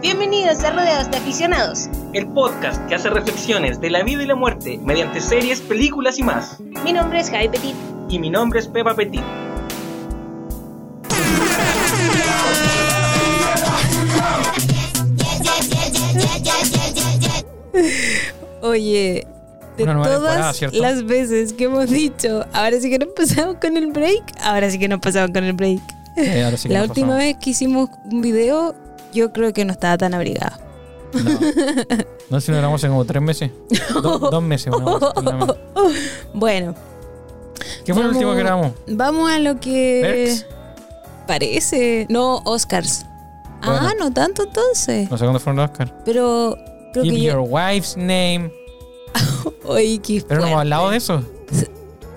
Bienvenidos 0.00 0.62
a 0.64 0.70
Rodeados 0.72 1.10
de 1.10 1.16
Aficionados. 1.16 1.88
El 2.12 2.28
podcast 2.28 2.84
que 2.86 2.94
hace 2.94 3.10
reflexiones 3.10 3.80
de 3.80 3.90
la 3.90 4.02
vida 4.02 4.22
y 4.22 4.26
la 4.26 4.34
muerte 4.34 4.78
mediante 4.82 5.20
series, 5.20 5.60
películas 5.60 6.18
y 6.18 6.22
más. 6.22 6.58
Mi 6.84 6.92
nombre 6.92 7.20
es 7.20 7.30
Javi 7.30 7.48
Petit. 7.48 7.74
Y 8.08 8.18
mi 8.18 8.30
nombre 8.30 8.60
es 8.60 8.68
Pepa 8.68 8.94
Petit. 8.94 9.22
Oye, 18.62 19.26
de 19.76 19.84
todas 19.84 20.62
las 20.72 21.04
veces 21.04 21.52
que 21.52 21.64
hemos 21.64 21.90
dicho, 21.90 22.44
ahora 22.52 22.80
sí 22.80 22.90
que 22.90 22.98
nos 22.98 23.10
pasamos 23.14 23.56
con 23.60 23.76
el 23.76 23.92
break, 23.92 24.22
ahora 24.42 24.70
sí 24.70 24.78
que 24.78 24.88
nos 24.88 25.00
pasamos 25.00 25.30
con 25.32 25.44
el 25.44 25.52
break. 25.52 25.80
Eh, 26.16 26.42
ahora 26.44 26.56
sí 26.56 26.68
que 26.68 26.74
La 26.74 26.82
última 26.82 27.08
pasamos. 27.08 27.24
vez 27.24 27.36
que 27.40 27.50
hicimos 27.50 27.90
un 28.10 28.20
video, 28.22 28.74
yo 29.16 29.32
creo 29.32 29.52
que 29.52 29.64
no 29.64 29.72
estaba 29.72 29.96
tan 29.98 30.14
abrigada. 30.14 30.60
No. 31.12 31.30
No 32.30 32.40
sé 32.40 32.46
si 32.46 32.52
lo 32.52 32.58
grabamos 32.58 32.82
en 32.84 32.90
como 32.90 33.04
tres 33.04 33.22
meses. 33.22 33.50
Do- 34.02 34.18
dos 34.18 34.42
meses. 34.42 34.72
menos. 35.22 35.56
Bueno, 36.34 36.74
¿Qué 37.84 37.94
fue 37.94 38.02
el 38.02 38.08
último 38.10 38.32
que 38.32 38.38
grabamos? 38.40 38.72
vamos 38.88 39.30
a 39.30 39.38
lo 39.38 39.58
que 39.60 40.36
parece. 41.26 42.06
No, 42.10 42.42
Oscars. 42.44 43.06
Ah, 43.62 43.80
Bueno. 43.94 44.04
no 44.06 44.12
tanto 44.12 44.42
entonces. 44.44 45.10
No 45.10 45.16
sé 45.16 45.24
cuándo 45.24 45.40
fueron 45.40 45.56
los 45.62 45.70
Oscar. 45.70 45.94
Pero 46.04 46.56
creo 46.92 47.04
Give 47.04 47.16
que 47.16 47.22
your 47.22 47.34
yo... 47.36 47.42
wife's 47.42 47.96
name. 47.96 48.52
Oye, 49.64 49.98
qué 50.00 50.22
Pero 50.26 50.40
no 50.40 50.46
hemos 50.48 50.60
hablado 50.60 50.90
de 50.90 50.96
eso. 50.98 51.22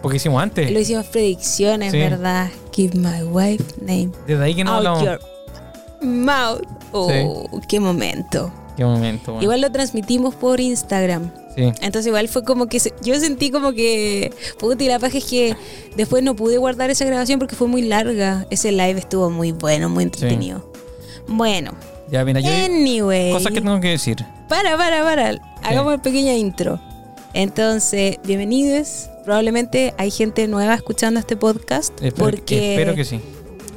Porque 0.02 0.18
hicimos 0.18 0.42
antes. 0.42 0.72
Lo 0.72 0.80
hicimos 0.80 1.06
predicciones, 1.08 1.92
Sí. 1.92 2.00
¿verdad? 2.00 2.50
Give 2.73 2.98
my 2.98 3.23
wife 3.23 3.64
name. 3.81 4.12
Desde 4.28 4.44
ahí 4.44 4.56
que 4.56 4.64
no 4.64 4.72
out 4.72 4.78
hablamos. 4.86 5.04
your 5.04 5.20
mouth. 6.02 6.62
Oh, 6.92 7.62
qué 7.68 7.80
momento. 7.80 8.52
Qué 8.78 8.86
momento. 8.86 9.34
bueno. 9.34 9.44
Igual 9.44 9.62
lo 9.62 9.72
transmitimos 9.72 10.36
por 10.36 10.60
Instagram. 10.60 11.31
Sí. 11.56 11.64
Entonces 11.81 12.08
igual 12.08 12.28
fue 12.30 12.44
como 12.44 12.68
que 12.68 12.80
se- 12.80 12.94
yo 13.04 13.20
sentí 13.20 13.52
como 13.52 13.73
que 13.73 14.31
puta 14.58 14.81
y 14.84 14.88
la 14.88 15.00
paja 15.00 15.18
es 15.18 15.26
que 15.26 15.56
después 15.98 16.23
no 16.23 16.36
pude 16.36 16.58
guardar 16.58 16.90
esa 16.90 17.04
grabación 17.06 17.40
porque 17.40 17.56
fue 17.56 17.68
muy 17.68 17.81
larga. 17.81 18.46
Ese 18.50 18.72
live 18.72 18.98
estuvo 19.00 19.30
muy 19.30 19.52
bueno, 19.52 19.90
muy 19.90 20.04
entretenido. 20.06 20.72
Bueno, 21.28 21.73
Ya, 22.09 22.23
mira, 22.23 22.40
yo. 22.40 22.50
anyway. 22.50 23.34
Cosas 23.34 23.52
que 23.52 23.62
tengo 23.62 23.80
que 23.81 23.90
decir. 23.90 24.18
Para, 24.48 24.78
para, 24.78 25.03
para. 25.03 25.42
Hagamos 25.64 25.94
una 25.94 26.02
pequeña 26.02 26.34
intro. 26.36 26.80
Entonces, 27.34 28.18
bienvenidos. 28.24 29.09
Probablemente 29.26 29.94
hay 29.98 30.09
gente 30.09 30.48
nueva 30.48 30.74
escuchando 30.74 31.20
este 31.20 31.36
podcast 31.38 31.94
Espero, 32.02 32.16
porque 32.16 32.72
espero 32.74 32.96
que 32.96 33.06
sí. 33.06 33.20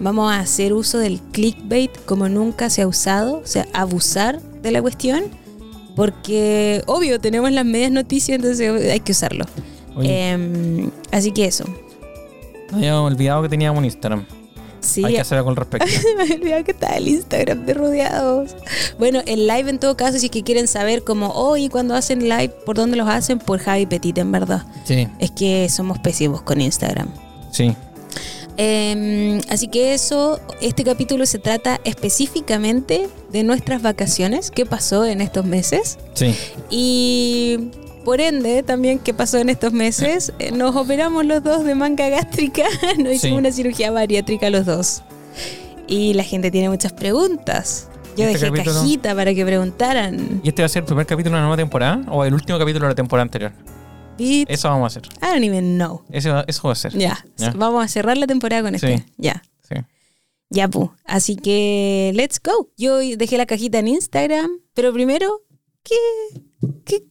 Vamos 0.03 0.31
a 0.33 0.41
hacer 0.41 0.73
uso 0.73 0.99
del 0.99 1.21
clickbait 1.21 1.91
como 2.05 2.29
nunca 2.29 2.69
se 2.69 2.83
ha 2.83 2.87
usado, 2.87 3.39
o 3.39 3.47
sea, 3.47 3.67
abusar 3.73 4.43
de 4.43 4.73
la 4.73 4.83
cuestión, 4.83 5.25
porque 5.97 6.83
obvio 6.87 7.21
tenemos 7.21 7.51
las 7.53 7.65
medias 7.65 7.93
noticias, 7.93 8.37
entonces 8.37 8.91
hay 8.91 9.01
que 9.01 9.13
usarlo. 9.13 9.47
Em, 10.03 10.91
así 11.11 11.33
que 11.33 11.45
eso. 11.45 11.65
no 12.71 12.79
habíamos 12.79 13.13
olvidado 13.13 13.43
que 13.43 13.49
teníamos 13.49 13.79
un 13.79 13.85
Instagram. 13.85 14.25
Sí, 14.81 15.05
Hay 15.05 15.15
que 15.15 15.21
hacer 15.21 15.39
algo 15.39 15.51
al 15.51 15.57
respecto. 15.57 15.87
me 16.17 16.23
había 16.25 16.35
olvidado 16.35 16.65
que 16.65 16.73
está 16.73 16.97
el 16.97 17.07
Instagram 17.07 17.65
de 17.65 17.75
Rodeados. 17.75 18.57
Bueno, 18.99 19.21
el 19.27 19.47
live 19.47 19.71
en 19.71 19.79
todo 19.79 19.97
caso, 19.97 20.19
si 20.19 20.27
es 20.27 20.33
que 20.33 20.43
quieren 20.43 20.67
saber 20.67 21.05
como, 21.05 21.29
hoy 21.29 21.69
cuando 21.69 21.95
hacen 21.95 22.29
live, 22.29 22.49
¿por 22.67 22.75
dónde 22.75 22.97
los 22.97 23.09
hacen? 23.09 23.39
Por 23.39 23.61
Javi 23.61 23.87
Petit, 23.87 24.19
en 24.19 24.33
verdad. 24.33 24.67
Sí, 24.85 25.07
Es 25.21 25.31
que 25.31 25.69
somos 25.69 26.01
pésimos 26.01 26.43
con 26.43 26.61
Instagram. 26.61 27.09
sí. 27.53 27.77
Em, 28.59 29.41
así 29.49 29.69
que 29.69 29.95
eso, 29.95 30.39
este 30.61 30.85
capítulo 30.85 31.25
se 31.27 31.39
trata 31.39 31.81
específicamente 31.85 33.09
de 33.33 33.43
nuestras 33.45 33.81
vacaciones, 33.83 34.51
qué 34.51 34.67
pasó 34.67 35.07
en 35.07 35.21
estos 35.23 35.45
meses 35.47 35.99
Sí. 36.15 36.35
y 36.71 37.71
por 38.05 38.21
ende 38.21 38.63
también 38.63 38.99
qué 38.99 39.15
pasó 39.15 39.39
en 39.39 39.49
estos 39.49 39.73
meses. 39.73 40.33
Eh, 40.39 40.53
Nos 40.53 40.77
operamos 40.77 41.25
los 41.25 41.43
dos 41.43 41.65
de 41.65 41.75
manga 41.75 42.09
gástrica, 42.09 42.65
nos 42.99 43.13
hicimos 43.15 43.21
Sí. 43.21 43.33
una 43.33 43.53
cirugía 43.53 43.91
bariátrica 43.91 44.51
los 44.51 44.67
dos. 44.67 45.03
Y 45.89 46.15
la 46.15 46.23
gente 46.25 46.51
tiene 46.51 46.69
muchas 46.69 46.93
preguntas. 46.93 47.89
Yo 48.17 48.25
Este 48.25 48.39
dejé 48.39 48.47
capítulo- 48.51 48.81
cajita 48.81 49.15
para 49.15 49.33
que 49.35 49.45
preguntaran. 49.47 50.41
¿Y 50.45 50.49
este 50.49 50.61
va 50.63 50.67
a 50.67 50.69
ser 50.69 50.81
el 50.83 50.87
primer 50.87 51.07
capítulo 51.07 51.31
de 51.35 51.39
una 51.39 51.47
nueva 51.47 51.57
temporada 51.57 52.03
o 52.11 52.25
el 52.25 52.35
último 52.35 52.59
capítulo 52.59 52.85
de 52.85 52.91
la 52.91 52.95
temporada 52.95 53.23
anterior? 53.23 53.53
Beat, 54.19 54.51
Eso 54.51 54.69
vamos 54.69 54.85
a 54.85 54.99
hacer. 54.99 55.13
I 55.23 55.27
don't 55.33 55.45
even 55.45 55.77
know. 55.77 56.05
Eso, 56.11 56.45
eso 56.47 56.69
va 56.69 56.73
a 56.73 56.77
ser. 56.77 56.93
Ya, 56.97 57.25
vamos 57.57 57.85
a 57.85 57.89
cerrar 57.89 58.17
la 58.19 58.27
temporada 58.27 58.63
con 58.63 58.75
este. 58.75 58.99
Sí. 58.99 59.05
Ya. 59.17 59.43
Sí. 59.63 59.77
Ya, 60.51 60.69
pu. 60.69 60.93
Así 61.05 61.37
que, 61.37 62.13
let's 62.15 62.41
go. 62.43 62.71
Yo 62.77 62.99
dejé 62.99 63.39
la 63.39 63.47
cajita 63.47 63.79
en 63.79 63.89
Instagram, 63.89 64.51
pero 64.75 64.93
primero, 64.93 65.43
¿qué, 65.83 65.97
qué, 66.85 67.05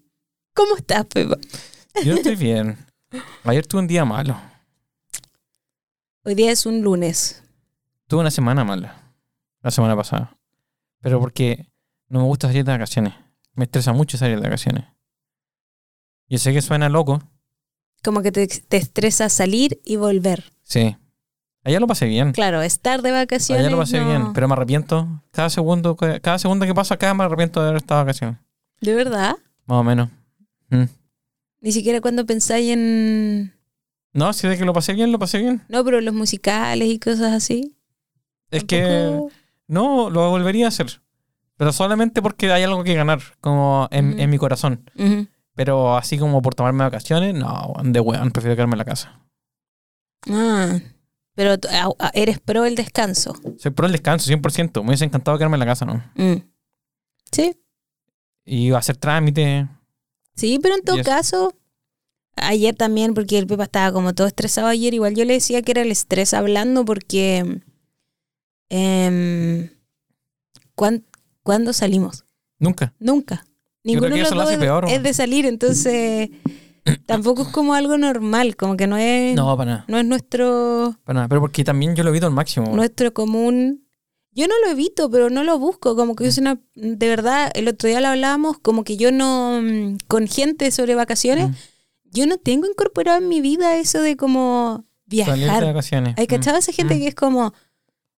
¿cómo 0.53 0.75
estás, 0.75 1.05
Pepa? 1.05 1.37
Yo 2.05 2.13
estoy 2.13 2.35
bien. 2.35 2.77
Ayer 3.43 3.65
tuve 3.65 3.81
un 3.81 3.87
día 3.87 4.05
malo. 4.05 4.39
Hoy 6.23 6.35
día 6.35 6.51
es 6.51 6.65
un 6.65 6.81
lunes. 6.81 7.43
Tuve 8.07 8.21
una 8.21 8.31
semana 8.31 8.63
mala. 8.63 9.13
La 9.61 9.71
semana 9.71 9.95
pasada. 9.95 10.37
Pero 11.01 11.19
porque 11.19 11.67
no 12.07 12.19
me 12.19 12.25
gusta 12.25 12.47
salir 12.47 12.63
de 12.63 12.71
vacaciones. 12.71 13.13
Me 13.53 13.65
estresa 13.65 13.91
mucho 13.91 14.17
salir 14.17 14.37
de 14.39 14.43
vacaciones. 14.43 14.85
Yo 16.31 16.37
sé 16.37 16.53
que 16.53 16.61
suena 16.61 16.87
loco. 16.87 17.21
Como 18.03 18.21
que 18.21 18.31
te, 18.31 18.47
te 18.47 18.77
estresa 18.77 19.27
salir 19.27 19.81
y 19.85 19.97
volver. 19.97 20.45
Sí. 20.63 20.95
Allá 21.65 21.79
lo 21.81 21.87
pasé 21.87 22.05
bien. 22.05 22.31
Claro, 22.31 22.61
estar 22.61 23.01
de 23.01 23.11
vacaciones. 23.11 23.65
Allá 23.65 23.69
lo 23.75 23.77
pasé 23.81 23.99
no- 23.99 24.07
bien. 24.07 24.33
Pero 24.33 24.47
me 24.47 24.53
arrepiento. 24.53 25.21
Cada 25.31 25.49
segundo, 25.49 25.97
que- 25.97 26.21
cada 26.21 26.39
segundo 26.39 26.65
que 26.65 26.73
pasa 26.73 26.95
acá 26.95 27.13
me 27.13 27.25
arrepiento 27.25 27.61
de 27.61 27.67
haber 27.67 27.81
estado 27.81 27.99
de 27.99 28.05
vacaciones. 28.05 28.37
¿De 28.79 28.95
verdad? 28.95 29.35
Más 29.65 29.77
o 29.77 29.83
menos. 29.83 30.09
Mm. 30.69 30.85
Ni 31.59 31.71
siquiera 31.73 31.99
cuando 31.99 32.25
pensáis 32.25 32.71
en... 32.71 33.53
No, 34.13 34.31
si 34.31 34.47
de 34.47 34.57
que 34.57 34.63
lo 34.65 34.71
pasé 34.73 34.93
bien, 34.93 35.11
lo 35.11 35.19
pasé 35.19 35.37
bien. 35.39 35.61
No, 35.67 35.83
pero 35.83 35.99
los 35.99 36.13
musicales 36.13 36.87
y 36.87 36.97
cosas 36.97 37.33
así. 37.33 37.75
Es 38.51 38.63
que 38.63 39.19
no, 39.67 40.09
lo 40.09 40.29
volvería 40.29 40.65
a 40.65 40.69
hacer. 40.69 41.01
Pero 41.57 41.73
solamente 41.73 42.21
porque 42.21 42.51
hay 42.53 42.63
algo 42.63 42.85
que 42.85 42.95
ganar, 42.95 43.19
como 43.41 43.89
en, 43.91 44.17
en 44.17 44.29
mi 44.29 44.37
corazón. 44.37 44.89
Ujú. 44.95 45.27
Pero 45.55 45.97
así 45.97 46.17
como 46.17 46.41
por 46.41 46.55
tomarme 46.55 46.83
vacaciones, 46.83 47.33
no, 47.35 47.73
de 47.83 47.99
weón, 47.99 48.31
prefiero 48.31 48.55
quedarme 48.55 48.73
en 48.75 48.77
la 48.79 48.85
casa. 48.85 49.19
Ah, 50.29 50.79
pero 51.35 51.55
eres 52.13 52.39
pro 52.39 52.65
el 52.65 52.75
descanso. 52.75 53.35
Soy 53.57 53.71
pro 53.71 53.85
el 53.85 53.91
descanso, 53.91 54.27
100%. 54.31 54.81
Me 54.81 54.89
hubiese 54.89 55.05
encantado 55.05 55.37
quedarme 55.37 55.55
en 55.55 55.59
la 55.61 55.65
casa, 55.65 55.85
¿no? 55.85 56.03
Mm. 56.15 56.43
Sí, 57.31 57.57
Y 58.45 58.71
hacer 58.71 58.97
trámite. 58.97 59.67
Sí, 60.35 60.59
pero 60.61 60.75
en 60.75 60.83
todo 60.83 61.01
caso, 61.03 61.53
ayer 62.35 62.75
también, 62.75 63.13
porque 63.13 63.37
el 63.37 63.47
Pepa 63.47 63.63
estaba 63.63 63.91
como 63.93 64.13
todo 64.13 64.27
estresado 64.27 64.67
ayer, 64.67 64.93
igual 64.93 65.15
yo 65.15 65.25
le 65.25 65.33
decía 65.33 65.61
que 65.61 65.71
era 65.71 65.81
el 65.81 65.91
estrés 65.91 66.33
hablando 66.33 66.83
porque... 66.85 67.61
em, 68.69 69.69
¿cuán- 70.75 71.05
¿Cuándo 71.43 71.73
salimos? 71.73 72.25
Nunca. 72.59 72.93
Nunca. 72.99 73.45
Ninguno 73.83 74.15
de 74.15 74.21
los 74.21 74.29
dos 74.31 74.55
peor. 74.57 74.85
es 74.89 75.01
de 75.03 75.13
salir, 75.13 75.45
entonces 75.45 76.29
tampoco 77.05 77.43
es 77.43 77.47
como 77.49 77.73
algo 77.73 77.97
normal, 77.97 78.55
como 78.55 78.77
que 78.77 78.87
no 78.87 78.97
es, 78.97 79.35
No, 79.35 79.55
para 79.57 79.71
nada. 79.71 79.85
no 79.87 79.97
es 79.97 80.05
nuestro, 80.05 80.95
Para 81.03 81.15
nada. 81.17 81.27
Pero 81.27 81.41
porque 81.41 81.63
también 81.63 81.95
yo 81.95 82.03
lo 82.03 82.09
evito 82.09 82.25
al 82.27 82.33
máximo. 82.33 82.75
nuestro 82.75 83.13
común. 83.13 83.85
Yo 84.33 84.47
no 84.47 84.53
lo 84.63 84.71
evito, 84.71 85.09
pero 85.09 85.29
no 85.29 85.43
lo 85.43 85.59
busco. 85.59 85.95
Como 85.97 86.15
que 86.15 86.23
yo 86.23 86.31
soy 86.31 86.41
una. 86.43 86.59
De 86.75 87.09
verdad, 87.09 87.51
el 87.53 87.67
otro 87.67 87.89
día 87.89 87.99
lo 87.99 88.07
hablábamos, 88.07 88.59
como 88.59 88.83
que 88.85 88.95
yo 88.95 89.11
no. 89.11 89.59
mm, 89.61 89.97
Con 90.07 90.25
gente 90.27 90.71
sobre 90.71 90.95
vacaciones, 90.95 91.49
Mm. 91.49 91.53
yo 92.13 92.25
no 92.27 92.37
tengo 92.37 92.65
incorporado 92.65 93.17
en 93.17 93.27
mi 93.27 93.41
vida 93.41 93.75
eso 93.77 94.01
de 94.01 94.15
como 94.15 94.85
Salir 95.09 95.25
de 95.27 95.35
viajar. 95.41 95.65
vacaciones. 95.65 96.15
¿Hay 96.17 96.25
Mm. 96.25 96.27
cachado 96.29 96.55
a 96.55 96.59
esa 96.59 96.71
gente 96.71 96.95
Mm. 96.95 96.99
que 96.99 97.07
es 97.07 97.15
como. 97.15 97.53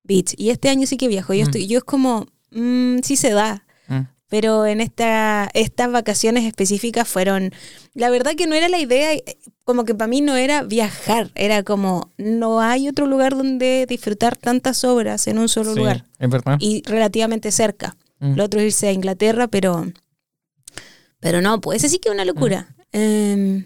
Bitch, 0.03 0.35
y 0.37 0.49
este 0.51 0.69
año 0.69 0.85
sí 0.85 0.97
que 0.97 1.07
viajo. 1.07 1.33
Yo, 1.33 1.41
Mm. 1.45 1.47
estoy, 1.47 1.67
yo 1.67 1.77
es 1.79 1.83
como. 1.83 2.27
mm, 2.51 2.99
sí 3.03 3.15
se 3.15 3.31
da. 3.31 3.65
Mm. 4.33 4.35
Pero 4.35 4.65
en 4.65 4.81
esta, 4.81 5.49
estas 5.53 5.91
vacaciones 5.91 6.45
específicas 6.45 7.07
fueron. 7.07 7.51
La 7.93 8.09
verdad 8.09 8.33
que 8.35 8.47
no 8.47 8.55
era 8.55 8.67
la 8.67 8.79
idea. 8.79 9.13
eh, 9.13 9.37
Como 9.63 9.85
que 9.85 9.93
para 9.93 10.07
mí 10.07 10.21
no 10.21 10.35
era 10.35 10.63
viajar. 10.63 11.29
Era 11.35 11.61
como. 11.63 12.11
No 12.17 12.59
hay 12.61 12.89
otro 12.89 13.05
lugar 13.05 13.37
donde 13.37 13.85
disfrutar 13.87 14.35
tantas 14.35 14.83
obras 14.83 15.27
en 15.27 15.37
un 15.37 15.49
solo 15.49 15.73
Sí, 15.73 15.79
lugar 15.79 16.05
Es 16.19 16.29
verdad. 16.29 16.57
y 16.59 16.81
relativamente 16.85 17.51
cerca. 17.51 17.95
Mm. 18.19 18.35
Lo 18.35 18.43
otro 18.45 18.59
es 18.59 18.65
irse 18.67 18.87
a 18.87 18.91
Inglaterra, 18.91 19.47
pero. 19.47 19.85
Pero 21.19 21.41
no, 21.41 21.61
pues 21.61 21.77
ese 21.77 21.89
sí 21.89 21.99
que 21.99 22.09
es 22.09 22.13
una 22.15 22.25
locura. 22.25 22.75
Em, 22.91 23.65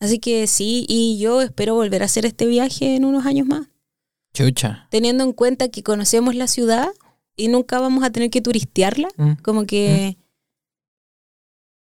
así 0.00 0.18
que 0.18 0.46
sí, 0.46 0.84
y 0.88 1.18
yo 1.18 1.40
espero 1.40 1.74
volver 1.74 2.02
a 2.02 2.06
hacer 2.06 2.26
este 2.26 2.46
viaje 2.46 2.94
en 2.96 3.04
unos 3.04 3.24
años 3.26 3.46
más. 3.46 3.68
Chucha. 4.34 4.86
Teniendo 4.90 5.24
en 5.24 5.32
cuenta 5.32 5.68
que 5.68 5.82
conocemos 5.82 6.34
la 6.34 6.46
ciudad 6.46 6.88
y 7.40 7.48
nunca 7.48 7.78
vamos 7.80 8.04
a 8.04 8.10
tener 8.10 8.30
que 8.30 8.40
turistearla. 8.40 9.08
Mm. 9.16 9.32
Como 9.42 9.64
que. 9.66 10.16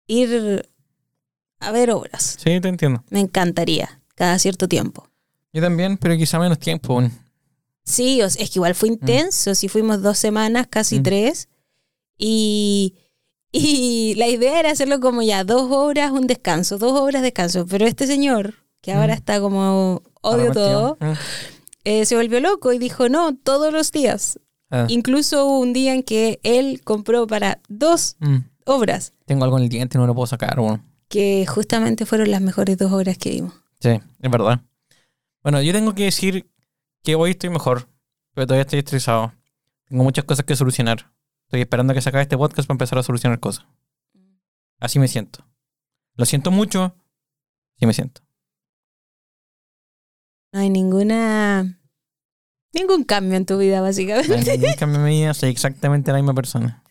Ir 0.08 0.70
a 1.60 1.72
ver 1.72 1.92
obras. 1.92 2.38
Sí, 2.44 2.60
te 2.62 2.68
entiendo. 2.68 3.04
Me 3.10 3.20
encantaría, 3.20 4.02
cada 4.16 4.38
cierto 4.40 4.68
tiempo. 4.68 5.10
Yo 5.52 5.62
también, 5.62 5.98
pero 5.98 6.16
quizá 6.18 6.38
menos 6.38 6.60
tiempo. 6.60 7.02
Sí, 7.84 8.20
es 8.22 8.36
que 8.38 8.50
igual 8.56 8.76
fue 8.76 8.90
intenso. 8.90 9.56
Si 9.56 9.68
fuimos 9.68 10.02
dos 10.02 10.18
semanas, 10.18 10.68
casi 10.70 11.00
Mm. 11.00 11.04
tres. 11.04 11.50
Y, 12.18 12.96
y 13.52 14.14
la 14.16 14.28
idea 14.28 14.60
era 14.60 14.72
hacerlo 14.72 15.00
como 15.00 15.22
ya 15.22 15.44
dos 15.44 15.72
horas, 15.72 16.12
un 16.12 16.28
descanso, 16.28 16.78
dos 16.78 17.00
horas 17.00 17.22
descanso. 17.24 17.66
Pero 17.68 17.86
este 17.88 18.06
señor, 18.06 18.56
que 18.82 18.92
ahora 18.94 19.14
Mm. 19.14 19.18
está 19.18 19.40
como 19.40 20.02
odio 20.22 20.52
todo, 20.52 20.98
Mm. 21.00 21.14
eh, 21.86 22.06
se 22.06 22.16
volvió 22.16 22.40
loco 22.42 22.74
y 22.74 22.78
dijo, 22.80 23.10
no, 23.10 23.36
todos 23.36 23.72
los 23.74 23.92
días. 23.92 24.40
Ah, 24.72 24.86
Incluso 24.90 25.46
hubo 25.46 25.60
un 25.60 25.74
día 25.74 25.94
en 25.94 26.04
que 26.04 26.40
él 26.44 26.82
compró 26.84 27.28
para 27.28 27.62
dos 27.70 28.16
mm. 28.20 28.38
obras, 28.66 29.14
Tengo 29.26 29.44
algo 29.44 29.58
en 29.58 29.64
el 29.64 29.70
diente 29.70 29.98
no 29.98 30.08
lo 30.08 30.16
puedo 30.16 30.28
sacar, 30.28 30.60
weón. 30.60 30.84
que 31.08 31.46
justamente 31.48 32.06
fueron 32.06 32.32
las 32.32 32.42
mejores 32.42 32.78
dos 32.78 32.92
obras 32.92 33.18
que 33.18 33.30
vimos. 33.30 33.54
Sí, 33.80 33.90
es 34.22 34.32
verdad. 34.32 34.62
Bueno, 35.44 35.62
yo 35.62 35.72
tengo 35.74 35.94
que 35.94 36.06
decir 36.06 36.50
que 37.04 37.16
hoy 37.16 37.32
estoy 37.32 37.52
mejor, 37.52 37.88
pero 38.34 38.48
todavía 38.48 38.64
estoy 38.64 38.80
estresado. 38.80 39.34
Tengo 39.88 40.04
muchas 40.04 40.26
cosas 40.26 40.46
que 40.46 40.56
solucionar. 40.56 41.12
Estoy 41.46 41.62
esperando 41.62 41.92
a 41.92 41.94
que 41.94 42.02
se 42.02 42.10
acabe 42.10 42.24
este 42.24 42.38
podcast 42.38 42.68
para 42.68 42.74
empezar 42.74 42.98
a 42.98 43.04
solucionar 43.04 43.40
cosas. 43.40 43.68
Así 44.80 44.98
me 44.98 45.08
siento. 45.08 45.46
Lo 46.16 46.26
siento 46.26 46.50
mucho. 46.50 46.96
Sí 47.78 47.86
me 47.86 47.94
siento. 47.94 48.22
No 50.52 50.60
hay 50.62 50.70
ninguna... 50.70 51.80
Ningún 52.76 53.04
cambio 53.06 53.38
en 53.38 53.46
tu 53.46 53.58
vida, 53.58 53.82
básicamente. 53.82 54.58
ningún 54.58 54.74
cambio 54.78 55.00
en 55.00 55.06
mi 55.06 55.12
vida, 55.22 55.34
soy 55.34 55.50
exactamente 55.50 56.12
la 56.12 56.18
misma 56.18 56.34
persona. 56.36 56.84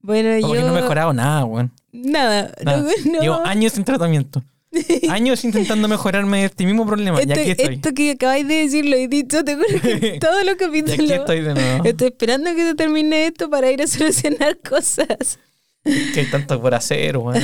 Bueno, 0.00 0.40
Como 0.40 0.54
yo... 0.54 0.60
que 0.62 0.66
no 0.66 0.76
he 0.76 0.80
mejorado 0.80 1.12
nada, 1.12 1.44
weón. 1.44 1.72
Nada. 1.92 2.52
Nada. 2.64 2.82
no- 2.82 3.12
no. 3.12 3.20
Llevo 3.20 3.46
años 3.46 3.76
en 3.76 3.84
tratamiento. 3.84 4.42
Años 5.08 5.44
intentando 5.44 5.88
mejorarme 5.88 6.40
de 6.40 6.44
este 6.44 6.66
mismo 6.66 6.86
problema. 6.86 7.18
y 7.18 7.22
Esto, 7.22 7.40
aquí 7.40 7.50
estoy. 7.52 7.74
esto 7.76 7.94
que 7.94 8.10
acabáis 8.10 8.46
de 8.46 8.54
decir 8.54 8.84
lo 8.84 8.96
he 8.96 9.08
dicho, 9.08 9.42
te 9.42 9.54
juro 9.54 9.66
que 9.80 10.18
todos 10.20 10.44
los 10.44 10.56
capítulos. 10.56 10.92
aquí 11.00 11.10
estoy 11.12 11.40
de 11.40 11.54
nuevo. 11.54 11.84
Estoy 11.84 12.08
esperando 12.08 12.54
que 12.54 12.66
se 12.68 12.74
termine 12.74 13.26
esto 13.28 13.48
para 13.48 13.70
ir 13.72 13.80
a 13.82 13.86
solucionar 13.86 14.58
cosas. 14.68 15.38
Que 15.84 16.20
hay 16.20 16.26
tanto 16.30 16.60
por 16.60 16.74
hacer, 16.74 17.16
weón. 17.16 17.42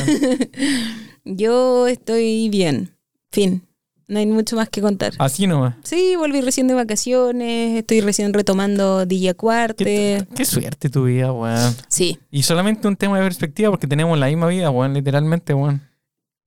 Yo 1.24 1.86
estoy 1.86 2.50
bien. 2.50 2.94
Fin. 3.32 3.62
No 4.06 4.18
hay 4.18 4.26
mucho 4.26 4.56
más 4.56 4.68
que 4.68 4.80
contar. 4.82 5.12
Así 5.18 5.46
nomás. 5.46 5.76
Sí, 5.82 6.14
volví 6.16 6.40
recién 6.40 6.68
de 6.68 6.74
vacaciones. 6.74 7.78
Estoy 7.78 8.00
recién 8.02 8.32
retomando 8.34 9.06
DJ 9.06 9.34
Cuarte. 9.34 10.26
qué 10.34 10.44
suerte 10.44 10.90
tu 10.90 11.04
vida, 11.04 11.32
weón. 11.32 11.74
Sí. 11.88 12.18
Y 12.30 12.42
solamente 12.42 12.86
un 12.86 12.96
tema 12.96 13.18
de 13.18 13.24
perspectiva 13.24 13.70
porque 13.70 13.86
tenemos 13.86 14.18
la 14.18 14.26
misma 14.26 14.46
vida, 14.48 14.70
weón, 14.70 14.92
literalmente, 14.94 15.54
weón. 15.54 15.80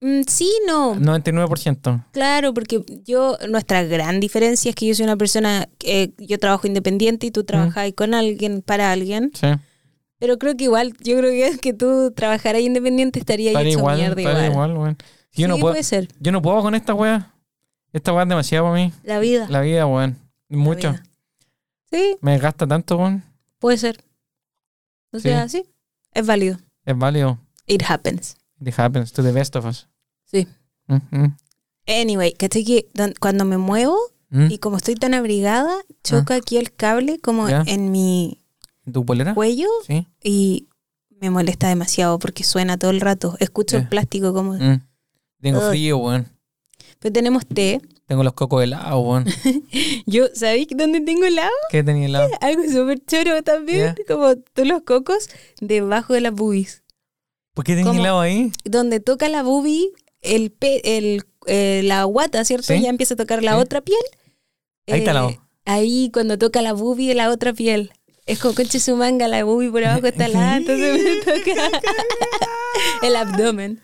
Mm, 0.00 0.20
sí, 0.28 0.48
no. 0.68 0.94
99%. 0.94 2.06
Claro, 2.12 2.54
porque 2.54 2.84
yo, 3.04 3.36
nuestra 3.48 3.82
gran 3.82 4.20
diferencia 4.20 4.68
es 4.68 4.76
que 4.76 4.86
yo 4.86 4.94
soy 4.94 5.04
una 5.04 5.16
persona, 5.16 5.68
que 5.78 6.12
yo 6.18 6.38
trabajo 6.38 6.68
independiente 6.68 7.26
y 7.26 7.30
tú 7.32 7.42
trabajas 7.42 7.92
con 7.96 8.14
alguien, 8.14 8.62
para 8.62 8.92
alguien. 8.92 9.32
Sí. 9.34 9.48
Pero 10.20 10.38
creo 10.38 10.56
que 10.56 10.64
igual, 10.64 10.92
yo 11.00 11.16
creo 11.18 11.30
que, 11.32 11.58
que 11.58 11.72
tú 11.72 12.12
trabajaras 12.12 12.62
independiente 12.62 13.18
estaría 13.18 13.50
Estaría 13.50 13.70
hecho 13.72 13.80
igual, 13.80 13.96
mierda 13.98 14.20
estaría 14.20 14.50
igual. 14.50 14.70
igual, 14.70 14.82
weón. 14.82 14.96
Yo, 15.32 15.44
sí, 15.44 15.48
no 15.48 15.58
puedo, 15.58 15.72
puede 15.74 15.84
ser. 15.84 16.08
yo 16.20 16.32
no 16.32 16.42
puedo 16.42 16.62
con 16.62 16.74
esta 16.76 16.94
weá. 16.94 17.34
Esta 17.92 18.12
weá 18.12 18.22
es 18.24 18.28
demasiado 18.28 18.66
para 18.66 18.76
mí. 18.76 18.92
La 19.02 19.18
vida. 19.18 19.46
La 19.48 19.60
vida, 19.60 19.86
weón. 19.86 20.18
Mucho. 20.48 20.92
vida. 20.92 21.02
Sí, 21.90 22.16
Me 22.20 22.38
gasta 22.38 22.66
tanto, 22.66 22.96
weón. 22.98 23.22
puede 23.58 23.78
ser. 23.78 24.04
O 25.12 25.18
sea, 25.18 25.48
sí, 25.48 25.64
es 26.12 26.26
válido. 26.26 26.58
Es 26.84 26.96
válido. 26.96 27.38
It 27.66 27.82
happens. 27.88 28.36
It 28.60 28.78
happens 28.78 29.12
to 29.12 29.22
the 29.22 29.32
best 29.32 29.56
of 29.56 29.64
us. 29.64 29.88
Sí. 30.24 30.46
Mm, 30.86 31.26
Anyway, 31.86 32.32
¿cachai 32.34 32.64
que 32.64 32.86
cuando 33.18 33.46
me 33.46 33.56
muevo 33.56 33.96
mm. 34.28 34.50
y 34.50 34.58
como 34.58 34.76
estoy 34.76 34.94
tan 34.94 35.14
abrigada, 35.14 35.72
choca 36.04 36.34
aquí 36.34 36.58
el 36.58 36.72
cable 36.74 37.18
como 37.20 37.48
en 37.48 37.90
mi 37.90 38.38
¿Tu 38.92 39.04
polera? 39.06 39.34
cuello 39.34 39.66
Sí. 39.86 40.06
y 40.22 40.68
me 41.20 41.30
molesta 41.30 41.68
demasiado 41.68 42.18
porque 42.18 42.44
suena 42.44 42.76
todo 42.78 42.90
el 42.90 43.00
rato. 43.00 43.36
Escucho 43.40 43.78
el 43.78 43.88
plástico 43.88 44.34
como... 44.34 44.52
Mm. 44.54 44.82
Tengo 45.40 45.60
Ugh. 45.60 45.70
frío, 45.70 45.96
weón. 45.98 46.28
Pero 47.00 47.12
tenemos 47.12 47.46
té. 47.46 47.80
Tengo 48.06 48.22
los 48.24 48.32
cocos 48.32 48.62
helados, 48.64 49.04
weón. 49.04 49.24
Yo, 50.06 50.26
¿sabéis 50.34 50.66
dónde 50.70 51.00
tengo 51.00 51.24
helado? 51.24 51.50
¿Qué 51.70 51.82
tenía 51.84 52.06
helado? 52.06 52.28
Algo 52.40 52.62
súper 52.64 53.04
choro 53.04 53.42
también, 53.42 53.94
como 54.08 54.34
todos 54.36 54.66
los 54.68 54.82
cocos, 54.82 55.28
debajo 55.60 56.14
de 56.14 56.22
las 56.22 56.32
boobies. 56.32 56.82
¿Por 57.54 57.64
qué 57.64 57.76
tenía 57.76 57.92
helado 57.92 58.20
ahí? 58.20 58.50
Donde 58.64 59.00
toca 59.00 59.28
la 59.28 59.42
boobie, 59.42 59.90
el, 60.22 60.50
pe- 60.50 60.96
el 60.98 61.22
eh, 61.46 61.82
la 61.84 62.04
guata, 62.04 62.44
¿cierto? 62.44 62.66
Sí. 62.72 62.80
Ya 62.82 62.88
empieza 62.90 63.14
a 63.14 63.16
tocar 63.16 63.42
la 63.42 63.54
Sí. 63.54 63.60
otra 63.60 63.80
piel. 63.80 63.98
Ahí 64.86 65.00
está 65.00 65.12
la 65.12 65.28
Eh, 65.28 65.38
Ahí 65.64 66.10
cuando 66.12 66.38
toca 66.38 66.62
la 66.62 66.72
boobie 66.72 67.14
la 67.14 67.30
otra 67.30 67.52
piel. 67.52 67.92
Es 68.28 68.38
como 68.38 68.54
conche 68.54 68.78
su 68.78 68.94
manga, 68.94 69.26
la 69.26 69.42
boobie 69.44 69.70
por 69.70 69.82
abajo 69.84 70.06
está 70.06 70.28
la, 70.28 70.56
entonces 70.58 71.02
me 71.02 71.16
toca 71.24 71.80
el 73.02 73.16
abdomen. 73.16 73.80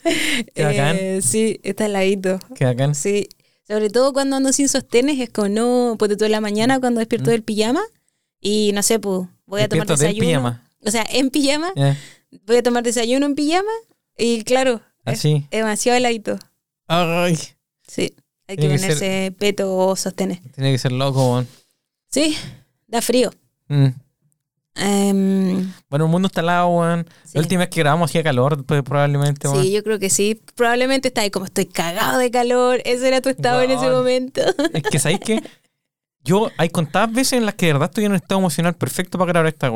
Qué 0.55 0.64
bacán. 0.64 0.96
Eh, 1.00 1.20
sí, 1.23 1.61
está 1.62 1.87
al 1.87 1.94
ladito. 1.94 2.38
Qué 2.55 2.64
bacán. 2.67 2.94
Sí. 2.94 3.29
Sobre 3.67 3.88
todo 3.88 4.12
cuando 4.12 4.37
ando 4.37 4.52
sin 4.52 4.69
sostenes, 4.69 5.19
es 5.20 5.31
como 5.31 5.49
no, 5.49 5.96
tú 5.99 6.25
en 6.25 6.32
la 6.32 6.41
mañana 6.41 6.79
cuando 6.81 6.99
despierto 7.00 7.31
del 7.31 7.43
pijama 7.43 7.81
y 8.41 8.73
no 8.75 8.82
sé, 8.82 8.99
pues 8.99 9.26
voy 9.46 9.62
a 9.62 9.69
tomar 9.69 9.87
Mm. 9.87 9.88
Despierto 9.88 9.96
desayuno. 9.96 10.26
pijama. 10.29 10.70
O 10.87 10.91
sea, 10.91 11.06
en 11.11 11.31
pijama, 11.31 11.73
voy 12.46 12.56
a 12.56 12.62
tomar 12.62 12.82
desayuno 12.82 13.25
en 13.25 13.35
pijama 13.35 13.70
y 14.19 14.44
claro, 14.44 14.82
es 15.06 15.19
Así. 15.19 15.46
demasiado 15.50 15.96
heladito. 15.96 16.38
Ay. 16.87 17.38
Sí, 17.88 18.14
hay 18.46 18.56
que 18.56 18.61
Tiene 18.69 18.75
que 18.75 18.79
ser- 18.81 18.88
ponerse 18.99 19.32
peto 19.38 19.75
o 19.75 19.96
sostenes. 19.96 20.41
Tiene 20.55 20.73
que 20.73 20.79
ser 20.79 20.93
loco. 20.93 21.43
Sí, 22.11 22.37
da 22.87 23.00
frío. 23.00 23.32
Mm. 23.69 23.87
Em, 24.76 25.73
Bueno, 25.88 26.06
el 26.06 26.11
mundo 26.11 26.26
está 26.26 26.41
helado, 26.41 26.69
weón. 26.69 27.06
Sí. 27.25 27.32
La 27.35 27.41
última 27.41 27.61
vez 27.61 27.69
que 27.71 27.81
grabamos 27.81 28.11
hacía 28.11 28.23
calor, 28.23 28.65
pues, 28.65 28.82
probablemente, 28.82 29.49
sí, 29.49 29.73
yo 29.73 29.82
creo 29.85 29.99
que 29.99 30.11
sí. 30.11 30.41
Probablemente 30.56 31.09
está 31.09 31.21
ahí 31.21 31.31
como 31.31 31.47
estoy 31.47 31.67
cagado 31.67 32.19
de 32.19 32.31
calor. 32.31 32.81
Ese 32.85 33.06
era 33.06 33.21
tu 33.21 33.29
estado 33.29 33.62
en 33.62 33.71
ese 33.71 33.88
momento. 33.88 34.41
Es 34.73 34.82
que, 34.82 34.99
¿sabéis 34.99 35.21
qué? 35.21 35.43
Yo, 36.25 36.50
hay 36.56 36.71
contadas 36.71 37.12
veces 37.12 37.35
en 37.35 37.47
las 37.47 37.55
que 37.55 37.67
de 37.67 37.75
verdad 37.75 37.91
estoy 37.91 38.05
en 38.06 38.12
un 38.12 38.17
estado 38.17 38.41
emocional 38.41 38.75
perfecto 38.75 39.19
para 39.19 39.29
grabar 39.32 39.47
esta. 39.47 39.71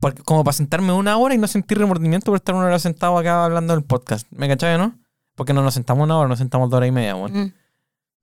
Porque, 0.00 0.22
como 0.22 0.44
para 0.44 0.54
sentarme 0.54 0.92
una 0.92 1.16
hora 1.16 1.34
y 1.34 1.38
no 1.38 1.48
sentir 1.48 1.78
remordimiento 1.78 2.26
por 2.26 2.36
estar 2.36 2.54
una 2.54 2.66
hora 2.66 2.78
sentado 2.78 3.18
acá 3.18 3.44
hablando 3.44 3.74
del 3.74 3.84
podcast. 3.84 4.26
¿Me 4.30 4.48
cachai, 4.48 4.78
no? 4.78 4.98
Porque 5.34 5.52
no 5.52 5.62
nos 5.62 5.74
sentamos 5.74 6.04
una 6.04 6.16
hora, 6.18 6.28
nos 6.28 6.38
sentamos 6.38 6.70
dos 6.70 6.78
horas 6.78 6.88
y 6.88 6.92
media, 6.92 7.16
weón. 7.16 7.32
Mm. 7.32 7.52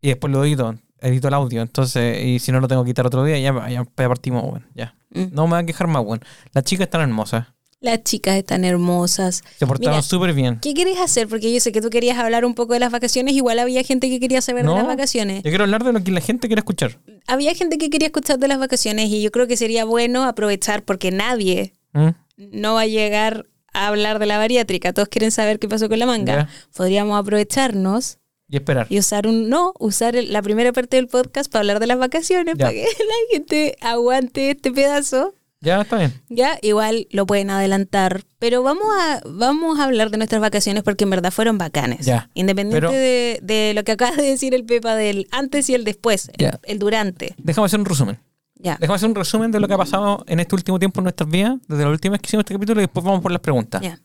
Y 0.01 0.07
después 0.07 0.31
lo 0.31 0.43
edito, 0.43 0.75
edito 1.01 1.27
el 1.27 1.33
audio. 1.33 1.62
Entonces, 1.62 2.24
y 2.24 2.39
si 2.39 2.51
no 2.51 2.59
lo 2.59 2.68
tengo 2.68 2.83
que 2.83 2.92
quitar 2.92 3.06
otro 3.06 3.24
día, 3.24 3.38
ya, 3.39 3.69
ya 3.69 3.83
partimos. 3.83 4.62
Ya. 4.75 4.95
Mm. 5.09 5.25
No 5.33 5.48
me 5.48 5.56
voy 5.56 5.63
a 5.63 5.65
quejar 5.65 5.88
más, 5.88 6.03
weón. 6.06 6.21
Las 6.53 6.63
chicas 6.63 6.86
están 6.86 7.01
hermosas. 7.01 7.48
Las 7.81 8.03
chicas 8.03 8.36
están 8.36 8.63
hermosas. 8.63 9.43
Se 9.58 9.65
portaron 9.65 10.03
súper 10.03 10.34
bien. 10.34 10.60
¿Qué 10.62 10.75
querés 10.75 11.00
hacer? 11.00 11.27
Porque 11.27 11.51
yo 11.51 11.60
sé 11.60 11.72
que 11.72 11.81
tú 11.81 11.89
querías 11.89 12.20
hablar 12.20 12.46
un 12.46 12.53
poco 12.53 12.74
de 12.74 12.79
las 12.79 12.91
vacaciones. 12.91 13.34
Igual 13.34 13.58
había 13.58 13.84
gente 13.84 14.08
que 14.08 14.20
quería 14.20 14.39
saber 14.41 14.65
No. 14.65 14.74
de 14.74 14.77
las 14.77 14.88
vacaciones. 14.88 15.38
Yo 15.41 15.50
quiero 15.50 15.63
hablar 15.63 15.84
de 15.84 15.91
lo 15.91 16.03
que 16.03 16.12
la 16.12 16.22
gente 16.22 16.48
quiere 16.48 16.60
escuchar. 16.60 17.00
Había 17.25 17.55
gente 17.55 17.79
que 17.79 17.89
quería 17.89 18.10
escuchar 18.10 18.38
de 18.38 18.48
las 18.48 18.60
vacaciones 18.60 19.10
y 19.10 19.24
yo 19.24 19.31
creo 19.31 19.48
que 19.48 19.58
sería 19.58 19.84
bueno 19.86 20.25
aprovechar 20.25 20.84
porque 20.84 21.10
nadie 21.10 21.74
¿Mm? 21.93 22.10
no 22.38 22.75
va 22.75 22.81
a 22.81 22.86
llegar 22.86 23.48
a 23.74 23.88
hablar 23.88 24.20
de 24.20 24.27
la 24.27 24.38
bariátrica. 24.38 24.93
Todos 24.93 25.08
quieren 25.08 25.31
saber 25.31 25.58
qué 25.58 25.67
pasó 25.67 25.89
con 25.89 25.98
la 25.98 26.05
manga. 26.05 26.50
Podríamos 26.75 27.20
aprovecharnos 27.20 28.20
Y 28.51 28.58
esperar. 28.58 28.86
y 28.89 29.00
usar 29.00 29.25
un 29.27 29.50
no, 29.50 29.74
usar 29.79 30.15
el- 30.15 30.31
la 30.31 30.41
primera 30.43 30.72
parte 30.74 30.98
del 30.98 31.08
podcast 31.08 31.51
para 31.51 31.62
hablar 31.62 31.79
de 31.79 31.88
las 31.88 31.98
vacaciones, 31.98 32.55
Ya. 32.58 32.65
para 32.65 32.74
que 32.74 32.84
la 33.00 33.13
gente 33.31 33.75
aguante 33.81 34.51
este 34.51 34.72
pedazo. 34.72 35.34
Ya, 35.63 35.79
está 35.81 35.98
bien. 35.98 36.12
Ya, 36.27 36.58
igual 36.63 37.08
lo 37.12 37.25
pueden 37.27 37.50
adelantar, 37.51 38.24
pero 38.39 38.63
vamos 38.63 38.84
a 39.00 39.22
vamos 39.25 39.79
a 39.79 39.84
hablar 39.86 40.10
de 40.10 40.17
nuestras 40.17 40.41
vacaciones 40.41 40.81
porque 40.84 41.03
en 41.03 41.12
verdad 41.12 41.31
fueron 41.31 41.58
bacanes. 41.60 42.05
Ya, 42.05 42.29
Independiente 42.34 42.88
pero- 42.88 42.91
de, 42.91 43.39
de 43.43 43.74
lo 43.75 43.84
que 43.84 43.91
acaba 43.93 44.15
de 44.15 44.24
decir 44.24 44.53
el 44.55 44.65
Pepa 44.65 44.96
del 44.96 45.27
antes 45.31 45.70
y 45.70 45.75
el 45.75 45.84
después, 45.84 46.29
el- 46.29 46.36
Ya. 46.46 46.60
el, 46.63 46.79
durante. 46.79 47.36
Déjame 47.38 47.65
hacer 47.67 47.79
un 47.79 47.86
resumen. 47.86 48.20
Ya. 48.55 48.77
Déjame 48.81 48.96
hacer 48.98 49.10
un 49.10 49.15
resumen 49.15 49.51
de 49.51 49.60
lo 49.60 49.67
que 49.67 49.74
ha 49.75 49.77
pasado 49.77 50.24
en 50.27 50.39
este 50.39 50.55
último 50.55 50.77
tiempo 50.77 51.00
en 51.00 51.03
nuestras 51.05 51.29
vidas, 51.29 51.58
desde 51.67 51.84
la 51.84 51.89
última 51.89 52.13
vez 52.13 52.22
que 52.22 52.27
hicimos 52.27 52.41
este 52.41 52.53
capítulo 52.55 52.81
y 52.81 52.84
después 52.84 53.03
vamos 53.05 53.22
por 53.22 53.31
las 53.31 53.41
preguntas. 53.41 53.81
Ya. 53.81 54.00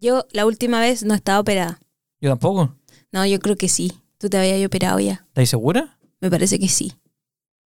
Yo 0.00 0.26
la 0.32 0.46
última 0.46 0.80
vez 0.80 1.04
no 1.04 1.14
estaba 1.14 1.40
operada. 1.40 1.80
Yo 2.20 2.30
tampoco. 2.30 2.74
No, 3.12 3.26
yo 3.26 3.38
creo 3.40 3.56
que 3.56 3.68
sí. 3.68 3.92
Tú 4.18 4.28
te 4.28 4.38
habías 4.38 4.64
operado 4.66 5.00
ya. 5.00 5.24
¿Estás 5.28 5.48
segura? 5.48 5.98
Me 6.20 6.30
parece 6.30 6.58
que 6.58 6.68
sí. 6.68 6.92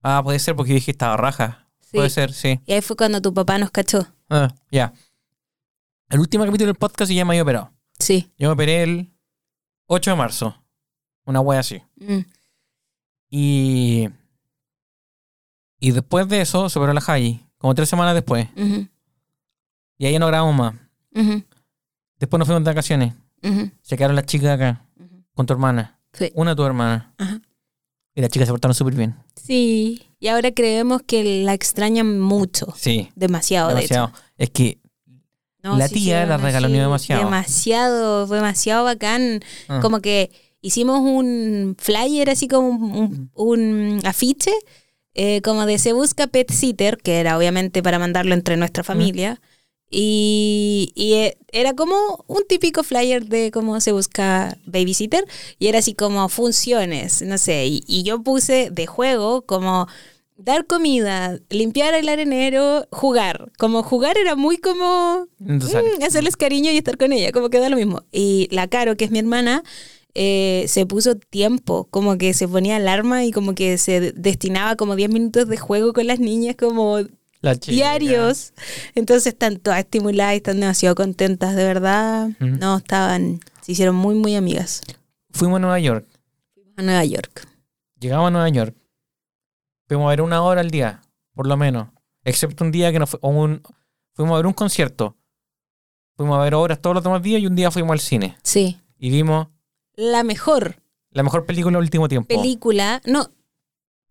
Ah, 0.03 0.21
puede 0.23 0.39
ser 0.39 0.57
porque 0.57 0.75
dije 0.75 0.87
que 0.87 0.91
estaba 0.91 1.17
raja. 1.17 1.69
Sí. 1.81 1.97
Puede 1.97 2.11
ser, 2.11 2.33
sí. 2.33 2.61
Y 2.67 2.73
ahí 2.73 2.81
fue 2.81 2.97
cuando 2.97 3.21
tu 3.23 3.33
papá 3.33 3.59
nos 3.59 3.71
cachó. 3.71 4.07
Ah, 4.29 4.53
ya. 4.71 4.93
El 6.11 6.21
último 6.21 6.45
capítulo 6.45 6.67
del 6.67 6.77
podcast 6.77 7.11
y 7.11 7.15
ya 7.15 7.25
me 7.25 7.31
había 7.33 7.43
operado. 7.43 7.73
Sí. 7.99 8.31
Yo 8.37 8.49
me 8.49 8.55
operé 8.55 8.83
el 8.83 9.12
8 9.87 10.11
de 10.11 10.17
marzo. 10.17 10.62
Una 11.25 11.41
wea 11.41 11.61
así. 11.61 11.81
Mm. 11.97 12.19
Y. 13.31 14.09
Y 15.79 15.91
después 15.93 16.29
de 16.29 16.41
eso 16.41 16.69
se 16.69 16.79
operó 16.79 16.93
la 16.93 17.01
Javi, 17.01 17.45
como 17.59 17.75
tres 17.75 17.89
semanas 17.89 18.15
después. 18.15 18.49
Ujú. 18.57 18.89
Y 19.99 20.07
ahí 20.07 20.12
ya 20.12 20.19
no 20.19 20.27
grabamos 20.27 20.55
más. 20.55 20.75
Ujú. 21.15 21.45
Después 22.19 22.39
nos 22.39 22.47
fuimos 22.47 22.65
de 22.65 22.71
vacaciones. 22.71 23.15
Ujú. 23.43 23.71
Se 23.83 23.97
quedaron 23.97 24.17
las 24.17 24.27
chicas 24.27 24.51
acá. 24.51 24.85
Con 25.35 25.47
tu 25.47 25.53
hermana. 25.53 25.99
Sí. 26.12 26.31
Una 26.35 26.55
tu 26.57 26.65
hermana. 26.65 27.15
Ajá. 27.19 27.41
Y 28.15 28.21
las 28.21 28.31
chicas 28.31 28.47
se 28.49 28.53
portaron 28.53 28.75
súper 28.75 28.95
bien. 28.95 29.17
Sí. 29.37 30.03
Y 30.21 30.29
ahora 30.29 30.53
creemos 30.53 31.03
que 31.03 31.43
la 31.45 31.55
extrañan 31.55 32.21
mucho. 32.21 32.73
Sí. 32.77 33.09
Demasiado, 33.17 33.69
Demasiado. 33.71 34.09
de 34.09 34.12
hecho. 34.12 34.23
Es 34.39 34.51
que 34.51 34.79
No, 35.62 35.77
La 35.79 35.87
sí 35.89 35.95
tía 35.95 36.27
la 36.27 36.37
regaloneó 36.39 36.93
así, 36.93 37.09
demasiado. 37.12 37.25
Demasiado, 37.25 38.27
fue 38.27 38.37
demasiado 38.39 38.85
bacán. 38.85 39.41
ah, 39.69 39.79
Como 39.81 40.01
que 40.01 40.31
hicimos 40.61 41.01
un 41.01 41.77
flyer, 41.79 42.29
así 42.31 42.49
como 42.49 42.69
un, 42.69 42.83
un- 42.93 43.31
un 43.35 44.01
afiche, 44.05 44.51
eh, 45.15 45.41
como 45.43 45.65
de 45.67 45.79
se 45.79 45.93
busca 45.93 46.27
pet 46.27 46.51
sitter, 46.51 46.99
que 46.99 47.21
era 47.21 47.39
obviamente 47.39 47.83
para 47.83 47.99
mandarlo 48.01 48.35
entre 48.35 48.57
nuestra 48.57 48.83
familia. 48.83 49.41
Y, 49.92 50.90
y, 50.94 51.12
eh, 51.14 51.37
era 51.52 51.75
como 51.75 52.25
un 52.26 52.44
típico 52.49 52.82
flyer 52.82 53.26
de 53.26 53.50
cómo 53.50 53.78
se 53.80 53.92
busca 53.92 54.56
babysitter. 54.64 55.25
Y 55.58 55.68
era 55.68 55.80
así 55.80 55.94
como 55.94 56.28
funciones, 56.30 57.20
no 57.22 57.37
sé. 57.38 57.66
Y, 57.66 57.84
y 57.87 58.02
yo 58.02 58.22
puse 58.22 58.70
de 58.70 58.87
juego 58.87 59.42
como 59.42 59.87
dar 60.37 60.66
comida, 60.66 61.38
limpiar 61.50 61.94
el 61.94 62.08
arenero, 62.08 62.87
jugar. 62.90 63.52
Como 63.58 63.82
jugar 63.82 64.16
era 64.18 64.34
muy 64.34 64.56
como. 64.56 65.28
Mm, 65.38 65.58
hacerles 66.04 66.37
cariño 66.37 66.70
y 66.72 66.78
estar 66.78 66.96
con 66.96 67.12
ella, 67.12 67.30
como 67.30 67.50
que 67.50 67.61
da 67.61 67.68
lo 67.68 67.76
mismo. 67.76 68.02
Y 68.11 68.49
la 68.50 68.66
Caro, 68.68 68.96
que 68.96 69.04
es 69.04 69.11
mi 69.11 69.18
hermana, 69.18 69.62
eh, 70.14 70.64
se 70.68 70.87
puso 70.87 71.16
tiempo, 71.16 71.87
como 71.90 72.16
que 72.18 72.34
se 72.34 72.49
ponía 72.49 72.76
alarma 72.76 73.25
y 73.25 73.30
como 73.30 73.54
que 73.54 73.76
se 73.78 74.00
de- 74.00 74.12
destinaba 74.12 74.76
como 74.76 74.96
10 74.96 75.11
minutos 75.11 75.49
de 75.49 75.56
juego 75.58 75.92
con 75.92 76.06
las 76.06 76.18
niñas, 76.18 76.56
como. 76.58 76.99
Diarios. 77.42 78.52
Entonces 78.94 79.26
están 79.28 79.56
todas 79.58 79.80
estimuladas 79.80 80.34
y 80.34 80.37
están 80.37 80.61
demasiado 80.61 80.94
contentas, 80.94 81.54
de 81.56 81.64
verdad. 81.64 82.30
No, 82.40 82.78
estaban, 82.78 83.40
se 83.61 83.72
hicieron 83.72 83.94
muy, 83.96 84.14
muy 84.14 84.34
amigas. 84.37 84.82
Fuimos 85.32 85.56
a 85.56 85.61
Nueva 85.61 85.78
York. 85.80 86.06
A 86.76 86.82
Nueva 86.82 87.04
York. 87.04 87.46
Llegamos 88.00 88.28
a 88.28 88.30
Nueva 88.30 88.49
York. 88.49 88.76
Fuimos 89.88 90.06
a 90.06 90.11
ver 90.11 90.22
una 90.22 90.42
hora 90.42 90.61
al 90.61 90.70
día, 90.70 91.02
por 91.34 91.46
lo 91.46 91.56
menos. 91.56 91.88
Excepto 92.25 92.64
un 92.64 92.70
día 92.72 92.92
que 92.92 92.99
nos 92.99 93.11
fu- 93.11 93.18
o 93.20 93.28
un, 93.28 93.62
fuimos 94.14 94.34
a 94.34 94.37
ver 94.37 94.46
un 94.46 94.52
concierto. 94.52 95.16
Fuimos 96.16 96.38
a 96.38 96.42
ver 96.42 96.54
obras 96.54 96.80
todos 96.80 96.94
los 96.94 97.04
demás 97.04 97.22
días 97.22 97.40
y 97.42 97.46
un 97.46 97.56
día 97.56 97.70
fuimos 97.70 97.92
al 97.92 98.00
cine. 98.00 98.37
Sí. 98.42 98.78
Y 98.99 99.11
vimos 99.11 99.49
La 99.96 100.22
mejor 100.22 100.76
la 101.11 101.22
mejor 101.22 101.44
película 101.44 101.76
del 101.76 101.84
último 101.84 102.08
tiempo. 102.08 102.28
película, 102.28 103.02
no, 103.04 103.30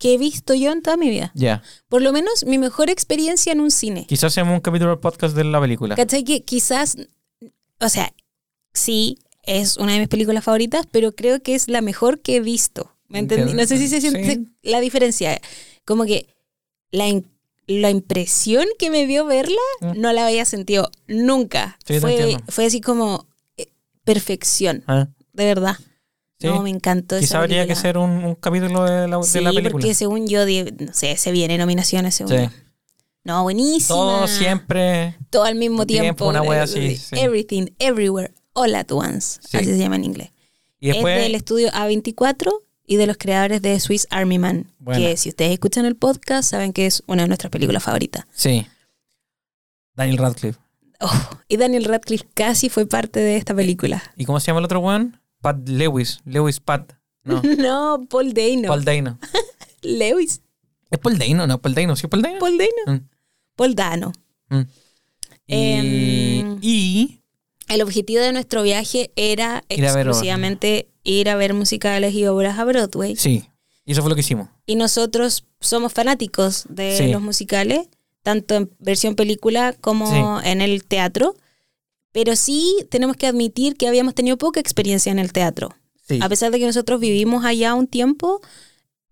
que 0.01 0.15
he 0.15 0.17
visto 0.17 0.55
yo 0.55 0.71
en 0.71 0.81
toda 0.81 0.97
mi 0.97 1.09
vida. 1.11 1.31
Ya. 1.35 1.61
Por 1.87 2.01
lo 2.01 2.11
menos 2.11 2.43
mi 2.45 2.57
mejor 2.57 2.89
experiencia 2.89 3.53
en 3.53 3.59
un 3.61 3.69
cine. 3.69 4.07
Quizás 4.09 4.33
hacemos 4.33 4.53
un 4.55 4.59
capítulo 4.59 4.89
del 4.89 4.99
podcast 4.99 5.35
de 5.35 5.43
la 5.43 5.61
película. 5.61 5.95
¿Cachai? 5.95 6.23
Que 6.23 6.41
quizás, 6.43 6.97
o 7.79 7.87
sea, 7.87 8.11
sí, 8.73 9.19
es 9.43 9.77
una 9.77 9.93
de 9.93 9.99
mis 9.99 10.07
películas 10.07 10.43
favoritas, 10.43 10.87
pero 10.91 11.11
creo 11.11 11.41
que 11.43 11.53
es 11.53 11.67
la 11.67 11.81
mejor 11.81 12.19
que 12.19 12.37
he 12.37 12.39
visto. 12.39 12.91
¿Me 13.09 13.19
entendí? 13.19 13.53
No 13.53 13.65
sé 13.67 13.77
si 13.77 13.87
se 13.87 14.01
siente 14.01 14.23
Sí. 14.35 14.47
la 14.63 14.79
diferencia. 14.79 15.39
Como 15.85 16.05
que 16.05 16.27
la, 16.91 17.07
in- 17.07 17.27
la 17.67 17.91
impresión 17.91 18.65
que 18.79 18.89
me 18.89 19.05
dio 19.05 19.25
verla 19.25 19.61
Mm. 19.81 19.99
no 20.01 20.13
la 20.13 20.25
había 20.25 20.45
sentido 20.45 20.89
nunca. 21.07 21.77
Sí, 21.85 21.99
fue, 21.99 22.37
fue 22.47 22.65
así 22.65 22.81
como 22.81 23.27
eh, 23.57 23.67
perfección, 24.03 24.83
Ah, 24.87 25.09
de 25.33 25.45
verdad. 25.45 25.77
Sí. 26.41 26.47
No, 26.47 26.61
me 26.61 26.69
encantó 26.69 27.15
esa 27.15 27.21
Quizás 27.21 27.35
habría 27.35 27.65
que 27.65 27.73
hacer 27.73 27.97
un, 27.97 28.09
un 28.23 28.35
capítulo 28.35 28.83
de 28.83 29.07
la, 29.07 29.17
de 29.17 29.23
Sí, 29.23 29.39
la 29.39 29.51
película. 29.51 29.71
porque 29.71 29.93
según 29.93 30.27
yo, 30.27 30.41
no 30.45 30.93
sé, 30.93 31.15
se 31.17 31.31
viene 31.31 31.57
nominaciones 31.57 32.15
según 32.15 32.37
Sí. 32.37 32.49
No, 33.23 33.43
buenísima. 33.43 33.87
Todo 33.87 34.27
siempre. 34.27 35.15
todo 35.29 35.43
al 35.43 35.55
mismo 35.55 35.85
tiempo, 35.85 36.03
tiempo. 36.03 36.27
una 36.27 36.41
wea 36.41 36.59
eh, 36.59 36.63
así, 36.63 36.79
eh. 36.79 36.99
Everything, 37.11 37.67
everywhere, 37.77 38.33
all 38.53 38.73
at 38.73 38.91
once. 38.91 39.39
Sí. 39.47 39.57
Así 39.57 39.65
se 39.67 39.77
llama 39.77 39.95
en 39.97 40.05
inglés. 40.05 40.31
Y 40.79 40.87
después. 40.87 41.17
Es 41.17 41.23
del 41.23 41.35
estudio 41.35 41.69
A24 41.71 42.51
y 42.87 42.95
de 42.95 43.05
los 43.05 43.17
creadores 43.17 43.61
de 43.61 43.79
Swiss 43.79 44.07
Army 44.09 44.39
Man. 44.39 44.71
Que 44.91 45.15
si 45.17 45.29
ustedes 45.29 45.51
escuchan 45.51 45.85
el 45.85 45.95
podcast, 45.95 46.49
saben 46.49 46.73
que 46.73 46.87
es 46.87 47.03
una 47.05 47.21
de 47.21 47.27
nuestras 47.27 47.51
películas 47.51 47.83
favoritas. 47.83 48.25
Sí. 48.33 48.65
Daniel 49.95 50.17
Radcliffe. 50.17 50.59
Oh, 50.99 51.29
y 51.47 51.57
Daniel 51.57 51.85
Radcliffe 51.85 52.25
casi 52.33 52.69
fue 52.69 52.85
parte 52.87 53.19
de 53.19 53.37
esta 53.37 53.53
película. 53.55 54.01
¿Y 54.17 54.25
cómo 54.25 54.39
se 54.39 54.47
llama 54.47 54.59
el 54.59 54.65
otro 54.65 54.79
one? 54.81 55.11
Pat 55.41 55.57
Lewis. 55.67 56.21
Lewis 56.25 56.59
Pat. 56.59 56.93
No. 57.23 57.41
No, 57.57 58.05
Paul 58.09 58.33
Dano. 58.33 58.67
Paul 58.67 58.83
Dano. 58.85 59.19
Lewis. 59.81 60.41
¿Es 60.89 60.99
Paul 60.99 61.17
Dano? 61.17 61.47
No, 61.47 61.61
Paul 61.61 61.73
Dano. 61.75 61.95
¿Sí 61.95 62.07
Paul 62.07 62.21
Dano? 62.21 62.39
Paul 62.39 62.57
Dano. 62.57 62.97
Mm. 62.99 63.07
Paul 63.55 63.75
Dano. 63.75 64.11
Mm. 64.49 64.61
Y, 65.47 65.55
Em, 65.55 66.57
y 66.61 67.21
El 67.67 67.81
objetivo 67.81 68.21
de 68.21 68.31
nuestro 68.33 68.63
viaje 68.63 69.11
era 69.15 69.63
Ir 69.69 69.85
a 69.85 69.93
ver 69.95 70.07
exclusivamente 70.07 70.87
ir 71.03 71.29
a 71.29 71.35
ver 71.35 71.53
musicales 71.53 72.13
y 72.13 72.25
obras 72.27 72.59
a 72.59 72.63
Broadway. 72.65 73.15
sí, 73.15 73.45
y 73.85 73.93
eso 73.93 74.01
fue 74.01 74.09
lo 74.09 74.15
que 74.15 74.21
hicimos. 74.21 74.49
Y 74.65 74.75
nosotros 74.75 75.45
somos 75.59 75.91
fanáticos 75.93 76.65
de 76.69 76.95
Sí. 76.97 77.07
los 77.11 77.21
musicales, 77.21 77.87
tanto 78.23 78.55
en 78.55 78.71
versión 78.79 79.15
película 79.15 79.73
como 79.81 80.39
en 80.43 80.61
el 80.61 80.83
teatro. 80.85 81.35
Pero 82.11 82.35
sí 82.35 82.75
tenemos 82.89 83.15
que 83.15 83.27
admitir 83.27 83.75
que 83.75 83.87
habíamos 83.87 84.13
tenido 84.15 84.37
poca 84.37 84.59
experiencia 84.59 85.11
en 85.11 85.19
el 85.19 85.31
teatro. 85.31 85.75
Sí. 86.07 86.19
A 86.21 86.27
pesar 86.29 86.51
de 86.51 86.59
que 86.59 86.65
nosotros 86.65 86.99
vivimos 86.99 87.45
allá 87.45 87.73
un 87.73 87.87
tiempo, 87.87 88.41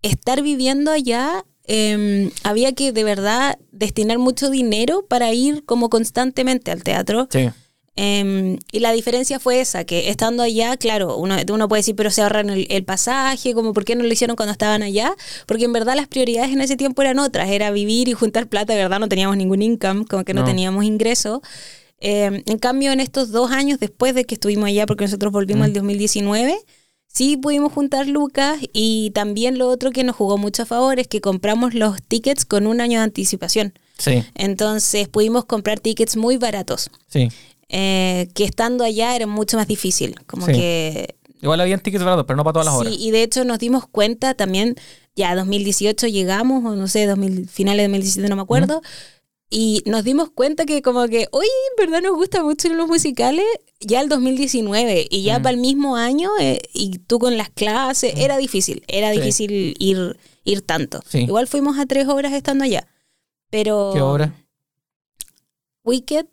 estar 0.02 0.42
viviendo 0.42 0.90
allá 0.90 1.44
eh, 1.72 2.30
había 2.42 2.72
que 2.72 2.90
de 2.92 3.04
verdad 3.04 3.58
destinar 3.70 4.18
mucho 4.18 4.50
dinero 4.50 5.04
para 5.08 5.32
ir 5.32 5.64
como 5.64 5.88
constantemente 5.88 6.70
al 6.72 6.82
teatro. 6.82 7.28
Sí. 7.30 7.48
Eh, 7.96 8.58
y 8.72 8.78
la 8.80 8.92
diferencia 8.92 9.38
fue 9.38 9.60
esa, 9.60 9.84
que 9.84 10.08
estando 10.10 10.42
allá, 10.42 10.76
claro, 10.76 11.16
uno, 11.16 11.36
uno 11.52 11.68
puede 11.68 11.80
decir, 11.80 11.94
pero 11.96 12.10
se 12.10 12.22
ahorran 12.22 12.48
el, 12.50 12.66
el 12.70 12.84
pasaje, 12.84 13.52
como 13.52 13.72
por 13.72 13.84
qué 13.84 13.94
no 13.94 14.04
lo 14.04 14.12
hicieron 14.12 14.36
cuando 14.36 14.52
estaban 14.52 14.82
allá, 14.82 15.14
porque 15.46 15.64
en 15.64 15.72
verdad 15.72 15.96
las 15.96 16.08
prioridades 16.08 16.50
en 16.50 16.60
ese 16.60 16.76
tiempo 16.76 17.02
eran 17.02 17.18
otras, 17.18 17.50
era 17.50 17.70
vivir 17.70 18.08
y 18.08 18.14
juntar 18.14 18.48
plata, 18.48 18.72
de 18.72 18.80
verdad 18.82 19.00
no 19.00 19.08
teníamos 19.08 19.36
ningún 19.36 19.60
income, 19.60 20.06
como 20.06 20.24
que 20.24 20.32
no, 20.34 20.40
No. 20.42 20.46
teníamos 20.46 20.84
ingreso. 20.84 21.42
Eh, 22.00 22.42
en 22.46 22.58
cambio, 22.58 22.92
en 22.92 23.00
estos 23.00 23.30
dos 23.30 23.50
años 23.50 23.78
después 23.78 24.14
de 24.14 24.24
que 24.24 24.34
estuvimos 24.34 24.66
allá, 24.66 24.86
porque 24.86 25.04
nosotros 25.04 25.32
volvimos 25.32 25.62
Mm. 25.62 25.70
el 25.70 25.72
2019, 25.74 26.56
sí 27.06 27.36
pudimos 27.36 27.72
juntar 27.72 28.06
lucas 28.08 28.58
y 28.72 29.10
también 29.14 29.58
lo 29.58 29.68
otro 29.68 29.90
que 29.90 30.04
nos 30.04 30.16
jugó 30.16 30.38
mucho 30.38 30.62
a 30.62 30.66
favor 30.66 30.98
es 30.98 31.08
que 31.08 31.20
compramos 31.20 31.74
los 31.74 32.02
tickets 32.02 32.44
con 32.44 32.66
un 32.66 32.80
año 32.80 32.98
de 33.00 33.04
anticipación. 33.04 33.74
Sí. 33.98 34.24
Entonces 34.34 35.08
pudimos 35.08 35.44
comprar 35.44 35.78
tickets 35.80 36.16
muy 36.16 36.36
baratos 36.38 36.90
Sí. 37.08 37.28
eh, 37.68 38.28
que 38.34 38.44
estando 38.44 38.82
allá 38.84 39.14
era 39.14 39.26
mucho 39.26 39.56
más 39.58 39.68
difícil. 39.68 40.14
Como 40.26 40.46
Sí. 40.46 40.52
que. 40.52 41.14
Igual 41.42 41.60
habían 41.60 41.80
tickets 41.80 42.04
baratos, 42.04 42.24
pero 42.26 42.36
no 42.36 42.44
para 42.44 42.52
todas 42.54 42.66
las 42.66 42.74
horas. 42.74 42.92
Sí, 42.94 42.98
y 43.00 43.10
de 43.12 43.22
hecho 43.22 43.44
nos 43.44 43.58
dimos 43.58 43.86
cuenta 43.86 44.34
también, 44.34 44.74
ya 45.16 45.34
2018 45.34 46.06
llegamos, 46.06 46.64
o 46.64 46.74
no 46.76 46.86
sé, 46.88 47.06
2000, 47.06 47.48
finales 47.48 47.78
de 47.84 47.88
2017, 47.88 48.28
no 48.28 48.36
me 48.36 48.42
acuerdo. 48.42 48.82
Y 49.52 49.82
nos 49.84 50.04
dimos 50.04 50.30
cuenta 50.30 50.64
que 50.64 50.80
como 50.80 51.08
que, 51.08 51.26
oye, 51.32 51.48
en 51.76 51.84
verdad 51.84 52.02
nos 52.02 52.14
gusta 52.16 52.42
mucho 52.44 52.68
los 52.68 52.86
musicales 52.86 53.44
ya 53.80 54.00
el 54.00 54.08
2019 54.08 55.08
y 55.10 55.24
ya 55.24 55.40
Mm. 55.40 55.42
para 55.42 55.54
el 55.54 55.60
mismo 55.60 55.96
año 55.96 56.30
eh, 56.40 56.60
y 56.72 56.98
tú 56.98 57.18
con 57.18 57.36
las 57.36 57.50
clases, 57.50 58.14
era 58.16 58.36
difícil, 58.36 58.84
era 58.86 59.10
Sí. 59.12 59.18
difícil 59.18 59.74
ir, 59.80 60.16
ir 60.44 60.62
tanto. 60.62 61.00
Sí. 61.08 61.22
Igual 61.24 61.48
fuimos 61.48 61.78
a 61.78 61.86
tres 61.86 62.06
horas 62.06 62.32
estando 62.32 62.64
allá. 62.64 62.86
Pero 63.50 63.90
¿Qué 63.92 64.00
obra? 64.00 64.32
Wicked, 65.82 66.26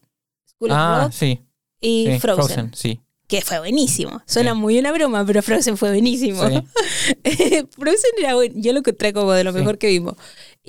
School 0.45 0.71
of 0.71 0.77
Ah, 0.77 1.01
Rock 1.05 1.13
sí. 1.13 1.39
y 1.81 2.05
sí, 2.11 2.19
Frozen. 2.19 2.71
sí. 2.75 2.99
que 3.27 3.41
fue 3.41 3.59
buenísimo. 3.59 4.21
Suena 4.25 4.53
muy 4.53 4.77
una 4.79 4.91
broma, 4.93 5.25
pero 5.25 5.41
Frozen 5.41 5.75
fue 5.75 5.89
buenísimo. 5.89 6.39
Frozen 7.71 8.11
era 8.19 8.35
bueno. 8.35 8.53
Yo 8.57 8.71
lo 8.73 8.79
encontré 8.79 9.11
como 9.11 9.31
de 9.33 9.43
lo 9.43 9.51
mejor 9.51 9.77
que 9.77 9.87
vimos. 9.87 10.15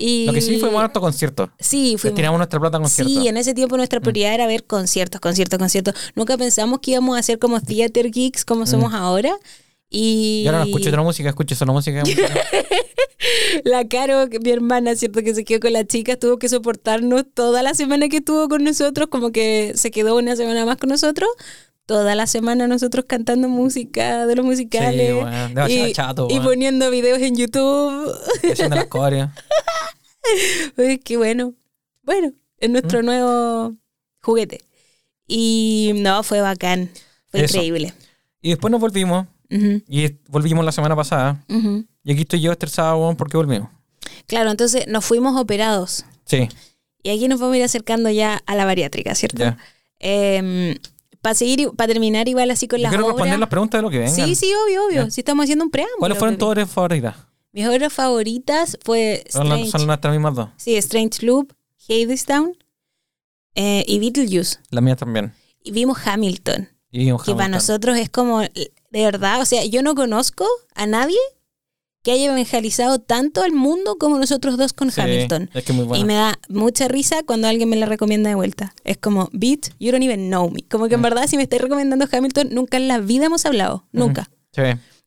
Y 0.01 0.25
Lo 0.25 0.31
que 0.33 0.39
sí 0.41 0.57
fuimos 0.59 0.79
a 0.81 0.85
harto 0.85 1.01
concierto. 1.01 1.51
Sí, 1.59 1.95
fuimos. 1.97 2.15
Tiramos 2.15 2.37
nuestra 2.39 2.57
plata 2.59 2.77
a 2.77 2.79
concierto. 2.81 3.13
Sí, 3.13 3.27
en 3.27 3.35
ese 3.35 3.53
tiempo 3.53 3.75
Mm. 3.75 3.79
nuestra 3.79 3.99
prioridad 3.99 4.33
era 4.33 4.47
ver 4.47 4.63
conciertos, 4.63 5.19
conciertos, 5.19 5.59
conciertos. 5.59 5.93
Nunca 6.15 6.37
pensamos 6.37 6.79
que 6.79 6.91
íbamos 6.91 7.17
a 7.17 7.19
hacer 7.19 7.37
como 7.37 7.59
theater 7.59 8.09
geeks 8.09 8.45
como 8.45 8.65
somos 8.65 8.93
ahora. 8.93 9.35
Y, 9.89 10.43
Mm. 10.45 10.47
Ahora 10.47 10.59
no 10.59 10.65
escucho 10.65 10.89
otra 10.89 11.01
música, 11.03 11.29
escucho 11.29 11.53
solo 11.55 11.73
música. 11.73 12.01
la 13.63 13.87
Caro, 13.87 14.27
mi 14.41 14.49
hermana, 14.51 14.95
¿cierto? 14.95 15.21
Que 15.21 15.35
se 15.35 15.43
quedó 15.43 15.59
con 15.59 15.73
la 15.73 15.85
chica, 15.85 16.15
tuvo 16.17 16.37
que 16.37 16.47
soportarnos 16.49 17.23
toda 17.33 17.63
la 17.63 17.73
semana 17.73 18.07
que 18.07 18.17
estuvo 18.17 18.47
con 18.47 18.63
nosotros, 18.63 19.07
como 19.09 19.31
que 19.31 19.73
se 19.75 19.91
quedó 19.91 20.15
una 20.15 20.35
semana 20.35 20.65
más 20.65 20.77
con 20.77 20.89
nosotros. 20.89 21.29
Toda 21.89 22.13
la 22.13 22.27
semana 22.27 22.67
nosotros 22.67 23.05
cantando 23.07 23.49
música 23.49 24.27
de 24.27 24.35
los 24.35 24.45
musicales. 24.45 25.07
Sí, 25.07 25.13
bueno, 25.19 25.67
y, 25.67 25.91
chato, 25.91 26.27
y 26.29 26.33
bueno. 26.35 26.43
poniendo 26.49 26.91
videos 26.91 27.17
en 27.19 27.35
YouTube. 27.35 28.15
haciendo 28.51 28.75
las 28.75 28.85
coreas. 28.85 29.31
Uy, 30.77 30.99
qué 30.99 31.17
bueno. 31.17 31.55
Bueno, 32.03 32.31
es 32.59 32.69
Mm. 32.69 32.71
nuestro 32.73 33.01
nuevo 33.01 33.73
juguete. 34.21 34.61
Y 35.27 35.93
no, 35.95 36.21
fue 36.21 36.41
bacán. 36.41 36.91
Fue 37.31 37.45
Eso. 37.45 37.57
increíble. 37.57 37.91
Y 38.39 38.49
después 38.49 38.69
nos 38.71 38.79
volvimos. 38.81 39.25
Y 39.49 40.11
volvimos 40.27 40.63
la 40.63 40.71
semana 40.71 40.95
pasada. 40.95 41.43
Y 42.03 42.11
aquí 42.11 42.21
estoy 42.21 42.39
yo 42.41 42.51
estresado 42.51 43.15
porque 43.17 43.35
volvimos. 43.35 43.69
Claro, 44.27 44.51
entonces 44.51 44.85
nos 44.87 45.03
fuimos 45.05 45.35
operados. 45.41 46.05
Sí, 46.25 46.47
Y 47.01 47.09
aquí 47.09 47.27
nos 47.27 47.39
vamos 47.39 47.55
a 47.55 47.57
ir 47.57 47.63
acercando 47.63 48.11
ya 48.11 48.43
a 48.45 48.55
la 48.55 48.65
bariátrica, 48.65 49.15
¿cierto? 49.15 49.39
ya. 49.39 49.57
Para 51.21 51.35
seguir, 51.35 51.71
para 51.75 51.91
terminar 51.93 52.27
igual 52.27 52.49
así 52.51 52.67
con 52.67 52.79
Yo 52.79 52.83
las 52.83 52.91
quiero 52.91 53.05
obras. 53.05 53.15
responder 53.17 53.39
las 53.39 53.49
preguntas 53.49 53.77
de 53.79 53.81
lo 53.83 53.89
que 53.89 53.99
vengan. 53.99 54.15
Sí, 54.15 54.35
sí, 54.35 54.51
obvio, 54.65 54.85
obvio. 54.87 55.11
Si 55.11 55.21
estamos 55.21 55.43
haciendo 55.43 55.65
un 55.65 55.71
preámbulo. 55.71 55.99
¿Cuáles 55.99 56.17
fueron 56.17 56.37
tus 56.37 56.47
obras 56.47 56.69
favoritas? 56.69 57.15
Mis 57.51 57.67
obras 57.67 57.91
favoritas 57.93 58.77
fue 58.83 59.23
Son, 59.29 59.47
Strange, 59.47 59.71
son 59.71 59.87
nuestras 59.87 60.13
mismas 60.13 60.35
dos. 60.35 60.49
sí, 60.57 60.75
Strange 60.77 61.25
Loop, 61.25 61.51
Hadestown 61.89 62.55
eh, 63.55 63.83
y 63.87 63.99
Beetlejuice. 63.99 64.57
Las 64.69 64.83
mías 64.83 64.97
también. 64.97 65.33
Y 65.63 65.71
vimos 65.71 65.97
Hamilton, 66.05 66.69
Y 66.91 66.99
vimos 66.99 67.23
que 67.23 67.33
para 67.33 67.47
nosotros 67.49 67.97
es 67.97 68.09
como, 68.09 68.41
de 68.41 68.71
verdad, 68.91 69.41
o 69.41 69.45
sea, 69.45 69.65
yo 69.65 69.81
no 69.83 69.95
conozco 69.95 70.45
a 70.75 70.85
nadie 70.85 71.17
que 72.01 72.11
haya 72.13 72.25
evangelizado 72.25 72.99
tanto 72.99 73.41
al 73.43 73.51
mundo 73.51 73.97
como 73.97 74.17
nosotros 74.17 74.57
dos 74.57 74.73
con 74.73 74.89
Sí, 74.91 75.01
Hamilton. 75.01 75.49
Es 75.53 75.63
que 75.65 75.73
muy 75.73 75.83
Y 75.83 75.87
bueno. 75.87 76.05
me 76.05 76.13
da 76.15 76.39
mucha 76.47 76.87
risa 76.87 77.23
cuando 77.23 77.47
alguien 77.47 77.67
me 77.69 77.75
la 77.75 77.85
recomienda 77.85 78.29
de 78.29 78.35
vuelta. 78.35 78.73
Es 78.85 78.97
como, 78.97 79.29
Beat, 79.33 79.71
you 79.79 79.91
don't 79.91 80.03
even 80.03 80.27
know 80.29 80.49
me. 80.49 80.63
Como 80.63 80.87
que 80.87 80.93
en 80.95 81.01
Mm. 81.01 81.03
verdad, 81.03 81.27
si 81.27 81.35
me 81.37 81.43
estáis 81.43 81.61
recomendando 81.61 82.07
Hamilton, 82.11 82.49
nunca 82.51 82.77
en 82.77 82.87
la 82.87 82.99
vida 82.99 83.25
hemos 83.25 83.45
hablado. 83.45 83.85
Nunca. 83.91 84.29
Sí. 84.53 84.61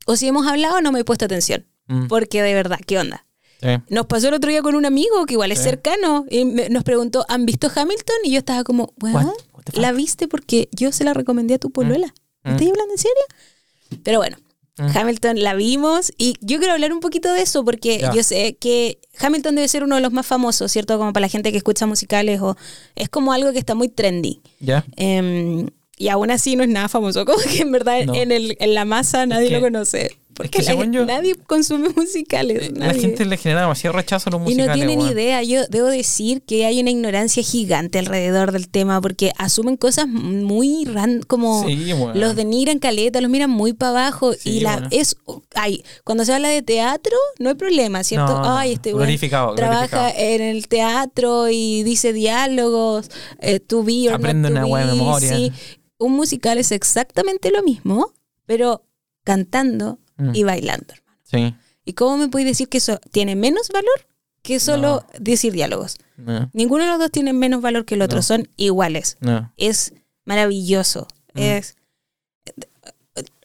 O 0.06 0.16
si 0.16 0.28
hemos 0.28 0.46
hablado, 0.46 0.80
no 0.82 0.92
me 0.92 1.00
he 1.00 1.04
puesto 1.04 1.24
atención. 1.24 1.66
Mm, 1.88 2.06
Porque 2.08 2.42
de 2.42 2.54
verdad, 2.54 2.78
¿qué 2.86 2.98
onda? 2.98 3.24
sí. 3.60 3.68
Nos 3.88 4.06
pasó 4.06 4.28
el 4.28 4.34
otro 4.34 4.50
día 4.50 4.60
con 4.60 4.74
un 4.74 4.84
amigo 4.84 5.24
que 5.26 5.34
igual 5.34 5.50
es 5.52 5.60
cercano 5.62 6.26
y 6.28 6.44
me- 6.44 6.68
nos 6.68 6.82
preguntó, 6.84 7.24
¿han 7.28 7.46
visto 7.46 7.70
Hamilton? 7.74 8.16
Y 8.24 8.32
yo 8.32 8.38
estaba 8.38 8.64
como, 8.64 8.92
bueno, 8.96 9.32
la 9.74 9.92
viste 9.92 10.26
porque 10.28 10.68
yo 10.72 10.90
se 10.92 11.04
la 11.04 11.14
recomendé 11.14 11.54
a 11.54 11.58
tu 11.58 11.70
polola. 11.70 12.12
¿Me 12.44 12.50
Mm. 12.50 12.54
¿Estás 12.54 12.68
hablando 12.70 12.92
en 12.92 12.98
serio? 12.98 14.00
Pero 14.02 14.18
bueno, 14.18 14.36
Mm. 14.78 14.96
Hamilton 14.96 15.42
la 15.42 15.54
vimos 15.54 16.12
y 16.16 16.34
yo 16.40 16.58
quiero 16.58 16.72
hablar 16.72 16.92
un 16.94 17.00
poquito 17.00 17.30
de 17.32 17.42
eso 17.42 17.62
porque 17.64 18.02
yo 18.14 18.22
sé 18.22 18.56
que 18.58 18.98
Hamilton 19.20 19.54
debe 19.56 19.68
ser 19.68 19.84
uno 19.84 19.96
de 19.96 20.00
los 20.00 20.12
más 20.12 20.26
famosos, 20.26 20.72
¿cierto? 20.72 20.96
Como 20.98 21.12
para 21.12 21.22
la 21.26 21.28
gente 21.28 21.50
que 21.52 21.58
escucha 21.58 21.84
musicales 21.86 22.40
o 22.40 22.56
es 22.94 23.08
como 23.10 23.32
algo 23.34 23.52
que 23.52 23.58
está 23.58 23.74
muy 23.74 23.88
trendy. 23.88 24.40
¿Ya? 24.60 24.84
Em, 24.96 25.68
y 25.98 26.08
aún 26.08 26.30
así 26.30 26.56
no 26.56 26.62
es 26.62 26.70
nada 26.70 26.88
famoso, 26.88 27.24
como 27.26 27.38
que 27.42 27.62
en 27.62 27.70
verdad 27.70 28.02
No. 28.06 28.14
en, 28.14 28.32
el, 28.32 28.56
en 28.60 28.74
la 28.74 28.84
masa 28.86 29.26
nadie 29.26 29.48
que- 29.48 29.54
lo 29.56 29.60
conoce. 29.60 30.16
Porque 30.42 30.58
que 30.58 30.62
la- 30.64 30.70
según 30.70 30.92
yo- 30.92 31.04
nadie 31.06 31.34
consume 31.34 31.88
musicales. 31.96 32.62
Eh, 32.68 32.72
La 32.74 32.94
gente 32.94 33.24
le 33.24 33.36
genera 33.36 33.62
demasiado 33.62 33.96
rechazo 33.96 34.28
a 34.28 34.32
los 34.32 34.40
Y 34.40 34.44
musicales. 34.44 34.68
no 34.68 34.74
tienen 34.74 34.98
weón. 35.00 35.12
idea. 35.12 35.42
Yo 35.42 35.66
debo 35.68 35.88
decir 35.88 36.42
que 36.42 36.66
hay 36.66 36.80
una 36.80 36.90
ignorancia 36.90 37.42
gigante 37.42 37.98
alrededor 37.98 38.52
del 38.52 38.68
tema 38.68 39.00
porque 39.00 39.32
asumen 39.38 39.76
cosas 39.76 40.06
muy 40.08 40.84
ran 40.84 41.22
como 41.22 41.66
Sí, 41.66 41.92
weón. 41.92 42.18
los 42.20 42.36
denigran 42.36 42.78
caleta, 42.78 43.20
los 43.20 43.30
miran 43.30 43.50
muy 43.50 43.72
para 43.72 43.90
abajo 44.06 44.32
Sí, 44.34 44.58
y 44.58 44.60
la 44.60 44.88
es 44.90 45.16
ay, 45.54 45.82
cuando 46.04 46.24
se 46.24 46.32
habla 46.34 46.48
de 46.48 46.62
teatro 46.62 47.16
no 47.38 47.48
hay 47.50 47.54
problema, 47.54 48.04
¿cierto? 48.04 48.40
No, 48.42 48.56
ay, 48.58 48.72
este 48.74 48.92
glorificado, 48.92 49.54
trabaja 49.54 49.86
glorificado. 50.10 50.12
en 50.34 50.42
el 50.42 50.68
teatro 50.68 51.48
y 51.48 51.82
dice 51.82 52.12
diálogos, 52.12 53.10
eh, 53.40 53.60
be 53.84 54.08
or 54.08 54.14
Aprende 54.14 54.48
una 54.50 54.64
be, 54.64 54.84
memoria. 54.86 55.36
sí. 55.36 55.52
Un 55.98 56.12
musical 56.12 56.58
es 56.58 56.72
exactamente 56.72 57.50
lo 57.50 57.62
mismo, 57.62 58.12
pero 58.44 58.82
cantando 59.24 59.98
Mm. 60.16 60.30
y 60.34 60.42
bailando. 60.44 60.86
hermano. 60.92 61.18
Sí. 61.24 61.54
¿Y 61.84 61.92
cómo 61.94 62.16
me 62.16 62.28
puedes 62.28 62.46
decir 62.46 62.68
que 62.68 62.78
eso 62.78 62.98
tiene 63.10 63.34
menos 63.36 63.68
valor 63.68 64.06
que 64.42 64.60
solo 64.60 65.04
No. 65.12 65.20
decir 65.20 65.52
diálogos? 65.52 65.96
No, 66.16 66.50
Ninguno 66.52 66.84
de 66.84 66.90
los 66.90 66.98
dos 66.98 67.10
tiene 67.10 67.32
menos 67.32 67.60
valor 67.62 67.84
que 67.84 67.94
el 67.96 68.02
otro, 68.02 68.18
No. 68.18 68.22
son 68.22 68.48
iguales. 68.56 69.16
Es 69.56 69.92
maravilloso. 70.24 71.08
Mm. 71.34 71.38
Es 71.40 71.76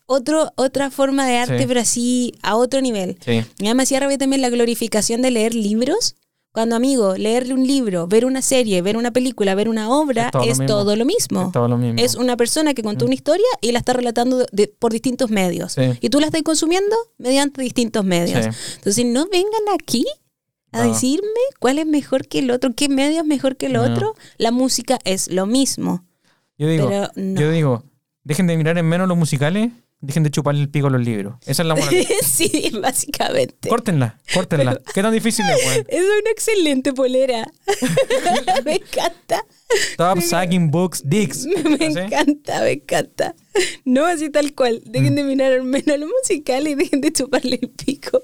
otro, 0.05 0.53
otra 0.55 0.89
forma 0.89 1.27
de 1.27 1.38
arte, 1.38 1.59
Sí. 1.59 1.65
pero 1.67 1.79
así 1.81 2.33
a 2.41 2.55
otro 2.55 2.81
nivel. 2.81 3.17
Sí. 3.25 3.43
Además 3.62 3.83
hacía 3.86 4.00
rabia 4.00 4.17
también 4.17 4.41
la 4.41 4.50
glorificación 4.50 5.21
de 5.21 5.31
leer 5.31 5.53
libros. 5.53 6.15
Cuando, 6.58 6.76
amigo, 6.76 7.16
leerle 7.16 7.54
un 7.54 7.68
libro, 7.68 8.08
ver 8.08 8.26
una 8.26 8.42
serie, 8.42 8.82
ver 8.82 8.98
una 8.98 9.12
película, 9.12 9.54
ver 9.54 9.70
una 9.70 9.92
obra, 9.92 10.32
Es 10.32 10.32
todo 10.34 10.42
lo 10.42 10.48
mismo. 10.48 10.66
todo 10.66 10.96
lo 10.96 11.06
mismo. 11.06 11.42
Es 11.46 11.52
todo 11.52 11.68
lo 11.68 11.78
mismo. 11.78 12.00
Es 12.04 12.16
una 12.16 12.36
persona 12.36 12.74
que 12.74 12.82
contó 12.82 13.06
una 13.06 13.14
historia 13.14 13.46
y 13.62 13.72
la 13.74 13.78
está 13.78 13.94
relatando 13.94 14.44
de- 14.52 14.68
por 14.68 14.92
distintos 14.92 15.30
medios. 15.30 15.74
Sí. 15.74 15.84
Y 16.02 16.10
tú 16.10 16.20
la 16.20 16.26
estás 16.26 16.42
consumiendo 16.42 16.96
mediante 17.20 17.62
distintos 17.62 18.04
medios. 18.06 18.44
Sí. 18.56 18.74
Entonces, 18.78 19.06
no 19.06 19.28
vengan 19.32 19.62
aquí 19.80 20.04
a 20.72 20.84
No. 20.84 20.92
decirme 20.94 21.28
cuál 21.60 21.78
es 21.78 21.86
mejor 21.86 22.28
que 22.28 22.40
el 22.40 22.50
otro, 22.50 22.74
qué 22.76 22.90
medio 22.90 23.20
es 23.20 23.26
mejor 23.28 23.56
que 23.56 23.68
el 23.68 23.74
No. 23.74 23.84
otro. 23.84 24.16
La 24.40 24.50
música 24.50 24.98
es 25.04 25.30
lo 25.30 25.46
mismo. 25.46 26.06
Yo 26.58 26.68
digo, 26.68 26.88
Pero 26.90 27.12
no. 27.16 27.40
yo 27.40 27.52
digo, 27.52 27.84
dejen 28.24 28.48
de 28.48 28.58
mirar 28.58 28.80
en 28.80 28.88
menos 28.90 29.08
los 29.08 29.16
musicales, 29.16 29.70
dejen 29.99 30.23
de 30.23 30.31
chuparle 30.31 30.62
el 30.62 30.69
pico 30.69 30.88
a 30.88 30.89
los 30.89 31.01
libros. 31.03 31.36
Esa 31.45 31.63
es 31.63 31.67
la 31.67 31.75
moral. 31.75 32.07
sí, 32.23 32.71
básicamente. 32.81 33.67
córtenla, 33.69 34.19
córtenla. 34.33 34.79
¿Qué 34.93 35.01
tan 35.01 35.12
difícil 35.13 35.45
es, 35.49 35.65
weón? 35.65 35.86
Es 35.89 36.01
una 36.01 36.31
excelente 36.31 36.93
polera. 36.93 37.51
me 38.65 38.75
encanta. 38.75 39.43
Stop 39.93 40.21
sucking 40.21 40.69
books, 40.71 41.01
dicks. 41.03 41.45
Me 41.45 41.86
encanta, 41.86 42.62
me 42.62 42.71
encanta. 42.73 43.36
No 43.86 44.05
así 44.05 44.29
tal 44.29 44.53
cual. 44.53 44.81
Dejen 44.86 45.13
Mm. 45.13 45.15
de 45.15 45.23
mirar 45.23 45.63
menos 45.63 45.88
a 45.95 45.97
los 45.97 46.10
musicales 46.10 46.73
y 46.73 46.75
dejen 46.75 47.01
de 47.01 47.12
chuparle 47.12 47.60
el 47.62 47.69
pico 47.69 48.21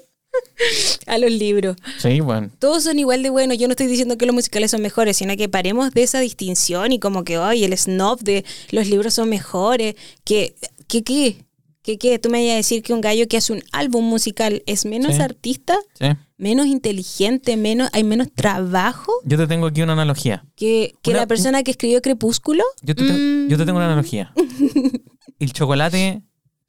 a 1.06 1.18
los 1.18 1.30
libros. 1.30 1.76
Sí, 1.98 2.20
bueno. 2.20 2.50
Todos 2.58 2.84
son 2.84 2.98
igual 2.98 3.22
de 3.22 3.30
buenos. 3.30 3.58
Yo 3.58 3.66
no 3.68 3.72
estoy 3.72 3.86
diciendo 3.86 4.16
que 4.18 4.26
los 4.26 4.34
musicales 4.34 4.70
son 4.70 4.80
mejores, 4.82 5.16
sino 5.16 5.36
que 5.36 5.48
paremos 5.48 5.92
de 5.92 6.02
esa 6.02 6.20
distinción 6.20 6.92
y 6.92 6.98
como 6.98 7.24
que, 7.24 7.36
ay, 7.36 7.64
el 7.64 7.76
snob 7.76 8.20
de 8.20 8.44
los 8.70 8.86
libros 8.88 9.14
son 9.14 9.28
mejores. 9.28 9.94
Que, 10.24 10.54
que 10.88 11.02
qué? 11.04 11.36
¿Qué 11.84 11.98
qué? 11.98 12.18
¿Tú 12.18 12.30
me 12.30 12.42
vas 12.42 12.54
a 12.54 12.56
decir 12.56 12.82
que 12.82 12.94
un 12.94 13.02
gallo 13.02 13.28
que 13.28 13.36
hace 13.36 13.52
un 13.52 13.62
álbum 13.70 14.04
musical 14.06 14.62
es 14.66 14.86
menos 14.86 15.16
Sí. 15.16 15.20
artista, 15.20 15.76
Sí. 15.98 16.06
menos 16.38 16.64
inteligente, 16.66 17.58
menos, 17.58 17.90
hay 17.92 18.04
menos 18.04 18.32
trabajo 18.32 19.12
Yo 19.24 19.36
te 19.36 19.46
tengo 19.46 19.66
aquí 19.66 19.82
una 19.82 19.92
analogía. 19.92 20.46
que, 20.56 20.94
que 21.02 21.10
Una- 21.10 21.20
la 21.20 21.26
persona 21.26 21.62
que 21.62 21.70
escribió 21.72 22.00
Crepúsculo? 22.00 22.64
Yo 22.82 22.94
te, 22.94 23.06
te- 23.06 23.12
Mm. 23.12 23.48
yo 23.48 23.58
te 23.58 23.66
tengo 23.66 23.76
una 23.76 23.86
analogía. 23.86 24.32
El 25.38 25.52
chocolate 25.52 26.22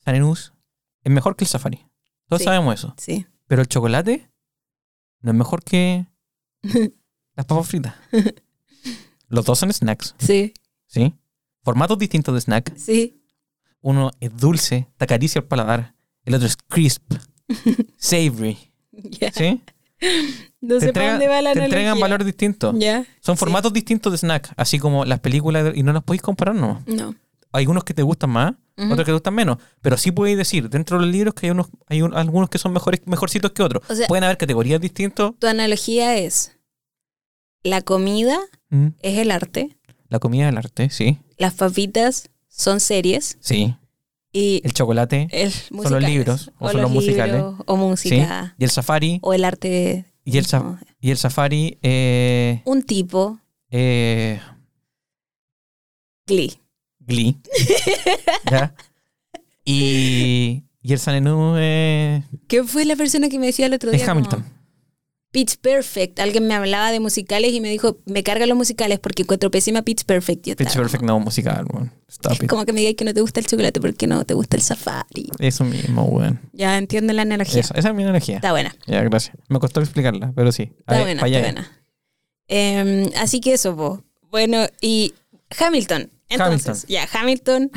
Sanenús 0.04 0.52
es 1.04 1.12
mejor 1.14 1.38
que 1.38 1.46
el 1.46 1.50
safari. 1.50 1.86
Todos 2.28 2.42
Sí. 2.42 2.46
sabemos 2.46 2.74
eso. 2.76 2.94
Sí. 2.98 3.26
Pero 3.48 3.62
el 3.62 3.70
chocolate 3.70 4.30
no 5.22 5.32
es 5.32 5.38
mejor 5.38 5.64
que 5.64 6.08
las 7.36 7.46
papas 7.46 7.68
fritas. 7.70 7.96
Los 9.30 9.46
dos 9.46 9.58
son 9.60 9.72
snacks, 9.72 10.14
Sí, 10.20 10.54
¿sí? 10.88 11.14
Formatos 11.64 11.98
distintos 11.98 12.34
de 12.36 12.42
snack. 12.42 12.76
sí. 12.78 13.22
Uno 13.88 14.10
es 14.20 14.36
dulce, 14.36 14.88
te 14.98 15.04
acaricia 15.06 15.38
el 15.40 15.46
paladar. 15.46 15.94
El 16.26 16.34
otro 16.34 16.48
es 16.48 16.58
crisp, 16.58 17.04
savory. 17.98 18.58
¿sí? 19.36 19.62
No 20.60 20.80
sé 20.80 20.92
para 20.92 21.12
dónde 21.12 21.28
va 21.28 21.42
la 21.44 21.54
te 21.54 21.64
entregan 21.64 22.26
distintos. 22.26 22.76
Ya. 22.80 23.06
Son 23.22 23.36
Sí. 23.36 23.40
formatos 23.40 23.72
distintos 23.74 24.12
de 24.12 24.18
snack, 24.18 24.54
así 24.58 24.80
como 24.80 25.06
las 25.06 25.20
películas, 25.20 25.72
y 25.76 25.84
no 25.84 25.94
las 25.94 26.04
podéis 26.04 26.24
comparar, 26.24 26.56
no. 26.56 26.82
No. 26.88 27.14
Hay 27.52 27.62
algunos 27.64 27.84
que 27.84 27.94
te 27.94 28.02
gustan 28.02 28.32
más, 28.32 28.56
otros 28.76 28.98
que 29.00 29.06
te 29.06 29.12
gustan 29.14 29.36
menos. 29.36 29.58
Pero 29.82 29.98
sí 29.98 30.12
podéis 30.12 30.38
decir, 30.38 30.68
dentro 30.70 30.98
de 30.98 31.06
los 31.06 31.12
libros, 31.14 31.36
que 31.36 31.46
hay, 31.46 31.52
unos, 31.52 31.68
hay 31.88 32.02
un- 32.02 32.16
algunos 32.16 32.50
que 32.50 32.58
son 32.58 32.74
mejores, 32.74 33.02
mejorcitos 33.06 33.52
que 33.52 33.62
otros. 33.62 33.84
O 33.88 33.94
sea- 33.96 34.08
Pueden 34.08 34.24
haber 34.24 34.38
categorías 34.38 34.82
distintas. 34.82 35.32
Tu 35.38 35.46
analogía 35.48 36.18
es 36.18 36.58
la 37.64 37.82
comida 37.82 38.40
Mm, 38.72 38.88
es 39.04 39.18
el 39.20 39.30
arte, 39.30 39.78
La 40.10 40.18
comida 40.18 40.48
del 40.48 40.58
arte, 40.58 40.90
sí. 40.90 41.20
las 41.38 41.54
papitas 41.54 42.30
son 42.58 42.80
series 42.80 43.38
Sí. 43.42 43.76
y 44.32 44.62
El 44.64 44.74
chocolate, 44.74 45.28
el 45.32 45.52
los 45.72 46.02
libros, 46.04 46.52
o 46.60 46.70
son 46.72 46.82
los 46.82 46.92
musicales. 46.92 47.42
o 47.66 47.96
sí. 47.98 48.12
música 48.12 48.56
Y 48.58 48.64
el 48.64 48.70
safari, 48.70 49.20
o 49.22 49.34
el 49.34 49.44
arte 49.46 50.06
y 50.24 50.38
el, 50.38 50.46
y 51.00 51.12
el 51.12 51.18
safari, 51.18 51.78
eh, 51.84 52.62
un 52.66 52.82
tipo 52.84 53.40
eh, 53.70 54.40
Glee. 56.28 56.60
Glee. 57.00 57.38
¿Ya? 58.52 58.74
Y, 59.64 60.64
y 60.82 60.94
el 60.94 61.00
Sanenú 61.00 61.56
eh, 61.58 62.24
¿Qué 62.48 62.64
fue 62.64 62.86
la 62.86 62.96
persona 62.96 63.30
que 63.30 63.38
me 63.40 63.48
decía 63.48 63.66
el 63.68 63.74
otro 63.74 63.92
día? 63.92 64.02
es 64.02 64.08
Hamilton. 64.08 64.42
como, 64.44 64.55
Pitch 65.36 65.58
Perfect. 65.58 66.18
Alguien 66.22 66.48
me 66.48 66.54
hablaba 66.54 66.92
de 66.92 67.02
musicales 67.02 67.52
y 67.52 67.60
me 67.60 67.68
dijo, 67.70 67.98
me 68.06 68.24
cargan 68.24 68.48
los 68.48 68.58
musicales 68.58 69.00
porque 69.00 69.24
encuentro 69.24 69.52
pésima 69.52 69.82
Pitch 69.82 70.06
Perfect. 70.06 70.46
Yo 70.48 70.56
Pitch 70.56 70.68
estaba 70.68 70.84
Perfect 70.86 71.04
no 71.04 71.20
musical, 71.20 71.66
weón. 71.74 71.92
Stop 72.08 72.42
it. 72.44 72.50
como 72.50 72.64
que 72.66 72.72
me 72.72 72.80
digáis 72.80 72.96
que 72.96 73.04
no 73.04 73.14
te 73.14 73.20
gusta 73.20 73.42
el 73.42 73.46
chocolate 73.46 73.82
porque 73.82 74.08
no 74.08 74.24
te 74.24 74.34
gusta 74.34 74.56
el 74.56 74.62
safari. 74.64 75.30
Eso 75.40 75.66
mismo, 75.66 76.04
weón. 76.06 76.40
Ya 76.54 76.78
entiendo 76.78 77.12
la 77.12 77.24
analogía. 77.24 77.60
Eso, 77.60 77.74
esa 77.76 77.90
es 77.90 77.96
mi 77.96 78.04
energía. 78.04 78.38
Está 78.38 78.52
buena. 78.52 78.74
Ya, 78.88 79.02
gracias. 79.04 79.36
Me 79.50 79.60
costó 79.60 79.82
explicarla, 79.82 80.32
pero 80.34 80.54
sí. 80.54 80.72
Está 80.80 81.02
buena, 81.02 81.26
está 81.28 81.40
buena. 81.42 81.82
Em, 82.48 83.10
así 83.18 83.42
que 83.42 83.56
eso, 83.56 83.76
po. 83.76 84.02
Bueno, 84.32 84.68
y 84.80 85.14
Hamilton. 85.60 86.12
Entonces, 86.30 86.86
Hamilton. 86.86 86.90
ya, 86.90 87.10
Hamilton 87.20 87.72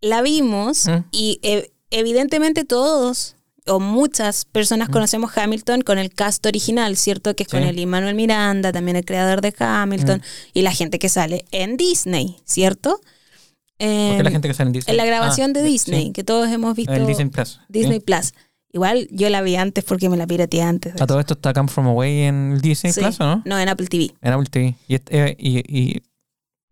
la 0.00 0.22
vimos 0.22 0.86
Mm. 0.86 1.04
y 1.12 1.38
eh, 1.42 1.70
evidentemente 1.90 2.64
todos 2.64 3.36
o 3.66 3.78
muchas 3.80 4.44
personas 4.44 4.88
conocemos 4.88 5.36
Hamilton 5.36 5.82
con 5.82 5.98
el 5.98 6.10
cast 6.12 6.44
original, 6.46 6.96
¿cierto? 6.96 7.34
Que 7.36 7.42
es 7.44 7.48
con 7.48 7.60
Mm. 7.60 7.64
Sí. 7.64 7.68
el 7.70 7.78
Immanuel 7.80 8.14
Miranda, 8.14 8.72
también 8.72 8.96
el 8.96 9.04
creador 9.04 9.40
de 9.40 9.54
Hamilton 9.58 10.18
Mm. 10.20 10.50
y 10.54 10.62
la 10.62 10.72
gente 10.72 10.98
que 10.98 11.08
sale 11.08 11.44
en 11.50 11.76
Disney, 11.76 12.36
¿cierto? 12.44 12.90
¿Por 13.00 13.88
qué 13.88 14.16
Em, 14.18 14.22
la 14.22 14.30
gente 14.30 14.48
que 14.48 14.54
sale 14.54 14.68
en 14.68 14.72
Disney? 14.74 14.92
en 14.92 14.96
la 14.98 15.04
grabación 15.06 15.50
Ah, 15.50 15.54
de 15.54 15.62
sí. 15.64 15.72
Disney, 15.72 16.12
que 16.12 16.22
todos 16.24 16.48
hemos 16.50 16.76
visto 16.76 16.92
En 16.92 17.02
el 17.02 17.06
Disney 17.06 17.28
Plus. 17.28 17.60
Disney 17.68 17.98
sí. 17.98 18.04
Plus. 18.04 18.32
Igual 18.72 19.08
yo 19.10 19.28
la 19.30 19.42
vi 19.42 19.56
antes 19.56 19.82
porque 19.84 20.08
me 20.08 20.16
la 20.16 20.26
pirateé 20.26 20.62
antes. 20.62 21.00
A 21.00 21.06
todo 21.06 21.18
esto 21.18 21.34
está 21.34 21.52
Come 21.52 21.68
From 21.68 21.86
Away 21.88 22.20
en 22.22 22.52
el 22.52 22.60
Disney 22.60 22.92
Sí. 22.92 23.00
Plus, 23.00 23.18
¿o 23.20 23.24
no? 23.24 23.42
No, 23.44 23.58
en 23.58 23.68
Apple 23.68 23.86
TV. 23.88 24.12
En 24.20 24.32
Apple 24.32 24.48
TV. 24.50 24.76
Y, 24.86 24.94
eh, 24.94 25.36
y, 25.38 25.58
y 25.78 26.02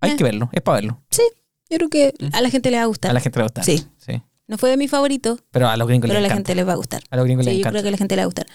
hay 0.00 0.12
Eh. 0.12 0.16
que 0.16 0.22
verlo, 0.24 0.48
es 0.52 0.62
para 0.62 0.76
verlo. 0.76 1.00
Yo 1.70 1.76
creo 1.76 1.88
que 1.90 2.14
a 2.32 2.40
la 2.40 2.48
gente 2.50 2.70
le 2.70 2.76
va 2.78 2.84
a 2.84 2.86
gustar. 2.86 3.10
A 3.10 3.14
la 3.14 3.20
gente 3.20 3.38
le 3.38 3.42
va 3.42 3.46
a 3.46 3.48
gustar. 3.48 3.64
Sí. 3.64 3.84
No 4.48 4.58
fue 4.58 4.70
de 4.70 4.76
mi 4.76 4.88
favorito, 4.88 5.38
Pero 5.52 5.68
a 5.68 5.76
los 5.76 5.86
gringos 5.86 6.08
pero 6.08 6.18
a 6.18 6.20
les 6.20 6.28
la 6.28 6.34
encanta. 6.34 6.48
gente 6.48 6.54
les 6.56 6.66
va 6.68 6.72
a 6.72 6.76
gustar. 6.76 7.02
A 7.10 7.16
los 7.16 7.24
gringos 7.26 7.44
Sí, 7.44 7.50
les 7.50 7.56
yo 7.56 7.60
encanta. 7.60 7.70
creo 7.74 7.82
que 7.82 7.88
a 7.88 7.90
la 7.92 7.96
gente 7.98 8.16
le 8.16 8.20
va 8.20 8.24
a 8.24 8.26
gustar. 8.26 8.46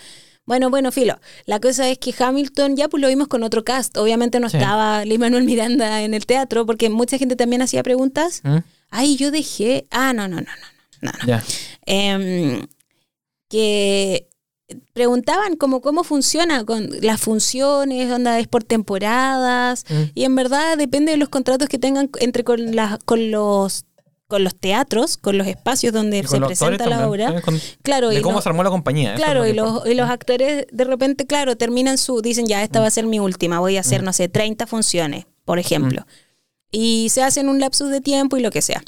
Bueno, 0.46 0.70
bueno, 0.70 0.92
filo. 0.92 1.20
La 1.46 1.62
cosa 1.62 1.88
es 1.88 2.00
que 2.00 2.14
Hamilton 2.18 2.76
ya 2.76 2.90
pues 2.90 3.00
lo 3.00 3.08
vimos 3.08 3.30
con 3.30 3.44
otro 3.44 3.64
cast. 3.64 3.96
Obviamente 3.98 4.40
no 4.42 4.50
Sí. 4.50 4.58
estaba 4.58 5.06
Lin 5.06 5.22
Manuel 5.22 5.46
Miranda 5.46 6.02
en 6.02 6.14
el 6.14 6.26
teatro 6.26 6.66
porque 6.66 6.90
mucha 6.90 7.18
gente 7.18 7.36
también 7.38 7.62
hacía 7.62 7.82
preguntas. 7.84 8.42
¿Mm? 8.44 8.58
Ay, 8.90 9.16
yo 9.16 9.32
dejé. 9.32 9.86
Ah, 9.90 10.12
no, 10.14 10.28
no, 10.28 10.38
no, 10.42 10.48
no, 11.02 11.12
no. 11.28 11.42
Em, 11.86 12.68
que 13.50 14.28
preguntaban 14.94 15.56
como 15.56 15.82
cómo 15.82 16.04
funciona 16.04 16.66
con 16.66 16.90
las 17.02 17.22
funciones, 17.22 18.12
onda 18.12 18.40
es 18.40 18.48
por 18.48 18.64
temporadas 18.64 19.86
Mm. 19.90 20.02
y 20.16 20.24
en 20.24 20.36
verdad 20.36 20.78
depende 20.78 21.12
de 21.12 21.18
los 21.18 21.30
contratos 21.30 21.70
que 21.70 21.78
tengan 21.78 22.10
entre 22.20 22.44
con 22.44 22.76
las 22.76 22.98
con 23.04 23.30
los 23.32 23.86
con 24.34 24.44
los 24.44 24.56
teatros, 24.56 25.16
con 25.18 25.38
los 25.38 25.46
espacios 25.48 25.94
donde 25.94 26.18
Y 26.20 26.24
se 26.28 26.40
los 26.40 26.48
presenta 26.48 26.88
la 26.88 27.08
obra. 27.08 27.40
Con- 27.42 27.60
Claro, 27.84 28.10
de 28.10 28.20
y 28.20 28.22
cómo 28.22 28.38
lo- 28.38 28.42
se 28.42 28.50
armó 28.50 28.64
la 28.64 28.70
compañía. 28.72 29.14
es 29.14 29.20
Claro, 29.20 29.46
y 29.46 29.54
los, 29.54 29.86
y 29.88 29.94
los 29.94 30.10
actores 30.10 30.66
de 30.72 30.84
repente, 30.84 31.26
claro, 31.28 31.56
terminan 31.56 31.98
su, 32.00 32.22
dicen 32.22 32.48
ya, 32.48 32.64
esta 32.64 32.80
va 32.80 32.88
a 32.88 32.92
ser 32.92 33.06
mi 33.06 33.20
última, 33.20 33.60
voy 33.60 33.78
a 33.78 33.82
hacer, 33.82 34.02
no 34.04 34.12
sé, 34.12 34.28
30 34.30 34.66
funciones, 34.68 35.26
por 35.46 35.60
ejemplo. 35.60 36.06
Y 36.72 37.10
se 37.12 37.22
hacen 37.22 37.48
un 37.50 37.60
lapsus 37.60 37.90
de 37.92 38.02
tiempo 38.02 38.36
y 38.38 38.42
lo 38.42 38.50
que 38.50 38.62
sea. 38.64 38.82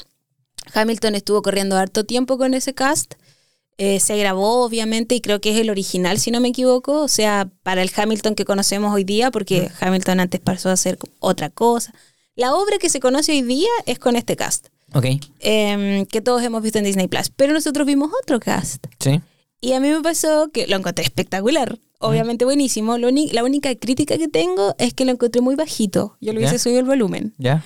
Hamilton 0.74 1.14
estuvo 1.14 1.42
corriendo 1.42 1.76
harto 1.76 2.04
tiempo 2.04 2.38
con 2.38 2.54
ese 2.54 2.74
cast. 2.74 3.14
eh, 3.78 4.00
se 4.00 4.16
grabó, 4.16 4.64
obviamente, 4.64 5.14
y 5.14 5.20
creo 5.20 5.38
que 5.42 5.50
es 5.52 5.58
el 5.60 5.68
original, 5.68 6.18
si 6.18 6.30
no 6.30 6.40
me 6.40 6.48
equivoco. 6.48 7.02
O 7.02 7.08
sea, 7.08 7.50
para 7.62 7.82
el 7.82 7.90
Hamilton 7.94 8.34
que 8.34 8.46
conocemos 8.46 8.92
hoy 8.94 9.04
día, 9.04 9.30
porque 9.30 9.70
Hamilton 9.80 10.20
antes 10.20 10.40
pasó 10.40 10.70
a 10.70 10.72
hacer 10.72 10.98
otra 11.20 11.50
cosa. 11.50 11.92
La 12.36 12.54
obra 12.54 12.78
que 12.78 12.88
se 12.88 13.00
conoce 13.00 13.32
hoy 13.32 13.42
día 13.42 13.68
es 13.84 13.98
con 13.98 14.16
este 14.16 14.34
cast, 14.34 14.68
Ok, 14.94 15.06
em, 15.40 16.06
que 16.06 16.20
todos 16.20 16.42
hemos 16.42 16.62
visto 16.62 16.78
en 16.78 16.84
Disney 16.84 17.08
Plus. 17.08 17.30
Pero 17.30 17.52
nosotros 17.52 17.86
vimos 17.86 18.10
otro 18.22 18.40
cast. 18.40 18.86
sí. 19.00 19.20
Y 19.58 19.72
a 19.72 19.80
mí 19.80 19.88
me 19.88 20.00
pasó 20.02 20.50
que 20.52 20.66
lo 20.66 20.76
encontré 20.76 21.02
espectacular. 21.02 21.78
Obviamente 21.98 22.44
buenísimo. 22.44 22.98
Lo 22.98 23.08
la 23.10 23.42
única 23.42 23.74
crítica 23.74 24.18
que 24.18 24.28
tengo 24.28 24.74
es 24.78 24.92
que 24.92 25.06
lo 25.06 25.12
encontré 25.12 25.40
muy 25.40 25.54
bajito. 25.54 26.16
Yo 26.20 26.32
le 26.32 26.40
hubiese 26.40 26.56
¿Ya? 26.56 26.58
subido 26.58 26.80
el 26.80 26.86
volumen. 26.86 27.34
Ya. 27.38 27.64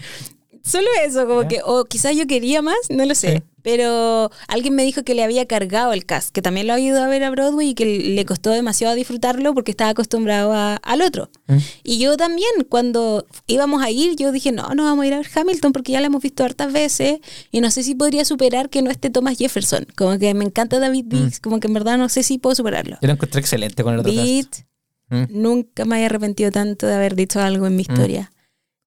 Solo 0.63 0.87
eso, 1.07 1.27
como 1.27 1.43
¿Ya? 1.43 1.49
que, 1.49 1.61
o 1.65 1.85
quizás 1.85 2.15
yo 2.17 2.27
quería 2.27 2.63
más, 2.63 2.77
no 2.91 3.05
lo 3.07 3.15
sé. 3.15 3.37
Sí. 3.39 3.43
Pero 3.63 4.31
alguien 4.49 4.75
me 4.75 4.85
dijo 4.85 5.03
que 5.05 5.15
le 5.15 5.23
había 5.23 5.45
cargado 5.47 5.93
el 5.93 6.07
cast, 6.07 6.31
que 6.31 6.41
también 6.41 6.67
lo 6.67 6.73
ha 6.73 6.81
ido 6.81 7.03
a 7.03 7.07
ver 7.09 7.23
a 7.25 7.31
Broadway 7.31 7.69
y 7.71 7.75
que 7.75 7.85
le 7.85 8.25
costó 8.25 8.49
demasiado 8.51 8.95
disfrutarlo 8.95 9.53
porque 9.53 9.71
estaba 9.71 9.91
acostumbrado 9.91 10.55
a- 10.55 10.77
al 10.77 11.03
otro. 11.03 11.29
Mm. 11.47 11.57
Y 11.85 11.99
yo 11.99 12.17
también, 12.17 12.49
cuando 12.71 13.27
íbamos 13.47 13.83
a 13.83 13.91
ir, 13.91 14.17
yo 14.17 14.33
dije, 14.33 14.51
no, 14.51 14.69
no 14.75 14.85
vamos 14.85 15.03
a 15.05 15.07
ir 15.09 15.13
a 15.15 15.19
ver 15.19 15.29
Hamilton 15.35 15.73
porque 15.73 15.93
ya 15.93 16.01
lo 16.01 16.07
hemos 16.07 16.23
visto 16.23 16.43
hartas 16.43 16.73
veces 16.73 17.19
y 17.51 17.61
no 17.61 17.71
sé 17.71 17.83
si 17.83 17.95
podría 17.95 18.25
superar 18.25 18.71
que 18.71 18.81
no 18.81 18.91
esté 18.91 19.11
Thomas 19.11 19.37
Jefferson. 19.37 19.87
Como 19.95 20.19
que 20.19 20.33
me 20.33 20.45
encanta 20.47 20.79
David 20.79 21.05
Diggs, 21.09 21.39
como 21.41 21.61
que 21.61 21.67
en 21.67 21.75
verdad 21.75 21.99
no 21.99 22.09
sé 22.09 22.23
si 22.23 22.39
puedo 22.39 22.55
superarlo. 22.55 22.97
Yo 23.03 23.09
lo 23.09 23.13
encontré 23.13 23.41
excelente 23.41 23.83
con 23.83 23.93
el 23.95 24.01
otro. 24.01 24.11
Beat, 24.13 24.65
Mm. 25.11 25.25
nunca 25.43 25.85
me 25.85 26.01
he 26.01 26.07
arrepentido 26.07 26.51
tanto 26.53 26.87
de 26.87 26.95
haber 26.95 27.15
dicho 27.17 27.41
algo 27.41 27.67
en 27.67 27.75
mi 27.77 27.83
historia. 27.83 28.31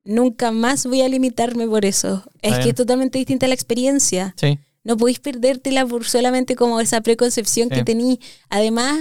Nunca 0.05 0.51
más 0.51 0.85
voy 0.85 1.01
a 1.01 1.07
limitarme 1.09 1.67
por 1.67 1.85
eso. 1.85 2.23
Es 2.41 2.59
que 2.59 2.69
es 2.69 2.75
totalmente 2.75 3.17
distinta 3.17 3.47
la 3.47 3.53
experiencia. 3.53 4.33
Sí. 4.37 4.59
No 4.83 4.97
podéis 4.97 5.19
perdértela 5.19 5.85
por 5.85 6.03
solamente 6.05 6.55
como 6.55 6.81
esa 6.81 6.99
preconcepción 7.01 7.69
Sí. 7.69 7.75
que 7.75 7.83
tení. 7.85 8.19
Además, 8.49 8.99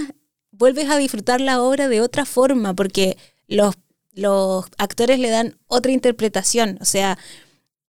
vuelves 0.51 0.89
a 0.89 0.97
disfrutar 0.97 1.41
la 1.41 1.61
obra 1.61 1.89
de 1.89 1.99
otra 1.99 2.23
forma 2.25 2.73
porque 2.73 3.17
los, 3.47 3.75
los 4.13 4.65
actores 4.77 5.19
le 5.19 5.29
dan 5.29 5.57
otra 5.67 5.91
interpretación. 5.91 6.77
O 6.79 6.85
sea, 6.85 7.17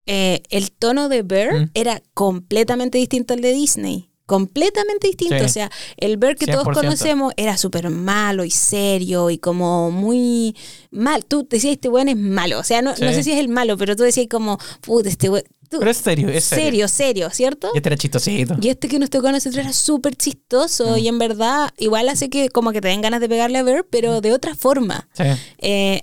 eh, 0.06 0.42
el 0.48 0.72
tono 0.72 1.08
de 1.10 1.22
Bear 1.22 1.54
Mm. 1.54 1.70
era 1.74 2.02
completamente 2.14 2.96
distinto 2.98 3.34
al 3.34 3.40
de 3.42 3.52
Disney. 3.52 4.08
Completamente 4.32 5.08
distinto. 5.08 5.38
Sí. 5.38 5.44
O 5.44 5.48
sea, 5.48 5.70
el 5.98 6.16
Bear 6.16 6.36
que 6.36 6.46
todos 6.46 6.64
100%. 6.66 6.74
conocemos 6.74 7.34
era 7.36 7.58
súper 7.58 7.90
malo 7.90 8.44
y 8.44 8.50
serio 8.50 9.28
y 9.28 9.36
como 9.36 9.90
muy 9.90 10.56
mal. 10.90 11.24
Tú 11.26 11.46
decías, 11.50 11.74
este 11.74 11.90
weón 11.90 12.08
es 12.08 12.16
malo. 12.16 12.58
O 12.58 12.64
sea, 12.64 12.80
no, 12.80 12.90
no 12.92 12.96
sé 13.12 13.22
si 13.22 13.32
es 13.32 13.38
el 13.38 13.48
malo, 13.48 13.76
pero 13.76 13.94
tú 13.94 14.04
decías 14.04 14.26
como, 14.30 14.58
puta, 14.80 15.10
este 15.10 15.28
weón. 15.28 15.44
tú- 15.68 15.78
Pero 15.80 15.90
es 15.90 15.96
serio, 15.98 16.28
es 16.30 16.44
serio. 16.44 16.64
serio, 16.64 16.88
serio, 16.88 17.30
¿cierto? 17.30 17.70
Y 17.74 17.76
este 17.78 17.88
era 17.90 17.96
chistosito. 17.96 18.56
Y 18.60 18.68
este 18.70 18.88
que 18.88 18.98
nos 18.98 19.10
tocó 19.10 19.28
a 19.28 19.32
nosotros 19.32 19.58
era 19.62 19.72
súper 19.74 20.16
chistoso 20.16 20.96
y 20.96 21.08
en 21.08 21.18
verdad 21.18 21.70
igual 21.78 22.08
hace 22.08 22.30
que 22.30 22.48
como 22.48 22.72
que 22.72 22.80
te 22.80 22.88
den 22.88 23.02
ganas 23.02 23.20
de 23.20 23.28
pegarle 23.28 23.58
a 23.58 23.62
ver, 23.62 23.86
pero 23.90 24.20
de 24.22 24.32
otra 24.32 24.54
forma. 24.54 25.08
Sí. 25.12 25.24
Eh, 25.58 26.02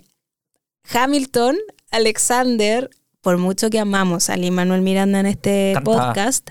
Hamilton, 0.91 1.57
Alexander, 1.91 2.89
por 3.21 3.37
mucho 3.37 3.69
que 3.69 3.79
amamos 3.79 4.29
a 4.29 4.37
Lin 4.37 4.53
Manuel 4.53 4.81
Miranda 4.81 5.19
en 5.19 5.25
este 5.27 5.73
podcast, 5.83 6.49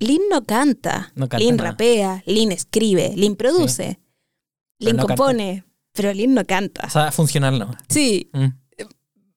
Lin 0.00 0.22
no 0.30 0.44
canta. 0.44 1.12
No 1.14 1.28
canta 1.28 1.38
Lin 1.44 1.56
nada. 1.56 1.70
rapea, 1.70 2.22
Lin 2.26 2.50
escribe, 2.52 3.12
Lin 3.16 3.36
produce, 3.36 4.00
Pero 4.78 4.90
Lin 4.90 4.96
no 4.96 5.06
canta. 5.06 5.16
compone, 5.22 5.64
pero 5.92 6.12
Lin 6.12 6.34
no 6.34 6.44
canta. 6.44 6.86
O 6.86 6.90
sea, 6.90 7.12
funcional 7.12 7.58
no. 7.58 7.70
Sí, 7.88 8.28
Mm. 8.32 8.46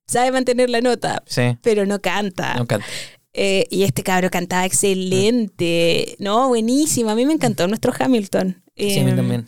sabe 0.07 0.31
mantener 0.31 0.69
la 0.69 0.81
nota, 0.81 1.21
Sí. 1.27 1.57
pero 1.61 1.85
no 1.85 2.01
canta. 2.01 2.55
No 2.55 2.65
canta. 2.65 2.85
Eh, 3.33 3.65
y 3.71 3.83
este 3.83 4.03
cabro 4.03 4.29
cantaba 4.29 4.65
excelente. 4.65 6.15
No, 6.19 6.47
buenísimo. 6.49 7.09
A 7.09 7.15
mí 7.15 7.25
me 7.25 7.33
encantó 7.33 7.67
nuestro 7.67 7.91
Hamilton. 7.97 8.63
Sí, 8.75 8.99
a 8.99 9.03
mí 9.03 9.11
Eh, 9.11 9.15
también. 9.15 9.47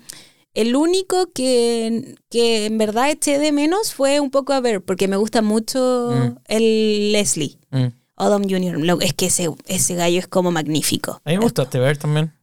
El 0.54 0.76
único 0.76 1.32
que, 1.34 2.16
que 2.30 2.66
en 2.68 2.78
verdad 2.78 3.12
eché 3.12 3.38
de 3.40 3.52
menos 3.52 3.94
fue 3.94 4.20
un 4.22 4.32
poco 4.32 4.54
a 4.54 4.62
ver, 4.62 4.82
porque 4.84 5.08
me 5.08 5.18
gusta 5.18 5.42
mucho 5.42 6.12
Mm. 6.14 6.38
el 6.48 7.12
Leslie, 7.12 7.60
Mm. 7.72 7.88
Odom 8.18 8.44
Jr. 8.44 8.78
Lo- 8.80 9.02
Es 9.02 9.14
que 9.14 9.28
ese, 9.28 9.50
ese 9.68 9.96
gallo 9.96 10.20
es 10.20 10.28
como 10.28 10.52
magnífico. 10.52 11.22
A 11.26 11.30
mí 11.30 11.38
me 11.38 11.44
gustó 11.44 11.64
este 11.64 11.80
ver 11.80 11.98
también. 11.98 12.34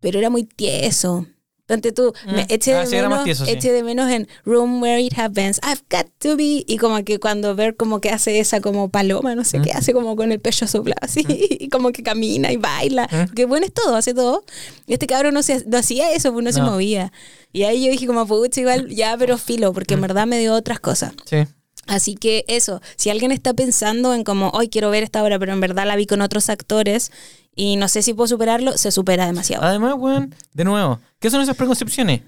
Pero 0.00 0.18
era 0.18 0.30
muy 0.30 0.44
tieso. 0.44 1.26
Entonces 1.68 1.94
tú, 1.94 2.12
Mm. 2.26 2.32
me 2.36 2.46
eché, 2.48 2.70
de 2.72 2.76
Ah, 2.78 2.86
sí, 2.86 2.94
era 2.94 3.08
más 3.08 3.18
menos, 3.18 3.24
tieso, 3.24 3.44
sí. 3.44 3.50
eché 3.50 3.72
de 3.72 3.82
menos 3.82 4.08
en 4.08 4.28
Room 4.44 4.80
Where 4.80 5.00
It 5.02 5.18
Happens. 5.18 5.58
I've 5.64 5.82
got 5.90 6.06
to 6.20 6.36
be. 6.36 6.64
Y 6.64 6.76
como 6.78 7.02
que 7.04 7.18
cuando 7.18 7.56
ver 7.56 7.74
como 7.76 8.00
que 8.00 8.10
hace 8.10 8.38
esa 8.38 8.60
como 8.60 8.88
paloma, 8.88 9.34
no 9.34 9.42
sé 9.42 9.58
Mm. 9.58 9.62
qué, 9.62 9.72
hace 9.72 9.92
como 9.92 10.14
con 10.14 10.30
el 10.30 10.38
pecho 10.38 10.68
soplado 10.68 11.00
así. 11.02 11.24
Y 11.60 11.68
como 11.68 11.90
que 11.90 12.04
camina 12.04 12.52
y 12.52 12.56
baila. 12.56 13.08
Mm. 13.10 13.26
Porque 13.26 13.46
bueno, 13.46 13.66
es 13.66 13.72
todo, 13.72 13.96
hace 13.96 14.14
todo. 14.14 14.44
Y 14.86 14.92
este 14.92 15.08
cabrón 15.08 15.34
no, 15.34 15.42
se, 15.42 15.64
no 15.66 15.78
hacía 15.78 16.12
eso, 16.12 16.32
pues 16.32 16.44
no, 16.44 16.52
se 16.52 16.60
No. 16.60 16.70
movía. 16.70 17.12
Y 17.52 17.64
ahí 17.64 17.84
yo 17.84 17.90
dije 17.90 18.06
como, 18.06 18.26
pucha, 18.28 18.60
igual, 18.60 18.88
ya, 18.88 19.16
pero 19.18 19.36
filo, 19.36 19.72
porque 19.72 19.94
en 19.94 20.00
Mm. 20.00 20.02
verdad 20.02 20.26
me 20.28 20.38
dio 20.38 20.54
otras 20.54 20.78
cosas. 20.78 21.14
Sí. 21.24 21.38
Así 21.86 22.14
que 22.16 22.44
eso, 22.48 22.80
si 22.96 23.10
alguien 23.10 23.32
está 23.32 23.54
pensando 23.54 24.12
en 24.14 24.24
como, 24.24 24.50
hoy 24.50 24.68
quiero 24.68 24.90
ver 24.90 25.02
esta 25.04 25.22
obra, 25.22 25.38
pero 25.38 25.52
en 25.52 25.60
verdad 25.60 25.86
la 25.86 25.96
vi 25.96 26.06
con 26.06 26.20
otros 26.20 26.48
actores 26.50 27.12
y 27.54 27.76
no 27.76 27.88
sé 27.88 28.02
si 28.02 28.12
puedo 28.14 28.26
superarlo, 28.28 28.76
se 28.76 28.90
supera 28.90 29.26
demasiado. 29.26 29.64
Además, 29.64 29.94
weón, 29.96 30.34
de 30.52 30.64
nuevo, 30.64 31.00
¿qué 31.20 31.30
son 31.30 31.40
esas 31.40 31.56
preconcepciones? 31.56 32.22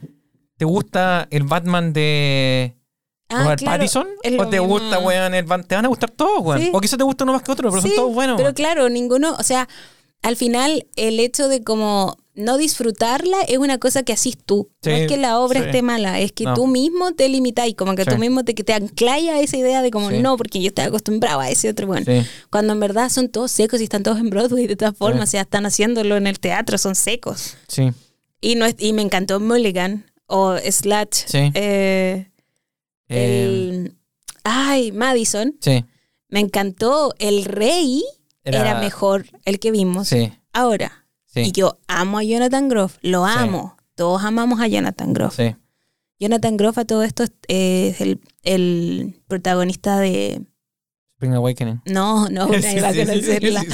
¿Te 0.56 0.64
gusta 0.64 1.26
el 1.30 1.44
Batman 1.44 1.92
de 1.92 2.74
Ah, 3.30 3.42
Robert 3.42 3.58
claro, 3.60 3.74
Pattinson? 3.74 4.06
¿O 4.38 4.46
te 4.48 4.58
mismo. 4.60 4.66
gusta, 4.66 4.98
weón, 5.00 5.34
el 5.34 5.44
Batman? 5.44 5.68
Te 5.68 5.74
van 5.74 5.84
a 5.84 5.88
gustar 5.88 6.10
todos, 6.10 6.40
weón. 6.40 6.60
Sí. 6.62 6.70
O 6.72 6.80
quizás 6.80 6.96
te 6.96 7.04
gusta 7.04 7.24
uno 7.24 7.34
más 7.34 7.42
que 7.42 7.52
otro, 7.52 7.68
pero 7.70 7.82
Sí, 7.82 7.88
son 7.88 7.96
todos 7.96 8.14
buenos. 8.14 8.36
Pero 8.36 8.46
weón. 8.46 8.54
claro, 8.54 8.88
ninguno, 8.88 9.34
o 9.38 9.42
sea, 9.42 9.68
al 10.22 10.36
final 10.36 10.86
el 10.96 11.20
hecho 11.20 11.48
de 11.48 11.62
como 11.62 12.16
no 12.34 12.56
disfrutarla 12.56 13.40
es 13.48 13.58
una 13.58 13.78
cosa 13.78 14.04
que 14.04 14.12
haces 14.12 14.36
tú. 14.44 14.70
no 14.84 14.92
es 14.92 15.08
que 15.08 15.16
la 15.16 15.40
obra 15.40 15.60
sí. 15.60 15.66
esté 15.66 15.82
mala, 15.82 16.20
es 16.20 16.30
que 16.30 16.44
No. 16.44 16.54
tú 16.54 16.66
mismo 16.68 17.12
te 17.12 17.28
limitáis, 17.28 17.74
como 17.74 17.96
que 17.96 18.04
Sí. 18.04 18.10
tú 18.10 18.16
mismo 18.18 18.44
te, 18.44 18.54
te 18.54 18.72
ancláis 18.72 19.28
a 19.30 19.40
esa 19.40 19.56
idea 19.56 19.82
de 19.82 19.90
como 19.90 20.10
no, 20.12 20.36
porque 20.36 20.60
yo 20.60 20.68
estaba 20.68 20.86
acostumbrado 20.88 21.40
a 21.40 21.50
ese 21.50 21.68
otro 21.68 21.88
bueno. 21.88 22.06
Cuando 22.50 22.72
en 22.74 22.80
verdad 22.80 23.08
son 23.10 23.28
todos 23.28 23.50
secos 23.50 23.80
y 23.80 23.84
están 23.84 24.04
todos 24.04 24.18
en 24.20 24.30
Broadway 24.30 24.68
de 24.68 24.76
todas 24.76 24.96
formas, 24.96 25.28
o 25.28 25.30
sea, 25.32 25.40
están 25.42 25.66
haciéndolo 25.66 26.16
en 26.16 26.28
el 26.28 26.38
teatro, 26.38 26.78
son 26.78 26.94
secos. 26.94 27.56
Sí. 27.66 27.90
Y 28.40 28.54
no 28.54 28.66
es- 28.66 28.76
y 28.78 28.92
me 28.92 29.02
encantó 29.02 29.40
Mulligan 29.40 30.04
o 30.26 30.56
Slash. 30.58 31.24
Sí. 31.26 31.50
eh, 31.54 32.30
Eh, 33.08 33.44
el, 33.44 33.94
ay, 34.44 34.92
Madison. 34.92 35.56
sí. 35.60 35.84
Me 36.28 36.40
encantó. 36.40 37.14
El 37.18 37.44
rey 37.46 38.04
era, 38.48 38.70
Era- 38.70 38.80
mejor 38.80 39.26
el 39.44 39.58
que 39.58 39.70
vimos. 39.70 40.08
Sí. 40.08 40.32
Ahora. 40.52 41.06
Sí. 41.26 41.40
Y 41.40 41.52
yo 41.52 41.78
amo 41.88 42.18
a 42.18 42.22
Jonathan 42.24 42.68
Groff. 42.68 42.96
Lo 43.02 43.26
Sí. 43.26 43.32
amo. 43.36 43.76
Todos 43.94 44.22
amamos 44.24 44.60
a 44.60 44.66
Jonathan 44.68 45.12
Groff. 45.12 45.36
Sí. 45.36 45.54
Jonathan 46.20 46.56
Groff 46.56 46.78
a 46.78 46.84
todo 46.84 47.02
esto 47.04 47.22
es 47.22 47.30
es 47.48 48.00
el, 48.00 48.20
el 48.42 49.22
protagonista 49.28 49.98
de... 50.00 50.42
Spring 51.14 51.34
Awakening. 51.34 51.82
No, 51.86 52.28
no, 52.28 52.46
nadie 52.48 52.80
va 52.80 52.88
a 52.88 52.94
conocerla. 52.94 53.64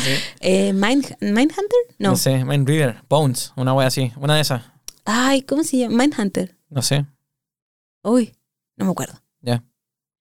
Eh, 0.40 0.72
Mind- 0.72 1.16
Mindhunter? 1.20 1.78
No. 1.98 2.10
No 2.10 2.16
sé, 2.16 2.44
Mind 2.44 2.66
Reader, 2.68 3.02
Bones, 3.08 3.52
una 3.56 3.72
wea 3.74 3.86
así. 3.86 4.12
Una 4.16 4.34
de 4.34 4.40
esas. 4.42 4.62
Ay, 5.04 5.42
¿cómo 5.42 5.62
se 5.62 5.78
llama? 5.78 5.96
Mindhunter. 6.04 6.56
No 6.70 6.80
sé. 6.82 7.06
Uy, 8.02 8.34
no 8.76 8.86
me 8.86 8.90
acuerdo. 8.92 9.20
Ya. 9.40 9.62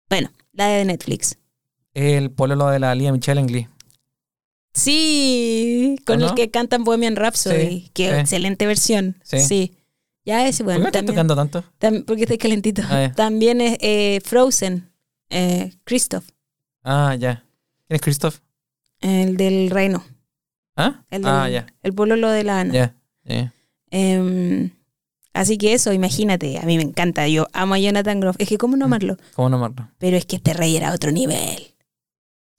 Bueno, 0.08 0.30
la 0.52 0.66
de 0.68 0.84
Netflix. 0.86 1.38
El 1.94 2.30
pololo 2.30 2.68
de 2.68 2.78
la 2.78 2.94
Lía 2.94 3.12
Michelle 3.12 3.40
en 3.40 3.46
Glee. 3.46 3.68
Sí, 4.74 5.96
con 6.06 6.20
¿O 6.20 6.24
el 6.24 6.30
no? 6.30 6.34
que 6.34 6.50
cantan 6.50 6.84
Bohemian 6.84 7.16
Rhapsody. 7.16 7.68
Sí, 7.82 7.90
Qué 7.94 8.08
sí. 8.10 8.14
excelente 8.20 8.66
versión. 8.66 9.16
Sí. 9.22 9.38
Sí. 9.40 9.76
Ya 10.24 10.46
ese, 10.46 10.62
¿Por 10.64 10.74
bueno, 10.74 10.78
qué 10.78 10.82
me 10.82 10.88
estás 10.88 10.98
también, 11.00 11.14
tocando 11.28 11.36
tanto? 11.36 11.64
tam- 11.80 12.04
porque 12.04 12.22
estoy 12.22 12.38
calentito. 12.38 12.82
Ah. 12.84 13.10
También 13.14 13.60
es 13.60 13.76
eh, 13.80 14.20
Frozen, 14.24 14.90
eh, 15.30 15.72
Christoph, 15.84 16.24
Ah, 16.84 17.14
ya. 17.18 17.44
¿Quién 17.88 17.96
es 17.96 18.00
Christoph? 18.00 18.38
el 19.00 19.36
del 19.36 19.68
reino. 19.70 20.04
¿Ah? 20.76 21.04
El 21.10 21.22
del, 21.22 21.30
ah, 21.30 21.48
ya. 21.50 21.66
El 21.82 21.92
pololo 21.92 22.30
de 22.30 22.44
la 22.44 22.60
Ana. 22.60 22.72
Ya. 23.24 23.52
Em, 23.90 24.70
Así 25.34 25.56
que 25.56 25.72
eso, 25.72 25.92
imagínate, 25.94 26.58
a 26.58 26.62
mí 26.64 26.76
me 26.76 26.82
encanta, 26.82 27.26
yo 27.26 27.46
amo 27.54 27.72
a 27.74 27.78
Jonathan 27.78 28.20
Groff, 28.20 28.36
es 28.38 28.48
que 28.48 28.58
cómo 28.58 28.76
Mm. 28.76 28.78
no 28.80 28.84
amarlo, 28.84 29.16
¿Cómo 29.34 29.48
no 29.48 29.56
amarlo? 29.56 29.88
pero 29.96 30.16
es 30.18 30.26
que 30.26 30.36
este 30.36 30.52
rey 30.52 30.76
era 30.76 30.92
otro 30.92 31.10
nivel. 31.10 31.71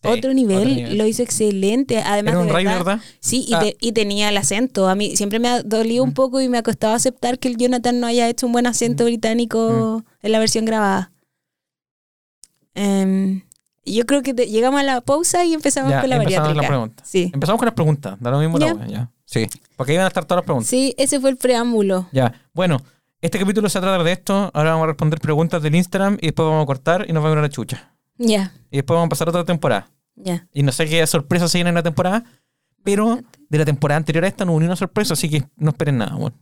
Sí, 0.03 0.09
otro, 0.09 0.33
nivel, 0.33 0.97
lo 0.97 1.05
hizo 1.07 1.23
excelente. 1.23 1.99
Además, 1.99 2.33
Era 2.33 2.41
un 2.41 2.47
de 2.47 2.53
rey, 2.53 2.65
verdad, 2.65 2.85
¿verdad? 2.85 3.01
Sí, 3.21 3.45
y, 3.47 3.53
Ah. 3.53 3.59
te- 3.61 3.77
y 3.79 3.91
tenía 3.93 4.29
el 4.29 4.37
acento. 4.37 4.89
A 4.89 4.95
mí 4.95 5.15
siempre 5.15 5.39
me 5.39 5.47
ha 5.47 5.63
dolido 5.63 6.03
un 6.03 6.09
Mm. 6.09 6.13
poco 6.13 6.41
y 6.41 6.49
me 6.49 6.57
ha 6.57 6.63
costado 6.63 6.93
aceptar 6.93 7.39
que 7.39 7.47
el 7.47 7.57
Jonathan 7.57 7.99
no 7.99 8.07
haya 8.07 8.27
hecho 8.27 8.45
un 8.45 8.51
buen 8.53 8.67
acento 8.67 9.05
británico 9.05 10.03
en 10.21 10.31
la 10.31 10.39
versión 10.39 10.65
grabada. 10.65 11.11
Em, 12.75 13.41
yo 13.85 14.05
creo 14.05 14.21
que 14.23 14.33
te- 14.33 14.47
llegamos 14.47 14.79
a 14.79 14.83
la 14.83 15.01
pausa 15.01 15.45
y 15.45 15.53
empezamos 15.53 15.91
Ya, 15.91 16.01
con 16.01 16.09
la 16.09 16.15
empezamos 16.17 16.55
la. 16.55 16.89
Sí. 17.03 17.31
Empezamos 17.33 17.59
con 17.59 17.65
las 17.67 17.75
preguntas. 17.75 18.17
Da 18.19 18.31
lo 18.31 18.39
mismo 18.39 18.57
la 18.57 18.65
Ya. 18.67 18.73
wea, 18.73 18.87
ya. 18.87 19.11
Sí. 19.25 19.47
Porque 19.75 19.91
ahí 19.93 19.97
van 19.97 20.05
a 20.05 20.07
estar 20.09 20.25
todas 20.25 20.39
las 20.41 20.45
preguntas. 20.45 20.69
sí, 20.69 20.93
ese 20.97 21.19
fue 21.19 21.29
el 21.29 21.37
preámbulo. 21.37 22.07
Ya. 22.11 22.33
Bueno, 22.53 22.81
este 23.21 23.39
capítulo 23.39 23.69
se 23.69 23.79
trata 23.79 24.03
de 24.03 24.11
esto. 24.11 24.51
Ahora 24.53 24.71
vamos 24.71 24.83
a 24.83 24.87
responder 24.87 25.19
preguntas 25.19 25.61
del 25.61 25.75
Instagram 25.75 26.17
y 26.21 26.27
después 26.27 26.47
vamos 26.47 26.63
a 26.63 26.65
cortar 26.65 27.05
y 27.07 27.13
nos 27.13 27.23
vamos 27.23 27.29
a 27.29 27.33
ir 27.33 27.39
a 27.39 27.41
la 27.43 27.49
chucha. 27.49 27.92
Ya, 28.17 28.54
Y 28.71 28.78
después 28.78 28.95
vamos 28.95 29.08
a 29.08 29.10
pasar 29.10 29.28
a 29.28 29.32
otra 29.32 29.43
temporada. 29.45 29.89
ya. 30.15 30.47
Y 30.54 30.63
no 30.63 30.71
sé 30.71 30.88
qué 30.88 31.06
sorpresas 31.08 31.52
se 31.52 31.58
vienen 31.58 31.71
en 31.71 31.76
la 31.76 31.84
temporada, 31.84 32.23
pero 32.84 33.19
de 33.49 33.58
la 33.58 33.65
temporada 33.65 33.97
anterior 33.97 34.23
a 34.23 34.28
esta 34.28 34.45
no 34.45 34.52
hubo 34.52 34.60
ni 34.60 34.65
una 34.67 34.76
sorpresa, 34.76 35.13
así 35.13 35.30
que 35.30 35.43
no 35.56 35.69
esperen 35.71 35.97
nada. 35.97 36.15
Bueno. 36.15 36.38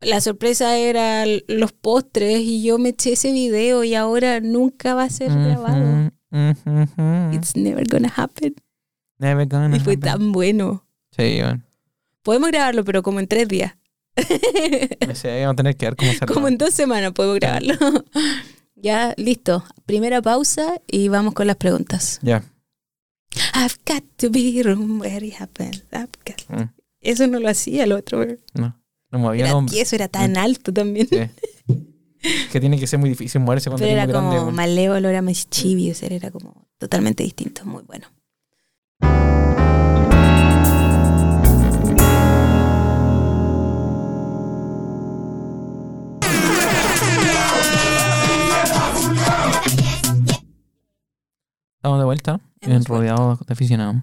La 0.00 0.20
sorpresa 0.20 0.76
era 0.76 1.24
los 1.46 1.72
postres 1.72 2.40
y 2.40 2.62
yo 2.64 2.76
me 2.78 2.88
eché 2.88 3.12
ese 3.12 3.30
video 3.30 3.84
y 3.84 3.94
ahora 3.94 4.40
nunca 4.40 4.94
va 4.94 5.04
a 5.04 5.10
ser 5.10 5.30
grabado. 5.30 6.10
It's 7.32 7.54
never 7.54 7.86
gonna 7.88 8.12
happen. 8.16 8.54
Never 9.18 9.46
gonna 9.46 9.76
Y 9.76 9.80
fue 9.80 9.92
happen. 9.94 10.00
tan 10.00 10.32
bueno. 10.32 10.84
Sí, 11.16 11.38
bueno. 11.40 11.62
Podemos 12.22 12.50
grabarlo, 12.50 12.84
pero 12.84 13.02
como 13.04 13.20
en 13.20 13.28
tres 13.28 13.46
días. 13.46 13.76
Me 15.06 15.14
sé, 15.14 15.40
vamos 15.42 15.52
a 15.52 15.56
tener 15.56 15.76
que 15.76 15.86
ver 15.86 15.96
cómo 15.96 16.12
se 16.18 16.26
Como 16.26 16.48
en 16.48 16.58
dos 16.58 16.74
semanas 16.74 17.12
podemos 17.12 17.36
grabarlo. 17.38 17.74
Ya, 18.82 19.14
listo. 19.16 19.64
Primera 19.86 20.20
pausa 20.20 20.80
y 20.86 21.08
vamos 21.08 21.34
con 21.34 21.46
las 21.46 21.56
preguntas. 21.56 22.18
Ya. 22.22 22.42
I've 23.54 23.76
got 23.86 24.02
to 24.18 24.28
be 24.30 24.60
room 24.62 25.00
where 25.00 25.24
it 25.26 25.34
happens. 25.40 25.84
I've 25.92 26.08
got- 26.26 26.42
Mm, 26.48 26.68
Eso 27.00 27.26
no 27.26 27.40
lo 27.40 27.48
hacía 27.48 27.84
el 27.84 27.92
otro. 27.92 28.24
No. 28.54 28.78
No 29.10 29.18
movía 29.18 29.46
Era- 29.48 29.58
y 29.72 29.78
eso 29.80 29.96
era 29.96 30.08
tan 30.08 30.36
alto 30.36 30.72
también. 30.72 31.08
Que 32.52 32.60
tiene 32.60 32.78
que 32.78 32.86
ser 32.86 32.98
muy 32.98 33.08
difícil 33.10 33.40
moverse 33.40 33.68
cuando 33.68 33.84
Pero 33.84 33.92
era 33.96 34.04
muy 34.04 34.12
como 34.14 34.28
grande. 34.28 34.44
bueno. 34.44 34.56
malévolo, 34.56 35.08
era 35.08 35.22
mischievous, 35.22 36.02
era 36.02 36.30
como 36.30 36.68
totalmente 36.78 37.24
distinto. 37.24 37.64
Muy 37.64 37.82
bueno. 37.82 38.06
Estamos 51.82 51.98
de 51.98 52.04
vuelta, 52.04 52.40
en 52.60 52.84
rodeados 52.84 53.40
de 53.44 53.52
aficionados. 53.54 53.96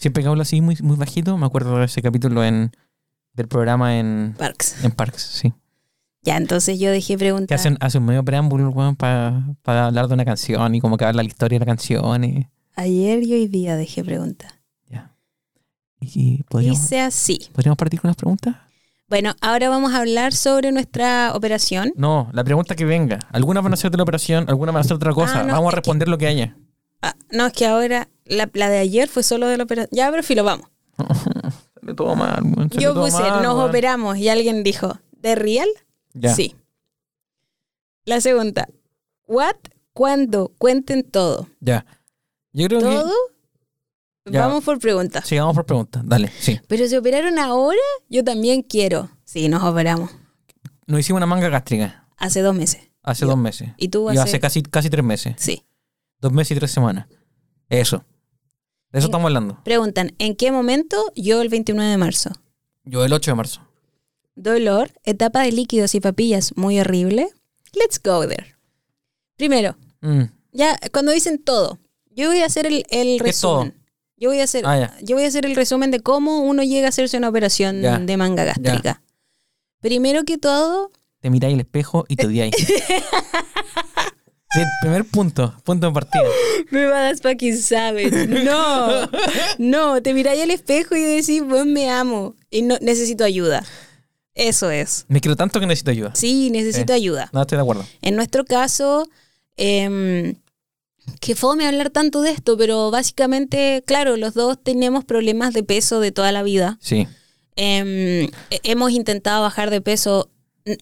Siempre 0.00 0.24
que 0.24 0.28
hablo 0.28 0.42
así 0.42 0.60
muy, 0.60 0.76
muy 0.82 0.96
bajito, 0.96 1.38
me 1.38 1.46
acuerdo 1.46 1.78
de 1.78 1.84
ese 1.84 2.02
capítulo 2.02 2.42
en 2.42 2.72
del 3.34 3.46
programa 3.46 3.96
en, 3.96 4.34
Parks. 4.36 4.82
en 4.82 4.90
Parks, 4.90 5.22
sí. 5.22 5.52
Ya, 6.22 6.36
entonces 6.36 6.80
yo 6.80 6.90
dejé 6.90 7.14
Que 7.14 7.18
preguntar. 7.18 7.54
hacen, 7.54 7.76
hace 7.78 7.98
un 7.98 8.06
medio 8.06 8.24
preámbulo, 8.24 8.70
weón, 8.70 8.96
para 8.96 9.86
hablar 9.86 10.08
de 10.08 10.14
una 10.14 10.24
canción 10.24 10.74
y 10.74 10.80
como 10.80 10.96
que 10.96 11.04
habla 11.04 11.22
la 11.22 11.28
historia 11.28 11.60
de 11.60 11.64
la 11.64 11.66
canción 11.66 12.24
y... 12.24 12.48
Ayer 12.74 13.22
y 13.22 13.34
hoy 13.34 13.46
día 13.46 13.76
dejé 13.76 14.02
preguntar. 14.02 14.54
Ya. 14.90 15.14
¿Y 16.00 16.42
podríamos, 16.42 16.80
Dice 16.80 17.02
así. 17.02 17.50
podríamos 17.52 17.76
partir 17.76 18.00
con 18.00 18.08
las 18.08 18.16
preguntas? 18.16 18.56
Bueno, 19.08 19.34
ahora 19.40 19.68
vamos 19.68 19.94
a 19.94 19.98
hablar 19.98 20.32
sobre 20.32 20.72
nuestra 20.72 21.30
operación. 21.36 21.92
No, 21.94 22.28
la 22.32 22.42
pregunta 22.42 22.74
que 22.74 22.84
venga. 22.84 23.20
Algunas 23.30 23.62
van 23.62 23.74
a 23.74 23.76
ser 23.76 23.92
de 23.92 23.96
la 23.98 24.02
operación, 24.02 24.46
algunas 24.48 24.74
van 24.74 24.80
a 24.80 24.84
ser 24.84 24.94
otra 24.94 25.12
cosa. 25.12 25.42
Ah, 25.42 25.44
no, 25.44 25.52
Vamos 25.52 25.72
a 25.72 25.76
responder 25.76 26.08
lo 26.08 26.18
que 26.18 26.26
haya. 26.26 26.56
Ah, 27.02 27.14
no, 27.30 27.46
es 27.46 27.52
que 27.52 27.66
ahora 27.66 28.08
la, 28.24 28.48
la 28.54 28.70
de 28.70 28.78
ayer 28.78 29.08
fue 29.08 29.22
solo 29.22 29.46
de 29.48 29.56
la 29.58 29.64
operación. 29.64 29.90
Ya, 29.92 30.10
pero 30.10 30.22
filo, 30.22 30.44
vamos. 30.44 30.68
Todo 31.96 32.14
mal, 32.14 32.42
Yo 32.78 32.94
todo 32.94 33.04
puse, 33.06 33.18
mal, 33.20 33.42
nos 33.42 33.58
operamos 33.68 34.16
y 34.16 34.28
alguien 34.28 34.62
dijo, 34.62 35.00
¿de 35.20 35.34
real? 35.34 35.68
Ya. 36.14 36.32
Sí. 36.32 36.54
La 38.04 38.20
segunda, 38.20 38.68
¿what? 39.26 39.56
¿Cuándo? 39.92 40.52
Cuenten 40.58 41.02
todo. 41.02 41.48
Ya. 41.60 41.84
Yo 42.52 42.68
creo 42.68 42.80
¿Todo? 42.80 43.12
Ya. 44.26 44.46
Vamos 44.46 44.62
por 44.62 44.78
preguntas. 44.78 45.24
que... 45.24 45.30
Sí, 45.30 45.38
vamos 45.38 45.56
por 45.56 45.66
preguntas. 45.66 46.02
Dale, 46.06 46.30
sí. 46.38 46.60
Pero 46.68 46.86
se 46.86 46.96
operaron 46.98 47.38
ahora, 47.40 47.80
yo 48.08 48.22
también 48.22 48.62
quiero. 48.62 49.10
Sí, 49.24 49.48
nos 49.48 49.64
operamos. 49.64 50.10
Nos 50.86 51.00
hicimos 51.00 51.18
una 51.18 51.26
manga 51.26 51.48
gástrica 51.48 52.06
Hace 52.16 52.42
dos 52.42 52.54
meses. 52.54 52.88
hace 53.02 53.22
Yo. 53.22 53.28
dos 53.30 53.38
meses. 53.38 53.70
¿Y 53.76 53.88
tú 53.88 54.08
Y 54.10 54.12
hace? 54.12 54.20
hace 54.20 54.40
casi, 54.40 54.62
casi 54.62 54.88
tres 54.88 55.04
meses. 55.04 55.34
Sí. 55.38 55.64
Dos 56.22 56.32
meses 56.32 56.52
y 56.56 56.60
tres 56.60 56.70
semanas. 56.70 57.06
Eso. 57.68 57.98
De 58.90 58.98
eso 59.00 59.06
En- 59.06 59.10
estamos 59.10 59.26
hablando. 59.26 59.60
Preguntan, 59.64 60.14
¿en 60.18 60.36
qué 60.36 60.50
momento? 60.52 61.12
Yo 61.14 61.42
el 61.42 61.48
29 61.50 61.90
de 61.90 61.96
marzo. 61.98 62.30
Yo 62.84 63.04
el 63.04 63.12
8 63.12 63.32
de 63.32 63.34
marzo. 63.34 63.60
Dolor, 64.34 64.92
etapa 65.04 65.42
de 65.42 65.52
líquidos 65.52 65.94
y 65.94 66.00
papillas 66.00 66.56
muy 66.56 66.78
horrible. 66.80 67.28
Let's 67.74 68.00
go 68.02 68.26
there. 68.26 68.54
Primero, 69.36 69.76
Mm. 70.00 70.22
ya 70.52 70.78
cuando 70.92 71.12
dicen 71.12 71.38
todo, 71.42 71.78
yo 72.10 72.28
voy 72.28 72.38
a 72.40 72.46
hacer 72.46 72.66
el, 72.66 72.84
el 72.90 73.18
resumen. 73.18 73.74
Yo 74.16 74.28
voy 74.28 74.38
a 74.40 74.44
hacer, 74.44 74.64
Ah, 74.66 74.96
yo 75.02 75.16
voy 75.16 75.24
a 75.24 75.28
hacer 75.28 75.44
el 75.44 75.56
resumen 75.56 75.90
de 75.90 75.98
cómo 76.00 76.40
uno 76.42 76.62
llega 76.62 76.86
a 76.86 76.88
hacerse 76.90 77.16
una 77.18 77.28
operación 77.28 77.82
de 78.06 78.16
manga 78.16 78.44
gástrica. 78.44 79.02
Primero 79.80 80.22
que 80.24 80.38
todo, 80.38 80.92
Te 81.20 81.30
miráis 81.30 81.54
el 81.54 81.60
espejo 81.60 82.04
y 82.08 82.14
te 82.16 82.26
odiáis. 82.26 82.54
Sí, 84.54 84.60
primer 84.82 85.04
punto, 85.06 85.54
punto 85.64 85.86
de 85.86 85.92
partida. 85.92 86.22
me 86.70 86.84
va 86.86 86.98
a 86.98 87.02
dar 87.04 87.16
fucking 87.18 87.56
savage. 87.56 88.26
No, 88.26 89.08
no, 89.58 90.02
te 90.02 90.12
miráis 90.12 90.42
al 90.42 90.50
espejo 90.50 90.94
y 90.94 91.00
decís, 91.02 91.42
vos 91.42 91.64
me 91.64 91.88
amo 91.90 92.34
y 92.50 92.62
no 92.62 92.76
necesito 92.80 93.24
ayuda. 93.24 93.64
Eso 94.34 94.70
es. 94.70 95.04
Me 95.08 95.20
quiero 95.20 95.36
tanto 95.36 95.58
que 95.60 95.66
necesito 95.66 95.90
ayuda. 95.90 96.14
Sí, 96.14 96.50
necesito 96.50 96.92
Sí. 96.92 96.96
ayuda. 96.98 97.30
No, 97.32 97.42
estoy 97.42 97.56
de 97.56 97.62
acuerdo. 97.62 97.86
En 98.02 98.16
nuestro 98.16 98.44
caso, 98.44 99.08
em, 99.56 100.34
que 101.20 101.34
fome 101.34 101.66
hablar 101.66 101.90
tanto 101.90 102.20
de 102.22 102.30
esto, 102.30 102.56
pero 102.56 102.90
básicamente, 102.90 103.82
claro, 103.86 104.16
los 104.16 104.34
dos 104.34 104.58
tenemos 104.62 105.04
problemas 105.04 105.52
de 105.54 105.62
peso 105.62 106.00
de 106.00 106.12
toda 106.12 106.30
la 106.32 106.42
vida. 106.42 106.78
Sí. 106.80 107.06
Em, 107.56 108.24
he- 108.50 108.60
hemos 108.64 108.92
intentado 108.92 109.42
bajar 109.42 109.70
de 109.70 109.80
peso. 109.80 110.30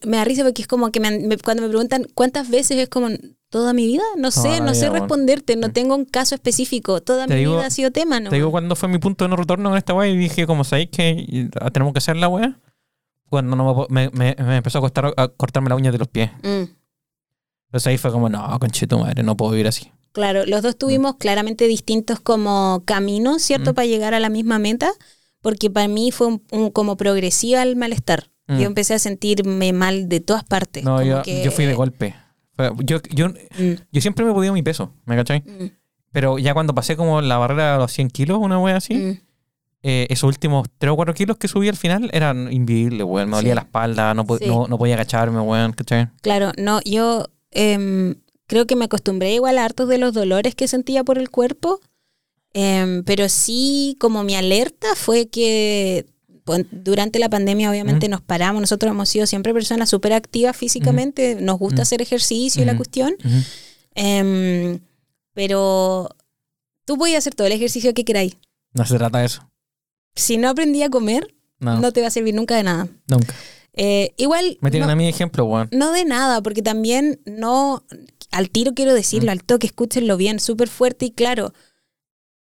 Me 0.05 0.17
da 0.17 0.25
risa 0.25 0.43
porque 0.43 0.61
es 0.61 0.67
como 0.67 0.91
que 0.91 0.99
me 0.99 1.07
han- 1.09 1.27
me- 1.27 1.37
cuando 1.37 1.63
me 1.63 1.69
preguntan 1.69 2.05
cuántas 2.13 2.49
veces 2.49 2.77
es 2.77 2.87
como 2.89 3.09
toda 3.51 3.73
mi 3.73 3.85
vida, 3.85 4.01
no 4.17 4.31
sé, 4.31 4.61
no 4.61 4.73
sé 4.73 4.89
bueno. 4.89 5.05
responderte, 5.05 5.55
no 5.57 5.67
Mm. 5.67 5.71
tengo 5.73 5.93
un 5.95 6.05
caso 6.05 6.33
específico. 6.33 7.01
Toda 7.01 7.27
Te 7.27 7.33
mi 7.35 7.41
digo- 7.41 7.53
vida 7.57 7.67
ha 7.67 7.69
sido 7.69 7.91
tema, 7.91 8.19
¿no? 8.19 8.29
Te 8.31 8.37
digo 8.37 8.49
cuando 8.49 8.75
fue 8.75 8.89
mi 8.89 8.97
punto 8.97 9.25
de 9.25 9.29
no 9.29 9.35
retorno 9.35 9.69
con 9.69 9.77
esta 9.77 9.93
weá 9.93 10.07
y 10.09 10.17
dije, 10.17 10.47
como 10.47 10.63
sabéis 10.63 10.89
que 10.89 11.49
ah, 11.59 11.69
tenemos 11.69 11.93
que 11.93 11.99
hacer 11.99 12.15
la 12.15 12.27
weá, 12.29 12.57
cuando 13.29 13.55
no 13.55 13.85
me, 13.89 14.09
me, 14.11 14.35
me- 14.39 14.57
empezó 14.57 14.79
a 14.79 14.81
costar 14.81 15.13
a 15.15 15.27
cortarme 15.27 15.69
la 15.69 15.75
uña 15.75 15.91
de 15.91 15.97
los 15.99 16.07
pies. 16.07 16.31
Mm. 16.43 16.63
Entonces 17.67 17.87
ahí 17.87 17.97
fue 17.97 18.11
como, 18.11 18.29
no, 18.29 18.57
conchito 18.59 18.97
madre, 18.99 19.21
no 19.23 19.37
puedo 19.37 19.51
vivir 19.51 19.67
así. 19.67 19.91
Claro, 20.13 20.45
los 20.45 20.61
dos 20.61 20.77
tuvimos 20.77 21.15
claramente 21.17 21.67
distintos 21.67 22.19
como 22.19 22.83
caminos, 22.85 23.41
¿cierto? 23.41 23.71
Mm. 23.71 23.75
Para 23.75 23.85
llegar 23.85 24.13
a 24.13 24.19
la 24.19 24.29
misma 24.29 24.59
meta, 24.59 24.91
porque 25.41 25.69
para 25.69 25.87
mí 25.87 26.11
fue 26.11 26.27
un, 26.27 26.43
un- 26.51 26.69
como 26.71 26.97
progresiva 26.97 27.63
el 27.63 27.75
malestar. 27.77 28.29
Mm. 28.47 28.59
Yo 28.59 28.65
empecé 28.65 28.93
a 28.93 28.99
sentirme 28.99 29.71
mal 29.71 30.09
de 30.09 30.19
todas 30.19 30.43
partes. 30.43 30.83
No, 30.83 30.97
como 30.97 31.03
yo, 31.07 31.21
que- 31.21 31.43
yo 31.43 31.51
fui 31.51 31.65
de 31.65 31.73
golpe. 31.73 32.15
Yo, 32.83 32.99
yo, 33.11 33.29
Mm, 33.29 33.73
yo 33.91 34.01
siempre 34.01 34.25
me 34.25 34.31
he 34.31 34.33
podido 34.33 34.53
mi 34.53 34.63
peso, 34.63 34.93
¿me 35.05 35.15
cachai? 35.15 35.41
mm, 35.41 35.65
Pero 36.11 36.37
ya 36.39 36.53
cuando 36.53 36.73
pasé 36.75 36.95
como 36.97 37.21
la 37.21 37.37
barrera 37.37 37.73
de 37.73 37.77
los 37.79 37.91
100 37.91 38.09
kilos, 38.09 38.37
una 38.39 38.59
wea 38.59 38.77
así, 38.77 38.93
mm. 38.95 39.19
eh, 39.83 40.07
esos 40.09 40.27
últimos 40.27 40.67
3 40.77 40.91
o 40.91 40.95
4 40.95 41.13
kilos 41.13 41.37
que 41.37 41.47
subí 41.47 41.67
al 41.69 41.75
final 41.77 42.09
eran 42.13 42.51
invivibles, 42.51 43.03
weón. 43.05 43.29
Me 43.29 43.37
dolía 43.37 43.51
Sí. 43.53 43.55
la 43.55 43.61
espalda, 43.61 44.13
no, 44.13 44.25
Sí. 44.37 44.45
no, 44.47 44.67
no 44.67 44.77
podía 44.77 44.95
agacharme, 44.95 45.39
weón, 45.39 45.73
¿cachai? 45.73 46.09
Claro, 46.21 46.51
no, 46.57 46.79
yo 46.85 47.25
em, 47.51 48.15
creo 48.47 48.65
que 48.67 48.75
me 48.75 48.85
acostumbré 48.85 49.33
igual 49.33 49.57
a 49.57 49.65
hartos 49.65 49.87
de 49.89 49.97
los 49.97 50.13
dolores 50.13 50.53
que 50.55 50.67
sentía 50.67 51.03
por 51.03 51.17
el 51.17 51.29
cuerpo, 51.29 51.79
em, 52.53 53.03
pero 53.03 53.29
sí 53.29 53.95
como 53.99 54.23
mi 54.23 54.35
alerta 54.35 54.87
fue 54.95 55.27
que 55.29 56.05
durante 56.71 57.19
la 57.19 57.29
pandemia 57.29 57.69
obviamente 57.69 58.07
nos 58.09 58.21
paramos, 58.21 58.61
nosotros 58.61 58.91
hemos 58.91 59.09
sido 59.09 59.25
siempre 59.27 59.53
personas 59.53 59.89
súper 59.89 60.13
activas 60.13 60.55
físicamente, 60.57 61.35
nos 61.39 61.57
gusta 61.59 61.81
Mm. 61.81 61.83
hacer 61.83 62.01
ejercicio 62.01 62.61
y 62.61 62.65
la 62.65 62.71
Ujú. 62.73 62.77
cuestión, 62.79 63.15
em, 63.95 64.79
pero 65.33 66.09
tú 66.85 66.97
puedes 66.97 67.17
hacer 67.17 67.35
todo 67.35 67.47
el 67.47 67.53
ejercicio 67.53 67.93
que 67.93 68.05
queráis. 68.05 68.37
No 68.73 68.85
se 68.85 68.97
trata 68.97 69.19
de 69.19 69.25
eso. 69.25 69.49
Si 70.15 70.37
no 70.37 70.49
aprendí 70.49 70.83
a 70.83 70.89
comer, 70.89 71.33
No, 71.59 71.79
no 71.79 71.91
te 71.93 72.01
va 72.01 72.07
a 72.07 72.11
servir 72.11 72.33
nunca 72.33 72.55
de 72.55 72.63
nada. 72.63 72.87
nunca. 73.07 73.35
Eh, 73.73 74.13
igual... 74.17 74.57
Me 74.61 74.69
tienen 74.71 74.87
no- 74.87 74.93
a 74.93 74.95
mí 74.95 75.07
ejemplo, 75.07 75.45
weón. 75.45 75.69
No 75.71 75.93
de 75.93 76.03
nada, 76.03 76.41
porque 76.41 76.61
también 76.61 77.21
no, 77.25 77.85
al 78.31 78.49
tiro 78.49 78.73
quiero 78.73 78.93
decirlo, 78.93 79.27
Mm. 79.27 79.33
al 79.33 79.43
toque, 79.43 79.67
escúchenlo 79.67 80.17
bien, 80.17 80.39
súper 80.39 80.67
fuerte 80.67 81.05
y 81.05 81.11
claro, 81.11 81.53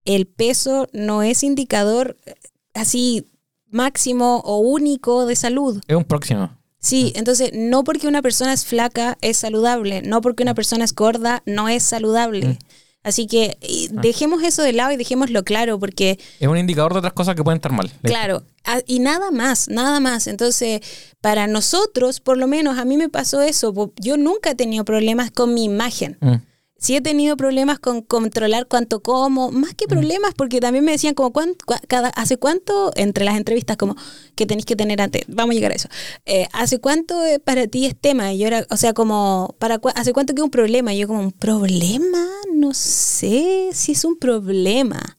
el 0.05 0.25
peso 0.25 0.87
no 0.93 1.21
es 1.21 1.43
indicador 1.43 2.17
eh, 2.25 2.33
así 2.73 3.27
máximo 3.71 4.41
o 4.45 4.59
único 4.59 5.25
de 5.25 5.35
salud. 5.35 5.81
Es 5.87 5.95
un 5.95 6.03
próximo. 6.03 6.51
Sí, 6.79 7.11
entonces 7.15 7.51
no 7.53 7.83
porque 7.83 8.07
una 8.07 8.21
persona 8.21 8.53
es 8.53 8.65
flaca 8.65 9.17
es 9.21 9.37
saludable, 9.37 10.01
no 10.01 10.21
porque 10.21 10.43
una 10.43 10.55
persona 10.55 10.85
es 10.85 10.95
gorda 10.95 11.43
no 11.45 11.67
es 11.67 11.83
saludable. 11.83 12.47
Mm. 12.47 12.57
Así 13.01 13.27
que 13.27 13.57
y 13.61 13.89
dejemos 13.91 14.43
eso 14.43 14.61
de 14.61 14.73
lado 14.73 14.91
y 14.91 14.97
dejémoslo 14.97 15.43
claro 15.43 15.79
porque 15.79 16.19
Es 16.39 16.47
un 16.47 16.57
indicador 16.57 16.93
de 16.93 16.99
otras 16.99 17.13
cosas 17.13 17.35
que 17.35 17.43
pueden 17.43 17.57
estar 17.57 17.71
mal. 17.71 17.91
Claro, 18.03 18.43
y 18.85 18.99
nada 18.99 19.31
más, 19.31 19.69
nada 19.69 19.99
más. 19.99 20.27
Entonces, 20.27 20.81
para 21.21 21.47
nosotros, 21.47 22.19
por 22.19 22.37
lo 22.37 22.47
menos 22.47 22.77
a 22.77 22.85
mí 22.85 22.97
me 22.97 23.09
pasó 23.09 23.41
eso. 23.41 23.73
Yo 23.97 24.17
nunca 24.17 24.51
he 24.51 24.55
tenido 24.55 24.83
problemas 24.83 25.31
con 25.31 25.53
mi 25.53 25.63
imagen. 25.63 26.17
Mm. 26.19 26.35
Sí 26.79 26.95
he 26.95 27.01
tenido 27.01 27.35
problemas 27.37 27.77
con 27.79 28.01
controlar 28.01 28.67
cuánto 28.67 29.01
como, 29.01 29.51
más 29.51 29.73
que 29.75 29.85
problemas, 29.87 30.33
porque 30.35 30.59
también 30.61 30.85
me 30.85 30.93
decían 30.93 31.13
como, 31.13 31.31
¿cuán- 31.33 31.55
cua- 31.67 31.81
cada, 31.87 32.07
¿hace 32.09 32.37
cuánto, 32.37 32.91
entre 32.95 33.25
las 33.25 33.35
entrevistas, 33.37 33.75
como 33.77 33.95
que 34.35 34.45
tenéis 34.45 34.65
que 34.65 34.75
tener 34.75 35.01
antes? 35.01 35.23
Vamos 35.27 35.51
a 35.51 35.55
llegar 35.55 35.71
a 35.73 35.75
eso. 35.75 35.89
Eh, 36.25 36.47
¿Hace 36.53 36.79
cuánto 36.79 37.23
eh, 37.25 37.39
para 37.39 37.67
ti 37.67 37.85
es 37.85 37.99
tema? 37.99 38.31
Y 38.33 38.39
yo 38.39 38.47
era, 38.47 38.65
o 38.69 38.77
sea, 38.77 38.93
como, 38.93 39.55
para 39.59 39.79
cua- 39.81 39.91
¿hace 39.95 40.13
cuánto 40.13 40.33
que 40.33 40.39
es 40.39 40.43
un 40.45 40.51
problema? 40.51 40.93
Y 40.93 40.99
yo 40.99 41.07
como, 41.07 41.19
¿un 41.19 41.31
problema? 41.33 42.25
No 42.53 42.73
sé 42.73 43.69
si 43.73 43.91
es 43.91 44.05
un 44.05 44.17
problema. 44.17 45.17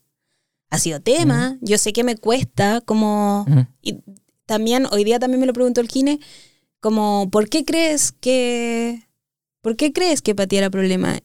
Ha 0.70 0.78
sido 0.78 1.00
tema, 1.00 1.58
yo 1.60 1.78
sé 1.78 1.92
que 1.92 2.04
me 2.04 2.16
cuesta, 2.16 2.80
como... 2.80 3.44
Y 3.82 3.96
también, 4.46 4.86
hoy 4.90 5.04
día 5.04 5.18
también 5.18 5.40
me 5.40 5.46
lo 5.46 5.52
preguntó 5.52 5.80
el 5.80 5.88
Kine, 5.88 6.20
como, 6.80 7.28
¿por 7.30 7.48
qué 7.48 7.64
crees 7.64 8.12
que... 8.12 9.06
¿Por 9.62 9.76
qué 9.76 9.92
crees 9.92 10.22
que 10.22 10.34
para 10.34 10.46
ti 10.46 10.56
era 10.56 10.70
problema? 10.70 11.18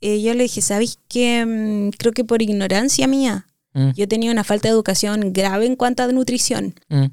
Eh, 0.00 0.20
yo 0.22 0.34
le 0.34 0.44
dije, 0.44 0.60
¿sabes 0.62 0.98
qué? 1.08 1.44
Mm, 1.44 1.90
creo 1.98 2.12
que 2.12 2.24
por 2.24 2.40
ignorancia 2.42 3.06
mía. 3.06 3.46
Mm. 3.74 3.90
Yo 3.96 4.08
tenía 4.08 4.30
una 4.32 4.44
falta 4.44 4.68
de 4.68 4.72
educación 4.72 5.32
grave 5.32 5.66
en 5.66 5.76
cuanto 5.76 6.02
a 6.02 6.08
nutrición. 6.08 6.74
Mm. 6.88 7.06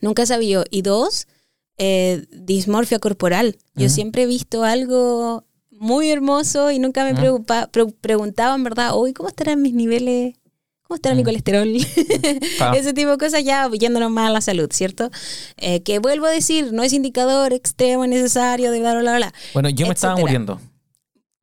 Nunca 0.00 0.24
sabía. 0.26 0.62
Y 0.70 0.82
dos, 0.82 1.26
eh, 1.76 2.24
dismorfia 2.32 2.98
corporal. 2.98 3.56
Yo 3.74 3.86
Ujú. 3.86 3.94
siempre 3.94 4.22
he 4.22 4.26
visto 4.26 4.64
algo 4.64 5.44
muy 5.70 6.10
hermoso 6.10 6.70
y 6.70 6.78
nunca 6.78 7.04
me 7.04 7.12
Ujú. 7.12 7.20
preocupa- 7.20 7.66
pre- 7.70 7.86
preguntaba 8.00 8.54
en 8.54 8.64
verdad, 8.64 8.90
hoy 8.94 9.12
¿cómo 9.12 9.28
estarán 9.28 9.62
mis 9.62 9.74
niveles? 9.74 10.34
¿Cómo 10.82 10.96
estará 10.96 11.14
mi 11.14 11.22
colesterol? 11.22 11.68
Ah. 12.60 12.72
Ese 12.76 12.92
tipo 12.94 13.10
de 13.10 13.18
cosas 13.18 13.44
ya 13.44 13.68
yéndonos 13.70 14.10
más 14.10 14.28
a 14.28 14.32
la 14.32 14.40
salud, 14.40 14.68
¿cierto? 14.72 15.10
Eh, 15.56 15.82
que 15.82 15.98
vuelvo 15.98 16.26
a 16.26 16.30
decir, 16.30 16.72
no 16.72 16.82
es 16.82 16.92
indicador 16.92 17.52
extremo 17.52 18.06
necesario 18.06 18.70
de 18.72 18.80
bla, 18.80 18.98
bla, 18.98 19.16
bla. 19.16 19.34
Bueno, 19.52 19.68
yo 19.68 19.86
me 19.86 19.92
estaba 19.92 20.14
etcétera. 20.14 20.20
muriendo. 20.40 20.60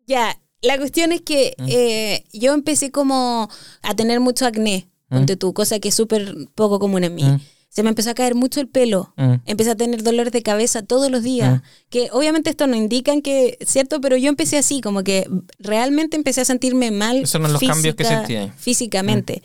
Ya, 0.08 0.38
la 0.66 0.78
cuestión 0.78 1.12
es 1.12 1.22
que 1.22 1.54
Mm. 1.58 1.66
eh, 1.70 2.24
yo 2.34 2.54
empecé 2.54 2.92
como 2.92 3.50
a 3.82 3.96
tener 3.96 4.20
mucho 4.20 4.46
acné, 4.46 4.88
ponte 5.10 5.36
tú, 5.38 5.54
cosa 5.54 5.80
que 5.80 5.90
es 5.90 5.96
súper 5.96 6.34
poco 6.56 6.80
común 6.80 7.04
en 7.04 7.16
mí. 7.16 7.24
Mm. 7.24 7.40
Se 7.70 7.84
me 7.84 7.90
empezó 7.90 8.10
a 8.10 8.14
caer 8.14 8.36
mucho 8.36 8.62
el 8.62 8.70
pelo. 8.70 9.14
Mm. 9.18 9.34
Empecé 9.46 9.72
a 9.72 9.76
tener 9.76 10.02
dolores 10.02 10.32
de 10.32 10.42
cabeza 10.42 10.82
todos 10.82 11.12
los 11.12 11.24
días. 11.24 11.58
Mm. 11.58 11.62
Que 11.90 12.10
obviamente 12.14 12.50
esto 12.50 12.68
no 12.68 12.76
indican 12.78 13.22
que, 13.22 13.58
¿cierto? 13.66 14.00
Pero 14.00 14.16
yo 14.16 14.30
empecé 14.30 14.58
así, 14.58 14.80
como 14.80 15.04
que 15.04 15.28
realmente 15.60 16.16
empecé 16.16 16.40
a 16.42 16.46
sentirme 16.46 16.92
mal. 16.92 17.18
Esos 17.18 17.32
son 17.32 17.52
los 17.52 17.60
cambios 17.62 17.96
que 17.96 18.06
sentí. 18.06 18.38
Físicamente. 18.58 19.44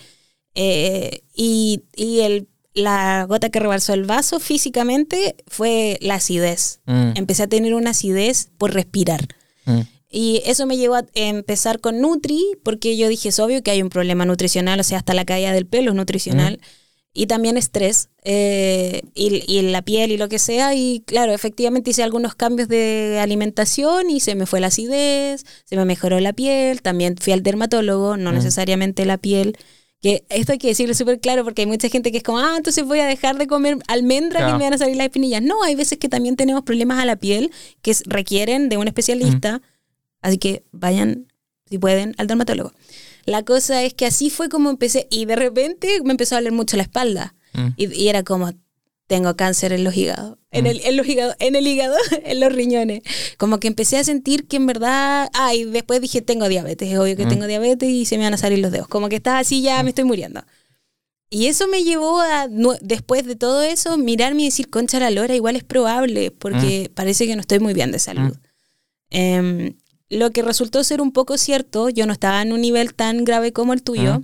Eh, 0.54 1.22
y 1.34 1.82
y 1.96 2.20
el, 2.20 2.48
la 2.72 3.24
gota 3.28 3.50
que 3.50 3.58
rebalsó 3.60 3.94
el 3.94 4.04
vaso 4.04 4.38
físicamente 4.38 5.36
fue 5.48 5.98
la 6.00 6.14
acidez. 6.14 6.80
Mm. 6.86 7.12
Empecé 7.16 7.42
a 7.44 7.48
tener 7.48 7.74
una 7.74 7.90
acidez 7.90 8.50
por 8.58 8.72
respirar. 8.74 9.26
Mm. 9.64 9.80
Y 10.10 10.42
eso 10.44 10.66
me 10.66 10.76
llevó 10.76 10.96
a 10.96 11.04
empezar 11.14 11.80
con 11.80 12.00
Nutri, 12.00 12.44
porque 12.64 12.96
yo 12.96 13.08
dije, 13.08 13.28
es 13.28 13.38
obvio 13.38 13.62
que 13.62 13.70
hay 13.70 13.80
un 13.82 13.90
problema 13.90 14.24
nutricional, 14.24 14.80
o 14.80 14.82
sea, 14.82 14.98
hasta 14.98 15.14
la 15.14 15.24
caída 15.24 15.52
del 15.52 15.66
pelo 15.66 15.90
es 15.90 15.96
nutricional. 15.96 16.60
Y 17.12 17.26
también 17.26 17.56
estrés, 17.56 18.08
eh, 18.22 19.02
y, 19.14 19.42
y 19.52 19.62
la 19.62 19.82
piel 19.82 20.12
y 20.12 20.16
lo 20.16 20.28
que 20.28 20.38
sea. 20.38 20.74
Y 20.74 21.02
claro, 21.06 21.32
efectivamente 21.32 21.90
hice 21.90 22.02
algunos 22.04 22.34
cambios 22.36 22.68
de 22.68 23.18
alimentación 23.20 24.10
y 24.10 24.20
se 24.20 24.34
me 24.36 24.46
fue 24.46 24.60
la 24.60 24.68
acidez, 24.68 25.44
se 25.64 25.76
me 25.76 25.84
mejoró 25.84 26.20
la 26.20 26.32
piel. 26.32 26.82
También 26.82 27.16
fui 27.16 27.32
al 27.32 27.42
dermatólogo, 27.42 28.16
no 28.16 28.30
Mm. 28.30 28.34
necesariamente 28.34 29.04
la 29.06 29.18
piel. 29.18 29.56
Que 30.02 30.24
esto 30.30 30.52
hay 30.52 30.58
que 30.58 30.68
decirlo 30.68 30.94
súper 30.94 31.18
claro 31.20 31.42
porque 31.44 31.62
hay 31.62 31.66
mucha 31.66 31.88
gente 31.88 32.10
que 32.12 32.18
es 32.18 32.22
como, 32.22 32.38
ah, 32.38 32.54
entonces 32.56 32.84
voy 32.84 33.00
a 33.00 33.06
dejar 33.06 33.36
de 33.38 33.46
comer 33.48 33.78
almendras 33.88 34.42
y 34.42 34.44
Claro. 34.44 34.58
me 34.58 34.64
van 34.64 34.74
a 34.74 34.78
salir 34.78 34.96
las 34.96 35.06
espinillas. 35.06 35.42
No, 35.42 35.62
hay 35.64 35.74
veces 35.74 35.98
que 35.98 36.08
también 36.08 36.36
tenemos 36.36 36.62
problemas 36.62 37.00
a 37.00 37.04
la 37.04 37.16
piel 37.16 37.50
que 37.82 37.92
requieren 38.06 38.68
de 38.68 38.76
un 38.76 38.86
especialista. 38.88 39.60
Así 40.22 40.38
que 40.38 40.64
vayan, 40.72 41.26
si 41.68 41.78
pueden, 41.78 42.14
al 42.18 42.26
dermatólogo. 42.26 42.72
La 43.26 43.44
cosa 43.44 43.82
es 43.82 43.94
que 43.94 44.06
así 44.06 44.30
fue 44.30 44.48
como 44.48 44.70
empecé 44.70 45.06
y 45.10 45.24
de 45.26 45.36
repente 45.36 46.00
me 46.04 46.12
empezó 46.12 46.34
a 46.34 46.38
doler 46.38 46.52
mucho 46.52 46.76
la 46.76 46.82
espalda. 46.84 47.34
Mm. 47.52 47.68
Y, 47.76 47.94
y 47.94 48.08
era 48.08 48.22
como, 48.22 48.52
tengo 49.06 49.34
cáncer 49.36 49.72
en 49.72 49.82
los 49.84 49.96
hígados, 49.96 50.38
en, 50.52 50.64
Mm. 50.64 50.66
el, 50.68 50.80
en 50.84 50.96
los 50.96 51.06
hígados, 51.08 51.34
en 51.38 51.56
el 51.56 51.66
hígado, 51.66 51.96
en 52.24 52.40
los 52.40 52.52
riñones. 52.52 53.02
Como 53.38 53.58
que 53.60 53.68
empecé 53.68 53.96
a 53.98 54.04
sentir 54.04 54.46
que 54.46 54.56
en 54.56 54.66
verdad, 54.66 55.28
ah, 55.34 55.54
y 55.54 55.64
después 55.64 56.00
dije, 56.00 56.22
tengo 56.22 56.48
diabetes, 56.48 56.90
es 56.92 56.98
obvio 56.98 57.16
que 57.16 57.26
Mm. 57.26 57.28
tengo 57.28 57.46
diabetes 57.46 57.88
y 57.88 58.04
se 58.04 58.18
me 58.18 58.24
van 58.24 58.34
a 58.34 58.38
salir 58.38 58.58
los 58.60 58.72
dedos. 58.72 58.88
Como 58.88 59.08
que 59.08 59.16
estaba 59.16 59.38
así, 59.40 59.62
ya 59.62 59.82
me 59.82 59.90
estoy 59.90 60.04
muriendo. 60.04 60.42
Y 61.32 61.46
eso 61.46 61.68
me 61.68 61.84
llevó 61.84 62.20
a, 62.20 62.48
después 62.80 63.24
de 63.26 63.36
todo 63.36 63.62
eso, 63.62 63.96
mirarme 63.96 64.42
y 64.42 64.44
decir, 64.46 64.68
concha 64.70 64.98
la 64.98 65.10
lora, 65.10 65.34
igual 65.36 65.54
es 65.54 65.62
probable, 65.62 66.32
porque 66.32 66.90
parece 66.92 67.26
que 67.26 67.34
no 67.36 67.40
estoy 67.40 67.60
muy 67.60 67.72
bien 67.74 67.92
de 67.92 68.00
salud. 68.00 68.36
Em, 69.10 69.74
lo 70.10 70.30
que 70.30 70.42
resultó 70.42 70.84
ser 70.84 71.00
un 71.00 71.12
poco 71.12 71.38
cierto, 71.38 71.88
yo 71.88 72.04
no 72.06 72.12
estaba 72.12 72.42
en 72.42 72.52
un 72.52 72.60
nivel 72.60 72.94
tan 72.94 73.24
grave 73.24 73.52
como 73.52 73.72
el 73.72 73.82
tuyo. 73.82 74.10
Ajá. 74.10 74.22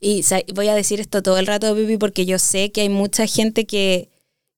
Y 0.00 0.24
voy 0.54 0.68
a 0.68 0.74
decir 0.74 1.00
esto 1.00 1.22
todo 1.22 1.38
el 1.38 1.46
rato, 1.46 1.74
Bibi, 1.74 1.98
porque 1.98 2.24
yo 2.24 2.38
sé 2.38 2.72
que 2.72 2.80
hay 2.82 2.88
mucha 2.88 3.26
gente 3.26 3.66
que, 3.66 4.08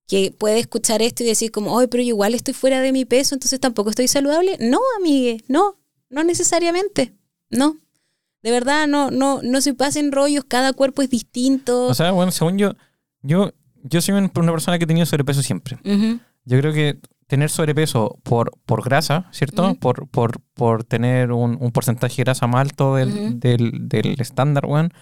que 0.06 0.30
puede 0.36 0.60
escuchar 0.60 1.02
esto 1.02 1.24
y 1.24 1.26
decir 1.26 1.50
como, 1.50 1.74
oye, 1.74 1.88
pero 1.88 2.02
yo 2.02 2.10
igual 2.10 2.34
estoy 2.34 2.54
fuera 2.54 2.80
de 2.80 2.92
mi 2.92 3.04
peso, 3.04 3.34
entonces 3.34 3.58
tampoco 3.58 3.90
estoy 3.90 4.06
saludable. 4.06 4.56
No, 4.60 4.78
amigue, 4.98 5.42
no, 5.48 5.76
no 6.10 6.22
necesariamente, 6.22 7.12
no. 7.50 7.78
De 8.42 8.50
verdad, 8.50 8.86
no, 8.88 9.10
no, 9.10 9.40
no 9.42 9.60
se 9.60 9.72
pasen 9.74 10.12
rollos, 10.12 10.44
cada 10.46 10.72
cuerpo 10.72 11.02
es 11.02 11.10
distinto. 11.10 11.86
O 11.86 11.94
sea, 11.94 12.10
bueno, 12.12 12.30
según 12.32 12.58
yo, 12.58 12.74
yo, 13.22 13.52
yo 13.84 14.00
soy 14.00 14.14
un- 14.14 14.30
una 14.34 14.52
persona 14.52 14.78
que 14.78 14.84
he 14.84 14.86
tenido 14.88 15.06
sobrepeso 15.06 15.42
siempre. 15.42 15.78
Ujú, 15.84 16.18
Yo 16.44 16.58
creo 16.58 16.72
que 16.72 16.98
tener 17.32 17.48
sobrepeso 17.48 18.18
por, 18.24 18.50
por 18.66 18.84
grasa, 18.84 19.24
¿cierto? 19.32 19.74
Por, 19.76 20.06
por, 20.08 20.38
por 20.52 20.84
tener 20.84 21.32
un, 21.32 21.56
un 21.58 21.72
porcentaje 21.72 22.16
de 22.16 22.24
grasa 22.24 22.46
más 22.46 22.60
alto 22.60 22.94
del, 22.96 23.40
del, 23.40 23.88
del 23.88 24.20
estándar, 24.20 24.66
weón, 24.66 24.92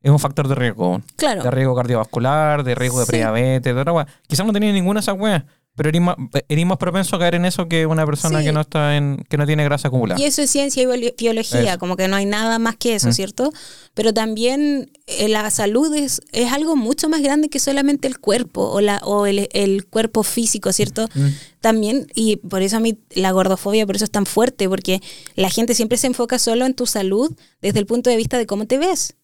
es 0.00 0.12
un 0.12 0.20
factor 0.20 0.46
de 0.46 0.54
riesgo, 0.54 0.90
weón. 0.90 1.04
Claro. 1.16 1.42
De 1.42 1.50
riesgo 1.50 1.74
cardiovascular, 1.74 2.62
de 2.62 2.76
riesgo 2.76 3.00
de 3.00 3.06
Sí. 3.06 3.10
prediabetes, 3.10 3.74
de 3.74 3.80
otra 3.80 3.92
weá. 3.92 4.06
Quizás 4.28 4.46
no 4.46 4.52
tenía 4.52 4.72
ninguna 4.72 5.00
de 5.00 5.02
esas 5.02 5.18
weas, 5.18 5.42
pero 5.74 5.88
eres 5.88 6.02
más, 6.02 6.16
eres 6.48 6.66
más 6.66 6.76
propenso 6.78 7.16
a 7.16 7.18
caer 7.18 7.34
en 7.36 7.44
eso 7.46 7.66
que 7.66 7.86
una 7.86 8.04
persona 8.04 8.40
Sí. 8.40 8.44
que 8.46 8.52
no 8.52 8.60
está 8.60 8.96
en, 8.96 9.24
que 9.28 9.38
no 9.38 9.46
tiene 9.46 9.64
grasa 9.64 9.88
acumulada. 9.88 10.20
Y 10.20 10.24
eso 10.24 10.42
es 10.42 10.50
ciencia 10.50 10.82
y 10.82 10.86
biolo- 10.86 11.14
biología, 11.16 11.78
como 11.78 11.96
que 11.96 12.08
no 12.08 12.16
hay 12.16 12.26
nada 12.26 12.58
más 12.58 12.76
que 12.76 12.94
eso, 12.94 13.08
Mm. 13.08 13.12
¿cierto? 13.12 13.52
Pero 13.94 14.12
también 14.12 14.90
eh, 15.06 15.28
la 15.28 15.50
salud 15.50 15.94
es, 15.94 16.20
es 16.32 16.52
algo 16.52 16.76
mucho 16.76 17.08
más 17.08 17.22
grande 17.22 17.48
que 17.48 17.58
solamente 17.58 18.06
el 18.08 18.18
cuerpo 18.18 18.68
o, 18.70 18.80
la, 18.80 18.98
o 18.98 19.24
el, 19.26 19.48
el 19.52 19.86
cuerpo 19.86 20.22
físico, 20.22 20.72
¿cierto? 20.72 21.08
Mm. 21.14 21.26
También, 21.60 22.06
y 22.14 22.36
por 22.36 22.60
eso 22.62 22.76
a 22.76 22.80
mí 22.80 22.98
la 23.10 23.30
gordofobia, 23.32 23.86
por 23.86 23.96
eso 23.96 24.04
es 24.04 24.10
tan 24.10 24.26
fuerte, 24.26 24.68
porque 24.68 25.00
la 25.36 25.48
gente 25.48 25.74
siempre 25.74 25.96
se 25.96 26.06
enfoca 26.08 26.38
solo 26.38 26.66
en 26.66 26.74
tu 26.74 26.86
salud 26.86 27.34
desde 27.62 27.78
el 27.78 27.86
punto 27.86 28.10
de 28.10 28.16
vista 28.16 28.36
de 28.36 28.46
cómo 28.46 28.66
te 28.66 28.78
ves. 28.78 29.14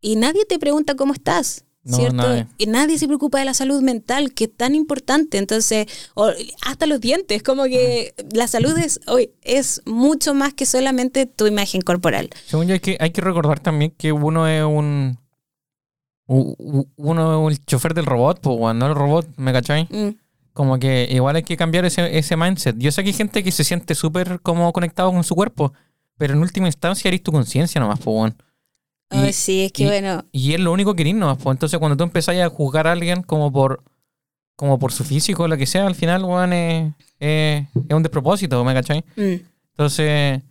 Y 0.00 0.16
nadie 0.16 0.44
te 0.46 0.58
pregunta 0.58 0.94
cómo 0.96 1.12
estás. 1.12 1.64
No, 1.84 1.96
¿Cierto? 1.96 2.14
nadie. 2.16 2.46
Y 2.58 2.66
nadie 2.66 2.96
se 2.96 3.08
preocupa 3.08 3.40
de 3.40 3.44
la 3.44 3.54
salud 3.54 3.82
mental, 3.82 4.32
que 4.34 4.44
es 4.44 4.56
tan 4.56 4.74
importante. 4.76 5.38
Entonces, 5.38 5.86
o- 6.14 6.30
hasta 6.64 6.86
los 6.86 7.00
dientes, 7.00 7.42
como 7.42 7.64
que 7.64 8.14
la 8.32 8.46
salud 8.46 8.78
es, 8.78 9.00
hoy 9.08 9.30
es 9.42 9.82
mucho 9.84 10.32
más 10.32 10.54
que 10.54 10.64
solamente 10.64 11.26
tu 11.26 11.46
imagen 11.48 11.80
corporal. 11.80 12.30
Según 12.46 12.68
yo, 12.68 12.74
hay 12.74 12.80
que, 12.80 12.96
hay 13.00 13.10
que 13.10 13.20
recordar 13.20 13.58
también 13.58 13.90
que 13.98 14.12
uno 14.12 14.46
es 14.46 14.62
un. 14.64 15.18
Uno 16.26 17.48
es 17.50 17.58
el 17.58 17.64
chofer 17.66 17.94
del 17.94 18.06
robot, 18.06 18.40
pues, 18.40 18.74
no 18.74 18.86
el 18.86 18.94
robot, 18.94 19.28
¿me 19.36 19.52
cachai? 19.52 19.86
Mm, 19.90 20.16
Como 20.52 20.78
que 20.78 21.08
igual 21.10 21.36
hay 21.36 21.42
que 21.42 21.56
cambiar 21.56 21.84
ese, 21.84 22.16
ese 22.16 22.36
mindset. 22.36 22.76
Yo 22.78 22.92
sé 22.92 23.02
que 23.02 23.08
hay 23.10 23.14
gente 23.14 23.42
que 23.42 23.50
se 23.52 23.64
siente 23.64 23.94
súper 23.94 24.40
como 24.40 24.72
conectado 24.72 25.10
con 25.10 25.24
su 25.24 25.34
cuerpo, 25.34 25.72
pero 26.16 26.34
en 26.34 26.40
última 26.40 26.68
instancia 26.68 27.08
eres 27.08 27.22
tu 27.22 27.32
conciencia 27.32 27.80
nomás, 27.80 27.98
pues, 28.00 28.32
Y- 29.12 29.32
sí, 29.32 29.64
es 29.64 29.72
que 29.72 29.82
y- 29.84 29.86
bueno, 29.86 30.24
Y 30.32 30.54
es 30.54 30.60
lo 30.60 30.72
único 30.72 30.94
que 30.94 31.12
nomás, 31.12 31.38
pues. 31.38 31.54
Entonces, 31.54 31.78
cuando 31.78 31.96
tú 31.96 32.04
empezás 32.04 32.36
a 32.38 32.48
juzgar 32.48 32.86
a 32.86 32.92
alguien 32.92 33.22
como 33.22 33.52
por 33.52 33.82
como 34.56 34.78
por 34.78 34.92
su 34.92 35.02
físico 35.04 35.42
o 35.44 35.48
lo 35.48 35.56
que 35.56 35.66
sea, 35.66 35.86
al 35.86 35.94
final, 35.94 36.24
weón, 36.24 36.52
es, 36.52 36.92
es, 37.18 37.64
es 37.88 37.96
un 37.96 38.02
despropósito, 38.02 38.62
¿me 38.64 38.74
cachai? 38.74 39.02
mm, 39.16 39.34
Entonces, 39.72 40.06
eh, 40.08 40.42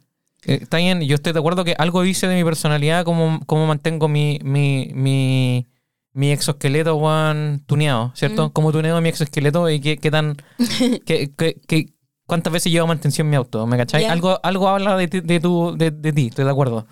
está 0.62 0.78
bien, 0.78 1.02
yo 1.02 1.16
estoy 1.16 1.32
de 1.34 1.40
acuerdo 1.40 1.64
que 1.64 1.76
algo 1.78 2.02
dice 2.02 2.28
de 2.28 2.36
mi 2.36 2.44
personalidad, 2.44 3.06
cómo, 3.06 3.40
cómo 3.46 3.68
mantengo 3.68 4.08
mi, 4.10 4.40
mi, 4.44 4.92
mi, 4.96 5.68
mi 6.14 6.32
exoesqueleto, 6.32 6.96
weón, 6.96 7.64
tuneado, 7.68 8.12
¿cierto? 8.16 8.48
Mm. 8.48 8.52
Cómo 8.52 8.72
tuneo 8.74 9.00
mi 9.00 9.10
exoesqueleto 9.10 9.70
y 9.70 9.80
qué, 9.80 9.98
qué 9.98 10.12
tan... 10.12 10.36
qué, 11.06 11.32
qué- 11.38 11.56
qué- 11.68 11.90
¿Cuántas 12.26 12.52
veces 12.54 12.72
llevo 12.72 12.88
mantención 12.88 13.28
en 13.28 13.32
mi 13.32 13.36
auto? 13.38 13.66
¿Me 13.68 13.78
cachai? 13.78 14.04
Algo, 14.06 14.40
algo 14.44 14.68
habla 14.70 14.96
de, 14.98 15.08
ti- 15.10 15.20
de, 15.22 15.40
tu, 15.42 15.76
de, 15.78 15.92
de 15.92 16.12
ti, 16.14 16.28
estoy 16.28 16.46
de 16.46 16.52
acuerdo. 16.52 16.88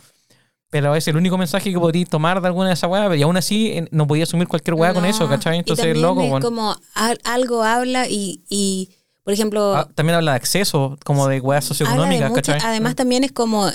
Pero 0.71 0.95
es 0.95 1.07
el 1.07 1.17
único 1.17 1.35
mensaje 1.37 1.71
que 1.73 1.79
podrías 1.79 2.07
tomar 2.09 2.41
de 2.41 2.47
alguna 2.47 2.67
de 2.67 2.73
esas 2.75 2.89
weas, 2.89 3.15
y 3.17 3.21
aún 3.23 3.35
así 3.37 3.83
no 3.91 4.05
podía 4.05 4.23
asumir 4.23 4.47
cualquier 4.47 4.75
wea 4.75 4.93
con 4.93 5.03
eso, 5.05 5.27
¿cachai? 5.27 5.55
y 5.55 5.59
Entonces, 5.59 5.83
también 5.85 6.01
loco, 6.03 6.37
es 6.37 6.43
como 6.43 6.75
al- 6.93 7.19
algo 7.23 7.63
habla 7.63 8.07
y, 8.07 8.43
y, 8.49 8.89
por 9.23 9.33
ejemplo, 9.33 9.75
Ah, 9.75 9.89
también 9.95 10.15
habla 10.17 10.31
de 10.33 10.37
acceso, 10.37 10.97
como 11.03 11.27
de 11.27 11.39
weas 11.39 11.63
de 11.63 11.67
socioeconómicas, 11.69 12.31
¿cachai? 12.33 12.59
además 12.63 12.95
también 12.95 13.23
es 13.23 13.31
como 13.31 13.67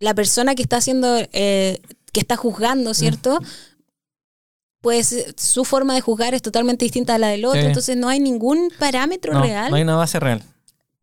la 0.00 0.14
persona 0.14 0.56
que 0.56 0.62
está 0.62 0.78
haciendo, 0.78 1.16
eh, 1.32 1.80
que 2.12 2.20
está 2.20 2.36
juzgando, 2.36 2.90
Mm. 2.90 2.94
¿cierto? 2.94 3.38
Pues 4.80 5.12
eh, 5.12 5.32
su 5.36 5.64
forma 5.64 5.94
de 5.94 6.00
juzgar 6.00 6.34
es 6.34 6.42
totalmente 6.42 6.84
distinta 6.84 7.14
a 7.14 7.18
la 7.18 7.28
del 7.28 7.44
otro, 7.44 7.60
Sí. 7.60 7.66
entonces 7.66 7.96
no 7.96 8.08
hay 8.08 8.20
ningún 8.20 8.70
parámetro 8.78 9.32
no, 9.32 9.42
real. 9.42 9.70
no 9.70 9.76
hay 9.76 9.82
una 9.82 9.96
base 9.96 10.18
real. 10.20 10.42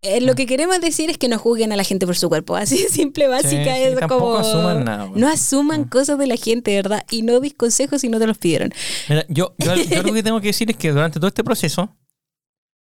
Eh, 0.04 0.20
lo 0.22 0.34
que 0.34 0.48
queremos 0.48 0.82
decir 0.82 1.12
es 1.12 1.18
que 1.20 1.28
no 1.28 1.38
juzguen 1.38 1.72
a 1.72 1.76
la 1.76 1.84
gente 1.84 2.08
por 2.08 2.18
su 2.18 2.28
cuerpo. 2.28 2.56
Así 2.56 2.82
de 2.82 2.90
simple, 2.90 3.28
básica 3.28 3.76
sí, 3.76 3.82
es 3.84 4.00
como. 4.08 4.36
asuman 4.36 4.84
nada, 4.84 5.06
weón. 5.06 5.20
No 5.20 5.28
asuman 5.28 5.84
cosas 5.84 6.18
de 6.18 6.26
la 6.26 6.38
gente, 6.38 6.74
¿verdad? 6.76 7.06
Y 7.12 7.22
no 7.22 7.40
dis 7.40 7.54
consejos 7.54 8.02
si 8.02 8.10
no 8.10 8.18
te 8.18 8.26
los 8.26 8.40
pidieron. 8.40 8.74
Mira, 9.10 9.26
yo, 9.30 9.54
yo, 9.60 9.76
yo 9.76 10.00
algo 10.00 10.14
que 10.14 10.24
tengo 10.24 10.42
que 10.42 10.48
decir 10.48 10.72
es 10.72 10.78
que 10.78 10.92
durante 10.92 11.20
todo 11.20 11.28
este 11.28 11.44
proceso, 11.44 11.96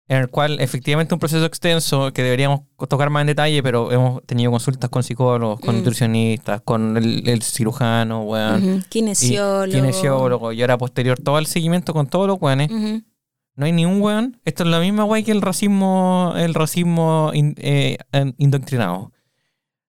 en 0.09 0.19
el 0.19 0.29
cual 0.29 0.61
efectivamente 0.61 1.14
un 1.14 1.19
proceso 1.19 1.47
extenso 1.47 2.12
que 2.12 2.23
deberíamos 2.23 2.61
tocar 2.89 3.09
más 3.09 3.23
en 3.23 3.29
detalle, 3.29 3.62
pero 3.62 3.91
hemos 3.91 4.23
tenido 4.27 4.51
consultas 4.51 4.91
con 4.91 5.03
psicólogos, 5.03 5.59
con 5.61 5.75
Mm. 5.75 5.79
nutricionistas, 5.79 6.61
con 6.61 6.99
el, 6.99 7.27
el 7.29 7.43
cirujano, 7.43 8.25
weón, 8.25 8.85
Kinesiólogo. 8.91 9.73
kinesiólogo, 9.73 10.53
y 10.53 10.61
ahora 10.61 10.77
posterior 10.77 11.19
todo 11.19 11.39
el 11.39 11.47
seguimiento 11.47 11.95
con 11.95 12.07
todos 12.09 12.29
los 12.29 12.37
weones. 12.41 12.71
No 13.57 13.67
hay 13.67 13.73
ni 13.73 13.85
un 13.87 14.01
weón. 14.01 14.41
Esto 14.45 14.63
es 14.65 14.69
la 14.69 14.81
misma 14.81 15.05
wey 15.05 15.25
que 15.25 15.33
el 15.33 15.41
racismo, 15.43 16.35
el 16.37 16.55
racismo 16.55 17.31
in- 17.35 17.55
eh, 17.59 17.99
indoctrinado. 18.39 19.13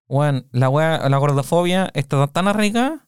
Weón, 0.08 0.46
la 0.52 0.68
wea, 0.70 1.06
la 1.08 1.18
gordofobia 1.18 1.90
está 1.94 2.26
tan 2.28 2.48
arraigada 2.48 3.06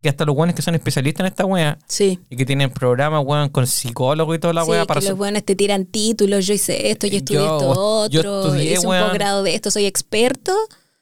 que 0.00 0.08
hasta 0.08 0.24
los 0.24 0.36
weones 0.36 0.54
que 0.54 0.62
son 0.62 0.76
especialistas 0.76 1.20
en 1.22 1.26
esta 1.26 1.44
wea 1.44 1.76
Sí. 1.88 2.20
y 2.30 2.36
que 2.36 2.46
tienen 2.46 2.70
programas, 2.70 3.24
weón, 3.26 3.48
con 3.48 3.66
psicólogos 3.66 4.36
y 4.36 4.38
toda 4.38 4.54
la 4.54 4.64
sí, 4.64 4.70
wea 4.70 4.84
para 4.86 5.00
que 5.00 5.08
los 5.08 5.18
buenos 5.18 5.42
te 5.42 5.56
tiran 5.56 5.84
títulos, 5.86 6.46
yo 6.46 6.54
hice 6.54 6.90
esto, 6.92 7.08
yo 7.08 7.16
estudié 7.16 7.40
Yo- 7.40 7.56
esto 7.56 7.74
yo 8.08 8.20
otro, 8.20 8.44
estudié, 8.46 8.72
hice 8.74 8.86
un 8.86 8.96
posgrado 8.96 9.42
de 9.42 9.56
esto, 9.56 9.72
soy 9.72 9.86
experto. 9.86 10.54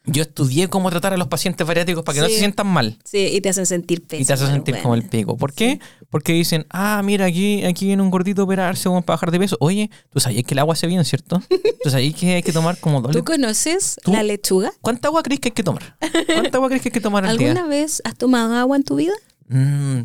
Yo 0.07 0.23
estudié 0.23 0.69
cómo 0.69 0.89
tratar 0.91 1.13
a 1.13 1.17
los 1.17 1.27
pacientes 1.29 1.67
bariátricos 1.67 2.05
para 2.05 2.15
que 2.15 2.21
no 2.23 2.29
se 2.29 2.39
sientan 2.39 2.69
mal. 2.69 2.97
Sí, 3.05 3.19
y 3.33 3.41
te 3.41 3.49
hacen 3.49 3.67
sentir 3.67 4.03
pésimo. 4.03 4.23
Y 4.23 4.25
te 4.27 4.33
hace 4.33 4.45
los 4.45 4.53
sentir 4.53 4.79
como 4.81 4.95
el 4.95 5.03
pico. 5.09 5.37
¿Por 5.37 5.53
qué? 5.53 5.81
Porque 6.11 6.33
dicen, 6.33 6.65
ah, 6.71 7.03
mira, 7.05 7.27
aquí, 7.27 7.65
aquí 7.65 7.87
viene 7.87 8.03
un 8.03 8.11
gordito 8.11 8.43
a 8.43 8.45
operarse 8.45 8.89
para 8.89 9.01
bajar 9.05 9.31
de 9.33 9.39
peso. 9.41 9.57
Oye, 9.59 9.91
tú 10.11 10.21
sabías 10.21 10.45
que 10.45 10.55
el 10.55 10.61
agua 10.61 10.75
hace 10.75 10.87
bien, 10.87 11.05
¿cierto? 11.05 11.43
Tú 11.83 11.91
sabías 11.91 12.15
que 12.15 12.35
hay 12.37 12.43
que 12.43 12.53
tomar 12.53 12.79
como 12.79 13.01
dos 13.01 13.13
¿Tú 13.13 13.25
conoces 13.25 13.97
¿Tú? 14.05 14.13
la 14.13 14.23
lechuga? 14.23 14.73
¿Cuánta 14.81 15.09
agua 15.09 15.23
crees 15.25 15.41
que 15.41 15.49
hay 15.49 15.53
que 15.55 15.63
tomar? 15.65 15.97
¿Cuánta 16.27 16.59
agua 16.59 16.69
crees 16.69 16.83
que 16.83 16.89
hay 16.89 16.93
que 16.93 17.01
tomar 17.01 17.25
al 17.27 17.37
día? 17.37 17.49
¿Alguna 17.51 17.67
vez 17.67 18.01
has 18.05 18.17
tomado 18.17 18.55
agua 18.55 18.77
en 18.77 18.85
tu 18.85 18.95
vida? 18.97 19.13
Mm, 19.49 20.03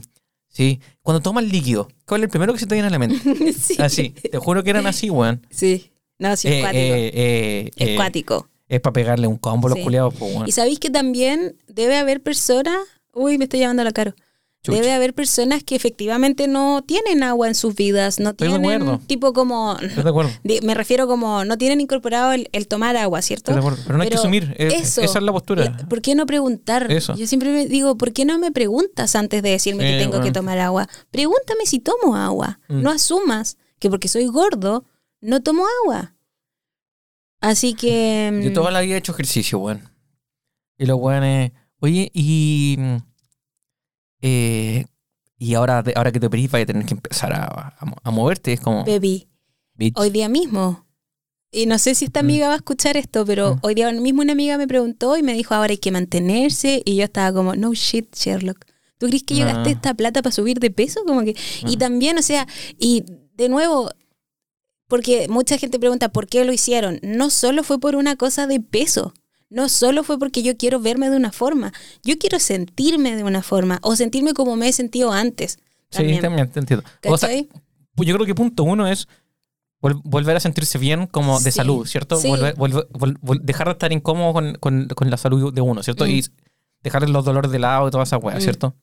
sí. 0.50 0.80
Cuando 1.04 1.22
tomas 1.22 1.44
líquido, 1.44 1.88
¿cuál 2.08 2.22
es 2.22 2.26
el 2.26 2.30
primero 2.32 2.54
que 2.54 2.60
se 2.60 2.66
te 2.66 2.74
viene 2.76 2.88
a 2.88 2.92
la 2.92 2.98
mente? 3.00 3.54
sí. 3.54 3.76
Así. 3.80 4.10
Te 4.10 4.38
juro 4.40 4.64
que 4.64 4.72
eran 4.72 4.88
así, 4.88 5.10
weón. 5.12 5.46
Sí. 5.52 5.92
No, 6.20 6.36
sí, 6.36 6.48
es 6.48 6.54
Eh, 6.56 6.62
cuático. 6.62 6.80
eh, 6.84 7.12
eh, 7.14 7.72
es 7.76 7.88
eh, 7.90 7.96
cuático. 7.96 8.48
Es 8.72 8.80
para 8.80 8.94
pegarle 8.94 9.28
un 9.28 9.38
combo 9.38 9.68
a 9.68 9.72
los 9.72 9.78
Sí. 9.80 9.84
culiados, 9.84 10.14
pues, 10.18 10.34
weón. 10.34 10.48
Y 10.48 10.52
sabéis 10.54 10.80
que 10.80 10.90
también 10.90 11.58
debe 11.68 11.98
haber 11.98 12.24
personas. 12.24 12.78
Uy, 13.14 13.38
me 13.38 13.44
estoy 13.44 13.60
llamando 13.60 13.84
la 13.84 13.92
caro. 13.92 14.14
Chucha. 14.64 14.78
Debe 14.80 14.94
haber 14.94 15.14
personas 15.16 15.64
que 15.64 15.76
efectivamente 15.76 16.48
no 16.48 16.84
tienen 16.84 17.24
agua 17.24 17.48
en 17.48 17.56
sus 17.56 17.74
vidas, 17.76 18.20
no 18.20 18.30
Estoy 18.30 18.48
de 18.50 18.60
tienen 18.60 18.82
acuerdo. 18.84 19.02
tipo 19.08 19.34
como 19.34 19.76
Estoy 19.82 20.04
de 20.04 20.10
acuerdo. 20.10 20.32
me 20.64 20.74
refiero 20.76 21.08
como 21.08 21.44
no 21.46 21.58
tienen 21.58 21.82
incorporado 21.82 22.32
el, 22.32 22.48
el 22.54 22.68
tomar 22.68 22.96
agua, 22.96 23.22
¿cierto? 23.24 23.52
Estoy 23.52 23.56
de 23.56 23.60
acuerdo. 23.68 23.84
Pero 23.88 23.98
no 23.98 24.04
hay 24.04 24.10
que 24.10 24.16
asumir. 24.16 24.54
eh, 24.58 24.68
eso, 24.76 25.02
esa 25.02 25.18
es 25.20 25.26
la 25.26 25.32
postura. 25.34 25.66
La- 25.66 25.78
¿Por 25.90 26.02
qué 26.02 26.14
no 26.16 26.26
preguntar? 26.28 26.90
Eso. 26.92 27.16
Yo 27.16 27.26
siempre 27.28 27.52
me 27.52 27.66
digo, 27.66 27.98
¿por 27.98 28.14
qué 28.14 28.24
no 28.24 28.38
me 28.38 28.52
preguntas 28.52 29.16
antes 29.16 29.42
de 29.42 29.50
decirme 29.50 29.84
que 29.84 29.98
tengo 29.98 30.12
que 30.14 30.18
bueno. 30.20 30.34
tomar 30.34 30.60
agua? 30.60 30.88
Pregúntame 31.10 31.66
si 31.66 31.80
tomo 31.80 32.16
agua. 32.16 32.60
Mm. 32.70 32.82
No 32.84 32.92
asumas 32.92 33.58
que 33.80 33.90
porque 33.90 34.08
soy 34.08 34.28
gordo 34.28 34.86
no 35.22 35.42
tomo 35.42 35.66
agua. 35.84 36.11
Así 37.42 37.74
que 37.74 38.30
Yo 38.44 38.52
mm, 38.52 38.54
toda 38.54 38.72
la 38.72 38.82
vida 38.82 38.96
he 38.96 38.98
hecho 39.00 39.12
ejercicio, 39.14 39.60
weón. 39.60 39.90
Y 40.78 40.86
los 40.86 40.98
weones, 41.00 41.52
oye, 41.80 42.10
y. 42.14 42.76
mm, 42.80 42.98
eh, 44.22 44.86
y 45.38 45.54
ahora, 45.56 45.84
ahora 45.96 46.12
que 46.12 46.20
te 46.20 46.28
operís, 46.28 46.52
vas 46.52 46.62
a 46.62 46.66
tener 46.66 46.86
que 46.86 46.94
empezar 46.94 47.34
a, 47.34 47.46
a, 47.46 47.94
a 48.04 48.12
moverte. 48.12 48.54
Es 48.54 48.60
como. 48.62 48.86
baby, 48.86 49.28
bitch. 49.74 49.98
hoy 49.98 50.10
día 50.12 50.30
mismo. 50.30 50.86
Y 51.52 51.66
no 51.66 51.80
sé 51.80 51.96
si 51.96 52.06
esta 52.06 52.22
Mm. 52.22 52.26
amiga 52.26 52.48
va 52.48 52.54
a 52.54 52.58
escuchar 52.58 52.96
esto, 52.96 53.26
pero 53.26 53.56
Mm. 53.56 53.60
hoy 53.64 53.76
día 53.76 53.92
mismo 53.92 54.22
una 54.22 54.34
amiga 54.34 54.58
me 54.58 54.68
preguntó 54.68 55.18
y 55.18 55.24
me 55.24 55.34
dijo, 55.34 55.54
ahora 55.56 55.72
hay 55.72 55.78
que 55.80 55.92
mantenerse. 55.92 56.82
Y 56.86 56.96
yo 56.96 57.04
estaba 57.04 57.34
como, 57.34 57.56
no 57.56 57.74
shit, 57.74 58.16
Sherlock. 58.16 58.66
¿Tú 59.00 59.08
crees 59.08 59.24
que 59.24 59.36
yo 59.36 59.46
No. 59.46 59.54
gasté 59.56 59.72
esta 59.72 59.94
plata 59.96 60.22
para 60.22 60.32
subir 60.32 60.60
de 60.60 60.70
peso? 60.70 61.02
Como 61.06 61.24
que... 61.24 61.36
Y 61.68 61.74
No. 61.74 61.78
también, 61.80 62.18
o 62.20 62.22
sea, 62.22 62.48
y 62.78 63.04
de 63.34 63.50
nuevo, 63.50 63.90
porque 64.92 65.28
mucha 65.30 65.58
gente 65.58 65.80
pregunta, 65.80 66.10
¿por 66.10 66.28
qué 66.28 66.44
lo 66.44 66.52
hicieron? 66.52 67.00
No 67.02 67.30
solo 67.30 67.64
fue 67.64 67.80
por 67.80 67.96
una 67.96 68.18
cosa 68.18 68.46
de 68.46 68.60
peso. 68.60 69.14
No 69.50 69.70
solo 69.70 70.04
fue 70.04 70.20
porque 70.20 70.44
yo 70.44 70.58
quiero 70.58 70.80
verme 70.82 71.10
de 71.10 71.16
una 71.16 71.32
forma. 71.32 71.72
Yo 72.04 72.18
quiero 72.20 72.40
sentirme 72.40 73.16
de 73.16 73.24
una 73.24 73.42
forma 73.42 73.80
o 73.84 73.96
sentirme 73.96 74.34
como 74.34 74.56
me 74.58 74.68
he 74.68 74.74
sentido 74.74 75.12
antes. 75.14 75.60
Sí, 75.92 76.20
También. 76.20 76.50
te 76.52 76.60
entiendo. 76.60 76.84
O 77.08 77.18
sea, 77.18 77.30
pues 77.96 78.08
yo 78.08 78.14
creo 78.16 78.26
que 78.26 78.36
punto 78.36 78.64
uno 78.64 78.86
es 78.88 79.08
vol- 79.82 80.02
volver 80.04 80.36
a 80.36 80.40
sentirse 80.42 80.78
bien 80.78 81.08
como 81.08 81.40
de 81.40 81.52
Sí, 81.52 81.58
salud, 81.58 81.86
¿cierto? 81.88 82.18
sí. 82.18 82.28
Volver- 82.28 82.56
volver- 82.58 83.42
dejar 83.42 83.68
de 83.68 83.72
estar 83.74 83.92
incómodo 83.94 84.34
con, 84.34 84.56
con- 84.56 84.88
con 84.88 85.10
la 85.10 85.18
salud 85.18 85.54
de 85.54 85.62
uno, 85.62 85.84
¿cierto? 85.84 86.06
Mm. 86.06 86.10
Y 86.10 86.24
dejar 86.84 87.10
los 87.10 87.24
dolores 87.26 87.50
de 87.52 87.60
lado 87.60 87.88
y 87.88 87.92
toda 87.92 88.04
esa 88.04 88.18
weá, 88.18 88.38
Mm. 88.38 88.42
¿cierto? 88.42 88.76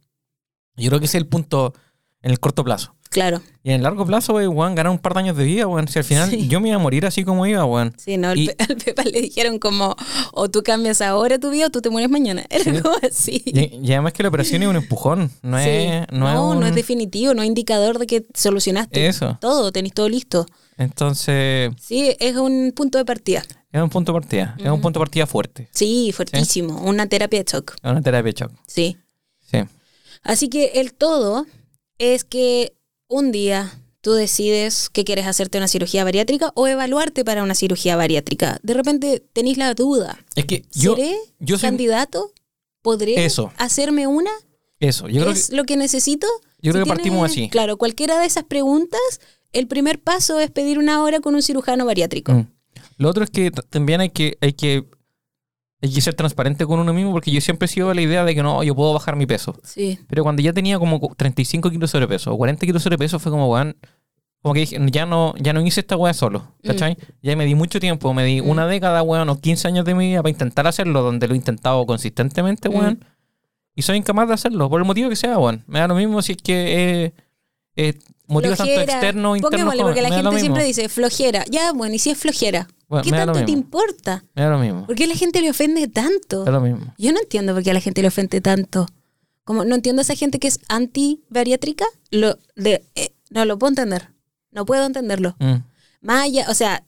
Yo 0.77 0.89
creo 0.91 1.01
que 1.01 1.07
ese 1.07 1.19
es 1.19 1.23
el 1.23 1.29
punto 1.29 1.75
en 2.23 2.31
el 2.31 2.41
corto 2.41 2.65
plazo. 2.65 2.95
Claro. 3.11 3.41
Y 3.63 3.73
en 3.73 3.83
largo 3.83 4.05
plazo, 4.07 4.35
wey, 4.35 4.47
weón, 4.47 4.75
ganar 4.75 4.91
un 4.93 4.99
par 4.99 5.15
de 5.15 5.21
años 5.21 5.37
de 5.37 5.45
vida, 5.45 5.67
weón. 5.67 5.89
Si 5.89 5.99
al 5.99 6.05
final 6.05 6.31
Sí. 6.31 6.47
yo 6.49 6.61
me 6.61 6.69
iba 6.69 6.77
a 6.77 6.81
morir 6.81 7.07
así 7.07 7.25
como 7.25 7.47
iba, 7.47 7.65
weón. 7.65 7.95
Sí, 7.97 8.17
no, 8.19 8.29
al 8.29 8.39
Y- 8.39 8.51
al 8.59 8.77
Pepa 8.77 9.03
le 9.05 9.21
dijeron 9.23 9.59
como, 9.59 9.97
o 10.33 10.49
tú 10.51 10.63
cambias 10.63 11.01
ahora 11.01 11.39
tu 11.39 11.51
vida 11.51 11.67
o 11.67 11.71
tú 11.71 11.81
te 11.81 11.91
mueres 11.91 12.11
mañana. 12.11 12.45
Era 12.51 12.65
Sí. 12.65 12.81
como 12.83 12.95
así. 13.03 13.43
Y, 13.47 13.81
y 13.83 13.93
además 13.93 14.13
que 14.13 14.23
la 14.23 14.29
operación 14.29 14.63
es 14.63 14.69
un 14.69 14.77
empujón, 14.77 15.31
no 15.43 15.59
Sí. 15.59 15.69
es... 15.69 16.07
No, 16.13 16.19
no, 16.19 16.29
es 16.29 16.35
no 16.35 16.49
un- 16.59 16.67
es 16.67 16.75
definitivo, 16.75 17.35
no 17.35 17.43
es 17.43 17.49
indicador 17.49 17.99
de 17.99 18.07
que 18.07 18.27
solucionaste 18.35 19.07
Eso. 19.07 19.39
todo, 19.41 19.73
tenés 19.73 19.93
todo 19.95 20.09
listo. 20.09 20.47
Entonces, 20.77 21.73
Sí, 21.81 22.15
es 22.21 22.37
un 22.37 22.73
punto 22.75 22.99
de 22.99 23.05
partida. 23.05 23.43
es 23.73 23.83
un 23.83 23.91
punto 23.91 24.13
de 24.13 24.21
partida. 24.21 24.55
Es 24.59 24.71
un 24.71 24.81
punto 24.81 24.99
de 24.99 25.05
partida 25.05 25.27
fuerte. 25.27 25.69
Sí, 25.73 26.13
fuertísimo. 26.15 26.81
Una 26.83 27.07
terapia 27.07 27.43
de 27.43 27.51
shock. 27.51 27.75
Es 27.83 27.91
una 27.91 28.01
terapia 28.03 28.33
de 28.33 28.39
shock. 28.39 28.53
Sí. 28.67 28.97
Sí. 29.51 29.59
Así 30.23 30.49
que 30.49 30.73
el 30.77 30.95
todo 30.95 31.47
es 31.99 32.25
que 32.25 32.75
un 33.09 33.33
día 33.33 33.73
tú 34.01 34.13
decides 34.13 34.89
que 34.91 35.05
quieres 35.05 35.27
hacerte 35.27 35.59
una 35.59 35.67
cirugía 35.69 36.05
bariátrica 36.05 36.53
o 36.55 36.67
evaluarte 36.69 37.25
para 37.25 37.43
una 37.43 37.55
cirugía 37.55 37.97
bariátrica. 37.97 38.59
De 38.63 38.75
repente 38.75 39.23
tenéis 39.33 39.59
la 39.59 39.75
duda. 39.75 40.19
Es 40.37 40.45
que 40.45 40.65
yo... 40.73 40.95
¿Seré 40.95 41.17
yo 41.41 41.59
soy- 41.59 41.69
candidato? 41.69 42.33
¿Podré 42.83 43.25
Eso. 43.25 43.53
hacerme 43.57 44.07
una? 44.07 44.31
Eso, 44.81 45.09
yo 45.09 45.23
creo 45.23 45.33
que, 45.33 45.39
¿Es 45.41 45.51
lo 45.53 45.65
que 45.65 45.77
necesito? 45.77 46.27
yo 46.63 46.73
creo 46.73 46.85
Si 46.85 46.91
que 46.91 46.95
partimos 46.97 47.29
así. 47.31 47.49
Claro, 47.51 47.77
cualquiera 47.77 48.19
de 48.21 48.27
esas 48.27 48.45
preguntas, 48.45 49.01
el 49.53 49.67
primer 49.67 50.01
paso 50.01 50.39
es 50.39 50.51
pedir 50.53 50.79
una 50.79 51.03
hora 51.03 51.19
con 51.21 51.35
un 51.35 51.43
cirujano 51.43 51.85
bariátrico. 51.85 52.33
Mm. 52.33 52.47
Lo 52.99 53.09
otro 53.11 53.25
es 53.25 53.31
que 53.31 53.51
también 53.51 54.01
hay 54.01 54.11
que, 54.11 54.39
hay 54.41 54.53
que 54.53 54.85
hay 55.81 55.93
que 55.93 56.01
ser 56.01 56.15
transparente 56.15 56.67
con 56.67 56.81
uno 56.81 56.93
mismo 56.93 57.13
porque 57.13 57.31
yo 57.31 57.41
siempre 57.41 57.67
he 57.67 57.69
sido 57.69 57.89
de 57.89 57.95
la 57.95 58.01
idea 58.03 58.25
de 58.25 58.35
que 58.35 58.43
no, 58.43 58.63
yo 58.65 58.75
puedo 58.75 58.93
bajar 58.93 59.15
mi 59.17 59.27
peso. 59.27 59.55
Sí. 59.63 59.99
Pero 60.09 60.23
cuando 60.25 60.43
ya 60.43 60.53
tenía 60.53 60.79
como 60.79 60.99
cu- 61.01 61.15
35 61.15 61.71
kilos 61.71 61.83
de 61.91 61.93
sobrepeso 61.93 62.33
o 62.33 62.37
40 62.37 62.67
kilos 62.67 62.83
de 62.83 62.85
sobrepeso 62.85 63.19
fue 63.19 63.31
como, 63.31 63.49
weón, 63.49 63.77
como 64.43 64.55
que 64.55 64.61
dije, 64.61 64.79
ya 64.91 65.05
no, 65.07 65.35
ya 65.39 65.53
no 65.53 65.61
hice 65.65 65.81
esta 65.81 65.97
weá 65.97 66.15
solo, 66.15 66.55
¿cachai? 66.65 66.97
Ya 67.23 67.35
me 67.37 67.45
di 67.45 67.55
mucho 67.55 67.81
tiempo, 67.81 68.13
me 68.15 68.25
di 68.25 68.41
Mm. 68.43 68.49
una 68.49 68.67
década, 68.67 69.03
weón, 69.03 69.29
o 69.29 69.41
15 69.41 69.67
años 69.69 69.85
de 69.85 69.95
mi 69.95 70.07
vida 70.09 70.23
para 70.23 70.31
intentar 70.31 70.67
hacerlo, 70.67 71.03
donde 71.03 71.27
lo 71.29 71.35
he 71.35 71.37
intentado 71.37 71.85
consistentemente, 71.87 72.69
Mm. 72.69 72.75
weón. 72.75 73.05
Y 73.75 73.83
soy 73.83 73.97
incapaz 73.99 74.27
de 74.29 74.35
hacerlo, 74.35 74.69
por 74.69 74.81
el 74.81 74.87
motivo 74.87 75.09
que 75.09 75.17
sea, 75.17 75.39
weón. 75.39 75.63
Me 75.69 75.79
da 75.81 75.87
lo 75.89 75.95
mismo 75.95 76.21
si 76.23 76.33
es 76.33 76.39
que 76.39 77.05
eh, 77.05 77.13
eh, 77.77 77.95
motivos 78.27 78.59
tanto 78.59 78.73
externos 78.81 79.33
o 79.33 79.37
internos. 79.37 79.61
Pongámosle, 79.75 79.83
porque 79.83 80.03
la 80.03 80.11
gente 80.11 80.41
siempre 80.41 80.65
dice 80.65 80.89
flojera. 80.89 81.45
Ya, 81.51 81.73
bueno, 81.73 81.95
y 81.95 81.99
si 82.01 82.11
es 82.11 82.19
flojera, 82.19 82.67
Bueno, 82.89 83.05
¿qué 83.05 83.11
tanto 83.11 83.45
te 83.45 83.51
importa? 83.53 84.25
Me 84.35 84.43
da 84.43 84.51
lo 84.51 84.59
mismo. 84.59 84.87
¿Por 84.87 84.95
qué 84.97 85.07
la 85.07 85.15
gente 85.15 85.41
le 85.43 85.51
ofende 85.51 85.87
tanto? 85.89 86.41
Me 86.41 86.45
da 86.47 86.53
lo 86.53 86.61
mismo. 86.61 86.95
Yo 86.97 87.13
no 87.13 87.21
entiendo 87.21 87.53
por 87.55 87.63
qué 87.63 87.71
a 87.71 87.75
la 87.75 87.81
gente 87.81 88.01
le 88.03 88.09
ofende 88.09 88.41
tanto. 88.41 88.87
Como 89.45 89.65
no 89.65 89.75
entiendo 89.75 90.01
a 90.01 90.03
esa 90.05 90.15
gente 90.15 90.39
que 90.39 90.49
es 90.49 90.61
anti-bariátrica. 90.69 91.85
Lo, 92.11 92.39
de, 92.57 92.83
eh, 92.95 93.11
no 93.31 93.45
lo 93.45 93.59
puedo 93.59 93.69
entender. 93.71 94.09
No 94.53 94.65
puedo 94.67 94.85
entenderlo. 94.87 95.37
Mm. 95.39 95.57
Más 96.01 96.25
allá, 96.25 96.47
o 96.49 96.55
sea, 96.55 96.85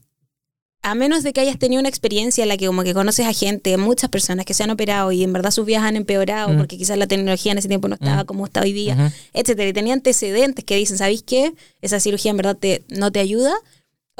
a 0.82 0.94
menos 0.94 1.22
de 1.22 1.34
que 1.34 1.40
hayas 1.42 1.58
tenido 1.58 1.80
una 1.80 1.90
experiencia 1.90 2.42
en 2.42 2.48
la 2.48 2.56
que 2.56 2.66
como 2.66 2.82
que 2.82 2.94
conoces 2.94 3.26
a 3.26 3.32
gente, 3.34 3.76
muchas 3.76 4.08
personas 4.08 4.46
que 4.46 4.54
se 4.54 4.62
han 4.62 4.70
operado 4.70 5.12
y 5.12 5.22
en 5.22 5.32
verdad 5.34 5.50
sus 5.50 5.66
vidas 5.66 5.82
han 5.82 5.96
empeorado 5.96 6.48
Mm. 6.54 6.56
porque 6.58 6.78
quizás 6.78 6.96
la 6.96 7.06
tecnología 7.06 7.52
en 7.52 7.58
ese 7.58 7.68
tiempo 7.68 7.88
no 7.88 7.94
estaba 7.96 8.22
Mm. 8.22 8.26
como 8.26 8.46
está 8.46 8.62
hoy 8.62 8.72
día, 8.72 8.94
Ujú. 8.94 9.12
etcétera, 9.34 9.68
y 9.68 9.72
tenía 9.74 9.92
antecedentes 9.92 10.64
que 10.64 10.76
dicen, 10.76 10.96
¿sabéis 10.96 11.22
qué? 11.22 11.52
Esa 11.82 12.00
cirugía 12.00 12.30
en 12.30 12.38
verdad 12.38 12.56
te, 12.56 12.82
no 12.88 13.12
te 13.12 13.20
ayuda. 13.20 13.52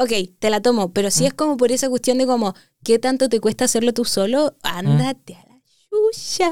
Ok, 0.03 0.11
te 0.39 0.49
la 0.51 0.61
tomo, 0.63 0.93
pero 0.93 1.09
Mm. 1.09 1.11
si 1.11 1.27
es 1.27 1.35
como 1.35 1.57
por 1.57 1.71
esa 1.73 1.89
cuestión 1.91 2.17
de 2.19 2.27
como, 2.27 2.55
¿qué 2.83 2.99
tanto 2.99 3.29
te 3.29 3.39
cuesta 3.41 3.67
hacerlo 3.67 3.93
tú 3.93 4.05
solo? 4.05 4.57
Ándate 4.63 5.35
a 5.35 5.45
la 5.47 5.61
Chucha. 5.91 6.51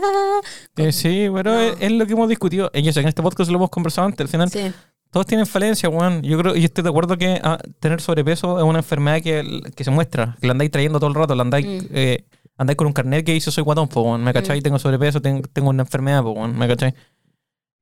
Eh, 0.76 0.92
sí, 0.92 1.28
pero 1.34 1.54
No. 1.54 1.60
es, 1.60 1.76
es 1.80 1.92
lo 1.92 2.06
que 2.06 2.12
hemos 2.12 2.28
discutido. 2.28 2.70
Y 2.74 2.82
yo 2.82 3.00
en 3.00 3.08
este 3.08 3.22
podcast 3.22 3.50
lo 3.50 3.56
hemos 3.56 3.70
conversado 3.70 4.06
antes. 4.06 4.20
Al 4.20 4.28
final, 4.28 4.50
Sí. 4.50 4.70
todos 5.10 5.24
tienen 5.26 5.46
falencias, 5.46 5.90
weón. 5.90 6.20
Yo 6.22 6.36
creo, 6.38 6.56
y 6.56 6.64
estoy 6.64 6.82
de 6.84 6.90
acuerdo 6.90 7.16
que 7.16 7.40
ah, 7.42 7.58
tener 7.80 8.00
sobrepeso 8.02 8.58
es 8.58 8.64
una 8.64 8.80
enfermedad 8.80 9.22
que, 9.22 9.62
que 9.74 9.84
se 9.84 9.90
muestra, 9.90 10.36
que 10.40 10.46
la 10.46 10.52
andáis 10.52 10.70
trayendo 10.70 10.98
todo 10.98 11.08
el 11.08 11.14
rato, 11.16 11.34
la 11.34 11.42
andáis, 11.42 11.66
Mm. 11.66 11.86
eh, 11.92 12.26
andáis 12.58 12.76
con 12.76 12.86
un 12.88 12.92
carnet 12.92 13.24
que 13.24 13.32
dice 13.32 13.50
soy 13.50 13.64
guatón, 13.64 13.88
po, 13.88 14.02
weón. 14.02 14.22
¿Me 14.22 14.32
cachai? 14.34 14.58
Mm. 14.60 14.62
Tengo 14.62 14.78
sobrepeso, 14.78 15.22
tengo, 15.22 15.42
tengo 15.52 15.70
una 15.70 15.84
enfermedad, 15.84 16.22
po, 16.22 16.32
weón. 16.32 16.58
¿Me 16.58 16.68
cachai? 16.68 16.92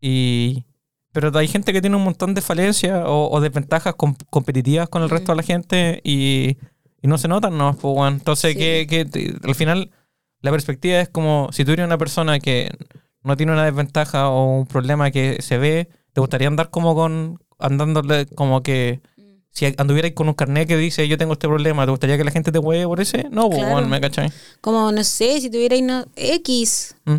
Y. 0.00 0.64
Pero 1.16 1.36
hay 1.38 1.48
gente 1.48 1.72
que 1.72 1.80
tiene 1.80 1.96
un 1.96 2.04
montón 2.04 2.34
de 2.34 2.42
falencias 2.42 3.02
o, 3.06 3.30
o 3.30 3.40
desventajas 3.40 3.94
com- 3.94 4.14
competitivas 4.28 4.86
con 4.90 5.02
el 5.02 5.08
resto 5.08 5.32
de 5.32 5.36
la 5.36 5.42
gente 5.42 6.02
y, 6.04 6.58
y 7.00 7.08
no 7.08 7.16
se 7.16 7.26
notan, 7.26 7.56
¿no? 7.56 7.70
Weón. 7.82 8.14
Entonces, 8.14 8.52
Sí. 8.52 8.58
que, 8.58 8.86
que 8.86 9.34
al 9.42 9.54
final, 9.54 9.90
la 10.42 10.50
perspectiva 10.50 11.00
es 11.00 11.08
como 11.08 11.48
si 11.52 11.64
tú 11.64 11.72
eres 11.72 11.86
una 11.86 11.96
persona 11.96 12.38
que 12.38 12.70
no 13.22 13.34
tiene 13.34 13.52
una 13.52 13.64
desventaja 13.64 14.28
o 14.28 14.58
un 14.58 14.66
problema 14.66 15.10
que 15.10 15.40
se 15.40 15.56
ve, 15.56 15.88
¿te 16.12 16.20
gustaría 16.20 16.48
andar 16.48 16.68
como 16.68 16.94
con, 16.94 17.38
andándole 17.58 18.26
como 18.26 18.62
que, 18.62 19.00
si 19.50 19.74
anduvierais 19.78 20.12
con 20.12 20.28
un 20.28 20.34
carnet 20.34 20.68
que 20.68 20.76
dice 20.76 21.08
yo 21.08 21.16
tengo 21.16 21.32
este 21.32 21.48
problema, 21.48 21.86
¿te 21.86 21.92
gustaría 21.92 22.18
que 22.18 22.24
la 22.24 22.30
gente 22.30 22.52
te 22.52 22.58
hueve 22.58 22.84
por 22.86 23.00
ese? 23.00 23.26
No, 23.30 23.48
pues, 23.48 23.60
Claro. 23.64 23.88
¿me 23.88 24.02
cachai? 24.02 24.30
Como, 24.60 24.92
no 24.92 25.02
sé, 25.02 25.40
si 25.40 25.48
tuvierais 25.48 25.82
no, 25.82 26.04
X, 26.14 26.94
Mm. 27.06 27.16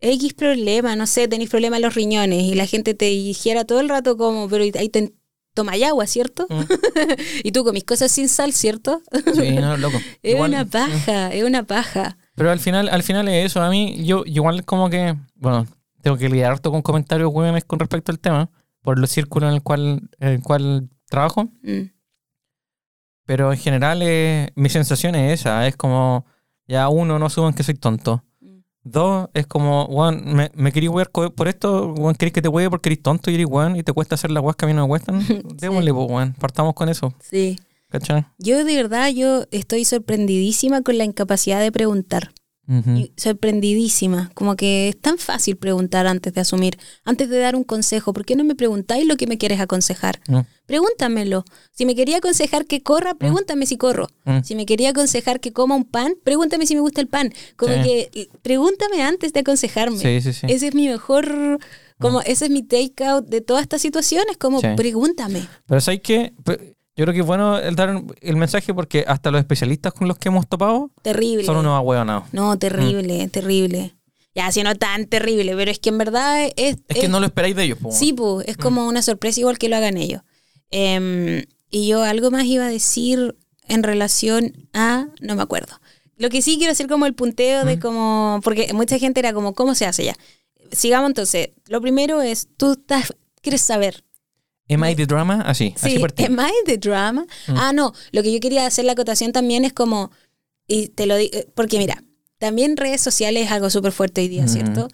X 0.00 0.34
problema, 0.34 0.94
no 0.96 1.06
sé, 1.06 1.26
tenéis 1.28 1.50
problemas 1.50 1.78
en 1.78 1.82
los 1.82 1.94
riñones 1.94 2.42
y 2.42 2.54
la 2.54 2.66
gente 2.66 2.94
te 2.94 3.06
dijera 3.06 3.64
todo 3.64 3.80
el 3.80 3.88
rato 3.88 4.16
como, 4.16 4.48
pero 4.48 4.64
ahí 4.78 4.88
te 4.88 5.12
tomáis 5.54 5.84
agua, 5.84 6.06
¿cierto? 6.06 6.46
Mm. 6.48 6.62
y 7.44 7.50
tú 7.52 7.64
comís 7.64 7.82
cosas 7.84 8.12
sin 8.12 8.28
sal, 8.28 8.52
¿cierto? 8.52 9.02
Sí, 9.34 9.52
no, 9.56 9.76
loco. 9.76 9.96
es 10.22 10.34
Igual- 10.34 10.50
una 10.50 10.64
mm. 10.64 10.70
paja, 10.70 11.32
es 11.34 11.42
una 11.44 11.64
paja. 11.64 12.16
Pero 12.36 12.50
al 12.52 12.60
final, 12.60 12.88
al 12.88 13.02
final 13.02 13.26
es 13.26 13.46
eso. 13.46 13.60
A 13.60 13.68
mí, 13.70 14.04
yo 14.04 14.22
igual 14.24 14.64
como 14.64 14.88
que, 14.88 15.16
bueno, 15.34 15.66
tengo 16.02 16.16
que 16.16 16.28
lidiar 16.28 16.52
harto 16.52 16.70
con 16.70 16.82
comentarios 16.82 17.32
hueones 17.32 17.64
con 17.64 17.80
respecto 17.80 18.12
al 18.12 18.20
tema, 18.20 18.50
por 18.82 19.00
los 19.00 19.10
círculos 19.10 19.48
en 19.48 19.54
el 19.56 19.62
cual, 19.62 20.08
en 20.20 20.28
el 20.28 20.42
cual 20.42 20.88
trabajo. 21.08 21.50
Mm. 21.62 21.90
Pero 23.26 23.52
en 23.52 23.58
general, 23.58 24.00
eh, 24.02 24.52
mi 24.54 24.68
sensación 24.68 25.16
es 25.16 25.40
esa. 25.40 25.66
Es 25.66 25.76
como, 25.76 26.24
ya 26.68 26.88
uno, 26.88 27.18
no 27.18 27.28
suban 27.28 27.52
que 27.52 27.64
soy 27.64 27.74
tonto. 27.74 28.24
Dos, 28.90 29.28
es 29.34 29.46
como, 29.46 29.84
weón, 29.86 30.22
me, 30.34 30.50
me 30.54 30.72
querí 30.72 30.88
wear 30.88 31.10
por 31.10 31.48
esto, 31.48 31.92
weón, 31.94 32.14
querés 32.14 32.32
que 32.32 32.42
te 32.42 32.48
hueve 32.48 32.70
porque 32.70 32.88
eres 32.88 33.02
tonto 33.02 33.30
y 33.30 33.34
eres 33.34 33.46
weón 33.46 33.76
y 33.76 33.82
te 33.82 33.92
cuesta 33.92 34.14
hacer 34.14 34.30
las 34.30 34.42
weas 34.42 34.56
que 34.56 34.64
a 34.64 34.68
mí 34.68 34.74
no 34.74 34.82
me 34.82 34.88
cuestan. 34.88 35.22
Démosle, 35.56 35.92
pues, 35.92 36.10
weón, 36.10 36.34
partamos 36.38 36.74
con 36.74 36.88
eso, 36.88 37.12
Sí. 37.20 37.58
¿cachai? 37.90 38.26
Yo 38.38 38.64
de 38.64 38.76
verdad, 38.76 39.08
yo 39.10 39.44
estoy 39.50 39.84
sorprendidísima 39.84 40.82
con 40.82 40.98
la 40.98 41.04
incapacidad 41.04 41.60
de 41.60 41.72
preguntar. 41.72 42.32
Y 42.70 43.12
sorprendidísima. 43.16 44.30
Como 44.34 44.54
que 44.54 44.90
es 44.90 45.00
tan 45.00 45.16
fácil 45.16 45.56
preguntar 45.56 46.06
antes 46.06 46.34
de 46.34 46.40
asumir, 46.42 46.78
antes 47.04 47.30
de 47.30 47.38
dar 47.38 47.56
un 47.56 47.64
consejo. 47.64 48.12
¿Por 48.12 48.26
qué 48.26 48.36
no 48.36 48.44
me 48.44 48.54
preguntáis 48.54 49.06
lo 49.06 49.16
que 49.16 49.26
me 49.26 49.38
quieres 49.38 49.58
aconsejar? 49.60 50.20
Mm, 50.28 50.40
Pregúntamelo. 50.66 51.44
Si 51.72 51.86
me 51.86 51.94
quería 51.94 52.18
aconsejar 52.18 52.66
que 52.66 52.82
corra, 52.82 53.14
pregúntame 53.14 53.64
si 53.64 53.78
corro. 53.78 54.08
mm. 54.26 54.40
Si 54.44 54.54
me 54.54 54.66
quería 54.66 54.90
aconsejar 54.90 55.40
que 55.40 55.52
coma 55.54 55.74
un 55.76 55.84
pan, 55.84 56.12
pregúntame 56.22 56.66
si 56.66 56.74
me 56.74 56.80
gusta 56.82 57.00
el 57.00 57.08
pan. 57.08 57.32
Como 57.56 57.72
Sí. 57.74 57.82
que 57.82 58.10
eh, 58.12 58.28
pregúntame 58.42 59.02
antes 59.02 59.32
de 59.32 59.40
aconsejarme. 59.40 59.96
Sí, 59.98 60.20
sí, 60.20 60.32
sí. 60.34 60.46
Ese 60.50 60.68
es 60.68 60.74
mi 60.74 60.88
mejor, 60.88 61.58
como 61.98 62.20
ese 62.20 62.44
es 62.46 62.50
mi 62.50 62.62
take 62.62 63.02
out 63.04 63.26
de 63.28 63.40
todas 63.40 63.62
estas 63.62 63.80
situaciones, 63.80 64.36
como 64.36 64.60
Sí. 64.60 64.66
pregúntame. 64.76 65.48
Pero 65.66 65.80
¿sabes 65.80 66.00
qué? 66.02 66.34
Yo 66.98 67.04
creo 67.04 67.14
que 67.14 67.20
es 67.20 67.26
bueno 67.26 67.56
el 67.60 67.76
dar 67.76 68.02
el 68.22 68.36
mensaje 68.36 68.74
porque 68.74 69.04
hasta 69.06 69.30
los 69.30 69.38
especialistas 69.38 69.92
con 69.92 70.08
los 70.08 70.18
que 70.18 70.30
hemos 70.30 70.48
topado 70.48 70.90
Terrible. 71.02 71.44
son 71.44 71.58
unos 71.58 71.76
ahueonados. 71.76 72.24
No, 72.32 72.58
terrible, 72.58 73.28
terrible. 73.28 73.94
Ya, 74.34 74.50
si 74.50 74.64
no 74.64 74.74
tan 74.74 75.06
terrible, 75.06 75.54
pero 75.54 75.70
es 75.70 75.78
que 75.78 75.90
en 75.90 75.98
verdad 75.98 76.50
es... 76.56 76.78
Es 76.88 76.98
que 76.98 77.06
no 77.06 77.20
lo 77.20 77.26
esperáis 77.26 77.54
de 77.54 77.62
ellos, 77.62 77.78
po. 77.78 77.92
Sí, 77.92 78.12
pues, 78.12 78.48
es 78.48 78.56
como 78.56 78.88
una 78.88 79.02
sorpresa 79.02 79.38
igual 79.38 79.58
que 79.58 79.68
lo 79.68 79.76
hagan 79.76 79.96
ellos. 79.96 80.22
Em, 80.72 81.44
y 81.70 81.86
yo 81.86 82.02
algo 82.02 82.32
más 82.32 82.46
iba 82.46 82.66
a 82.66 82.68
decir 82.68 83.36
en 83.68 83.84
relación 83.84 84.68
a... 84.72 85.06
No 85.20 85.36
me 85.36 85.42
acuerdo. 85.42 85.80
Lo 86.16 86.30
que 86.30 86.42
sí 86.42 86.56
quiero 86.58 86.72
hacer 86.72 86.88
como 86.88 87.06
el 87.06 87.14
punteo 87.14 87.64
de 87.64 87.78
como... 87.78 88.40
Porque 88.42 88.72
mucha 88.72 88.98
gente 88.98 89.20
era 89.20 89.32
como, 89.32 89.54
¿cómo 89.54 89.76
se 89.76 89.86
hace 89.86 90.04
ya? 90.04 90.16
Sigamos 90.72 91.10
entonces. 91.10 91.50
Lo 91.68 91.80
primero 91.80 92.22
es, 92.22 92.48
tú 92.56 92.72
estás, 92.72 93.14
quieres 93.40 93.60
saber. 93.60 94.02
Am 94.70 94.84
I 94.84 94.94
the 94.94 95.06
drama? 95.06 95.42
Así, 95.42 95.74
así 95.76 95.90
Sí, 95.92 95.98
partí. 95.98 96.24
am 96.24 96.38
I 96.40 96.52
the 96.66 96.76
drama? 96.78 97.26
Mm. 97.46 97.56
Ah, 97.56 97.72
no, 97.72 97.92
lo 98.12 98.22
que 98.22 98.32
yo 98.32 98.40
quería 98.40 98.66
hacer 98.66 98.84
la 98.84 98.92
acotación 98.92 99.32
también 99.32 99.64
es 99.64 99.72
como, 99.72 100.10
y 100.66 100.88
te 100.88 101.06
lo 101.06 101.16
digo, 101.16 101.38
porque 101.54 101.78
mira, 101.78 102.02
también 102.38 102.76
redes 102.76 103.00
sociales 103.00 103.46
es 103.46 103.50
algo 103.52 103.70
súper 103.70 103.92
fuerte 103.92 104.20
hoy 104.20 104.28
día. 104.28 104.46
¿cierto? 104.48 104.88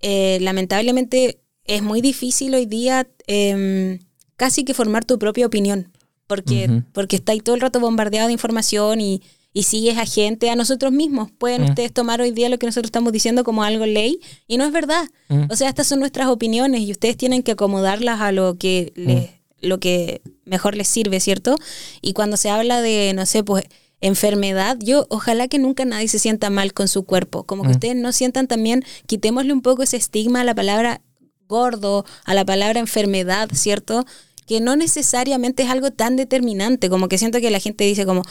Eh, 0.00 0.38
lamentablemente 0.40 1.40
es 1.64 1.82
muy 1.82 2.00
difícil 2.00 2.54
hoy 2.54 2.66
día 2.66 3.06
em, 3.26 3.98
casi 4.36 4.64
que 4.64 4.74
formar 4.74 5.04
tu 5.04 5.18
propia 5.18 5.46
opinión, 5.46 5.92
porque, 6.26 6.82
porque 6.92 7.16
estáis 7.16 7.42
todo 7.44 7.54
el 7.54 7.60
rato 7.60 7.80
bombardeado 7.80 8.26
de 8.28 8.32
información 8.32 9.00
y, 9.00 9.22
y 9.52 9.64
sigues 9.64 9.98
a 9.98 10.06
gente, 10.06 10.48
a 10.50 10.56
nosotros 10.56 10.92
mismos. 10.92 11.30
Pueden 11.36 11.62
Mm. 11.62 11.68
ustedes 11.70 11.92
tomar 11.92 12.20
hoy 12.20 12.30
día 12.30 12.48
lo 12.48 12.58
que 12.58 12.66
nosotros 12.66 12.88
estamos 12.88 13.12
diciendo 13.12 13.42
como 13.44 13.64
algo 13.64 13.84
ley 13.86 14.20
y 14.46 14.56
no 14.58 14.64
es 14.64 14.72
verdad. 14.72 15.04
Mm. 15.28 15.44
O 15.50 15.56
sea, 15.56 15.68
estas 15.68 15.86
son 15.88 15.98
nuestras 16.00 16.28
opiniones 16.28 16.82
y 16.82 16.92
ustedes 16.92 17.16
tienen 17.16 17.42
que 17.42 17.52
acomodarlas 17.52 18.20
a 18.20 18.30
lo 18.32 18.56
que 18.58 18.92
les, 18.94 19.30
lo 19.60 19.78
que 19.80 20.22
mejor 20.44 20.76
les 20.76 20.88
sirve, 20.88 21.18
¿cierto? 21.20 21.56
Y 22.00 22.12
cuando 22.12 22.36
se 22.36 22.48
habla 22.50 22.80
de, 22.80 23.12
no 23.14 23.26
sé, 23.26 23.42
pues 23.42 23.64
enfermedad, 24.00 24.78
yo 24.80 25.06
ojalá 25.10 25.46
que 25.48 25.58
nunca 25.58 25.84
nadie 25.84 26.08
se 26.08 26.18
sienta 26.18 26.48
mal 26.48 26.72
con 26.72 26.88
su 26.88 27.04
cuerpo, 27.04 27.44
como 27.44 27.62
que 27.64 27.68
Mm. 27.68 27.72
ustedes 27.72 27.96
no 27.96 28.12
sientan 28.12 28.46
también, 28.46 28.82
quitémosle 29.06 29.52
un 29.52 29.60
poco 29.60 29.82
ese 29.82 29.96
estigma 29.98 30.40
a 30.40 30.44
la 30.44 30.54
palabra 30.54 31.02
gordo, 31.48 32.04
a 32.24 32.32
la 32.34 32.44
palabra 32.46 32.80
enfermedad, 32.80 33.50
¿cierto? 33.52 34.06
Que 34.46 34.60
no 34.60 34.74
necesariamente 34.76 35.64
es 35.64 35.68
algo 35.70 35.90
tan 35.90 36.16
determinante, 36.16 36.88
como 36.88 37.08
que 37.08 37.18
siento 37.18 37.40
que 37.40 37.50
la 37.50 37.58
gente 37.60 37.84
dice 37.84 38.06
como, 38.06 38.22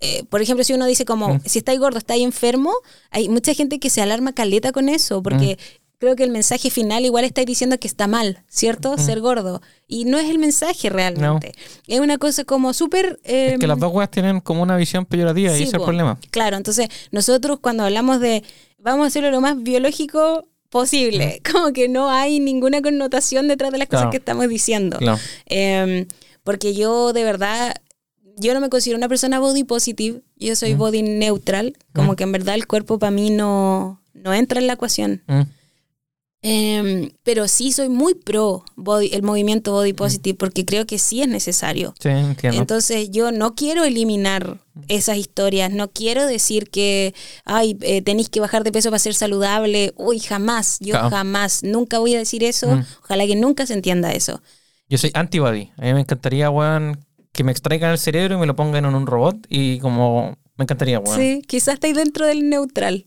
eh, 0.00 0.24
por 0.28 0.42
ejemplo, 0.42 0.62
si 0.64 0.72
uno 0.74 0.86
dice 0.86 1.04
como, 1.04 1.34
Mm. 1.34 1.40
si 1.46 1.58
estáis 1.58 1.78
gordo, 1.80 1.98
estáis 1.98 2.22
enfermo, 2.24 2.72
hay 3.10 3.28
mucha 3.28 3.54
gente 3.54 3.78
que 3.78 3.90
se 3.90 4.02
alarma 4.02 4.32
caleta 4.32 4.72
con 4.72 4.88
eso, 4.88 5.22
porque 5.22 5.58
creo 5.98 6.14
que 6.14 6.24
el 6.24 6.30
mensaje 6.30 6.68
final 6.70 7.06
igual 7.06 7.24
estáis 7.24 7.46
diciendo 7.46 7.78
que 7.78 7.88
está 7.88 8.06
mal, 8.06 8.44
¿cierto? 8.48 8.98
Ser 8.98 9.20
gordo. 9.20 9.62
Y 9.88 10.04
no 10.04 10.18
es 10.18 10.28
el 10.28 10.38
mensaje 10.38 10.90
realmente. 10.90 11.54
Es 11.86 12.00
una 12.00 12.18
cosa 12.18 12.44
como 12.44 12.74
súper... 12.74 13.18
Es 13.24 13.58
que 13.58 13.64
em, 13.64 13.68
las 13.68 13.78
dos 13.78 13.90
weas 13.94 14.10
tienen 14.10 14.40
como 14.40 14.62
una 14.62 14.76
visión 14.76 15.06
peyorativa 15.06 15.52
y 15.52 15.56
Sí, 15.56 15.62
ese 15.62 15.68
es 15.70 15.74
el 15.74 15.80
problema. 15.82 16.18
Claro, 16.30 16.58
entonces 16.58 16.88
nosotros 17.12 17.60
cuando 17.62 17.84
hablamos 17.84 18.20
de 18.20 18.42
vamos 18.78 19.04
a 19.04 19.06
hacerlo 19.08 19.30
lo 19.30 19.40
más 19.40 19.62
biológico 19.62 20.46
posible, 20.68 21.40
como 21.50 21.72
que 21.72 21.88
no 21.88 22.10
hay 22.10 22.40
ninguna 22.40 22.82
connotación 22.82 23.48
detrás 23.48 23.72
de 23.72 23.78
las 23.78 23.88
cosas 23.88 24.08
que 24.10 24.18
estamos 24.18 24.48
diciendo. 24.48 24.98
Claro. 24.98 25.18
Em, 25.46 26.06
porque 26.44 26.74
yo 26.74 27.14
de 27.14 27.24
verdad, 27.24 27.74
yo 28.36 28.54
no 28.54 28.60
me 28.60 28.68
considero 28.68 28.98
una 28.98 29.08
persona 29.08 29.38
body 29.40 29.64
positive, 29.64 30.22
yo 30.36 30.54
soy 30.56 30.74
Mm. 30.74 30.78
body 30.78 31.02
neutral, 31.02 31.76
como 31.94 32.12
Mm. 32.12 32.16
que 32.16 32.24
en 32.24 32.32
verdad 32.32 32.54
el 32.54 32.66
cuerpo 32.66 32.98
para 32.98 33.10
mí 33.10 33.30
no, 33.30 34.02
no 34.14 34.32
entra 34.34 34.60
en 34.60 34.66
la 34.66 34.74
ecuación. 34.74 35.22
Mm. 35.26 35.42
Em, 36.42 37.10
pero 37.24 37.48
sí 37.48 37.72
soy 37.72 37.88
muy 37.88 38.14
pro 38.14 38.62
body, 38.76 39.08
el 39.14 39.22
movimiento 39.22 39.72
body 39.72 39.94
positive 39.94 40.36
porque 40.38 40.64
creo 40.64 40.86
que 40.86 40.98
sí 40.98 41.20
es 41.22 41.26
necesario. 41.28 41.94
Sí, 41.98 42.08
entiendo. 42.10 42.60
Entonces 42.60 43.10
yo 43.10 43.32
no 43.32 43.56
quiero 43.56 43.84
eliminar 43.84 44.60
esas 44.86 45.16
historias, 45.16 45.72
no 45.72 45.88
quiero 45.90 46.24
decir 46.26 46.68
que, 46.70 47.14
ay, 47.46 47.76
eh, 47.80 48.00
tenéis 48.02 48.28
que 48.28 48.38
bajar 48.38 48.62
de 48.62 48.70
peso 48.70 48.90
para 48.90 48.98
ser 49.00 49.14
saludable, 49.14 49.92
uy, 49.96 50.20
jamás, 50.20 50.76
yo 50.80 50.92
Claro. 50.92 51.10
jamás, 51.10 51.64
nunca 51.64 51.98
voy 51.98 52.14
a 52.14 52.18
decir 52.18 52.44
eso, 52.44 52.80
ojalá 53.02 53.26
que 53.26 53.34
nunca 53.34 53.66
se 53.66 53.72
entienda 53.74 54.12
eso. 54.12 54.40
Yo 54.88 54.98
soy 54.98 55.10
antibody. 55.14 55.72
A 55.78 55.82
mí 55.86 55.94
me 55.94 56.00
encantaría, 56.00 56.48
weón, 56.48 57.04
que 57.36 57.44
me 57.44 57.52
extraigan 57.52 57.92
el 57.92 57.98
cerebro 57.98 58.34
y 58.36 58.38
me 58.38 58.46
lo 58.46 58.56
pongan 58.56 58.84
en 58.84 58.94
un 58.94 59.06
robot 59.06 59.36
y 59.48 59.78
como... 59.78 60.36
Me 60.58 60.62
encantaría, 60.62 60.98
weón. 61.00 61.18
Sí, 61.20 61.42
quizás 61.46 61.74
estáis 61.74 61.94
dentro 61.94 62.26
del 62.26 62.48
neutral, 62.48 63.06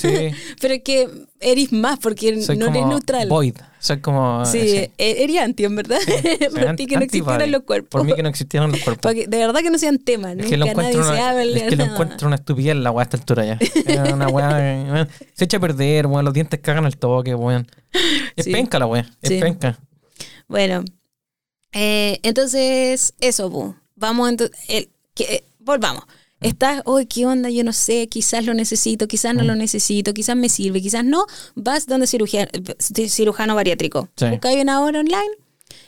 Sí. 0.00 0.08
pero 0.62 0.74
que 0.82 1.08
eres 1.40 1.72
más 1.72 1.98
porque 1.98 2.40
Soy 2.40 2.56
no 2.56 2.66
como 2.66 2.78
eres 2.78 2.88
neutral. 2.88 3.28
void. 3.28 3.56
Soy 3.80 3.98
como... 4.00 4.46
Sí, 4.46 4.58
e- 4.58 4.92
eres 4.96 5.38
anti, 5.40 5.64
en 5.64 5.74
verdad. 5.76 5.98
Para 6.54 6.70
an- 6.70 6.76
ti 6.76 6.86
que 6.86 6.96
no 6.96 7.02
existieran 7.02 7.50
los 7.50 7.64
cuerpos. 7.64 7.90
Por 7.90 8.04
mí 8.04 8.14
que 8.14 8.22
no 8.22 8.28
existieran 8.30 8.70
los 8.70 8.80
cuerpos. 8.84 9.12
De 9.12 9.26
verdad 9.26 9.60
que 9.60 9.70
no 9.70 9.76
sean 9.78 9.98
temas, 9.98 10.36
Es 10.38 10.46
que 10.46 10.56
lo 10.56 10.66
encuentro, 10.66 11.02
una, 11.02 11.42
es 11.42 11.62
que 11.64 11.76
lo 11.76 11.84
encuentro 11.84 12.26
una 12.28 12.36
estupidez 12.36 12.76
la 12.76 12.92
weá 12.92 13.02
a 13.02 13.04
esta 13.04 13.16
altura 13.18 13.44
ya. 13.44 13.58
Es 13.60 14.12
una 14.12 14.28
weá, 14.28 15.06
se 15.34 15.44
echa 15.44 15.56
a 15.56 15.60
perder, 15.60 16.06
weón, 16.06 16.24
los 16.24 16.32
dientes 16.32 16.60
cagan 16.60 16.86
al 16.86 16.96
toque, 16.96 17.34
weón. 17.34 17.66
Es 18.36 18.44
Sí. 18.46 18.52
penca 18.52 18.78
la 18.78 18.86
weá, 18.86 19.04
es 19.20 19.28
Sí. 19.28 19.40
penca. 19.40 19.78
Bueno, 20.48 20.82
eh, 21.74 22.18
entonces, 22.22 23.14
eso, 23.20 23.50
bu. 23.50 23.74
Vamos, 23.96 24.30
ento- 24.32 24.50
el, 24.68 24.88
que, 25.14 25.24
eh, 25.24 25.44
volvamos. 25.58 26.04
Estás, 26.40 26.82
uy, 26.84 27.06
¿qué 27.06 27.24
onda? 27.24 27.48
Yo 27.48 27.64
no 27.64 27.72
sé, 27.72 28.06
quizás 28.08 28.44
lo 28.44 28.52
necesito, 28.52 29.08
quizás 29.08 29.34
no 29.34 29.42
Mm. 29.44 29.46
lo 29.46 29.54
necesito, 29.54 30.12
quizás 30.12 30.36
me 30.36 30.48
sirve, 30.50 30.82
quizás 30.82 31.02
no. 31.04 31.24
Vas 31.54 31.86
donde 31.86 32.06
cirujano, 32.06 32.48
cirujano 33.08 33.54
bariátrico. 33.54 34.08
Sí. 34.16 34.26
Buscáis 34.28 34.60
una 34.62 34.80
hora 34.82 35.00
online 35.00 35.30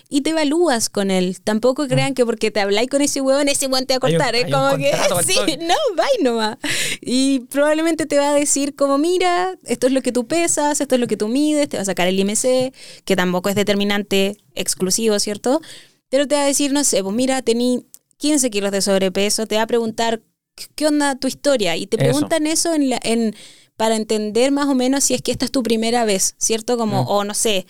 y 0.09 0.21
te 0.21 0.31
evalúas 0.31 0.89
con 0.89 1.11
él. 1.11 1.39
Tampoco 1.43 1.89
crean 1.89 2.15
que 2.15 2.25
porque 2.25 2.51
te 2.51 2.61
habláis 2.61 2.89
con 2.89 3.03
ese 3.03 3.21
huevón, 3.21 3.49
ese 3.49 3.67
huevón 3.67 3.87
te 3.87 3.95
va 3.95 3.97
a 3.97 4.01
cortar. 4.01 4.35
es 4.37 4.45
un 4.47 4.51
como 4.53 4.77
que, 4.77 4.93
sí, 5.27 5.37
no, 5.61 5.75
va 5.99 6.05
y 6.19 6.23
no 6.23 6.37
va. 6.37 6.59
Y 7.01 7.41
probablemente 7.51 8.07
te 8.07 8.19
va 8.19 8.31
a 8.31 8.35
decir 8.35 8.75
como, 8.77 8.99
mira, 8.99 9.57
esto 9.65 9.87
es 9.89 9.93
lo 9.93 10.03
que 10.03 10.13
tú 10.13 10.27
pesas, 10.27 10.81
esto 10.81 10.95
es 10.95 11.01
lo 11.01 11.07
que 11.07 11.17
tú 11.17 11.29
mides, 11.29 11.69
te 11.69 11.77
va 11.77 11.83
a 11.83 11.87
sacar 11.87 12.07
el 12.09 12.19
IMC, 12.19 12.73
que 13.05 13.17
tampoco 13.17 13.49
es 13.49 13.55
determinante 13.57 14.37
exclusivo, 14.55 15.19
¿cierto? 15.19 15.61
Pero 16.09 16.29
te 16.29 16.37
va 16.37 16.43
a 16.43 16.47
decir, 16.47 16.73
no 16.73 16.85
sé, 16.85 17.03
pues 17.03 17.15
mira, 17.15 17.43
tení 17.43 17.85
15 18.19 18.49
kilos 18.51 18.71
de 18.73 18.81
sobrepeso, 18.83 19.47
te 19.47 19.57
va 19.57 19.63
a 19.63 19.67
preguntar, 19.67 20.23
¿qué- 20.55 20.67
¿qué 20.75 20.87
onda 20.87 21.17
tu 21.17 21.27
historia? 21.27 21.77
Y 21.77 21.87
te 21.87 21.97
Eso. 21.97 22.05
preguntan 22.05 22.47
eso 22.47 22.73
en 22.75 22.91
la, 22.91 23.01
en, 23.03 23.35
para 23.77 23.97
entender 23.97 24.53
más 24.53 24.69
o 24.69 24.75
menos 24.75 25.05
si 25.05 25.15
es 25.15 25.21
que 25.21 25.33
esta 25.33 25.45
es 25.45 25.51
tu 25.51 25.63
primera 25.63 26.05
vez, 26.05 26.35
¿cierto? 26.39 26.79
Como, 26.79 27.03
Mm. 27.03 27.07
o 27.09 27.25
no 27.25 27.35
sé, 27.35 27.67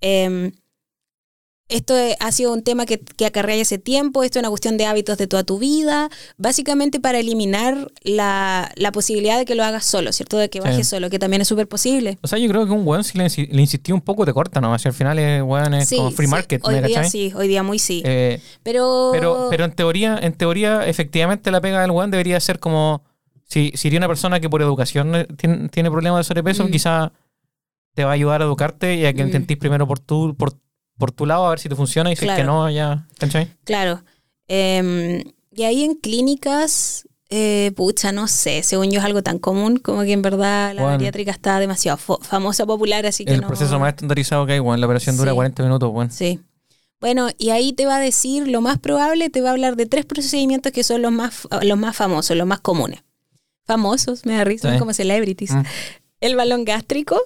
em, 0.00 0.52
esto 1.70 1.94
ha 2.18 2.32
sido 2.32 2.52
un 2.52 2.62
tema 2.62 2.84
que, 2.86 2.98
que 2.98 3.26
acarrea 3.26 3.56
ese 3.56 3.78
tiempo, 3.78 4.22
esto 4.22 4.38
es 4.38 4.42
una 4.42 4.48
cuestión 4.50 4.76
de 4.76 4.86
hábitos 4.86 5.16
de 5.18 5.26
toda 5.26 5.44
tu 5.44 5.58
vida, 5.58 6.08
básicamente 6.36 7.00
para 7.00 7.18
eliminar 7.18 7.90
la, 8.02 8.70
la 8.76 8.92
posibilidad 8.92 9.38
de 9.38 9.44
que 9.44 9.54
lo 9.54 9.64
hagas 9.64 9.84
solo, 9.86 10.12
¿cierto? 10.12 10.36
De 10.36 10.50
que 10.50 10.60
Sí. 10.60 10.68
bajes 10.68 10.88
solo, 10.88 11.08
que 11.10 11.18
también 11.18 11.42
es 11.42 11.48
súper 11.48 11.66
posible. 11.68 12.18
O 12.22 12.28
sea, 12.28 12.38
yo 12.38 12.48
creo 12.48 12.66
que 12.66 12.72
un 12.72 12.86
weón, 12.86 13.04
si 13.04 13.16
le, 13.18 13.26
le 13.28 13.60
insistí 13.60 13.92
un 13.92 14.00
poco, 14.00 14.24
te 14.26 14.32
corta, 14.32 14.60
¿no? 14.60 14.78
Si 14.78 14.88
al 14.88 14.94
final 14.94 15.18
es, 15.18 15.42
weón, 15.42 15.74
es 15.74 15.88
como 15.90 16.10
free 16.10 16.26
sí, 16.26 16.30
market, 16.30 16.60
hoy 16.66 16.74
¿me 16.74 16.82
día 16.82 16.96
cachai? 16.96 17.10
sí, 17.10 17.32
hoy 17.34 17.48
día 17.48 17.62
muy 17.62 17.78
sí. 17.78 18.02
Eh, 18.04 18.40
pero, 18.62 19.10
pero, 19.12 19.46
pero 19.50 19.64
en 19.64 19.72
teoría, 19.72 20.18
en 20.20 20.32
teoría, 20.34 20.86
efectivamente 20.86 21.50
la 21.50 21.60
pega 21.60 21.80
del 21.80 21.90
weón 21.90 22.10
debería 22.10 22.38
ser 22.40 22.58
como. 22.58 23.02
Si, 23.44 23.72
si 23.74 23.96
una 23.96 24.06
persona 24.06 24.38
que 24.38 24.48
por 24.48 24.62
educación 24.62 25.26
tiene, 25.36 25.68
tiene 25.70 25.90
problemas 25.90 26.20
de 26.20 26.24
sobrepeso, 26.24 26.64
Mm. 26.64 26.70
quizá 26.70 27.12
te 27.94 28.04
va 28.04 28.10
a 28.10 28.14
ayudar 28.14 28.42
a 28.42 28.44
educarte 28.44 28.94
y 28.94 29.06
a 29.06 29.12
que 29.12 29.22
Mm. 29.24 29.26
intentís 29.26 29.56
primero 29.56 29.88
por 29.88 29.98
tu, 29.98 30.36
por, 30.36 30.52
por 31.00 31.10
tu 31.10 31.26
lado 31.26 31.46
a 31.46 31.50
ver 31.50 31.58
si 31.58 31.68
te 31.68 31.74
funciona 31.74 32.12
y 32.12 32.16
si 32.16 32.24
es 32.24 32.30
que 32.30 32.36
Claro. 32.36 32.52
no, 32.52 32.70
ya. 32.70 33.08
¿Cachai? 33.18 33.52
Claro. 33.64 34.04
Em, 34.46 35.24
y 35.50 35.62
ahí 35.64 35.82
en 35.84 35.94
clínicas, 35.96 37.08
eh, 37.28 37.72
pucha, 37.76 38.12
no 38.12 38.28
sé, 38.28 38.62
según 38.62 38.90
yo 38.90 38.98
es 39.00 39.04
algo 39.04 39.22
tan 39.22 39.38
común 39.38 39.76
como 39.78 40.02
que 40.02 40.12
en 40.12 40.22
verdad 40.22 40.68
la 40.74 40.82
Bueno. 40.82 40.96
bariátrica 40.96 41.30
está 41.30 41.58
demasiado 41.58 41.98
famosa, 41.98 42.66
popular, 42.66 43.06
así 43.06 43.24
que 43.24 43.34
El 43.34 43.40
no- 43.42 43.48
proceso 43.48 43.78
más 43.80 43.90
estandarizado 43.94 44.46
que 44.46 44.52
hay, 44.54 44.60
weón. 44.60 44.80
La 44.80 44.86
operación 44.86 45.16
dura 45.16 45.30
Sí. 45.32 45.34
40 45.34 45.62
minutos, 45.64 45.90
weón. 45.92 46.10
Sí. 46.10 46.40
Bueno, 47.00 47.28
y 47.38 47.50
ahí 47.50 47.72
te 47.72 47.86
va 47.86 47.96
a 47.96 48.00
decir, 48.00 48.46
lo 48.48 48.60
más 48.60 48.78
probable, 48.78 49.30
te 49.30 49.40
va 49.40 49.48
a 49.48 49.52
hablar 49.52 49.76
de 49.76 49.86
tres 49.86 50.04
procedimientos 50.04 50.70
que 50.72 50.84
son 50.84 51.00
los 51.02 51.10
más, 51.12 51.48
los 51.62 51.78
más 51.78 51.96
famosos, 51.96 52.36
los 52.36 52.46
más 52.46 52.60
comunes. 52.60 53.00
Famosos, 53.64 54.26
me 54.26 54.34
da 54.36 54.44
risa, 54.44 54.72
Sí. 54.72 54.78
como 54.78 54.92
celebrities. 54.92 55.52
Mm. 55.52 55.62
El 56.20 56.36
balón 56.36 56.64
gástrico, 56.64 57.20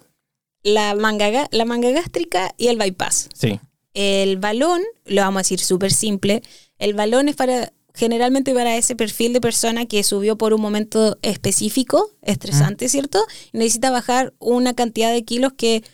la 0.65 0.95
manga, 0.97 1.31
ga- 1.31 1.49
la 1.53 1.65
manga 1.65 1.91
gástrica 1.93 2.53
y 2.59 2.67
el 2.67 2.77
bypass. 2.79 3.29
Sí. 3.35 3.61
El 3.95 4.39
balón, 4.39 4.81
lo 5.05 5.23
vamos 5.23 5.39
a 5.39 5.43
decir 5.43 5.61
súper 5.61 5.93
simple, 5.93 6.43
el 6.79 6.95
balón 6.95 7.29
es 7.29 7.37
para 7.37 7.73
generalmente 7.97 8.53
para 8.53 8.77
ese 8.77 8.97
perfil 8.97 9.33
de 9.33 9.41
persona 9.41 9.87
que 9.87 10.03
subió 10.03 10.37
por 10.37 10.53
un 10.53 10.61
momento 10.61 11.17
específico, 11.23 12.11
estresante, 12.23 12.89
¿cierto? 12.89 13.25
Y 13.53 13.59
necesita 13.59 13.91
bajar 13.93 14.35
una 14.41 14.75
cantidad 14.75 15.13
de 15.13 15.23
kilos 15.25 15.53
que, 15.53 15.85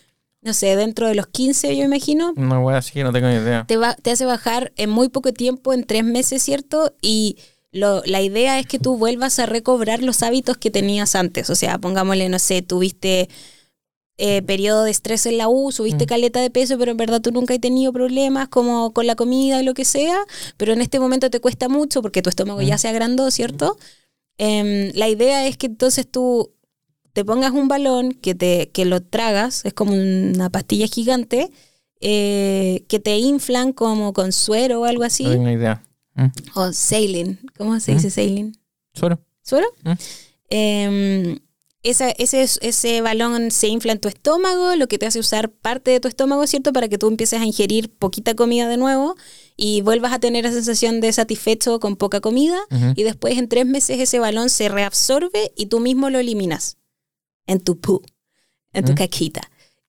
no 0.41 0.53
sé, 0.55 0.75
dentro 0.75 1.07
de 1.07 1.13
los 1.13 1.27
15, 1.27 1.77
yo 1.77 1.83
imagino, 1.83 2.33
Una 2.35 2.59
weá 2.59 2.77
así 2.79 2.91
que 2.93 3.03
no 3.03 3.11
tengo 3.13 3.27
ni 3.27 3.35
idea. 3.35 3.65
te, 3.67 3.77
va, 3.77 3.93
te 3.93 4.09
hace 4.09 4.25
bajar 4.25 4.71
en 4.77 4.89
muy 4.89 5.09
poco 5.09 5.31
tiempo, 5.31 5.73
en 5.73 5.83
tres 5.83 6.03
meses, 6.03 6.41
¿cierto? 6.41 6.95
Y 7.03 7.37
lo, 7.71 8.01
la 8.05 8.21
idea 8.21 8.57
es 8.57 8.65
que 8.65 8.79
tú 8.79 8.97
vuelvas 8.97 9.37
a 9.37 9.45
recobrar 9.45 10.01
los 10.01 10.23
hábitos 10.23 10.57
que 10.57 10.71
tenías 10.71 11.13
antes. 11.13 11.51
O 11.51 11.55
sea, 11.55 11.77
pongámosle, 11.77 12.29
no 12.29 12.39
sé, 12.39 12.63
tuviste 12.63 13.29
eh, 14.23 14.43
periodo 14.43 14.83
de 14.83 14.91
estrés 14.91 15.25
en 15.25 15.37
la 15.39 15.49
U, 15.49 15.71
subiste 15.71 16.03
Mm. 16.05 16.07
caleta 16.07 16.41
de 16.41 16.51
peso, 16.51 16.77
pero 16.77 16.91
en 16.91 16.97
verdad 16.97 17.21
tú 17.21 17.31
nunca 17.31 17.55
has 17.55 17.59
tenido 17.59 17.91
problemas 17.91 18.49
como 18.49 18.93
con 18.93 19.07
la 19.07 19.15
comida 19.15 19.59
y 19.59 19.65
lo 19.65 19.73
que 19.73 19.83
sea, 19.83 20.15
pero 20.57 20.73
en 20.73 20.81
este 20.81 20.99
momento 20.99 21.29
te 21.31 21.39
cuesta 21.39 21.69
mucho 21.69 22.01
porque 22.03 22.21
tu 22.21 22.29
estómago 22.29 22.61
ya 22.61 22.75
Mm. 22.75 22.79
se 22.79 22.87
agrandó, 22.87 23.31
¿cierto? 23.31 23.77
Em, 24.37 24.91
la 24.93 25.09
idea 25.09 25.47
es 25.47 25.57
que 25.57 25.65
entonces 25.67 26.05
tú 26.09 26.51
te 27.13 27.25
pongas 27.25 27.51
un 27.51 27.67
balón, 27.67 28.11
que, 28.13 28.35
te, 28.35 28.69
que 28.69 28.85
lo 28.85 29.01
tragas, 29.01 29.65
es 29.65 29.73
como 29.73 29.93
una 29.93 30.49
pastilla 30.51 30.85
gigante, 30.87 31.49
eh, 31.99 32.83
que 32.87 32.99
te 32.99 33.17
inflan 33.17 33.73
como 33.73 34.13
con 34.13 34.31
suero 34.31 34.81
o 34.81 34.85
algo 34.85 35.03
así, 35.03 35.23
No 35.23 35.31
tengo 35.31 35.49
idea. 35.49 35.83
Mm. 36.15 36.27
o 36.55 36.73
saline, 36.73 37.39
¿cómo 37.57 37.79
se 37.79 37.93
dice 37.93 38.09
saline? 38.11 38.51
Suero. 38.93 39.19
¿Suero? 39.41 39.67
Mm. 39.83 41.37
Esa- 41.83 42.11
ese, 42.11 42.43
ese 42.43 43.01
balón 43.01 43.49
se 43.49 43.67
infla 43.67 43.91
en 43.93 43.99
tu 43.99 44.07
estómago, 44.07 44.75
lo 44.75 44.87
que 44.87 44.99
te 44.99 45.07
hace 45.07 45.17
usar 45.19 45.49
parte 45.49 45.89
de 45.89 45.99
tu 45.99 46.07
estómago, 46.07 46.45
¿cierto? 46.45 46.71
Para 46.73 46.87
que 46.89 46.99
tú 46.99 47.07
empieces 47.07 47.41
a 47.41 47.45
ingerir 47.45 47.89
poquita 47.89 48.35
comida 48.35 48.67
de 48.69 48.77
nuevo 48.77 49.15
y 49.57 49.81
vuelvas 49.81 50.13
a 50.13 50.19
tener 50.19 50.43
la 50.43 50.51
sensación 50.51 51.01
de 51.01 51.11
satisfecho 51.11 51.79
con 51.79 51.95
poca 51.95 52.21
comida. 52.21 52.59
Y 52.95 53.01
después 53.03 53.37
en 53.39 53.47
tres 53.49 53.65
meses 53.65 53.99
ese 53.99 54.19
balón 54.19 54.49
se 54.51 54.69
reabsorbe 54.69 55.51
y 55.55 55.65
tú 55.67 55.79
mismo 55.79 56.09
lo 56.11 56.19
eliminas 56.19 56.77
en 57.47 57.59
tu 57.59 57.79
pu, 57.79 58.01
en 58.73 58.85
tu 58.85 58.91
caquita. 58.95 59.41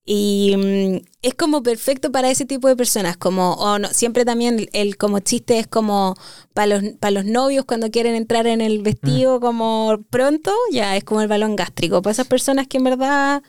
Y 0.03 0.55
mm, 0.57 1.12
es 1.23 1.33
como 1.33 1.63
perfecto 1.63 2.11
para 2.11 2.29
ese 2.29 2.45
tipo 2.45 2.67
de 2.67 2.75
personas, 2.75 3.15
como 3.15 3.53
o 3.53 3.79
no, 3.79 3.87
siempre 3.87 4.25
también 4.25 4.69
el 4.73 4.97
como 4.97 5.19
chiste 5.19 5.57
es 5.57 5.67
como 5.67 6.15
para 6.53 6.67
los, 6.67 6.93
para 6.99 7.11
los 7.11 7.25
novios 7.25 7.63
cuando 7.65 7.89
quieren 7.89 8.13
entrar 8.13 8.45
en 8.45 8.59
el 8.59 8.81
vestido 8.81 9.39
como 9.39 10.03
pronto, 10.09 10.53
ya 10.71 10.97
es 10.97 11.03
como 11.05 11.21
el 11.21 11.29
balón 11.29 11.55
gástrico. 11.55 12.01
Para 12.01 12.11
esas 12.11 12.27
personas 12.27 12.67
que 12.67 12.77
en 12.77 12.83
verdad 12.83 13.41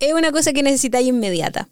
es 0.00 0.12
una 0.12 0.32
cosa 0.32 0.52
que 0.52 0.64
necesitáis 0.64 1.06
inmediata. 1.06 1.68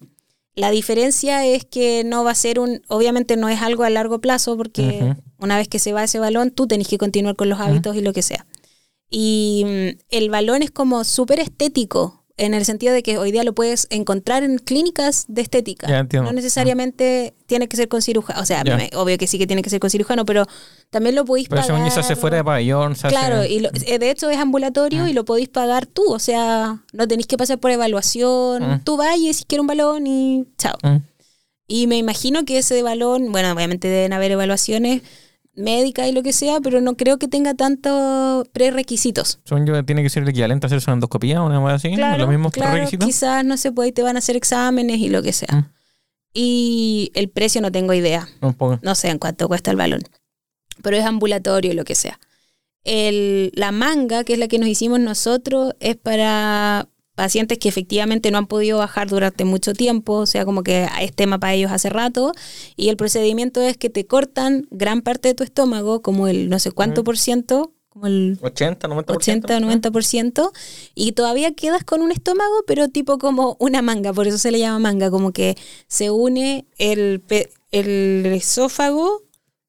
La 0.55 0.71
diferencia 0.71 1.45
es 1.45 1.65
que 1.65 2.03
no 2.05 2.23
va 2.23 2.31
a 2.31 2.35
ser 2.35 2.57
un, 2.57 2.81
obviamente 2.87 3.35
no 3.35 3.49
es 3.49 3.61
algo 3.61 3.83
a 3.83 3.89
largo 3.89 4.21
plazo 4.21 4.55
porque 4.55 5.15
una 5.37 5.57
vez 5.57 5.67
que 5.67 5.79
se 5.79 5.91
va 5.91 6.05
ese 6.05 6.17
balón, 6.17 6.49
tú 6.49 6.65
tenés 6.65 6.87
que 6.87 6.97
continuar 6.97 7.35
con 7.35 7.49
los 7.49 7.59
hábitos 7.59 7.95
y 7.95 8.01
lo 8.01 8.13
que 8.13 8.21
sea. 8.21 8.47
Y 9.09 9.65
mm, 9.65 9.99
el 10.09 10.29
balón 10.29 10.63
es 10.63 10.71
como 10.71 11.03
súper 11.03 11.39
estético, 11.41 12.25
en 12.37 12.53
el 12.53 12.65
sentido 12.65 12.93
de 12.93 13.01
que 13.01 13.17
hoy 13.17 13.31
día 13.31 13.43
lo 13.43 13.53
puedes 13.53 13.87
encontrar 13.89 14.43
en 14.43 14.59
clínicas 14.59 15.25
de 15.27 15.41
estética. 15.41 16.03
No 16.13 16.31
necesariamente 16.31 17.33
tiene 17.47 17.67
que 17.67 17.75
ser 17.77 17.87
con 17.87 18.01
cirujano. 18.01 18.39
O 18.41 18.45
sea, 18.45 18.63
me- 18.63 18.89
obvio 18.95 19.17
que 19.17 19.25
sí 19.27 19.37
que 19.39 19.47
tiene 19.47 19.63
que 19.63 19.69
ser 19.71 19.79
con 19.79 19.89
cirujano, 19.89 20.23
pero 20.25 20.45
también 20.91 21.15
lo 21.15 21.25
podéis 21.25 21.49
Pero 21.49 21.61
pagar. 21.63 21.83
yo 21.85 21.91
se 21.91 21.99
hace 21.99 22.15
fuera 22.15 22.37
de 22.37 22.43
pabellón, 22.43 22.95
se 22.95 23.07
Claro, 23.07 23.37
hace... 23.37 23.51
y 23.53 23.59
lo- 23.61 23.69
eh, 23.85 23.97
de 23.99 24.11
hecho 24.11 24.29
es 24.29 24.37
ambulatorio 24.37 25.05
Ah. 25.05 25.09
y 25.09 25.13
lo 25.13 25.25
podéis 25.25 25.49
pagar 25.49 25.87
tú. 25.87 26.03
O 26.11 26.19
sea, 26.19 26.83
no 26.93 27.07
tenéis 27.07 27.27
que 27.27 27.37
pasar 27.37 27.59
por 27.59 27.71
evaluación. 27.71 28.63
Ah. 28.63 28.81
Tú 28.83 28.97
vayas 28.97 29.37
si 29.37 29.43
quieres 29.45 29.61
un 29.61 29.67
balón 29.67 30.05
y 30.07 30.45
chao. 30.57 30.77
Mm. 30.83 30.97
Y 31.67 31.87
me 31.87 31.97
imagino 31.97 32.45
que 32.45 32.59
ese 32.59 32.81
balón, 32.83 33.31
bueno, 33.31 33.51
obviamente 33.51 33.87
deben 33.87 34.13
haber 34.13 34.31
evaluaciones 34.31 35.01
médicas 35.57 36.07
y 36.07 36.11
lo 36.11 36.23
que 36.23 36.31
sea, 36.33 36.61
pero 36.61 36.79
no 36.81 36.95
creo 36.95 37.17
que 37.17 37.27
tenga 37.27 37.53
tantos 37.53 38.47
prerequisitos. 38.49 39.39
Según 39.43 39.65
yo, 39.65 39.83
tiene 39.83 40.03
que 40.03 40.09
ser 40.09 40.23
el 40.23 40.29
equivalente 40.29 40.65
a 40.65 40.67
hacerse 40.67 40.89
una 40.89 40.95
endoscopía 40.95 41.41
o 41.41 41.47
una 41.47 41.59
cosa 41.59 41.73
así. 41.75 41.93
Claro, 41.95 42.19
los 42.19 42.29
mismos 42.29 42.51
claro, 42.53 42.73
requisitos. 42.75 43.05
quizás 43.07 43.43
no 43.43 43.57
se 43.57 43.71
puede, 43.71 43.91
te 43.91 44.03
van 44.03 44.15
a 44.15 44.19
hacer 44.19 44.35
exámenes 44.35 44.99
y 44.99 45.09
lo 45.09 45.21
que 45.21 45.33
sea. 45.33 45.53
Mm. 45.53 45.69
Y 46.33 47.11
el 47.15 47.29
precio 47.29 47.61
no 47.61 47.71
tengo 47.71 47.93
idea, 47.93 48.27
Un 48.41 48.53
poco. 48.53 48.79
no 48.83 48.95
sé 48.95 49.09
en 49.09 49.17
cuánto 49.17 49.47
cuesta 49.47 49.71
el 49.71 49.77
balón, 49.77 50.01
pero 50.83 50.95
es 50.95 51.03
ambulatorio 51.05 51.71
y 51.71 51.75
lo 51.75 51.83
que 51.83 51.95
sea. 51.95 52.19
El, 52.83 53.51
la 53.55 53.71
manga, 53.71 54.23
que 54.23 54.33
es 54.33 54.39
la 54.39 54.47
que 54.47 54.59
nos 54.59 54.69
hicimos 54.69 54.99
nosotros, 54.99 55.73
es 55.79 55.95
para 55.95 56.87
pacientes 57.17 57.57
que 57.57 57.67
efectivamente 57.67 58.29
no 58.29 58.37
han 58.37 58.45
podido 58.45 58.77
bajar 58.77 59.09
durante 59.09 59.43
mucho 59.43 59.73
tiempo, 59.73 60.13
o 60.13 60.25
sea, 60.27 60.45
como 60.45 60.61
que 60.61 60.87
es 61.01 61.15
tema 61.15 61.39
para 61.39 61.55
ellos 61.55 61.71
hace 61.71 61.89
rato, 61.89 62.31
y 62.75 62.89
el 62.89 62.95
procedimiento 62.95 63.59
es 63.59 63.75
que 63.75 63.89
te 63.89 64.05
cortan 64.05 64.67
gran 64.69 65.01
parte 65.01 65.29
de 65.29 65.33
tu 65.33 65.43
estómago, 65.43 66.03
como 66.03 66.27
el 66.27 66.47
no 66.47 66.59
sé 66.59 66.69
cuánto 66.69 67.01
Mm. 67.01 67.05
por 67.05 67.17
ciento, 67.17 67.73
como 67.89 68.05
el 68.05 68.37
80, 68.39 68.87
90%. 68.87 69.17
80, 69.17 69.59
90%, 69.59 70.51
y 70.93 71.13
todavía 71.13 71.55
quedas 71.55 71.83
con 71.83 72.03
un 72.03 72.11
estómago, 72.11 72.63
pero 72.67 72.87
tipo 72.87 73.17
como 73.17 73.57
una 73.59 73.81
manga, 73.81 74.13
por 74.13 74.27
eso 74.27 74.37
se 74.37 74.51
le 74.51 74.59
llama 74.59 74.77
manga, 74.77 75.09
como 75.09 75.31
que 75.31 75.57
se 75.87 76.11
une 76.11 76.67
el, 76.77 77.23
esófago 77.71 79.23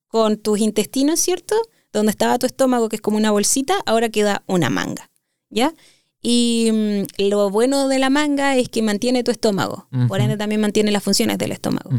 con 0.07 0.37
tus 0.37 0.59
intestinos, 0.61 1.19
¿cierto? 1.19 1.57
Donde 1.95 2.11
estaba 2.11 2.39
tu 2.39 2.45
estómago, 2.45 2.91
que 2.91 2.97
es 2.97 3.03
como 3.03 3.17
una 3.17 3.31
bolsita, 3.31 3.77
ahora 3.87 4.11
queda 4.11 4.43
una 4.47 4.69
manga, 4.69 5.11
¿ya? 5.49 5.73
Y 6.21 6.71
mm, 6.73 7.29
lo 7.31 7.49
bueno 7.51 7.89
de 7.89 7.99
la 7.99 8.11
manga 8.11 8.57
es 8.57 8.69
que 8.69 8.83
mantiene 8.83 9.23
tu 9.25 9.31
estómago, 9.31 9.87
por 10.09 10.21
ende 10.21 10.37
también 10.37 10.61
mantiene 10.61 10.91
las 10.91 11.03
funciones 11.03 11.39
del 11.39 11.53
estómago, 11.53 11.91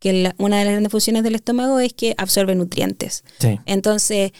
que 0.00 0.12
la- 0.12 0.34
una 0.38 0.58
de 0.58 0.64
las 0.64 0.72
grandes 0.72 0.92
funciones 0.92 1.22
del 1.22 1.34
estómago 1.34 1.80
es 1.80 1.94
que 1.94 2.14
absorbe 2.18 2.54
nutrientes. 2.54 3.24
Sí. 3.38 3.58
Entonces, 3.64 4.32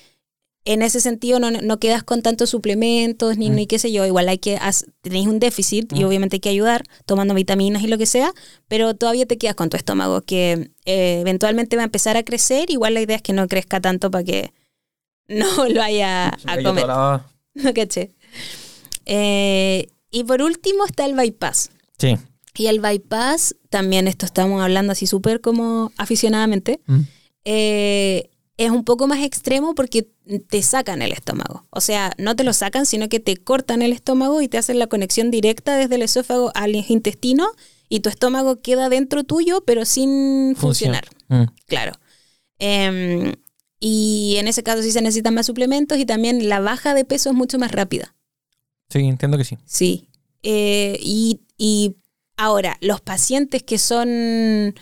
en 0.66 0.80
ese 0.82 1.00
sentido 1.00 1.40
no, 1.40 1.50
no 1.50 1.78
quedas 1.78 2.02
con 2.02 2.22
tantos 2.22 2.48
suplementos 2.50 3.36
ni, 3.38 3.50
Mm. 3.50 3.54
ni 3.54 3.66
qué 3.66 3.78
sé 3.78 3.92
yo. 3.92 4.04
Igual 4.06 4.28
hay 4.28 4.38
que 4.38 4.58
tenéis 5.02 5.26
un 5.26 5.38
déficit 5.38 5.92
y 5.94 6.04
obviamente 6.04 6.36
hay 6.36 6.40
que 6.40 6.48
ayudar 6.48 6.84
tomando 7.06 7.34
vitaminas 7.34 7.82
y 7.82 7.86
lo 7.86 7.98
que 7.98 8.06
sea, 8.06 8.30
pero 8.68 8.94
todavía 8.94 9.26
te 9.26 9.36
quedas 9.38 9.54
con 9.56 9.68
tu 9.70 9.76
estómago 9.76 10.22
que 10.22 10.70
eh, 10.86 11.18
eventualmente 11.20 11.76
va 11.76 11.82
a 11.82 11.84
empezar 11.86 12.16
a 12.16 12.22
crecer. 12.24 12.70
Igual 12.70 12.94
la 12.94 13.02
idea 13.02 13.16
es 13.16 13.22
que 13.22 13.32
no 13.34 13.46
crezca 13.48 13.80
tanto 13.80 14.10
para 14.10 14.24
que 14.24 14.52
no 15.28 15.66
lo 15.68 15.80
vaya 15.80 16.28
a 16.28 16.62
comer. 16.62 16.84
No 17.56 17.72
caché. 17.72 18.10
Eh, 19.06 19.88
y 20.10 20.24
por 20.24 20.42
último 20.42 20.84
está 20.86 21.04
el 21.06 21.14
bypass. 21.14 21.70
Sí. 21.98 22.16
Y 22.56 22.66
el 22.66 22.80
bypass, 22.80 23.56
también 23.68 24.06
esto 24.08 24.26
estamos 24.26 24.62
hablando 24.62 24.92
así 24.92 25.06
súper 25.06 25.40
como 25.40 25.90
aficionadamente, 25.96 26.80
Mm. 26.86 27.00
eh, 27.44 28.30
es 28.56 28.70
un 28.70 28.84
poco 28.84 29.08
más 29.08 29.24
extremo 29.24 29.74
porque 29.74 30.06
te 30.48 30.62
sacan 30.62 31.02
el 31.02 31.10
estómago. 31.12 31.66
O 31.70 31.80
sea, 31.80 32.12
no 32.18 32.36
te 32.36 32.44
lo 32.44 32.52
sacan, 32.52 32.86
sino 32.86 33.08
que 33.08 33.18
te 33.18 33.36
cortan 33.36 33.82
el 33.82 33.92
estómago 33.92 34.40
y 34.40 34.46
te 34.48 34.58
hacen 34.58 34.78
la 34.78 34.86
conexión 34.86 35.32
directa 35.32 35.76
desde 35.76 35.96
el 35.96 36.02
esófago 36.02 36.52
al 36.54 36.76
intestino 36.76 37.48
y 37.88 38.00
tu 38.00 38.08
estómago 38.08 38.60
queda 38.62 38.88
dentro 38.88 39.24
tuyo, 39.24 39.64
pero 39.66 39.84
sin 39.84 40.54
Funciona. 40.56 41.00
funcionar. 41.02 41.04
Mm. 41.28 41.52
Claro. 41.66 41.92
Em, 42.60 43.34
y 43.80 44.36
en 44.38 44.46
ese 44.48 44.62
caso 44.62 44.82
sí 44.82 44.92
se 44.92 45.02
necesitan 45.02 45.34
más 45.34 45.46
suplementos 45.46 45.98
y 45.98 46.06
también 46.06 46.48
la 46.48 46.60
baja 46.60 46.94
de 46.94 47.04
peso 47.04 47.30
es 47.30 47.34
mucho 47.34 47.58
más 47.58 47.72
rápida. 47.72 48.14
Sí, 48.90 49.00
entiendo 49.00 49.36
que 49.38 49.44
sí. 49.44 49.58
Sí. 49.64 50.08
Eh, 50.42 50.98
y, 51.00 51.40
y 51.58 51.96
ahora, 52.36 52.76
los 52.80 53.00
pacientes 53.00 53.62
que 53.62 53.78
son 53.78 54.74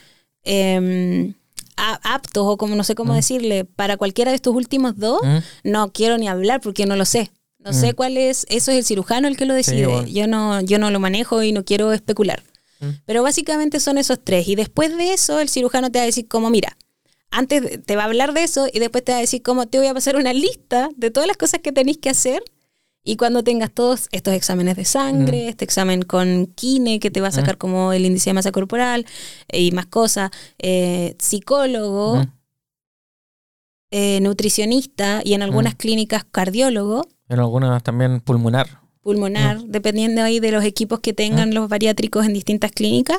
em, 0.45 1.35
aptos 1.77 2.43
o 2.47 2.57
como 2.57 2.75
no 2.75 2.85
sé 2.85 2.95
cómo 2.95 3.13
Mm. 3.13 3.17
decirle, 3.17 3.65
para 3.65 3.97
cualquiera 3.97 4.31
de 4.31 4.37
estos 4.37 4.55
últimos 4.55 4.97
dos, 4.99 5.21
Mm. 5.23 5.71
no 5.71 5.93
quiero 5.93 6.19
ni 6.19 6.29
hablar 6.29 6.61
porque 6.61 6.87
no 6.87 6.97
lo 6.97 7.05
sé. 7.05 7.31
No 7.59 7.71
Mm. 7.71 7.75
sé 7.75 7.95
cuál 7.95 8.17
es, 8.17 8.45
eso 8.49 8.73
es 8.73 8.79
el 8.79 8.85
cirujano 8.85 9.29
el 9.29 9.37
que 9.37 9.47
lo 9.47 9.55
decide. 9.55 9.87
bueno. 9.87 10.09
Yo 10.09 10.27
no, 10.27 10.61
yo 10.63 10.79
no 10.79 10.91
lo 10.91 10.99
manejo 11.01 11.43
y 11.43 11.53
no 11.53 11.65
quiero 11.65 11.93
especular. 11.93 12.43
Mm. 12.81 12.89
Pero 13.07 13.23
básicamente 13.23 13.79
son 13.79 13.99
esos 13.99 14.19
tres. 14.23 14.49
Y 14.49 14.57
después 14.57 14.97
de 14.97 15.13
eso, 15.13 15.39
el 15.39 15.49
cirujano 15.49 15.91
te 15.93 16.01
va 16.01 16.03
a 16.03 16.07
decir 16.07 16.27
como, 16.27 16.51
mira, 16.51 16.77
antes 17.31 17.81
te 17.87 17.95
va 17.97 18.03
a 18.03 18.07
hablar 18.07 18.35
de 18.35 18.43
eso 18.43 18.67
y 18.73 18.81
después 18.81 19.05
te 19.05 19.13
va 19.13 19.19
a 19.19 19.21
decir 19.21 19.43
como 19.43 19.67
te 19.67 19.79
voy 19.79 19.87
a 19.87 19.95
pasar 19.95 20.17
una 20.17 20.33
lista 20.33 20.91
de 20.97 21.11
todas 21.13 21.29
las 21.29 21.37
cosas 21.37 21.61
que 21.63 21.71
tenéis 21.73 21.99
que 21.99 22.11
hacer. 22.11 22.43
Y 23.05 23.17
cuando 23.17 23.43
tengas 23.43 23.73
todos 23.73 24.09
estos 24.13 24.33
exámenes 24.35 24.77
de 24.77 24.85
sangre, 24.85 25.49
este 25.49 25.65
examen 25.65 26.03
con 26.03 26.47
kine 26.55 27.01
que 27.01 27.11
te 27.11 27.21
va 27.21 27.29
a 27.29 27.33
sacar 27.33 27.59
como 27.59 27.93
el 27.93 28.07
índice 28.07 28.31
de 28.31 28.35
masa 28.35 28.53
corporal 28.53 29.07
y 29.53 29.73
más 29.73 29.87
cosas, 29.87 30.31
eh, 30.59 31.17
psicólogo, 31.19 32.17
Mm. 32.17 32.33
eh, 33.91 34.21
nutricionista 34.23 35.21
y 35.25 35.35
en 35.35 35.43
algunas 35.43 35.75
clínicas 35.75 36.25
cardiólogo, 36.31 37.03
En 37.29 37.41
algunas 37.41 37.83
también 37.83 38.21
pulmonar. 38.21 38.81
pulmonar, 39.03 39.61
dependiendo 39.65 40.23
ahí 40.23 40.39
de 40.39 40.53
los 40.53 40.65
equipos 40.65 41.01
que 41.01 41.13
tengan 41.13 41.55
los 41.55 41.69
bariátricos 41.69 42.25
en 42.25 42.35
distintas 42.35 42.71
clínicas. 42.71 43.19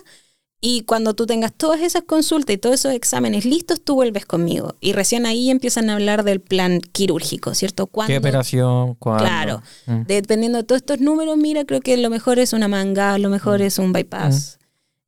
Y 0.65 0.83
cuando 0.83 1.13
tú 1.13 1.25
tengas 1.25 1.51
todas 1.51 1.81
esas 1.81 2.03
consultas 2.03 2.53
y 2.53 2.57
todos 2.57 2.75
esos 2.75 2.93
exámenes 2.93 3.43
listos, 3.43 3.81
tú 3.83 3.95
vuelves 3.95 4.25
conmigo. 4.25 4.77
Y 4.79 4.93
recién 4.93 5.25
ahí 5.25 5.49
empiezan 5.49 5.89
a 5.89 5.95
hablar 5.95 6.23
del 6.23 6.39
plan 6.39 6.79
quirúrgico, 6.79 7.53
¿cierto? 7.53 7.87
¿Qué 7.87 7.91
¿Cuándo? 7.91 8.17
operación? 8.17 8.95
¿Cuándo? 8.95 9.25
Claro. 9.25 9.61
Mm. 9.87 10.03
Dependiendo 10.07 10.59
de 10.59 10.63
todos 10.63 10.79
estos 10.79 11.01
números, 11.01 11.35
mira, 11.35 11.65
creo 11.65 11.81
que 11.81 11.97
lo 11.97 12.09
mejor 12.09 12.39
es 12.39 12.53
una 12.53 12.69
manga, 12.69 13.17
lo 13.17 13.27
mejor 13.27 13.61
es 13.61 13.77
un 13.77 13.91
bypass. 13.91 14.57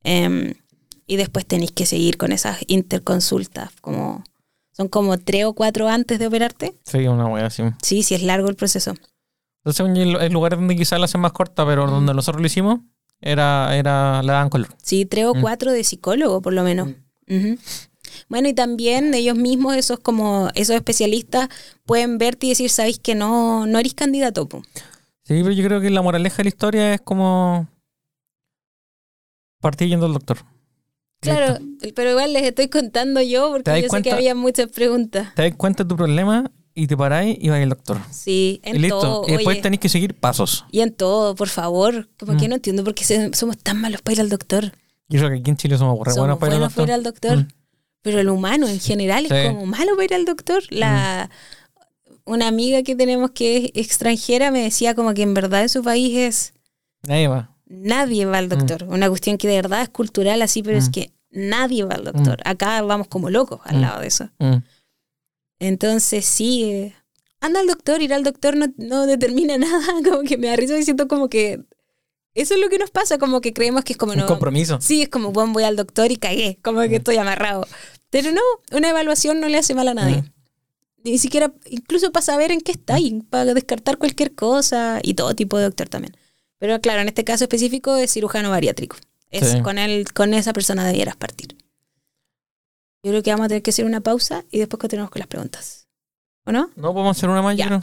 Em, 0.04 0.52
y 1.06 1.16
después 1.16 1.46
tenéis 1.46 1.72
que 1.72 1.86
seguir 1.86 2.18
con 2.18 2.32
esas 2.32 2.58
interconsultas, 2.66 3.70
como 3.80 4.24
son 4.72 4.88
como 4.88 5.16
tres 5.16 5.46
o 5.46 5.54
cuatro 5.54 5.88
antes 5.88 6.18
de 6.18 6.26
operarte. 6.26 6.74
Sí, 6.84 6.98
una 7.06 7.28
wea 7.28 7.46
así. 7.46 7.62
Sí, 7.82 8.02
sí 8.02 8.14
es 8.14 8.22
largo 8.22 8.50
el 8.50 8.56
proceso. 8.56 8.92
Entonces, 9.64 9.86
el, 9.98 10.16
el 10.16 10.32
lugar 10.34 10.54
donde 10.56 10.76
quizás 10.76 10.98
la 10.98 11.06
hacen 11.06 11.22
más 11.22 11.32
corta, 11.32 11.64
pero 11.64 11.86
donde 11.90 12.12
nosotros 12.12 12.42
lo 12.42 12.46
hicimos, 12.46 12.80
era, 13.26 13.76
era 13.76 14.22
la 14.22 14.34
dan 14.34 14.48
color. 14.50 14.68
Sí, 14.82 15.04
tres 15.06 15.26
o 15.26 15.34
Mm. 15.34 15.40
cuatro 15.40 15.72
de 15.72 15.84
psicólogo, 15.84 16.40
por 16.42 16.52
lo 16.52 16.62
menos. 16.62 16.88
Ujú. 17.28 17.58
Bueno, 18.28 18.48
y 18.48 18.54
también 18.54 19.12
ellos 19.14 19.36
mismos, 19.36 19.76
esos 19.76 19.98
como 20.00 20.48
esos 20.54 20.74
especialistas, 20.76 21.48
pueden 21.84 22.18
verte 22.18 22.46
y 22.46 22.48
decir, 22.50 22.70
sabéis 22.70 22.98
que 22.98 23.14
no, 23.14 23.66
no 23.66 23.78
eres 23.78 23.94
candidato. 23.94 24.48
po". 24.48 24.62
Sí, 25.24 25.40
pero 25.42 25.50
yo 25.52 25.64
creo 25.64 25.80
que 25.80 25.90
la 25.90 26.02
moraleja 26.02 26.38
de 26.38 26.44
la 26.44 26.48
historia 26.48 26.94
es 26.94 27.00
como 27.00 27.68
partir 29.60 29.88
yendo 29.88 30.06
al 30.06 30.12
doctor. 30.12 30.38
Claro, 31.20 31.58
pero 31.96 32.10
igual 32.10 32.32
les 32.32 32.44
estoy 32.44 32.68
contando 32.68 33.20
yo 33.20 33.46
¿Te 33.46 33.62
porque 33.64 33.82
yo 33.82 33.88
sé 33.88 34.02
que 34.02 34.12
había 34.12 34.34
muchas 34.34 34.70
preguntas. 34.70 35.34
Te 35.34 35.42
das 35.42 35.56
cuenta 35.56 35.82
de 35.82 35.88
tu 35.88 35.96
problema 35.96 36.50
y 36.76 36.86
te 36.86 36.96
paráis 36.96 37.36
y 37.40 37.48
vas 37.48 37.60
al 37.60 37.68
doctor. 37.70 37.98
Sí, 38.10 38.60
en 38.62 38.76
y 38.76 38.78
listo. 38.80 39.00
todo. 39.00 39.24
y 39.26 39.32
después 39.32 39.54
oye. 39.56 39.62
tenéis 39.62 39.80
que 39.80 39.88
seguir 39.88 40.14
pasos. 40.14 40.64
Y 40.70 40.80
en 40.80 40.92
todo, 40.92 41.34
por 41.34 41.48
favor. 41.48 42.08
Como 42.18 42.34
Mm. 42.34 42.36
que 42.36 42.48
no 42.48 42.54
entiendo 42.56 42.84
por 42.84 42.94
qué 42.94 43.02
se- 43.04 43.32
somos 43.34 43.58
tan 43.58 43.80
malos 43.80 44.02
para 44.02 44.14
ir 44.14 44.20
al 44.20 44.28
doctor. 44.28 44.72
Yo 45.08 45.18
creo 45.18 45.30
que 45.30 45.38
aquí 45.40 45.50
en 45.50 45.56
Chile 45.56 45.78
somos 45.78 45.98
re 46.06 46.12
buenos 46.14 46.38
para 46.38 46.54
ir 46.54 46.62
al 46.62 46.70
para 46.70 46.82
ir 46.82 46.88
doctor. 46.88 46.90
al 46.94 47.02
doctor. 47.02 47.36
Mm. 47.38 47.48
Pero 48.02 48.20
el 48.20 48.28
humano 48.28 48.68
en 48.68 48.78
general 48.78 49.24
Sí. 49.26 49.32
Mm. 49.32 49.36
es 49.36 49.48
como 49.48 49.66
malo 49.66 49.92
para 49.94 50.04
ir 50.04 50.14
al 50.14 50.24
doctor. 50.24 50.62
La, 50.70 51.28
Una 52.28 52.48
amiga 52.48 52.82
que 52.82 52.96
tenemos 52.96 53.30
que 53.30 53.56
es 53.56 53.70
extranjera 53.74 54.50
me 54.50 54.60
decía 54.62 54.94
como 54.96 55.14
que 55.14 55.22
en 55.22 55.32
verdad 55.32 55.62
en 55.62 55.68
su 55.68 55.82
país 55.84 56.16
es 56.16 56.54
Nadie 57.06 57.28
va. 57.28 57.50
nadie 57.66 58.26
va 58.26 58.38
al 58.38 58.48
doctor. 58.48 58.84
Una 58.88 59.08
cuestión 59.08 59.38
que 59.38 59.46
de 59.46 59.54
verdad 59.54 59.82
es 59.82 59.88
cultural 59.90 60.42
así, 60.42 60.60
pero 60.62 60.76
es 60.76 60.88
Mm. 60.88 60.90
que 60.92 61.12
nadie 61.30 61.84
va 61.84 61.94
al 61.94 62.04
doctor. 62.04 62.40
Acá 62.44 62.82
vamos 62.82 63.06
como 63.06 63.30
locos 63.30 63.60
al 63.64 63.76
Mm. 63.76 63.80
lado 63.80 64.00
de 64.00 64.06
eso. 64.08 64.28
Entonces 65.58 66.24
sí, 66.26 66.64
eh, 66.64 66.94
anda 67.40 67.60
al 67.60 67.66
doctor, 67.66 68.02
ir 68.02 68.12
al 68.12 68.24
doctor 68.24 68.56
no, 68.56 68.66
no 68.76 69.06
determina 69.06 69.56
nada, 69.58 69.86
como 70.04 70.22
que 70.22 70.36
me 70.36 70.48
da 70.48 70.56
risa 70.56 70.78
y 70.78 70.82
siento 70.84 71.08
como 71.08 71.28
que 71.28 71.60
eso 72.34 72.54
es 72.54 72.60
lo 72.60 72.68
que 72.68 72.78
nos 72.78 72.90
pasa, 72.90 73.16
como 73.18 73.40
que 73.40 73.54
creemos 73.54 73.82
que 73.84 73.94
es 73.94 73.96
como 73.96 74.12
Un 74.12 74.18
no. 74.18 74.26
compromiso. 74.26 74.78
Sí, 74.80 75.02
es 75.02 75.08
como, 75.08 75.32
bueno, 75.32 75.52
voy 75.54 75.64
al 75.64 75.74
doctor 75.76 76.12
y 76.12 76.16
cagué, 76.16 76.58
como 76.62 76.80
que 76.82 76.96
estoy 76.96 77.16
amarrado. 77.16 77.66
Pero 78.10 78.30
no, 78.30 78.42
una 78.72 78.90
evaluación 78.90 79.40
no 79.40 79.48
le 79.48 79.56
hace 79.58 79.74
mal 79.74 79.88
a 79.88 79.94
nadie. 79.94 80.22
Ni 81.02 81.18
siquiera, 81.18 81.54
incluso 81.70 82.12
para 82.12 82.26
saber 82.26 82.50
en 82.52 82.60
qué 82.60 82.72
está 82.72 82.96
ahí, 82.96 83.22
para 83.30 83.54
descartar 83.54 83.96
cualquier 83.96 84.34
cosa 84.34 84.98
y 85.02 85.14
todo 85.14 85.34
tipo 85.34 85.56
de 85.56 85.64
doctor 85.64 85.88
también. 85.88 86.14
Pero 86.58 86.78
claro, 86.80 87.00
en 87.00 87.08
este 87.08 87.24
caso 87.24 87.44
específico 87.44 87.96
es 87.96 88.12
cirujano 88.12 88.50
bariátrico. 88.50 88.96
Es 89.30 89.52
Sí. 89.52 89.60
con 89.62 89.78
él, 89.78 90.12
con 90.12 90.34
esa 90.34 90.52
persona 90.52 90.86
debieras 90.86 91.16
partir. 91.16 91.56
Yo 93.06 93.12
creo 93.12 93.22
que 93.22 93.30
vamos 93.30 93.44
a 93.44 93.48
tener 93.48 93.62
que 93.62 93.70
hacer 93.70 93.84
una 93.84 94.00
pausa 94.00 94.44
y 94.50 94.58
después 94.58 94.80
continuamos 94.80 95.12
con 95.12 95.20
las 95.20 95.28
preguntas. 95.28 95.86
¿O 96.44 96.50
no? 96.50 96.70
No 96.74 96.92
podemos 96.92 97.16
hacer 97.16 97.28
una 97.30 97.40
más, 97.40 97.56
Ya. 97.56 97.68
yo. 97.70 97.80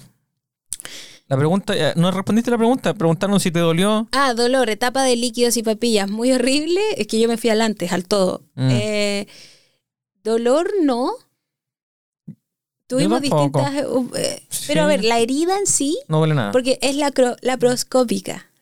La 1.28 1.38
pregunta, 1.38 1.74
eh, 1.78 1.94
no 1.96 2.12
respondiste 2.12 2.52
la 2.52 2.58
pregunta, 2.58 2.94
preguntaron 2.94 3.40
si 3.40 3.50
te 3.50 3.60
dolió. 3.60 4.10
Ah, 4.12 4.34
dolor, 4.34 4.70
etapa 4.70 5.02
de 5.04 5.16
líquidos 5.16 5.56
y 5.56 5.64
papillas, 5.64 6.10
muy 6.10 6.34
horrible. 6.34 6.82
Es 6.98 7.08
que 7.08 7.22
yo 7.22 7.30
me 7.30 7.38
fui 7.38 7.50
al 7.52 7.62
antes, 7.62 7.94
al 7.94 8.04
todo. 8.06 8.44
Mm. 8.56 8.70
Eh, 8.70 9.28
dolor 10.26 10.72
no. 10.82 11.14
Tuvimos 12.88 13.22
distintas. 13.22 13.86
uh, 13.86 14.12
eh, 14.16 14.44
Pero 14.68 14.82
a 14.84 14.88
ver, 14.88 15.06
la 15.06 15.20
herida 15.20 15.58
en 15.58 15.68
sí, 15.68 15.98
No 16.10 16.18
duele 16.20 16.36
nada. 16.36 16.52
porque 16.52 16.78
es 16.82 16.98
la 16.98 17.12
cro- 17.12 17.38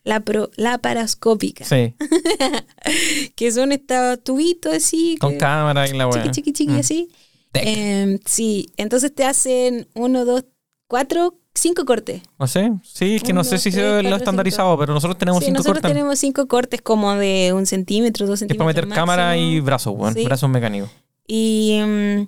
La 0.03 0.19
pro, 0.21 0.49
laparoscópica. 0.55 1.63
Sí, 1.65 1.95
Que 3.35 3.51
son 3.51 3.71
estos 3.71 4.23
tubitos 4.23 4.73
así. 4.73 5.17
con 5.19 5.33
que- 5.33 5.37
cámara 5.37 5.87
y 5.87 5.93
la 5.93 6.07
weá. 6.07 6.23
chiqui, 6.23 6.31
chiqui, 6.31 6.53
chiqui, 6.53 6.73
Mm. 6.73 6.79
así. 6.79 7.09
Eh, 7.53 8.19
sí, 8.25 8.67
entonces 8.77 9.13
te 9.13 9.25
hacen 9.25 9.87
uno, 9.93 10.23
dos, 10.25 10.45
cuatro, 10.87 11.37
cinco 11.53 11.85
cortes. 11.85 12.21
No 12.39 12.47
sé, 12.47 12.71
sí, 12.83 13.15
es 13.15 13.23
que 13.23 13.33
no 13.33 13.43
sé 13.43 13.57
si 13.57 13.71
tres, 13.71 13.83
se 14.03 14.09
lo 14.09 14.15
estandarizado, 14.15 14.77
pero 14.79 14.93
nosotros 14.93 15.17
tenemos 15.17 15.39
Sí, 15.41 15.47
cinco 15.47 15.57
nosotros 15.57 15.81
cortes. 15.81 15.91
tenemos 15.91 16.19
cinco 16.19 16.47
cortes 16.47 16.81
como 16.81 17.13
de 17.15 17.51
un 17.53 17.65
centímetro, 17.65 18.25
dos 18.25 18.39
Que 18.39 18.45
es 18.45 18.49
centímetros. 18.49 18.65
para 18.65 18.67
meter 18.73 18.87
máximo. 18.87 19.01
cámara 19.05 19.37
y 19.37 19.59
brazos, 19.59 19.93
weón. 19.97 20.13
Sí. 20.13 20.23
Brazos 20.25 20.49
mecánicos. 20.49 20.89
Y, 21.27 21.79
mm, 21.85 22.27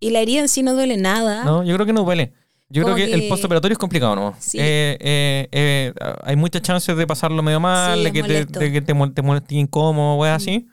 y 0.00 0.10
la 0.10 0.20
herida 0.20 0.40
en 0.40 0.48
sí 0.48 0.62
no 0.62 0.74
duele 0.74 0.96
nada. 0.96 1.44
No, 1.44 1.62
yo 1.64 1.74
creo 1.74 1.86
que 1.86 1.92
no 1.92 2.04
duele. 2.04 2.32
Yo 2.72 2.84
creo 2.84 2.94
que, 2.94 3.06
que- 3.06 3.14
el 3.14 3.28
postoperatorio 3.28 3.72
es 3.74 3.78
complicado, 3.78 4.14
¿no? 4.16 4.34
Sí. 4.38 4.58
Eh, 4.60 4.96
eh, 5.00 5.48
eh, 5.50 5.92
hay 6.22 6.36
muchas 6.36 6.62
chances 6.62 6.96
de 6.96 7.06
pasarlo 7.06 7.42
medio 7.42 7.58
mal, 7.60 7.98
Sí, 7.98 8.04
de 8.04 8.12
que, 8.12 8.22
te, 8.22 8.44
de 8.46 8.72
que 8.72 8.80
te, 8.80 8.94
mol- 8.94 9.12
te 9.12 9.22
moleste 9.22 9.56
incómodo, 9.56 10.16
weá, 10.16 10.36
así. 10.36 10.66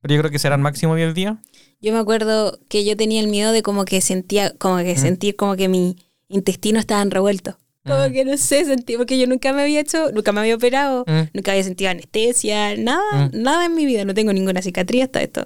Pero 0.00 0.14
yo 0.14 0.20
creo 0.20 0.30
que 0.30 0.38
serán 0.38 0.60
máximo 0.62 0.94
10 0.96 1.14
días. 1.14 1.36
Yo 1.80 1.92
me 1.92 1.98
acuerdo 1.98 2.58
que 2.68 2.84
yo 2.84 2.96
tenía 2.96 3.20
el 3.20 3.28
miedo 3.28 3.52
de 3.52 3.62
como 3.62 3.84
que 3.84 4.00
sentía, 4.00 4.54
como 4.56 4.78
que 4.78 4.94
Mm. 4.94 4.98
sentir 4.98 5.36
como 5.36 5.54
que 5.56 5.68
mi 5.68 5.96
intestino 6.28 6.78
estaban 6.78 7.10
revueltos. 7.10 7.56
Como 7.86 8.08
Mm. 8.08 8.12
que 8.12 8.24
no 8.24 8.36
sé, 8.38 8.64
sentí, 8.64 8.96
porque 8.96 9.18
yo 9.18 9.26
nunca 9.26 9.52
me 9.52 9.60
había 9.62 9.80
hecho, 9.80 10.10
nunca 10.12 10.32
me 10.32 10.40
había 10.40 10.54
operado, 10.56 11.04
Mm. 11.06 11.28
nunca 11.34 11.50
había 11.52 11.64
sentido 11.64 11.90
anestesia, 11.90 12.74
nada, 12.76 13.02
Mm. 13.32 13.42
nada 13.42 13.66
en 13.66 13.74
mi 13.74 13.84
vida, 13.84 14.06
no 14.06 14.14
tengo 14.14 14.32
ninguna 14.32 14.62
cicatriz 14.62 15.02
hasta 15.04 15.20
esto. 15.22 15.44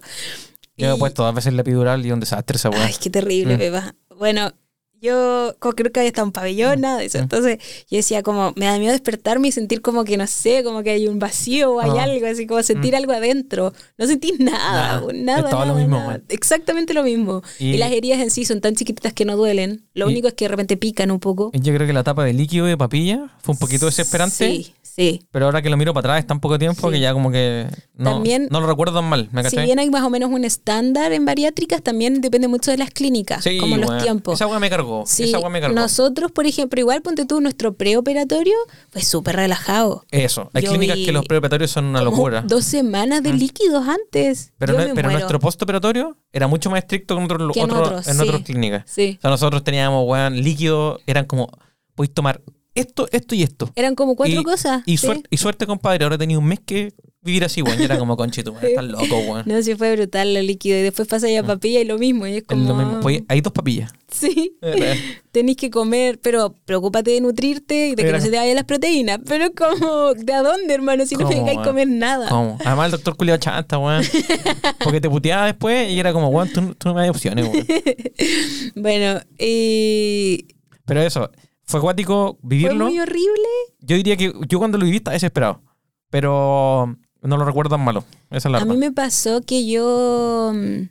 Yo 0.77 0.93
he 0.93 0.95
Y- 0.95 0.99
puesto 0.99 1.25
dos 1.25 1.35
veces 1.35 1.53
la 1.55 1.63
epidural 1.63 2.07
y 2.07 2.13
un 2.13 2.21
desastre 2.21 2.57
esa 2.57 2.71
weá. 2.71 2.85
Ay, 2.87 2.95
qué 3.03 3.11
terrible, 3.11 3.57
Mm. 3.57 3.59
Pepa. 3.59 3.95
Bueno, 4.17 4.53
yo 5.01 5.55
como 5.59 5.75
que 5.75 5.85
nunca 5.85 6.01
había 6.01 6.09
estado 6.09 6.27
en 6.27 6.33
pabellón, 6.33 6.81
nada 6.81 6.99
de 6.99 7.07
eso. 7.07 7.19
Mm. 7.19 7.23
Entonces 7.23 7.59
yo 7.91 7.97
decía 7.97 8.23
como, 8.23 8.53
me 8.57 8.67
da 8.67 8.79
miedo 8.79 8.93
despertarme 8.93 9.49
y 9.49 9.53
sentir 9.53 9.81
como 9.83 10.05
que, 10.05 10.17
no 10.17 10.27
sé, 10.27 10.63
como 10.65 10.83
que 10.83 10.91
hay 10.91 11.09
un 11.09 11.19
vacío 11.19 11.73
o 11.75 11.81
hay 11.81 11.91
Ah. 11.99 12.03
algo, 12.05 12.27
así 12.27 12.47
como 12.47 12.63
sentir 12.63 12.95
algo 12.97 13.13
adentro. 13.13 13.73
No 13.97 14.07
sentí 14.07 14.33
nada, 14.39 15.03
Nada. 15.13 15.43
nada, 15.51 15.65
lo 15.67 15.75
mismo, 15.75 15.99
nada. 15.99 16.21
Exactamente 16.29 16.95
lo 16.95 17.03
mismo. 17.03 17.43
Y, 17.59 17.71
Y- 17.75 17.77
las 17.79 17.93
heridas 17.93 18.21
en 18.21 18.31
sí 18.31 18.45
son 18.45 18.61
tan 18.61 18.75
chiquititas 18.75 19.13
que 19.13 19.25
no 19.25 19.37
duelen. 19.37 19.85
Lo 19.95 20.07
único 20.07 20.29
es 20.29 20.35
que 20.35 20.45
de 20.47 20.49
repente 20.49 20.77
pican 20.77 21.11
un 21.11 21.21
poco. 21.21 21.51
Yo 21.55 21.75
creo 21.75 21.87
que 21.87 21.93
la 21.93 22.05
tapa 22.05 22.25
de 22.25 22.33
líquido 22.33 22.67
de 22.67 22.77
papilla 22.77 23.31
fue 23.43 23.53
un 23.53 23.59
poquito 23.59 23.87
desesperante. 23.87 24.35
Sí, 24.37 24.75
Sí. 24.99 25.23
Pero 25.31 25.45
ahora 25.45 25.63
que 25.63 25.71
lo 25.71 25.77
miro 25.77 25.95
para 25.95 26.15
atrás 26.15 26.27
tan 26.27 26.41
poco 26.41 26.59
tiempo 26.59 26.89
Sí. 26.89 26.95
que 26.95 27.01
ya 27.01 27.13
como 27.13 27.31
que 27.31 27.67
no, 27.95 28.15
También- 28.15 28.49
no 28.51 28.61
lo 28.61 28.67
recuerdo 28.67 28.95
tan 28.99 29.09
mal. 29.09 29.29
¿me 29.31 29.49
Si 29.49 29.57
bien 29.61 29.79
hay 29.79 29.89
más 29.91 30.03
o 30.03 30.11
menos 30.11 30.29
un 30.31 30.45
estándar 30.45 31.13
en 31.13 31.25
bariátricas, 31.25 31.83
también 31.83 32.21
depende 32.21 32.49
mucho 32.49 32.73
de 32.73 32.79
las 32.79 32.91
clínicas, 32.91 33.45
Sí, 33.45 33.59
como 33.59 33.77
los 33.77 34.03
tiempos. 34.03 34.35
Esa 34.35 34.49
weá 34.49 34.59
me 34.59 34.69
cargó. 34.69 35.05
Sí, 35.07 35.25
Esa 35.25 35.39
weá 35.39 35.51
me 35.51 35.61
cargó. 35.61 35.77
nosotros, 35.77 36.33
por 36.33 36.47
ejemplo, 36.47 36.81
igual 36.81 37.01
ponte 37.03 37.25
tú, 37.27 37.41
nuestro 37.41 37.75
preoperatorio 37.75 38.55
fue 38.91 39.03
súper 39.03 39.37
relajado. 39.37 40.05
Eso. 40.11 40.51
Hay 40.53 40.63
Yo 40.65 40.71
clínicas 40.71 40.97
vi 40.97 41.05
que 41.07 41.13
los 41.13 41.25
preoperatorios 41.27 41.71
son 41.71 41.85
una 41.85 42.03
locura. 42.03 42.43
Dos 42.45 42.65
semanas 42.65 43.23
de 43.23 43.33
Mm. 43.33 43.37
líquidos 43.37 43.87
antes. 43.87 44.53
Pero, 44.59 44.73
no- 44.73 44.95
nuestro 45.11 45.39
postoperatorio 45.39 46.17
era 46.33 46.49
mucho 46.49 46.71
más 46.71 46.81
estricto 46.81 47.15
que 47.17 47.23
en, 47.23 47.71
otros- 47.71 48.09
en 48.09 48.17
en 48.17 48.21
otras 48.21 48.43
clínicas. 48.43 48.83
O 48.91 48.95
sea, 48.95 49.31
nosotros 49.31 49.63
teníamos, 49.63 50.05
weón, 50.09 50.43
líquido, 50.43 50.99
eran 51.07 51.25
como, 51.25 51.49
podéis 51.95 52.13
tomar 52.15 52.41
esto, 52.81 53.09
esto 53.13 53.35
y 53.35 53.43
esto. 53.43 53.71
Eran 53.77 53.95
como 53.95 54.17
cuatro 54.17 54.41
Y- 54.41 54.45
cosas. 54.45 54.83
Y, 54.87 54.97
sí. 54.99 55.07
suerte, 55.07 55.29
y 55.31 55.37
suerte, 55.37 55.67
compadre, 55.67 56.05
ahora 56.05 56.19
tenía 56.19 56.39
un 56.39 56.47
mes 56.47 56.61
que 56.65 56.93
vivir 57.21 57.45
así, 57.45 57.61
weón. 57.63 57.79
Y 57.81 57.85
era 57.85 57.99
como, 57.99 58.17
conchito, 58.17 58.53
weón, 58.53 58.65
estás 58.65 58.85
loco, 58.85 59.19
weón. 59.19 59.43
No, 59.47 59.61
sí 59.63 59.75
fue 59.75 59.95
brutal 59.97 60.33
lo 60.33 60.41
líquido. 60.41 60.79
Y 60.79 60.83
después 60.83 61.07
pasa 61.09 61.29
ya 61.29 61.43
papilla 61.43 61.81
y 61.81 61.85
lo 61.85 61.99
mismo. 61.99 62.27
Y 62.27 62.37
es 62.37 62.45
como... 62.45 62.75
mismo. 62.75 63.01
Hay 63.29 63.41
dos 63.41 63.53
papillas. 63.53 63.93
Sí. 64.11 64.57
Tenéis 65.33 65.57
que 65.59 65.69
comer, 65.71 66.19
pero 66.23 66.55
preocúpate 66.65 67.11
de 67.11 67.21
nutrirte 67.21 67.89
y 67.89 67.95
de 67.95 68.03
que 68.03 68.09
Era- 68.09 68.19
no 68.19 68.25
se 68.25 68.31
te 68.31 68.37
vayan 68.39 68.55
las 68.55 68.65
proteínas. 68.65 69.19
Pero 69.27 69.53
como, 69.53 70.15
¿de 70.15 70.33
a 70.33 70.43
dónde, 70.43 70.73
hermano? 70.73 71.05
Si 71.05 71.17
no 71.17 71.29
me 71.29 71.35
¿Cómo, 71.35 71.47
dejáis 71.47 71.67
comer 71.67 71.89
nada. 71.89 72.29
¿Cómo? 72.31 72.57
Además, 72.65 72.87
el 72.87 72.91
doctor 72.93 73.17
culiado 73.17 73.39
chanta, 73.39 73.77
weón. 73.79 74.03
Porque 74.83 75.01
te 75.01 75.11
puteaba 75.11 75.47
después 75.47 75.91
y 75.91 75.99
era 76.01 76.13
como, 76.15 76.29
weón, 76.29 76.49
tú, 76.51 76.75
tú 76.77 76.89
no 76.89 76.95
me 76.95 77.03
das 77.03 77.11
opciones, 77.11 77.47
weón. 77.47 77.67
Bueno, 78.77 79.21
y 79.39 80.47
Pero 80.87 81.03
eso, 81.03 81.31
fue 81.69 81.79
acuático 81.81 82.39
fue 82.41 82.49
vivirlo. 82.49 82.87
muy 82.87 82.99
horrible. 82.99 83.49
Yo 83.81 83.97
diría 83.97 84.17
que 84.17 84.33
yo 84.49 84.59
cuando 84.59 84.79
lo 84.79 84.85
viví 84.85 84.97
estaba 84.97 85.13
desesperado. 85.15 85.63
Pero 86.11 86.97
no 87.23 87.37
lo 87.37 87.45
recuerdo 87.45 87.77
tan 87.77 87.85
malo. 87.85 88.05
Esa 88.31 88.49
es 88.49 88.53
la 88.53 88.59
A 88.59 88.61
verdad. 88.63 88.75
mí 88.75 88.79
me 88.81 88.91
pasó 88.93 89.43
que 89.43 89.67
yo... 89.67 90.53
mm, 90.55 90.89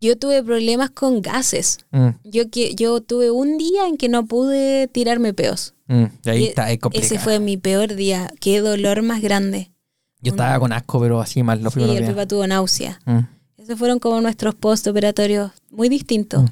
Yo 0.00 0.16
tuve 0.16 0.42
problemas 0.44 0.90
con 0.90 1.20
gases. 1.22 1.78
Mm, 1.90 2.08
Yo, 2.24 2.48
que, 2.50 2.74
yo 2.76 3.00
tuve 3.00 3.30
un 3.32 3.58
día 3.58 3.88
en 3.88 3.96
que 3.96 4.08
no 4.08 4.26
pude 4.26 4.86
tirarme 4.86 5.34
peos. 5.34 5.74
mm. 5.88 6.04
Y 6.24 6.30
ahí 6.30 6.44
Y 6.44 6.46
está, 6.48 6.70
es 6.70 6.78
complicado. 6.78 7.14
Ese 7.14 7.18
fue 7.22 7.40
mi 7.40 7.56
peor 7.56 7.94
día. 7.96 8.32
Qué 8.40 8.60
dolor 8.60 9.02
más 9.02 9.20
grande. 9.20 9.72
Yo 10.20 10.30
estaba 10.30 10.58
con 10.60 10.72
asco, 10.72 11.00
pero 11.00 11.20
así 11.20 11.42
mal 11.42 11.62
los 11.62 11.72
Sí, 11.74 11.80
primeros 11.80 12.08
el. 12.08 12.14
Pepa 12.14 12.26
tuvo 12.26 12.46
náusea. 12.46 13.00
Mm. 13.06 13.18
Esos 13.56 13.78
fueron 13.78 13.98
como 13.98 14.20
nuestros 14.20 14.54
postoperatorios 14.54 15.50
muy 15.70 15.88
distintos. 15.88 16.48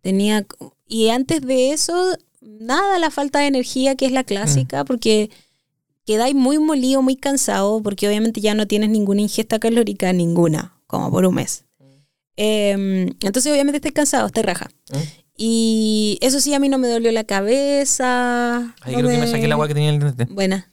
Tenía 0.00 0.46
y 0.88 1.10
antes 1.10 1.40
de 1.42 1.70
eso 1.72 2.16
nada 2.40 2.98
la 2.98 3.10
falta 3.10 3.40
de 3.40 3.46
energía 3.46 3.94
que 3.94 4.06
es 4.06 4.12
la 4.12 4.22
Mm. 4.22 4.26
clásica 4.26 4.84
porque 4.84 5.30
quedáis 6.06 6.34
muy 6.34 6.58
molido, 6.58 7.02
muy 7.02 7.16
cansado 7.16 7.82
porque 7.82 8.08
obviamente 8.08 8.40
ya 8.40 8.54
no 8.54 8.66
tienes 8.66 8.88
ninguna 8.90 9.20
ingesta 9.20 9.58
calórica 9.58 10.12
ninguna, 10.12 10.72
como 10.86 11.10
por 11.10 11.26
un 11.26 11.34
mes. 11.34 11.64
Em, 12.36 13.08
entonces 13.20 13.52
obviamente 13.52 13.76
estás 13.78 13.92
cansado, 13.92 14.26
estás 14.28 14.44
raja. 14.44 14.70
Mm. 14.92 14.96
Y 15.36 16.18
eso 16.20 16.40
sí 16.40 16.54
a 16.54 16.58
mí 16.58 16.68
no 16.68 16.78
me 16.78 16.88
dolió 16.88 17.12
la 17.12 17.24
cabeza. 17.24 18.74
Ahí 18.80 18.92
no 18.94 18.98
creo 19.00 19.10
que 19.10 19.18
me 19.18 19.26
saqué 19.26 19.44
el 19.44 19.52
agua 19.52 19.68
que 19.68 19.74
tenía 19.74 19.90
en 19.90 19.96
el 19.96 20.00
diente. 20.14 20.32
Buena. 20.32 20.70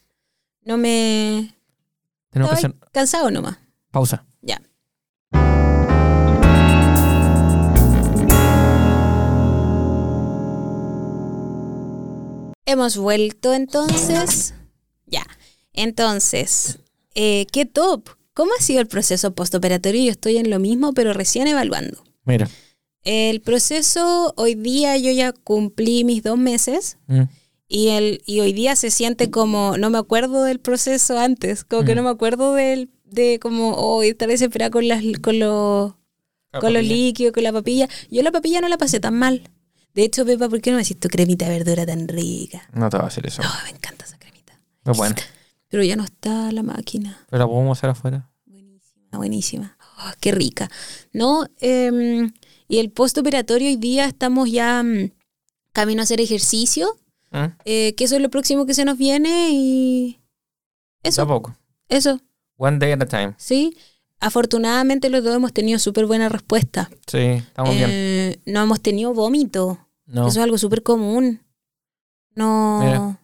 No 0.64 0.78
me 0.78 1.54
Tenemos 2.32 2.52
que 2.52 2.58
hacer 2.58 2.76
cansado 2.92 3.30
nomás. 3.32 3.58
pausa. 3.92 4.26
Hemos 12.66 12.98
vuelto 12.98 13.54
entonces. 13.54 14.54
Ya. 15.06 15.26
Entonces, 15.74 16.80
eh, 17.14 17.46
¿qué 17.52 17.66
top? 17.66 18.10
¿Cómo 18.34 18.52
ha 18.58 18.62
sido 18.62 18.82
el 18.82 18.88
proceso 18.88 19.34
postoperatorio? 19.36 20.04
Yo 20.06 20.12
estoy 20.12 20.38
en 20.38 20.50
lo 20.50 20.60
mismo, 20.60 20.94
pero 20.94 21.14
recién 21.14 21.48
evaluando. 21.48 22.04
Mira. 22.26 22.50
El 23.04 23.40
proceso, 23.42 24.34
hoy 24.36 24.56
día 24.56 24.98
yo 24.98 25.12
ya 25.12 25.32
cumplí 25.32 26.04
mis 26.04 26.24
dos 26.24 26.38
meses 26.40 26.98
Mm. 27.08 27.22
y, 27.68 27.88
el, 27.90 28.22
y 28.26 28.40
hoy 28.40 28.52
día 28.52 28.76
se 28.76 28.90
siente 28.90 29.30
como, 29.30 29.78
no 29.78 29.90
me 29.92 30.00
acuerdo 30.00 30.44
del 30.44 30.60
proceso 30.60 31.20
antes, 31.20 31.64
como 31.64 31.84
que 31.86 31.94
Mm. 31.94 31.98
no 31.98 32.04
me 32.04 32.10
acuerdo 32.10 32.54
del, 32.56 32.90
de 33.04 33.38
como, 33.40 33.74
oh, 33.74 34.02
estar 34.02 34.28
desesperada 34.28 34.72
con, 34.72 34.88
las, 34.88 35.04
con, 35.22 35.38
los, 35.40 35.94
con 36.60 36.74
los 36.74 36.84
líquidos, 36.84 37.32
con 37.32 37.44
la 37.44 37.54
papilla. 37.54 37.88
Yo 38.10 38.24
la 38.24 38.32
papilla 38.32 38.60
no 38.60 38.70
la 38.70 38.78
pasé 38.80 39.00
tan 39.00 39.14
mal. 39.14 39.52
De 39.96 40.04
hecho, 40.04 40.26
Pepa, 40.26 40.50
¿por 40.50 40.62
qué 40.62 40.72
no 40.72 40.78
me 40.78 40.84
tu 40.84 41.08
cremita 41.08 41.46
de 41.50 41.58
verdura 41.58 41.86
tan 41.86 42.08
rica? 42.08 42.62
No 42.74 42.90
te 42.90 42.98
va 42.98 43.06
a 43.06 43.08
hacer 43.08 43.26
eso. 43.26 43.42
No, 43.42 43.50
me 43.64 43.70
encanta 43.72 44.06
esa 44.06 44.18
cremita. 44.20 44.60
Pero 44.84 44.96
bueno, 44.98 45.16
Pero 45.70 45.84
ya 45.84 45.96
no 45.96 46.04
está 46.04 46.52
la 46.52 46.64
máquina. 46.64 47.26
pero 47.30 47.40
la 47.44 47.48
podemos 47.48 47.78
hacer 47.78 47.90
afuera. 47.90 48.30
Buenísima, 48.46 49.18
buenísima. 49.18 49.78
Oh, 49.98 50.12
qué 50.20 50.32
rica. 50.34 50.70
No, 51.14 51.48
em, 51.60 52.32
y 52.68 52.80
el 52.80 52.92
postoperatorio 52.92 53.70
hoy 53.70 53.78
día 53.78 54.06
estamos 54.06 54.52
ya 54.52 54.84
mm, 54.84 55.12
camino 55.72 56.02
a 56.02 56.04
hacer 56.04 56.20
ejercicio, 56.20 57.00
¿Mm? 57.32 57.46
eh, 57.64 57.96
que 57.96 58.04
eso 58.04 58.18
es 58.18 58.22
lo 58.22 58.30
próximo 58.30 58.66
que 58.66 58.74
se 58.74 58.84
nos 58.86 58.98
viene 58.98 59.50
y 59.52 60.20
eso, 61.04 61.22
Tampoco. 61.22 61.56
eso, 61.88 62.20
One 62.58 62.80
day 62.80 62.92
at 62.92 63.02
a 63.02 63.06
time. 63.08 63.34
sí. 63.38 63.76
Afortunadamente 64.22 65.10
los 65.10 65.24
dos 65.24 65.36
hemos 65.36 65.54
tenido 65.54 65.78
súper 65.78 66.06
buena 66.06 66.30
respuesta. 66.30 66.90
Sí, 67.06 67.18
estamos 67.18 67.76
bien. 67.76 67.90
Eh, 67.92 68.40
no 68.46 68.64
hemos 68.64 68.82
tenido 68.82 69.14
vómito. 69.14 69.85
No. 70.06 70.28
Eso 70.28 70.40
es 70.40 70.44
algo 70.44 70.58
súper 70.58 70.84
común. 70.84 71.42
No. 72.36 72.80
Mira. 72.84 73.20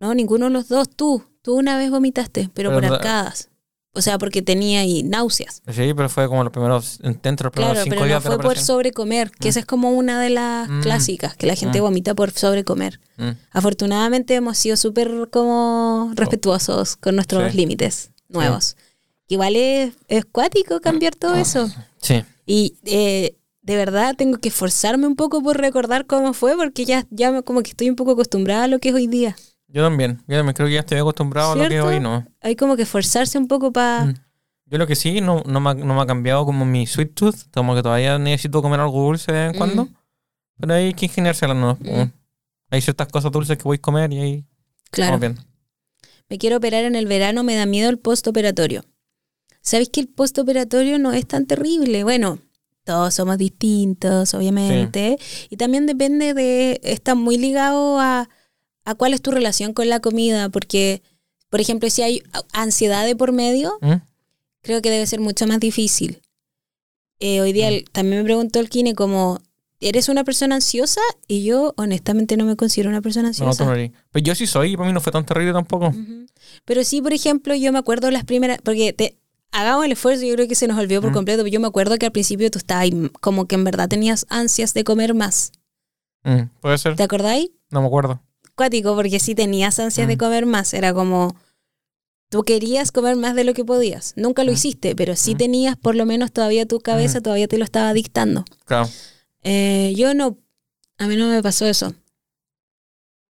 No, 0.00 0.14
ninguno 0.14 0.46
de 0.46 0.50
los 0.52 0.68
dos. 0.68 0.88
Tú. 0.90 1.24
Tú 1.42 1.54
una 1.56 1.76
vez 1.76 1.90
vomitaste, 1.90 2.50
pero, 2.54 2.70
Pero 2.70 2.80
por 2.80 2.88
no- 2.88 2.94
arcadas. 2.94 3.50
O 3.96 4.00
sea, 4.02 4.18
porque 4.18 4.42
tenía 4.42 4.80
ahí 4.80 5.04
náuseas. 5.04 5.62
Sí, 5.68 5.94
pero 5.94 6.08
fue 6.08 6.26
como 6.26 6.42
los 6.42 6.52
primeros 6.52 6.98
intentos, 7.04 7.44
los 7.44 7.52
primeros 7.52 7.74
Claro, 7.74 7.84
cinco 7.84 7.90
pero 7.94 8.00
no 8.00 8.06
días 8.06 8.22
de 8.24 8.28
fue 8.28 8.36
la 8.38 8.42
por 8.42 8.58
sobrecomer, 8.58 9.30
que 9.30 9.46
Mm. 9.46 9.50
esa 9.50 9.60
es 9.60 9.66
como 9.66 9.90
una 9.92 10.20
de 10.20 10.30
las 10.30 10.68
Mm. 10.68 10.80
clásicas, 10.80 11.36
que 11.36 11.46
la 11.46 11.54
gente 11.54 11.80
Mm. 11.80 11.84
vomita 11.84 12.14
por 12.14 12.32
sobrecomer. 12.32 12.98
Mm. 13.18 13.30
Afortunadamente 13.52 14.34
hemos 14.34 14.58
sido 14.58 14.76
súper 14.76 15.28
como 15.30 16.10
respetuosos 16.14 16.96
con 16.96 17.14
nuestros 17.14 17.52
Sí. 17.52 17.56
límites 17.56 18.10
nuevos. 18.28 18.76
Que 19.28 19.34
igual 19.34 19.54
es, 19.54 19.94
es 20.08 20.24
cuático 20.24 20.80
cambiar 20.80 21.14
todo 21.14 21.36
eso. 21.36 21.68
Sí. 21.98 22.24
Y 22.46 22.74
eh, 22.86 23.36
de 23.64 23.76
verdad 23.76 24.14
tengo 24.16 24.38
que 24.38 24.48
esforzarme 24.50 25.06
un 25.06 25.16
poco 25.16 25.42
por 25.42 25.56
recordar 25.58 26.06
cómo 26.06 26.32
fue, 26.34 26.54
porque 26.56 26.84
ya, 26.84 27.06
ya 27.10 27.42
como 27.42 27.62
que 27.62 27.70
estoy 27.70 27.90
un 27.90 27.96
poco 27.96 28.12
acostumbrada 28.12 28.64
a 28.64 28.68
lo 28.68 28.78
que 28.78 28.90
es 28.90 28.94
hoy 28.94 29.06
día. 29.08 29.34
Yo 29.68 29.82
también. 29.82 30.22
Yo 30.28 30.36
también 30.36 30.54
creo 30.54 30.68
que 30.68 30.74
ya 30.74 30.80
estoy 30.80 30.98
acostumbrado 30.98 31.52
a 31.52 31.56
lo 31.56 31.60
que 31.62 31.66
es 31.66 31.70
¿Cierto? 31.72 31.88
hoy, 31.88 31.98
¿no? 31.98 32.24
Hay 32.40 32.54
como 32.56 32.76
que 32.76 32.82
esforzarse 32.82 33.38
un 33.38 33.48
poco 33.48 33.72
para... 33.72 34.04
Mm. 34.04 34.14
Yo 34.66 34.78
lo 34.78 34.86
que 34.86 34.94
sí, 34.96 35.20
no, 35.20 35.42
no, 35.46 35.60
me 35.60 35.70
ha, 35.70 35.74
no 35.74 35.94
me 35.94 36.00
ha 36.00 36.06
cambiado 36.06 36.44
como 36.46 36.64
mi 36.64 36.86
sweet 36.86 37.14
tooth, 37.14 37.36
como 37.52 37.74
que 37.74 37.82
todavía 37.82 38.18
necesito 38.18 38.62
comer 38.62 38.80
algo 38.80 39.02
dulce 39.02 39.32
de 39.32 39.38
vez 39.38 39.48
en 39.50 39.54
Mm. 39.56 39.58
cuando. 39.58 39.88
Pero 40.60 40.74
hay 40.74 40.94
que 40.94 41.06
ingeniárselas, 41.06 41.56
¿no? 41.56 41.76
Mm. 41.80 42.10
Hay 42.70 42.80
ciertas 42.80 43.08
cosas 43.08 43.32
dulces 43.32 43.56
que 43.58 43.64
voy 43.64 43.76
a 43.76 43.80
comer 43.80 44.12
y 44.12 44.18
ahí 44.20 44.44
Claro. 44.90 45.18
bien. 45.18 45.38
Me 46.28 46.38
quiero 46.38 46.56
operar 46.58 46.84
en 46.84 46.94
el 46.96 47.06
verano, 47.06 47.42
me 47.44 47.54
da 47.56 47.66
miedo 47.66 47.90
el 47.90 47.98
postoperatorio. 47.98 48.84
¿Sabéis 49.60 49.88
que 49.90 50.00
el 50.00 50.08
postoperatorio 50.08 50.98
no 50.98 51.12
es 51.12 51.26
tan 51.26 51.46
terrible? 51.46 52.04
Bueno, 52.04 52.38
todos 52.84 53.14
somos 53.14 53.38
distintos, 53.38 54.34
obviamente. 54.34 55.18
Y 55.50 55.56
también 55.56 55.86
depende 55.86 56.34
de, 56.34 56.80
está 56.84 57.14
muy 57.14 57.36
ligado 57.38 57.98
a, 57.98 58.28
a 58.84 58.94
cuál 58.94 59.14
es 59.14 59.22
tu 59.22 59.30
relación 59.30 59.72
con 59.72 59.88
la 59.88 60.00
comida, 60.00 60.48
porque, 60.50 61.02
por 61.48 61.60
ejemplo, 61.60 61.88
si 61.90 62.02
hay 62.02 62.22
ansiedad 62.52 63.04
de 63.06 63.16
por 63.16 63.32
medio, 63.32 63.78
¿Mm? 63.80 63.94
creo 64.62 64.82
que 64.82 64.90
debe 64.90 65.06
ser 65.06 65.20
mucho 65.20 65.46
más 65.46 65.60
difícil. 65.60 66.20
Eh, 67.20 67.40
hoy 67.40 67.52
día 67.52 67.68
el- 67.68 67.84
también 67.90 68.18
me 68.18 68.24
preguntó 68.24 68.60
el 68.60 68.68
kine 68.68 68.94
como, 68.94 69.40
¿eres 69.80 70.08
una 70.08 70.24
persona 70.24 70.56
ansiosa? 70.56 71.00
Y 71.28 71.44
yo 71.44 71.72
honestamente 71.76 72.36
no 72.36 72.44
me 72.44 72.56
considero 72.56 72.90
una 72.90 73.00
persona 73.00 73.24
No, 73.24 73.28
ansiosa. 73.28 73.64
no. 73.64 73.70
Pero 74.10 74.24
yo 74.24 74.34
sí 74.34 74.46
soy 74.46 74.72
y 74.72 74.76
para 74.76 74.88
mí 74.88 74.92
no 74.92 75.00
fue 75.00 75.12
tan 75.12 75.24
terrible 75.24 75.52
tampoco. 75.52 75.94
Pero 76.64 76.84
sí, 76.84 77.00
por 77.00 77.12
ejemplo, 77.12 77.54
yo 77.54 77.72
me 77.72 77.78
acuerdo 77.78 78.10
las 78.10 78.24
primeras, 78.24 78.58
porque 78.62 78.92
te, 78.92 79.16
hagamos 79.54 79.84
el 79.86 79.92
esfuerzo, 79.92 80.24
yo 80.26 80.34
creo 80.34 80.48
que 80.48 80.54
se 80.54 80.66
nos 80.66 80.78
olvidó 80.78 81.00
por 81.00 81.10
Mm. 81.10 81.14
completo, 81.14 81.46
yo 81.46 81.60
me 81.60 81.66
acuerdo 81.66 81.96
que 81.96 82.06
al 82.06 82.12
principio 82.12 82.50
tú 82.50 82.58
estabas 82.58 82.82
ahí, 82.82 83.10
como 83.20 83.46
que 83.46 83.54
en 83.54 83.64
verdad 83.64 83.88
tenías 83.88 84.26
ansias 84.28 84.74
de 84.74 84.84
comer 84.84 85.14
más. 85.14 85.52
Mm, 86.24 86.48
Puede 86.60 86.78
ser. 86.78 86.96
¿Te 86.96 87.02
acordáis? 87.02 87.50
No 87.70 87.80
me 87.80 87.86
acuerdo. 87.86 88.20
Cuático, 88.54 88.94
porque 88.94 89.18
sí 89.20 89.34
tenías 89.34 89.78
ansias 89.78 90.06
de 90.08 90.14
Mm. 90.16 90.18
comer 90.18 90.46
más, 90.46 90.74
era 90.74 90.92
como... 90.94 91.34
Tú 92.30 92.42
querías 92.42 92.90
comer 92.90 93.14
más 93.16 93.34
de 93.36 93.44
lo 93.44 93.54
que 93.54 93.64
podías. 93.64 94.12
Nunca 94.16 94.42
lo 94.44 94.50
Mm. 94.50 94.54
hiciste, 94.54 94.96
pero 94.96 95.14
sí 95.14 95.34
tenías 95.36 95.76
por 95.76 95.94
lo 95.94 96.04
menos 96.06 96.32
todavía 96.32 96.66
tu 96.66 96.80
cabeza, 96.80 97.20
todavía 97.20 97.46
te 97.46 97.58
lo 97.58 97.64
estaba 97.64 97.92
dictando. 97.92 98.44
Claro. 98.64 98.88
Eh, 99.44 99.92
yo 99.96 100.14
no, 100.14 100.38
a 100.98 101.06
mí 101.06 101.16
no 101.16 101.28
me 101.28 101.42
pasó 101.42 101.66
eso. 101.66 101.94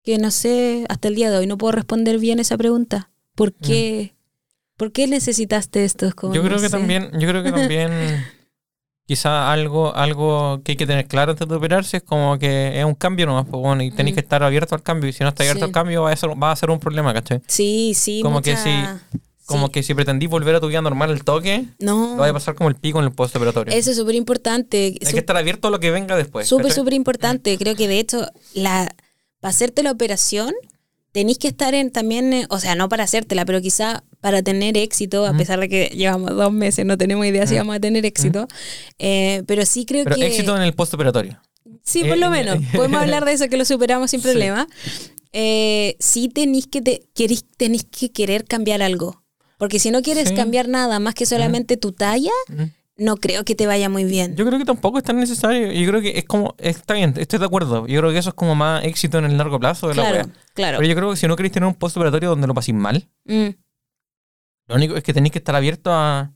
Que 0.04 0.18
no 0.18 0.32
sé, 0.32 0.86
hasta 0.90 1.10
el 1.10 1.16
día 1.16 1.30
de 1.30 1.38
hoy 1.38 1.48
no 1.48 1.58
puedo 1.58 1.74
responder 1.74 2.18
bien 2.18 2.40
esa 2.40 2.58
pregunta. 2.58 3.12
¿Por 3.36 3.54
qué, 3.54 4.16
¿por 4.78 4.92
qué 4.92 5.08
necesitaste 5.08 5.84
esto? 5.84 6.06
Es 6.06 6.16
como. 6.16 6.34
Yo 6.34 6.42
no 6.42 6.48
creo 6.48 6.60
que 6.62 6.70
sé. 6.70 6.78
también, 6.78 7.12
yo 7.20 7.28
creo 7.28 7.44
que 7.44 7.52
también 7.52 7.92
quizá 9.06 9.52
algo, 9.52 9.96
algo 9.96 10.62
que 10.64 10.74
hay 10.74 10.76
que 10.78 10.86
tener 10.86 11.08
claro 11.08 11.32
antes 11.32 11.48
de 11.48 11.56
operarse 11.56 11.98
es 11.98 12.04
como 12.04 12.38
que 12.40 12.78
es 12.80 12.86
un 12.86 12.94
cambio 12.96 13.26
nomás, 13.26 13.46
pues, 13.50 13.62
bueno, 13.62 13.82
y 13.84 13.92
tenéis 13.92 14.14
Mm. 14.14 14.16
que 14.16 14.22
estar 14.22 14.44
abierto 14.44 14.76
al 14.76 14.84
cambio. 14.84 15.10
Y 15.10 15.14
si 15.14 15.24
no 15.24 15.30
estás 15.30 15.46
abierto 15.46 15.66
Sí. 15.66 15.70
al 15.70 15.72
cambio, 15.72 16.04
va 16.04 16.12
a 16.12 16.16
ser, 16.16 16.30
va 16.42 16.52
a 16.52 16.56
ser 16.56 16.70
un 16.72 16.80
problema, 16.80 17.14
¿cachai? 17.14 17.42
Sí, 17.48 17.94
sí. 17.96 18.22
Como 18.22 18.42
que 18.42 18.52
mucha- 18.56 19.02
Como 19.46 19.68
sí. 19.68 19.72
que 19.72 19.84
si 19.84 19.94
pretendís 19.94 20.30
volver 20.30 20.56
a 20.56 20.60
tu 20.60 20.68
vida 20.68 20.82
normal 20.82 21.10
al 21.10 21.24
toque, 21.24 21.64
No. 21.80 22.16
te 22.16 22.20
va 22.20 22.28
a 22.28 22.34
pasar 22.34 22.56
como 22.56 22.68
el 22.68 22.76
pico 22.76 23.00
en 23.00 23.06
el 23.06 23.12
postoperatorio. 23.14 23.74
Eso 23.74 23.92
es 23.92 23.96
súper 23.98 24.16
importante. 24.16 24.88
Hay 24.88 25.14
que 25.14 25.20
estar 25.20 25.38
abierto 25.38 25.70
a 25.70 25.72
lo 25.72 25.80
que 25.80 25.90
venga 25.90 26.18
después. 26.18 26.46
Súper, 26.48 26.74
súper 26.74 26.94
importante. 26.94 27.58
Creo 27.58 27.74
que 27.76 27.88
de 27.88 27.98
hecho, 28.00 28.28
la, 28.54 28.94
para 29.40 29.52
hacerte 29.52 29.84
la 29.84 29.92
operación, 29.92 30.54
tenéis 31.18 31.40
que 31.40 31.48
estar 31.48 31.74
en 31.74 31.90
también, 31.90 32.32
eh, 32.32 32.46
o 32.52 32.60
sea, 32.60 32.76
no 32.76 32.90
para 32.90 33.06
hacértela, 33.06 33.44
pero 33.44 33.60
quizá 33.60 34.04
para 34.22 34.44
tener 34.44 34.78
éxito, 34.78 35.26
a 35.26 35.34
pesar 35.36 35.60
de 35.60 35.68
que 35.68 35.86
llevamos 35.96 36.30
dos 36.36 36.52
meses, 36.54 36.86
no 36.86 36.96
tenemos 36.96 37.26
idea 37.26 37.48
si 37.48 37.56
vamos 37.56 37.76
a 37.76 37.80
tener 37.80 38.06
éxito. 38.06 38.48
Eh, 39.00 39.42
pero 39.48 39.66
sí 39.66 39.84
creo 39.86 40.04
Pero 40.04 40.16
que. 40.16 40.28
éxito 40.28 40.56
en 40.56 40.62
el 40.62 40.74
postoperatorio. 40.74 41.42
Sí, 41.82 42.02
por 42.04 42.18
Eh, 42.18 42.22
lo 42.22 42.30
menos. 42.30 42.60
Podemos 42.76 43.02
hablar 43.02 43.26
de 43.26 43.32
eso, 43.34 43.48
que 43.50 43.58
lo 43.58 43.66
superamos 43.66 44.12
sin 44.12 44.20
Sí. 44.22 44.28
problema. 44.28 44.68
Eh, 45.34 45.96
sí 46.00 46.30
tenéis 46.30 46.68
que, 46.68 46.82
te, 46.84 47.02
querís- 47.16 47.46
tenéis 47.58 47.86
que 47.86 48.12
querer 48.12 48.46
cambiar 48.46 48.84
algo. 48.84 49.24
Porque 49.58 49.80
si 49.80 49.90
no 49.90 50.04
quieres 50.04 50.30
Sí. 50.30 50.36
cambiar 50.36 50.68
nada 50.68 51.00
más 51.00 51.16
que 51.16 51.26
solamente 51.26 51.78
tu 51.78 51.94
talla. 51.94 52.32
No 52.98 53.18
creo 53.18 53.44
que 53.46 53.54
te 53.56 53.68
vaya 53.68 53.90
muy 53.90 54.04
bien. 54.06 54.36
Yo 54.36 54.46
creo 54.46 54.58
que 54.60 54.66
tampoco 54.66 54.98
es 54.98 55.04
tan 55.04 55.18
necesario. 55.20 55.72
Yo 55.72 55.88
creo 55.90 56.02
que 56.02 56.18
es 56.18 56.26
como, 56.26 56.56
está 56.58 56.94
bien, 56.96 57.14
estoy 57.18 57.40
de 57.40 57.46
acuerdo. 57.46 57.86
Yo 57.88 58.00
creo 58.02 58.12
que 58.12 58.18
eso 58.18 58.30
es 58.30 58.36
como 58.36 58.56
más 58.56 58.84
éxito 58.86 59.18
en 59.20 59.26
el 59.26 59.38
largo 59.38 59.60
plazo 59.60 59.88
de 59.90 59.96
la 59.96 60.02
claro, 60.04 60.16
wea. 60.18 60.28
claro. 60.54 60.78
Pero 60.80 60.90
yo 60.90 60.96
creo 60.96 61.12
que 61.12 61.18
si 61.18 61.28
no 61.28 61.36
queréis 61.36 61.54
tener 61.54 61.68
un 61.68 61.76
postoperatorio 61.76 62.30
donde 62.30 62.48
lo 62.48 62.54
paséis 62.54 62.76
mal, 62.78 63.08
Mm, 63.26 63.50
lo 64.68 64.76
único 64.76 64.96
es 64.98 65.04
que 65.04 65.14
tenéis 65.14 65.32
que 65.32 65.40
estar 65.40 65.56
abierto 65.56 65.92
a. 65.94 66.34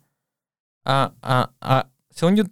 a, 0.86 1.14
a, 1.22 1.51
a- 1.62 1.89
según 2.09 2.36
yo, 2.36 2.43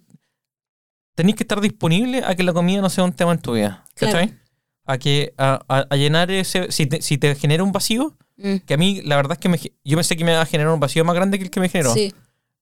tenéis 1.14 1.36
que 1.36 1.44
estar 1.44 1.60
disponible 1.60 2.22
a 2.24 2.34
que 2.34 2.42
la 2.42 2.52
comida 2.52 2.80
no 2.80 2.90
sea 2.90 3.04
un 3.04 3.12
tema 3.12 3.32
en 3.32 3.38
tu 3.40 3.52
vida. 3.54 3.84
Claro. 3.94 4.12
¿Cachai? 4.18 4.38
A 4.86 4.98
que 4.98 5.32
a, 5.38 5.60
a- 5.68 5.86
a 5.88 5.96
llenar 5.96 6.30
ese. 6.30 6.70
Si 6.72 6.86
te, 6.86 7.00
si 7.02 7.18
te 7.18 7.34
genera 7.34 7.62
un 7.62 7.72
vacío, 7.72 8.16
mm, 8.38 8.56
que 8.66 8.74
a 8.74 8.76
mí 8.76 9.02
la 9.02 9.16
verdad 9.16 9.32
es 9.32 9.38
que 9.38 9.48
me, 9.48 9.58
yo 9.84 9.96
pensé 9.96 10.16
que 10.16 10.24
me 10.24 10.32
iba 10.32 10.40
a 10.42 10.46
generar 10.46 10.72
un 10.72 10.80
vacío 10.80 11.04
más 11.04 11.14
grande 11.14 11.38
que 11.38 11.44
el 11.44 11.50
que 11.50 11.60
me 11.60 11.68
generó. 11.68 11.92
sí. 11.94 12.12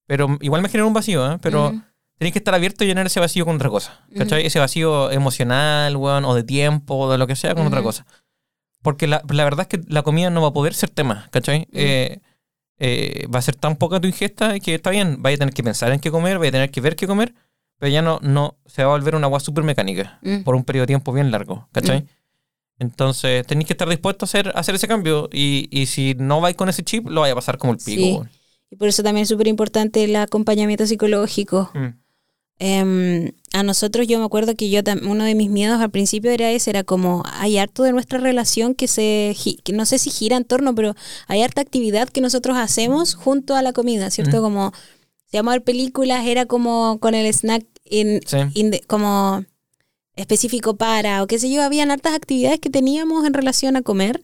Pero 0.09 0.39
igual 0.41 0.63
me 0.63 0.71
generó 0.71 0.89
un 0.89 0.95
vacío, 0.95 1.31
¿eh? 1.31 1.39
Pero 1.43 1.75
tenéis 2.17 2.33
que 2.33 2.39
estar 2.39 2.55
abierto 2.55 2.83
a 2.83 2.87
llenar 2.87 3.07
ese 3.07 3.21
vacío 3.21 3.45
con 3.45 3.57
otra 3.57 3.69
cosa. 3.69 4.01
¿Cachai? 4.17 4.47
Ese 4.47 4.59
vacío 4.59 5.11
emocional, 5.11 5.95
weón, 5.97 6.25
o 6.25 6.35
de 6.35 6.43
tiempo, 6.45 6.97
o 6.97 7.13
de 7.13 7.19
lo 7.19 7.27
que 7.27 7.37
sea, 7.37 7.55
con 7.55 7.67
otra 7.67 7.83
cosa. 7.83 8.07
Porque 8.83 9.07
la, 9.07 9.23
la 9.29 9.45
verdad 9.45 9.61
es 9.61 9.67
que 9.69 9.87
la 9.87 10.03
comida 10.03 10.31
no 10.31 10.41
va 10.41 10.49
a 10.49 10.53
poder 10.53 10.73
ser 10.73 10.89
tema, 10.89 11.29
¿cachai? 11.31 11.69
Eh, 11.73 12.21
eh, 12.79 13.27
va 13.33 13.41
a 13.41 13.43
ser 13.43 13.55
tan 13.55 13.77
poca 13.77 14.01
tu 14.01 14.07
ingesta 14.07 14.59
que 14.61 14.77
está 14.77 14.89
bien, 14.89 15.21
vaya 15.21 15.35
a 15.35 15.39
tener 15.39 15.53
que 15.53 15.63
pensar 15.63 15.93
en 15.93 16.01
qué 16.01 16.11
comer, 16.11 16.39
vaya 16.39 16.49
a 16.49 16.53
tener 16.53 16.71
que 16.71 16.81
ver 16.81 16.97
qué 16.97 17.07
comer, 17.07 17.35
pero 17.77 17.93
ya 17.93 18.01
no, 18.01 18.19
no 18.23 18.57
se 18.65 18.83
va 18.83 18.95
a 18.95 18.97
volver 18.97 19.15
una 19.15 19.27
agua 19.27 19.41
súper 19.41 19.63
mecánica 19.63 20.21
mm. 20.23 20.39
por 20.39 20.55
un 20.55 20.65
periodo 20.65 20.85
de 20.85 20.89
tiempo 20.89 21.13
bien 21.13 21.31
largo, 21.31 21.69
¿cachai? 21.73 22.03
Mm. 22.03 22.07
Entonces 22.79 23.47
tenéis 23.47 23.67
que 23.67 23.75
estar 23.75 23.89
dispuesto 23.89 24.25
a 24.25 24.27
hacer, 24.27 24.53
a 24.55 24.61
hacer 24.61 24.75
ese 24.75 24.89
cambio 24.89 25.29
y, 25.31 25.69
y 25.71 25.87
si 25.87 26.15
no 26.17 26.41
vais 26.41 26.57
con 26.57 26.69
ese 26.69 26.83
chip, 26.83 27.09
lo 27.09 27.21
vaya 27.23 27.33
a 27.33 27.37
pasar 27.37 27.59
como 27.59 27.73
el 27.73 27.79
pico. 27.79 28.25
Sí. 28.25 28.38
Y 28.71 28.77
por 28.77 28.89
eso 28.89 29.03
también 29.03 29.23
es 29.23 29.29
súper 29.29 29.49
importante 29.49 30.05
el 30.05 30.15
acompañamiento 30.17 30.87
psicológico. 30.87 31.71
Mm. 31.75 31.87
Em, 32.61 33.31
a 33.53 33.63
nosotros 33.63 34.09
yo 34.09 34.19
me 34.19 34.25
acuerdo 34.25 34.55
que 34.57 34.69
yo 34.69 34.81
uno 35.09 35.23
de 35.25 35.35
mis 35.37 35.49
miedos 35.49 35.81
al 35.81 35.91
principio 35.91 36.33
era 36.33 36.51
ese, 36.51 36.71
era 36.71 36.83
como 36.83 37.23
hay 37.33 37.57
harto 37.57 37.85
de 37.85 37.93
nuestra 37.93 38.19
relación 38.19 38.75
que 38.75 38.89
se, 38.89 39.37
que 39.63 39.73
no 39.73 39.87
sé 39.87 39.99
si 39.99 40.11
gira 40.11 40.37
en 40.37 40.45
torno, 40.45 40.75
pero 40.75 40.95
hay 41.29 41.43
harta 41.43 41.61
actividad 41.61 42.09
que 42.09 42.21
nosotros 42.21 42.57
hacemos 42.57 43.15
junto 43.15 43.55
a 43.55 43.63
la 43.63 43.73
comida, 43.73 44.11
¿cierto? 44.11 44.39
Mm. 44.39 44.43
Como 44.43 44.73
si 45.31 45.37
vamos 45.37 45.53
a 45.53 45.55
ver 45.55 45.63
películas, 45.63 46.27
era 46.27 46.47
como 46.47 46.99
con 46.99 47.15
el 47.15 47.27
snack 47.33 47.65
in- 47.85 48.21
Sí. 48.27 48.39
in 48.55 48.73
the- 48.73 48.81
como 48.89 49.45
específico 50.17 50.77
para, 50.77 51.23
o 51.23 51.29
qué 51.29 51.39
sé 51.39 51.49
yo, 51.51 51.63
habían 51.63 51.93
hartas 51.93 52.15
actividades 52.15 52.59
que 52.59 52.71
teníamos 52.71 53.25
en 53.25 53.35
relación 53.35 53.77
a 53.77 53.83
comer 53.83 54.21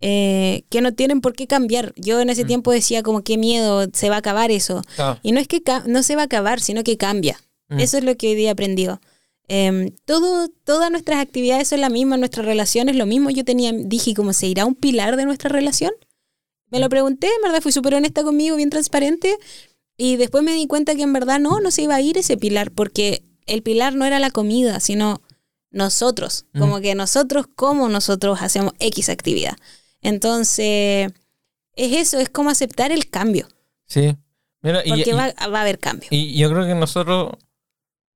eh, 0.00 0.62
que 0.70 0.80
no 0.80 0.92
tienen 0.94 1.20
por 1.20 1.34
qué 1.34 1.46
cambiar. 1.46 1.92
Yo 1.96 2.20
en 2.20 2.30
ese 2.30 2.44
Mm. 2.44 2.46
tiempo 2.46 2.72
decía 2.72 3.02
como 3.02 3.22
qué 3.22 3.36
miedo, 3.36 3.86
se 3.92 4.08
va 4.10 4.16
a 4.16 4.18
acabar 4.18 4.50
eso. 4.50 4.82
Claro. 4.96 5.18
Y 5.22 5.32
no 5.32 5.40
es 5.40 5.48
que 5.48 5.62
no 5.86 6.02
se 6.02 6.14
va 6.16 6.22
a 6.22 6.24
acabar, 6.26 6.60
sino 6.60 6.84
que 6.84 6.96
cambia. 6.96 7.40
Mm. 7.68 7.80
Eso 7.80 7.98
es 7.98 8.04
lo 8.04 8.16
que 8.16 8.28
hoy 8.28 8.34
día 8.34 8.48
he 8.48 8.52
aprendido. 8.52 9.00
Em, 9.48 9.90
todo, 10.04 10.48
todas 10.64 10.90
nuestras 10.90 11.20
actividades 11.20 11.68
son 11.68 11.80
la 11.80 11.88
misma, 11.88 12.16
nuestra 12.16 12.42
relación 12.42 12.88
es 12.88 12.96
lo 12.96 13.06
mismo. 13.06 13.30
Yo 13.30 13.44
tenía, 13.44 13.72
dije, 13.72 14.14
¿cómo 14.14 14.32
se 14.34 14.46
irá 14.46 14.66
un 14.66 14.74
pilar 14.74 15.16
de 15.16 15.24
nuestra 15.24 15.48
relación? 15.48 15.92
Me 16.70 16.78
Mm. 16.78 16.82
lo 16.82 16.88
pregunté, 16.90 17.26
en 17.28 17.42
verdad 17.42 17.62
fui 17.62 17.72
súper 17.72 17.94
honesta 17.94 18.22
conmigo, 18.22 18.56
bien 18.56 18.70
transparente. 18.70 19.36
Y 19.96 20.16
después 20.16 20.44
me 20.44 20.52
di 20.54 20.66
cuenta 20.66 20.94
que 20.94 21.02
en 21.02 21.12
verdad 21.12 21.40
no, 21.40 21.60
no 21.60 21.70
se 21.70 21.82
iba 21.82 21.94
a 21.96 22.00
ir 22.00 22.18
ese 22.18 22.36
pilar, 22.36 22.70
porque 22.70 23.24
el 23.46 23.62
pilar 23.62 23.94
no 23.96 24.04
era 24.04 24.18
la 24.20 24.30
comida, 24.30 24.78
sino 24.80 25.22
nosotros. 25.70 26.44
Mm. 26.52 26.58
Como 26.60 26.80
que 26.80 26.94
nosotros, 26.94 27.46
como 27.54 27.88
nosotros 27.88 28.38
hacemos 28.42 28.74
X 28.78 29.08
actividad. 29.08 29.56
Entonces, 30.02 31.10
es 31.76 31.92
eso, 31.92 32.18
es 32.18 32.28
como 32.28 32.50
aceptar 32.50 32.92
el 32.92 33.08
cambio, 33.10 33.46
Sí. 33.86 34.16
Mira, 34.60 34.82
porque 34.86 35.10
y- 35.10 35.12
va, 35.12 35.32
va 35.50 35.58
a 35.58 35.62
haber 35.62 35.78
cambio. 35.78 36.08
Y 36.10 36.36
yo 36.36 36.50
creo 36.50 36.66
que 36.66 36.74
nosotros 36.74 37.32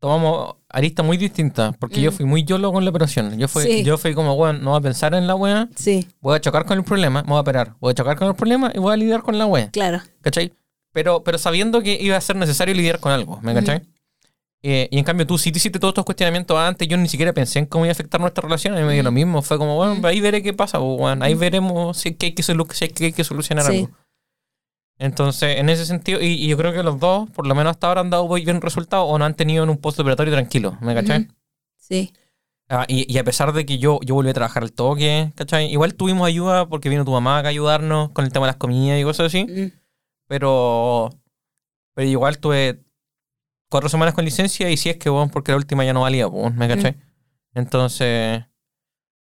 tomamos 0.00 0.56
aristas 0.68 1.06
muy 1.06 1.16
distintas, 1.16 1.76
porque 1.78 2.00
yo 2.00 2.10
Mm. 2.10 2.14
fui 2.14 2.26
muy 2.26 2.42
yolo 2.44 2.72
con 2.72 2.82
la 2.84 2.90
operación. 2.90 3.38
Yo 3.38 3.46
fui, 3.46 3.62
Sí. 3.62 3.84
yo 3.84 3.96
fui 3.96 4.14
como, 4.14 4.34
bueno, 4.36 4.58
no 4.58 4.70
voy 4.70 4.78
a 4.78 4.82
pensar 4.82 5.14
en 5.14 5.26
la 5.28 5.34
wea, 5.36 5.68
Sí, 5.76 6.08
voy 6.20 6.34
a 6.36 6.40
chocar 6.40 6.64
con 6.66 6.76
el 6.78 6.84
problema, 6.84 7.22
me 7.22 7.28
voy 7.28 7.36
a 7.38 7.40
operar, 7.40 7.74
voy 7.78 7.92
a 7.92 7.94
chocar 7.94 8.16
con 8.18 8.28
el 8.28 8.34
problema 8.34 8.72
y 8.74 8.78
voy 8.80 8.92
a 8.92 8.96
lidiar 8.96 9.22
con 9.22 9.38
la 9.38 9.46
wea, 9.46 9.70
claro. 9.70 10.02
¿cachai? 10.20 10.52
Pero, 10.92 11.22
pero 11.22 11.38
sabiendo 11.38 11.80
que 11.82 11.96
iba 12.02 12.16
a 12.16 12.20
ser 12.20 12.36
necesario 12.36 12.74
lidiar 12.74 12.98
con 13.00 13.12
algo, 13.12 13.40
¿me 13.42 13.52
Ujú. 13.52 13.60
cachai? 13.60 13.82
Eh, 14.64 14.88
y 14.92 14.98
en 14.98 15.04
cambio 15.04 15.26
tú 15.26 15.38
sí 15.38 15.50
te 15.50 15.58
hiciste 15.58 15.80
todos 15.80 15.90
estos 15.90 16.04
cuestionamientos 16.04 16.56
antes, 16.56 16.86
yo 16.86 16.96
ni 16.96 17.08
siquiera 17.08 17.32
pensé 17.32 17.58
en 17.58 17.66
cómo 17.66 17.84
iba 17.84 17.90
a 17.90 17.92
afectar 17.92 18.20
nuestra 18.20 18.42
relación, 18.42 18.74
a 18.74 18.80
mí 18.80 18.84
me 18.86 18.92
dio 18.94 19.02
lo 19.02 19.10
mismo, 19.10 19.42
fue 19.42 19.58
como, 19.58 19.74
bueno, 19.74 19.94
Ujú. 19.94 20.06
ahí 20.06 20.20
veré 20.20 20.40
qué 20.40 20.52
pasa, 20.52 20.78
pues, 20.78 20.98
bueno, 20.98 21.24
ahí 21.24 21.34
veremos 21.34 21.96
si, 21.98 22.10
hay 22.10 22.14
que 22.32 22.42
si 22.44 22.54
hay 23.04 23.12
que 23.12 23.24
solucionar 23.24 23.64
Sí. 23.66 23.72
algo. 23.80 23.90
Entonces, 24.98 25.58
en 25.58 25.68
ese 25.68 25.84
sentido, 25.84 26.20
y, 26.20 26.26
y 26.26 26.46
yo 26.46 26.56
creo 26.56 26.72
que 26.72 26.84
los 26.84 27.00
dos, 27.00 27.28
por 27.30 27.46
lo 27.46 27.54
menos 27.56 27.72
hasta 27.72 27.88
ahora, 27.88 28.02
han 28.02 28.10
dado 28.10 28.28
muy 28.28 28.44
bien 28.44 28.60
resultados 28.60 29.06
o 29.08 29.18
no 29.18 29.24
han 29.24 29.34
tenido 29.34 29.64
en 29.64 29.70
un 29.70 29.78
postoperatorio 29.78 30.32
tranquilo, 30.32 30.78
¿me 30.80 30.94
cachai? 30.94 31.28
Sí, 31.76 32.12
Ah, 32.68 32.86
y, 32.88 33.12
y 33.12 33.18
a 33.18 33.24
pesar 33.24 33.52
de 33.52 33.66
que 33.66 33.76
yo, 33.78 33.98
yo 34.02 34.14
volví 34.14 34.30
a 34.30 34.34
trabajar 34.34 34.62
al 34.62 34.72
toque, 34.72 35.30
¿cachai? 35.34 35.70
Igual 35.70 35.94
tuvimos 35.94 36.26
ayuda 36.26 36.68
porque 36.70 36.88
vino 36.88 37.04
tu 37.04 37.10
mamá 37.10 37.40
a 37.40 37.46
ayudarnos 37.48 38.10
con 38.12 38.24
el 38.24 38.32
tema 38.32 38.46
de 38.46 38.52
las 38.52 38.56
comidas 38.56 38.98
y 38.98 39.02
cosas 39.02 39.26
así, 39.26 39.44
Mm. 39.44 39.72
pero, 40.26 41.10
pero 41.94 42.08
igual 42.08 42.38
tuve 42.38 42.80
cuatro 43.72 43.88
semanas 43.88 44.14
con 44.14 44.24
licencia 44.24 44.70
y 44.70 44.76
si 44.76 44.88
es 44.90 44.96
que, 44.98 45.08
bueno, 45.10 45.28
porque 45.32 45.50
la 45.50 45.56
última 45.56 45.84
ya 45.84 45.92
no 45.92 46.02
valía, 46.02 46.28
pues, 46.30 46.54
¿me 46.54 46.68
cachai? 46.68 46.96
Entonces, 47.54 48.44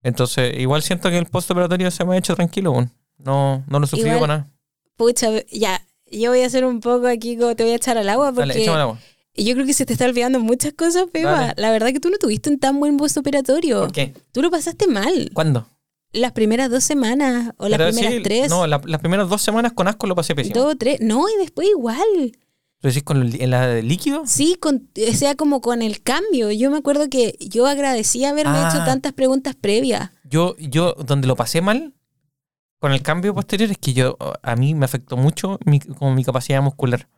entonces, 0.03 0.53
igual 0.57 0.81
siento 0.83 1.09
que 1.09 1.17
el 1.17 1.25
postoperatorio 1.25 1.91
se 1.91 2.05
me 2.05 2.15
ha 2.15 2.17
hecho 2.17 2.35
tranquilo, 2.35 2.71
bueno. 2.71 2.91
No, 3.17 3.63
no 3.67 3.79
lo 3.79 3.87
Igual- 3.91 4.19
para 4.19 4.37
nada. 4.37 4.51
Pucha, 4.95 5.29
ya, 5.51 5.81
yo 6.11 6.29
voy 6.31 6.41
a 6.41 6.45
hacer 6.47 6.65
un 6.65 6.79
poco 6.79 7.07
aquí 7.07 7.35
como 7.37 7.55
te 7.55 7.63
voy 7.63 7.73
a 7.73 7.75
echar 7.75 7.97
al 7.97 8.07
agua 8.09 8.31
Dale, 8.31 8.53
porque 8.53 8.61
échame 8.63 8.75
el 8.77 8.81
agua. 8.81 8.99
yo 9.35 9.53
creo 9.53 9.65
que 9.65 9.73
se 9.73 9.85
te 9.85 9.93
está 9.93 10.05
olvidando 10.05 10.39
muchas 10.39 10.73
cosas, 10.73 11.05
Pepa. 11.11 11.31
Dale. 11.31 11.53
La 11.57 11.71
verdad 11.71 11.87
que 11.91 11.99
tú 11.99 12.09
no 12.09 12.17
tuviste 12.17 12.49
un 12.49 12.59
tan 12.59 12.79
buen 12.79 12.97
postoperatorio. 12.97 13.81
¿Por 13.81 13.91
qué? 13.91 14.13
Tú 14.31 14.41
lo 14.41 14.49
pasaste 14.51 14.87
mal. 14.87 15.29
¿Cuándo? 15.33 15.67
Las 16.13 16.31
primeras 16.31 16.69
dos 16.71 16.83
semanas 16.83 17.53
o 17.57 17.67
las 17.67 17.77
Pero 17.77 17.89
primeras 17.91 18.13
sí, 18.13 18.21
tres. 18.23 18.49
No, 18.49 18.65
la- 18.65 18.81
las 18.85 18.99
primeras 19.01 19.29
dos 19.29 19.41
semanas 19.41 19.73
con 19.73 19.87
asco 19.87 20.07
lo 20.07 20.15
pasé 20.15 20.33
pésimo. 20.35 20.55
dos 20.59 20.75
tres. 20.79 20.99
No, 21.01 21.27
y 21.27 21.37
después 21.41 21.67
igual. 21.69 22.31
¿Lo 22.81 22.89
decís 22.89 23.03
con 23.03 23.21
el, 23.23 23.31
de 23.31 23.81
líquido? 23.83 24.23
Sí, 24.27 24.55
con, 24.59 24.89
o 25.09 25.13
sea, 25.15 25.35
como 25.35 25.61
con 25.61 25.81
el 25.81 26.01
cambio. 26.03 26.51
Yo 26.51 26.69
me 26.69 26.77
acuerdo 26.77 27.09
que 27.09 27.35
yo 27.39 27.65
agradecía 27.65 28.29
haberme 28.29 28.57
Ah. 28.57 28.69
hecho 28.71 28.85
tantas 28.85 29.13
preguntas 29.13 29.55
previas. 29.55 30.11
Yo, 30.23 30.55
yo, 30.57 30.93
donde 30.93 31.27
lo 31.27 31.35
pasé 31.35 31.61
mal 31.61 31.93
con 32.79 32.91
el 32.91 33.01
cambio 33.01 33.33
posterior 33.33 33.71
es 33.71 33.77
que 33.79 33.93
yo, 33.93 34.17
a 34.43 34.55
mí 34.55 34.75
me 34.75 34.85
afectó 34.85 35.17
mucho 35.17 35.57
mi, 35.65 35.79
como 35.79 36.13
mi 36.13 36.23
capacidad 36.23 36.61
muscular. 36.61 37.09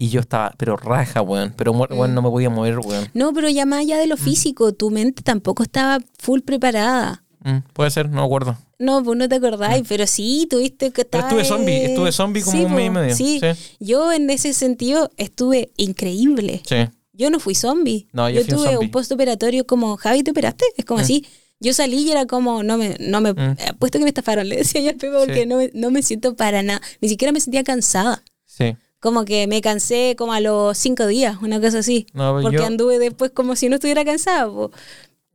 Y 0.00 0.08
yo 0.10 0.20
estaba, 0.20 0.52
pero 0.58 0.76
raja, 0.76 1.22
weón. 1.22 1.54
Pero, 1.56 1.72
weón, 1.72 2.14
no 2.14 2.22
me 2.22 2.30
podía 2.30 2.50
mover, 2.50 2.78
weón. 2.78 3.08
No, 3.14 3.32
pero 3.32 3.48
ya 3.48 3.66
más 3.66 3.80
allá 3.80 3.98
de 3.98 4.06
lo 4.08 4.16
Mm. 4.16 4.18
físico, 4.18 4.72
tu 4.72 4.90
mente 4.90 5.22
tampoco 5.22 5.62
estaba 5.62 5.98
full 6.18 6.40
preparada. 6.40 7.24
Mm, 7.44 7.58
puede 7.72 7.90
ser, 7.90 8.08
no 8.08 8.16
me 8.20 8.24
acuerdo. 8.26 8.56
No, 8.78 9.02
pues 9.02 9.16
no 9.18 9.28
te 9.28 9.36
acordáis, 9.36 9.84
pero 9.88 10.06
sí, 10.06 10.46
tuviste 10.50 10.90
que 10.90 11.02
Mm. 11.02 11.04
Estar. 11.04 11.20
estuve 11.22 11.44
zombie, 11.44 11.84
estuve 11.84 12.12
zombie 12.12 12.42
como 12.42 12.56
Sí, 12.58 12.64
un 12.64 12.74
mes 12.74 12.86
y 12.86 12.88
po, 12.88 12.94
medio. 12.94 13.16
Sí. 13.16 13.40
sí. 13.40 13.76
yo 13.80 14.12
en 14.12 14.28
ese 14.30 14.52
sentido 14.52 15.10
estuve 15.16 15.70
increíble. 15.76 16.62
sí. 16.66 16.76
Yo 17.12 17.30
no 17.30 17.40
fui 17.40 17.56
zombie. 17.56 18.06
No, 18.12 18.30
yo 18.30 18.42
fui 18.44 18.52
un 18.52 18.58
tuve 18.60 18.68
zombie. 18.70 18.84
un 18.86 18.90
postoperatorio 18.92 19.66
como, 19.66 19.96
Javi, 19.96 20.22
¿te 20.22 20.30
operaste? 20.30 20.64
Es 20.76 20.84
como 20.84 21.00
Mm. 21.00 21.02
así. 21.02 21.26
Yo 21.58 21.72
salí 21.74 21.96
y 22.02 22.10
era 22.12 22.26
como, 22.26 22.62
no 22.62 22.78
me, 22.78 22.96
no 23.00 23.20
me, 23.20 23.32
Mm. 23.32 23.56
eh, 23.58 23.72
puesto 23.76 23.98
que 23.98 24.04
me 24.04 24.10
estafaron, 24.10 24.48
le 24.48 24.58
decía 24.58 24.80
yo 24.80 24.90
al 24.90 24.94
Pepe 24.94 25.16
porque 25.18 25.40
Sí. 25.42 25.46
no, 25.48 25.56
me, 25.56 25.70
no 25.74 25.90
me 25.90 26.02
siento 26.02 26.36
para 26.36 26.62
nada. 26.62 26.80
Ni 27.00 27.08
siquiera 27.08 27.32
me 27.32 27.40
sentía 27.40 27.64
cansada. 27.64 28.22
Sí. 28.46 28.76
Como 29.00 29.24
que 29.24 29.48
me 29.48 29.60
cansé 29.60 30.14
como 30.16 30.32
a 30.32 30.40
los 30.40 30.78
cinco 30.78 31.08
días, 31.08 31.38
una 31.42 31.60
cosa 31.60 31.80
así. 31.80 32.06
No, 32.12 32.30
pero 32.34 32.42
Porque 32.42 32.56
yo, 32.58 32.66
anduve 32.66 33.00
después 33.00 33.32
como 33.32 33.56
si 33.56 33.68
no 33.68 33.74
estuviera 33.76 34.04
cansada. 34.04 34.46
po. 34.48 34.70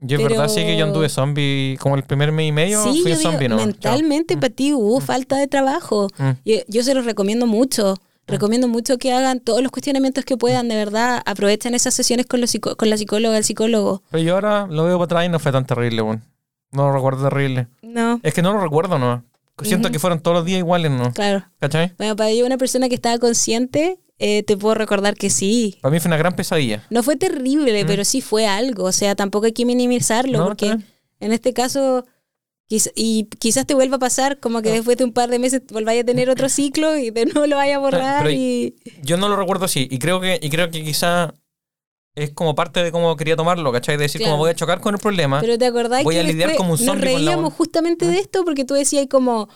Yo 0.03 0.17
es 0.17 0.23
pero- 0.23 0.35
verdad 0.41 0.47
sí 0.53 0.61
que 0.61 0.77
yo 0.77 0.85
anduve 0.85 1.09
zombie 1.09 1.77
como 1.79 1.95
el 1.95 2.03
primer 2.03 2.31
mes 2.31 2.49
y 2.49 2.51
medio. 2.51 2.83
Sí, 2.83 3.01
fui 3.01 3.11
yo 3.11 3.17
un 3.17 3.23
zombie, 3.23 3.47
digo, 3.47 3.55
¿no? 3.59 3.65
mentalmente 3.65 4.35
Chao. 4.35 4.41
para 4.41 4.53
ti 4.53 4.73
hubo 4.73 4.99
falta 5.01 5.37
de 5.37 5.47
trabajo. 5.47 6.07
Mm. 6.17 6.29
Yo, 6.45 6.55
yo 6.67 6.83
se 6.83 6.93
los 6.93 7.05
recomiendo 7.05 7.47
mucho. 7.47 7.95
Recomiendo 8.25 8.69
mucho 8.69 8.97
que 8.97 9.11
hagan 9.11 9.41
todos 9.41 9.61
los 9.61 9.69
cuestionamientos 9.69 10.23
que 10.23 10.37
puedan, 10.37 10.69
de 10.69 10.75
verdad. 10.75 11.21
Aprovechen 11.25 11.73
esas 11.75 11.93
sesiones 11.93 12.25
con, 12.25 12.39
los 12.39 12.55
con 12.77 12.89
la 12.89 12.95
psicóloga, 12.95 13.37
el 13.37 13.43
psicólogo. 13.43 14.01
Pero 14.11 14.23
yo 14.23 14.35
ahora 14.35 14.65
lo 14.69 14.85
veo 14.85 14.97
para 14.97 15.05
atrás 15.05 15.25
y 15.25 15.29
no 15.29 15.39
fue 15.39 15.51
tan 15.51 15.65
terrible, 15.65 16.01
weón. 16.03 16.23
No 16.71 16.87
lo 16.87 16.93
recuerdo 16.93 17.27
terrible. 17.27 17.67
No, 17.81 18.19
Es 18.23 18.33
que 18.33 18.41
no 18.41 18.53
lo 18.53 18.61
recuerdo, 18.61 18.97
¿no? 18.97 19.25
Siento 19.61 19.89
Ujú. 19.89 19.93
que 19.93 19.99
fueron 19.99 20.19
todos 20.21 20.37
los 20.37 20.45
días 20.45 20.59
iguales, 20.59 20.89
¿no? 20.91 21.11
claro. 21.11 21.43
¿Cachai? 21.59 21.91
Bueno, 21.97 22.15
para 22.15 22.31
yo, 22.33 22.45
una 22.45 22.57
persona 22.57 22.87
que 22.89 22.95
estaba 22.95 23.17
consciente, 23.19 23.99
eh, 24.19 24.43
te 24.43 24.55
puedo 24.57 24.75
recordar 24.75 25.15
que 25.15 25.29
sí. 25.29 25.77
Para 25.81 25.91
mí 25.93 25.99
fue 25.99 26.09
una 26.09 26.17
gran 26.17 26.35
pesadilla. 26.35 26.85
No 26.89 27.03
fue 27.03 27.15
terrible, 27.15 27.83
Mm. 27.83 27.87
pero 27.87 28.05
sí 28.05 28.21
fue 28.21 28.45
algo. 28.47 28.85
O 28.85 28.91
sea, 28.91 29.15
tampoco 29.15 29.45
hay 29.47 29.53
que 29.53 29.65
minimizarlo, 29.65 30.37
No, 30.39 30.45
porque 30.45 30.77
en 31.19 31.31
este 31.33 31.53
caso, 31.53 32.05
quiz- 32.69 32.91
y 32.95 33.25
quizás 33.39 33.65
te 33.65 33.73
vuelva 33.73 33.97
a 33.97 33.99
pasar, 33.99 34.39
como 34.39 34.61
que 34.61 34.69
No. 34.69 34.75
después 34.75 34.97
de 34.97 35.03
un 35.03 35.13
par 35.13 35.29
de 35.29 35.39
meses 35.39 35.61
volváis 35.71 36.01
a 36.01 36.05
tener 36.05 36.29
otro 36.29 36.47
ciclo 36.49 36.97
y 36.97 37.09
de 37.11 37.25
nuevo 37.25 37.47
lo 37.47 37.55
vaya 37.57 37.75
a 37.75 37.79
borrar. 37.79 38.29
y... 38.31 38.75
Yo 39.03 39.17
no 39.17 39.27
lo 39.29 39.35
recuerdo 39.35 39.65
así. 39.65 39.87
Y 39.91 39.99
creo 39.99 40.19
que, 40.21 40.39
y 40.41 40.49
creo 40.49 40.69
que 40.71 40.83
quizá 40.83 41.33
es 42.15 42.29
como 42.31 42.53
parte 42.53 42.83
de 42.83 42.91
cómo 42.91 43.15
quería 43.17 43.35
tomarlo, 43.35 43.71
¿cachai? 43.71 43.97
De 43.97 44.03
decir, 44.03 44.19
Claro. 44.19 44.33
como 44.33 44.43
voy 44.43 44.51
a 44.51 44.55
chocar 44.55 44.79
con 44.79 44.93
el 44.93 45.01
problema. 45.01 45.41
Pero 45.41 45.57
te 45.57 45.65
acordás 45.65 46.03
Voy 46.03 46.13
que 46.15 46.21
a 46.21 46.23
lidiar 46.23 46.55
como 46.55 46.73
un 46.73 46.79
nos 46.79 46.87
con 46.87 46.99
la 46.99 47.03
reíamos 47.03 47.45
wea. 47.49 47.57
justamente 47.57 48.05
de 48.05 48.19
esto 48.19 48.45
porque 48.45 48.63
tú 48.65 48.75
decías 48.75 49.07
como, 49.09 49.49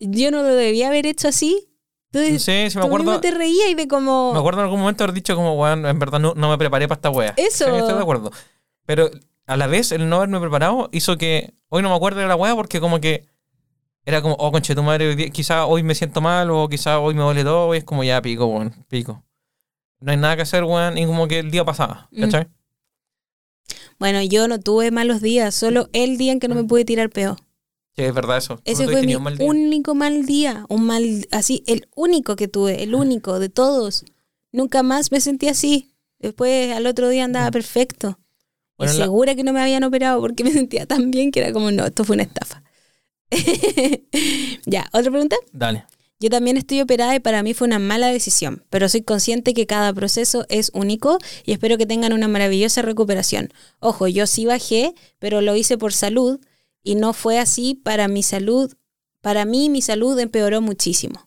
yo 0.00 0.30
no 0.32 0.42
lo 0.42 0.54
debía 0.54 0.88
haber 0.88 1.06
hecho 1.06 1.28
así. 1.28 1.68
Tú, 2.12 2.18
sí, 2.18 2.38
sí, 2.40 2.50
me 2.52 2.68
tú 2.68 2.76
mismo 2.78 2.84
acuerdo. 2.86 3.20
te 3.20 3.30
reías 3.30 3.68
y 3.70 3.74
de 3.74 3.86
como... 3.86 4.32
Me 4.32 4.38
acuerdo 4.40 4.60
en 4.60 4.64
algún 4.64 4.80
momento 4.80 5.04
haber 5.04 5.14
dicho 5.14 5.36
como, 5.36 5.54
weón, 5.54 5.86
en 5.86 5.98
verdad 5.98 6.18
no, 6.18 6.34
no 6.34 6.50
me 6.50 6.58
preparé 6.58 6.88
para 6.88 6.96
esta 6.98 7.10
wea. 7.10 7.34
Eso. 7.36 7.66
Sí, 7.66 7.76
estoy 7.76 7.94
de 7.94 8.00
acuerdo. 8.00 8.32
Pero 8.84 9.10
a 9.46 9.56
la 9.56 9.66
vez, 9.68 9.92
el 9.92 10.08
no 10.08 10.16
haberme 10.16 10.40
preparado 10.40 10.88
hizo 10.92 11.16
que 11.16 11.54
hoy 11.68 11.82
no 11.82 11.88
me 11.90 11.94
acuerdo 11.94 12.20
de 12.20 12.26
la 12.26 12.34
wea 12.36 12.54
porque 12.56 12.80
como 12.80 13.00
que 13.00 13.26
era 14.04 14.22
como, 14.22 14.34
oh, 14.40 14.50
conche 14.50 14.74
tu 14.74 14.82
madre, 14.82 15.30
quizá 15.30 15.66
hoy 15.66 15.82
me 15.84 15.94
siento 15.94 16.20
mal 16.20 16.50
o 16.50 16.68
quizá 16.68 16.98
hoy 16.98 17.14
me 17.14 17.22
duele 17.22 17.44
todo 17.44 17.72
y 17.74 17.78
es 17.78 17.84
como 17.84 18.02
ya 18.02 18.20
pico, 18.20 18.46
weón, 18.46 18.74
pico. 18.88 19.22
No 20.00 20.10
hay 20.10 20.16
nada 20.18 20.34
que 20.34 20.42
hacer, 20.42 20.64
weón, 20.64 20.98
y 20.98 21.06
como 21.06 21.28
que 21.28 21.38
el 21.40 21.50
día 21.50 21.64
pasaba, 21.64 22.08
Mm. 22.10 22.20
¿cachai? 22.22 22.48
Bueno, 23.98 24.22
yo 24.22 24.48
no 24.48 24.58
tuve 24.58 24.90
malos 24.90 25.20
días, 25.20 25.54
solo 25.54 25.88
el 25.92 26.16
día 26.16 26.32
en 26.32 26.40
que 26.40 26.48
no 26.48 26.54
me 26.54 26.64
pude 26.64 26.84
tirar 26.86 27.10
peo. 27.10 27.36
Sí, 27.96 28.02
es 28.04 28.14
verdad 28.14 28.38
eso. 28.38 28.60
Ese 28.64 28.84
fue 28.88 29.02
mi 29.02 29.16
mal 29.16 29.36
único 29.40 29.94
mal 29.94 30.24
día, 30.24 30.64
un 30.68 30.84
mal, 30.86 31.26
así, 31.32 31.62
el 31.66 31.88
único 31.96 32.36
que 32.36 32.48
tuve, 32.48 32.82
el 32.82 32.94
único 32.94 33.38
de 33.38 33.48
todos. 33.48 34.04
Nunca 34.52 34.82
más 34.82 35.12
me 35.12 35.20
sentí 35.20 35.48
así. 35.48 35.94
Después 36.18 36.72
al 36.72 36.86
otro 36.86 37.08
día 37.08 37.24
andaba 37.24 37.50
perfecto. 37.50 38.18
Bueno, 38.78 38.92
la- 38.94 39.04
segura 39.04 39.34
que 39.34 39.42
no 39.44 39.52
me 39.52 39.60
habían 39.60 39.84
operado 39.84 40.20
porque 40.20 40.44
me 40.44 40.52
sentía 40.52 40.86
tan 40.86 41.10
bien 41.10 41.30
que 41.32 41.40
era 41.40 41.52
como, 41.52 41.70
no, 41.70 41.84
esto 41.86 42.04
fue 42.04 42.14
una 42.14 42.22
estafa. 42.22 42.62
ya, 44.66 44.88
otra 44.92 45.10
pregunta. 45.10 45.36
Dale. 45.52 45.84
Yo 46.22 46.28
también 46.28 46.58
estoy 46.58 46.82
operada 46.82 47.14
y 47.14 47.20
para 47.20 47.42
mí 47.42 47.54
fue 47.54 47.66
una 47.66 47.78
mala 47.78 48.08
decisión, 48.08 48.62
pero 48.68 48.88
soy 48.90 49.00
consciente 49.02 49.54
que 49.54 49.66
cada 49.66 49.90
proceso 49.94 50.44
es 50.50 50.70
único 50.74 51.18
y 51.46 51.52
espero 51.52 51.78
que 51.78 51.86
tengan 51.86 52.12
una 52.12 52.28
maravillosa 52.28 52.82
recuperación. 52.82 53.52
Ojo, 53.78 54.06
yo 54.06 54.26
sí 54.26 54.44
bajé, 54.44 54.94
pero 55.18 55.40
lo 55.40 55.56
hice 55.56 55.78
por 55.78 55.94
salud 55.94 56.38
y 56.82 56.94
no 56.94 57.12
fue 57.12 57.38
así 57.38 57.74
para 57.74 58.08
mi 58.08 58.22
salud. 58.22 58.72
Para 59.20 59.44
mí 59.44 59.68
mi 59.68 59.82
salud 59.82 60.18
empeoró 60.18 60.60
muchísimo. 60.60 61.26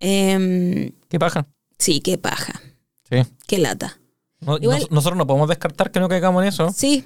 Em, 0.00 0.92
¿Qué 1.08 1.18
paja? 1.18 1.46
sí, 1.78 2.00
qué 2.00 2.18
paja, 2.18 2.60
Sí. 3.08 3.22
qué 3.46 3.58
lata. 3.58 3.98
No- 4.40 4.58
Igual- 4.58 4.80
nos- 4.80 4.90
nosotros 4.90 5.16
no 5.16 5.26
podemos 5.26 5.48
descartar 5.48 5.90
que 5.90 6.00
no 6.00 6.08
caigamos 6.08 6.42
en 6.42 6.48
eso. 6.48 6.70
Sí, 6.72 7.04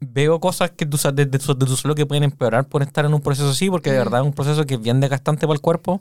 Veo 0.00 0.40
cosas 0.40 0.70
que 0.70 0.86
de, 0.86 1.26
de 1.26 1.38
tu- 1.38 1.54
de 1.54 1.66
tu 1.66 1.76
salud 1.76 1.94
que 1.94 2.06
pueden 2.06 2.24
empeorar 2.24 2.66
por 2.68 2.82
estar 2.82 3.04
en 3.04 3.12
un 3.12 3.20
proceso 3.20 3.50
así, 3.50 3.68
porque 3.68 3.92
de 3.92 3.98
verdad 3.98 4.20
es 4.22 4.26
un 4.26 4.32
proceso 4.32 4.64
que 4.64 4.74
es 4.74 4.80
bien 4.80 4.98
desgastante 5.00 5.42
para 5.46 5.54
el 5.54 5.60
cuerpo, 5.60 6.00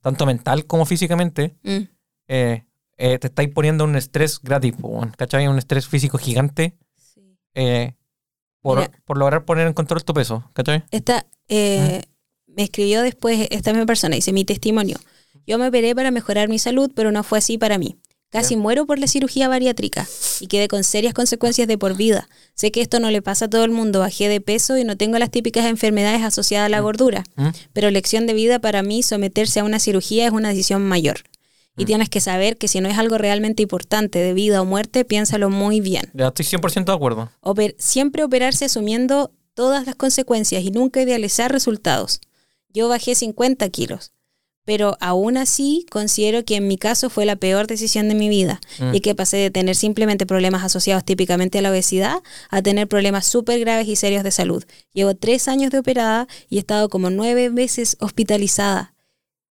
tanto 0.00 0.26
mental 0.26 0.66
como 0.66 0.84
físicamente. 0.86 1.54
mm, 1.62 1.78
Eh, 2.28 2.64
eh, 2.98 3.18
te 3.20 3.28
estáis 3.28 3.50
poniendo 3.50 3.84
un 3.84 3.94
estrés 3.94 4.40
gratis, 4.42 4.74
¿cachai? 5.16 5.46
Un 5.46 5.58
estrés 5.58 5.86
físico 5.86 6.18
gigante 6.18 6.76
eh, 7.54 7.94
por, 8.66 8.78
Mira. 8.78 8.90
por 9.04 9.16
lograr 9.16 9.44
poner 9.44 9.68
en 9.68 9.74
control 9.74 10.02
tu 10.02 10.12
peso, 10.12 10.50
¿cachai? 10.52 10.82
Esta 10.90 11.24
eh, 11.48 12.02
me 12.46 12.64
escribió 12.64 13.02
después 13.02 13.46
esta 13.52 13.70
misma 13.72 13.86
persona, 13.86 14.16
dice 14.16 14.32
mi 14.32 14.44
testimonio. 14.44 14.98
Yo 15.46 15.56
me 15.56 15.68
operé 15.68 15.94
para 15.94 16.10
mejorar 16.10 16.48
mi 16.48 16.58
salud, 16.58 16.90
pero 16.92 17.12
no 17.12 17.22
fue 17.22 17.38
así 17.38 17.58
para 17.58 17.78
mí. 17.78 17.96
Casi 18.28 18.56
muero 18.56 18.84
por 18.84 18.98
la 18.98 19.06
cirugía 19.06 19.48
bariátrica 19.48 20.06
y 20.40 20.48
quedé 20.48 20.66
con 20.66 20.82
serias 20.82 21.14
consecuencias 21.14 21.68
de 21.68 21.78
por 21.78 21.96
vida. 21.96 22.28
Sé 22.54 22.72
que 22.72 22.82
esto 22.82 22.98
no 22.98 23.10
le 23.12 23.22
pasa 23.22 23.44
a 23.44 23.48
todo 23.48 23.64
el 23.64 23.70
mundo, 23.70 24.00
bajé 24.00 24.28
de 24.28 24.40
peso 24.40 24.76
y 24.76 24.82
no 24.82 24.96
tengo 24.96 25.16
las 25.18 25.30
típicas 25.30 25.64
enfermedades 25.66 26.22
asociadas 26.22 26.66
a 26.66 26.68
la 26.68 26.80
gordura, 26.80 27.22
¿Mm? 27.36 27.48
pero 27.72 27.88
lección 27.90 28.26
de 28.26 28.34
vida 28.34 28.58
para 28.58 28.82
mí, 28.82 29.04
someterse 29.04 29.60
a 29.60 29.64
una 29.64 29.78
cirugía 29.78 30.26
es 30.26 30.32
una 30.32 30.48
decisión 30.48 30.82
mayor. 30.82 31.20
Y 31.76 31.82
Mm. 31.84 31.86
tienes 31.86 32.08
que 32.08 32.20
saber 32.20 32.56
que 32.56 32.68
si 32.68 32.80
no 32.80 32.88
es 32.88 32.96
algo 32.98 33.18
realmente 33.18 33.62
importante 33.62 34.18
de 34.18 34.32
vida 34.32 34.62
o 34.62 34.64
muerte, 34.64 35.04
piénsalo 35.04 35.50
muy 35.50 35.80
bien. 35.80 36.10
Ya 36.14 36.28
estoy 36.28 36.44
100% 36.44 36.92
de 36.92 36.96
acuerdo. 36.96 37.30
Oper- 37.42 37.74
siempre 37.78 38.24
operarse 38.24 38.64
asumiendo 38.64 39.30
todas 39.54 39.86
las 39.86 39.94
consecuencias 39.94 40.62
y 40.64 40.70
nunca 40.70 41.00
idealizar 41.02 41.52
resultados. 41.52 42.20
Yo 42.72 42.88
bajé 42.88 43.14
50 43.14 43.68
kilos, 43.70 44.12
pero 44.64 44.96
aún 45.00 45.36
así 45.36 45.86
considero 45.90 46.44
que 46.44 46.56
en 46.56 46.66
mi 46.68 46.76
caso 46.76 47.08
fue 47.08 47.24
la 47.24 47.36
peor 47.36 47.66
decisión 47.66 48.08
de 48.08 48.14
mi 48.14 48.28
vida 48.28 48.60
Mm. 48.80 48.94
y 48.94 49.00
que 49.00 49.14
pasé 49.14 49.36
de 49.38 49.50
tener 49.50 49.76
simplemente 49.76 50.26
problemas 50.26 50.64
asociados 50.64 51.04
típicamente 51.04 51.58
a 51.58 51.62
la 51.62 51.70
obesidad 51.70 52.18
a 52.50 52.62
tener 52.62 52.88
problemas 52.88 53.26
súper 53.26 53.60
graves 53.60 53.86
y 53.88 53.96
serios 53.96 54.24
de 54.24 54.30
salud. 54.30 54.64
Llevo 54.92 55.14
tres 55.14 55.46
años 55.48 55.70
de 55.70 55.78
operada 55.78 56.26
y 56.50 56.56
he 56.56 56.58
estado 56.60 56.88
como 56.88 57.10
nueve 57.10 57.48
veces 57.48 57.96
hospitalizada 58.00 58.94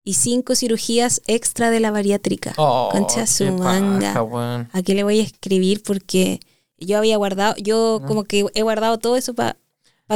y 0.03 0.13
cinco 0.15 0.55
cirugías 0.55 1.21
extra 1.27 1.69
de 1.71 1.79
la 1.79 1.91
bariátrica. 1.91 2.53
Oh, 2.57 2.89
Concha 2.91 3.27
su 3.27 3.45
manga. 3.51 4.07
paja, 4.09 4.23
weón. 4.23 4.69
¿A 4.73 4.81
qué 4.81 4.95
le 4.95 5.03
voy 5.03 5.19
a 5.19 5.23
escribir? 5.23 5.83
Porque 5.83 6.39
yo 6.77 6.97
había 6.97 7.17
guardado, 7.17 7.55
yo 7.57 8.01
como 8.07 8.23
que 8.23 8.45
he 8.53 8.61
guardado 8.61 8.97
todo 8.97 9.17
eso 9.17 9.33
para 9.33 9.55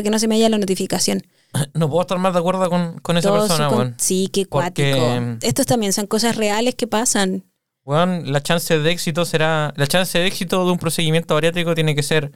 que 0.01 0.09
no 0.09 0.17
se 0.19 0.27
me 0.27 0.35
haya 0.35 0.49
la 0.49 0.57
notificación. 0.57 1.21
No 1.75 1.87
puedo 1.87 2.01
estar 2.01 2.17
más 2.17 2.33
de 2.33 2.39
acuerdo 2.39 2.67
con, 2.69 2.97
con 2.99 3.17
esa 3.17 3.29
Todo 3.29 3.41
persona, 3.47 3.67
con- 3.69 3.77
weón. 3.77 3.95
Sí, 3.99 4.27
qué 4.33 4.45
Porque- 4.47 4.95
cuático. 4.97 5.37
Estos 5.45 5.65
también 5.67 5.93
son 5.93 6.07
cosas 6.07 6.35
reales 6.35 6.73
que 6.75 6.87
pasan. 6.87 7.43
Weón, 7.85 8.31
la 8.31 8.41
chance 8.41 8.79
de 8.79 8.91
éxito 8.91 9.23
será. 9.25 9.71
La 9.75 9.85
chance 9.85 10.17
de 10.17 10.25
éxito 10.25 10.65
de 10.65 10.71
un 10.71 10.79
procedimiento 10.79 11.33
bariátrico 11.35 11.75
tiene 11.75 11.93
que 11.95 12.01
ser 12.01 12.31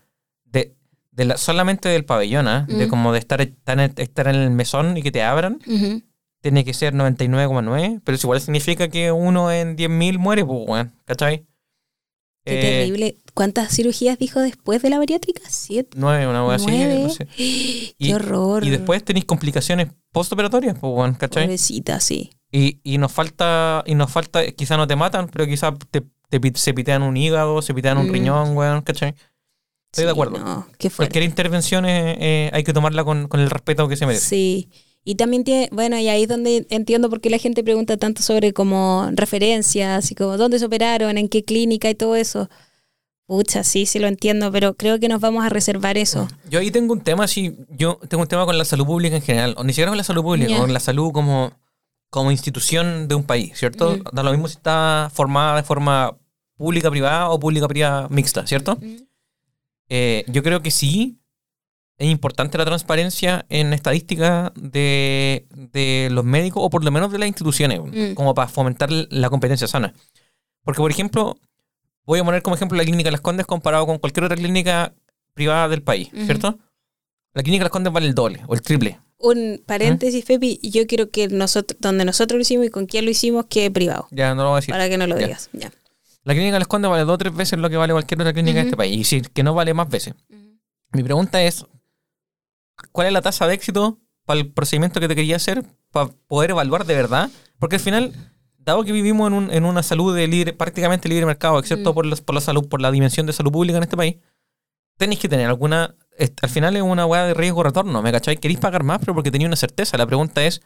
de, 0.45 0.75
de 1.11 1.25
la, 1.25 1.37
solamente 1.37 1.89
del 1.89 2.03
pabellón, 2.05 2.47
¿ah? 2.47 2.65
De 2.69 2.85
Mm. 2.85 2.89
como 2.89 3.11
de 3.13 3.19
estar, 3.19 3.41
estar, 3.41 3.79
en- 3.79 4.35
el 4.35 4.51
mesón 4.51 4.97
y 4.97 5.01
que 5.01 5.11
te 5.11 5.23
abran. 5.23 5.59
Ujú. 5.65 6.03
Tiene 6.41 6.63
que 6.63 6.73
ser 6.73 6.93
99,9. 6.93 8.01
Pero 8.03 8.15
eso 8.15 8.27
igual 8.27 8.41
significa 8.41 8.87
que 8.89 9.11
uno 9.11 9.51
en 9.51 9.75
10.000 9.75 10.17
muere, 10.17 10.45
pues, 10.45 10.59
weón. 10.67 10.93
¿Cachai? 11.05 11.45
Qué 12.45 12.59
Eh, 12.59 12.61
terrible. 12.85 13.17
¿Cuántas 13.33 13.73
cirugías 13.75 14.17
dijo 14.17 14.39
después 14.39 14.81
de 14.81 14.89
la 14.89 14.97
bariátrica? 14.99 15.41
Siete. 15.49 15.89
Nueve, 15.99 16.27
una 16.27 16.45
wea 16.45 16.55
así. 16.55 16.67
No 16.71 17.09
sé. 17.09 17.25
Qué 17.37 17.93
Y- 17.97 18.13
horror. 18.13 18.63
Y 18.63 18.69
después 18.69 19.03
tenéis 19.03 19.25
complicaciones 19.25 19.87
postoperatorias, 20.11 20.77
pues, 20.79 20.93
weón. 20.93 21.13
¿Cachai? 21.15 21.43
Pobrecita, 21.45 21.99
sí. 21.99 22.31
Y, 22.51 22.79
y 22.83 22.97
nos 22.97 23.11
falta, 23.11 23.83
y 23.85 23.95
nos 23.95 24.09
falta, 24.09 24.49
quizá 24.53 24.77
no 24.77 24.87
te 24.87 24.95
matan, 24.95 25.27
pero 25.27 25.45
quizá 25.45 25.73
te, 25.91 26.01
te 26.29 26.51
se 26.55 26.73
pitean 26.73 27.03
un 27.03 27.17
hígado, 27.17 27.61
se 27.61 27.73
pitean 27.73 27.97
un 27.97 28.07
Mm. 28.07 28.13
riñón, 28.13 28.55
weón, 28.55 28.81
¿cachai? 28.83 29.15
Estoy 29.91 30.05
de 30.05 30.11
acuerdo. 30.11 30.37
No, 30.37 30.67
qué. 30.77 30.89
Cualquier 30.89 31.23
intervención 31.25 31.85
eh, 31.85 32.15
eh, 32.19 32.49
hay 32.53 32.63
que 32.63 32.71
tomarla 32.73 33.03
con, 33.03 33.27
con 33.27 33.39
el 33.41 33.49
respeto 33.49 33.87
que 33.89 33.97
se 33.97 34.05
merece. 34.05 34.25
Sí. 34.25 34.69
Y 35.03 35.15
también 35.15 35.43
tiene, 35.45 35.69
bueno, 35.71 35.97
y 35.97 36.09
ahí 36.09 36.23
es 36.23 36.27
donde 36.29 36.67
entiendo 36.69 37.09
por 37.09 37.21
qué 37.21 37.29
la 37.29 37.37
gente 37.37 37.63
pregunta 37.63 37.95
tanto 37.97 38.21
sobre 38.21 38.51
como 38.51 39.09
referencias 39.13 40.11
y 40.11 40.15
como 40.15 40.37
dónde 40.37 40.59
se 40.59 40.65
operaron, 40.65 41.17
en 41.17 41.29
qué 41.29 41.43
clínica 41.45 41.89
y 41.89 41.95
todo 41.95 42.15
eso. 42.15 42.49
Pucha, 43.25 43.63
sí, 43.63 43.85
sí 43.85 43.99
lo 43.99 44.07
entiendo, 44.07 44.51
pero 44.51 44.73
creo 44.75 44.99
que 44.99 45.09
nos 45.09 45.19
vamos 45.21 45.45
a 45.45 45.49
reservar 45.49 45.97
eso. 45.97 46.27
Yo 46.49 46.59
ahí 46.59 46.71
tengo 46.71 46.93
un 46.93 47.01
tema, 47.01 47.25
así, 47.25 47.57
yo 47.69 47.99
tengo 48.07 48.23
un 48.23 48.27
tema 48.29 48.45
con 48.45 48.57
la 48.57 48.63
salud 48.65 48.85
pública 48.85 49.15
en 49.17 49.21
general, 49.21 49.53
o 49.57 49.63
ni 49.63 49.73
siquiera 49.73 49.91
con 49.91 49.97
la 49.97 50.03
salud 50.05 50.23
pública, 50.23 50.49
Ya. 50.49 50.59
con 50.59 50.71
la 50.73 50.79
salud 50.79 51.11
como, 51.11 51.51
como 52.09 52.31
institución 52.31 53.07
de 53.09 53.15
un 53.15 53.23
país, 53.23 53.57
¿cierto? 53.57 53.97
Mm. 53.97 54.03
Da 54.15 54.23
lo 54.23 54.31
mismo 54.31 54.47
si 54.47 54.55
está 54.55 55.09
formada 55.13 55.57
de 55.57 55.63
forma 55.63 56.17
pública 56.57 56.89
privada 56.89 57.29
o 57.29 57.39
pública 57.39 57.67
privada 57.67 58.07
mixta, 58.09 58.47
¿cierto? 58.47 58.77
Eh, 59.89 60.23
yo 60.27 60.43
creo 60.43 60.61
que 60.61 60.71
sí 60.71 61.17
es 61.97 62.07
importante 62.09 62.57
la 62.57 62.65
transparencia 62.65 63.45
en 63.49 63.73
estadísticas 63.73 64.51
de, 64.55 65.47
de 65.51 66.09
los 66.11 66.23
médicos 66.23 66.61
o 66.63 66.69
por 66.69 66.83
lo 66.83 66.91
menos 66.91 67.11
de 67.11 67.17
las 67.19 67.27
instituciones, 67.27 67.79
Mm. 67.81 68.13
como 68.13 68.33
para 68.35 68.47
fomentar 68.47 68.89
la 68.91 69.29
competencia 69.29 69.67
sana. 69.67 69.93
Porque, 70.63 70.79
por 70.81 70.91
ejemplo, 70.91 71.37
voy 72.05 72.19
a 72.19 72.23
poner 72.23 72.41
como 72.43 72.55
ejemplo 72.55 72.77
la 72.77 72.83
clínica 72.83 73.09
Las 73.11 73.21
Condes 73.21 73.45
comparado 73.45 73.85
con 73.85 73.97
cualquier 73.97 74.25
otra 74.25 74.37
clínica 74.37 74.93
privada 75.33 75.67
del 75.69 75.81
país. 75.81 76.09
¿cierto? 76.25 76.57
La 77.33 77.41
clínica 77.43 77.63
Las 77.63 77.71
Condes 77.71 77.91
vale 77.93 78.05
el 78.07 78.13
doble 78.15 78.41
o 78.47 78.53
el 78.53 78.61
triple. 78.61 78.99
Un 79.19 79.63
paréntesis, 79.65 80.23
Pepi, 80.25 80.59
yo 80.61 80.85
quiero 80.85 81.09
que 81.09 81.27
nosotros, 81.27 81.79
donde 81.81 82.05
nosotros 82.05 82.37
lo 82.37 82.41
hicimos 82.43 82.67
y 82.67 82.69
con 82.69 82.85
quién 82.85 83.05
lo 83.05 83.09
hicimos, 83.11 83.45
quede 83.49 83.71
privado. 83.71 84.07
Ya 84.11 84.35
no 84.35 84.43
lo 84.43 84.49
voy 84.49 84.57
a 84.57 84.59
decir. 84.61 84.71
Para 84.73 84.87
que 84.89 84.97
no 84.99 85.07
lo 85.07 85.17
Ya. 85.17 85.25
digas. 85.25 85.49
Ya. 85.53 85.71
La 86.23 86.33
clínica 86.35 86.59
Las 86.59 86.67
Condes 86.67 86.91
vale 86.91 87.03
dos 87.05 87.15
o 87.15 87.17
tres 87.17 87.33
veces 87.33 87.57
lo 87.57 87.69
que 87.69 87.77
vale 87.77 87.93
cualquier 87.93 88.21
otra 88.21 88.33
clínica 88.33 88.59
de 88.59 88.65
este 88.65 88.77
país. 88.77 88.95
Y 88.97 89.03
sí, 89.03 89.21
que 89.33 89.41
no 89.41 89.55
vale 89.55 89.73
más 89.73 89.89
veces. 89.89 90.13
Mi 90.93 91.01
pregunta 91.01 91.41
es, 91.41 91.65
¿cuál 92.91 93.07
es 93.07 93.13
la 93.13 93.21
tasa 93.21 93.47
de 93.47 93.53
éxito 93.55 93.99
para 94.25 94.39
el 94.39 94.51
procedimiento 94.51 94.99
que 94.99 95.07
te 95.07 95.15
quería 95.15 95.35
hacer 95.37 95.63
para 95.91 96.09
poder 96.27 96.51
evaluar 96.51 96.85
de 96.85 96.95
verdad? 96.95 97.29
Porque 97.59 97.77
al 97.77 97.81
final 97.81 98.13
dado 98.57 98.83
que 98.83 98.91
vivimos 98.91 99.27
en, 99.27 99.33
un- 99.33 99.51
en 99.51 99.63
una 99.65 99.81
salud 99.83 100.15
de 100.15 100.27
libre, 100.27 100.53
prácticamente 100.53 101.07
libre 101.09 101.25
mercado, 101.25 101.57
excepto 101.59 101.91
Mm. 101.91 101.95
por, 101.95 102.05
los- 102.05 102.21
por 102.21 102.35
la 102.35 102.41
salud, 102.41 102.67
por 102.67 102.81
la 102.81 102.91
dimensión 102.91 103.25
de 103.25 103.33
salud 103.33 103.51
pública 103.51 103.77
en 103.77 103.83
este 103.83 103.95
país, 103.97 104.17
tenéis 104.97 105.19
que 105.19 105.29
tener 105.29 105.47
alguna. 105.47 105.95
Al 106.41 106.49
final 106.49 106.75
es 106.75 106.81
una 106.81 107.05
weá 107.05 107.25
de 107.25 107.33
riesgo-retorno, 107.33 108.01
¿me 108.01 108.11
cachai? 108.11 108.37
Queréis 108.37 108.59
pagar 108.59 108.83
más, 108.83 108.99
pero 108.99 109.13
porque 109.13 109.31
tenía 109.31 109.47
una 109.47 109.55
certeza. 109.55 109.97
La 109.97 110.05
pregunta 110.07 110.43
es: 110.43 110.61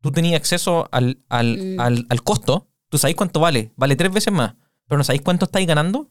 ¿tú 0.00 0.10
tenías 0.10 0.40
acceso 0.40 0.88
al, 0.92 1.22
al, 1.28 1.58
Mm. 1.76 1.80
al, 1.80 2.06
al 2.08 2.22
costo? 2.22 2.68
¿Tú 2.88 2.98
sabéis 2.98 3.16
cuánto 3.16 3.40
vale? 3.40 3.72
Vale 3.76 3.96
tres 3.96 4.12
veces 4.12 4.32
más, 4.32 4.54
pero 4.88 4.98
no 4.98 5.04
sabéis 5.04 5.22
cuánto 5.22 5.44
estáis 5.46 5.66
ganando. 5.66 6.10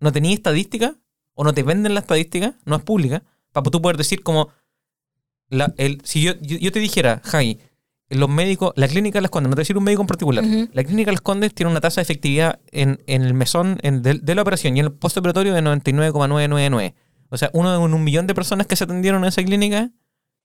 ¿No 0.00 0.10
tenéis 0.12 0.36
estadística? 0.36 0.96
¿O 1.34 1.44
no 1.44 1.52
te 1.54 1.62
venden 1.62 1.94
la 1.94 2.00
estadística? 2.00 2.54
No 2.64 2.76
es 2.76 2.82
pública. 2.82 3.22
Para 3.52 3.70
tú 3.70 3.80
poder 3.82 3.96
decir, 3.96 4.22
como. 4.22 4.48
La, 5.50 5.72
el, 5.76 6.00
si 6.04 6.22
yo, 6.22 6.32
yo, 6.40 6.56
yo 6.58 6.72
te 6.72 6.78
dijera, 6.80 7.20
Javi, 7.24 7.58
los 8.10 8.28
médicos, 8.28 8.72
la 8.76 8.86
clínica 8.88 9.20
Las 9.20 9.30
Condes, 9.30 9.48
no 9.50 9.54
te 9.54 9.58
voy 9.58 9.62
a 9.62 9.64
decir 9.64 9.78
un 9.78 9.84
médico 9.84 10.02
en 10.02 10.06
particular, 10.06 10.44
la 10.72 10.84
clínica 10.84 11.10
Las 11.10 11.20
Condes 11.20 11.54
tiene 11.54 11.70
una 11.70 11.80
tasa 11.80 12.00
de 12.00 12.02
efectividad 12.02 12.60
en, 12.70 13.02
en 13.06 13.22
el 13.22 13.34
mesón 13.34 13.78
en- 13.82 14.02
de, 14.02 14.14
de 14.14 14.34
la 14.34 14.42
operación 14.42 14.76
y 14.76 14.80
en 14.80 14.86
el 14.86 14.92
postoperatorio 14.92 15.54
de 15.54 15.62
99,999. 15.62 16.94
O 17.30 17.36
sea, 17.36 17.50
uno 17.52 17.74
en 17.84 17.94
un 17.94 18.04
millón 18.04 18.26
de 18.26 18.34
personas 18.34 18.66
que 18.66 18.76
se 18.76 18.84
atendieron 18.84 19.22
en 19.24 19.28
esa 19.28 19.42
clínica 19.42 19.90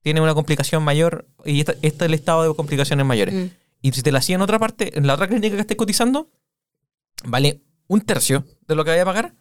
tiene 0.01 0.21
una 0.21 0.33
complicación 0.33 0.83
mayor 0.83 1.27
y 1.45 1.59
esta- 1.59 1.73
este 1.73 1.87
es 1.87 2.01
el 2.01 2.13
estado 2.13 2.47
de 2.47 2.55
complicaciones 2.55 3.05
mayores. 3.05 3.35
Mm. 3.35 3.47
Y 3.81 3.91
si 3.91 4.01
te 4.01 4.11
la 4.11 4.19
hacían 4.19 4.39
en 4.39 4.43
otra 4.43 4.57
parte, 4.59 4.97
en 4.97 5.05
la 5.05 5.13
otra 5.13 5.27
clínica 5.27 5.55
que 5.55 5.61
estés 5.61 5.77
cotizando, 5.77 6.29
vale 7.25 7.61
un 7.87 8.01
tercio 8.01 8.45
de 8.67 8.75
lo 8.75 8.83
que 8.83 8.91
vaya 8.91 9.01
a 9.03 9.05
pagar 9.05 9.35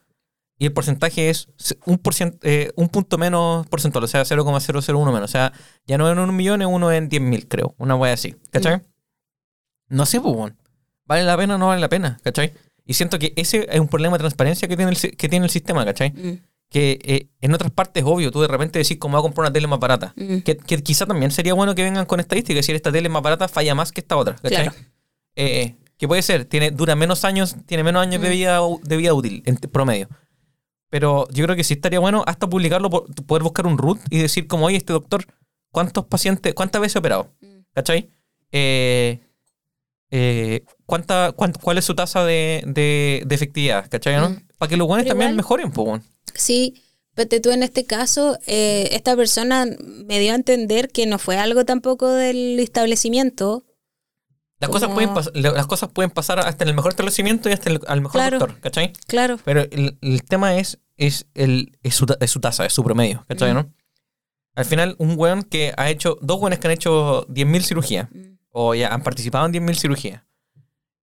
y 0.58 0.66
el 0.66 0.72
porcentaje 0.72 1.30
es 1.30 1.48
un, 1.86 1.98
porcent- 2.02 2.38
eh, 2.42 2.72
un 2.76 2.88
punto 2.88 3.16
menos 3.18 3.66
porcentual, 3.68 4.04
o 4.04 4.08
sea, 4.08 4.24
0,001 4.24 5.12
menos. 5.12 5.30
O 5.30 5.32
sea, 5.32 5.52
ya 5.86 5.96
no 5.98 6.10
en 6.10 6.18
un 6.18 6.34
millón, 6.34 6.62
es 6.62 6.68
uno 6.68 6.90
en 6.92 7.08
10 7.08 7.22
mil, 7.22 7.46
creo. 7.46 7.74
Una 7.78 7.94
wea 7.94 8.12
así. 8.12 8.34
¿Cachai? 8.50 8.80
No 9.88 10.04
sé, 10.06 10.20
pues, 10.20 10.34
weón. 10.34 10.56
¿Vale 11.06 11.24
la 11.24 11.36
pena 11.36 11.54
o 11.54 11.58
no 11.58 11.68
vale 11.68 11.80
la 11.80 11.88
pena? 11.88 12.18
¿Cachai? 12.22 12.52
Y 12.84 12.94
siento 12.94 13.18
que 13.18 13.32
ese 13.36 13.66
es 13.70 13.80
un 13.80 13.88
problema 13.88 14.16
de 14.16 14.20
transparencia 14.22 14.66
que 14.68 14.76
tiene 14.76 14.92
el, 14.92 15.16
que 15.16 15.28
tiene 15.28 15.46
el 15.46 15.50
sistema, 15.50 15.84
¿cachai? 15.84 16.10
Mm. 16.10 16.42
Que 16.70 16.98
eh, 17.02 17.28
en 17.40 17.54
otras 17.54 17.70
partes 17.70 18.02
es 18.02 18.08
obvio, 18.08 18.30
tú 18.30 18.40
de 18.42 18.48
repente 18.48 18.78
decís 18.78 18.98
cómo 18.98 19.16
voy 19.16 19.20
a 19.20 19.22
comprar 19.22 19.44
una 19.46 19.52
tele 19.52 19.66
más 19.66 19.78
barata. 19.78 20.12
Mm. 20.16 20.38
Que, 20.40 20.56
que 20.56 20.82
quizá 20.82 21.06
también 21.06 21.30
sería 21.30 21.54
bueno 21.54 21.74
que 21.74 21.82
vengan 21.82 22.04
con 22.04 22.20
estadísticas, 22.20 22.58
decir 22.58 22.74
esta 22.76 22.92
tele 22.92 23.08
más 23.08 23.22
barata 23.22 23.48
falla 23.48 23.74
más 23.74 23.90
que 23.92 24.00
esta 24.00 24.16
otra, 24.16 24.34
¿cachai? 24.36 24.68
Claro. 24.68 24.74
Eh, 25.36 25.76
que 25.96 26.06
puede 26.08 26.22
ser, 26.22 26.44
tiene, 26.44 26.70
dura 26.70 26.94
menos 26.94 27.24
años, 27.24 27.56
tiene 27.66 27.82
menos 27.84 28.02
años 28.02 28.20
de, 28.20 28.28
Mm. 28.28 28.32
vida, 28.32 28.60
de 28.82 28.96
vida 28.96 29.14
útil 29.14 29.42
en 29.46 29.56
promedio. 29.56 30.08
Pero 30.90 31.28
yo 31.30 31.44
creo 31.44 31.56
que 31.56 31.64
sí 31.64 31.74
estaría 31.74 31.98
bueno 32.00 32.24
hasta 32.26 32.48
publicarlo, 32.48 32.88
por- 32.90 33.12
poder 33.26 33.42
buscar 33.42 33.66
un 33.66 33.76
root 33.78 33.98
y 34.10 34.18
decir 34.18 34.46
como, 34.46 34.66
oye, 34.66 34.76
este 34.78 34.92
doctor, 34.92 35.24
¿cuántos 35.70 36.06
pacientes, 36.06 36.54
cuántas 36.54 36.80
veces 36.80 36.96
ha 36.96 37.00
operado? 37.00 37.34
Mm. 37.40 37.58
¿Cachai? 37.74 38.10
Eh, 38.52 39.20
eh, 40.10 40.64
¿cuánta, 40.86 41.32
cuán- 41.32 41.52
¿Cuál 41.60 41.78
es 41.78 41.84
su 41.84 41.94
tasa 41.94 42.24
de, 42.24 42.62
de- 42.66 43.22
de 43.26 43.34
efectividad? 43.34 43.88
¿Cachai? 43.90 44.16
¿no? 44.16 44.30
Mm. 44.30 44.46
Para 44.58 44.68
que 44.70 44.76
los 44.76 44.86
buenos 44.86 45.04
Pero 45.04 45.10
también 45.12 45.30
igual- 45.30 45.36
mejoren, 45.36 45.70
pues, 45.72 45.86
weón. 45.86 46.02
Sí, 46.34 46.82
pero 47.14 47.40
tú 47.42 47.50
en 47.50 47.62
este 47.62 47.84
caso, 47.84 48.38
eh, 48.46 48.88
esta 48.92 49.14
persona 49.16 49.66
me 50.06 50.18
dio 50.20 50.32
a 50.32 50.36
entender 50.36 50.88
que 50.90 51.04
no 51.06 51.18
fue 51.18 51.36
algo 51.36 51.64
tampoco 51.64 52.08
del 52.08 52.58
establecimiento. 52.60 53.64
Las 54.60 54.70
cosas, 54.70 54.88
pueden 54.90 55.10
pas- 55.10 55.30
las 55.34 55.66
cosas 55.66 55.88
pueden 55.90 56.10
pasar 56.10 56.40
hasta 56.40 56.64
en 56.64 56.68
el 56.70 56.74
mejor 56.74 56.90
establecimiento 56.90 57.48
y 57.48 57.52
hasta 57.52 57.70
el, 57.70 57.80
al 57.86 58.00
mejor 58.00 58.12
Claro. 58.20 58.38
doctor, 58.38 58.60
¿cachai? 58.60 58.92
Claro. 59.06 59.38
Pero 59.44 59.60
el, 59.60 59.98
el 60.00 60.24
tema 60.24 60.56
es, 60.56 60.78
es, 60.96 61.26
el, 61.34 61.78
es, 61.82 61.94
su, 61.94 62.06
ta- 62.06 62.16
es 62.20 62.30
su 62.30 62.40
tasa, 62.40 62.66
es 62.66 62.72
su 62.72 62.82
promedio, 62.82 63.24
¿cachai? 63.28 63.52
Mm. 63.52 63.54
¿no? 63.54 63.72
Al 64.56 64.64
final, 64.64 64.96
un 64.98 65.14
weón 65.16 65.44
que 65.44 65.72
ha 65.76 65.88
hecho, 65.90 66.18
dos 66.20 66.40
weones 66.40 66.58
que 66.58 66.66
han 66.66 66.72
hecho 66.72 67.24
10.000 67.28 67.62
cirugías, 67.62 68.08
Mm. 68.10 68.38
o 68.50 68.74
ya 68.74 68.92
han 68.92 69.02
participado 69.04 69.46
en 69.46 69.52
10.000 69.52 69.76
cirugías, 69.78 70.22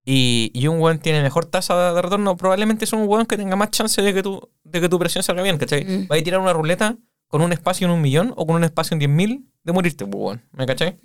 y, 0.05 0.51
y 0.53 0.67
un 0.67 0.81
weón 0.81 0.99
tiene 0.99 1.23
mejor 1.23 1.47
tasa 1.47 1.95
de 1.95 2.03
retorno, 2.03 2.37
probablemente 2.37 2.85
es 2.85 2.93
un 2.93 3.07
weón 3.09 3.25
que 3.27 3.37
tenga 3.37 3.55
más 3.57 3.71
chance 3.71 4.03
de 4.03 4.13
que 4.13 4.23
tu, 4.25 4.51
de 4.65 4.81
que 4.81 4.89
tu 4.89 4.97
operación 4.97 5.23
salga 5.23 5.43
bien, 5.43 5.57
¿cachai? 5.59 5.85
Mm. 5.85 6.09
Va 6.11 6.17
a 6.17 6.23
tirar 6.23 6.41
una 6.41 6.53
ruleta 6.53 6.97
con 7.29 7.41
un 7.43 7.53
espacio 7.53 7.87
en 7.87 7.93
un 7.93 8.03
millón 8.03 8.33
o 8.37 8.47
con 8.47 8.57
un 8.57 8.65
espacio 8.65 8.95
en 8.97 9.01
10.000 9.01 9.45
de 9.63 9.73
morirte, 9.73 10.05
pues, 10.05 10.21
weón, 10.23 10.43
¿me 10.53 10.67
cachai? 10.67 10.99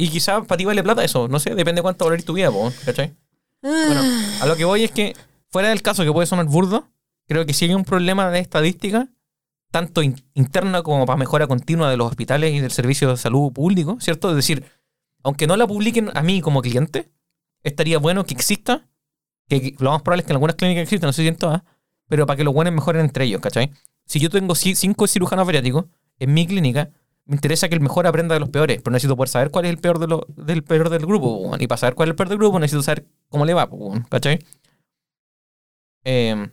Y 0.00 0.08
quizá 0.08 0.42
para 0.42 0.56
ti 0.56 0.64
vale 0.64 0.82
plata 0.82 1.04
eso, 1.04 1.28
no 1.28 1.38
sé, 1.40 1.54
depende 1.54 1.80
de 1.80 1.82
cuánto 1.82 2.04
valorir 2.06 2.24
tu 2.24 2.32
vida, 2.32 2.50
¿cachai? 2.84 3.14
Bueno, 3.62 4.00
a 4.42 4.46
lo 4.46 4.56
que 4.56 4.64
voy 4.64 4.84
es 4.84 4.90
que, 4.90 5.14
fuera 5.50 5.68
del 5.68 5.82
caso 5.82 6.04
que 6.04 6.12
puede 6.12 6.26
sonar 6.26 6.46
burdo, 6.46 6.88
creo 7.26 7.44
que 7.44 7.52
sí 7.52 7.66
hay 7.66 7.74
un 7.74 7.84
problema 7.84 8.30
de 8.30 8.38
estadística, 8.38 9.08
tanto 9.70 10.02
in- 10.02 10.16
interna 10.34 10.82
como 10.82 11.04
para 11.06 11.18
mejora 11.18 11.46
continua 11.46 11.90
de 11.90 11.96
los 11.96 12.08
hospitales 12.08 12.54
y 12.54 12.60
del 12.60 12.70
servicio 12.70 13.10
de 13.10 13.16
salud 13.16 13.52
público, 13.52 13.98
¿cierto? 14.00 14.30
Es 14.30 14.36
decir, 14.36 14.64
aunque 15.22 15.46
no 15.46 15.56
la 15.56 15.66
publiquen 15.66 16.10
a 16.14 16.22
mí 16.22 16.40
como 16.40 16.62
cliente, 16.62 17.10
estaría 17.62 17.98
bueno 17.98 18.24
que 18.24 18.32
exista, 18.34 18.88
que, 19.48 19.74
lo 19.78 19.90
más 19.90 20.00
probable 20.02 20.22
es 20.22 20.26
que 20.26 20.32
en 20.32 20.36
algunas 20.36 20.56
clínicas 20.56 20.82
exista, 20.84 21.06
no 21.06 21.12
sé 21.12 21.22
si 21.22 21.28
en 21.28 21.36
todas, 21.36 21.62
pero 22.08 22.24
para 22.26 22.38
que 22.38 22.44
los 22.44 22.54
buenos 22.54 22.72
mejoren 22.72 23.02
entre 23.04 23.24
ellos, 23.26 23.40
¿cachai? 23.42 23.70
Si 24.06 24.18
yo 24.18 24.30
tengo 24.30 24.54
ci- 24.54 24.74
cinco 24.74 25.06
cirujanos 25.06 25.44
bariátricos 25.44 25.84
en 26.18 26.32
mi 26.34 26.46
clínica, 26.46 26.90
me 27.26 27.36
interesa 27.36 27.68
que 27.68 27.74
el 27.74 27.80
mejor 27.80 28.06
aprenda 28.06 28.34
de 28.34 28.40
los 28.40 28.48
peores, 28.48 28.80
pero 28.82 28.92
necesito 28.92 29.16
poder 29.16 29.28
saber 29.28 29.50
cuál 29.50 29.64
es 29.66 29.70
el 29.70 29.78
peor, 29.78 29.98
de 29.98 30.06
lo- 30.08 30.26
del 30.36 30.62
peor 30.64 30.90
del 30.90 31.06
grupo, 31.06 31.54
y 31.58 31.66
para 31.66 31.78
saber 31.78 31.94
cuál 31.94 32.08
es 32.08 32.12
el 32.12 32.16
peor 32.16 32.28
del 32.28 32.38
grupo 32.38 32.58
necesito 32.58 32.82
saber 32.82 33.06
cómo 33.28 33.44
le 33.44 33.54
va, 33.54 33.68
¿cachai? 34.08 34.38
Eh, 36.04 36.48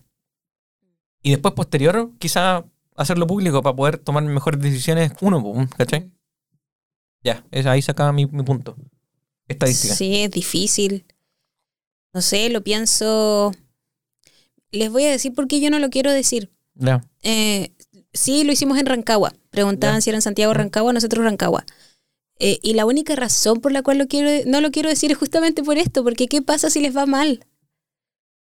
y 1.24 1.32
después, 1.32 1.54
posterior, 1.54 2.12
quizá 2.20 2.66
hacerlo 2.96 3.28
público 3.28 3.62
para 3.62 3.76
poder 3.76 3.98
tomar 3.98 4.24
mejores 4.24 4.62
decisiones 4.62 5.12
uno, 5.22 5.68
¿cachai? 5.78 6.12
Ya, 7.24 7.46
es, 7.52 7.66
ahí 7.66 7.82
se 7.82 7.92
acaba 7.92 8.12
mi, 8.12 8.26
mi 8.26 8.44
punto. 8.44 8.76
Estadística. 9.48 9.94
Sí, 9.96 10.24
es 10.24 10.32
difícil. 10.32 11.06
No 12.14 12.22
sé, 12.22 12.50
lo 12.50 12.64
pienso. 12.64 13.52
Les 14.72 14.92
voy 14.92 15.06
a 15.06 15.12
decir 15.12 15.34
por 15.34 15.48
qué 15.48 15.60
yo 15.60 15.70
no 15.70 15.80
lo 15.80 15.90
quiero 15.90 16.12
decir. 16.12 16.52
Ya. 16.76 17.02
Eh, 17.24 17.74
sí, 18.18 18.44
lo 18.44 18.52
hicimos 18.52 18.78
en 18.78 18.86
Rancagua. 18.86 19.34
Preguntaban 19.52 19.98
Ya. 19.98 20.02
si 20.02 20.10
era 20.10 20.18
en 20.18 20.22
Santiago 20.22 20.52
o. 20.52 20.54
Rancagua, 20.54 20.94
nosotros 20.94 21.24
Rancagua. 21.24 21.66
Eh, 22.40 22.60
y 22.62 22.74
la 22.74 22.86
única 22.86 23.16
razón 23.16 23.62
por 23.62 23.72
la 23.72 23.82
cual 23.82 23.98
lo 23.98 24.08
quiero, 24.08 24.30
no 24.46 24.62
lo 24.62 24.70
quiero 24.72 24.90
decir 24.90 25.12
es 25.12 25.18
justamente 25.18 25.64
por 25.64 25.78
esto, 25.78 26.04
porque 26.04 26.28
¿qué 26.28 26.42
pasa 26.42 26.70
si 26.70 26.80
les 26.82 26.96
va 26.96 27.06
mal? 27.08 27.46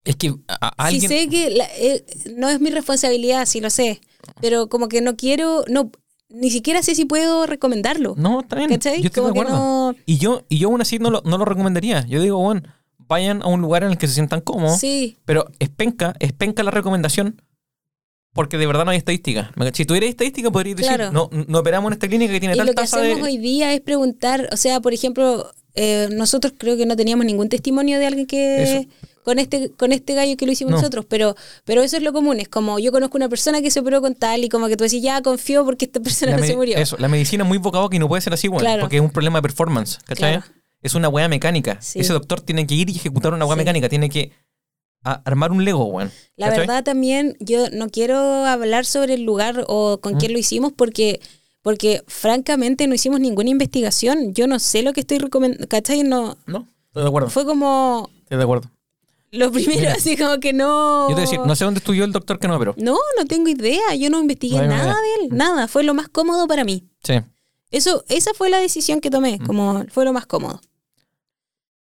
Es 0.04 0.16
que 0.16 0.34
a- 0.48 0.74
a 0.86 0.90
Si 0.90 0.96
alguien... 0.96 1.10
sé 1.10 1.30
que 1.30 1.50
la- 1.52 1.70
eh, 1.78 2.06
no 2.36 2.50
es 2.50 2.60
mi 2.60 2.70
responsabilidad, 2.72 3.46
sí 3.46 3.60
lo 3.62 3.70
sé, 3.70 4.02
pero 4.40 4.68
como 4.70 4.88
que 4.88 5.02
no 5.02 5.16
quiero, 5.16 5.64
no, 5.68 5.92
ni 6.30 6.50
siquiera 6.52 6.82
sé 6.82 6.96
si 6.96 7.06
puedo 7.06 7.46
recomendarlo. 7.46 8.16
No, 8.18 8.42
está 8.42 8.56
bien. 8.56 8.70
¿Cachai? 8.70 9.02
Yo 9.02 9.08
estoy 9.08 9.22
Como 9.24 9.34
de 9.34 9.40
acuerdo. 9.42 9.58
no. 9.60 9.96
Y 10.06 10.18
yo, 10.18 10.44
y 10.50 10.58
yo 10.60 10.70
aún 10.70 10.82
así 10.82 10.98
no 11.00 11.10
lo, 11.12 11.22
no 11.26 11.38
lo 11.38 11.46
recomendaría. 11.46 12.06
Yo 12.08 12.22
digo, 12.22 12.38
bueno, 12.38 12.62
vayan 12.98 13.42
a 13.44 13.48
un 13.48 13.62
lugar 13.62 13.84
en 13.84 13.92
el 13.92 13.98
que 13.98 14.08
se 14.08 14.14
sientan 14.16 14.42
cómodos. 14.42 14.80
Sí, 14.80 15.18
Pero 15.26 15.48
es 15.60 15.70
penca, 15.70 16.16
es 16.20 16.34
penca 16.34 16.64
la 16.64 16.72
recomendación 16.72 17.42
porque 18.34 18.58
de 18.58 18.66
verdad 18.68 18.86
no 18.86 18.92
hay 18.92 18.98
estadística. 18.98 19.52
Si 19.74 19.86
tuviera 19.86 20.06
estadística 20.06 20.50
podrías 20.52 20.78
decir, 20.78 20.96
Claro. 20.96 21.12
no, 21.12 21.30
no 21.48 21.60
operamos 21.60 21.90
en 21.90 21.94
esta 21.94 22.08
clínica 22.08 22.32
que 22.34 22.40
tiene 22.40 22.56
y 22.56 22.58
tal 22.58 22.68
lo 22.68 22.74
que 22.74 22.82
de... 22.82 22.84
hacemos 22.84 23.22
hoy 23.28 23.38
día 23.38 23.74
es 23.74 23.82
preguntar, 23.82 24.48
o 24.52 24.58
sea, 24.58 24.80
por 24.80 24.94
ejemplo, 24.94 25.52
eh, 25.76 26.08
nosotros 26.12 26.54
creo 26.58 26.78
que 26.78 26.86
no 26.86 26.96
teníamos 26.96 27.26
ningún 27.26 27.50
testimonio 27.50 28.00
de 28.00 28.06
alguien 28.08 28.26
que 28.28 28.64
Eso. 28.64 28.88
con 29.24 29.38
este 29.40 29.72
con 29.72 29.92
este 29.92 30.16
gallo 30.16 30.36
que 30.38 30.46
lo 30.46 30.52
hicimos 30.52 30.72
No. 30.72 30.78
nosotros, 30.78 31.06
pero 31.08 31.36
pero 31.66 31.82
eso 31.84 31.98
es 31.98 32.04
lo 32.04 32.12
común, 32.14 32.40
es 32.40 32.48
como 32.50 32.80
yo 32.80 32.92
conozco 32.92 33.18
una 33.18 33.30
persona 33.30 33.62
que 33.62 33.70
se 33.72 33.80
operó 33.80 34.02
con 34.02 34.16
tal 34.16 34.44
y 34.44 34.50
como 34.50 34.68
que 34.68 34.76
tú 34.78 34.84
decís, 34.84 35.02
ya 35.04 35.22
confío 35.22 35.64
porque 35.66 35.86
esta 35.86 36.00
persona 36.04 36.36
no 36.38 36.44
se 36.44 36.56
murió. 36.56 36.78
Eso, 36.78 36.98
la 37.00 37.08
medicina 37.08 37.44
es 37.44 37.48
muy 37.48 37.58
boca 37.58 37.80
y 37.96 38.00
no 38.00 38.08
puede 38.08 38.22
ser 38.22 38.34
así, 38.34 38.48
bueno, 38.48 38.62
Claro. 38.66 38.82
porque 38.82 38.98
es 38.98 39.02
un 39.02 39.12
problema 39.12 39.40
de 39.40 39.44
performance, 39.44 40.00
¿cachai? 40.06 40.34
Claro. 40.38 40.46
Es 40.82 40.96
una 40.96 41.10
weá 41.10 41.28
mecánica. 41.28 41.78
Sí. 41.82 42.00
Ese 42.00 42.12
doctor 42.14 42.42
tiene 42.42 42.66
que 42.66 42.74
ir 42.76 42.90
y 42.90 42.96
ejecutar 42.96 43.34
una 43.34 43.46
Sí. 43.48 43.56
mecánica, 43.56 43.88
tiene 43.88 44.10
que 44.10 44.32
a- 45.04 45.22
armar 45.26 45.52
un 45.52 45.64
Lego, 45.66 45.86
weón. 45.86 46.12
La 46.36 46.50
verdad 46.50 46.84
también 46.84 47.36
yo 47.40 47.70
no 47.72 47.90
quiero 47.90 48.18
hablar 48.46 48.86
sobre 48.86 49.16
el 49.16 49.24
lugar 49.24 49.66
o 49.68 50.00
con 50.02 50.16
Mm. 50.16 50.18
quién 50.18 50.34
lo 50.34 50.40
hicimos 50.40 50.72
porque 50.74 51.20
porque 51.64 52.04
francamente 52.08 52.88
no 52.88 52.96
hicimos 52.96 53.20
ninguna 53.20 53.52
investigación. 53.52 54.34
Yo 54.34 54.48
no 54.48 54.58
sé 54.58 54.82
lo 54.82 54.94
que 54.94 55.02
estoy 55.02 55.20
recomendando, 55.20 55.68
¿cachai? 55.68 56.02
No, 56.04 56.36
No, 56.48 56.68
estoy 56.88 57.04
de 57.04 57.08
acuerdo. 57.10 57.30
fue 57.30 57.46
como 57.46 58.10
Estoy 58.24 58.38
de 58.40 58.44
acuerdo. 58.44 58.72
lo 59.30 59.52
primero, 59.52 59.80
Mira. 59.80 59.94
así 59.94 60.18
como 60.18 60.40
que 60.40 60.54
no... 60.54 61.04
Yo 61.04 61.08
te 61.10 61.14
voy 61.22 61.22
a 61.22 61.26
decir, 61.30 61.40
no 61.46 61.56
sé 61.56 61.64
dónde 61.66 61.78
estudió 61.78 62.04
el 62.04 62.12
doctor 62.12 62.40
que 62.40 62.48
no 62.48 62.56
operó. 62.56 62.74
No, 62.78 62.98
no 63.16 63.26
tengo 63.26 63.48
idea. 63.48 63.94
Yo 63.96 64.10
no 64.10 64.20
investigué 64.22 64.58
No 64.58 64.68
nada 64.70 64.84
idea. 64.86 64.94
de 64.96 65.24
él. 65.26 65.30
Nada. 65.38 65.68
Fue 65.68 65.84
lo 65.84 65.94
más 65.94 66.10
cómodo 66.10 66.48
para 66.48 66.64
mí. 66.64 66.84
Sí. 67.04 67.14
Eso, 67.70 68.04
esa 68.10 68.34
fue 68.34 68.50
la 68.50 68.58
decisión 68.58 69.00
que 69.00 69.12
tomé. 69.12 69.38
Mm. 69.40 69.46
Como 69.46 69.86
fue 69.90 70.04
lo 70.04 70.14
más 70.14 70.26
cómodo. 70.26 70.62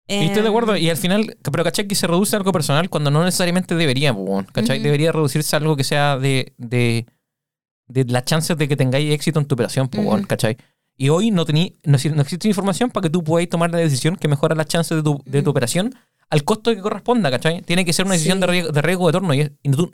Y 0.07 0.26
estoy 0.26 0.44
de 0.44 0.49
acuerdo, 0.49 0.76
Em, 0.76 0.84
y 0.84 0.90
al 0.90 0.98
final, 0.98 1.36
pero 1.52 1.64
¿cachai? 1.64 1.88
Que 1.88 1.95
se 1.95 2.06
reduce 2.06 2.36
a 2.36 2.40
algo 2.40 2.52
personal 2.52 2.90
cuando 2.90 3.10
no 3.11 3.23
necesariamente 3.23 3.76
debería, 3.76 4.15
¿cachai? 4.53 4.77
Ujú. 4.77 4.84
Debería 4.84 5.11
reducirse 5.11 5.56
a 5.56 5.60
algo 5.60 5.76
que 5.76 5.84
sea 5.84 6.18
de, 6.18 6.53
de, 6.57 7.06
de 7.88 8.06
las 8.06 8.26
chances 8.26 8.56
de 8.57 8.68
que 8.68 8.76
tengáis 8.76 9.11
éxito 9.11 9.40
en 9.40 9.45
tu 9.45 9.56
operación, 9.56 9.90
weón, 9.95 10.19
Ujú. 10.19 10.27
¿cachai? 10.27 10.57
Y 10.98 11.10
hoy 11.10 11.32
no, 11.32 11.44
tení, 11.45 11.76
no, 11.84 11.98
no 12.14 12.22
existe 12.22 12.48
información 12.48 12.90
para 12.91 13.03
que 13.03 13.10
tú 13.10 13.23
puedas 13.23 13.49
tomar 13.49 13.72
la 13.72 13.80
decisión 13.80 14.15
que 14.15 14.27
mejora 14.27 14.56
las 14.56 14.68
chances 14.68 14.95
de 14.98 15.03
tu, 15.03 15.22
de 15.26 15.41
tu 15.41 15.49
operación 15.49 15.94
al 16.30 16.44
costo 16.44 16.73
que 16.73 16.82
corresponda, 16.82 17.30
¿cachai? 17.32 17.61
Tiene 17.64 17.84
que 17.84 17.91
ser 17.94 18.06
una 18.06 18.14
decisión 18.14 18.38
Sí. 18.38 18.41
de, 18.41 18.48
riesgo, 18.48 18.72
de 18.72 18.82
riesgo 18.82 19.07
de 19.07 19.11
torno 19.11 19.34
y, 19.34 19.41
es- 19.41 19.52
y 19.64 19.69
tú, 19.72 19.91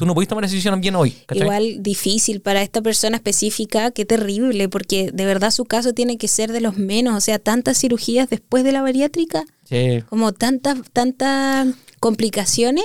tú 0.00 0.06
no 0.06 0.14
podés 0.14 0.28
tomar 0.28 0.42
esa 0.44 0.50
decisión 0.52 0.80
bien 0.80 0.96
hoy, 0.96 1.12
¿cachai? 1.26 1.44
Igual 1.44 1.82
difícil 1.82 2.40
para 2.40 2.62
esta 2.62 2.80
persona 2.82 3.16
específica, 3.16 3.90
qué 3.92 4.04
terrible, 4.04 4.68
porque 4.68 5.10
de 5.12 5.24
verdad 5.26 5.50
su 5.52 5.64
caso 5.66 5.92
tiene 5.92 6.18
que 6.18 6.26
ser 6.26 6.50
de 6.50 6.60
los 6.60 6.76
menos, 6.78 7.14
o 7.14 7.20
sea, 7.20 7.38
tantas 7.38 7.78
cirugías 7.78 8.28
después 8.28 8.64
de 8.64 8.72
la 8.72 8.82
bariátrica. 8.82 9.44
Sí. 9.64 10.02
como 10.08 10.32
tantas, 10.32 10.78
tantas 10.92 11.68
complicaciones. 12.00 12.84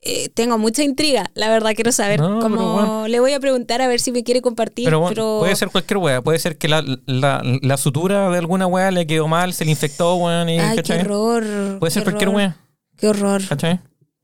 eh, 0.00 0.28
tengo 0.30 0.58
mucha 0.58 0.82
intriga, 0.84 1.30
la 1.34 1.48
verdad 1.50 1.72
quiero 1.74 1.92
saber. 1.92 2.20
No, 2.20 2.38
bueno. 2.40 3.08
le 3.08 3.20
voy 3.20 3.32
a 3.32 3.40
preguntar 3.40 3.82
a 3.82 3.88
ver 3.88 4.00
si 4.00 4.10
me 4.12 4.22
quiere 4.24 4.40
compartir, 4.40 4.84
Pero, 4.86 5.06
pero, 5.08 5.24
bueno, 5.24 5.40
puede 5.40 5.56
ser 5.56 5.68
cualquier 5.70 5.98
wea. 5.98 6.22
Puede 6.22 6.38
ser 6.38 6.56
que 6.56 6.68
la, 6.68 6.82
la, 7.06 7.42
la 7.62 7.76
sutura 7.76 8.30
de 8.30 8.38
alguna 8.38 8.66
wea 8.66 8.90
le 8.90 9.06
quedó 9.06 9.26
mal, 9.28 9.52
se 9.52 9.64
le 9.64 9.72
infectó, 9.72 10.14
weón. 10.16 10.48
Ay, 10.48 10.80
qué 10.82 10.94
horror. 11.00 11.78
Puede 11.80 11.90
ser 11.90 12.04
cualquier 12.04 12.30
wea. 12.30 12.56
Qué 12.96 13.08
horror, 13.08 13.42
¿Cachai? 13.48 13.80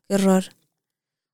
qué 0.08 0.14
horror. 0.16 0.44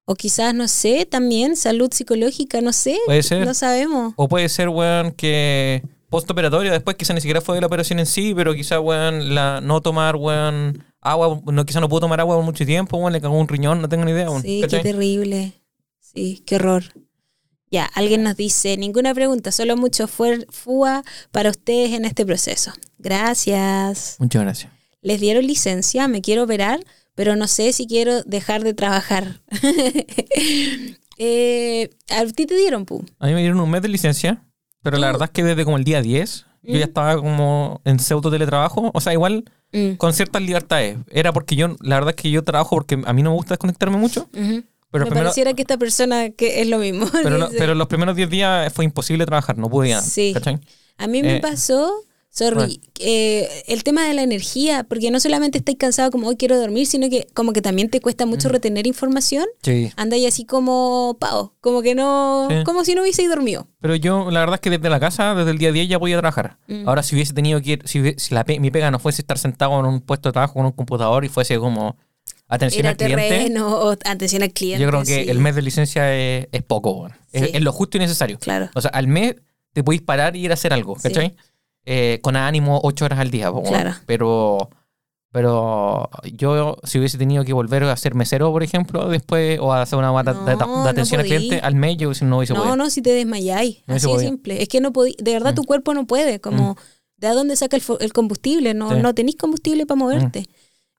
O 0.05 0.15
quizás, 0.15 0.55
no 0.55 0.67
sé, 0.67 1.07
también 1.07 1.57
salud 1.57 1.91
psicológica, 1.93 2.61
no 2.61 2.73
sé. 2.73 2.99
Puede 3.07 3.23
ser. 3.23 3.47
No 3.47 3.55
sabemos. 3.55 4.15
O 4.17 4.29
puede 4.29 4.49
ser, 4.49 4.69
weón, 4.69 5.13
que 5.13 5.83
postoperatorio, 6.09 6.73
después 6.73 6.97
quizá 6.97 7.15
ni 7.15 7.21
siquiera 7.21 7.41
fue 7.41 7.55
de 7.55 7.61
la 7.61 7.69
operación 7.69 8.01
en 8.01 8.07
sí, 8.07 8.35
pero 8.35 8.55
quizá, 8.55 8.81
weón, 8.81 9.35
la, 9.35 9.61
no 9.61 9.81
tomar, 9.81 10.17
weón, 10.17 10.85
agua, 11.01 11.41
no, 11.47 11.65
quizá 11.65 11.81
no 11.81 11.89
pudo 11.89 12.01
tomar 12.01 12.21
agua 12.21 12.37
por 12.37 12.45
mucho 12.45 12.67
tiempo, 12.67 12.97
weón, 12.99 13.13
le 13.13 13.21
cagó 13.21 13.39
un 13.39 13.47
riñón, 13.47 13.81
no 13.81 13.89
tengo 13.89 14.05
ni 14.05 14.11
idea, 14.11 14.29
weón. 14.29 14.43
Sí, 14.43 14.61
¿cachai? 14.61 14.83
qué 14.83 14.93
terrible. 14.93 15.53
Sí, 16.01 16.43
qué 16.45 16.57
horror. 16.57 16.85
Ya, 17.71 17.85
alguien 17.95 18.25
nos 18.25 18.37
dice, 18.37 18.77
ninguna 18.77 19.15
pregunta, 19.15 19.53
solo 19.53 19.77
mucho 19.77 20.09
FUA 20.09 21.05
para 21.31 21.51
ustedes 21.51 21.93
en 21.93 22.05
este 22.05 22.27
proceso. 22.27 22.73
Gracias. 22.99 24.17
Muchas 24.19 24.43
gracias. 24.43 24.73
Les 25.03 25.21
dieron 25.21 25.47
licencia, 25.47 26.09
me 26.09 26.21
quiero 26.21 26.43
operar, 26.43 26.81
pero 27.21 27.37
no 27.37 27.47
sé 27.49 27.75
si 27.75 27.87
quiero 27.87 28.23
dejar 28.23 28.65
de 28.65 28.73
trabajar. 28.73 29.43
Eh, 31.23 31.91
a 32.09 32.25
ti 32.25 32.47
te 32.47 32.57
dieron, 32.57 32.87
Pu. 32.87 33.05
A 33.19 33.27
mí 33.27 33.35
me 33.35 33.41
dieron 33.41 33.61
un 33.61 33.71
mes 33.71 33.83
de 33.83 33.89
licencia, 33.89 34.43
pero 34.83 34.97
la 34.97 35.09
Tú- 35.09 35.13
verdad 35.13 35.29
es 35.29 35.31
que 35.33 35.45
desde 35.45 35.67
como 35.67 35.77
el 35.77 35.85
día 35.85 36.01
10 36.01 36.47
yo 36.63 36.79
ya 36.79 36.87
Mm. 36.87 36.89
estaba 36.89 37.17
como 37.17 37.83
en 37.85 37.99
pseudo 37.99 38.31
teletrabajo, 38.31 38.91
o 38.95 39.01
sea, 39.03 39.13
igual 39.13 39.45
Mm, 39.73 39.97
con 39.99 40.15
ciertas 40.15 40.41
libertades. 40.41 40.97
Era 41.11 41.35
porque 41.35 41.57
yo, 41.57 41.77
la 41.83 41.97
verdad 41.97 42.15
es 42.17 42.23
que 42.23 42.31
yo 42.31 42.43
trabajo 42.43 42.75
porque 42.77 43.03
a 43.05 43.13
mí 43.13 43.23
no 43.23 43.31
me 43.33 43.37
gusta 43.37 43.53
desconectarme 43.53 43.99
mucho, 43.99 44.29
pero, 44.33 44.45
me 44.45 44.65
primero, 45.11 45.15
pareciera 45.27 45.53
que 45.53 45.61
esta 45.61 45.77
persona 45.77 46.31
que 46.31 46.63
es 46.63 46.69
lo 46.69 46.79
mismo. 46.79 47.05
pero, 47.23 47.37
dice. 47.49 47.59
pero 47.59 47.75
los 47.75 47.87
primeros 47.87 48.17
10 48.17 48.31
días 48.31 48.73
fue 48.73 48.87
imposible 48.87 49.27
trabajar, 49.27 49.59
no 49.59 49.69
podía. 49.69 50.01
Sí. 50.01 50.33
¿cachai? 50.33 50.59
A 50.97 51.07
mí 51.07 51.23
me 51.23 51.37
Eh, 51.37 51.41
pasó, 51.41 51.93
sorry, 52.31 52.55
bueno. 52.57 52.73
eh, 53.01 53.49
el 53.67 53.83
tema 53.85 54.07
de 54.07 54.15
la 54.15 54.23
energía, 54.23 54.85
porque 54.85 55.11
no 55.11 55.21
solamente 55.21 55.59
estáis 55.59 55.79
cansado 55.79 56.11
como 56.11 56.29
hoy 56.29 56.37
quiero 56.37 56.59
dormir, 56.59 56.87
sino 56.87 57.11
que 57.11 57.27
como 57.35 57.53
que 57.53 57.61
también 57.61 57.91
te 57.91 58.01
cuesta 58.01 58.25
mucho 58.27 58.49
retener 58.49 58.87
información. 58.87 59.47
Sí. 59.63 59.91
Anda 59.97 60.17
y 60.17 60.27
así 60.27 60.45
como 60.45 61.17
pavo, 61.21 61.55
como 61.61 61.83
que 61.83 61.95
no, 61.95 62.47
Sí. 62.51 62.65
como 62.65 62.85
si 62.85 62.95
no 62.95 63.03
hubieseis 63.03 63.29
dormido. 63.29 63.67
Pero 63.81 63.95
yo, 63.97 64.31
la 64.31 64.41
verdad 64.41 64.55
es 64.55 64.61
que 64.61 64.71
desde 64.71 64.89
la 64.89 65.01
casa, 65.01 65.35
desde 65.35 65.51
el 65.51 65.59
día 65.59 65.73
10 65.73 65.89
ya 65.89 65.99
podía 65.99 66.19
trabajar. 66.19 66.59
Mm. 66.69 66.89
Ahora, 66.89 67.03
si 67.03 67.15
hubiese 67.17 67.33
tenido 67.35 67.61
que 67.61 67.71
ir, 67.73 67.83
si, 67.87 68.15
si 68.17 68.35
la 68.35 68.45
mi 68.47 68.71
pega 68.71 68.91
no 68.91 68.99
fuese 68.99 69.23
estar 69.23 69.39
sentado 69.39 69.79
en 69.81 69.87
un 69.87 70.01
puesto 70.01 70.29
de 70.29 70.33
trabajo 70.35 70.55
con 70.55 70.67
un 70.67 70.73
computador 70.73 71.25
y 71.25 71.29
fuese 71.29 71.59
como 71.59 71.97
atención 72.49 72.81
Era 72.81 72.91
al 72.91 72.97
cliente, 72.97 73.29
terreno 73.29 73.69
o 73.77 73.91
atención 74.05 74.43
al 74.43 74.53
cliente. 74.53 74.83
yo 74.83 74.89
creo 74.89 75.01
que 75.03 75.25
sí. 75.25 75.31
el 75.31 75.39
mes 75.39 75.55
de 75.55 75.63
licencia 75.63 76.15
es, 76.17 76.49
es 76.53 76.63
poco, 76.63 76.93
weón. 76.93 77.13
es, 77.33 77.55
es 77.55 77.63
lo 77.63 77.73
justo 77.73 77.97
y 77.97 78.01
necesario. 78.01 78.39
Claro, 78.39 78.71
O 78.75 78.81
sea, 78.81 78.91
al 78.93 79.07
mes 79.09 79.37
te 79.73 79.85
podéis 79.85 80.03
parar 80.03 80.35
y 80.37 80.45
ir 80.45 80.51
a 80.51 80.55
hacer 80.55 80.73
algo, 80.73 80.97
Sí. 80.99 81.33
Eh, 81.87 82.19
con 82.23 82.37
ánimo 82.37 82.81
ocho 82.83 83.05
horas 83.07 83.19
al 83.19 83.31
día. 83.31 83.51
Claro. 83.67 83.95
Pero, 84.07 84.69
pero 85.33 86.11
yo, 86.33 86.77
si 86.85 86.99
hubiese 86.99 87.17
tenido 87.19 87.45
que 87.45 87.53
volver 87.53 87.85
a 87.85 87.97
ser 87.97 88.15
mesero, 88.15 88.51
por 88.53 88.63
ejemplo, 88.63 89.09
después, 89.09 89.59
o 89.61 89.73
a 89.73 89.83
hacer 89.83 89.99
una 89.99 90.11
de, 90.23 90.33
de- 90.35 90.45
de 90.51 90.57
No, 90.57 90.67
no 90.85 90.89
atención 90.89 91.21
al 91.21 91.27
cliente, 91.27 91.61
al 91.61 91.75
mes 91.77 91.97
yo 91.97 92.11
no 92.23 92.39
hubiese 92.39 92.53
no, 92.53 92.61
podido. 92.61 92.77
no, 92.77 92.91
si 92.91 93.01
te 93.01 93.11
desmayáis, 93.13 93.83
No 93.87 93.95
así 93.95 94.13
de 94.13 94.19
simple. 94.19 94.63
Es 94.63 94.69
que 94.69 94.81
no 94.81 94.93
podí, 94.93 95.15
de 95.19 95.33
verdad 95.33 95.53
Mm. 95.53 95.57
tu 95.57 95.65
cuerpo 95.65 95.95
no 95.95 96.07
puede, 96.07 96.41
como, 96.41 96.77
¿de 97.17 97.29
dónde 97.29 97.55
saca 97.57 97.77
el, 97.77 97.83
el 98.01 98.13
combustible? 98.13 98.75
No, 98.75 98.91
Sí. 98.91 98.97
Mm. 98.97 99.03
no 99.03 99.15
tenéis 99.15 99.37
combustible 99.37 99.87
para 99.87 99.99
moverte. 99.99 100.47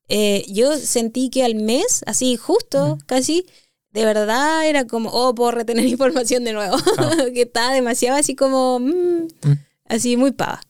Eh, 0.08 0.46
yo 0.50 0.76
sentí 0.78 1.30
que 1.30 1.44
al 1.44 1.56
mes, 1.56 2.04
así 2.08 2.38
justo, 2.38 2.96
Mm. 2.96 3.00
casi, 3.06 3.46
de 3.92 4.06
verdad 4.06 4.66
era 4.68 4.86
como, 4.88 5.10
oh, 5.10 5.36
puedo 5.36 5.52
retener 5.52 5.86
información 5.88 6.44
de 6.46 6.54
nuevo. 6.54 6.78
Claro. 6.96 7.32
que 7.34 7.42
estaba 7.44 7.74
demasiado 7.74 8.18
así 8.18 8.36
como, 8.36 8.80
mm, 8.80 9.28
Mm. 9.44 9.58
así 9.90 10.16
muy 10.18 10.32
pava. 10.32 10.62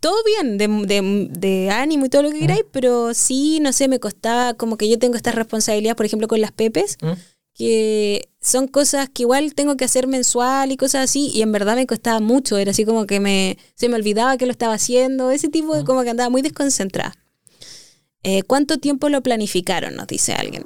Todo 0.00 0.16
bien, 0.24 0.58
de, 0.58 0.68
de- 0.68 1.28
de 1.30 1.70
ánimo 1.70 2.06
y 2.06 2.08
todo 2.08 2.22
lo 2.22 2.30
que 2.30 2.36
Mm. 2.36 2.40
queráis, 2.40 2.64
pero 2.72 3.12
sí, 3.14 3.58
no 3.60 3.72
sé, 3.72 3.88
me 3.88 3.98
costaba 4.00 4.54
como 4.54 4.76
que 4.76 4.88
yo 4.88 4.98
tengo 4.98 5.16
estas 5.16 5.34
responsabilidades, 5.34 5.96
por 5.96 6.06
ejemplo, 6.06 6.28
con 6.28 6.40
las 6.40 6.52
pepes, 6.52 6.96
¿Mm? 7.02 7.12
que 7.54 8.28
son 8.40 8.68
cosas 8.68 9.08
que 9.08 9.22
igual 9.22 9.54
tengo 9.54 9.76
que 9.76 9.84
hacer 9.84 10.06
mensual 10.06 10.70
y 10.72 10.76
cosas 10.76 11.04
así, 11.04 11.30
y 11.34 11.42
en 11.42 11.52
verdad 11.52 11.74
me 11.76 11.86
costaba 11.86 12.20
mucho, 12.20 12.58
era 12.58 12.70
así 12.70 12.84
como 12.84 13.06
que 13.06 13.18
me, 13.20 13.58
se 13.74 13.88
me 13.88 13.96
olvidaba 13.96 14.36
que 14.36 14.46
lo 14.46 14.52
estaba 14.52 14.74
haciendo, 14.74 15.30
ese 15.30 15.48
tipo 15.48 15.74
de 15.74 15.82
Mm. 15.82 15.86
como 15.86 16.02
que 16.04 16.10
andaba 16.10 16.30
muy 16.30 16.42
desconcentrada. 16.42 17.14
Eh, 18.22 18.42
¿Cuánto 18.42 18.78
tiempo 18.78 19.08
lo 19.08 19.22
planificaron? 19.22 19.94
Nos 19.94 20.06
dice 20.06 20.32
alguien. 20.32 20.64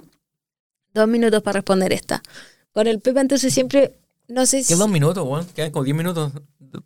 Dos 0.95 1.07
minutos 1.09 1.43
para 1.43 1.59
responder 1.59 1.93
esta. 1.93 2.23
Con 2.73 2.87
el 2.87 3.01
Pepe 3.01 3.20
entonces 3.20 3.53
siempre, 3.53 3.93
no 4.28 4.47
sé 4.47 4.62
si... 4.62 4.69
Quedan 4.69 4.78
dos 4.81 4.89
minutos, 4.91 5.27
weón. 5.27 5.47
Quedan 5.55 5.70
como 5.70 5.85
10 5.85 5.97
minutos. 5.97 6.32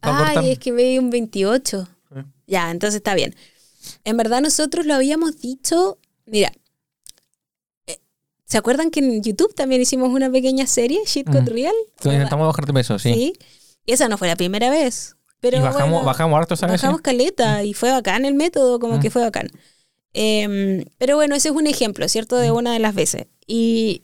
Ay, 0.01 0.51
es 0.53 0.59
que 0.59 0.73
veía 0.73 1.01
un 1.01 1.11
28. 1.11 1.89
Ya, 2.47 2.71
entonces 2.71 2.97
está 2.97 3.15
bien. 3.15 3.35
En 4.05 4.17
verdad 4.17 4.41
nosotros 4.41 4.87
lo 4.87 4.95
habíamos 4.95 5.41
dicho, 5.41 5.99
mira, 6.27 6.53
eh, 7.87 7.99
¿se 8.45 8.59
acuerdan 8.59 8.91
que 8.91 9.01
en 9.01 9.23
YouTube 9.23 9.55
también 9.55 9.81
hicimos 9.83 10.11
una 10.11 10.31
pequeña 10.31 10.67
serie, 10.67 11.01
Shit 11.07 11.29
Got 11.29 11.43
Mm. 11.43 11.47
Real? 11.53 11.75
Sí, 12.01 12.09
Intentamos 12.11 12.47
bajar 12.47 12.67
de 12.67 12.73
peso, 12.73 12.99
sí. 12.99 13.13
Sí. 13.15 13.33
Y 13.87 13.93
esa 13.93 14.09
no 14.09 14.17
fue 14.19 14.29
la 14.29 14.37
primera 14.37 14.71
vez. 14.71 15.17
Pero 15.41 15.59
y 15.59 15.61
bajamos, 15.61 15.91
bueno, 15.91 16.07
bajamos 16.07 16.39
harto, 16.39 16.57
¿sabes? 16.57 16.81
bajamos 16.81 17.03
caleta 17.03 17.63
y 17.65 17.75
fue 17.75 17.91
bacán 17.91 18.25
el 18.25 18.33
método, 18.35 18.79
como 18.81 18.97
Mm. 18.97 19.01
que 19.01 19.11
fue 19.11 19.21
bacán. 19.23 19.49
Em, 20.15 20.85
pero 20.97 21.17
bueno, 21.17 21.35
ese 21.35 21.49
es 21.49 21.55
un 21.55 21.67
ejemplo, 21.67 22.09
¿cierto? 22.09 22.37
De 22.37 22.51
Mm. 22.51 22.57
una 22.57 22.73
de 22.73 22.79
las 22.79 22.95
veces. 22.95 23.27
Y 23.47 24.03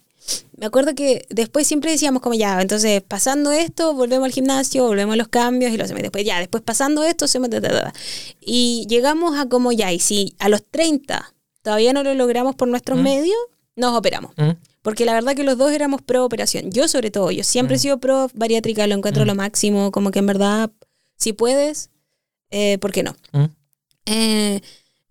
me 0.56 0.66
acuerdo 0.66 0.94
que 0.94 1.24
después 1.30 1.66
siempre 1.66 1.90
decíamos 1.90 2.20
como 2.22 2.34
ya, 2.34 2.60
entonces 2.60 3.02
pasando 3.02 3.50
esto, 3.52 3.94
volvemos 3.94 4.26
al 4.26 4.32
gimnasio, 4.32 4.84
volvemos 4.86 5.14
a 5.14 5.16
los 5.16 5.28
cambios 5.28 5.72
y 5.72 5.76
lo 5.76 5.84
hacemos. 5.84 6.02
Después 6.02 6.24
ya, 6.24 6.38
después 6.38 6.62
pasando 6.62 7.02
esto, 7.04 7.24
hacemos... 7.24 7.48
ta, 7.50 7.60
ta, 7.60 7.68
ta. 7.70 7.92
Y 8.40 8.86
llegamos 8.88 9.38
a 9.38 9.48
como 9.48 9.72
ya, 9.72 9.92
y 9.92 9.98
si 9.98 10.34
a 10.38 10.48
los 10.48 10.62
30 10.70 11.34
todavía 11.62 11.92
no 11.92 12.02
lo 12.02 12.14
logramos 12.14 12.54
por 12.54 12.68
nuestros 12.68 12.98
Mm. 12.98 13.02
medios, 13.02 13.36
nos 13.76 13.96
operamos. 13.96 14.32
Mm. 14.36 14.50
Porque 14.82 15.04
la 15.04 15.12
verdad 15.14 15.34
que 15.34 15.44
los 15.44 15.56
dos 15.58 15.72
éramos 15.72 16.00
pro 16.02 16.24
operación. 16.24 16.70
Yo 16.70 16.88
sobre 16.88 17.10
todo, 17.10 17.30
yo 17.30 17.44
siempre 17.44 17.76
he 17.76 17.78
Mm. 17.78 17.82
sido 17.82 17.98
pro 18.00 18.30
bariátrica, 18.34 18.86
lo 18.86 18.94
encuentro 18.94 19.24
Mm. 19.24 19.26
lo 19.26 19.34
máximo, 19.34 19.90
como 19.90 20.10
que 20.10 20.18
en 20.20 20.26
verdad, 20.26 20.70
si 21.16 21.32
puedes, 21.32 21.90
eh, 22.50 22.78
¿por 22.78 22.92
qué 22.92 23.02
no? 23.02 23.14
Eh, 24.06 24.60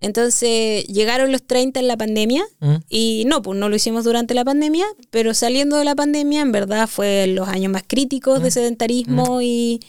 entonces 0.01 0.85
llegaron 0.87 1.31
los 1.31 1.43
30 1.43 1.79
en 1.79 1.87
la 1.87 1.97
pandemia 1.97 2.43
Mm. 2.59 2.75
y 2.89 3.23
no, 3.27 3.41
pues 3.41 3.57
no 3.59 3.69
lo 3.69 3.75
hicimos 3.75 4.03
durante 4.05 4.33
la 4.33 4.45
pandemia, 4.45 4.85
pero 5.09 5.33
saliendo 5.33 5.77
de 5.77 5.85
la 5.85 5.95
pandemia 5.95 6.41
en 6.41 6.51
verdad 6.51 6.87
fue 6.87 7.27
los 7.27 7.47
años 7.47 7.71
más 7.71 7.83
críticos 7.85 8.41
de 8.41 8.49
Mm. 8.49 8.51
sedentarismo 8.51 9.41
y, 9.41 9.79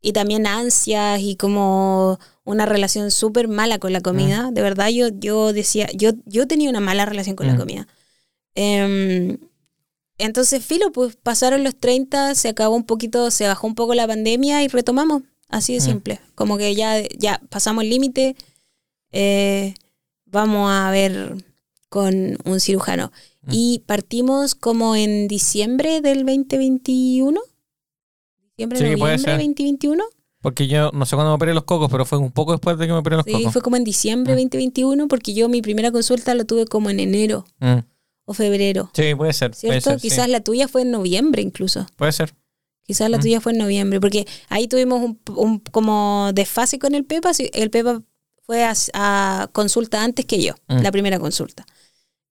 y 0.00 0.12
también 0.12 0.46
ansias 0.46 1.20
y 1.20 1.34
como 1.36 2.18
una 2.44 2.66
relación 2.66 3.10
súper 3.10 3.48
mala 3.48 3.78
con 3.78 3.92
la 3.92 4.00
comida. 4.00 4.50
De 4.52 4.62
verdad 4.62 4.88
yo, 4.88 5.08
yo 5.12 5.52
decía, 5.52 5.88
yo, 5.94 6.12
yo 6.24 6.46
tenía 6.46 6.70
una 6.70 6.80
mala 6.80 7.04
relación 7.04 7.34
con 7.36 7.46
la 7.46 7.54
Mm. 7.54 7.58
comida. 7.58 7.88
Em, 8.54 9.38
entonces, 10.18 10.64
filo, 10.64 10.90
pues 10.92 11.16
pasaron 11.16 11.62
los 11.62 11.76
30, 11.76 12.34
se 12.34 12.48
acabó 12.48 12.74
un 12.74 12.84
poquito, 12.84 13.30
se 13.30 13.46
bajó 13.46 13.66
un 13.66 13.74
poco 13.74 13.94
la 13.94 14.06
pandemia 14.06 14.62
y 14.64 14.68
retomamos. 14.68 15.22
Así 15.48 15.74
de 15.74 15.80
Mm. 15.80 15.84
simple. 15.84 16.20
Como 16.34 16.58
que 16.58 16.74
ya, 16.74 17.00
ya 17.16 17.40
pasamos 17.50 17.84
el 17.84 17.90
límite. 17.90 18.34
Eh, 19.12 19.74
vamos 20.26 20.70
a 20.70 20.90
ver 20.90 21.34
con 21.88 22.36
un 22.44 22.60
cirujano. 22.60 23.12
Mm. 23.42 23.50
Y 23.52 23.82
partimos 23.86 24.54
como 24.54 24.94
en 24.96 25.28
diciembre 25.28 26.00
del 26.00 26.26
2021. 26.26 27.40
Diciembre, 28.50 28.78
Sí, 28.78 28.84
puede 28.84 28.96
noviembre 28.96 29.18
ser. 29.18 29.32
2021. 29.38 30.04
Porque 30.40 30.68
yo 30.68 30.90
no 30.92 31.04
sé 31.06 31.16
cuándo 31.16 31.32
me 31.32 31.36
operé 31.36 31.52
los 31.54 31.64
cocos, 31.64 31.88
pero 31.90 32.04
fue 32.04 32.18
un 32.18 32.30
poco 32.30 32.52
después 32.52 32.78
de 32.78 32.86
que 32.86 32.92
me 32.92 32.98
operé 32.98 33.16
los 33.16 33.24
Sí, 33.24 33.32
cocos. 33.32 33.52
fue 33.52 33.62
como 33.62 33.76
en 33.76 33.84
diciembre 33.84 34.34
Mm. 34.34 34.36
2021 34.36 35.08
porque 35.08 35.34
yo 35.34 35.48
mi 35.48 35.62
primera 35.62 35.90
consulta 35.90 36.34
lo 36.34 36.44
tuve 36.44 36.66
como 36.66 36.90
en 36.90 37.00
enero 37.00 37.44
Mm. 37.60 37.78
o 38.24 38.34
febrero. 38.34 38.90
Sí, 38.94 39.14
puede 39.16 39.32
ser. 39.32 39.50
Puede 39.52 39.60
¿Cierto? 39.80 39.90
ser, 39.90 40.00
sí. 40.00 40.08
Quizás 40.08 40.28
la 40.28 40.40
tuya 40.40 40.68
fue 40.68 40.82
en 40.82 40.90
noviembre 40.92 41.42
incluso. 41.42 41.86
Puede 41.96 42.12
ser. 42.12 42.34
Quizás 42.84 43.10
la 43.10 43.18
Mm. 43.18 43.20
tuya 43.20 43.40
fue 43.40 43.52
en 43.52 43.58
noviembre, 43.58 44.00
porque 44.00 44.26
ahí 44.48 44.68
tuvimos 44.68 45.02
un, 45.02 45.18
un 45.36 45.58
como 45.58 46.30
desfase 46.34 46.78
con 46.78 46.94
el 46.94 47.04
Pepa. 47.04 47.34
sí, 47.34 47.50
El 47.52 47.70
Pepa 47.70 48.02
fue 48.48 48.64
a, 48.64 48.72
a 48.94 49.48
consulta 49.52 50.02
antes 50.02 50.24
que 50.24 50.40
yo, 50.42 50.54
Mm. 50.68 50.80
la 50.80 50.90
primera 50.90 51.18
consulta. 51.18 51.66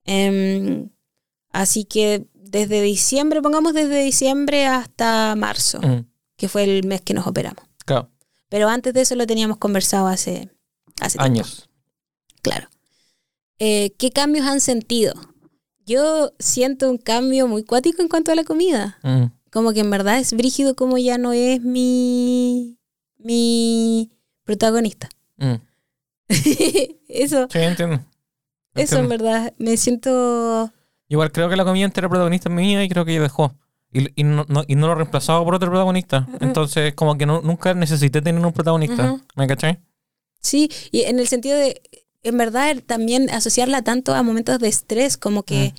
Em, 0.03 0.89
así 1.52 1.84
que 1.85 2.26
desde 2.34 2.81
diciembre, 2.81 3.39
pongamos 3.44 3.73
desde 3.76 4.02
diciembre 4.03 4.65
hasta 4.65 5.35
marzo, 5.35 5.80
Mm. 5.80 6.06
que 6.35 6.49
fue 6.49 6.64
el 6.64 6.88
mes 6.88 7.02
que 7.02 7.14
nos 7.14 7.27
operamos. 7.27 7.64
Claro. 7.85 8.10
Pero 8.49 8.68
antes 8.68 8.95
de 8.95 9.02
eso 9.02 9.14
lo 9.15 9.27
teníamos 9.27 9.57
conversado 9.57 10.07
hace, 10.07 10.49
hace 11.02 11.19
tiempo. 11.19 11.34
Años. 11.35 11.69
Claro. 12.41 12.68
Eh, 13.60 13.94
¿Qué 13.99 14.10
cambios 14.11 14.48
han 14.48 14.60
sentido? 14.60 15.14
Yo 15.85 16.31
siento 16.39 16.89
un 16.89 16.98
cambio 16.98 17.48
muy 17.48 17.64
cuático 17.64 18.02
en 18.02 18.07
cuanto 18.07 18.31
a 18.31 18.35
la 18.35 18.44
comida. 18.44 18.98
Mm. 19.03 19.26
Como 19.52 19.72
que 19.72 19.81
en 19.81 19.91
verdad 19.91 20.18
es 20.18 20.34
brígido 20.34 20.76
como 20.76 20.98
ya 20.98 21.19
no 21.19 21.31
es 21.34 21.61
mi, 21.61 22.77
mi 23.19 24.10
protagonista. 24.45 25.10
Mm. 25.38 25.56
Eso, 27.08 27.48
Sí, 27.52 27.60
entiendo. 27.60 28.04
Eso 28.76 28.99
en 28.99 29.10
verdad. 29.10 29.54
Me 29.58 29.76
siento. 29.78 30.72
Igual 31.10 31.32
creo 31.32 31.49
que 31.49 31.56
la 31.56 31.64
comediante 31.66 31.99
era 31.99 32.10
protagonista 32.10 32.49
mía 32.49 32.84
y 32.84 32.90
creo 32.90 33.06
que 33.06 33.14
ella 33.14 33.22
dejó. 33.24 33.56
Y, 33.91 34.08
y 34.20 34.24
no, 34.24 34.45
no- 34.49 34.64
y 34.68 34.76
no 34.76 34.88
lo 34.88 34.95
reemplazaba 34.95 35.44
por 35.44 35.56
otro 35.56 35.70
protagonista. 35.70 36.28
Entonces, 36.41 36.94
como 36.94 37.18
que 37.18 37.26
no, 37.26 37.41
nunca 37.41 37.74
necesité 37.74 38.22
tener 38.22 38.45
un 38.45 38.52
protagonista. 38.54 39.18
¿Me 39.36 39.48
cachai? 39.48 39.80
Sí, 40.41 40.70
y 40.91 41.04
en 41.04 41.20
el 41.20 41.28
sentido 41.28 41.58
de, 41.58 41.82
en 42.24 42.38
verdad, 42.38 42.76
también 42.86 43.30
asociarla 43.30 43.82
tanto 43.84 44.14
a 44.14 44.22
momentos 44.24 44.60
de 44.60 44.68
estrés, 44.68 45.18
como 45.18 45.44
que 45.44 45.74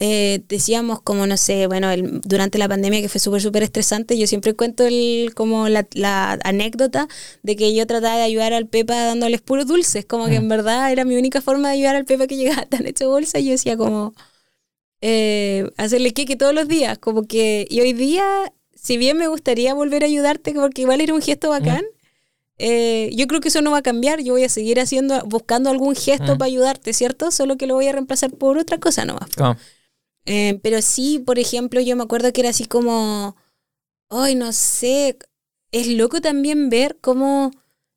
eh, 0.00 0.42
decíamos, 0.48 1.00
como 1.02 1.26
no 1.26 1.36
sé, 1.36 1.66
bueno, 1.68 1.90
el- 1.90 2.20
durante 2.22 2.58
la 2.58 2.68
pandemia 2.68 3.00
que 3.00 3.08
fue 3.08 3.20
súper, 3.20 3.40
súper 3.40 3.62
estresante, 3.62 4.18
yo 4.18 4.26
siempre 4.26 4.54
cuento 4.54 4.84
el, 4.84 5.32
como 5.34 5.68
la, 5.68 5.86
la 5.94 6.38
anécdota 6.44 7.06
de 7.42 7.56
que 7.56 7.74
yo 7.74 7.86
trataba 7.86 8.16
de 8.16 8.22
ayudar 8.24 8.52
al 8.52 8.66
Pepa 8.66 8.94
dándoles 8.96 9.40
puros 9.40 9.66
dulces, 9.66 10.04
como 10.04 10.26
que 10.26 10.34
en 10.36 10.48
verdad 10.48 10.90
era 10.92 11.04
mi 11.04 11.16
única 11.16 11.40
forma 11.40 11.68
de 11.68 11.74
ayudar 11.74 11.96
al 11.96 12.04
Pepa 12.04 12.26
que 12.26 12.36
llegaba 12.36 12.66
tan 12.68 12.86
hecho 12.86 13.08
bolsa, 13.08 13.38
y 13.38 13.46
yo 13.46 13.50
decía 13.52 13.76
como 13.76 14.14
eh, 15.00 15.70
hacerle 15.76 16.12
queque 16.12 16.36
todos 16.36 16.54
los 16.54 16.68
días, 16.68 16.98
como 16.98 17.24
que, 17.24 17.66
y 17.70 17.80
hoy 17.80 17.92
día, 17.92 18.24
si 18.74 18.96
bien 18.96 19.16
me 19.18 19.28
gustaría 19.28 19.74
volver 19.74 20.02
a 20.02 20.06
ayudarte, 20.06 20.52
porque 20.54 20.82
igual 20.82 21.00
era 21.00 21.14
un 21.14 21.22
gesto 21.22 21.50
bacán, 21.50 21.84
eh, 22.58 23.10
yo 23.14 23.26
creo 23.26 23.40
que 23.40 23.48
eso 23.48 23.62
no 23.62 23.72
va 23.72 23.78
a 23.78 23.82
cambiar. 23.82 24.20
Yo 24.22 24.34
voy 24.34 24.44
a 24.44 24.48
seguir 24.48 24.78
haciendo, 24.78 25.20
buscando 25.26 25.70
algún 25.70 25.96
gesto 25.96 26.34
Mm. 26.36 26.38
para 26.38 26.46
ayudarte, 26.46 26.92
¿cierto? 26.92 27.30
Solo 27.32 27.56
que 27.56 27.66
lo 27.66 27.74
voy 27.74 27.88
a 27.88 27.92
reemplazar 27.92 28.30
por 28.30 28.58
otra 28.58 28.78
cosa 28.78 29.04
nomás. 29.04 29.28
Eh, 30.26 30.58
pero 30.62 30.80
sí, 30.82 31.18
por 31.18 31.38
ejemplo, 31.38 31.80
yo 31.80 31.96
me 31.96 32.02
acuerdo 32.02 32.32
que 32.32 32.40
era 32.40 32.50
así 32.50 32.64
como, 32.66 33.36
ay, 34.08 34.34
no 34.34 34.52
sé, 34.52 35.18
es 35.72 35.88
loco 35.88 36.20
también 36.20 36.70
ver 36.70 36.98
cómo 37.00 37.50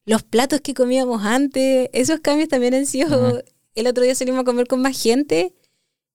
los 0.06 0.24
platos 0.24 0.62
que 0.62 0.74
comíamos 0.74 1.24
antes, 1.24 1.90
esos 1.94 2.20
cambios 2.20 2.50
también 2.50 2.74
han 2.74 2.86
sido, 2.86 3.42
el 3.76 3.88
otro 3.88 4.04
día 4.04 4.16
salimos 4.16 4.42
a 4.42 4.46
comer 4.46 4.68
con 4.68 4.82
más 4.82 5.02
gente 5.02 5.54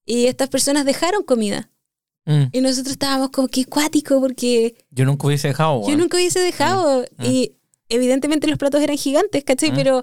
y 0.05 0.27
estas 0.27 0.49
personas 0.49 0.85
dejaron 0.85 1.23
comida. 1.25 1.71
mm, 2.27 2.45
Y 2.53 2.61
nosotros 2.61 2.93
estábamos 2.93 3.31
como 3.31 3.49
que 3.49 3.65
cuático 3.65 4.21
porque 4.21 4.75
yo 4.91 5.05
nunca 5.05 5.27
hubiese 5.27 5.49
dejado, 5.49 5.87
yo 5.89 5.97
nunca 5.97 6.17
hubiese 6.17 6.41
dejado. 6.41 7.05
Mm. 7.19 7.25
Y 7.25 7.53
evidentemente 7.89 8.47
los 8.49 8.59
platos 8.59 8.83
eran 8.83 8.97
gigantes, 8.97 9.45
¿cachai? 9.45 9.73
Mm. 9.73 9.77
Pero 9.77 10.03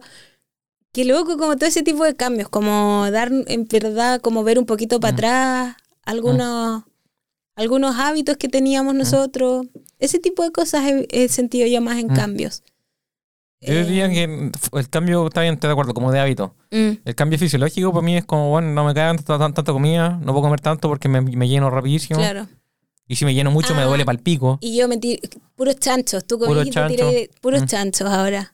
qué 0.92 1.06
loco 1.06 1.38
como 1.38 1.56
todo 1.56 1.68
ese 1.68 1.84
tipo 1.84 2.04
de 2.04 2.16
cambios, 2.16 2.50
como 2.50 3.10
dar 3.12 3.32
en 3.48 3.66
verdad, 3.66 4.22
como 4.22 4.44
ver 4.44 4.58
un 4.60 4.66
poquito 4.66 5.00
para 5.00 5.12
Mm. 5.12 5.16
atrás 5.16 5.76
algunos, 6.10 6.84
algunos 7.56 7.96
hábitos 7.98 8.38
que 8.38 8.48
teníamos 8.50 8.96
nosotros. 8.96 9.68
Ese 10.00 10.20
tipo 10.20 10.44
de 10.44 10.52
cosas 10.52 10.86
he, 10.86 11.08
he 11.12 11.28
sentido 11.30 11.68
yo 11.68 11.82
más 11.82 11.98
en 12.00 12.08
Mm. 12.08 12.16
cambios. 12.16 12.64
Yo 13.62 13.74
Eh, 13.74 13.84
diría 13.84 14.10
que 14.10 14.24
el 14.74 14.90
cambio, 14.90 15.28
está 15.28 15.42
bien, 15.42 15.56
estoy 15.56 15.68
de 15.68 15.72
acuerdo, 15.74 15.94
como 15.94 16.12
de 16.14 16.20
hábito. 16.20 16.56
mm, 16.72 16.92
El 17.04 17.16
cambio 17.16 17.38
fisiológico 17.38 17.92
para 17.92 18.06
mí 18.06 18.16
es 18.16 18.24
como, 18.26 18.50
bueno, 18.50 18.70
no 18.72 18.86
me 18.86 18.94
cae 18.94 19.14
tanta, 19.18 19.38
tanta, 19.38 19.64
comida, 19.74 20.12
no 20.22 20.28
puedo 20.32 20.44
comer 20.44 20.62
tanto 20.62 20.88
porque 20.88 21.10
me, 21.10 21.20
me 21.22 21.48
lleno 21.50 21.70
rapidísimo. 21.70 22.20
claro. 22.20 22.48
Y 23.12 23.16
si 23.16 23.26
me 23.26 23.34
lleno 23.34 23.50
mucho 23.52 23.74
me 23.74 23.82
Ah. 23.82 23.86
duele 23.86 24.06
pal 24.06 24.20
pico. 24.20 24.60
Y 24.62 24.78
yo 24.78 24.88
metí 24.88 25.20
puros 25.56 25.76
chanchos, 25.78 26.26
tú 26.26 26.38
Puros 26.38 26.56
comiste 26.58 26.80
tiré 26.88 27.04
chanchos. 27.26 27.40
puros 27.42 27.62
Mm. 27.64 27.66
chanchos 27.66 28.08
ahora. 28.10 28.54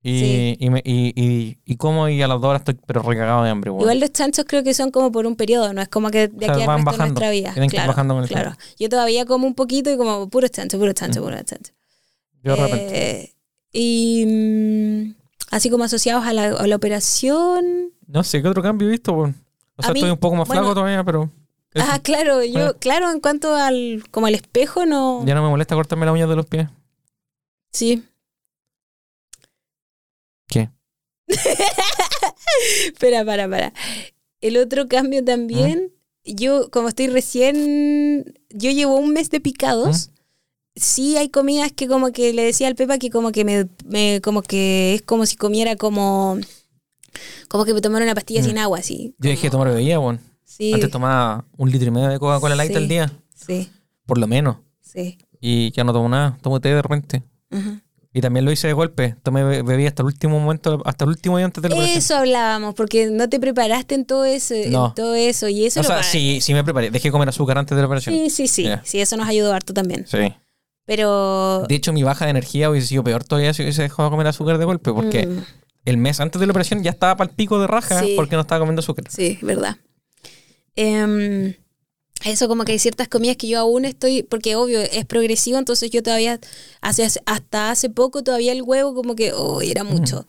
Y, 0.00 0.20
sí. 0.20 0.56
y, 0.60 0.70
me, 0.70 0.80
y, 0.84 1.12
y, 1.20 1.58
y 1.64 1.76
como 1.76 2.08
y 2.08 2.22
a 2.22 2.28
las 2.28 2.40
dos 2.40 2.50
horas 2.50 2.60
estoy 2.60 2.78
pero 2.86 3.02
recagado 3.02 3.42
de 3.42 3.50
hambre, 3.50 3.70
weón. 3.70 3.82
Igual 3.82 3.98
los 4.00 4.12
chanchos 4.12 4.44
creo 4.46 4.62
que 4.62 4.72
son 4.72 4.90
como 4.92 5.10
por 5.10 5.26
un 5.26 5.34
periodo, 5.34 5.72
no 5.72 5.82
es 5.82 5.88
como 5.88 6.10
que 6.10 6.28
de 6.28 6.46
sea, 6.46 6.54
aquí 6.54 6.62
al 6.62 6.68
resto 6.68 6.78
de 6.78 6.84
bajando, 6.84 7.04
nuestra 7.06 7.30
vida. 7.30 7.52
tienen 7.52 7.68
que 7.70 7.76
ir 7.76 7.80
claro, 7.80 7.88
bajando 7.92 8.14
con 8.14 8.22
el 8.22 8.28
claro. 8.28 8.52
Yo 8.78 8.88
todavía 8.88 9.24
como 9.26 9.46
un 9.46 9.54
poquito 9.54 9.90
y 9.90 9.96
como 9.96 10.28
puros 10.30 10.50
chanchos, 10.52 10.78
puros 10.78 10.94
chanchos, 10.94 11.20
Mm. 11.22 11.24
puros 11.24 11.44
chanchos. 11.44 11.74
Yo 12.44 12.54
de 12.54 12.62
repente. 12.62 13.20
Eh, 13.22 13.34
y 13.72 14.24
mm, 14.26 15.14
así 15.50 15.68
como 15.68 15.82
asociados 15.84 16.24
a 16.24 16.32
la, 16.32 16.44
a 16.46 16.66
la 16.68 16.76
operación. 16.76 17.90
No 18.06 18.22
sé 18.22 18.40
qué 18.40 18.48
otro 18.48 18.62
cambio 18.62 18.86
he 18.88 18.92
visto. 18.92 19.14
O 19.16 19.32
sea, 19.82 19.92
mí, 19.92 19.98
estoy 19.98 20.10
un 20.12 20.18
poco 20.18 20.36
más 20.36 20.46
bueno, 20.46 20.62
flaco 20.62 20.74
todavía, 20.74 21.02
pero. 21.04 21.28
Ah, 21.74 21.98
claro, 22.02 22.42
yo, 22.44 22.76
claro, 22.78 23.10
en 23.10 23.20
cuanto 23.20 23.54
al 23.54 24.02
como 24.10 24.26
al 24.26 24.34
espejo, 24.34 24.86
no. 24.86 25.24
Ya 25.26 25.34
no 25.34 25.42
me 25.42 25.48
molesta 25.48 25.74
cortarme 25.74 26.06
las 26.06 26.14
uñas 26.14 26.28
de 26.28 26.36
los 26.36 26.46
pies. 26.46 26.68
Sí. 27.72 28.04
¿Qué? 30.48 30.70
Espera, 32.86 33.24
para, 33.24 33.48
para. 33.48 33.72
El 34.40 34.56
otro 34.56 34.88
cambio 34.88 35.24
también, 35.24 35.92
yo 36.24 36.70
como 36.70 36.88
estoy 36.88 37.08
recién, 37.08 38.34
yo 38.50 38.70
llevo 38.70 38.96
un 38.96 39.12
mes 39.12 39.30
de 39.30 39.40
picados. 39.40 40.10
Sí 40.76 41.16
hay 41.16 41.28
comidas 41.28 41.72
que 41.72 41.88
como 41.88 42.12
que 42.12 42.32
le 42.32 42.44
decía 42.44 42.68
al 42.68 42.76
Pepa 42.76 42.98
que 42.98 43.10
como 43.10 43.32
que 43.32 43.44
me, 43.44 43.66
me- 43.84 44.20
como 44.22 44.42
que 44.42 44.94
es 44.94 45.02
como 45.02 45.26
si 45.26 45.36
comiera 45.36 45.74
como 45.74 46.38
como 47.48 47.64
que 47.64 47.74
me 47.74 47.80
tomara 47.80 48.04
una 48.04 48.14
pastilla 48.14 48.42
Mm. 48.42 48.44
sin 48.44 48.58
agua 48.58 48.78
así. 48.78 49.14
Yo 49.18 49.30
dejé 49.30 49.48
de 49.48 49.50
tomar 49.50 49.68
bebida, 49.70 49.98
weón. 49.98 50.20
Sí. 50.44 50.72
Antes 50.72 50.90
tomaba 50.90 51.44
un 51.56 51.70
litro 51.70 51.88
y 51.88 51.90
medio 51.90 52.08
de 52.08 52.18
Coca-Cola 52.20 52.54
Light 52.54 52.70
Sí. 52.70 52.76
al 52.76 52.88
día, 52.88 53.12
Sí, 53.34 53.68
por 54.06 54.18
lo 54.18 54.28
menos. 54.28 54.58
sí. 54.80 55.18
Y 55.40 55.72
ya 55.72 55.82
no 55.84 55.92
tomo 55.92 56.08
nada, 56.08 56.38
tomo 56.42 56.60
té 56.60 56.68
de 56.68 56.82
repente. 56.82 57.22
Ujú. 57.50 57.80
Y 58.18 58.20
también 58.20 58.44
lo 58.44 58.50
hice 58.50 58.66
de 58.66 58.72
golpe. 58.72 59.14
Tomé 59.22 59.44
be- 59.44 59.62
bebida 59.62 59.86
hasta 59.90 60.02
el 60.02 60.06
último 60.06 60.40
momento, 60.40 60.82
hasta 60.84 61.04
el 61.04 61.10
último 61.10 61.36
día 61.36 61.44
antes 61.46 61.62
de 61.62 61.68
la 61.68 61.76
operación. 61.76 61.98
Eso 61.98 62.16
hablábamos, 62.16 62.74
porque 62.74 63.06
no 63.06 63.28
te 63.28 63.38
preparaste 63.38 63.94
en 63.94 64.04
todo 64.06 64.24
eso, 64.24 64.54
en 64.54 64.72
No. 64.72 64.92
todo 64.92 65.14
eso 65.14 65.46
y 65.48 65.66
eso 65.66 65.80
O 65.80 65.84
sea, 65.84 66.02
sí, 66.02 66.40
sí 66.40 66.52
me 66.52 66.64
preparé. 66.64 66.90
Dejé 66.90 67.08
de 67.08 67.12
comer 67.12 67.28
azúcar 67.28 67.58
antes 67.58 67.76
de 67.76 67.80
la 67.80 67.86
operación. 67.86 68.16
Sí, 68.16 68.28
sí, 68.30 68.48
sí. 68.48 68.62
Ya. 68.64 68.82
Sí, 68.84 69.00
eso 69.00 69.16
nos 69.16 69.28
ayudó 69.28 69.52
harto 69.54 69.72
también. 69.72 70.04
Sí. 70.08 70.34
Pero 70.84 71.64
De 71.68 71.74
hecho, 71.76 71.92
mi 71.92 72.02
baja 72.02 72.24
de 72.24 72.32
energía 72.32 72.70
hubiese 72.70 72.88
sido 72.88 73.04
peor 73.04 73.22
todavía 73.22 73.54
si 73.54 73.62
hubiese 73.62 73.82
dejado 73.82 74.08
de 74.08 74.10
comer 74.10 74.26
azúcar 74.26 74.58
de 74.58 74.64
golpe, 74.64 74.92
porque 74.92 75.26
Mm, 75.28 75.38
el 75.84 75.96
mes 75.98 76.18
antes 76.18 76.40
de 76.40 76.46
la 76.46 76.50
operación 76.50 76.82
ya 76.82 76.90
estaba 76.90 77.16
para 77.16 77.30
el 77.30 77.36
pico 77.36 77.60
de 77.60 77.68
raja 77.68 78.00
Sí. 78.00 78.14
porque 78.16 78.34
no 78.34 78.40
estaba 78.42 78.58
comiendo 78.58 78.80
azúcar. 78.80 79.04
sí, 79.08 79.38
verdad. 79.42 79.76
Em, 80.74 81.54
eso 82.24 82.48
como 82.48 82.64
que 82.64 82.72
hay 82.72 82.78
ciertas 82.78 83.08
comidas 83.08 83.36
que 83.36 83.48
yo 83.48 83.58
aún 83.60 83.84
estoy, 83.84 84.22
porque 84.22 84.56
obvio 84.56 84.80
es 84.80 85.04
progresivo, 85.06 85.58
entonces 85.58 85.90
yo 85.90 86.02
todavía, 86.02 86.40
hace, 86.80 87.08
hasta 87.26 87.70
hace 87.70 87.90
poco 87.90 88.22
todavía 88.22 88.52
el 88.52 88.62
huevo 88.62 88.94
como 88.94 89.14
que, 89.14 89.32
oh, 89.32 89.60
era 89.62 89.84
mucho. 89.84 90.24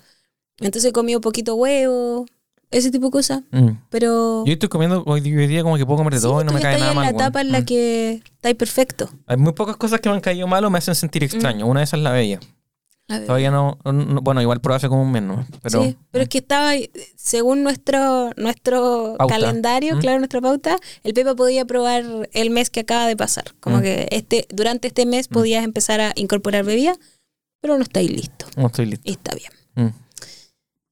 Entonces 0.59 0.89
he 0.89 0.93
comido 0.93 1.21
poquito 1.21 1.55
huevo, 1.55 2.25
ese 2.71 2.91
tipo 2.91 3.05
de 3.07 3.11
cosas, 3.11 3.41
Mm. 3.51 3.69
pero... 3.89 4.43
Yo 4.45 4.53
estoy 4.53 4.69
comiendo 4.69 5.03
hoy 5.07 5.21
día 5.21 5.63
como 5.63 5.77
que 5.77 5.85
puedo 5.85 5.97
comer 5.97 6.13
de 6.13 6.19
Sí, 6.19 6.25
todo 6.27 6.41
y 6.41 6.43
no 6.43 6.51
tú 6.51 6.55
me 6.57 6.61
cae 6.61 6.77
nada 6.77 6.91
en 6.91 6.95
mal. 6.95 7.05
la 7.05 7.11
weón. 7.11 7.21
etapa 7.21 7.41
en 7.41 7.51
la 7.51 7.61
Mm. 7.61 7.65
que 7.65 8.21
estáis 8.35 8.55
perfecto. 8.55 9.09
Hay 9.25 9.37
muy 9.37 9.53
pocas 9.53 9.75
cosas 9.77 9.99
que 10.01 10.09
me 10.09 10.15
han 10.15 10.21
caído 10.21 10.45
mal 10.47 10.63
o 10.65 10.69
me 10.69 10.77
hacen 10.77 10.93
sentir 10.95 11.23
extraño. 11.23 11.65
Una 11.65 11.79
de 11.79 11.85
esas 11.85 11.97
es 11.99 12.03
la 12.03 12.11
bella. 12.11 12.39
Ver. 13.17 13.25
Todavía 13.25 13.49
no, 13.51 13.77
no- 13.83 14.21
Bueno, 14.21 14.41
igual 14.41 14.61
probé 14.61 14.77
hace 14.77 14.87
como 14.87 15.01
un 15.01 15.11
mes, 15.11 15.23
¿no? 15.23 15.45
Pero, 15.63 15.83
sí, 15.83 15.97
pero 16.11 16.23
es 16.23 16.29
que 16.29 16.37
estaba, 16.37 16.73
según 17.15 17.63
nuestro, 17.63 18.29
nuestro 18.37 19.15
Pauta. 19.17 19.33
calendario, 19.39 19.95
¿Mm? 19.95 19.99
claro, 19.99 20.19
nuestra 20.19 20.39
pauta, 20.41 20.77
el 21.03 21.13
Pepa 21.13 21.35
podía 21.35 21.65
probar 21.65 22.29
el 22.31 22.49
mes 22.51 22.69
que 22.69 22.81
acaba 22.81 23.07
de 23.07 23.17
pasar. 23.17 23.53
Como 23.59 23.77
Mm. 23.77 23.81
que 23.81 24.07
este, 24.11 24.45
durante 24.49 24.87
este 24.87 25.05
mes 25.05 25.27
podías 25.27 25.63
empezar 25.65 25.99
a 26.01 26.13
incorporar 26.15 26.63
bebida, 26.63 26.95
pero 27.61 27.77
no 27.77 27.83
estáis 27.83 28.09
listo. 28.11 28.45
no 28.55 28.67
estoy 28.67 28.85
listo. 28.85 29.03
Y 29.09 29.11
está 29.13 29.33
bien. 29.35 29.51
Mm. 29.75 29.93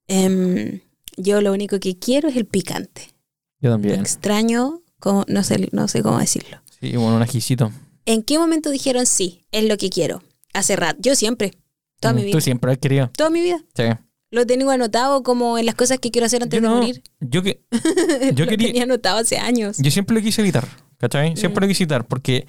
Em, 0.07 0.79
yo 1.17 1.41
lo 1.41 1.51
único 1.53 1.79
que 1.79 1.97
quiero 1.97 2.29
es 2.29 2.35
el 2.35 2.45
picante. 2.45 3.13
Yo 3.59 3.71
también. 3.71 3.99
Extraño, 3.99 4.81
como, 4.99 5.25
no, 5.27 5.43
sé, 5.43 5.69
no 5.71 5.87
sé 5.87 6.01
cómo 6.03 6.19
decirlo. 6.19 6.61
Sí, 6.79 6.95
bueno, 6.95 7.15
un 7.15 7.21
ajicito. 7.21 7.71
¿En 8.05 8.23
qué 8.23 8.37
momento 8.37 8.69
dijeron 8.69 9.05
sí, 9.05 9.45
es 9.51 9.65
lo 9.65 9.77
que 9.77 9.89
quiero? 9.89 10.23
Hace 10.53 10.75
rato. 10.75 10.97
Yo 11.01 11.15
siempre, 11.15 11.51
toda 11.99 12.13
mi 12.13 12.21
Mm, 12.21 12.25
vida. 12.25 12.31
Tú 12.37 12.41
siempre 12.41 12.71
has 12.71 12.77
querido. 12.77 13.09
Toda 13.15 13.29
mi 13.29 13.41
vida. 13.41 13.59
Sí. 13.75 13.83
Lo 14.31 14.45
tengo 14.45 14.69
anotado 14.71 15.23
como 15.23 15.57
en 15.57 15.65
las 15.65 15.75
cosas 15.75 15.99
que 15.99 16.11
quiero 16.11 16.25
hacer 16.25 16.43
antes 16.43 16.59
Yo 16.59 16.61
de 16.61 16.67
no, 16.73 16.79
morir. 16.81 17.01
Yo 17.21 17.41
que 17.43 17.61
Yo 18.33 18.45
lo 18.45 18.49
quería- 18.51 18.67
tenía 18.67 18.83
anotado 18.83 19.19
hace 19.19 19.37
años. 19.37 19.77
Yo 19.79 19.89
siempre 19.91 20.15
lo 20.15 20.21
quise 20.21 20.41
evitar, 20.41 20.67
¿cachai? 20.97 21.35
Siempre 21.37 21.61
lo 21.61 21.67
quise 21.67 21.83
evitar 21.83 22.05
porque 22.05 22.45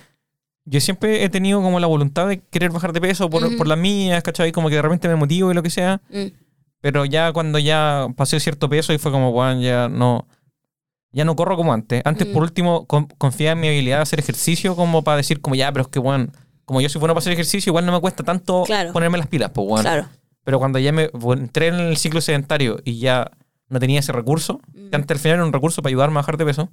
yo 0.64 0.80
siempre 0.80 1.22
he 1.24 1.28
tenido 1.28 1.62
como 1.62 1.78
la 1.80 1.86
voluntad 1.86 2.26
de 2.28 2.40
querer 2.40 2.70
bajar 2.72 2.92
de 2.92 3.00
peso 3.00 3.30
por, 3.30 3.44
Ujú. 3.44 3.56
por 3.56 3.68
las 3.68 3.78
mías, 3.78 4.22
¿cachai? 4.22 4.50
Como 4.52 4.68
que 4.68 4.74
de 4.74 4.82
repente 4.82 5.08
me 5.08 5.14
motivo 5.16 5.50
y 5.50 5.54
lo 5.54 5.62
que 5.62 5.70
sea. 5.70 6.02
Mm. 6.10 6.26
Pero 6.80 7.04
ya 7.04 7.32
cuando 7.32 7.58
ya 7.58 8.06
pasé 8.16 8.38
cierto 8.40 8.68
peso 8.68 8.92
y 8.92 8.98
fue 8.98 9.10
como, 9.12 9.32
bueno, 9.32 9.60
ya 9.60 9.88
no... 9.88 10.26
Ya 11.10 11.24
no 11.24 11.36
corro 11.36 11.56
como 11.56 11.72
antes. 11.72 12.02
Antes, 12.04 12.28
Mm. 12.28 12.32
por 12.32 12.42
último, 12.42 12.86
con- 12.86 13.06
confiaba 13.06 13.52
en 13.52 13.60
mi 13.60 13.68
habilidad 13.68 13.96
de 13.96 14.02
hacer 14.02 14.18
ejercicio 14.20 14.76
como 14.76 15.02
para 15.02 15.16
decir 15.16 15.40
como, 15.40 15.54
ya, 15.54 15.72
pero 15.72 15.82
es 15.84 15.88
que, 15.88 15.98
bueno, 16.00 16.30
como 16.68 16.80
yo 16.80 16.88
soy 16.88 17.00
bueno 17.00 17.14
para 17.14 17.20
hacer 17.20 17.32
ejercicio, 17.32 17.70
igual 17.70 17.84
no 17.86 17.92
me 17.92 18.00
cuesta 18.00 18.22
tanto 18.22 18.62
Claro. 18.64 18.92
ponerme 18.92 19.18
las 19.18 19.26
pilas, 19.26 19.50
pues, 19.52 19.66
bueno. 19.66 19.82
Claro. 19.82 20.06
Pero 20.44 20.58
cuando 20.60 20.78
ya 20.78 20.92
me 20.92 21.08
bueno, 21.12 21.42
entré 21.42 21.66
en 21.68 21.74
el 21.74 21.96
ciclo 21.96 22.20
sedentario 22.20 22.78
y 22.84 22.98
ya 23.00 23.30
no 23.68 23.80
tenía 23.80 23.98
ese 24.00 24.12
recurso, 24.12 24.60
Mm. 24.74 24.90
que 24.90 24.96
antes 24.96 25.14
al 25.16 25.18
final 25.20 25.34
era 25.38 25.44
un 25.46 25.52
recurso 25.52 25.82
para 25.82 25.90
ayudarme 25.90 26.14
a 26.18 26.20
bajar 26.22 26.36
de 26.36 26.44
peso, 26.44 26.70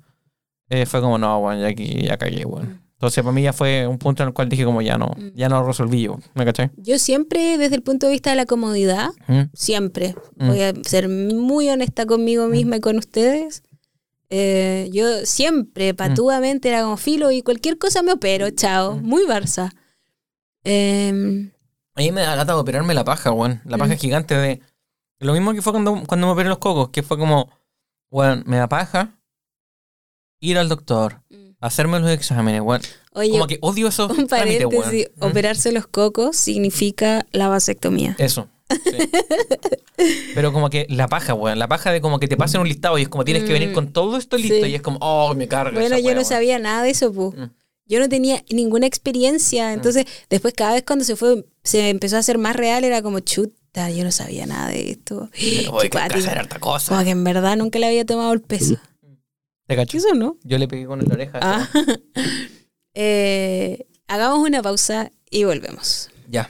eh, 0.69 0.85
fue 0.85 1.01
como, 1.01 1.17
no, 1.17 1.39
bueno, 1.41 1.61
ya 1.61 1.67
aquí 1.67 2.01
ya 2.05 2.17
cagué, 2.17 2.45
bueno. 2.45 2.79
Entonces 2.93 3.23
para 3.23 3.33
mí 3.33 3.41
ya 3.43 3.51
fue 3.53 3.85
un 3.87 3.97
punto 3.97 4.23
en 4.23 4.27
el 4.29 4.33
cual 4.33 4.47
dije 4.49 4.63
como 4.63 4.81
ya 4.81 4.97
no, 4.97 5.07
Mm. 5.17 5.31
ya 5.35 5.49
no 5.49 5.59
lo 5.61 5.67
resolví 5.67 6.01
yo, 6.03 6.17
¿me 6.33 6.45
caché? 6.45 6.71
Yo 6.77 6.97
siempre, 6.97 7.57
desde 7.57 7.75
el 7.75 7.81
punto 7.83 8.05
de 8.07 8.13
vista 8.13 8.29
de 8.29 8.35
la 8.37 8.45
comodidad, 8.45 9.09
¿Mm? 9.27 9.41
siempre, 9.53 10.15
Mm. 10.37 10.47
voy 10.47 10.61
a 10.61 10.73
ser 10.83 11.09
muy 11.09 11.69
honesta 11.69 12.05
conmigo 12.05 12.47
misma 12.47 12.77
y 12.77 12.79
con 12.81 12.97
ustedes. 12.97 13.63
eh, 14.31 14.89
yo 14.91 15.05
siempre, 15.25 15.93
Mm. 15.93 15.95
patuamente, 15.97 16.67
era 16.69 16.81
como 16.81 16.97
filo 16.97 17.29
y 17.31 17.43
cualquier 17.43 17.77
cosa 17.77 18.01
me 18.01 18.11
opero, 18.11 18.49
chao. 18.49 18.95
Mm. 18.97 19.03
Muy 19.05 19.23
Barça. 19.27 19.71
Em, 20.65 21.51
A 21.95 22.01
mí 22.01 22.11
me 22.11 22.21
da 22.21 22.35
lata 22.35 22.53
de 22.53 22.59
operarme 22.59 22.93
la 22.93 23.03
paja, 23.05 23.31
weón. 23.31 23.61
La 23.65 23.77
paja 23.77 23.93
Mm. 23.93 23.97
gigante 23.97 24.35
de... 24.35 24.61
Lo 25.19 25.31
mismo 25.33 25.53
que 25.53 25.61
fue 25.61 25.71
cuando, 25.71 26.03
cuando 26.05 26.27
me 26.27 26.33
operé 26.33 26.49
los 26.49 26.57
cocos, 26.57 26.89
que 26.89 27.03
fue 27.03 27.17
como... 27.17 27.49
Bueno, 28.11 28.43
me 28.45 28.57
da 28.57 28.67
paja 28.67 29.15
ir 30.41 30.57
al 30.57 30.67
doctor, 30.69 31.21
hacerme 31.61 31.99
los 31.99 32.09
exámenes, 32.11 32.61
weón. 32.61 32.81
Oye, 33.13 33.31
Como 33.31 33.47
que 33.47 33.57
odio 33.61 33.87
esos 33.87 34.11
un 34.11 34.27
trámites, 34.27 34.65
weón. 34.65 34.89
¿Mm? 35.15 35.23
operarse 35.23 35.71
los 35.71 35.87
cocos 35.87 36.35
significa 36.35 37.25
la 37.31 37.47
vasectomía. 37.47 38.15
Eso. 38.19 38.49
sí. 38.69 38.77
Pero 40.35 40.51
como 40.51 40.69
que 40.69 40.85
la 40.89 41.07
paja, 41.07 41.33
weón. 41.33 41.57
La 41.59 41.67
paja 41.67 41.91
de 41.91 42.01
como 42.01 42.19
que 42.19 42.27
te 42.27 42.35
pasen 42.37 42.61
un 42.61 42.67
listado 42.67 42.97
y 42.97 43.03
es 43.03 43.09
como 43.09 43.23
tienes 43.23 43.43
que 43.43 43.53
venir 43.53 43.69
Mm, 43.69 43.73
con 43.73 43.93
todo 43.93 44.17
esto 44.17 44.37
listo 44.37 44.65
sí. 44.65 44.71
y 44.71 44.75
es 44.75 44.81
como, 44.81 44.97
oh, 45.01 45.33
me 45.33 45.47
carga. 45.47 45.71
Bueno, 45.79 45.95
esa 45.95 45.99
yo 45.99 46.09
no 46.11 46.17
weón. 46.21 46.25
sabía 46.25 46.59
nada 46.59 46.83
de 46.83 46.89
eso, 46.89 47.11
pu. 47.13 47.33
Yo 47.87 47.99
no 47.99 48.09
tenía 48.09 48.43
ninguna 48.49 48.87
experiencia. 48.87 49.71
Entonces, 49.71 50.05
después 50.29 50.53
cada 50.55 50.73
vez 50.73 50.83
cuando 50.83 51.05
se 51.05 51.15
fue, 51.15 51.45
se 51.63 51.89
empezó 51.89 52.15
a 52.15 52.19
hacer 52.19 52.39
más 52.39 52.55
real, 52.55 52.83
era 52.83 53.03
como 53.03 53.19
chuta, 53.19 53.91
yo 53.91 54.03
no 54.03 54.11
sabía 54.11 54.47
nada 54.47 54.69
de 54.69 54.91
esto. 54.91 55.29
Pero, 55.39 55.77
que 55.77 55.97
hacer 55.97 56.37
harta 56.37 56.59
cosa. 56.59 56.89
Como 56.89 57.03
que 57.03 57.11
en 57.11 57.23
verdad 57.23 57.55
nunca 57.57 57.77
le 57.77 57.85
había 57.85 58.05
tomado 58.05 58.33
el 58.33 58.41
peso. 58.41 58.75
¿Te 59.67 59.73
¿Qué 59.73 59.75
cacho? 59.75 59.97
eso 59.97 60.13
no? 60.15 60.37
Yo 60.43 60.57
le 60.57 60.67
pegué 60.67 60.85
con 60.85 60.99
la 60.99 61.13
oreja. 61.13 61.39
Ah. 61.41 61.69
Eh, 62.97 63.87
hagamos 64.07 64.39
una 64.47 64.61
pausa 64.61 65.11
y 65.29 65.43
volvemos. 65.43 66.09
Ya. 66.29 66.49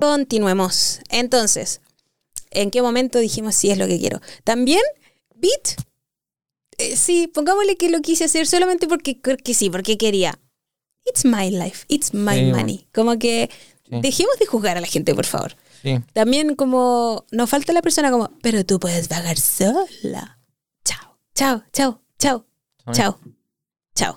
Continuemos. 0.00 1.00
Entonces, 1.10 1.80
¿en 2.52 2.70
qué 2.70 2.82
momento 2.82 3.18
dijimos 3.18 3.54
sí 3.54 3.70
es 3.70 3.78
lo 3.78 3.86
que 3.86 3.98
quiero? 3.98 4.20
También, 4.44 4.82
Beat, 5.34 5.80
eh, 6.78 6.96
sí, 6.96 7.28
pongámosle 7.28 7.76
que 7.76 7.88
lo 7.90 8.00
quise 8.00 8.24
hacer 8.24 8.46
solamente 8.46 8.86
porque, 8.86 9.18
porque 9.22 9.54
sí, 9.54 9.70
porque 9.70 9.98
quería. 9.98 10.38
It's 11.04 11.24
my 11.24 11.50
life, 11.50 11.84
it's 11.88 12.14
my 12.14 12.36
Sí, 12.36 12.44
money. 12.52 12.86
Como 12.94 13.18
que 13.18 13.50
Sí. 13.90 13.98
dejemos 14.00 14.38
de 14.38 14.46
juzgar 14.46 14.76
a 14.76 14.80
la 14.80 14.86
gente, 14.86 15.14
por 15.14 15.26
favor. 15.26 15.56
Sí. 15.82 15.98
También 16.12 16.54
como 16.54 17.26
nos 17.32 17.50
falta 17.50 17.72
la 17.72 17.82
persona 17.82 18.10
como, 18.10 18.30
pero 18.40 18.64
tú 18.64 18.78
puedes 18.78 19.08
pagar 19.08 19.36
sola. 19.38 20.38
Chao, 20.84 21.18
chao, 21.34 21.64
chao, 21.72 22.00
chao, 22.18 22.46
chao, 22.92 23.18
chao. 23.94 24.16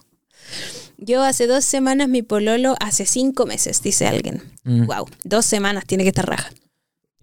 Yo 0.98 1.24
hace 1.24 1.48
dos 1.48 1.66
semanas, 1.66 2.08
mi 2.08 2.22
pololo 2.22 2.76
hace 2.80 3.06
cinco 3.06 3.46
meses, 3.46 3.82
dice 3.82 4.08
alguien. 4.08 4.44
Mm. 4.64 4.86
Wow, 4.86 5.08
dos 5.24 5.46
semanas, 5.46 5.86
tiene 5.86 6.04
que 6.04 6.10
estar 6.10 6.28
raja. 6.28 6.52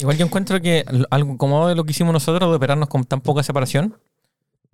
Igual 0.02 0.18
yo 0.18 0.26
encuentro 0.26 0.60
que 0.60 0.84
algo 1.10 1.36
como 1.38 1.66
de 1.68 1.74
lo 1.74 1.84
que 1.84 1.92
hicimos 1.92 2.12
nosotros 2.12 2.50
de 2.50 2.56
operarnos 2.56 2.88
con 2.88 3.04
tan 3.04 3.20
poca 3.20 3.42
separación 3.42 3.96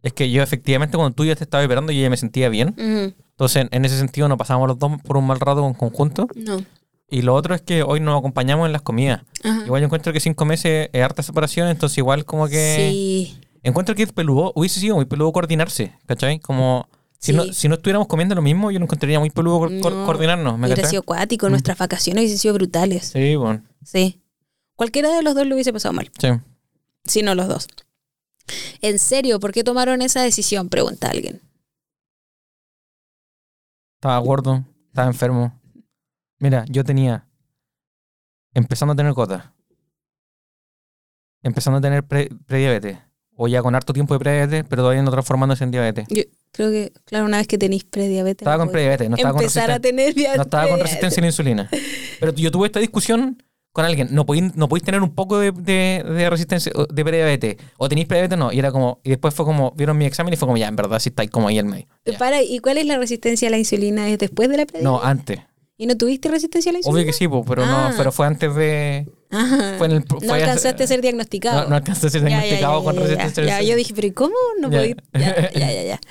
es 0.02 0.12
que 0.12 0.30
yo 0.30 0.42
efectivamente 0.42 0.96
cuando 0.96 1.14
tú 1.14 1.24
ya 1.24 1.36
te 1.36 1.44
estabas 1.44 1.66
operando 1.66 1.92
yo 1.92 2.00
ya 2.02 2.10
me 2.10 2.16
sentía 2.16 2.48
bien. 2.48 2.74
Entonces 2.78 3.66
en 3.70 3.84
ese 3.84 3.98
sentido 3.98 4.28
nos 4.28 4.38
pasamos 4.38 4.66
los 4.68 4.78
dos 4.78 4.92
por 5.02 5.16
un 5.16 5.26
mal 5.26 5.38
rato 5.38 5.66
en 5.66 5.74
conjunto. 5.74 6.26
No. 6.34 6.62
Y 7.10 7.22
lo 7.22 7.34
otro 7.34 7.54
es 7.54 7.62
que 7.62 7.82
hoy 7.82 8.00
nos 8.00 8.18
acompañamos 8.18 8.66
en 8.66 8.72
las 8.72 8.82
comidas. 8.82 9.22
Ajá. 9.44 9.64
Igual 9.64 9.80
yo 9.82 9.86
encuentro 9.86 10.12
que 10.12 10.20
cinco 10.20 10.44
meses 10.44 10.90
es 10.92 11.02
harta 11.02 11.22
separación, 11.22 11.68
entonces 11.68 11.96
igual 11.98 12.24
como 12.24 12.48
que... 12.48 12.88
Sí. 12.90 13.40
Encuentro 13.62 13.94
que 13.94 14.02
es 14.04 14.12
peludo, 14.12 14.52
hubiese 14.54 14.78
sido 14.80 14.94
muy 14.96 15.04
peludo 15.04 15.32
coordinarse, 15.32 15.92
¿cachai? 16.06 16.38
Como 16.38 16.88
si, 17.18 17.32
no, 17.32 17.44
si 17.52 17.68
no 17.68 17.74
estuviéramos 17.74 18.06
comiendo 18.08 18.34
lo 18.34 18.40
mismo, 18.42 18.70
yo 18.70 18.78
no 18.78 18.84
encontraría 18.84 19.18
muy 19.18 19.30
peludo 19.30 19.58
co- 19.60 19.68
co- 19.82 19.90
No, 19.90 20.06
coordinarnos, 20.06 20.56
¿me 20.58 20.66
Hubiera 20.68 20.88
sido 20.88 21.00
acuático, 21.00 21.48
nuestras 21.50 21.76
vacaciones 21.76 22.22
hubiesen 22.22 22.38
sido 22.38 22.54
brutales. 22.54 23.06
Sí, 23.08 23.34
bueno, 23.36 23.62
Sí. 23.84 24.20
Cualquiera 24.78 25.12
de 25.12 25.22
los 25.24 25.34
dos 25.34 25.44
lo 25.44 25.56
hubiese 25.56 25.72
pasado 25.72 25.92
mal. 25.92 26.08
sí. 26.20 26.28
Si 27.04 27.22
no 27.22 27.34
los 27.34 27.48
dos. 27.48 27.66
En 28.82 28.98
serio, 28.98 29.40
¿por 29.40 29.52
qué 29.52 29.64
tomaron 29.64 30.02
esa 30.02 30.22
decisión? 30.22 30.68
Pregunta 30.68 31.10
alguien. 31.10 31.40
Estaba 33.96 34.18
gordo, 34.18 34.64
estaba 34.88 35.08
enfermo. 35.08 35.58
Mira, 36.38 36.64
yo 36.68 36.84
tenía. 36.84 37.26
Empezando 38.54 38.92
a 38.92 38.96
tener 38.96 39.12
gota. 39.14 39.52
Empezando 41.42 41.78
a 41.78 41.80
tener 41.80 42.04
pre- 42.04 42.28
prediabetes. 42.46 42.98
O 43.36 43.48
ya 43.48 43.62
con 43.62 43.74
harto 43.74 43.92
tiempo 43.92 44.14
de 44.14 44.20
prediabetes, 44.20 44.64
pero 44.68 44.82
todavía 44.82 45.02
no 45.02 45.10
transformándose 45.10 45.64
en 45.64 45.70
diabetes. 45.70 46.06
Yo 46.10 46.22
creo 46.52 46.70
que, 46.70 46.92
claro, 47.04 47.24
una 47.26 47.38
vez 47.38 47.46
que 47.48 47.56
tenéis 47.58 47.84
prediabetes. 47.84 48.42
Estaba 48.42 48.58
no 48.58 48.64
con 48.64 48.72
prediabetes, 48.72 49.08
no 49.08 49.16
estaba 49.16 49.32
con, 49.34 49.42
empezar 49.42 49.70
a 49.70 49.80
tener 49.80 50.14
diabetes. 50.14 50.36
no 50.36 50.42
estaba 50.42 50.68
con 50.68 50.80
resistencia 50.80 51.20
a 51.20 51.22
la 51.22 51.26
insulina. 51.28 51.70
Pero 52.20 52.32
yo 52.34 52.50
tuve 52.50 52.66
esta 52.66 52.80
discusión 52.80 53.42
con 53.78 53.84
alguien. 53.86 54.08
No 54.10 54.26
podéis, 54.26 54.56
no 54.56 54.68
podéis 54.68 54.84
tener 54.84 55.00
un 55.02 55.14
poco 55.14 55.38
de, 55.38 55.52
de- 55.52 56.02
de 56.04 56.28
resistencia, 56.30 56.72
de 56.90 57.04
prediabetes. 57.04 57.56
O 57.76 57.88
tenéis 57.88 58.08
prediabetes, 58.08 58.36
no. 58.36 58.52
Y 58.52 58.58
era 58.58 58.72
como. 58.72 59.00
Y 59.04 59.10
después 59.10 59.32
fue 59.34 59.44
como. 59.46 59.70
Vieron 59.76 59.96
mi 59.96 60.04
examen 60.04 60.32
y 60.34 60.36
fue 60.36 60.46
como, 60.46 60.56
ya, 60.56 60.66
en 60.66 60.74
verdad, 60.76 60.98
sí 60.98 61.10
estáis 61.10 61.30
como 61.30 61.46
ahí 61.48 61.58
en 61.58 61.68
medio. 61.68 61.86
Ya. 62.04 62.18
Para, 62.18 62.42
¿y 62.42 62.58
cuál 62.58 62.78
es 62.78 62.86
la 62.86 62.98
resistencia 62.98 63.46
a 63.48 63.50
la 63.52 63.58
insulina? 63.58 64.08
¿Es 64.08 64.18
después 64.18 64.48
de 64.48 64.56
la 64.56 64.66
prediabetes? 64.66 64.82
No, 64.82 65.00
antes. 65.02 65.38
¿Y 65.80 65.86
no 65.86 65.96
tuviste 65.96 66.28
resistencia 66.28 66.70
a 66.70 66.72
la 66.72 66.78
insulina? 66.80 66.96
Obvio 67.00 67.06
que 67.06 67.12
sí, 67.12 67.28
po, 67.28 67.44
pero 67.44 67.62
Ah. 67.64 67.90
no, 67.90 67.96
pero 67.96 68.10
fue 68.10 68.26
antes 68.26 68.52
de. 68.54 69.06
Ajá. 69.30 69.74
Fue 69.78 69.86
en 69.86 69.92
el- 69.92 70.04
no 70.10 70.18
fue- 70.20 70.42
alcanzaste 70.42 70.82
a 70.82 70.86
ser 70.88 71.00
diagnosticado. 71.02 71.62
No, 71.62 71.68
no 71.68 71.76
alcancé 71.76 72.08
a 72.08 72.10
ser 72.10 72.22
Ya, 72.22 72.26
diagnosticado 72.28 72.78
ya, 72.80 72.84
con 72.84 72.96
resistencia 72.96 73.42
a 73.42 73.46
la 73.46 73.50
Ya, 73.52 73.56
insulina. 73.58 73.70
yo 73.70 73.76
dije, 73.76 73.92
pero 73.94 74.06
¿y 74.08 74.10
cómo? 74.10 74.34
No 74.60 74.70
Ya. 74.70 74.78
podí. 74.80 74.96
Ya, 75.12 75.50
ya, 75.52 75.72
ya, 75.72 75.82
ya. 75.84 76.00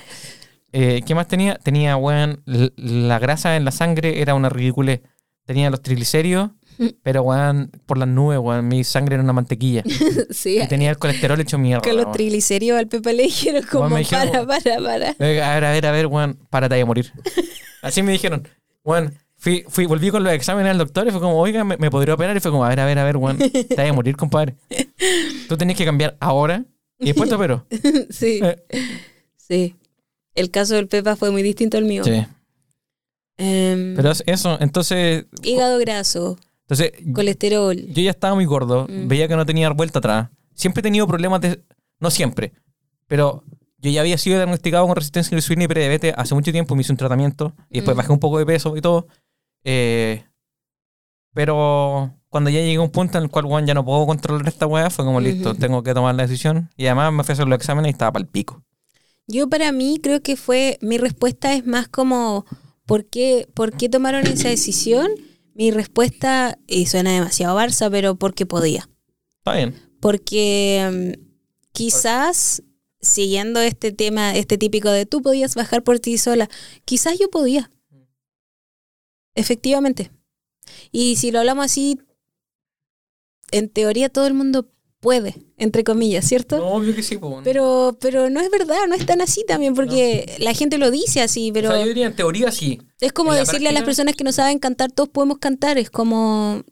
Eh, 0.73 1.01
¿Qué 1.07 1.15
más 1.15 1.27
tenía? 1.27 1.55
Tenía, 1.55 1.95
weón, 1.95 2.43
la 2.45 3.19
grasa 3.19 3.55
en 3.55 3.63
la 3.65 3.71
sangre 3.71 4.21
era 4.21 4.35
una 4.35 4.49
ridiculez. 4.49 5.01
Tenía 5.45 5.69
los 5.69 5.81
triglicéridos, 5.81 6.51
pero, 7.03 7.21
weón, 7.23 7.71
por 7.85 7.97
las 7.97 8.07
nubes, 8.07 8.39
weón, 8.39 8.67
mi 8.67 8.83
sangre 8.83 9.15
era 9.15 9.23
una 9.23 9.33
mantequilla. 9.33 9.83
Sí, 10.29 10.59
Y 10.61 10.67
tenía 10.67 10.89
el 10.91 10.97
colesterol 10.97 11.39
hecho 11.39 11.57
mierda. 11.57 11.81
que 11.81 11.93
los 11.93 12.11
triglicéridos 12.11 12.79
al 12.79 12.87
Pepe 12.87 13.13
le 13.13 13.23
dijeron 13.23 13.63
como, 13.71 13.97
dijeron- 13.97 14.31
para, 14.31 14.45
para, 14.45 14.77
para. 14.81 15.09
Eh, 15.19 15.41
A 15.41 15.53
ver, 15.55 15.65
a 15.65 15.71
ver, 15.71 15.85
a 15.85 15.91
ver, 15.91 16.07
weón, 16.07 16.37
párate 16.49 16.75
de 16.75 16.85
morir. 16.85 17.11
Así 17.81 18.01
me 18.03 18.11
dijeron, 18.11 18.47
weón, 18.83 19.13
fui, 19.37 19.63
fui, 19.69 19.85
volví 19.85 20.09
con 20.11 20.23
los 20.23 20.33
exámenes 20.33 20.71
al 20.71 20.77
doctor 20.77 21.07
y 21.07 21.11
fue 21.11 21.21
como, 21.21 21.39
oiga, 21.39 21.63
¿me, 21.63 21.77
me 21.77 21.89
podría 21.91 22.13
operar? 22.15 22.35
Y 22.35 22.39
fue 22.39 22.51
como, 22.51 22.65
a 22.65 22.69
ver, 22.69 22.79
a 22.79 22.85
ver, 22.85 22.99
a 22.99 23.03
ver, 23.03 23.17
weón, 23.17 23.37
te 23.37 23.75
vas 23.75 23.89
a 23.89 23.93
morir, 23.93 24.15
compadre. 24.17 24.55
Tú 25.47 25.57
tenés 25.57 25.77
que 25.77 25.85
cambiar 25.85 26.17
ahora 26.19 26.65
y 26.99 27.05
después 27.07 27.29
te 27.29 27.35
opero. 27.35 27.65
Sí, 28.09 28.39
Eh, 28.43 28.57
sí. 29.37 29.75
El 30.35 30.51
caso 30.51 30.75
del 30.75 30.87
Pepa 30.87 31.15
fue 31.15 31.31
muy 31.31 31.41
distinto 31.41 31.77
al 31.77 31.85
mío. 31.85 32.03
sí. 32.03 32.25
Em, 33.39 33.95
Pero 33.95 34.11
es 34.11 34.23
eso, 34.25 34.57
entonces, 34.59 35.25
hígado 35.43 35.77
graso, 35.77 36.39
entonces 36.69 36.91
colesterol. 37.13 37.75
yo 37.77 38.01
ya 38.01 38.11
estaba 38.11 38.35
muy 38.35 38.45
gordo, 38.45 38.87
Mm. 38.89 39.07
veía 39.07 39.27
que 39.27 39.35
no 39.35 39.45
tenía 39.45 39.69
vuelta 39.71 39.99
atrás. 39.99 40.29
Siempre 40.53 40.81
he 40.81 40.83
tenido 40.83 41.07
problemas 41.07 41.39
de... 41.41 41.63
No 41.99 42.11
siempre, 42.11 42.53
pero 43.07 43.43
yo 43.79 43.89
ya 43.91 44.01
había 44.01 44.17
sido 44.17 44.35
diagnosticado 44.37 44.85
con 44.85 44.95
resistencia 44.95 45.29
a 45.29 45.35
la 45.35 45.39
insulina 45.39 45.63
y 45.63 45.67
prediabetes 45.67 46.13
hace 46.17 46.35
mucho 46.35 46.51
tiempo, 46.51 46.75
me 46.75 46.81
hice 46.81 46.91
un 46.91 46.97
tratamiento 46.97 47.53
y 47.69 47.75
después 47.75 47.95
Mm. 47.95 47.97
bajé 47.99 48.11
un 48.11 48.19
poco 48.19 48.37
de 48.39 48.45
peso 48.45 48.75
y 48.77 48.81
todo. 48.81 49.07
Eh, 49.63 50.23
pero 51.33 52.13
cuando 52.29 52.49
ya 52.49 52.59
llegué 52.59 52.75
a 52.77 52.81
un 52.81 52.89
punto 52.91 53.17
en 53.17 53.25
el 53.25 53.29
cual 53.29 53.45
weón, 53.45 53.65
ya 53.65 53.73
no 53.73 53.85
puedo 53.85 54.05
controlar 54.05 54.47
esta 54.47 54.65
weá, 54.67 54.89
fue 54.89 55.05
como 55.05 55.19
listo, 55.21 55.51
Ujú. 55.51 55.59
tengo 55.59 55.83
que 55.83 55.93
tomar 55.93 56.15
la 56.15 56.23
decisión. 56.23 56.69
Y 56.75 56.85
además 56.87 57.13
me 57.13 57.23
fui 57.23 57.31
a 57.31 57.33
hacer 57.33 57.47
los 57.47 57.57
exámenes 57.57 57.89
y 57.89 57.91
estaba 57.93 58.11
para 58.11 58.23
el 58.23 58.29
pico. 58.29 58.63
Yo 59.27 59.47
para 59.49 59.71
mí 59.71 59.99
creo 60.01 60.21
que 60.21 60.35
fue, 60.37 60.77
mi 60.81 60.97
respuesta 60.97 61.53
es 61.53 61.65
más 61.65 61.87
como, 61.87 62.45
¿por 62.85 63.05
qué, 63.05 63.47
¿por 63.53 63.73
qué 63.73 63.89
tomaron 63.89 64.25
esa 64.25 64.49
decisión? 64.49 65.07
Mi 65.57 65.71
respuesta, 65.71 66.59
y 66.67 66.85
suena 66.85 67.11
demasiado 67.11 67.57
Barça, 67.57 67.89
pero 67.89 68.15
porque 68.15 68.45
podía. 68.45 68.87
Está 69.39 69.55
bien. 69.55 69.75
Porque 69.99 71.15
mm, 71.17 71.27
quizás, 71.71 72.61
siguiendo 73.01 73.59
este 73.59 73.91
tema, 73.91 74.35
este 74.35 74.59
típico 74.59 74.91
de 74.91 75.07
tú 75.07 75.23
podías 75.23 75.55
bajar 75.55 75.83
por 75.83 75.99
ti 75.99 76.19
sola, 76.19 76.47
quizás 76.85 77.17
yo 77.17 77.31
podía. 77.31 77.71
Efectivamente. 79.33 80.11
Y 80.91 81.15
si 81.15 81.31
lo 81.31 81.39
hablamos 81.39 81.65
así, 81.65 81.99
en 83.49 83.69
teoría 83.69 84.09
todo 84.09 84.27
el 84.27 84.35
mundo 84.35 84.69
puede, 84.99 85.35
entre 85.57 85.83
comillas, 85.83 86.25
¿cierto? 86.25 86.57
No, 86.57 86.67
obvio 86.67 86.95
que 86.95 87.03
sí. 87.03 87.19
Pero, 87.43 87.97
pero 87.99 88.29
no 88.29 88.39
es 88.41 88.49
verdad, 88.49 88.87
no 88.87 88.95
es 88.95 89.05
tan 89.05 89.21
así 89.21 89.43
también, 89.47 89.73
porque 89.73 90.35
la 90.39 90.53
gente 90.53 90.77
lo 90.77 90.91
dice 90.91 91.21
así, 91.21 91.51
pero 91.53 91.69
O 91.69 91.71
sea, 91.71 91.81
yo 91.81 91.87
diría 91.87 92.07
en 92.07 92.15
teoría 92.15 92.51
sí. 92.51 92.81
es 92.99 93.13
como 93.13 93.31
la 93.31 93.39
decirle 93.39 93.69
a 93.69 93.73
las 93.73 93.83
personas 93.83 94.15
que 94.15 94.23
no 94.23 94.31
saben 94.31 94.59
cantar, 94.59 94.91
todos 94.91 95.09
podemos 95.09 95.37
cantar, 95.37 95.77
es 95.77 95.89
como, 95.89 96.63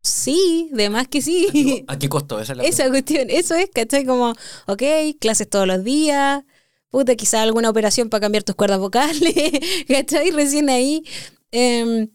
sí, 0.00 0.70
de 0.72 0.90
más 0.90 1.08
que 1.08 1.20
sí. 1.20 1.84
¿A 1.86 1.98
qué 1.98 2.08
costo? 2.08 2.40
Esa 2.40 2.52
es 2.52 2.58
la 2.58 2.64
Esa 2.64 2.88
cuestión, 2.88 3.28
eso 3.30 3.54
es, 3.54 3.68
¿cachai? 3.72 4.04
Como, 4.04 4.34
ok, 4.66 4.82
clases 5.20 5.48
todos 5.48 5.66
los 5.66 5.84
días, 5.84 6.44
puta, 6.88 7.14
quizá 7.14 7.42
alguna 7.42 7.70
operación 7.70 8.08
para 8.08 8.22
cambiar 8.22 8.44
tus 8.44 8.54
cuerdas 8.54 8.78
vocales, 8.78 9.34
¿cachai? 9.88 10.30
Recién 10.30 10.70
ahí. 10.70 11.04
Em, 11.50 12.08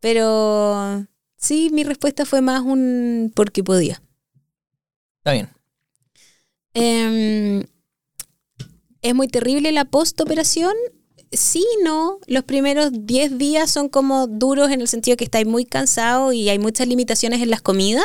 pero 0.00 1.06
sí, 1.36 1.70
mi 1.72 1.82
respuesta 1.82 2.24
fue 2.24 2.40
más 2.40 2.62
un 2.62 3.32
porque 3.34 3.64
podía. 3.64 4.00
Está 5.26 5.32
bien. 5.32 5.48
Em, 6.72 7.64
¿Es 9.02 9.12
muy 9.12 9.26
terrible 9.26 9.72
la 9.72 9.84
postoperación? 9.84 10.72
Sí, 11.32 11.66
no. 11.82 12.20
Los 12.28 12.44
primeros 12.44 12.90
10 12.92 13.36
días 13.36 13.68
son 13.72 13.88
como 13.88 14.28
duros 14.28 14.70
en 14.70 14.80
el 14.80 14.86
sentido 14.86 15.16
que 15.16 15.24
estáis 15.24 15.44
muy 15.44 15.64
cansado 15.64 16.32
y 16.32 16.48
hay 16.48 16.60
muchas 16.60 16.86
limitaciones 16.86 17.42
en 17.42 17.50
las 17.50 17.60
comidas. 17.60 18.04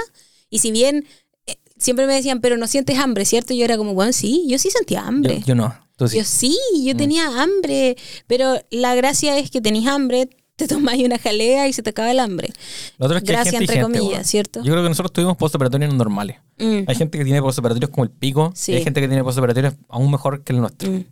Y 0.50 0.60
si 0.60 0.72
bien 0.72 1.06
eh, 1.46 1.58
siempre 1.78 2.08
me 2.08 2.16
decían, 2.16 2.42
pero 2.42 2.58
no 2.58 2.66
sientes 2.66 2.98
hambre, 2.98 3.26
¿cierto? 3.26 3.54
Yo 3.54 3.66
era 3.66 3.78
como, 3.78 3.94
bueno, 3.94 4.14
sí, 4.14 4.44
yo 4.48 4.58
sí 4.58 4.72
sentía 4.72 5.02
Yo, 5.02 5.06
hambre. 5.06 5.40
Yo, 5.42 5.46
yo 5.46 5.56
no. 5.56 5.76
Tú 5.98 6.08
sí. 6.08 6.24
sí, 6.24 6.58
yo 6.84 6.96
Mm. 6.96 6.98
tenía 6.98 7.44
hambre. 7.44 7.98
Pero 8.26 8.60
la 8.72 8.96
gracia 8.96 9.38
es 9.38 9.52
que 9.52 9.62
tenéis 9.62 9.86
hambre, 9.86 10.28
te 10.68 10.74
tomáis 10.76 11.04
una 11.04 11.18
jalea 11.20 11.68
y 11.68 11.74
se 11.74 11.84
te 11.84 11.90
acaba 11.92 12.12
el 12.12 12.20
hambre. 12.20 12.50
Lo 12.98 13.06
otro 13.08 13.18
es 13.18 13.24
que 13.24 13.32
hay 13.32 13.36
Gracias, 13.38 13.62
entre 13.62 13.76
gente, 13.82 14.00
comillas. 14.00 14.28
¿cierto? 14.28 14.60
Yo 14.64 14.72
creo 14.72 14.84
que 14.84 14.90
nosotros 14.90 15.12
tuvimos 15.14 15.38
postoperatorios 15.38 15.94
normales. 15.94 16.38
Mm, 16.58 16.84
Hay 16.88 16.96
gente 16.96 17.18
que 17.18 17.24
tiene 17.24 17.42
postoperatorios 17.42 17.90
como 17.92 18.04
el 18.04 18.12
pico. 18.12 18.52
Sí. 18.56 18.72
Y 18.72 18.76
hay 18.76 18.84
gente 18.84 19.02
que 19.02 19.08
tiene 19.08 19.24
postoperatorios 19.24 19.74
aún 19.90 20.10
mejor 20.12 20.44
que 20.44 20.54
el 20.54 20.60
nuestro. 20.60 20.90
mm. 20.92 21.06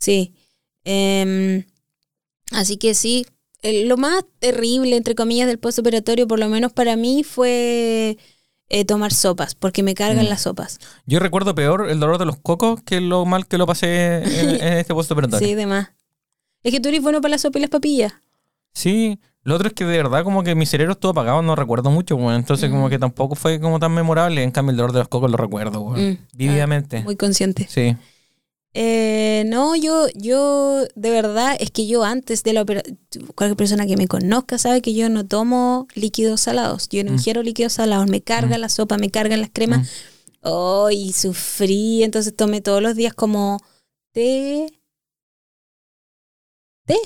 Sí. 0.00 0.34
Em, 0.84 1.64
así 2.52 2.76
que 2.76 2.94
sí, 2.94 3.26
el- 3.62 3.88
lo 3.88 3.96
más 3.96 4.24
terrible, 4.38 4.96
entre 4.96 5.14
comillas, 5.14 5.46
del 5.48 5.58
postoperatorio, 5.58 6.26
por 6.28 6.38
lo 6.38 6.48
menos 6.48 6.72
para 6.72 6.96
mí, 6.96 7.24
fue 7.24 8.16
eh, 8.70 8.84
tomar 8.84 9.14
sopas, 9.14 9.54
porque 9.54 9.82
me 9.82 9.94
cargan 9.94 10.26
Mm. 10.26 10.28
las 10.28 10.42
sopas. 10.42 10.78
Yo 11.06 11.18
recuerdo 11.20 11.54
peor 11.54 11.88
el 11.88 11.98
dolor 12.00 12.18
de 12.18 12.26
los 12.26 12.36
cocos 12.36 12.82
que 12.82 13.00
lo 13.00 13.24
mal 13.24 13.46
que 13.46 13.56
lo 13.56 13.66
pasé 13.66 14.16
en, 14.18 14.50
en 14.62 14.72
este 14.78 14.92
postoperatorio. 14.94 15.46
Sí, 15.48 15.54
de 15.54 15.64
más. 15.66 15.88
Es 16.62 16.72
que 16.72 16.78
tú 16.80 16.88
eres 16.90 17.00
bueno 17.02 17.20
para 17.22 17.30
la 17.32 17.38
sopa 17.38 17.58
y 17.58 17.62
las 17.62 17.70
papillas. 17.70 18.12
Sí, 18.78 19.18
lo 19.42 19.56
otro 19.56 19.68
es 19.68 19.74
que 19.74 19.84
de 19.84 19.96
verdad 19.96 20.22
como 20.22 20.44
que 20.44 20.54
mi 20.54 20.64
cerebro 20.66 20.92
estuvo 20.92 21.10
apagado, 21.10 21.42
no 21.42 21.56
recuerdo 21.56 21.90
mucho, 21.90 22.14
weón. 22.16 22.34
Entonces 22.34 22.70
como 22.70 22.86
Mm. 22.86 22.90
que 22.90 22.98
tampoco 23.00 23.34
fue 23.34 23.58
como 23.60 23.80
tan 23.80 23.92
memorable. 23.92 24.42
En 24.42 24.50
cambio 24.52 24.70
el 24.70 24.76
dolor 24.76 24.92
de 24.92 25.00
los 25.00 25.08
cocos 25.08 25.30
lo 25.30 25.36
recuerdo, 25.36 25.80
weón. 25.80 26.10
Mm. 26.12 26.18
Vívidamente. 26.34 27.02
Muy 27.02 27.16
consciente. 27.16 27.66
Sí. 27.68 27.96
Eh, 28.74 29.42
no, 29.46 29.74
yo, 29.74 30.06
yo, 30.14 30.84
de 30.94 31.10
verdad, 31.10 31.56
es 31.58 31.70
que 31.72 31.88
yo 31.88 32.04
antes 32.04 32.44
de 32.44 32.52
la 32.52 32.62
operación, 32.62 32.98
cualquier 33.34 33.56
persona 33.56 33.86
que 33.86 33.96
me 33.96 34.06
conozca 34.06 34.58
sabe 34.58 34.80
que 34.82 34.94
yo 34.94 35.08
no 35.08 35.26
tomo 35.26 35.88
líquidos 35.94 36.42
salados. 36.42 36.88
Yo 36.88 37.02
no 37.02 37.10
Mm. 37.10 37.14
ingiero 37.14 37.42
líquidos 37.42 37.72
salados. 37.72 38.06
Me 38.08 38.20
carga 38.20 38.58
la 38.58 38.68
sopa, 38.68 38.96
me 38.98 39.10
cargan 39.10 39.40
las 39.40 39.50
cremas. 39.52 39.88
Mm. 39.88 39.90
Oh, 40.42 40.90
y 40.90 41.12
sufrí. 41.14 42.04
Entonces 42.04 42.36
tomé 42.36 42.60
todos 42.60 42.80
los 42.80 42.94
días 42.94 43.14
como 43.14 43.58
té. 44.12 44.68
Té. 46.86 46.96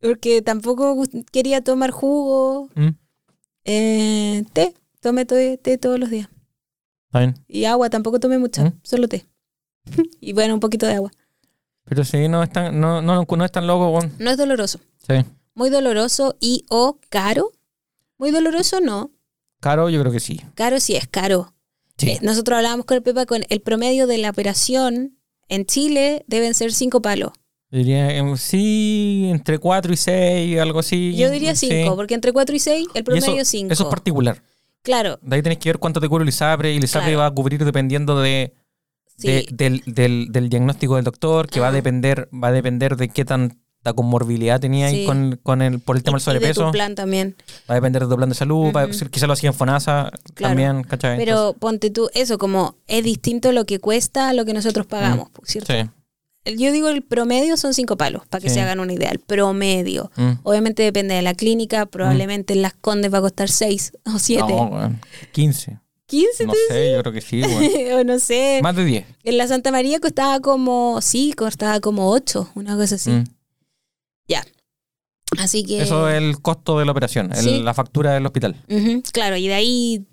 Porque 0.00 0.42
tampoco 0.42 1.02
quería 1.32 1.62
tomar 1.62 1.90
jugo. 1.90 2.68
Mm. 2.74 2.88
Eh, 3.64 4.44
té. 4.52 4.74
Tomé 5.00 5.24
té, 5.24 5.58
té 5.58 5.78
todos 5.78 5.98
los 5.98 6.10
días. 6.10 6.28
Está 7.06 7.20
bien. 7.20 7.34
Y 7.46 7.64
agua, 7.64 7.88
tampoco 7.90 8.18
tomé 8.20 8.38
mucha, 8.38 8.64
Mm. 8.64 8.80
solo 8.82 9.08
té. 9.08 9.26
y 10.20 10.32
bueno, 10.32 10.54
un 10.54 10.60
poquito 10.60 10.86
de 10.86 10.94
agua. 10.94 11.10
Pero 11.84 12.04
sí, 12.04 12.28
no 12.28 12.42
es 12.42 12.50
tan, 12.52 12.78
no, 12.80 13.00
no, 13.00 13.24
no 13.24 13.44
es 13.44 13.52
tan 13.52 13.66
loco, 13.66 13.90
weón. 13.90 14.12
No 14.18 14.30
es 14.30 14.36
doloroso. 14.36 14.78
Sí. 15.06 15.24
Muy 15.54 15.70
doloroso 15.70 16.36
y 16.40 16.64
o 16.68 16.98
caro. 17.08 17.52
Muy 18.18 18.30
doloroso 18.30 18.80
no. 18.80 19.10
Caro, 19.60 19.88
yo 19.88 20.00
creo 20.00 20.12
que 20.12 20.20
sí. 20.20 20.40
Caro 20.54 20.80
sí 20.80 20.96
es 20.96 21.08
caro. 21.08 21.54
Sí. 21.96 22.10
Eh, 22.10 22.18
nosotros 22.22 22.56
hablábamos 22.56 22.84
con 22.86 22.96
el 22.96 23.02
Pepa 23.02 23.26
con 23.26 23.42
el 23.48 23.60
promedio 23.60 24.06
de 24.06 24.18
la 24.18 24.30
operación 24.30 25.18
en 25.48 25.64
Chile 25.64 26.24
deben 26.28 26.54
ser 26.54 26.72
cinco 26.72 27.00
palos. 27.00 27.32
Diría, 27.70 28.16
em, 28.16 28.36
sí, 28.36 29.28
entre 29.30 29.58
4 29.58 29.92
y 29.92 29.96
6, 29.96 30.58
algo 30.58 30.78
así. 30.80 31.14
Yo 31.16 31.30
diría 31.30 31.54
Sí. 31.54 31.68
cinco, 31.68 31.96
porque 31.96 32.14
entre 32.14 32.32
cuatro 32.32 32.56
y 32.56 32.58
seis 32.58 32.86
el 32.94 33.00
Y 33.00 33.04
promedio 33.04 33.42
es 33.42 33.48
cinco. 33.48 33.72
eso 33.72 33.82
es 33.84 33.90
particular. 33.90 34.42
Claro, 34.82 35.18
De 35.20 35.36
ahí 35.36 35.42
tenés 35.42 35.58
que 35.58 35.68
ver 35.68 35.78
cuánto 35.78 36.00
te 36.00 36.08
cubre 36.08 36.22
el 36.22 36.28
ISAPRE 36.30 36.72
y 36.72 36.76
el 36.78 36.84
ISAPRE 36.84 37.08
Claro. 37.08 37.18
va 37.20 37.26
a 37.26 37.30
cubrir 37.30 37.62
dependiendo 37.64 38.18
de, 38.20 38.54
de- 39.18 39.44
sí. 39.48 39.54
del, 39.54 39.82
del, 39.84 40.28
del 40.30 40.48
diagnóstico 40.48 40.96
del 40.96 41.04
doctor, 41.04 41.48
que 41.48 41.60
va 41.60 41.66
a 41.66 41.68
Ajá. 41.68 41.76
depender 41.76 42.28
va 42.32 42.48
a 42.48 42.52
depender 42.52 42.96
de 42.96 43.08
qué 43.10 43.26
tanta 43.26 43.56
comorbilidad 43.94 44.60
tenía 44.60 44.86
ahí 44.86 45.00
Sí. 45.00 45.04
con, 45.06 45.38
con 45.42 45.60
el, 45.60 45.80
por 45.80 45.96
el 45.96 46.02
tema 46.02 46.16
del 46.18 46.20
Y- 46.20 46.22
y 46.22 46.24
de 46.24 46.38
sobrepeso. 46.54 46.66
tu 46.66 46.72
plan 46.72 46.94
también. 46.94 47.36
Va 47.68 47.74
a 47.74 47.74
depender 47.74 48.02
de 48.04 48.08
tu 48.08 48.16
plan 48.16 48.28
de 48.30 48.34
salud, 48.34 48.72
va 48.74 48.82
a 48.82 48.84
Ujú. 48.86 48.94
ser- 48.94 49.10
quizás 49.10 49.26
lo 49.26 49.34
hacía 49.34 49.50
en 49.50 49.54
FONASA 49.54 50.10
Claro. 50.34 50.50
también, 50.54 50.84
¿cachai? 50.84 51.18
Pero 51.18 51.54
ponte 51.58 51.90
tú, 51.90 52.08
eso 52.14 52.38
como 52.38 52.76
es 52.86 53.04
distinto 53.04 53.52
lo 53.52 53.66
que 53.66 53.78
cuesta 53.80 54.30
a 54.30 54.32
lo 54.32 54.46
que 54.46 54.54
nosotros 54.54 54.86
pagamos, 54.86 55.28
¿cierto? 55.44 55.74
El- 55.74 55.90
Yo 56.56 56.72
digo 56.72 56.88
el 56.88 57.02
promedio 57.02 57.56
son 57.56 57.74
cinco 57.74 57.96
palos, 57.96 58.26
para 58.26 58.40
que 58.40 58.48
Sí. 58.48 58.54
se 58.54 58.60
hagan 58.60 58.80
una 58.80 58.92
idea. 58.92 59.10
El 59.10 59.18
promedio. 59.18 60.10
Mm. 60.16 60.32
Obviamente 60.44 60.82
depende 60.82 61.14
de 61.14 61.22
la 61.22 61.34
clínica, 61.34 61.86
probablemente 61.86 62.52
en 62.54 62.62
las 62.62 62.74
Condes 62.74 63.12
va 63.12 63.18
a 63.18 63.22
costar 63.22 63.48
6 63.48 63.92
o 64.06 64.18
7. 64.18 64.44
No, 64.48 64.64
weón, 64.66 65.00
15. 65.32 65.78
15 66.06 66.46
No 66.46 66.54
sé, 66.68 66.92
yo 66.92 67.00
creo 67.02 67.12
que 67.12 67.20
sí, 67.20 67.42
weón. 67.42 67.92
o 68.00 68.04
no 68.04 68.18
sé. 68.18 68.60
Más 68.62 68.74
de 68.76 68.84
10. 68.84 69.04
En 69.24 69.36
la 69.36 69.46
Santa 69.46 69.70
María 69.70 70.00
costaba 70.00 70.40
como, 70.40 71.00
sí, 71.02 71.32
costaba 71.36 71.80
como 71.80 72.10
8, 72.10 72.50
una 72.54 72.76
cosa 72.76 72.94
así. 72.94 73.10
Mm. 73.10 73.24
Ya. 74.28 74.44
Así 75.38 75.64
que... 75.64 75.82
Eso 75.82 76.08
es 76.08 76.16
el 76.16 76.40
costo 76.40 76.78
de 76.78 76.86
la 76.86 76.92
operación, 76.92 77.30
el- 77.34 77.64
la 77.64 77.74
factura 77.74 78.14
del 78.14 78.24
hospital, 78.24 78.56
claro, 79.12 79.36
y 79.36 79.46
de 79.48 79.54
ahí 79.54 80.06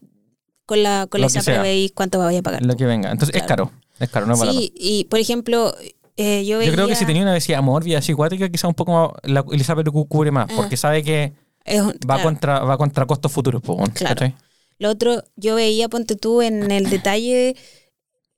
con 0.65 0.83
la, 0.83 1.07
con 1.09 1.21
veis 1.61 1.91
cuánto 1.93 2.19
vaya 2.19 2.39
a 2.39 2.41
pagar. 2.41 2.65
lo 2.65 2.75
que 2.75 2.85
venga. 2.85 3.11
Entonces 3.11 3.35
es 3.35 3.43
caro, 3.43 3.71
es 3.99 4.09
caro, 4.09 4.25
no 4.25 4.33
es 4.33 4.39
barato. 4.39 4.57
sí, 4.59 4.73
y 4.75 5.05
por 5.05 5.19
ejemplo, 5.19 5.73
eh, 6.17 6.45
yo 6.45 6.57
veía... 6.59 6.69
Yo 6.69 6.75
creo 6.75 6.87
que 6.87 6.95
si 6.95 7.05
tenía 7.05 7.21
una 7.23 7.31
obesidad 7.31 7.61
mórbida 7.61 7.99
así 7.99 8.13
cuática, 8.13 8.47
quizás 8.49 8.65
un 8.69 8.73
poco 8.75 8.91
más, 8.93 9.09
la, 9.31 9.43
el 9.51 9.61
ISAPRE 9.61 9.83
cu- 9.91 10.07
cubre 10.07 10.31
más, 10.31 10.47
Ah. 10.49 10.53
porque 10.55 10.77
sabe 10.77 11.03
que 11.03 11.33
es 11.63 11.81
un- 11.81 11.89
va 12.09 12.15
claro. 12.15 12.23
contra 12.23 12.59
va 12.59 12.77
contra 12.77 13.05
costos 13.05 13.31
futuros, 13.31 13.61
Claro. 13.93 14.33
Lo 14.77 14.89
otro, 14.89 15.23
yo 15.37 15.55
veía, 15.55 15.87
ponte 15.89 16.15
tú, 16.15 16.41
en 16.41 16.69
el 16.71 16.89
detalle, 16.89 17.55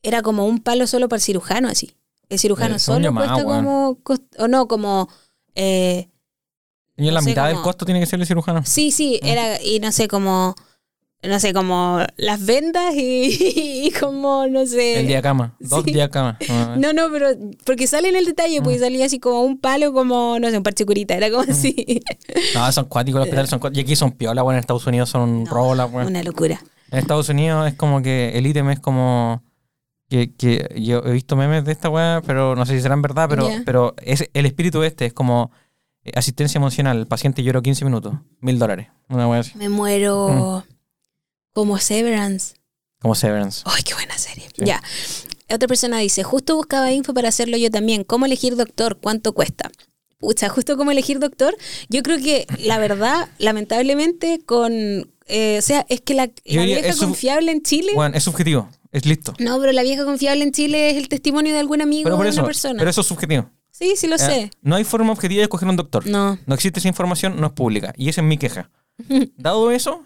era 0.04 0.22
como 0.22 0.46
un 0.46 0.60
palo 0.60 0.86
solo 0.88 1.10
para 1.10 1.18
el 1.18 1.24
cirujano, 1.24 1.68
así. 1.68 1.94
El 2.30 2.38
cirujano 2.40 2.76
Eh, 2.76 2.80
solo 2.80 3.14
cuesta 3.14 3.44
como, 3.44 3.98
cost- 4.04 4.36
o 4.40 4.48
no, 4.48 4.68
como, 4.68 5.10
eh, 5.56 6.10
Y 6.96 7.02
en 7.02 7.08
No 7.08 7.12
la 7.14 7.22
sé 7.22 7.30
mitad 7.30 7.48
del 7.48 7.62
costo 7.62 7.86
tiene 7.86 8.00
que 8.00 8.06
ser 8.08 8.20
el 8.20 8.26
cirujano. 8.28 8.64
sí, 8.66 8.92
sí, 8.92 9.20
Ah. 9.24 9.28
era, 9.28 9.62
y 9.64 9.80
no 9.80 9.92
sé, 9.92 10.08
como, 10.08 10.56
no 11.24 11.40
sé, 11.40 11.52
como 11.54 12.00
las 12.18 12.46
vendas 12.46 12.94
y, 12.96 13.30
y 13.88 13.92
como, 14.00 14.48
no 14.48 14.66
sé. 14.66 15.00
El 15.00 15.08
diacama, 15.08 15.56
dos 15.60 15.84
Sí. 15.84 15.92
diacamas. 15.92 16.38
Ah, 16.50 16.76
No, 16.78 16.94
no, 16.94 17.10
pero 17.12 17.30
porque 17.66 17.88
sale 17.88 18.10
en 18.10 18.16
el 18.16 18.26
detalle, 18.26 18.62
Mm. 18.62 18.64
pues 18.64 18.80
salía 18.80 19.06
así 19.06 19.20
como 19.20 19.42
un 19.42 19.60
palo, 19.60 19.94
como, 19.94 20.38
no 20.40 20.50
sé, 20.50 20.58
un 20.58 20.64
parche 20.64 20.86
curita, 20.86 21.16
era 21.16 21.30
como 21.30 21.44
así. 21.50 22.02
No, 22.54 22.72
son 22.72 22.86
cuáticos 22.86 23.20
los 23.20 23.26
hospitales, 23.28 23.50
son 23.50 23.60
cuáticos. 23.60 23.80
Y 23.80 23.86
aquí 23.86 23.96
son 23.96 24.12
piola, 24.12 24.42
bueno, 24.44 24.58
en 24.58 24.62
Estados 24.62 24.86
Unidos 24.88 25.10
son 25.10 25.44
No, 25.44 25.50
robo, 25.50 25.76
la 25.76 25.86
weón. 25.86 26.08
Una 26.08 26.24
locura. 26.24 26.62
En 26.92 27.00
Estados 27.00 27.28
Unidos 27.30 27.68
es 27.68 27.74
como 27.74 28.02
que 28.02 28.38
el 28.38 28.46
ítem 28.48 28.70
es 28.70 28.80
como. 28.80 29.44
Que, 30.10 30.34
que 30.34 30.70
yo 30.78 31.02
he 31.06 31.12
visto 31.12 31.36
memes 31.36 31.66
de 31.66 31.74
esta 31.74 31.90
weá, 31.90 32.22
pero 32.26 32.56
no 32.56 32.66
sé 32.66 32.76
si 32.78 32.82
serán 32.82 33.02
verdad, 33.02 33.28
pero, 33.28 33.50
pero 33.66 33.94
es, 34.02 34.30
el 34.34 34.46
espíritu 34.46 34.84
este 34.84 35.06
es 35.08 35.12
como 35.12 35.52
eh, 36.06 36.12
asistencia 36.16 36.60
emocional. 36.60 36.98
El 36.98 37.08
paciente 37.08 37.44
lloró 37.44 37.62
15 37.62 37.84
minutos, 37.84 38.14
mil 38.40 38.58
dólares. 38.58 38.88
Una 39.10 39.28
weá 39.28 39.42
así. 39.42 39.58
Me 39.58 39.68
muero 39.68 40.64
Mm. 40.66 40.67
Como 41.58 41.80
Severance. 41.80 42.54
Como 43.02 43.16
Severance. 43.16 43.64
¡Ay, 43.66 43.82
qué 43.82 43.96
buena 43.96 44.16
serie! 44.16 44.48
Sí. 44.56 44.64
Ya. 44.64 44.80
Otra 45.50 45.68
persona 45.68 45.98
dice, 45.98 46.22
justo 46.22 46.56
buscaba 46.56 46.92
info 46.92 47.16
para 47.16 47.30
hacerlo 47.30 47.58
yo 47.58 47.72
también. 47.72 48.04
¿Cómo 48.04 48.28
elegir 48.28 48.56
doctor? 48.56 49.00
¿Cuánto 49.02 49.34
cuesta? 49.34 49.72
Pucha, 50.20 50.50
justo 50.50 50.78
cómo 50.78 50.92
elegir 50.92 51.18
doctor. 51.18 51.58
Yo 51.90 52.04
creo 52.04 52.20
que 52.20 52.46
la 52.60 52.78
verdad, 52.78 53.28
lamentablemente, 53.40 54.40
con... 54.46 54.72
eh, 55.26 55.56
o 55.58 55.62
sea, 55.64 55.84
es 55.90 56.02
que 56.02 56.14
la, 56.14 56.30
vieja 56.46 56.96
confiable 56.96 57.52
en 57.52 57.64
Chile... 57.64 57.94
Bueno, 57.96 58.16
es 58.16 58.24
subjetivo, 58.24 58.70
es 58.92 59.08
listo. 59.08 59.34
No, 59.40 59.60
pero 59.60 59.72
la 59.72 59.82
vieja 59.82 60.06
confiable 60.06 60.44
en 60.44 60.52
Chile 60.52 60.92
es 60.92 60.98
el 60.98 61.10
testimonio 61.10 61.54
de 61.56 61.60
algún 61.60 61.82
amigo 61.82 62.08
o 62.16 62.22
de 62.24 62.30
una 62.30 62.46
persona. 62.46 62.78
pero 62.78 62.92
eso 62.92 63.02
es 63.02 63.08
subjetivo. 63.08 63.50
Sí, 63.72 63.96
sí 63.96 64.06
lo 64.06 64.18
Ya. 64.18 64.26
sé. 64.28 64.52
No 64.62 64.76
hay 64.76 64.84
forma 64.84 65.12
objetiva 65.12 65.40
de 65.40 65.46
escoger 65.46 65.68
un 65.68 65.76
doctor. 65.76 66.06
No. 66.06 66.38
No 66.46 66.54
existe 66.54 66.80
esa 66.80 66.88
información, 66.88 67.42
no 67.42 67.48
es 67.48 67.54
pública. 67.54 67.96
Y 67.98 68.10
esa 68.10 68.22
es 68.22 68.28
mi 68.28 68.38
queja. 68.38 68.70
Dado 69.38 69.72
eso, 69.72 70.06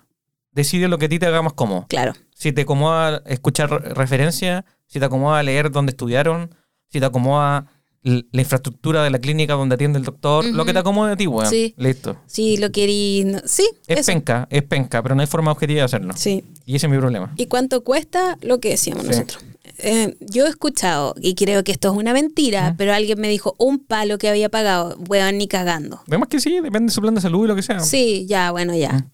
decide 0.52 0.88
lo 0.88 0.98
que 0.98 1.06
a 1.06 1.10
ti 1.10 1.19
te 1.19 1.26
haga 1.26 1.41
más 1.41 1.53
cómodo. 1.53 1.86
Claro. 1.90 2.14
Si 2.36 2.52
te 2.52 2.61
acomoda 2.61 3.22
escuchar 3.26 3.69
re- 3.69 3.94
referencias, 3.94 4.64
si 4.88 4.99
te 4.99 5.06
acomoda 5.06 5.41
leer 5.44 5.72
dónde 5.72 5.91
estudiaron, 5.91 6.53
si 6.90 6.99
te 6.99 7.06
acomoda 7.06 7.68
la 8.03 8.41
infraestructura 8.41 9.03
de 9.03 9.11
la 9.11 9.19
clínica 9.19 9.53
donde 9.53 9.76
atiende 9.76 9.99
el 9.99 10.06
doctor, 10.06 10.44
lo 10.44 10.65
que 10.65 10.73
te 10.73 10.80
acomode 10.80 11.14
a 11.14 11.15
ti, 11.15 11.28
weón. 11.28 11.48
Sí. 11.48 11.76
Listo. 11.78 12.18
Sí, 12.26 12.57
lo 12.57 12.72
querí... 12.72 13.23
no- 13.26 13.41
Sí, 13.45 13.69
Es 13.86 13.99
eso. 13.99 14.11
penca, 14.11 14.48
es 14.49 14.64
penca, 14.64 15.03
pero 15.03 15.14
no 15.14 15.22
hay 15.22 15.28
forma 15.28 15.52
objetiva 15.52 15.80
de 15.82 15.84
hacerlo. 15.86 16.14
Sí. 16.18 16.44
Y 16.65 16.76
ese 16.78 16.88
es 16.88 16.91
mi 16.91 16.98
problema. 16.98 17.32
¿Y 17.38 17.45
cuánto 17.45 17.84
cuesta? 17.84 18.40
Lo 18.41 18.60
que 18.60 18.69
decíamos 18.69 19.03
Sí. 19.03 19.10
nosotros. 19.11 19.45
Eh, 19.78 20.18
yo 20.19 20.48
he 20.48 20.49
escuchado, 20.49 21.14
y 21.22 21.36
creo 21.36 21.64
que 21.64 21.72
esto 21.72 21.91
es 21.91 21.95
una 21.98 22.11
mentira, 22.14 22.73
pero 22.76 22.91
alguien 22.94 23.19
me 23.22 23.30
dijo 23.30 23.53
un 23.60 23.78
palo 23.78 24.18
que 24.18 24.30
había 24.30 24.49
pagado. 24.49 24.98
Weón, 25.07 25.38
ni 25.38 25.48
cagando. 25.48 26.02
Vemos 26.07 26.28
que 26.28 26.40
sí, 26.40 26.56
depende 26.60 26.88
de 26.88 26.91
su 26.91 27.02
plan 27.02 27.14
de 27.14 27.22
salud 27.22 27.45
y 27.45 27.48
lo 27.49 27.56
que 27.56 27.61
sea. 27.61 27.80
Sí, 27.82 28.26
ya, 28.28 28.52
bueno, 28.52 28.76
ya. 28.76 29.06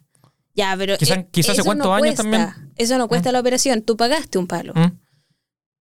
Ya, 0.57 0.75
pero. 0.77 0.97
Quizá- 0.97 1.13
eh, 1.15 1.27
quizá 1.31 1.51
hace 1.53 1.61
eso 1.61 1.65
cuántos 1.65 1.87
no 1.87 1.93
años 1.93 2.15
cuesta. 2.15 2.23
también. 2.23 2.71
Eso 2.75 2.97
no 2.97 3.07
cuesta 3.07 3.31
la 3.31 3.39
operación. 3.39 3.81
Tú 3.83 3.95
pagaste 3.95 4.37
un 4.39 4.47
palo. 4.47 4.73
¿Mm? 4.75 4.97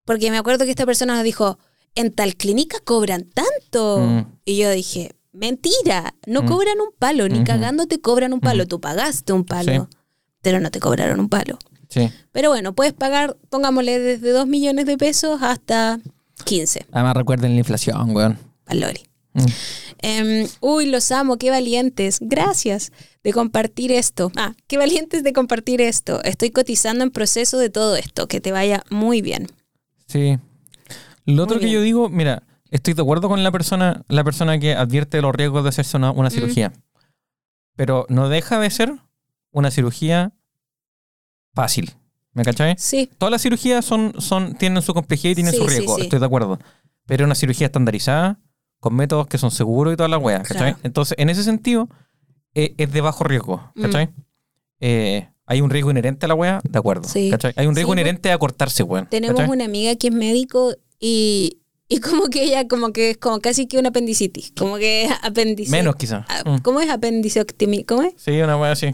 Porque 0.05 0.31
me 0.31 0.37
acuerdo 0.37 0.65
que 0.65 0.71
esta 0.71 0.85
persona 0.85 1.13
nos 1.15 1.23
dijo: 1.23 1.59
en 1.93 2.11
tal 2.11 2.35
clínica 2.35 2.77
cobran 2.83 3.25
tanto. 3.29 3.99
Mm. 3.99 4.25
Y 4.45 4.57
yo 4.57 4.71
dije: 4.71 5.11
mentira, 5.33 6.15
no 6.25 6.41
Mm. 6.43 6.45
cobran 6.47 6.79
un 6.79 6.89
palo, 6.97 7.27
ni 7.29 7.35
Ujú. 7.39 7.43
cagando 7.45 7.85
te 7.85 7.99
cobran 8.01 8.33
un 8.33 8.39
palo. 8.39 8.65
Tú 8.65 8.79
pagaste 8.81 9.33
un 9.33 9.43
palo, 9.45 9.71
Sí. 9.91 9.97
pero 10.41 10.59
no 10.59 10.71
te 10.71 10.79
cobraron 10.79 11.19
un 11.19 11.29
palo. 11.29 11.59
Sí. 11.89 12.09
Pero 12.31 12.49
bueno, 12.49 12.73
puedes 12.73 12.93
pagar, 12.93 13.35
pongámosle, 13.49 13.99
desde 13.99 14.31
2 14.31 14.47
millones 14.47 14.85
de 14.85 14.97
pesos 14.97 15.41
hasta 15.41 15.99
15. 16.45 16.85
Además 16.93 17.15
recuerden 17.17 17.51
la 17.51 17.57
inflación, 17.59 18.15
weón. 18.15 18.39
Valori. 18.65 19.03
Mm. 19.33 19.45
Em, 19.99 20.47
uy, 20.59 20.85
los 20.87 21.11
amo, 21.11 21.37
qué 21.37 21.49
valientes. 21.49 22.17
Gracias 22.21 22.91
de 23.23 23.33
compartir 23.33 23.91
esto. 23.91 24.31
Ah, 24.35 24.53
qué 24.67 24.77
valientes 24.77 25.23
de 25.23 25.31
compartir 25.33 25.79
esto. 25.81 26.21
Estoy 26.23 26.51
cotizando 26.51 27.03
en 27.03 27.11
proceso 27.11 27.57
de 27.57 27.69
todo 27.69 27.95
esto. 27.95 28.27
Que 28.27 28.41
te 28.41 28.51
vaya 28.51 28.83
muy 28.89 29.21
bien. 29.21 29.47
Sí. 30.07 30.37
Lo 31.25 31.43
otro 31.43 31.59
que 31.59 31.69
yo 31.69 31.81
digo, 31.81 32.09
mira, 32.09 32.43
estoy 32.71 32.93
de 32.93 33.01
acuerdo 33.01 33.29
con 33.29 33.43
la 33.43 33.51
persona, 33.51 34.03
la 34.07 34.23
persona 34.23 34.59
que 34.59 34.73
advierte 34.73 35.21
los 35.21 35.33
riesgos 35.33 35.63
de 35.63 35.69
hacerse 35.69 35.97
una, 35.97 36.11
una 36.11 36.29
Mm. 36.29 36.31
cirugía. 36.31 36.73
Pero 37.75 38.05
no 38.09 38.27
deja 38.27 38.59
de 38.59 38.69
ser 38.69 38.93
una 39.51 39.71
cirugía 39.71 40.33
fácil. 41.53 41.93
¿Me 42.33 42.43
cachai? 42.43 42.75
Sí, 42.77 43.09
Todas 43.17 43.31
las 43.31 43.41
cirugías 43.41 43.83
son, 43.83 44.13
son, 44.19 44.55
tienen 44.55 44.81
su 44.81 44.93
complejidad 44.93 45.31
y 45.31 45.35
tienen 45.35 45.53
Sí, 45.53 45.59
su 45.59 45.67
riesgo, 45.67 45.95
sí. 45.97 46.03
estoy 46.03 46.19
de 46.19 46.25
acuerdo. 46.25 46.59
Pero 47.05 47.25
una 47.25 47.35
cirugía 47.35 47.67
estandarizada, 47.67 48.39
con 48.81 48.95
métodos 48.95 49.27
que 49.27 49.37
son 49.37 49.51
seguros 49.51 49.93
y 49.93 49.95
toda 49.95 50.09
la 50.09 50.17
wea, 50.17 50.39
¿cachai? 50.43 50.57
Claro. 50.73 50.77
Entonces, 50.83 51.15
en 51.17 51.29
ese 51.29 51.43
sentido, 51.45 51.87
eh, 52.53 52.73
es 52.77 52.91
de 52.91 52.99
bajo 52.99 53.23
riesgo, 53.23 53.71
Mm. 53.75 53.81
¿cachai? 53.83 54.09
Eh, 54.81 55.29
hay 55.45 55.61
un 55.61 55.69
riesgo 55.69 55.91
inherente 55.91 56.25
a 56.25 56.27
la 56.29 56.33
wea, 56.35 56.59
de 56.63 56.77
acuerdo. 56.79 57.07
Sí. 57.07 57.29
¿cachai? 57.29 57.53
Hay 57.55 57.67
un 57.67 57.75
riesgo 57.75 57.91
Sí, 57.93 57.95
pues, 57.95 58.01
inherente 58.03 58.31
a 58.31 58.37
cortarse, 58.37 58.83
weón. 58.83 59.07
tenemos 59.09 59.37
¿cachai? 59.39 59.53
una 59.55 59.65
amiga 59.65 59.95
que 59.95 60.07
es 60.07 60.13
médico 60.13 60.73
y, 60.99 61.59
y 61.87 61.99
como 61.99 62.27
que 62.27 62.43
ella 62.43 62.67
como 62.67 62.91
que 62.91 63.11
es 63.11 63.17
como 63.17 63.39
casi 63.39 63.67
que 63.67 63.77
una 63.77 63.89
apendicitis, 63.89 64.51
como 64.57 64.77
que 64.77 65.05
es 65.05 65.11
apéndice. 65.21 65.71
Menos 65.71 65.95
quizás. 65.95 66.25
Ah, 66.27 66.59
¿Cómo 66.63 66.81
es 66.81 66.89
apendicectomía? 66.89 67.83
¿Cómo 67.87 68.01
es? 68.03 68.13
Sí, 68.17 68.31
una 68.41 68.57
wea 68.57 68.71
así. 68.71 68.87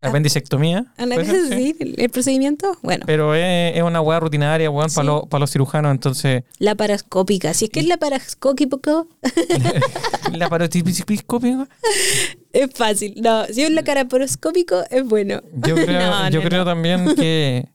Ap-. 0.00 0.10
Apendicectomía. 0.10 0.86
¿puede 0.96 1.24
ser? 1.24 1.36
Sí. 1.48 1.54
sí, 1.54 1.76
el, 1.80 1.94
el 1.98 2.10
procedimiento. 2.10 2.76
Bueno, 2.82 3.04
Pero 3.06 3.34
es, 3.34 3.76
es 3.76 3.82
una 3.82 4.00
weá 4.00 4.20
rutinaria, 4.20 4.70
weón, 4.70 4.90
Sí. 4.90 4.96
para 4.96 5.06
los, 5.06 5.26
para 5.28 5.40
los 5.40 5.50
cirujanos. 5.50 5.90
Entonces, 5.92 6.44
la 6.58 6.74
parascópica. 6.76 7.52
Si 7.54 7.64
es 7.66 7.70
que 7.70 7.80
es 7.80 7.86
la 7.88 7.96
parascópica, 7.96 9.04
la 10.32 10.48
parotiscopia, 10.48 11.66
es 12.52 12.70
fácil. 12.74 13.14
No, 13.22 13.44
si 13.46 13.62
es 13.62 13.70
la 13.70 13.82
caraparoscópico, 13.82 14.82
es 14.90 15.04
bueno. 15.04 15.40
yo 15.54 15.74
creo, 15.84 16.10
No, 16.10 16.30
yo 16.30 16.40
no, 16.42 16.48
creo 16.48 16.58
no. 16.60 16.64
también 16.70 17.14
que, 17.16 17.66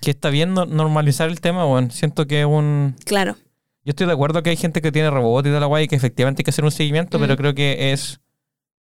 que 0.00 0.10
está 0.10 0.30
bien 0.30 0.54
no- 0.54 0.66
normalizar 0.66 1.28
el 1.28 1.40
tema, 1.40 1.66
weón. 1.66 1.90
Siento 1.90 2.26
que 2.26 2.40
es 2.40 2.46
un... 2.46 2.94
Claro. 3.04 3.36
Yo 3.84 3.90
estoy 3.90 4.06
de 4.08 4.12
acuerdo 4.12 4.42
que 4.42 4.50
hay 4.50 4.56
gente 4.56 4.82
que 4.82 4.90
tiene 4.90 5.10
rebote 5.10 5.48
y 5.48 5.50
toda 5.50 5.60
la 5.60 5.68
weá 5.68 5.82
y 5.82 5.88
que 5.88 5.94
efectivamente 5.96 6.40
hay 6.40 6.44
que 6.44 6.50
hacer 6.50 6.64
un 6.64 6.72
seguimiento, 6.72 7.18
Mm. 7.18 7.22
pero 7.22 7.36
creo 7.36 7.54
que 7.54 7.92
es... 7.92 8.20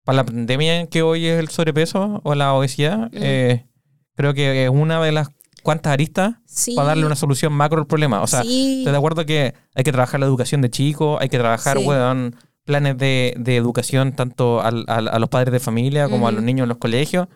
Para 0.03 0.17
la 0.17 0.25
pandemia 0.25 0.87
que 0.87 1.01
hoy 1.03 1.25
es 1.27 1.39
el 1.39 1.49
sobrepeso 1.49 2.21
o 2.23 2.35
la 2.35 2.53
obesidad, 2.53 3.11
Mm. 3.11 3.15
eh, 3.21 3.67
creo 4.15 4.33
que 4.33 4.63
es 4.65 4.69
una 4.69 5.01
de 5.01 5.11
las 5.11 5.29
cuantas 5.63 5.93
aristas 5.93 6.35
Sí. 6.45 6.73
para 6.75 6.89
darle 6.89 7.05
una 7.05 7.15
solución 7.15 7.53
macro 7.53 7.79
al 7.79 7.87
problema. 7.87 8.21
O 8.21 8.27
sea, 8.27 8.41
sí. 8.41 8.79
Estoy 8.79 8.91
de 8.91 8.97
acuerdo 8.97 9.25
que 9.25 9.53
hay 9.75 9.83
que 9.83 9.91
trabajar 9.91 10.19
la 10.19 10.25
educación 10.25 10.61
de 10.61 10.69
chicos, 10.71 11.19
hay 11.21 11.29
que 11.29 11.37
trabajar, 11.37 11.77
Sí. 11.77 11.85
weón, 11.85 12.35
planes 12.65 12.97
de, 12.97 13.35
de 13.37 13.57
educación 13.57 14.13
tanto 14.13 14.61
al- 14.61 14.85
al- 14.87 15.07
a 15.07 15.19
los 15.19 15.29
padres 15.29 15.51
de 15.51 15.59
familia 15.59 16.09
como 16.09 16.27
a 16.27 16.31
los 16.31 16.43
niños 16.43 16.63
en 16.65 16.69
los 16.69 16.77
colegios. 16.77 17.27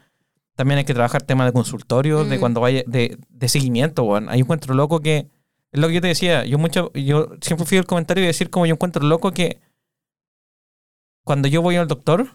También 0.56 0.78
hay 0.80 0.86
que 0.86 0.94
trabajar 0.94 1.22
temas 1.24 1.46
de 1.48 1.54
consultorios, 1.54 2.28
de 2.30 2.38
Mm. 2.38 2.40
cuando 2.40 2.62
vaya, 2.62 2.84
de, 2.88 3.18
de 3.30 3.48
seguimiento, 3.50 4.04
weón. 4.04 4.30
Hay 4.30 4.38
un 4.42 4.46
encuentro 4.46 4.74
loco 4.74 5.02
que, 5.02 5.28
es 5.72 5.80
lo 5.80 5.88
que 5.88 5.96
yo 5.96 6.02
te 6.02 6.08
decía, 6.08 6.46
yo 6.46 6.58
mucho, 6.58 6.92
yo 6.94 7.30
siempre 7.42 7.66
fui 7.68 7.78
al 7.78 7.86
comentario 7.86 8.24
y 8.24 8.28
decir 8.28 8.50
como 8.50 8.66
yo 8.66 8.74
encuentro 8.74 9.04
loco 9.06 9.32
que 9.32 9.60
cuando 11.24 11.48
yo 11.48 11.62
voy 11.62 11.76
al 11.76 11.88
doctor, 11.88 12.28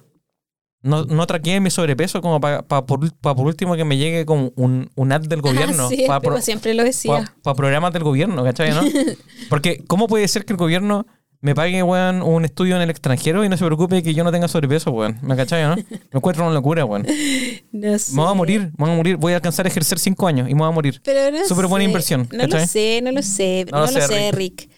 no, 0.83 1.05
no 1.05 1.27
traquee 1.27 1.61
mi 1.61 1.71
sobrepeso 1.71 2.21
como 2.23 2.41
para 2.41 2.63
por, 2.63 3.13
pa 3.19 3.35
por 3.35 3.47
último 3.47 3.77
que 3.77 3.85
me 3.85 3.97
llegue 3.99 4.25
como 4.25 4.53
un, 4.57 4.91
un 4.95 5.13
ad 5.13 5.21
del 5.23 5.43
gobierno. 5.43 5.87
Ah, 5.87 5.89
sí, 5.89 6.05
pa- 6.07 6.21
pero 6.21 6.35
pro- 6.35 6.43
siempre 6.43 6.75
lo 6.75 6.85
decía. 6.85 7.33
para 7.43 7.55
programas 7.55 7.93
del 7.93 8.03
gobierno, 8.05 8.43
¿cachai? 8.45 8.71
¿no? 8.71 8.83
Porque, 9.51 9.83
¿cómo 9.87 10.07
puede 10.07 10.27
ser 10.29 10.45
que 10.45 10.53
el 10.53 10.57
gobierno 10.57 11.07
me 11.43 11.55
pague, 11.55 11.83
weón, 11.83 12.21
un 12.21 12.45
estudio 12.45 12.77
en 12.77 12.83
el 12.83 12.91
extranjero 12.91 13.43
y 13.45 13.49
no 13.49 13.57
se 13.57 13.65
preocupe 13.65 14.03
que 14.03 14.13
yo 14.13 14.25
no 14.25 14.31
tenga 14.33 14.47
sobrepeso, 14.49 14.91
weón? 14.91 15.19
¿Me 15.23 15.37
cachai, 15.37 15.63
no? 15.65 15.77
Me 15.77 15.85
encuentro 16.13 16.45
una 16.45 16.53
locura, 16.55 16.85
weón. 16.85 17.07
No 17.73 17.99
sé. 17.99 18.13
Me 18.13 18.23
voy 18.23 18.31
a 18.31 18.35
morir, 18.35 18.61
me 18.77 18.85
voy 18.85 18.91
a 18.91 18.97
morir. 18.97 19.17
Voy 19.17 19.33
a 19.33 19.37
alcanzar 19.37 19.65
a 19.67 19.69
ejercer 19.69 19.99
cinco 19.99 20.27
años 20.27 20.49
y 20.51 20.55
me 20.55 20.61
voy 20.61 20.69
a 20.69 20.73
morir. 20.73 21.01
Pero 21.05 21.31
no 21.37 21.45
Súper 21.47 21.67
buena 21.67 21.85
inversión, 21.85 22.29
No 22.33 22.39
¿cachai? 22.41 22.61
lo 22.61 22.67
sé, 22.67 23.01
no 23.03 23.13
lo 23.13 23.23
sé. 23.23 23.67
No, 23.71 23.81
lo 23.81 23.87
sé, 23.89 24.33
Rick. 24.33 24.69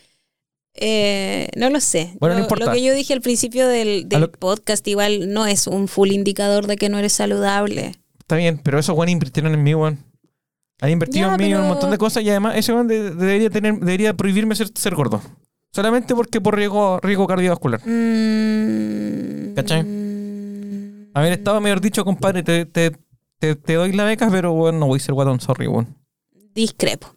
Eh, 0.75 1.49
no 1.57 1.69
lo 1.71 1.81
sé. 1.81 2.15
Bueno, 2.19 2.35
no 2.35 2.39
lo, 2.41 2.45
importa. 2.47 2.67
lo 2.67 2.73
que 2.73 2.83
yo 2.83 2.95
dije 2.95 3.13
al 3.13 3.21
principio 3.21 3.69
del, 3.69 4.09
del 4.09 4.17
A 4.17 4.21
lo- 4.21 4.33
podcast 4.33 4.87
igual 4.89 5.33
no 5.33 5.47
es 5.47 5.67
un 5.67 5.87
full 5.89 6.11
indicador 6.13 6.67
de 6.67 6.77
que 6.77 6.89
no 6.89 6.99
eres 6.99 7.13
saludable. 7.13 7.93
Está 8.19 8.37
bien, 8.37 8.59
pero 8.63 8.79
esos 8.79 8.97
weón 8.97 9.11
invirtieron 9.11 9.53
en 9.53 9.63
mí, 9.63 9.75
weón. 9.75 9.99
Han 10.81 10.91
invertido 10.91 11.29
Ya, 11.29 11.35
en 11.35 11.39
mí 11.41 11.47
en 11.47 11.57
un 11.57 11.61
pero- 11.63 11.69
montón 11.69 11.91
de 11.91 11.99
cosas 11.99 12.23
y 12.25 12.31
además 12.31 12.57
ese 12.57 12.73
weón 12.73 12.89
de- 12.89 13.11
debería, 13.15 13.51
tener, 13.51 13.75
debería 13.79 14.15
prohibirme 14.15 14.55
ser, 14.55 14.69
ser 14.75 14.95
gordo. 14.95 15.21
Solamente 15.75 16.15
porque 16.15 16.41
por 16.41 16.57
riesgo, 16.57 16.99
riesgo 17.01 17.27
cardiovascular. 17.27 17.81
Mm, 17.87 19.55
¿Cachai? 19.55 19.83
mm, 19.83 21.11
Haber 21.15 21.33
estado 21.35 21.61
mejor 21.61 21.81
dicho, 21.83 22.05
compadre, 22.05 22.43
te, 22.43 22.65
te, 22.67 22.93
te, 23.39 23.55
te 23.57 23.75
doy 23.75 23.93
la 23.93 24.05
beca, 24.05 24.29
pero 24.31 24.53
weón, 24.53 24.79
no 24.81 24.87
voy 24.87 24.97
a 24.99 25.03
ser 25.03 25.15
guatón, 25.15 25.41
sorry, 25.41 25.67
weón. 25.67 25.95
Discrepo. 26.55 27.15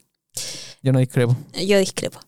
Yo 0.83 0.91
no 0.91 0.99
discrepo. 0.99 1.35
Yo 1.65 1.79
discrepo. 1.79 2.19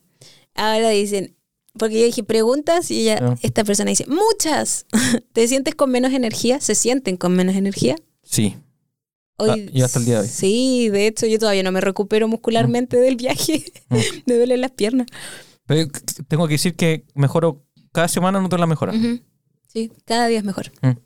Ahora 0.58 0.90
dicen, 0.90 1.36
porque 1.78 2.00
yo 2.00 2.04
dije 2.06 2.22
preguntas 2.24 2.90
y 2.90 3.02
ella, 3.02 3.18
Ya. 3.20 3.36
esta 3.42 3.64
persona 3.64 3.90
dice, 3.90 4.06
muchas. 4.08 4.86
¿Te 5.32 5.46
sientes 5.48 5.74
con 5.74 5.90
menos 5.90 6.12
energía? 6.12 6.60
¿Se 6.60 6.74
sienten 6.74 7.16
con 7.16 7.34
menos 7.34 7.54
energía? 7.56 7.96
Sí. 8.22 8.56
Hoy, 9.36 9.50
Ah, 9.50 9.56
y 9.72 9.82
hasta 9.82 10.00
el 10.00 10.04
día 10.04 10.14
de 10.16 10.20
hoy. 10.22 10.28
Sí, 10.28 10.88
de 10.88 11.06
hecho 11.06 11.26
yo 11.26 11.38
todavía 11.38 11.62
no 11.62 11.70
me 11.70 11.80
recupero 11.80 12.26
muscularmente 12.26 12.96
del 12.96 13.14
viaje. 13.16 13.64
Mm. 13.88 13.96
me 14.26 14.34
duelen 14.34 14.60
las 14.60 14.72
piernas. 14.72 15.06
Pero 15.66 15.88
tengo 16.26 16.48
que 16.48 16.54
decir 16.54 16.74
que 16.74 17.04
mejoro 17.14 17.64
cada 17.92 18.08
semana 18.08 18.40
noto 18.40 18.56
la 18.58 18.66
mejora. 18.66 18.92
Sí, 19.72 19.92
cada 20.04 20.26
día 20.26 20.38
es 20.38 20.44
mejor. 20.44 20.72
Mm. 20.82 20.98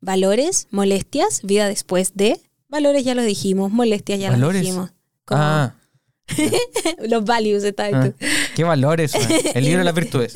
Valores, 0.00 0.66
molestias, 0.70 1.42
vida 1.44 1.68
después 1.68 2.12
de. 2.14 2.40
Valores 2.68 3.04
ya 3.04 3.14
lo 3.14 3.22
dijimos, 3.22 3.70
molestias 3.70 4.18
ya 4.18 4.36
lo 4.36 4.50
dijimos. 4.52 4.90
Como 5.24 5.40
Ah, 5.42 5.76
Los 7.08 7.24
values 7.24 7.64
está 7.64 7.88
ah, 7.92 8.12
qué 8.54 8.64
valores. 8.64 9.14
man. 9.14 9.28
El 9.54 9.64
libro 9.64 9.78
de 9.78 9.84
las 9.84 9.94
virtudes. 9.94 10.32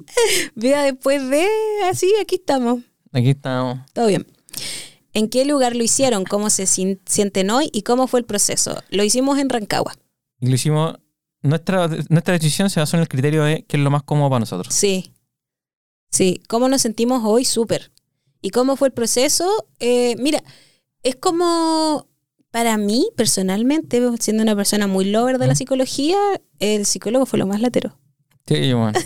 Vida 0.54 0.82
después 0.82 1.28
de. 1.28 1.46
Así, 1.84 2.12
aquí 2.20 2.36
estamos. 2.36 2.80
Aquí 3.12 3.30
estamos. 3.30 3.80
Todo 3.92 4.06
bien. 4.06 4.26
¿En 5.12 5.28
qué 5.28 5.44
lugar 5.44 5.74
lo 5.74 5.82
hicieron? 5.82 6.24
¿Cómo 6.24 6.50
se 6.50 6.66
sienten 6.66 7.50
hoy? 7.50 7.70
¿Y 7.72 7.82
cómo 7.82 8.06
fue 8.06 8.20
el 8.20 8.26
proceso? 8.26 8.82
Lo 8.90 9.02
hicimos 9.02 9.38
en 9.38 9.48
Rancagua. 9.48 9.94
Y 10.40 10.48
lo 10.48 10.54
hicimos. 10.54 10.96
Nuestra, 11.40 11.88
nuestra 12.08 12.34
decisión 12.34 12.68
se 12.68 12.80
basó 12.80 12.96
en 12.96 13.02
el 13.02 13.08
criterio 13.08 13.44
de 13.44 13.64
qué 13.68 13.76
es 13.76 13.82
lo 13.82 13.90
más 13.90 14.02
cómodo 14.02 14.28
para 14.28 14.40
nosotros. 14.40 14.74
Sí. 14.74 15.14
Sí. 16.10 16.42
¿Cómo 16.48 16.68
nos 16.68 16.82
sentimos 16.82 17.22
hoy? 17.24 17.44
Súper. 17.44 17.92
¿Y 18.42 18.50
cómo 18.50 18.76
fue 18.76 18.88
el 18.88 18.94
proceso? 18.94 19.68
Eh, 19.78 20.16
mira, 20.18 20.42
es 21.02 21.16
como 21.16 22.07
para 22.50 22.76
mí, 22.78 23.08
personalmente, 23.16 24.00
siendo 24.20 24.42
una 24.42 24.56
persona 24.56 24.86
muy 24.86 25.04
lover 25.06 25.38
de 25.38 25.46
la 25.46 25.54
psicología, 25.54 26.16
el 26.58 26.86
psicólogo 26.86 27.26
fue 27.26 27.38
lo 27.38 27.46
más 27.46 27.60
latero. 27.60 27.98
Sí, 28.46 28.72
bueno. 28.72 28.92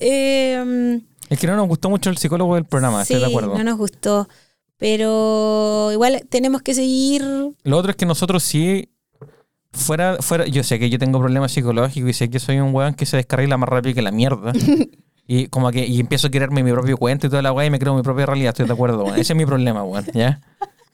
Eh, 0.00 1.00
Es 1.28 1.38
que 1.38 1.46
no 1.46 1.56
nos 1.56 1.68
gustó 1.68 1.90
mucho 1.90 2.08
el 2.08 2.16
psicólogo 2.16 2.54
del 2.54 2.64
programa, 2.64 3.04
sí, 3.04 3.12
estoy 3.12 3.26
de 3.26 3.30
acuerdo. 3.30 3.58
no 3.58 3.64
nos 3.64 3.76
gustó. 3.76 4.26
Pero 4.78 5.90
igual 5.92 6.24
tenemos 6.28 6.62
que 6.62 6.74
seguir. 6.74 7.22
Lo 7.62 7.76
otro 7.76 7.90
es 7.90 7.96
que 7.96 8.06
nosotros 8.06 8.42
sí. 8.42 8.88
Fuera, 9.70 10.16
fuera, 10.20 10.46
yo 10.46 10.62
sé 10.64 10.78
que 10.78 10.90
yo 10.90 10.98
tengo 10.98 11.18
problemas 11.20 11.52
psicológicos 11.52 12.10
y 12.10 12.12
sé 12.14 12.30
que 12.30 12.38
soy 12.40 12.58
un 12.58 12.74
weón 12.74 12.94
que 12.94 13.06
se 13.06 13.16
descarrila 13.16 13.56
más 13.56 13.68
rápido 13.68 13.94
que 13.94 14.02
la 14.02 14.10
mierda. 14.10 14.52
y 15.26 15.46
como 15.46 15.70
que 15.70 15.86
y 15.86 16.00
empiezo 16.00 16.26
a 16.26 16.30
quererme 16.30 16.62
mi 16.62 16.72
propio 16.72 16.96
cuento 16.96 17.26
y 17.26 17.30
toda 17.30 17.42
la 17.42 17.52
weá 17.52 17.66
y 17.66 17.70
me 17.70 17.78
creo 17.78 17.94
mi 17.94 18.02
propia 18.02 18.26
realidad, 18.26 18.50
estoy 18.50 18.66
de 18.66 18.72
acuerdo, 18.72 19.04
weón. 19.04 19.18
Ese 19.18 19.34
es 19.34 19.36
mi 19.36 19.46
problema, 19.46 19.84
weón, 19.84 20.04
¿ya? 20.14 20.40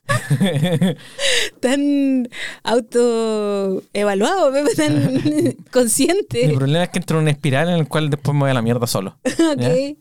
tan 1.61 2.29
autoevaluado, 2.63 4.53
tan 4.77 5.15
mi 5.15 5.53
consciente. 5.71 6.53
problema 6.55 6.85
es 6.85 6.91
que 6.91 6.99
entro 6.99 7.19
en 7.19 7.23
una 7.23 7.31
espiral 7.31 7.69
en 7.71 7.79
la 7.79 7.85
cual 7.85 8.11
después 8.11 8.35
me 8.35 8.41
voy 8.41 8.51
a 8.51 8.55
la 8.55 8.63
mierda 8.63 8.87
solo. 8.87 9.19
Ok, 9.25 9.97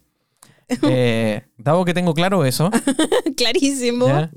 Eh, 0.84 1.41
dado 1.57 1.85
que 1.85 1.93
tengo 1.93 2.13
claro 2.13 2.43
eso, 2.45 2.69
clarísimo. 3.38 4.07
¿ya? 4.07 4.31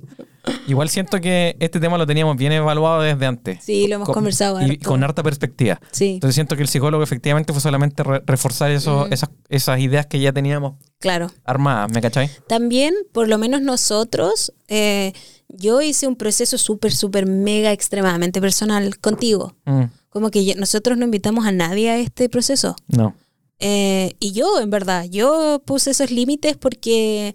Igual 0.67 0.89
siento 0.89 1.21
que 1.21 1.57
este 1.61 1.81
tema 1.81 1.99
lo 1.99 2.07
teníamos 2.07 2.37
bien 2.37 2.53
evaluado 2.53 3.03
desde 3.03 3.27
antes. 3.27 3.63
Sí, 3.65 3.87
lo 3.89 3.97
hemos 3.97 4.07
Con- 4.07 4.15
conversado. 4.15 4.61
y 4.61 4.71
harto. 4.71 4.89
con 4.89 5.05
harta 5.05 5.23
perspectiva. 5.23 5.81
Sí, 5.93 6.15
Entonces 6.15 6.35
siento 6.35 6.57
que 6.57 6.63
el 6.63 6.69
psicólogo 6.69 7.03
efectivamente 7.03 7.53
fue 7.53 7.61
solamente 7.61 8.03
re- 8.03 8.23
reforzar 8.27 8.71
eso, 8.71 9.07
esas, 9.11 9.31
esas 9.49 9.81
ideas 9.81 10.07
que 10.07 10.21
ya 10.21 10.33
teníamos 10.33 10.75
claro. 10.99 11.31
armadas, 11.45 11.91
¿me 11.93 12.01
cachai? 12.01 12.31
También, 12.49 12.95
por 13.13 13.29
lo 13.29 13.39
menos 13.39 13.61
nosotros, 13.63 14.53
eh, 14.69 15.13
yo 15.49 15.81
hice 15.83 16.07
un 16.07 16.17
proceso 16.17 16.57
súper, 16.59 16.93
súper, 16.93 17.27
mega, 17.27 17.73
extremadamente 17.73 18.41
personal 18.41 18.99
contigo. 18.99 19.55
Mm, 19.65 19.85
Como 20.11 20.31
que 20.31 20.55
nosotros 20.57 20.97
no 20.99 21.05
invitamos 21.05 21.47
a 21.47 21.53
nadie 21.53 21.91
a 21.91 21.99
este 21.99 22.29
proceso. 22.29 22.77
no. 22.89 23.15
Eh, 23.63 24.15
y 24.21 24.33
yo, 24.33 24.59
en 24.59 24.71
verdad, 24.71 25.05
yo 25.05 25.61
puse 25.67 25.91
esos 25.91 26.11
límites 26.11 26.57
porque 26.57 27.35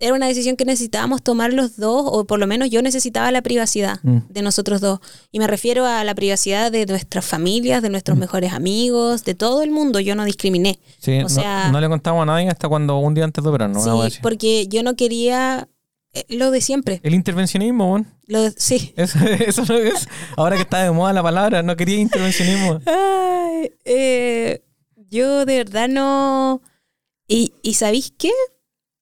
era 0.00 0.14
una 0.14 0.26
decisión 0.26 0.56
que 0.56 0.64
necesitábamos 0.64 1.22
tomar 1.22 1.52
los 1.52 1.76
dos, 1.76 2.02
o 2.06 2.24
por 2.24 2.38
lo 2.38 2.46
menos 2.46 2.68
yo 2.68 2.82
necesitaba 2.82 3.30
la 3.30 3.42
privacidad 3.42 4.00
Mm. 4.02 4.18
de 4.28 4.42
nosotros 4.42 4.80
dos. 4.80 4.98
Y 5.30 5.38
me 5.38 5.46
refiero 5.46 5.86
a 5.86 6.02
la 6.04 6.14
privacidad 6.14 6.72
de 6.72 6.84
nuestras 6.86 7.24
familias, 7.24 7.80
de 7.82 7.88
Mm. 7.88 7.92
nuestros 7.92 8.18
mejores 8.18 8.52
amigos, 8.52 9.24
de 9.24 9.34
todo 9.34 9.62
el 9.62 9.70
mundo. 9.70 10.00
Yo 10.00 10.14
no 10.16 10.24
discriminé. 10.24 10.78
Sí, 10.98 11.18
O 11.18 11.22
no- 11.22 11.28
sea- 11.28 11.70
no, 11.70 11.80
le 11.80 11.88
contamos 11.88 12.22
a 12.22 12.26
nadie 12.26 12.48
hasta 12.48 12.68
cuando 12.68 12.98
un 12.98 13.14
día 13.14 13.24
antes 13.24 13.42
de 13.42 13.48
operar, 13.50 13.70
¿no? 13.70 13.80
Sí, 14.10 14.18
porque 14.20 14.66
yo 14.68 14.82
no 14.82 14.94
quería 14.96 15.68
eh, 16.16 16.24
lo 16.28 16.52
de 16.52 16.60
siempre. 16.60 17.00
El 17.02 17.12
intervencionismo, 17.12 17.90
weón. 17.92 18.06
Lo 18.26 18.42
de- 18.42 18.54
sí. 18.56 18.92
Eso, 18.96 19.18
eso 19.18 19.64
no 19.68 19.74
es. 19.76 20.06
Ahora 20.36 20.54
que 20.54 20.62
está 20.62 20.80
de 20.84 20.92
moda 20.92 21.12
la 21.12 21.24
palabra, 21.24 21.64
no 21.64 21.74
quería 21.76 21.98
intervencionismo. 21.98 22.78
Ay, 22.86 23.72
eh, 23.84 24.62
Yo 25.10 25.44
de 25.44 25.56
verdad 25.56 25.88
no. 25.88 26.62
¿Y, 27.26 27.52
y 27.62 27.74
sabéis 27.74 28.12
qué? 28.16 28.30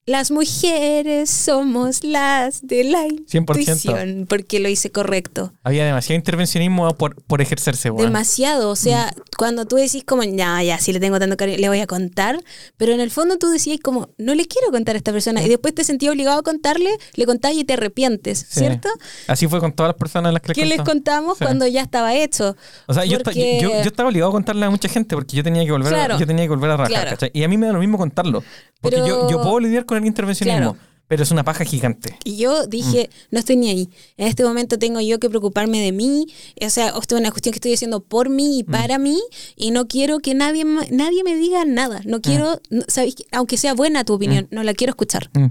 Las 0.05 0.31
mujeres 0.31 1.29
somos 1.29 2.03
las 2.03 2.65
de 2.67 2.83
la 2.83 3.03
100%. 3.05 3.37
intuición, 3.37 4.25
porque 4.27 4.59
lo 4.59 4.67
hice 4.67 4.91
correcto. 4.91 5.53
Había 5.63 5.85
demasiado 5.85 6.17
intervencionismo 6.17 6.93
por, 6.97 7.15
por 7.23 7.41
ejercerse, 7.41 7.89
weón. 7.89 8.07
Demasiado, 8.07 8.69
o 8.69 8.75
sea, 8.75 9.13
cuando 9.37 9.65
tú 9.65 9.77
decís 9.77 10.03
como, 10.05 10.23
ya, 10.23 10.61
ya, 10.61 10.77
si 10.79 10.91
le 10.91 10.99
tengo 10.99 11.19
tanto 11.19 11.37
cariño, 11.37 11.57
le 11.57 11.69
voy 11.69 11.79
a 11.79 11.87
contar, 11.87 12.37
pero 12.75 12.91
en 12.91 12.99
el 12.99 13.11
fondo 13.11 13.37
tú 13.37 13.47
decías 13.49 13.79
como, 13.81 14.09
no 14.17 14.35
le 14.35 14.45
quiero 14.45 14.71
contar 14.71 14.95
a 14.95 14.97
esta 14.97 15.13
persona, 15.13 15.41
y 15.41 15.47
después 15.47 15.73
te 15.73 15.85
sentías 15.85 16.11
obligado 16.11 16.37
a 16.39 16.43
contarle, 16.43 16.89
le 17.15 17.25
contás 17.25 17.53
y 17.53 17.63
te 17.63 17.73
arrepientes, 17.73 18.39
Sí. 18.49 18.59
¿cierto? 18.59 18.89
Así 19.27 19.47
fue 19.47 19.61
con 19.61 19.71
todas 19.71 19.91
las 19.91 19.97
personas 19.97 20.31
a 20.31 20.33
las 20.33 20.41
que 20.41 20.49
les 20.49 20.57
¿Qué 20.57 20.65
les 20.65 20.81
contamos 20.81 21.37
Sí. 21.37 21.45
cuando 21.45 21.65
ya 21.65 21.81
estaba 21.81 22.13
hecho? 22.13 22.57
O 22.87 22.93
sea, 22.93 23.05
yo, 23.05 23.13
esta- 23.17 23.23
Porque- 23.31 23.59
yo, 23.61 23.69
yo 23.69 23.77
estaba 23.83 24.09
obligado 24.09 24.31
a 24.31 24.33
contarle 24.33 24.65
a 24.65 24.69
mucha 24.69 24.89
gente 24.89 25.15
porque 25.15 25.37
yo 25.37 25.43
tenía 25.43 25.63
que 25.63 25.71
volver, 25.71 25.93
Claro. 25.93 26.15
a, 26.15 26.19
yo 26.19 26.27
tenía 26.27 26.43
que 26.43 26.49
volver 26.49 26.71
a 26.71 26.75
rajar, 26.77 26.91
Claro. 26.91 27.09
¿cachai? 27.11 27.31
Y 27.33 27.43
a 27.43 27.47
mí 27.47 27.57
me 27.57 27.67
da 27.67 27.71
lo 27.71 27.79
mismo 27.79 27.97
contarlo. 27.97 28.43
Porque 28.83 28.97
Pero- 28.97 29.07
yo, 29.07 29.29
yo 29.31 29.41
puedo 29.41 29.59
lidiar 29.59 29.85
con 29.87 29.97
el 29.97 30.05
intervencionismo, 30.05 30.73
Claro. 30.73 30.77
pero 31.07 31.23
es 31.23 31.31
una 31.31 31.43
paja 31.43 31.63
gigante. 31.65 32.15
Y 32.23 32.37
yo 32.37 32.67
dije, 32.67 33.09
Mm. 33.09 33.15
no 33.31 33.39
estoy 33.39 33.55
ni 33.55 33.69
ahí. 33.71 33.89
En 34.17 34.27
este 34.27 34.43
momento 34.43 34.77
tengo 34.77 34.99
yo 35.01 35.19
que 35.19 35.29
preocuparme 35.29 35.79
de 35.81 35.91
mí. 35.91 36.27
O 36.63 36.69
sea, 36.69 36.89
esto 36.89 37.15
es 37.15 37.21
una 37.21 37.31
cuestión 37.31 37.53
que 37.53 37.57
estoy 37.57 37.73
haciendo 37.73 38.01
por 38.03 38.29
mí 38.29 38.47
Mm. 38.57 38.59
y 38.59 38.63
para 38.65 38.97
mí. 38.99 39.19
Y 39.55 39.71
no 39.71 39.87
quiero 39.87 40.19
que 40.19 40.35
nadie, 40.35 40.65
nadie 40.91 41.23
me 41.23 41.35
diga 41.35 41.65
nada. 41.65 42.01
Mm. 42.03 42.09
No 42.09 42.21
quiero, 42.21 42.61
no- 42.69 42.83
¿sabes 42.87 43.15
aunque 43.31 43.57
sea 43.57 43.73
buena 43.73 44.03
tu 44.03 44.13
opinión, 44.13 44.47
no 44.51 44.61
la 44.63 44.73
quiero 44.73 44.91
escuchar. 44.91 45.29
Mm. 45.33 45.45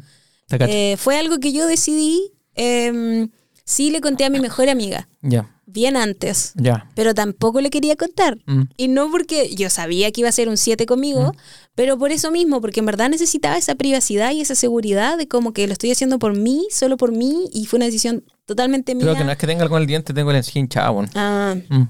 Eh, 0.69 0.97
fue 0.99 1.17
algo 1.19 1.39
que 1.39 1.53
yo 1.53 1.67
decidí. 1.67 2.31
em, 2.55 3.31
sí 3.65 3.91
le 3.91 4.03
conté 4.03 4.27
a 4.27 4.31
mi 4.31 4.39
mejor 4.39 4.69
amiga, 4.69 5.09
ya, 5.23 5.52
bien 5.67 5.97
antes. 5.97 6.53
ya. 6.57 6.91
Pero 6.95 7.15
tampoco 7.15 7.61
le 7.61 7.71
quería 7.71 7.97
contar. 7.97 8.39
Mm. 8.47 8.63
Y 8.77 8.89
no 8.89 9.11
porque 9.11 9.55
yo 9.55 9.71
sabía 9.71 10.11
que 10.13 10.21
iba 10.23 10.29
a 10.29 10.33
ser 10.33 10.49
un 10.49 10.57
7 10.57 10.85
conmigo, 10.87 11.33
pero 11.75 11.97
por 11.99 12.13
eso 12.13 12.31
mismo, 12.31 12.61
porque 12.61 12.81
en 12.81 12.87
verdad 12.87 13.09
necesitaba 13.09 13.57
esa 13.57 13.75
privacidad 13.75 14.33
y 14.33 14.41
esa 14.41 14.55
seguridad 14.55 15.17
de 15.17 15.29
como 15.29 15.53
que 15.53 15.67
lo 15.67 15.73
estoy 15.73 15.91
haciendo 15.93 16.19
por 16.19 16.35
mí, 16.37 16.67
solo 16.71 16.97
por 16.97 17.13
mí, 17.13 17.49
y 17.53 17.67
fue 17.67 17.79
una 17.79 17.87
decisión 17.87 18.25
totalmente 18.45 18.95
mía. 18.95 19.05
Creo 19.05 19.17
que 19.17 19.25
no 19.25 19.33
es 19.33 19.39
que 19.39 19.47
tenga 19.47 19.63
algo 19.63 19.77
en 19.77 19.83
el 19.83 19.87
diente, 19.87 20.13
tengo 20.13 20.31
el 20.31 20.45
hinchado. 20.55 21.05
Ah, 21.15 21.55
Mm. 21.69 21.83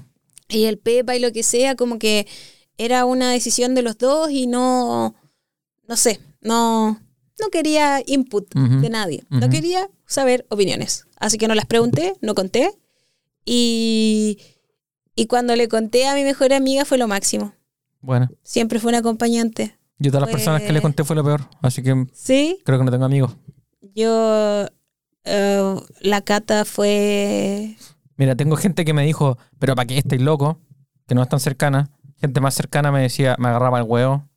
y 0.49 0.63
el 0.65 0.77
Pepa 0.77 1.15
y 1.15 1.19
lo 1.19 1.31
que 1.31 1.43
sea, 1.43 1.75
como 1.75 1.97
que 1.99 2.27
era 2.77 3.05
una 3.05 3.31
decisión 3.31 3.75
de 3.75 3.81
los 3.81 3.97
dos 3.97 4.29
y 4.31 4.47
no, 4.47 5.15
no 5.87 5.97
sé, 5.97 6.19
no, 6.41 6.99
no 7.39 7.49
quería 7.51 8.01
input 8.05 8.53
de 8.53 8.89
nadie, 8.89 9.23
no 9.29 9.49
quería 9.49 9.89
saber 10.05 10.45
opiniones. 10.49 11.05
Así 11.17 11.37
que 11.37 11.47
no 11.47 11.55
las 11.55 11.65
pregunté, 11.65 12.13
no 12.21 12.35
conté. 12.35 12.71
Y, 13.45 14.39
y 15.15 15.27
cuando 15.27 15.55
le 15.55 15.67
conté 15.67 16.07
a 16.07 16.15
mi 16.15 16.23
mejor 16.23 16.53
amiga 16.53 16.85
fue 16.85 16.97
lo 16.97 17.07
máximo. 17.07 17.53
Bueno, 18.01 18.29
Siempre 18.43 18.79
fue 18.79 18.89
un 18.91 18.95
acompañante. 18.95 19.77
yo 19.97 20.11
todas 20.11 20.23
las 20.27 20.31
personas 20.35 20.61
que 20.61 20.73
le 20.73 20.81
conté 20.81 21.03
fue 21.03 21.15
lo 21.15 21.23
peor, 21.23 21.41
así 21.61 21.81
que 21.81 22.05
Sí, 22.13 22.59
creo 22.65 22.77
que 22.79 22.85
no 22.85 22.91
tengo 22.91 23.05
amigos. 23.05 23.35
yo, 23.95 24.65
eh, 25.25 25.75
la 26.01 26.21
Cata 26.21 26.65
fue... 26.65 27.75
Mira, 28.17 28.35
tengo 28.35 28.55
gente 28.57 28.83
que 28.85 28.93
me 28.93 29.05
dijo, 29.05 29.37
pero 29.59 29.75
¿para 29.75 29.85
qué 29.87 29.97
estáis 29.97 30.21
loco? 30.21 30.59
Que 31.07 31.15
no 31.15 31.23
es 31.23 31.29
tan 31.29 31.39
cercana. 31.39 31.89
Gente 32.17 32.39
más 32.41 32.53
cercana 32.53 32.91
me 32.91 33.01
decía, 33.01 33.35
me 33.39 33.47
agarraba 33.47 33.79
el 33.79 33.85
huevo. 33.85 34.27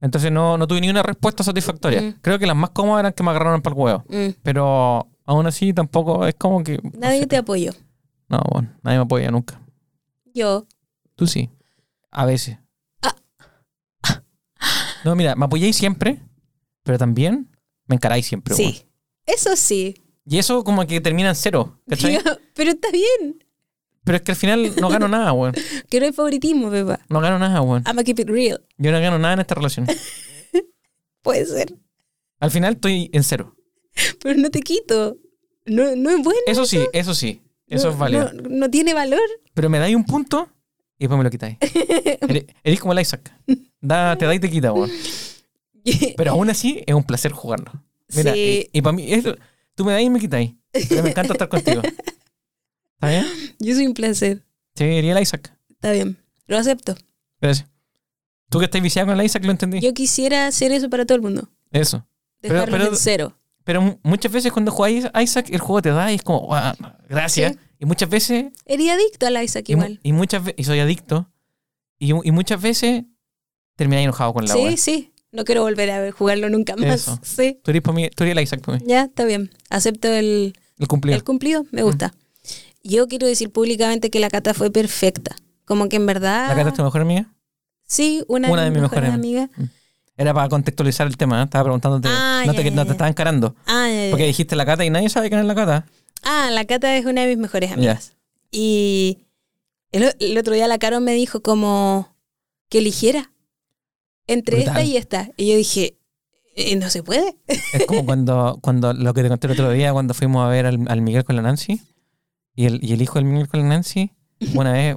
Entonces 0.00 0.30
no, 0.32 0.56
no 0.58 0.66
tuve 0.66 0.80
ni 0.80 0.88
una 0.88 1.02
respuesta 1.02 1.42
satisfactoria. 1.42 2.00
Mm. 2.02 2.18
Creo 2.22 2.38
que 2.38 2.46
las 2.46 2.56
más 2.56 2.70
cómodas 2.70 3.00
eran 3.00 3.12
que 3.12 3.22
me 3.22 3.30
agarraron 3.30 3.62
para 3.62 3.74
el 3.74 3.80
huevo. 3.82 4.04
mm, 4.08 4.28
Pero 4.42 5.08
aún 5.24 5.46
así 5.46 5.72
tampoco 5.72 6.26
es 6.26 6.34
como 6.36 6.62
que... 6.62 6.78
nadie 6.98 7.26
te 7.26 7.36
apoyó. 7.36 7.72
No, 8.28 8.42
bueno, 8.50 8.76
nadie 8.82 8.98
me 8.98 9.04
apoya 9.04 9.30
nunca. 9.30 9.60
Yo. 10.34 10.66
Tú 11.14 11.26
sí. 11.26 11.50
A 12.10 12.24
veces. 12.26 12.58
Ah. 13.02 13.14
No, 15.04 15.14
mira, 15.14 15.34
me 15.36 15.44
apoyáis 15.44 15.76
siempre, 15.76 16.20
pero 16.82 16.98
también 16.98 17.50
me 17.86 17.96
encaráis 17.96 18.26
siempre. 18.26 18.54
Sí. 18.54 18.86
Eso 19.24 19.56
sí. 19.56 20.02
Y 20.24 20.38
eso 20.38 20.64
como 20.64 20.86
que 20.86 21.00
termina 21.00 21.28
en 21.28 21.36
cero, 21.36 21.80
¿cachai? 21.88 22.18
Pero 22.54 22.70
está 22.70 22.90
bien. 22.90 23.44
Pero 24.04 24.16
es 24.16 24.22
que 24.22 24.32
al 24.32 24.36
final 24.36 24.72
no 24.80 24.88
gano 24.88 25.08
nada, 25.08 25.32
weón. 25.32 25.52
Que 25.90 25.98
no 25.98 26.06
hay 26.06 26.12
favoritismo, 26.12 26.70
Pepa. 26.70 27.00
No 27.08 27.20
gano 27.20 27.38
nada, 27.38 27.60
weón. 27.60 27.82
I'm 27.86 28.02
keep 28.04 28.20
it 28.20 28.28
real. 28.28 28.64
Yo 28.78 28.92
no 28.92 29.00
gano 29.00 29.18
nada 29.18 29.34
en 29.34 29.40
esta 29.40 29.54
relación. 29.54 29.86
Puede 31.22 31.44
ser. 31.44 31.74
Al 32.38 32.50
final 32.50 32.74
estoy 32.74 33.10
en 33.12 33.24
cero. 33.24 33.56
Pero 34.22 34.38
no 34.38 34.50
te 34.50 34.60
quito. 34.60 35.16
No, 35.64 35.96
no 35.96 36.10
es 36.10 36.22
bueno. 36.22 36.40
Eso 36.46 36.66
sí, 36.66 36.86
eso 36.92 37.14
sí. 37.14 37.42
Eso 37.68 37.86
No- 37.88 37.92
es 37.92 37.98
válido. 37.98 38.32
No, 38.32 38.48
no 38.48 38.70
tiene 38.70 38.94
valor. 38.94 39.20
Pero 39.54 39.68
me 39.70 39.78
dais 39.78 39.94
un 39.96 40.04
punto 40.04 40.48
y 40.98 41.04
después 41.04 41.18
me 41.18 41.24
lo 41.24 41.30
quitáis. 41.30 41.56
Eres, 41.60 42.46
eres 42.62 42.80
como 42.80 42.92
el 42.92 43.00
Isaac. 43.00 43.32
Da, 43.80 44.16
te 44.16 44.24
da 44.24 44.34
y 44.34 44.40
te 44.40 44.48
quita, 44.50 44.72
weón. 44.72 44.90
Pero 46.16 46.32
aún 46.32 46.50
así 46.50 46.82
es 46.86 46.94
un 46.94 47.04
placer 47.04 47.32
jugarlo. 47.32 47.72
Mira, 48.14 48.32
Sí. 48.32 48.68
y, 48.72 48.82
para 48.82 48.92
mí, 48.96 49.12
es- 49.12 49.24
tú 49.74 49.84
me 49.84 49.92
das 49.92 50.02
y 50.02 50.10
me 50.10 50.20
quitáis. 50.20 50.52
Pero 50.88 51.02
me 51.02 51.10
encanta 51.10 51.32
estar 51.32 51.48
contigo. 51.48 51.82
¿Está 52.94 53.08
bien? 53.10 53.26
Yo 53.58 53.74
soy 53.74 53.86
un 53.86 53.94
placer. 53.94 54.42
Sí, 54.74 54.84
iría 54.84 55.12
el 55.16 55.22
Isaac. 55.22 55.52
Está 55.70 55.92
bien. 55.92 56.16
Lo 56.46 56.56
acepto. 56.58 56.94
Gracias. 57.40 57.68
Tú 58.48 58.58
que 58.58 58.66
estás 58.66 58.80
viciado 58.80 59.08
con 59.08 59.18
el 59.18 59.26
Isaac 59.26 59.44
lo 59.44 59.50
entendí. 59.50 59.80
Yo 59.80 59.92
quisiera 59.92 60.46
hacer 60.46 60.70
eso 60.72 60.88
para 60.88 61.04
todo 61.04 61.16
el 61.16 61.22
mundo. 61.22 61.48
Eso. 61.72 62.06
Pero- 62.40 62.54
Dejarlos 62.54 62.78
pero- 62.80 62.90
en 62.92 62.96
cero. 62.96 63.38
Pero 63.66 63.82
mu- 63.82 63.98
muchas 64.04 64.30
veces 64.30 64.52
cuando 64.52 64.70
jugáis 64.70 65.06
Isaac, 65.20 65.48
el 65.50 65.58
juego 65.58 65.82
te 65.82 65.90
da 65.90 66.10
y 66.12 66.14
es 66.14 66.22
como, 66.22 66.46
"Guau, 66.46 66.72
gracias. 67.08 67.52
Sí. 67.52 67.58
Y 67.80 67.84
muchas 67.84 68.08
veces, 68.08 68.46
Sería 68.64 68.94
adicto 68.94 69.26
al 69.26 69.42
Isaac 69.42 69.64
y, 69.68 69.72
igual. 69.72 70.00
y 70.02 70.12
muchas 70.12 70.44
veces, 70.44 70.54
y 70.60 70.64
soy 70.64 70.78
adicto, 70.78 71.28
y, 71.98 72.10
y 72.26 72.30
muchas 72.30 72.62
veces 72.62 73.02
termináis 73.74 74.04
enojado 74.04 74.32
con 74.32 74.46
la 74.46 74.54
Sí, 74.54 74.60
wea. 74.60 74.76
sí. 74.76 75.12
No 75.32 75.44
quiero 75.44 75.62
volver 75.62 75.90
a 75.90 76.12
jugarlo 76.12 76.48
nunca 76.48 76.76
más. 76.76 77.00
Eso. 77.02 77.18
Sí. 77.22 77.58
Tú 77.64 77.72
eres, 77.72 77.82
mí, 77.92 78.08
tú 78.08 78.22
eres 78.24 78.36
el 78.36 78.42
Isaac 78.42 78.60
para 78.64 78.78
mí. 78.78 78.84
Ya, 78.86 79.02
está 79.02 79.24
bien. 79.24 79.50
Acepto 79.68 80.08
el, 80.08 80.54
El 80.78 80.86
cumplido. 80.88 81.16
el 81.16 81.24
cumplido. 81.24 81.64
Me 81.72 81.82
gusta. 81.82 82.14
Yo 82.84 83.08
quiero 83.08 83.26
decir 83.26 83.50
públicamente 83.50 84.10
que 84.10 84.20
la 84.20 84.30
cata 84.30 84.54
fue 84.54 84.70
perfecta. 84.70 85.34
Como 85.64 85.88
que 85.88 85.96
en 85.96 86.06
verdad. 86.06 86.48
¿La 86.48 86.54
Cata 86.54 86.68
es 86.68 86.74
tu 86.76 86.84
mejor 86.84 87.00
amiga? 87.02 87.34
Sí, 87.84 88.22
una, 88.28 88.48
Una 88.50 88.62
de 88.62 88.70
mis 88.70 88.80
mejores 88.80 89.02
mejores 89.02 89.14
amigas. 89.14 89.50
Era 90.16 90.32
para 90.32 90.48
contextualizar 90.48 91.06
el 91.06 91.16
tema, 91.16 91.40
¿eh? 91.40 91.44
estaba 91.44 91.64
preguntándote. 91.64 92.08
Ah, 92.10 92.42
no, 92.46 92.54
te, 92.54 92.70
no 92.70 92.84
te 92.86 92.92
estaba 92.92 93.08
encarando. 93.10 93.54
Ah. 93.66 93.88
Porque 94.10 94.24
dijiste 94.26 94.56
la 94.56 94.64
Cata 94.64 94.84
y 94.84 94.90
nadie 94.90 95.08
sabe 95.10 95.28
quién 95.28 95.40
es 95.40 95.46
la 95.46 95.54
Cata. 95.54 95.86
Ah, 96.22 96.48
la 96.50 96.64
Cata 96.64 96.96
es 96.96 97.04
una 97.04 97.22
de 97.22 97.28
mis 97.28 97.38
mejores 97.38 97.70
amigas. 97.72 98.16
Y 98.50 99.18
el, 99.92 100.12
el 100.18 100.38
otro 100.38 100.54
día 100.54 100.66
la 100.68 100.78
Caro 100.78 101.00
me 101.00 101.12
dijo 101.12 101.42
como 101.42 102.16
que 102.70 102.78
eligiera 102.78 103.30
entre 104.26 104.56
Brutal. 104.56 104.76
esta 104.78 104.84
y 104.84 104.96
esta. 104.96 105.28
Y 105.36 105.50
yo 105.50 105.56
dije, 105.56 105.98
"Eh, 106.56 106.76
no 106.76 106.88
se 106.88 107.02
puede. 107.02 107.36
Es 107.46 107.84
como 107.86 108.04
cuando, 108.06 108.58
cuando 108.62 108.94
lo 108.94 109.12
que 109.12 109.22
te 109.22 109.28
conté 109.28 109.46
el 109.48 109.52
otro 109.52 109.70
día, 109.70 109.92
cuando 109.92 110.14
fuimos 110.14 110.44
a 110.46 110.48
ver 110.48 110.64
al, 110.66 110.78
al 110.88 111.02
Miguel 111.02 111.24
con 111.24 111.36
la 111.36 111.42
Nancy. 111.42 111.80
Y 112.54 112.64
el, 112.64 112.82
y 112.82 112.94
el 112.94 113.02
hijo 113.02 113.14
del 113.18 113.26
Miguel 113.26 113.48
con 113.48 113.60
la 113.60 113.66
Nancy, 113.68 114.12
una 114.54 114.72
vez 114.72 114.96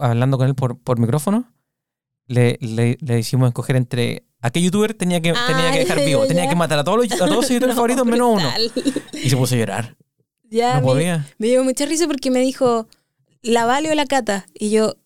hablando 0.00 0.38
con 0.38 0.48
él 0.48 0.54
por, 0.54 0.78
por 0.78 0.98
micrófono, 0.98 1.52
le, 2.26 2.56
le, 2.62 2.96
le 3.00 3.18
hicimos 3.18 3.48
escoger 3.48 3.76
entre. 3.76 4.24
¿A 4.44 4.50
qué 4.50 4.60
youtuber 4.60 4.92
tenía 4.92 5.22
que, 5.22 5.32
tenía 5.32 5.72
que 5.72 5.78
dejar 5.78 6.04
vivo? 6.04 6.22
ya, 6.22 6.28
Tenía 6.28 6.48
que 6.50 6.54
matar 6.54 6.78
a 6.78 6.84
todos 6.84 6.98
los, 7.08 7.12
a 7.20 7.26
todos 7.26 7.46
sus 7.46 7.54
youtubers 7.54 7.68
No, 7.74 7.76
favoritos 7.76 8.04
menos 8.04 8.28
uno. 8.34 8.50
Y 9.14 9.30
se 9.30 9.36
puso 9.38 9.54
a 9.54 9.58
llorar. 9.58 9.96
Ya 10.50 10.74
no 10.74 10.80
me- 10.80 10.86
podía. 10.86 11.26
Me 11.38 11.46
dio 11.46 11.64
mucha 11.64 11.86
risa 11.86 12.06
porque 12.06 12.30
me 12.30 12.40
dijo, 12.40 12.86
¿la 13.40 13.64
Vale 13.64 13.90
o 13.90 13.94
la 13.94 14.04
Cata? 14.04 14.46
Y 14.52 14.68
yo, 14.70 14.96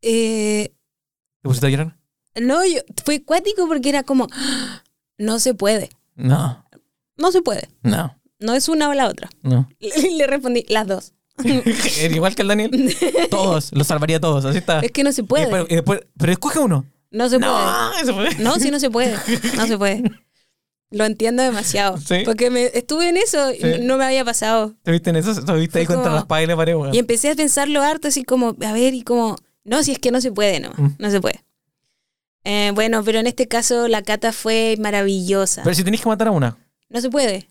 eh, 0.00 0.72
¿Te 1.42 1.48
pusiste 1.48 1.66
a 1.66 1.70
llorar? 1.70 1.96
no, 2.40 2.64
yo, 2.64 2.80
fue 3.04 3.22
cuático 3.22 3.66
porque 3.68 3.90
era 3.90 4.02
como, 4.02 4.28
"Ah, 4.32 4.82
no 5.18 5.38
se 5.40 5.52
puede, 5.54 5.90
No, 6.14 6.64
no 7.18 7.32
se 7.32 7.42
puede, 7.42 7.68
no, 7.82 8.18
no 8.40 8.54
es 8.54 8.68
una 8.70 8.88
o 8.88 8.94
la 8.94 9.08
otra. 9.08 9.28
no. 9.42 9.68
Le, 9.80 10.10
le 10.12 10.26
respondí, 10.26 10.64
las 10.70 10.86
dos. 10.86 11.12
Igual 12.10 12.34
que 12.34 12.40
el 12.42 12.48
Daniel. 12.48 12.96
Todos, 13.30 13.72
los 13.72 13.86
salvaría 13.86 14.16
a 14.16 14.20
todos, 14.20 14.44
así 14.46 14.56
está. 14.58 14.80
Es 14.80 14.90
que 14.90 15.04
no 15.04 15.12
se 15.12 15.20
Y 15.20 15.24
puede, 15.24 15.44
después- 15.44 15.66
y 15.70 15.74
después- 15.74 16.00
pero 16.18 16.32
escoge 16.32 16.58
uno. 16.60 16.86
No 17.16 17.28
se 17.28 17.38
puede. 17.38 17.52
No, 17.52 17.92
eso 18.02 18.14
fue. 18.14 18.34
No, 18.36 18.54
sí, 18.60 18.70
no 18.70 18.78
se 18.80 18.90
puede. 18.90 19.16
No 19.56 19.66
se 19.66 19.76
puede. 19.78 20.02
Lo 20.90 21.04
entiendo 21.04 21.42
demasiado. 21.42 21.98
Sí. 22.06 22.22
Porque 22.24 22.50
me, 22.50 22.66
estuve 22.66 23.08
en 23.08 23.16
eso 23.16 23.50
y 23.52 23.56
Sí. 23.56 23.66
no 23.82 23.96
me 23.96 24.04
había 24.04 24.24
pasado. 24.24 24.74
¿Te 24.82 24.92
viste 24.92 25.10
en 25.10 25.16
eso? 25.16 25.34
¿Te 25.44 25.52
viste 25.54 25.80
ahí 25.80 25.86
Fue 25.86 25.94
contra 25.96 26.10
como- 26.10 26.16
las 26.20 26.26
paredes 26.26 26.48
y 26.48 26.50
la 26.50 26.56
pared, 26.56 26.74
weón? 26.76 26.94
Y 26.94 26.98
empecé 26.98 27.30
a 27.30 27.34
pensarlo 27.34 27.82
harto, 27.82 28.08
así 28.08 28.22
como, 28.24 28.56
a 28.64 28.72
ver, 28.72 28.94
y 28.94 29.02
como, 29.02 29.36
no, 29.64 29.82
si 29.82 29.92
es 29.92 29.98
que 29.98 30.10
no 30.12 30.20
se 30.20 30.30
puede, 30.30 30.60
no, 30.60 30.70
Mm. 30.76 30.94
no 30.98 31.10
se 31.10 31.20
puede. 31.20 31.42
Eh, 32.44 32.70
bueno, 32.74 33.02
pero 33.02 33.18
en 33.18 33.26
este 33.26 33.48
caso 33.48 33.88
la 33.88 34.02
cata 34.02 34.32
fue 34.32 34.76
maravillosa. 34.78 35.62
Pero 35.64 35.74
si 35.74 35.82
tenés 35.82 36.00
que 36.00 36.08
matar 36.08 36.28
a 36.28 36.30
una, 36.30 36.56
no 36.88 37.00
se 37.00 37.10
puede. 37.10 37.48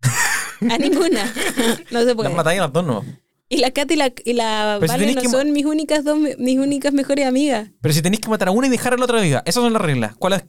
A 0.68 0.76
ninguna. 0.78 1.32
No 1.92 2.00
se 2.00 2.06
las 2.06 2.14
puede. 2.16 2.30
matáis 2.30 2.58
a 2.58 2.62
las 2.64 2.72
dos, 2.72 2.84
no. 2.84 3.04
Y 3.48 3.58
la 3.58 3.70
Cata 3.70 3.94
y 3.94 3.96
la, 3.96 4.12
y 4.24 4.32
la 4.34 4.78
si 4.80 5.14
no 5.14 5.22
que 5.22 5.28
son 5.28 5.52
mis 5.52 5.64
únicas 5.64 6.04
dos, 6.04 6.18
mis 6.38 6.58
únicas 6.58 6.92
mejores 6.92 7.26
amigas. 7.26 7.70
Pero 7.80 7.94
si 7.94 8.02
tenéis 8.02 8.20
que 8.20 8.28
matar 8.28 8.48
a 8.48 8.50
una 8.50 8.66
y 8.66 8.70
dejar 8.70 8.92
a 8.92 8.96
la 8.98 9.04
otra 9.04 9.20
viva, 9.20 9.42
esas 9.46 9.62
son 9.62 9.72
las 9.72 9.80
reglas. 9.80 10.14
¿Cuál 10.16 10.34
es? 10.34 10.44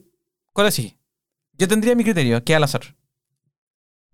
¿Cuál 0.51 0.67
es 0.67 0.73
sí? 0.73 0.97
Yo 1.53 1.67
tendría 1.67 1.95
mi 1.95 2.03
criterio, 2.03 2.43
que 2.43 2.55
al 2.55 2.63
azar. 2.63 2.95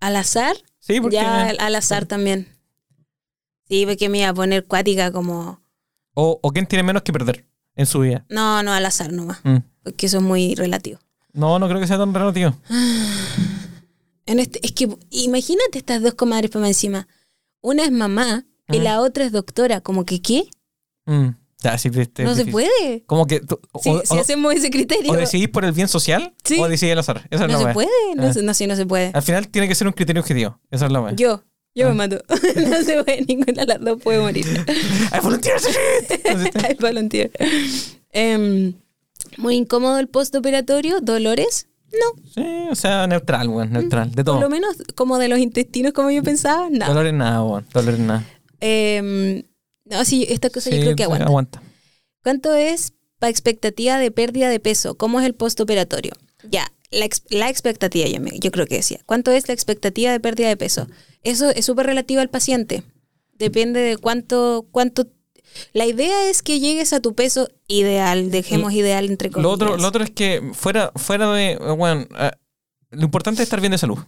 ¿Al 0.00 0.14
azar? 0.16 0.56
Sí, 0.78 1.00
porque. 1.00 1.16
Ya 1.16 1.48
al, 1.48 1.74
azar 1.74 2.06
también. 2.06 2.48
Sí, 3.68 3.84
porque 3.86 4.08
me 4.08 4.18
iba 4.18 4.28
a 4.28 4.34
poner 4.34 4.64
cuática 4.64 5.10
como... 5.10 5.60
O, 6.14 6.38
o 6.40 6.52
quién 6.52 6.66
tiene 6.66 6.84
menos 6.84 7.02
que 7.02 7.12
perder. 7.12 7.44
en 7.74 7.86
su 7.86 8.00
vida? 8.00 8.24
No, 8.28 8.62
no, 8.62 8.72
al 8.72 8.86
azar 8.86 9.12
nomás. 9.12 9.40
Mm. 9.42 9.56
Porque 9.82 10.06
eso 10.06 10.18
es 10.18 10.22
muy 10.22 10.54
relativo. 10.54 11.00
No, 11.32 11.58
no 11.58 11.68
creo 11.68 11.80
que 11.80 11.88
sea 11.88 11.98
tan 11.98 12.14
relativo. 12.14 12.54
En 14.28 14.40
este, 14.40 14.58
es 14.60 14.72
que 14.72 14.88
imagínate 15.10 15.78
estas 15.78 16.02
dos 16.02 16.14
comadres 16.14 16.50
para 16.50 16.66
encima. 16.66 17.06
Una 17.60 17.84
es 17.84 17.92
mamá 17.92 18.44
y 18.68 18.78
la 18.78 19.00
otra 19.00 19.24
es 19.24 19.32
doctora. 19.32 19.80
Como 19.80 20.04
que, 20.04 20.20
¿qué? 20.20 20.44
Mm. 21.06 21.28
Ya, 21.62 21.78
sí, 21.78 21.90
este, 21.94 22.22
no 22.24 22.34
se 22.34 22.44
puede. 22.44 23.02
Como 23.06 23.26
que 23.26 23.40
tú- 23.40 23.58
Si, 23.82 23.88
o, 23.90 24.02
si 24.04 24.14
o- 24.14 24.20
hacemos 24.20 24.54
ese 24.54 24.70
criterio, 24.70 25.10
o 25.10 25.16
decidís 25.16 25.48
por 25.48 25.64
el 25.64 25.72
bien 25.72 25.88
social 25.88 26.34
Sí. 26.44 26.60
o 26.60 26.68
decidís 26.68 26.92
al 26.92 26.98
azar. 26.98 27.26
Esa 27.30 27.46
es 27.46 27.52
no 27.52 27.58
se 27.58 27.72
puede. 27.72 27.88
No, 28.14 28.24
Ah. 28.26 28.32
no, 28.42 28.54
sí, 28.54 28.66
no 28.66 28.76
se 28.76 28.84
puede. 28.86 29.10
Al 29.14 29.22
final 29.22 29.48
tiene 29.48 29.66
que 29.66 29.74
ser 29.74 29.86
un 29.86 29.92
criterio 29.94 30.20
objetivo. 30.20 30.60
Esa 30.70 30.86
es 30.86 30.92
la. 30.92 31.12
Yo, 31.16 31.42
yo 31.74 31.86
Ah. 31.86 31.88
me 31.90 31.94
mato. 31.94 32.18
no 32.28 32.82
se 32.82 33.02
puede, 33.02 33.24
ninguna 33.26 33.64
de 33.64 33.66
las 33.66 33.80
dos 33.80 34.00
puede 34.02 34.20
morir. 34.20 34.44
Ay, 35.12 35.20
volunteer. 36.80 37.30
Em, 38.12 38.74
muy 39.38 39.56
incómodo 39.56 39.98
el 39.98 40.08
postoperatorio. 40.08 41.00
¿Dolores? 41.00 41.68
No. 41.92 42.22
Sí, 42.34 42.44
o 42.70 42.74
sea, 42.74 43.06
neutral, 43.06 43.48
weón, 43.48 43.72
neutral. 43.72 44.10
De 44.10 44.24
Por 44.24 44.34
lo 44.34 44.40
todo. 44.40 44.50
menos 44.50 44.76
como 44.94 45.18
de 45.18 45.28
los 45.28 45.38
intestinos, 45.38 45.92
como 45.92 46.10
yo 46.10 46.22
pensaba, 46.22 46.68
no. 46.70 46.86
Dolor 46.86 47.06
en 47.06 47.18
nada, 47.18 47.42
weón. 47.42 47.66
Dolor 47.72 47.94
en 47.94 48.06
nada. 48.06 48.24
Em, 48.60 49.42
no, 49.84 50.04
sí, 50.04 50.26
esta 50.28 50.50
cosa 50.50 50.70
yo 50.70 50.78
creo 50.80 50.96
que 50.96 51.04
aguanta. 51.04 51.26
aguanta. 51.26 51.62
¿Cuánto 52.22 52.54
es 52.54 52.92
para 53.18 53.30
expectativa 53.30 53.98
de 53.98 54.10
pérdida 54.10 54.48
de 54.48 54.60
peso? 54.60 54.96
¿Cómo 54.96 55.20
es 55.20 55.26
el 55.26 55.34
postoperatorio? 55.34 56.12
Ya, 56.50 56.66
la, 56.90 57.04
ex- 57.04 57.22
la 57.30 57.48
expectativa, 57.48 58.06
yo, 58.08 58.20
me- 58.20 58.38
yo 58.38 58.50
creo 58.50 58.66
que 58.66 58.76
decía. 58.76 59.00
¿Cuánto 59.06 59.30
es 59.30 59.48
la 59.48 59.54
expectativa 59.54 60.10
de 60.12 60.20
pérdida 60.20 60.48
de 60.48 60.56
peso? 60.56 60.86
Eso 61.22 61.50
es 61.50 61.64
súper 61.64 61.86
relativo 61.86 62.20
al 62.20 62.30
paciente. 62.30 62.82
Depende 63.34 63.80
de 63.80 63.96
cuánto, 63.96 64.66
cuánto... 64.70 65.06
La 65.72 65.86
idea 65.86 66.28
es 66.28 66.42
que 66.42 66.60
llegues 66.60 66.92
a 66.92 67.00
tu 67.00 67.14
peso 67.14 67.48
ideal, 67.68 68.30
dejemos 68.30 68.72
ideal 68.74 69.06
entre 69.06 69.30
comillas. 69.30 69.44
Lo 69.44 69.50
otro, 69.52 69.76
lo 69.78 69.88
otro 69.88 70.04
es 70.04 70.10
que 70.10 70.50
fuera, 70.52 70.92
fuera 70.96 71.32
de. 71.32 71.56
Bueno, 71.78 72.06
eh, 72.18 72.30
lo 72.90 73.04
importante 73.04 73.40
es 73.42 73.46
estar 73.46 73.60
bien 73.60 73.70
de 73.72 73.78
salud. 73.78 73.98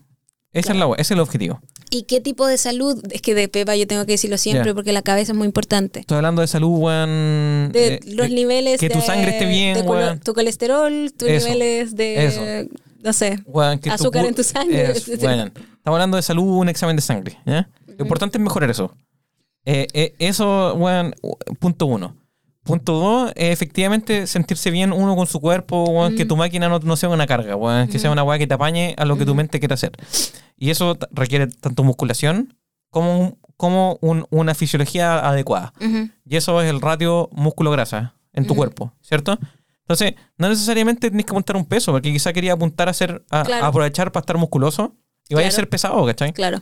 Esa 0.52 0.72
es 0.72 0.78
la, 0.78 0.86
ese 0.92 1.00
es 1.02 1.10
el 1.12 1.20
objetivo. 1.20 1.60
¿Y 1.90 2.02
qué 2.04 2.20
tipo 2.20 2.46
de 2.46 2.56
salud? 2.58 3.02
Es 3.10 3.20
que 3.22 3.34
de 3.34 3.48
Pepa 3.48 3.76
yo 3.76 3.86
tengo 3.86 4.04
que 4.06 4.12
decirlo 4.12 4.38
siempre 4.38 4.74
porque 4.74 4.92
la 4.92 5.02
cabeza 5.02 5.32
es 5.32 5.38
muy 5.38 5.46
importante. 5.46 6.00
Estoy 6.00 6.16
hablando 6.16 6.40
de 6.42 6.48
salud, 6.48 6.78
weón. 6.78 7.70
De 7.72 7.94
eh, 7.94 8.00
los 8.06 8.30
niveles 8.30 8.80
que 8.80 8.90
tu 8.90 9.00
sangre 9.00 9.30
esté 9.32 9.46
bien, 9.46 9.74
de 9.74 10.18
tu 10.24 10.32
colesterol, 10.34 11.12
tus 11.16 11.28
Eso, 11.28 11.46
niveles 11.48 11.94
de 11.96 12.24
eso. 12.26 12.40
no 13.02 13.12
sé, 13.12 13.38
weón, 13.46 13.78
que 13.78 13.90
tu 13.90 13.94
azúcar 13.94 14.22
cu- 14.22 14.28
en 14.28 14.34
tu 14.34 14.42
sangre. 14.42 14.90
Eso. 14.90 15.12
Estamos 15.12 15.50
hablando 15.84 16.16
de 16.16 16.22
salud, 16.22 16.58
un 16.58 16.68
examen 16.68 16.96
de 16.96 17.02
sangre. 17.02 17.38
¿ya? 17.46 17.68
Lo 17.86 18.04
importante 18.04 18.38
es 18.38 18.44
mejorar 18.44 18.70
eso. 18.70 18.94
Eh, 19.64 19.86
eh, 19.92 20.14
eso, 20.18 20.74
u- 20.74 21.36
punto 21.58 21.86
uno. 21.86 22.16
Punto 22.68 22.92
dos, 22.92 23.32
efectivamente 23.34 24.26
sentirse 24.26 24.70
bien 24.70 24.92
uno 24.92 25.16
con 25.16 25.26
su 25.26 25.40
cuerpo, 25.40 25.84
weón, 25.84 26.14
que 26.16 26.24
tu 26.26 26.36
máquina 26.36 26.68
no, 26.68 26.78
no 26.78 26.96
sea 26.96 27.08
una 27.08 27.26
carga, 27.26 27.56
weón, 27.56 27.88
que 27.88 27.98
sea 27.98 28.10
una 28.10 28.22
weá 28.22 28.38
que 28.38 28.46
te 28.46 28.54
apañe 28.54 28.94
a 28.98 29.04
lo 29.06 29.16
que 29.18 29.24
tu 29.24 29.34
mente 29.34 29.58
quiere 29.58 29.74
hacer. 29.74 29.92
Y 30.56 30.70
eso 30.70 30.96
requiere 31.10 31.46
tanto 31.46 31.82
musculación 31.82 32.54
como, 32.90 33.18
un- 33.20 33.38
como 33.56 33.98
un- 34.02 34.26
una 34.30 34.54
fisiología 34.54 35.18
adecuada. 35.28 35.72
Y 36.24 36.36
eso 36.36 36.60
es 36.62 36.68
el 36.70 36.80
ratio 36.80 37.28
músculo-grasa 37.32 38.14
en 38.34 38.46
tu 38.46 38.54
cuerpo, 38.54 38.92
¿cierto? 39.00 39.38
Entonces, 39.80 40.14
no 40.36 40.48
necesariamente 40.50 41.08
tienes 41.08 41.24
que 41.24 41.32
apuntar 41.32 41.56
un 41.56 41.64
peso, 41.64 41.92
porque 41.92 42.12
quizá 42.12 42.32
quería 42.34 42.52
apuntar 42.52 42.88
a, 42.90 42.92
ser, 42.92 43.24
a, 43.30 43.42
Claro. 43.44 43.64
a 43.64 43.68
aprovechar 43.68 44.12
para 44.12 44.20
estar 44.22 44.36
musculoso 44.36 44.94
y 45.28 45.34
vaya 45.34 45.48
a 45.48 45.50
ser 45.50 45.68
pesado, 45.70 46.04
¿cachai? 46.04 46.32
Claro, 46.34 46.60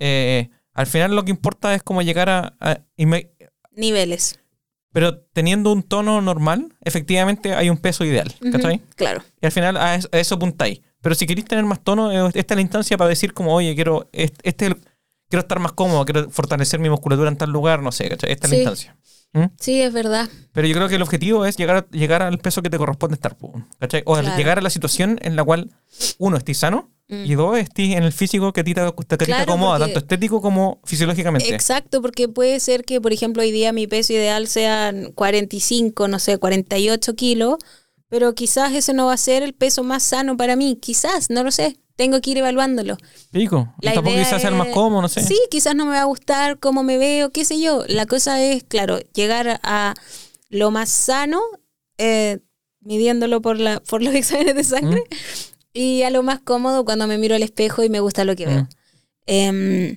Eh, 0.00 0.50
al 0.72 0.86
final 0.88 1.14
lo 1.14 1.24
que 1.24 1.30
importa 1.30 1.72
es 1.76 1.82
como 1.84 2.02
llegar 2.02 2.28
a... 2.28 2.54
niveles. 3.76 4.40
Pero 4.94 5.18
teniendo 5.32 5.72
un 5.72 5.82
tono 5.82 6.20
normal, 6.22 6.72
efectivamente 6.82 7.52
hay 7.54 7.68
un 7.68 7.76
peso 7.78 8.04
ideal. 8.04 8.32
¿cachai? 8.52 8.80
Claro. 8.94 9.22
Y 9.42 9.46
al 9.46 9.52
final 9.52 9.76
a 9.76 9.96
eso, 9.96 10.08
a 10.12 10.18
eso 10.20 10.36
apuntáis. 10.36 10.80
Pero 11.02 11.16
si 11.16 11.26
queréis 11.26 11.46
tener 11.46 11.64
más 11.64 11.82
tono, 11.82 12.28
esta 12.28 12.54
es 12.54 12.56
la 12.56 12.62
instancia 12.62 12.96
para 12.96 13.08
decir 13.10 13.34
como, 13.34 13.52
oye, 13.54 13.74
quiero, 13.74 14.08
este, 14.12 14.48
este 14.48 14.66
el- 14.66 14.76
quiero 15.28 15.40
estar 15.40 15.58
más 15.58 15.72
cómodo, 15.72 16.04
quiero 16.04 16.30
fortalecer 16.30 16.78
mi 16.78 16.88
musculatura 16.88 17.28
en 17.28 17.36
tal 17.36 17.50
lugar, 17.50 17.82
no 17.82 17.90
sé, 17.92 18.08
¿cachai? 18.08 18.30
Esta 18.32 18.46
es 18.46 18.50
Sí. 18.50 18.56
la 18.56 18.62
instancia. 18.62 18.96
¿Mm? 19.32 19.44
Sí, 19.58 19.82
es 19.82 19.92
verdad. 19.92 20.28
Pero 20.52 20.68
yo 20.68 20.74
creo 20.76 20.88
que 20.88 20.94
el 20.94 21.02
objetivo 21.02 21.44
es 21.44 21.56
llegar, 21.56 21.76
a- 21.76 21.86
llegar 21.90 22.22
al 22.22 22.38
peso 22.38 22.62
que 22.62 22.70
te 22.70 22.78
corresponde 22.78 23.14
estar, 23.16 23.36
¿cachai? 23.80 24.02
O 24.06 24.14
Claro. 24.14 24.36
llegar 24.36 24.58
a 24.58 24.62
la 24.62 24.70
situación 24.70 25.18
en 25.22 25.34
la 25.34 25.42
cual, 25.42 25.72
uno, 26.18 26.36
estés 26.36 26.56
sano 26.58 26.88
Mm. 27.08 27.24
y 27.26 27.34
dos, 27.34 27.58
estés 27.58 27.96
en 27.96 28.02
el 28.02 28.12
físico 28.12 28.52
que 28.54 28.62
a 28.62 28.64
ti 28.64 28.72
te, 28.74 28.80
que 28.80 28.92
ti 28.92 29.16
te 29.16 29.24
Claro, 29.26 29.42
acomoda, 29.42 29.78
porque- 29.78 29.92
tanto 29.92 29.98
estético 30.06 30.40
como 30.40 30.80
fisiológicamente. 30.84 31.54
Exacto, 31.54 32.00
porque 32.00 32.28
puede 32.28 32.60
ser 32.60 32.84
que, 32.84 33.00
por 33.00 33.12
ejemplo, 33.12 33.42
hoy 33.42 33.50
día 33.52 33.72
mi 33.72 33.86
peso 33.86 34.12
ideal 34.14 34.46
sean 34.48 35.12
45, 35.12 36.08
no 36.08 36.18
sé, 36.18 36.38
48 36.38 37.14
kilos, 37.14 37.56
pero 38.08 38.34
quizás 38.34 38.72
ese 38.72 38.94
no 38.94 39.06
va 39.06 39.14
a 39.14 39.18
ser 39.18 39.42
el 39.42 39.52
peso 39.52 39.82
más 39.82 40.02
sano 40.02 40.36
para 40.36 40.56
mí. 40.56 40.78
Quizás, 40.80 41.28
no 41.30 41.42
lo 41.44 41.50
sé. 41.50 41.76
Tengo 41.96 42.20
que 42.20 42.30
ir 42.30 42.38
evaluándolo. 42.38 42.96
Pico. 43.30 43.72
Y 43.80 43.86
La 43.86 43.92
tampoco 43.94 44.16
quizás 44.16 44.40
sea 44.40 44.50
el 44.50 44.56
más 44.56 44.68
es- 44.68 44.74
cómodo, 44.74 45.02
no 45.02 45.08
sé. 45.08 45.22
Sí, 45.22 45.38
quizás 45.50 45.74
no 45.76 45.84
me 45.86 45.92
va 45.92 46.00
a 46.00 46.04
gustar 46.04 46.58
cómo 46.58 46.82
me 46.82 46.96
veo, 46.98 47.30
qué 47.30 47.44
sé 47.44 47.60
yo. 47.60 47.84
La 47.86 48.06
cosa 48.06 48.42
es, 48.42 48.64
claro, 48.64 48.98
llegar 49.14 49.60
a 49.62 49.94
lo 50.48 50.70
más 50.70 50.88
sano, 50.90 51.40
eh, 51.98 52.38
midiéndolo 52.80 53.40
por, 53.42 53.58
la, 53.60 53.80
por 53.80 54.02
los 54.02 54.14
exámenes 54.14 54.54
de 54.54 54.64
sangre, 54.64 55.02
Mm. 55.02 55.53
Y 55.74 56.02
a 56.04 56.10
lo 56.10 56.22
más 56.22 56.38
cómodo 56.40 56.84
cuando 56.86 57.06
me 57.06 57.18
miro 57.18 57.34
al 57.34 57.42
espejo 57.42 57.82
y 57.84 57.90
me 57.90 58.00
gusta 58.00 58.24
lo 58.24 58.34
que 58.36 58.46
veo. 58.46 58.62
Mm. 58.62 58.68
Em, 59.26 59.96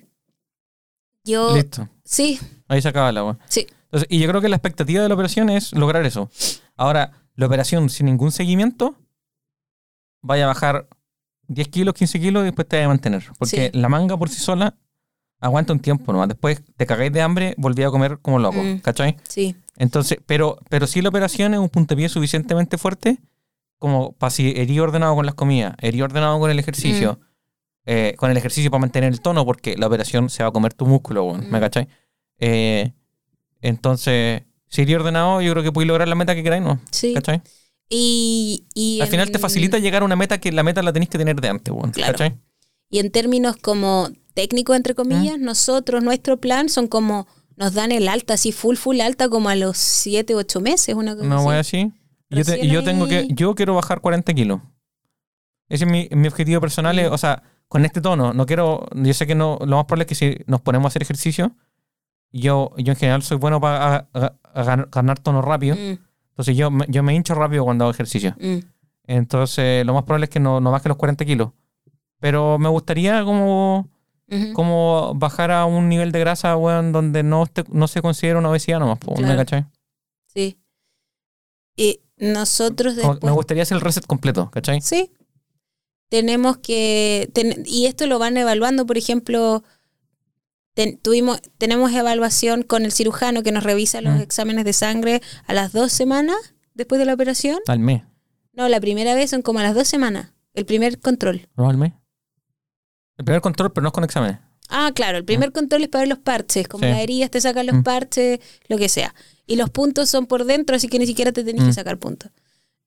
yo, 1.24 1.56
Listo. 1.56 1.88
sí, 2.04 2.40
Ahí 2.68 2.82
se 2.82 2.90
acaba 2.90 3.10
el 3.10 3.18
agua. 3.18 3.38
sí, 3.48 3.68
Entonces, 3.86 4.08
y 4.10 4.20
yo 4.20 4.28
creo 4.28 4.42
que 4.42 4.50
la 4.50 4.56
expectativa 4.58 5.02
de 5.02 5.08
la 5.08 5.14
operación 5.16 5.50
es 5.50 5.72
lograr 5.74 6.06
eso. 6.06 6.30
Ahora, 6.76 7.12
la 7.36 7.46
operación 7.46 7.90
sin 7.90 8.08
ningún 8.08 8.32
seguimiento 8.32 8.96
vaya 10.22 10.46
a 10.46 10.48
bajar 10.48 10.88
10 11.48 11.68
kilos, 11.70 11.94
15 11.94 12.20
kilos 12.20 12.42
y 12.42 12.46
después 12.46 12.68
te 12.68 12.76
vaya 12.78 12.86
a 12.86 12.90
mantener. 12.90 13.24
Porque 13.40 13.70
Sí. 13.72 13.78
la 13.80 13.88
manga 13.90 14.18
por 14.18 14.30
sí 14.30 14.40
sola 14.42 14.76
aguanta 15.40 15.72
un 15.72 15.80
tiempo 15.80 16.12
nomás. 16.12 16.28
Después 16.30 16.62
te 16.76 16.86
cagáis 16.86 17.14
de 17.14 17.22
hambre, 17.22 17.54
volví 17.58 17.84
a 17.84 17.90
comer 17.92 18.20
como 18.20 18.40
loco. 18.40 18.62
Mm. 18.62 18.80
¿Cachai? 18.80 19.18
sí. 19.28 19.56
Entonces, 19.80 20.18
pero, 20.26 20.58
pero 20.70 20.88
sí 20.88 21.04
la 21.04 21.10
operación 21.10 21.54
es 21.54 21.60
un 21.60 21.70
puntapié 21.70 22.10
suficientemente 22.10 22.80
fuerte 22.80 23.20
como 23.80 24.14
para 24.14 24.30
si 24.32 24.50
herí 24.56 24.80
ordenado 24.80 25.16
con 25.16 25.26
las 25.26 25.36
comidas, 25.36 25.76
herí 25.80 26.02
ordenado 26.02 26.40
con 26.40 26.50
el 26.52 26.60
ejercicio, 26.60 27.20
eh, 27.86 28.16
con 28.18 28.32
el 28.32 28.38
ejercicio 28.38 28.70
para 28.72 28.82
mantener 28.82 29.12
el 29.14 29.22
tono, 29.22 29.46
porque 29.46 29.78
la 29.78 29.88
operación 29.88 30.30
se 30.30 30.44
va 30.44 30.50
a 30.50 30.52
comer 30.52 30.74
tu 30.74 30.86
músculo, 30.86 31.24
weón, 31.26 31.50
¿me 31.50 31.58
Mm. 31.58 31.62
cachai? 31.62 31.88
Eh, 32.40 32.92
entonces, 33.62 34.44
si 34.68 34.82
herí 34.82 34.96
ordenado, 34.96 35.42
yo 35.42 35.52
creo 35.54 35.64
que 35.64 35.72
puedes 35.72 35.88
lograr 35.88 36.08
la 36.08 36.16
meta 36.16 36.36
que 36.36 36.44
queráis, 36.44 36.64
¿no? 36.64 36.80
Sí. 36.92 37.14
¿Cachai? 37.14 37.42
Y, 37.90 38.66
y 38.74 39.00
Al 39.02 39.08
final 39.08 39.32
te 39.32 39.40
facilita 39.40 39.80
llegar 39.80 40.02
a 40.02 40.06
una 40.06 40.16
meta 40.18 40.40
que 40.40 40.52
la 40.52 40.64
meta 40.64 40.82
la 40.84 40.92
tenéis 40.92 41.10
que 41.10 41.18
tener 41.18 41.40
de 41.40 41.48
antes, 41.50 41.74
weón, 41.74 41.92
Claro. 41.92 42.14
¿cachai? 42.14 42.38
Y 42.90 43.00
en 43.00 43.12
términos 43.12 43.56
como 43.58 44.10
técnicos, 44.34 44.76
entre 44.76 44.94
Mm. 44.94 44.96
comillas, 44.98 45.40
nosotros, 45.40 46.04
nuestro 46.04 46.38
plan 46.38 46.70
son 46.70 46.88
como, 46.88 47.28
nos 47.56 47.74
dan 47.74 47.92
el 47.92 48.08
alta, 48.08 48.34
así 48.36 48.52
full, 48.52 48.76
full 48.76 49.00
alta, 49.02 49.30
como 49.30 49.50
a 49.50 49.56
los 49.56 49.78
7, 49.78 50.36
8 50.36 50.60
meses, 50.62 50.96
una 50.96 51.16
cosa 51.16 51.28
No 51.28 51.36
así. 51.38 51.46
voy 51.46 51.56
así. 51.56 51.92
Yo, 52.30 52.44
te- 52.44 52.68
yo 52.68 52.84
tengo 52.84 53.08
que, 53.08 53.28
yo 53.30 53.56
quiero 53.56 53.74
bajar 53.76 54.02
40 54.02 54.34
kilos. 54.34 54.62
Ese 55.70 55.86
es 55.86 55.92
mi, 55.92 56.08
mi 56.12 56.28
objetivo 56.28 56.60
personal. 56.62 56.98
es, 57.00 57.10
o 57.10 57.18
sea, 57.18 57.44
con 57.68 57.86
este 57.86 58.02
tono, 58.02 58.34
no 58.34 58.46
quiero, 58.46 58.86
yo 58.94 59.14
sé 59.14 59.28
que 59.28 59.36
no, 59.36 59.58
lo 59.66 59.76
más 59.78 59.86
probable 59.86 60.04
es 60.04 60.08
que 60.10 60.16
si 60.16 60.38
nos 60.48 60.62
ponemos 60.62 60.86
a 60.86 60.90
hacer 60.90 61.02
ejercicio, 61.02 61.56
yo, 62.32 62.72
yo 62.78 62.94
en 62.94 62.98
general 63.00 63.24
soy 63.24 63.38
bueno 63.38 63.60
para 63.62 64.08
ganar, 64.54 64.90
ganar 64.92 65.20
tono 65.20 65.42
rápido. 65.42 65.76
Mm, 65.76 65.98
Entonces 66.30 66.56
yo, 66.58 66.70
me- 66.72 66.86
yo 66.90 67.04
me 67.04 67.14
hincho 67.16 67.34
rápido 67.36 67.64
cuando 67.64 67.86
hago 67.86 67.92
ejercicio. 67.92 68.36
mm. 68.40 68.58
Entonces 69.10 69.86
lo 69.86 69.94
más 69.94 70.04
probable 70.04 70.26
es 70.26 70.30
que 70.30 70.40
no, 70.42 70.60
no 70.60 70.70
baje 70.72 70.90
los 70.90 70.98
40 70.98 71.24
kilos. 71.26 71.52
Pero 72.20 72.58
me 72.60 72.68
gustaría 72.68 73.24
como, 73.24 73.88
como 74.54 75.14
bajar 75.16 75.52
a 75.52 75.66
un 75.66 75.88
nivel 75.88 76.12
de 76.12 76.20
grasa, 76.20 76.58
weón, 76.58 76.92
donde 76.92 77.24
no, 77.24 77.46
no 77.72 77.88
se 77.88 78.02
considera 78.02 78.40
una 78.40 78.50
obesidad 78.50 78.80
nomás, 78.80 79.00
¿me 79.08 79.16
Claro. 79.16 79.38
cachai? 79.38 79.66
Sí. 80.26 80.60
Y 81.78 82.02
nosotros 82.18 82.96
después... 82.96 83.20
me 83.24 83.32
gustaría 83.32 83.64
hacer 83.64 83.76
el 83.76 83.82
reset 83.82 84.06
completo, 84.06 84.50
¿cachai? 84.52 84.82
Sí. 84.82 85.12
Tenemos 86.10 86.58
que. 86.58 87.30
ten- 87.34 87.64
y 87.66 87.86
esto 87.86 88.08
lo 88.08 88.18
van 88.20 88.38
evaluando, 88.38 88.86
por 88.86 88.98
ejemplo. 88.98 89.64
ten- 90.74 90.98
tuvimos, 91.00 91.42
tenemos 91.58 91.92
evaluación 91.92 92.62
con 92.62 92.86
el 92.86 92.92
cirujano 92.92 93.42
que 93.44 93.52
nos 93.52 93.64
revisa 93.64 94.00
los 94.02 94.16
Mm. 94.16 94.22
exámenes 94.22 94.64
de 94.64 94.74
sangre 94.74 95.22
a 95.48 95.54
las 95.54 95.72
dos 95.74 95.92
semanas 95.92 96.38
después 96.76 97.00
de 97.00 97.06
la 97.06 97.14
operación. 97.16 97.58
Al 97.68 97.80
mes. 97.80 98.04
No, 98.54 98.70
la 98.70 98.80
primera 98.80 99.16
vez 99.16 99.32
son 99.32 99.42
como 99.42 99.58
a 99.60 99.64
las 99.64 99.74
dos 99.76 99.88
semanas. 99.88 100.34
El 100.54 100.66
primer 100.66 101.00
control. 101.00 101.48
¿No 101.56 101.68
al 101.70 101.78
mes? 101.78 101.94
El 103.18 103.26
primer 103.26 103.42
control, 103.42 103.72
pero 103.74 103.82
no 103.84 103.88
es 103.90 103.94
con 103.94 104.04
exámenes. 104.04 104.40
Ah, 104.70 104.92
claro, 104.94 105.18
el 105.18 105.26
primer 105.26 105.52
control 105.52 105.82
es 105.84 105.90
para 105.90 106.02
ver 106.04 106.10
los 106.10 106.20
parches. 106.20 106.68
Como 106.68 106.84
Sí. 106.84 106.90
las 106.92 107.00
heridas 107.00 107.32
te 107.32 107.42
sacan 107.42 107.66
los 107.66 107.78
Mm. 107.78 107.84
parches, 107.84 108.40
lo 108.68 108.78
que 108.78 108.88
sea. 108.90 109.16
Y 109.48 109.56
los 109.56 109.70
puntos 109.72 110.10
son 110.10 110.28
por 110.28 110.46
dentro, 110.46 110.76
así 110.76 110.88
que 110.88 111.00
ni 111.00 111.08
siquiera 111.08 111.32
te 111.32 111.44
tenés 111.44 111.64
Mm. 111.64 111.68
que 111.68 111.74
sacar 111.74 111.98
puntos. 111.98 112.32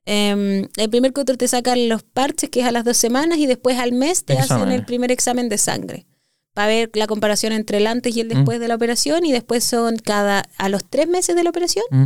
Em, 0.07 0.69
el 0.77 0.91
primer 0.91 1.13
control 1.13 1.39
te 1.39 1.49
sacan 1.49 1.89
los 1.89 2.03
parches, 2.03 2.49
que 2.51 2.61
es 2.61 2.67
a 2.67 2.73
las 2.73 2.85
dos 2.85 2.97
semanas, 2.97 3.39
y 3.39 3.47
después 3.47 3.79
al 3.79 3.93
mes 3.93 4.25
te 4.25 4.39
hacen 4.39 4.71
el 4.73 4.85
primer 4.85 5.11
examen 5.13 5.49
de 5.49 5.59
sangre. 5.59 6.07
Para 6.55 6.69
ver 6.69 6.91
la 6.95 7.07
comparación 7.07 7.53
entre 7.53 7.79
el 7.79 7.87
antes 7.87 8.17
y 8.17 8.21
el 8.21 8.27
Mm. 8.27 8.31
después 8.31 8.61
de 8.61 8.69
la 8.69 8.75
operación, 8.75 9.25
y 9.25 9.33
después 9.33 9.63
son 9.65 9.97
cada 9.99 10.45
a 10.59 10.69
los 10.69 10.85
tres 10.89 11.07
meses 11.09 11.37
de 11.37 11.45
la 11.45 11.51
operación, 11.51 11.85
Mm. 11.91 12.05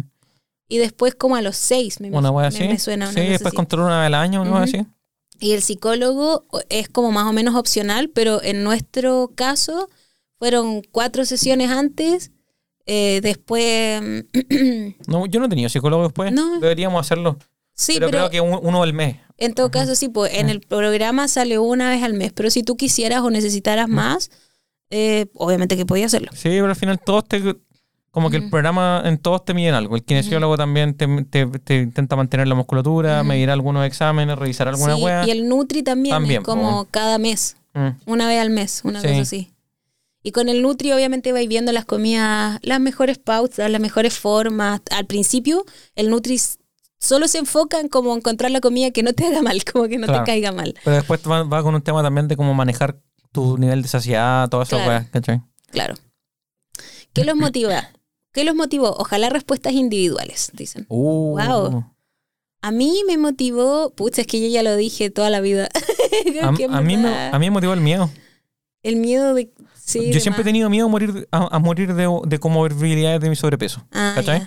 y 0.69 0.79
después 0.79 1.15
como 1.15 1.37
a 1.37 1.43
los 1.43 1.57
seis 1.57 2.01
me, 2.01 2.11
Una 2.11 2.31
me- 2.33 2.47
así. 2.47 2.65
me 2.69 2.79
suena 2.79 3.07
una 3.07 3.13
sí, 3.15 3.21
cosa 3.21 3.31
después 3.31 3.47
así. 3.49 3.57
control 3.57 3.87
una 3.87 3.99
vez 4.01 4.07
al 4.09 4.15
año, 4.15 4.43
una 4.43 4.51
Ujú. 4.51 4.59
así. 4.61 4.87
Y 5.41 5.53
el 5.53 5.63
psicólogo 5.63 6.47
es 6.69 6.89
como 6.89 7.11
más 7.11 7.27
o 7.27 7.33
menos 7.33 7.55
opcional, 7.55 8.09
pero 8.11 8.43
en 8.43 8.63
nuestro 8.65 9.33
caso 9.35 9.89
fueron 10.39 10.83
cuatro 10.93 11.25
sesiones 11.25 11.71
antes, 11.71 12.31
eh, 12.87 13.21
después... 13.23 14.25
No, 15.07 15.27
yo 15.27 15.41
no 15.41 15.47
he 15.47 15.49
tenido 15.49 15.69
psicólogo 15.69 16.05
después. 16.05 16.33
No. 16.33 16.61
Deberíamos 16.61 17.01
hacerlo. 17.01 17.39
sí, 17.75 17.95
pero, 17.95 18.07
pero, 18.11 18.19
creo 18.29 18.31
que 18.31 18.41
un- 18.41 18.61
uno 18.63 18.83
al 18.83 18.93
mes. 18.93 19.17
en 19.39 19.55
todo 19.55 19.71
caso 19.71 19.95
sí, 19.95 20.09
pues 20.09 20.35
en 20.35 20.49
el 20.51 20.61
programa 20.61 21.29
sale 21.29 21.59
una 21.59 21.91
vez 21.91 22.03
al 22.03 22.15
mes, 22.15 22.33
pero 22.33 22.51
si 22.51 22.63
tú 22.63 22.77
quisieras 22.77 23.21
o 23.23 23.31
necesitaras 23.31 23.89
más, 23.89 24.31
eh, 24.91 25.27
obviamente 25.35 25.77
que 25.77 25.87
podías 25.87 26.07
hacerlo. 26.15 26.31
Sí, 26.35 26.49
pero 26.51 26.67
al 26.67 26.77
final 26.77 27.01
todos 27.01 27.25
te. 27.27 27.43
Como 28.11 28.31
que 28.31 28.37
el 28.37 28.49
programa 28.49 29.03
en 29.07 29.19
todos 29.19 29.45
te 29.45 29.55
miden 29.55 29.75
algo. 29.75 29.97
El 29.97 30.05
kinesiólogo 30.05 30.57
también 30.57 30.95
te, 30.95 31.09
te- 31.25 31.47
te 31.47 31.81
intenta 31.81 32.15
mantener 32.15 32.47
la 32.47 32.55
musculatura, 32.55 33.25
medir 33.25 33.51
algunos 33.51 33.85
exámenes, 33.85 34.39
revisar 34.39 34.69
alguna 34.69 34.95
Sí, 34.95 35.03
wea. 35.03 35.27
y 35.27 35.33
el 35.33 35.49
Nutri 35.49 35.83
también, 35.83 36.15
También, 36.15 36.43
es 36.43 36.47
como 36.47 36.85
po. 36.85 36.89
cada 36.93 37.19
mes, 37.19 37.57
Mm. 37.73 37.89
una 38.07 38.29
vez 38.29 38.41
al 38.41 38.51
mes, 38.51 38.83
una 38.85 39.01
Sí. 39.01 39.09
cosa 39.09 39.21
así. 39.23 39.51
Y 40.25 40.33
con 40.33 40.49
el 40.49 40.63
Nutri 40.63 40.91
obviamente 40.93 41.33
vais 41.33 41.47
viendo 41.49 41.71
las 41.71 41.85
comidas, 41.85 42.59
las 42.63 42.81
mejores 42.81 43.19
pautas, 43.19 43.71
las 43.71 43.81
mejores 43.81 44.19
formas. 44.19 44.81
Al 44.91 45.05
principio 45.07 45.65
el 45.95 46.09
Nutri 46.11 46.41
solo 46.99 47.29
se 47.29 47.39
enfoca 47.39 47.79
en 47.79 47.89
como 47.89 48.17
encontrar 48.17 48.51
la 48.51 48.61
comida 48.61 48.91
que 48.91 49.03
no 49.03 49.13
te 49.13 49.27
haga 49.27 49.43
mal, 49.43 49.63
como 49.73 49.87
que 49.87 49.99
no 49.99 50.07
Claro. 50.07 50.25
te 50.25 50.31
caiga 50.31 50.51
mal. 50.51 50.75
Pero 50.83 50.97
después 50.97 51.21
va, 51.31 51.43
va 51.45 51.63
con 51.63 51.75
un 51.75 51.83
tema 51.83 52.03
también 52.03 52.27
de 52.27 52.37
cómo 52.37 52.55
manejar 52.55 52.99
tu 53.33 53.59
nivel 53.59 53.83
de 53.83 53.89
saciedad, 53.89 54.49
todas 54.49 54.69
esas 54.69 54.83
Claro. 54.83 55.07
¿cachai? 55.13 55.43
Claro. 55.71 55.95
¿Qué 57.13 57.25
los 57.25 57.37
motiva? 57.37 57.91
¿Qué 58.33 58.45
los 58.45 58.55
motivó? 58.55 58.97
Ojalá 58.97 59.29
respuestas 59.29 59.75
individuales, 59.75 60.51
dicen. 60.55 60.87
Uh, 60.89 61.39
Wow. 61.39 61.85
A 62.63 62.71
mí 62.71 63.03
me 63.07 63.19
motivó, 63.19 63.91
pucha, 63.91 64.23
es 64.23 64.27
que 64.27 64.41
yo 64.41 64.49
ya 64.49 64.63
lo 64.63 64.75
dije 64.75 65.11
toda 65.11 65.29
la 65.29 65.41
vida. 65.43 65.69
A, 66.43 66.51
mí 66.81 66.97
me, 66.97 67.09
a 67.29 67.39
mí 67.39 67.47
me 67.47 67.51
motivó 67.51 67.75
el 67.75 67.81
miedo. 67.83 68.11
El 68.83 68.97
miedo 68.97 69.35
de... 69.35 69.53
Sí, 69.87 70.11
Yo 70.13 70.19
siempre 70.21 70.41
he 70.43 70.45
tenido 70.45 70.71
miedo 70.71 70.87
a 70.87 70.89
morir, 70.89 71.29
a, 71.31 71.57
a 71.57 71.59
morir 71.59 71.93
de, 71.95 72.09
de 72.27 72.39
comorbilidades 72.39 73.21
de 73.21 73.29
mi 73.29 73.37
sobrepeso. 73.37 73.87
Ah, 73.93 74.13
¿cachai? 74.15 74.47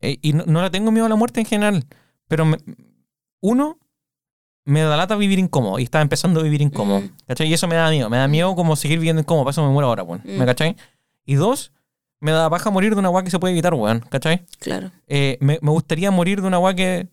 Eh, 0.00 0.18
y 0.22 0.32
no, 0.32 0.44
no 0.46 0.62
le 0.62 0.70
tengo 0.70 0.90
miedo 0.92 1.06
a 1.06 1.08
la 1.08 1.16
muerte 1.16 1.40
en 1.40 1.46
general. 1.46 1.84
Pero 2.28 2.44
me- 2.44 2.58
uno, 3.40 3.78
me 4.64 4.80
da 4.82 4.96
lata 4.96 5.16
vivir 5.16 5.38
incómodo. 5.40 5.78
Y 5.80 5.82
estaba 5.84 6.02
empezando 6.02 6.38
a 6.40 6.42
vivir 6.44 6.62
incómodo. 6.62 7.00
Mm. 7.00 7.10
¿Cachai? 7.26 7.48
Y 7.48 7.54
eso 7.54 7.66
me 7.66 7.74
da 7.74 7.90
miedo. 7.90 8.08
Me 8.08 8.16
da 8.16 8.28
miedo 8.28 8.54
como 8.54 8.76
seguir 8.76 8.98
viviendo 8.98 9.20
incómodo. 9.20 9.44
Para 9.44 9.50
eso 9.52 9.66
me 9.66 9.72
muero 9.72 9.88
ahora, 9.88 10.02
weón. 10.04 10.22
Mm. 10.24 10.38
¿Me 10.38 10.46
cachai? 10.46 10.76
Y 11.26 11.34
dos, 11.34 11.72
me 12.20 12.30
da 12.30 12.48
paja 12.48 12.70
morir 12.70 12.94
de 12.94 13.00
una 13.00 13.10
weá 13.10 13.24
que 13.24 13.30
se 13.30 13.38
puede 13.40 13.52
evitar, 13.54 13.74
weón. 13.74 14.00
¿Cachai? 14.08 14.44
Claro. 14.60 14.92
Eh, 15.08 15.36
me, 15.40 15.58
me 15.62 15.70
gustaría 15.70 16.10
morir 16.12 16.40
de 16.42 16.46
una 16.46 16.58
weá 16.60 16.74
que 16.74 17.08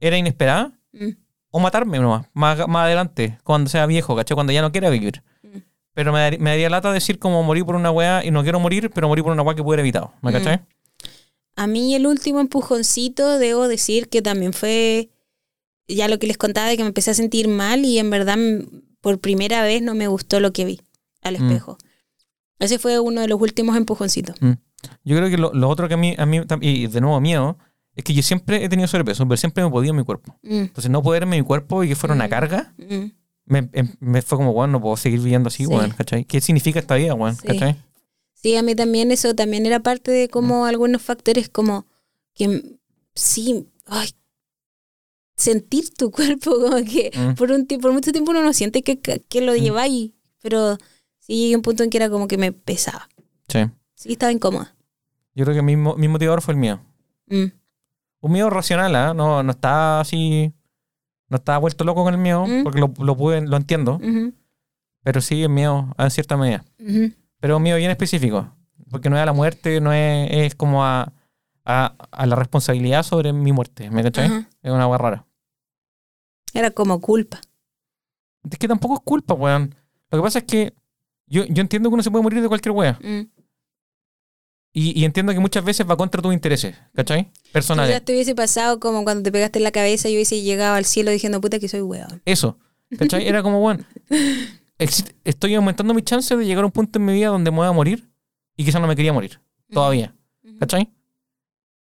era 0.00 0.18
inesperada. 0.18 0.72
Mm. 0.92 1.10
O 1.50 1.60
matarme 1.60 2.00
nomás, 2.00 2.26
más, 2.32 2.58
más 2.66 2.84
adelante, 2.86 3.38
cuando 3.44 3.70
sea 3.70 3.86
viejo, 3.86 4.16
¿cachai? 4.16 4.34
Cuando 4.34 4.52
ya 4.52 4.60
no 4.60 4.72
quiera 4.72 4.90
vivir. 4.90 5.22
Mm. 5.94 5.96
Pero 5.96 6.12
me, 6.12 6.18
daría- 6.20 6.38
me 6.38 6.50
daría 6.50 6.70
lata 6.70 6.92
decir 6.92 7.18
como 7.18 7.42
morir 7.42 7.64
por 7.64 7.76
una 7.76 7.90
weá 7.90 8.24
y 8.24 8.30
no 8.30 8.42
quiero 8.42 8.60
morir, 8.60 8.90
pero 8.92 9.08
morir 9.08 9.22
por 9.24 9.32
una 9.32 9.42
weá 9.42 9.54
que 9.54 9.62
pudiera 9.62 9.80
evitado. 9.82 10.12
¿Me 10.22 10.30
Mm. 10.30 10.34
cachai? 10.34 10.60
A 11.56 11.66
mí 11.68 11.94
el 11.94 12.06
último 12.06 12.40
empujoncito, 12.40 13.38
debo 13.38 13.68
decir 13.68 14.08
que 14.08 14.20
también 14.22 14.52
fue 14.52 15.10
ya 15.86 16.08
lo 16.08 16.18
que 16.18 16.26
les 16.26 16.36
contaba 16.36 16.68
de 16.68 16.76
que 16.76 16.82
me 16.82 16.88
empecé 16.88 17.12
a 17.12 17.14
sentir 17.14 17.46
mal 17.46 17.84
y 17.84 17.98
en 17.98 18.10
verdad 18.10 18.36
por 19.00 19.20
primera 19.20 19.62
vez 19.62 19.82
no 19.82 19.94
me 19.94 20.08
gustó 20.08 20.40
lo 20.40 20.52
que 20.52 20.64
vi 20.64 20.80
al 21.22 21.38
Mm. 21.38 21.44
espejo. 21.46 21.78
Ese 22.58 22.78
fue 22.78 22.98
uno 22.98 23.20
de 23.20 23.28
los 23.28 23.40
últimos 23.40 23.76
empujoncitos. 23.76 24.36
Yo 25.04 25.16
creo 25.16 25.30
que 25.30 25.36
lo, 25.38 25.52
lo 25.54 25.68
otro 25.68 25.86
que 25.88 25.94
a 25.94 25.96
mí, 25.96 26.14
a 26.18 26.26
mí 26.26 26.40
y 26.60 26.86
de 26.88 27.00
nuevo 27.00 27.20
miedo, 27.20 27.56
es 27.94 28.02
que 28.04 28.14
yo 28.14 28.22
siempre 28.22 28.64
he 28.64 28.68
tenido 28.68 28.88
sobrepeso, 28.88 29.24
pero 29.28 29.36
siempre 29.36 29.62
me 29.62 29.68
he 29.68 29.72
podido 29.72 29.92
en 29.92 29.98
mi 29.98 30.04
cuerpo. 30.04 30.36
Mm, 30.42 30.54
Entonces 30.54 30.90
no 30.90 31.02
poder 31.02 31.22
en 31.22 31.28
mi 31.28 31.42
cuerpo 31.42 31.84
y 31.84 31.88
que 31.88 31.94
fuera 31.94 32.14
una 32.14 32.26
Mm. 32.26 32.30
carga, 32.30 32.74
mm. 32.78 33.04
Me, 33.46 33.68
em- 33.72 33.94
me 34.00 34.22
fue 34.22 34.38
como, 34.38 34.52
bueno, 34.52 34.72
no 34.72 34.80
puedo 34.80 34.96
seguir 34.96 35.20
viviendo 35.20 35.48
así, 35.48 35.66
Sí. 35.66 35.72
¿cachai? 35.96 36.24
¿Qué 36.24 36.40
significa 36.40 36.78
esta 36.78 36.94
vida, 36.96 37.14
weón? 37.14 37.36
Sí. 37.36 37.46
¿Cachai? 37.46 37.76
Sí, 38.34 38.56
a 38.56 38.62
mí 38.62 38.74
también 38.74 39.10
eso 39.10 39.34
también 39.34 39.64
era 39.66 39.80
parte 39.80 40.10
de 40.10 40.28
como 40.28 40.66
algunos 40.66 41.00
factores 41.02 41.48
como 41.48 41.86
que 42.34 42.48
mm, 42.48 42.62
sí, 43.14 43.66
ay, 43.86 44.10
sentir 45.36 45.92
tu 45.94 46.10
cuerpo 46.10 46.50
como 46.60 46.76
que 46.84 47.10
Mm. 47.16 47.34
por 47.34 47.50
un 47.52 47.66
por 47.66 47.92
mucho 47.92 48.12
tiempo 48.12 48.30
uno 48.30 48.42
no 48.42 48.52
siente 48.52 48.82
que, 48.82 48.98
que, 49.00 49.40
lo 49.40 49.52
Mm. 49.52 49.56
lleváis, 49.56 50.10
pero 50.42 50.76
sí 51.18 51.36
llegué 51.36 51.54
a 51.54 51.58
un 51.58 51.62
punto 51.62 51.82
en 51.82 51.90
que 51.90 51.98
era 51.98 52.10
como 52.10 52.28
que 52.28 52.38
me 52.38 52.52
pesaba. 52.52 53.08
Sí. 53.48 53.60
Sí, 53.94 54.12
estaba 54.12 54.32
incómoda. 54.32 54.74
Yo 55.34 55.44
creo 55.44 55.56
que 55.56 55.62
mi, 55.62 55.76
mi 55.76 56.08
motivador 56.08 56.42
fue 56.42 56.54
el 56.54 56.60
miedo. 56.60 56.80
Mm, 57.26 57.46
Un 58.20 58.32
miedo 58.32 58.48
racional, 58.50 58.94
¿ah? 58.96 59.12
No, 59.14 59.42
no 59.42 59.50
está 59.52 60.00
así... 60.00 60.52
No 61.28 61.36
estaba 61.36 61.58
vuelto 61.58 61.84
loco 61.84 62.04
con 62.04 62.14
el 62.14 62.20
miedo, 62.20 62.46
Mm. 62.46 62.62
porque 62.64 62.80
lo, 62.80 62.92
lo, 62.98 63.16
pude, 63.16 63.40
lo 63.46 63.56
entiendo, 63.56 64.00
pero 65.02 65.20
sí 65.20 65.42
el 65.42 65.48
miedo 65.48 65.94
en 65.98 66.10
cierta 66.10 66.36
medida. 66.36 66.64
Pero 67.40 67.56
un 67.56 67.62
miedo 67.62 67.76
bien 67.78 67.90
específico, 67.90 68.54
porque 68.90 69.10
no 69.10 69.16
es 69.16 69.22
a 69.22 69.26
la 69.26 69.32
muerte, 69.32 69.80
no 69.80 69.92
es, 69.92 70.28
es 70.30 70.54
como 70.54 70.84
a, 70.84 71.12
a, 71.64 71.94
a 72.10 72.26
la 72.26 72.36
responsabilidad 72.36 73.02
sobre 73.02 73.32
mi 73.32 73.52
muerte, 73.52 73.90
¿me 73.90 74.02
cachai? 74.02 74.26
Ajá. 74.26 74.48
Es 74.62 74.70
una 74.72 74.86
hueá 74.86 74.98
rara. 74.98 75.26
Era 76.52 76.70
como 76.70 77.00
culpa. 77.00 77.40
Es 78.50 78.58
que 78.58 78.68
tampoco 78.68 78.94
es 78.94 79.00
culpa, 79.00 79.34
weón. 79.34 79.74
Lo 80.10 80.18
que 80.18 80.22
pasa 80.22 80.38
es 80.40 80.44
que 80.44 80.74
yo, 81.26 81.44
yo 81.46 81.62
entiendo 81.62 81.88
que 81.88 81.94
uno 81.94 82.02
se 82.02 82.10
puede 82.10 82.22
morir 82.22 82.40
de 82.42 82.48
cualquier 82.48 82.72
wea. 82.72 82.98
Mm. 83.02 83.22
Y, 84.76 85.00
y 85.00 85.04
entiendo 85.04 85.32
que 85.32 85.38
muchas 85.38 85.64
veces 85.64 85.88
va 85.88 85.96
contra 85.96 86.20
tus 86.20 86.34
intereses, 86.34 86.74
¿cachai? 86.94 87.30
Si 87.32 87.44
ya 87.46 87.52
Personales. 87.52 88.04
te 88.04 88.12
hubiese 88.12 88.34
pasado 88.34 88.80
como 88.80 89.04
cuando 89.04 89.22
te 89.22 89.30
pegaste 89.30 89.60
en 89.60 89.62
la 89.62 89.70
cabeza 89.70 90.08
y 90.08 90.14
hubiese 90.14 90.42
llegado 90.42 90.74
al 90.74 90.84
cielo 90.84 91.12
diciendo 91.12 91.40
puta 91.40 91.60
que 91.60 91.68
soy 91.68 91.80
weón. 91.80 92.20
Eso. 92.24 92.58
¿Cachai? 92.98 93.26
Era 93.26 93.42
como, 93.44 93.60
bueno, 93.60 93.84
estoy 94.78 95.54
aumentando 95.54 95.94
mis 95.94 96.04
chances 96.04 96.36
de 96.36 96.44
llegar 96.44 96.64
a 96.64 96.66
un 96.66 96.72
punto 96.72 96.98
en 96.98 97.04
mi 97.04 97.12
vida 97.12 97.28
donde 97.28 97.52
me 97.52 97.58
voy 97.58 97.68
a 97.68 97.72
morir 97.72 98.10
y 98.56 98.64
quizás 98.64 98.80
no 98.80 98.88
me 98.88 98.96
quería 98.96 99.12
morir. 99.12 99.40
Todavía. 99.70 100.12
¿Cachai? 100.58 100.92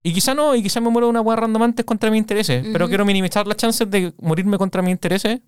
Y 0.02 0.12
quizá 0.12 0.34
no, 0.34 0.54
y 0.56 0.62
quizá 0.62 0.80
me 0.80 0.90
muero 0.90 1.06
de 1.06 1.10
una 1.10 1.20
wea 1.20 1.36
random 1.36 1.62
antes 1.62 1.86
contra 1.86 2.10
mis 2.10 2.18
intereses. 2.18 2.66
Pero 2.72 2.88
quiero 2.88 3.04
minimizar 3.04 3.46
las 3.46 3.56
chances 3.56 3.88
de 3.88 4.12
morirme 4.18 4.58
contra 4.58 4.82
mis 4.82 4.90
intereses 4.90 5.40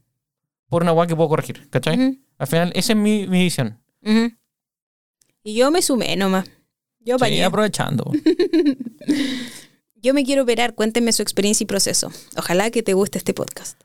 por 0.69 0.82
una 0.82 0.93
wea 0.93 1.09
que 1.09 1.16
puedo 1.16 1.28
corregir. 1.28 1.69
¿Cachai? 1.70 2.20
Al 2.39 2.47
final, 2.47 2.73
esa 2.77 2.93
es 2.93 2.98
mi, 2.98 3.27
mi 3.27 3.43
visión. 3.43 3.81
Y 5.43 5.55
yo 5.55 5.73
me 5.73 5.82
sumé 5.82 6.15
nomás. 6.16 6.48
Yo 7.05 7.18
Sí, 7.18 7.40
aprovechando. 7.43 8.10
Yo 10.02 10.12
me 10.12 10.24
quiero 10.24 10.43
operar, 10.43 10.74
cuéntenme 10.74 11.12
su 11.12 11.22
experiencia 11.22 11.64
y 11.64 11.66
proceso. 11.66 12.10
Ojalá 12.36 12.70
que 12.70 12.82
te 12.82 12.93
guste 12.93 13.18
este 13.18 13.32
podcast. 13.32 13.81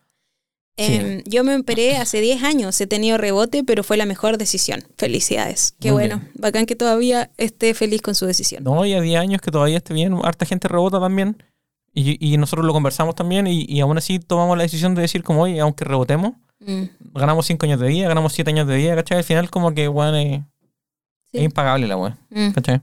Em, 0.76 1.24
yo 1.26 1.44
me 1.44 1.58
operé 1.58 1.98
hace 1.98 2.22
10 2.22 2.44
años, 2.44 2.80
he 2.80 2.88
tenido 2.88 3.18
rebote, 3.18 3.66
pero 3.66 3.84
fue 3.84 3.98
la 3.98 4.06
mejor 4.06 4.38
decisión. 4.38 4.82
Felicidades. 4.98 5.76
Qué 5.80 5.92
Muy 5.92 6.04
bueno. 6.04 6.20
bien. 6.20 6.32
Bacán 6.36 6.66
que 6.66 6.76
todavía 6.78 7.32
esté 7.38 7.74
feliz 7.74 8.02
con 8.02 8.16
su 8.16 8.26
decisión. 8.26 8.64
No, 8.64 8.86
y 8.86 8.94
a 8.94 9.02
10 9.02 9.20
años 9.20 9.42
que 9.42 9.52
todavía 9.52 9.78
esté 9.78 9.94
bien, 9.94 10.14
harta 10.24 10.46
gente 10.46 10.68
rebota 10.70 11.00
también. 11.00 11.42
Y, 11.94 12.18
y 12.26 12.38
nosotros 12.38 12.66
lo 12.66 12.72
conversamos 12.72 13.16
también 13.16 13.48
y, 13.48 13.66
y 13.68 13.80
aún 13.82 13.98
así 13.98 14.20
tomamos 14.20 14.56
la 14.58 14.64
decisión 14.64 14.96
de 14.96 15.02
decir 15.02 15.24
como, 15.24 15.42
oye, 15.44 15.60
aunque 15.60 15.86
rebotemos, 15.86 16.34
Mm, 16.62 16.84
ganamos 17.14 17.46
5 17.46 17.66
años 17.66 17.80
de 17.80 17.88
vida, 17.88 18.10
ganamos 18.10 18.34
7 18.34 18.52
años 18.52 18.68
de 18.68 18.76
vida, 18.76 18.94
¿cachai? 18.94 19.20
Al 19.20 19.24
final 19.24 19.50
como 19.50 19.74
que, 19.74 19.88
weón, 19.88 20.14
es, 20.16 20.42
sí. 21.32 21.38
es 21.38 21.44
impagable 21.44 21.88
la 21.88 21.96
weón, 21.96 22.18
Mm. 22.30 22.50
¿cachai? 22.52 22.82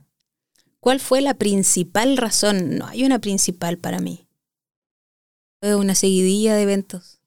¿Cuál 0.87 1.01
fue 1.01 1.21
la 1.21 1.35
principal 1.35 2.17
razón? 2.17 2.79
No 2.79 2.87
hay 2.87 3.03
una 3.03 3.19
principal 3.19 3.77
para 3.77 3.99
mí. 3.99 4.29
Fue 5.61 5.75
una 5.75 5.97
seguidilla 5.97 6.55
de 6.55 6.63
eventos. 6.63 7.19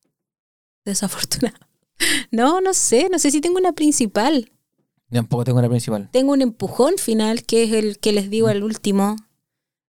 Desafortunado. 0.85 1.57
No, 2.31 2.61
no 2.61 2.73
sé, 2.73 3.09
no 3.11 3.19
sé 3.19 3.31
si 3.31 3.41
tengo 3.41 3.57
una 3.57 3.73
principal. 3.73 4.49
Tampoco 5.11 5.43
tengo 5.43 5.61
la 5.61 5.67
principal. 5.67 6.07
Tengo 6.09 6.31
un 6.31 6.41
empujón 6.41 6.93
final, 6.97 7.43
que 7.43 7.63
es 7.65 7.73
el 7.73 7.99
que 7.99 8.13
les 8.13 8.29
digo 8.29 8.47
Mm. 8.47 8.51
al 8.51 8.63
último, 8.63 9.17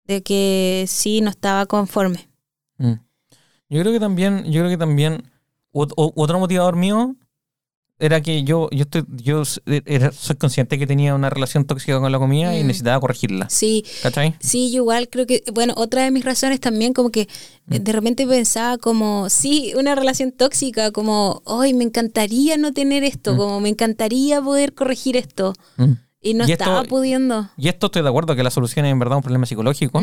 de 0.05 0.23
que 0.23 0.85
sí 0.87 1.19
no 1.19 1.29
estaba 1.29 1.65
conforme. 1.65 2.29
Mm. 2.77 2.93
Yo 3.67 3.81
creo 3.81 3.91
que 3.91 3.99
también, 3.99 4.45
yo 4.45 4.61
creo 4.61 4.69
que 4.69 4.77
también 4.77 5.29
otro 5.73 6.39
motivador 6.39 6.77
mío 6.77 7.17
era 7.99 8.21
que 8.21 8.43
yo, 8.43 8.69
yo 8.71 8.83
estoy, 8.83 9.03
yo 9.09 9.43
era- 9.85 10.11
soy 10.11 10.35
consciente 10.37 10.79
que 10.79 10.87
tenía 10.87 11.13
una 11.15 11.29
relación 11.29 11.65
tóxica 11.65 11.99
con 11.99 12.11
la 12.11 12.17
comida 12.19 12.57
y 12.57 12.63
Mm. 12.63 12.67
necesitaba 12.67 12.99
corregirla. 12.99 13.49
Sí, 13.49 13.83
¿Cachai? 14.01 14.35
sí, 14.39 14.71
yo 14.71 14.77
igual 14.77 15.09
creo 15.09 15.25
que, 15.27 15.43
bueno, 15.53 15.73
otra 15.77 16.03
de 16.03 16.11
mis 16.11 16.23
razones 16.23 16.59
también 16.59 16.93
como 16.93 17.09
que 17.11 17.27
Mm. 17.67 17.73
eh, 17.73 17.79
de 17.79 17.91
repente 17.91 18.25
pensaba 18.25 18.77
como, 18.77 19.29
sí, 19.29 19.73
una 19.77 19.95
relación 19.95 20.31
tóxica, 20.31 20.91
como, 20.91 21.41
hoy 21.45 21.73
me 21.73 21.83
encantaría 21.83 22.57
no 22.57 22.71
tener 22.73 23.03
esto, 23.03 23.33
Mm. 23.33 23.37
como 23.37 23.59
me 23.59 23.69
encantaría 23.69 24.41
poder 24.41 24.73
corregir 24.73 25.17
esto. 25.17 25.53
Mm. 25.77 25.91
Y 26.21 26.33
no 26.33 26.47
Y 26.47 26.51
esto- 26.51 26.63
estaba 26.65 26.83
pudiendo. 26.83 27.49
Y 27.57 27.67
esto 27.69 27.85
estoy 27.87 28.01
de 28.01 28.09
acuerdo 28.09 28.35
que 28.35 28.43
la 28.43 28.49
solución 28.51 28.85
es 28.85 28.91
en 28.91 28.99
verdad 28.99 29.17
un 29.17 29.23
problema 29.23 29.45
psicológico. 29.45 30.01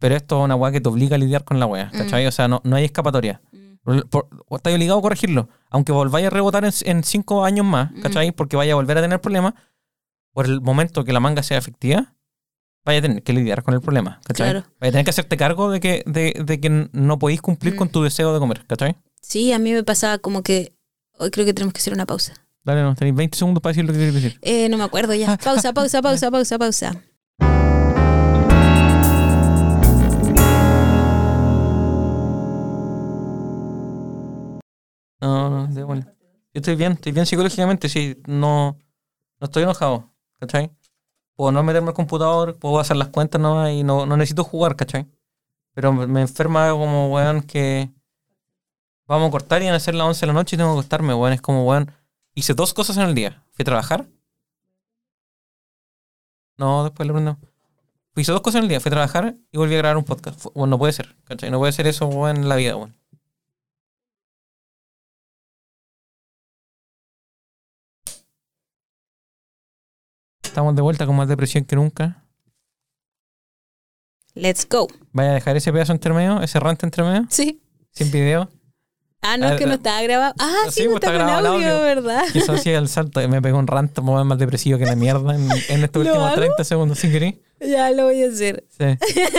Pero 0.00 0.14
esto 0.14 0.38
es 0.38 0.44
una 0.44 0.54
weá 0.54 0.70
que 0.70 0.80
te 0.80 0.88
obliga 0.88 1.16
a 1.16 1.18
lidiar 1.18 1.42
con 1.44 1.58
la 1.58 1.66
weá, 1.66 1.90
¿cachai? 1.90 2.24
O 2.28 2.30
sea, 2.30 2.46
no, 2.46 2.60
no 2.62 2.76
hay 2.76 2.84
escapatoria. 2.84 3.40
Estás 3.86 4.74
obligado 4.74 4.98
a 4.98 5.02
corregirlo. 5.02 5.48
Aunque 5.70 5.92
volváis 5.92 6.26
a 6.26 6.30
rebotar 6.30 6.64
en, 6.64 6.72
en 6.84 7.04
cinco 7.04 7.44
años 7.44 7.64
más, 7.66 7.90
¿cachai? 8.02 8.32
Porque 8.32 8.56
vaya 8.56 8.72
a 8.72 8.76
volver 8.76 8.98
a 8.98 9.02
tener 9.02 9.20
problemas. 9.20 9.54
Por 10.32 10.46
el 10.46 10.60
momento 10.60 11.04
que 11.04 11.12
la 11.12 11.20
manga 11.20 11.42
sea 11.42 11.58
efectiva, 11.58 12.14
vaya 12.84 12.98
a 13.00 13.02
tener 13.02 13.22
que 13.22 13.32
lidiar 13.32 13.62
con 13.62 13.74
el 13.74 13.80
problema, 13.80 14.20
¿cachai? 14.24 14.50
Claro. 14.50 14.66
Vaya 14.80 14.88
a 14.88 14.92
tener 14.92 15.04
que 15.04 15.10
hacerte 15.10 15.36
cargo 15.36 15.70
de 15.70 15.80
que, 15.80 16.02
de, 16.06 16.34
de 16.44 16.60
que 16.60 16.88
no 16.92 17.18
podéis 17.18 17.40
cumplir 17.42 17.74
Mm. 17.74 17.76
con 17.76 17.88
tu 17.90 18.02
deseo 18.02 18.32
de 18.32 18.38
comer, 18.38 18.64
¿cachai? 18.66 18.96
Sí, 19.20 19.52
a 19.52 19.58
mí 19.58 19.72
me 19.72 19.82
pasaba 19.84 20.18
como 20.18 20.42
que 20.42 20.74
hoy 21.18 21.30
creo 21.30 21.44
que 21.44 21.52
tenemos 21.54 21.72
que 21.74 21.80
hacer 21.80 21.92
una 21.92 22.06
pausa. 22.06 22.34
Dale, 22.64 22.82
no, 22.82 22.94
tenéis 22.94 23.16
20 23.16 23.36
segundos 23.38 23.62
para 23.62 23.72
decir 23.72 23.84
lo 23.84 23.92
que 23.92 23.98
queréis 23.98 24.14
decir. 24.14 24.38
Eh, 24.42 24.68
no 24.68 24.76
me 24.76 24.84
acuerdo 24.84 25.14
ya. 25.14 25.36
Pausa, 25.44 25.72
pausa, 25.72 26.02
pausa, 26.02 26.30
pausa, 26.30 26.58
pausa. 26.58 27.02
No, 35.20 35.50
no, 35.50 35.66
da 35.66 35.80
igual. 35.80 36.14
Yo 36.54 36.60
estoy 36.60 36.76
bien, 36.76 36.92
estoy 36.92 37.12
bien 37.12 37.26
psicológicamente, 37.26 37.88
sí, 37.88 38.20
no, 38.26 38.78
no 39.40 39.44
estoy 39.44 39.64
enojado, 39.64 40.10
¿cachai? 40.40 40.70
Puedo 41.34 41.52
no 41.52 41.62
meterme 41.62 41.88
al 41.88 41.94
computador, 41.94 42.58
puedo 42.58 42.80
hacer 42.80 42.96
las 42.96 43.08
cuentas 43.08 43.40
nomás 43.40 43.70
y 43.70 43.84
no, 43.84 44.06
no 44.06 44.16
necesito 44.16 44.44
jugar, 44.44 44.76
¿cachai? 44.76 45.06
Pero 45.72 45.92
me, 45.92 46.20
enferma 46.20 46.70
como, 46.70 47.14
weón, 47.14 47.42
que 47.42 47.92
vamos 49.06 49.28
a 49.28 49.30
cortar 49.30 49.62
y 49.62 49.66
van 49.66 49.74
a 49.74 49.80
ser 49.80 49.94
las 49.94 50.08
11 50.08 50.20
de 50.20 50.26
la 50.26 50.32
noche 50.32 50.56
y 50.56 50.58
tengo 50.58 50.70
que 50.70 50.80
acostarme, 50.80 51.14
weón. 51.14 51.32
Es 51.32 51.40
como, 51.40 51.64
weón, 51.64 51.92
hice 52.34 52.54
dos 52.54 52.74
cosas 52.74 52.96
en 52.96 53.04
el 53.04 53.14
día. 53.14 53.44
Fui 53.52 53.62
a 53.62 53.66
trabajar. 53.66 54.06
No, 56.56 56.82
después 56.82 57.06
lo 57.06 57.14
prendo. 57.14 57.38
Hice 58.16 58.32
dos 58.32 58.40
cosas 58.40 58.58
en 58.58 58.62
el 58.64 58.68
día. 58.68 58.80
Fui 58.80 58.88
a 58.88 58.94
trabajar 58.94 59.36
y 59.52 59.58
volví 59.58 59.74
a 59.76 59.78
grabar 59.78 59.96
un 59.96 60.04
podcast. 60.04 60.42
Bueno, 60.54 60.66
no 60.66 60.78
puede 60.78 60.92
ser, 60.92 61.14
¿cachai? 61.22 61.52
No 61.52 61.58
puede 61.58 61.70
ser 61.70 61.86
eso, 61.86 62.06
weón, 62.06 62.38
en 62.38 62.48
la 62.48 62.56
vida, 62.56 62.74
weón. 62.74 62.97
Estamos 70.58 70.74
de 70.74 70.82
vuelta 70.82 71.06
con 71.06 71.14
más 71.14 71.28
depresión 71.28 71.64
que 71.64 71.76
nunca. 71.76 72.24
Let's 74.34 74.66
go. 74.68 74.88
Vaya 75.12 75.30
a 75.30 75.34
dejar 75.34 75.56
ese 75.56 75.72
pedazo 75.72 75.92
entre 75.92 76.12
medio, 76.12 76.42
ese 76.42 76.58
rant 76.58 76.82
entre 76.82 77.04
medio, 77.04 77.26
Sí. 77.30 77.62
sin 77.92 78.10
video. 78.10 78.48
Ah, 79.20 79.36
no, 79.36 79.46
Ah, 79.46 79.52
es 79.54 79.58
que 79.58 79.66
no 79.66 79.72
ah. 79.72 79.74
estaba 79.74 80.00
grabado. 80.02 80.34
Ah, 80.38 80.54
sí, 80.68 80.82
Sí, 80.82 80.84
no 80.84 80.90
pues, 80.92 81.02
está 81.02 81.12
grabado 81.12 81.48
audio, 81.48 81.66
el 81.66 81.72
audio. 81.72 81.82
¿verdad? 81.82 82.22
Y 82.34 82.38
eso 82.38 82.52
hacía 82.52 82.78
el 82.78 82.88
salto 82.88 83.26
me 83.28 83.42
pegó 83.42 83.58
un 83.58 83.66
rant 83.66 83.98
más 84.00 84.24
más 84.24 84.38
depresivo 84.38 84.78
que 84.78 84.86
la 84.86 84.94
mierda 84.94 85.34
en, 85.34 85.48
en 85.68 85.84
estos 85.84 86.04
¿Lo 86.04 86.10
últimos 86.12 86.28
hago? 86.28 86.36
30 86.36 86.64
segundos, 86.64 86.98
sin 86.98 87.10
querer. 87.10 87.34
Ya 87.60 87.90
lo 87.90 88.04
voy 88.04 88.22
a 88.22 88.28
hacer. 88.28 88.64
Sí. 88.68 88.84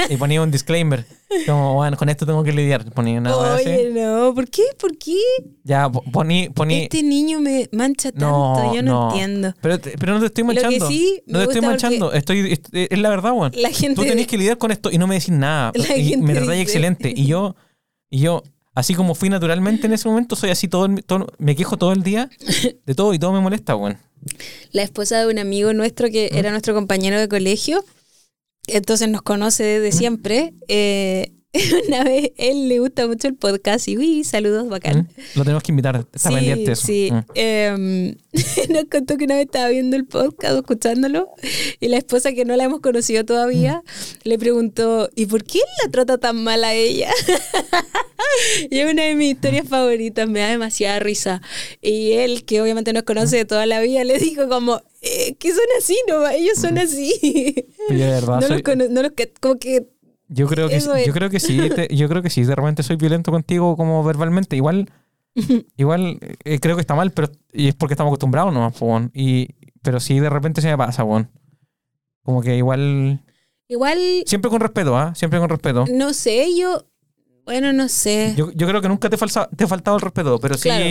Y 0.10 0.18
ponía 0.18 0.42
un 0.42 0.52
disclaimer. 0.52 1.06
Como, 1.46 1.76
bueno, 1.76 1.96
con 1.96 2.10
esto 2.10 2.26
tengo 2.26 2.44
que 2.44 2.52
lidiar. 2.52 2.84
Ponía 2.92 3.18
una 3.20 3.38
wea 3.38 3.54
así. 3.56 3.70
Oye, 3.70 3.92
no, 3.96 4.34
¿por 4.36 4.50
qué? 4.50 4.64
¿Por 4.78 4.98
qué? 4.98 5.16
Ya, 5.64 5.90
po- 5.90 6.04
poní, 6.12 6.50
poní. 6.50 6.84
Este 6.84 7.02
niño 7.02 7.40
me 7.40 7.70
mancha 7.72 8.12
tanto, 8.12 8.28
No, 8.28 8.76
yo 8.76 8.84
no, 8.84 8.92
no. 8.92 9.10
entiendo. 9.12 9.54
Pero, 9.62 9.80
te- 9.80 9.98
pero 9.98 10.14
no 10.16 10.20
te 10.20 10.26
estoy 10.26 10.44
Lo 10.44 10.50
que 10.50 10.56
manchando. 10.62 10.88
sí 10.90 11.24
me 11.28 11.32
no 11.34 11.40
te 11.40 11.44
estoy 11.46 11.46
gusta 11.46 11.54
porque- 11.54 11.68
manchando. 11.68 12.12
Estoy, 12.12 12.52
est- 12.52 12.68
es 12.74 13.00
la 13.00 13.10
verdad, 13.10 13.32
weón. 13.32 13.52
La 13.56 13.70
gente 13.70 13.96
Tú 13.96 14.06
tenés 14.06 14.28
que 14.28 14.38
lidiar 14.38 14.58
con 14.58 14.72
esto 14.72 14.92
y 14.92 14.98
no 14.98 15.08
me 15.08 15.16
decís 15.16 15.30
nada. 15.30 15.72
La 15.76 15.96
y 15.96 16.04
gente 16.10 16.26
me 16.28 16.34
tratáis 16.34 16.62
excelente. 16.62 17.14
Y 17.16 17.26
yo, 17.26 17.56
y 18.10 18.20
yo, 18.20 18.44
así 18.80 18.94
como 18.96 19.14
fui 19.16 19.30
naturalmente 19.30 19.88
en 19.88 19.94
ese 19.94 20.08
momento, 20.10 20.36
soy 20.36 20.50
así 20.50 20.68
todo, 20.68 20.86
el- 20.86 21.04
todo- 21.04 21.28
me 21.38 21.56
quejo 21.56 21.78
todo 21.78 21.92
el 21.94 22.02
día 22.04 22.30
de 22.86 22.96
todo 22.96 23.14
y 23.14 23.20
todo 23.20 23.32
me 23.34 23.40
molesta, 23.42 23.76
weón. 23.76 23.98
la 24.72 24.84
esposa 24.84 25.20
de 25.20 25.28
un 25.32 25.40
amigo 25.40 25.72
nuestro 25.74 26.10
que 26.10 26.30
era 26.34 26.52
nuestro 26.52 26.74
compañero 26.74 27.20
de 27.20 27.28
colegio, 27.30 27.84
entonces 28.68 29.08
nos 29.10 29.22
conoce 29.22 29.64
desde 29.64 29.98
siempre. 29.98 30.54
eh, 30.68 31.32
una 31.88 32.04
vez 32.04 32.32
él 32.38 32.70
le 32.70 32.80
gusta 32.80 33.08
mucho 33.08 33.28
el 33.28 33.36
podcast 33.36 33.88
y 33.88 33.98
uy, 33.98 34.24
saludos, 34.24 34.70
bacán. 34.70 35.00
¿Mm? 35.00 35.38
Lo 35.40 35.44
tenemos 35.44 35.64
que 35.64 35.72
invitar. 35.72 35.96
Está 36.14 36.30
Sí, 36.30 36.36
pendiente 36.36 36.72
eso. 36.74 36.86
sí. 36.86 37.10
Mm. 37.12 37.20
Em, 37.36 38.16
nos 38.70 38.86
contó 38.92 39.18
que 39.18 39.26
una 39.26 39.36
vez 39.36 39.46
estaba 39.46 39.70
viendo 39.70 39.96
el 39.96 40.06
podcast, 40.06 40.56
escuchándolo, 40.58 41.30
y 41.80 41.88
la 41.88 41.98
esposa 41.98 42.34
que 42.34 42.46
no 42.46 42.56
la 42.56 42.66
hemos 42.66 42.82
conocido 42.82 43.26
todavía 43.26 43.82
Mm. 43.84 44.30
le 44.30 44.38
preguntó, 44.38 45.10
¿y 45.16 45.26
por 45.26 45.44
qué 45.44 45.60
la 45.84 45.92
trata 45.92 46.18
tan 46.20 46.44
mal 46.44 46.64
a 46.64 46.74
ella? 46.76 47.10
y 48.70 48.80
es 48.80 48.92
una 48.92 49.04
de 49.04 49.16
mis 49.16 49.32
historias 49.34 49.68
favoritas, 49.68 50.28
me 50.30 50.40
da 50.40 50.50
demasiada 50.50 51.00
risa. 51.00 51.42
Y 51.82 52.12
él, 52.14 52.46
que 52.46 52.62
obviamente 52.62 52.94
nos 52.94 53.04
conoce 53.04 53.38
de 53.38 53.46
toda 53.46 53.66
la 53.66 53.82
vida, 53.82 54.04
le 54.04 54.18
dijo 54.20 54.48
como, 54.48 54.82
eh, 55.02 55.36
que 55.40 55.50
son 55.50 55.66
así, 55.80 55.98
no, 56.08 56.28
ellos 56.30 56.58
son 56.60 56.78
así. 56.78 57.16
Pero 57.88 58.00
yo 58.00 58.06
de 58.06 58.12
verdad 58.12 58.42
no 58.42 58.48
soy- 58.48 58.64
los 58.76 58.90
no 58.90 59.02
los 59.02 59.12
que, 59.14 59.32
como 59.40 59.58
que, 59.58 59.88
Yo 60.30 60.48
creo 60.48 60.70
que 60.70 60.76
Eso 60.78 60.94
sí- 60.96 61.02
es. 61.02 61.08
yo 61.08 61.14
creo 61.14 61.30
que 61.30 61.40
sí, 61.40 61.58
te- 61.76 61.94
yo 61.96 62.08
creo 62.08 62.22
que 62.22 62.30
sí, 62.30 62.44
de 62.44 62.56
repente 62.56 62.84
soy 62.84 62.96
violento 62.96 63.32
contigo 63.32 63.76
como 63.76 64.04
verbalmente, 64.04 64.56
igual 64.56 64.90
igual 65.78 66.20
eh, 66.44 66.60
creo 66.60 66.76
que 66.76 66.82
está 66.82 66.96
mal, 66.96 67.12
pero 67.12 67.30
y 67.54 67.68
es 67.70 67.76
porque 67.76 67.94
estamos 67.94 68.12
acostumbrados 68.12 68.54
nomás, 68.54 68.74
po, 68.78 68.86
weón. 68.88 69.12
y 69.14 69.50
pero 69.82 70.00
sí 70.00 70.20
de 70.20 70.30
repente 70.30 70.62
se 70.62 70.68
me 70.70 70.78
pasa, 70.78 71.04
weón. 71.04 71.30
Como 72.24 72.42
que 72.42 72.56
igual 72.58 73.22
igual, 73.68 73.98
siempre 74.26 74.50
con 74.52 74.60
respeto, 74.60 74.98
¿ah? 74.98 75.14
Siempre 75.16 75.40
con 75.40 75.50
respeto. 75.50 75.86
no 75.92 76.14
sé, 76.14 76.56
yo, 76.58 76.86
bueno, 77.46 77.72
no 77.74 77.88
sé. 77.88 78.34
Yo, 78.38 78.52
yo 78.52 78.68
creo 78.68 78.82
que 78.82 78.90
nunca 78.90 79.10
te, 79.10 79.18
falsa- 79.18 79.50
te 79.56 79.64
ha 79.64 79.68
faltado 79.68 79.98
el 79.98 80.02
respeto, 80.02 80.40
pero 80.40 80.56
sí 80.56 80.70
Claro. 80.70 80.86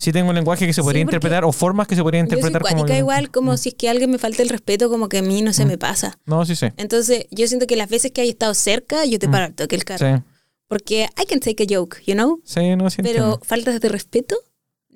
Sí 0.00 0.10
tengo 0.10 0.30
un 0.30 0.34
lenguaje 0.34 0.66
que 0.66 0.72
se 0.72 0.80
Sí, 0.80 0.82
podría 0.82 1.04
porque 1.04 1.16
interpretar 1.16 1.44
o 1.44 1.52
formas 1.52 1.86
que 1.86 1.94
se 1.94 2.02
podrían 2.02 2.26
Yo 2.26 2.30
soy 2.38 2.38
interpretar 2.48 2.76
como 2.76 2.92
igual, 2.96 3.30
como 3.30 3.56
si 3.56 3.68
es 3.68 3.74
que 3.76 3.88
alguien 3.88 4.10
me 4.10 4.18
falta 4.18 4.42
el 4.42 4.48
respeto, 4.48 4.88
como 4.90 5.08
que 5.08 5.18
a 5.18 5.22
mí 5.22 5.42
no 5.42 5.52
se 5.52 5.64
Mm. 5.64 5.68
me 5.68 5.78
pasa. 5.78 6.18
No, 6.26 6.44
sí 6.44 6.56
sé. 6.56 6.72
Entonces, 6.76 7.26
yo 7.30 7.46
siento 7.46 7.66
que 7.68 7.76
las 7.76 7.88
veces 7.88 8.10
que 8.10 8.22
hay 8.22 8.30
estado 8.30 8.54
cerca, 8.54 9.04
yo 9.04 9.18
te 9.20 9.28
Mm. 9.28 9.30
paro 9.30 9.54
toque 9.54 9.76
el 9.76 9.84
carro. 9.84 10.16
Sí. 10.16 10.22
Porque 10.66 11.08
I 11.22 11.26
can 11.26 11.38
take 11.40 11.62
a 11.62 11.66
joke, 11.68 12.00
you 12.06 12.14
know? 12.14 12.40
Sí, 12.44 12.74
no, 12.76 12.90
sí 12.90 13.02
Pero 13.02 13.18
entiendo. 13.24 13.40
faltas 13.44 13.80
de 13.80 13.88
respeto, 13.88 14.36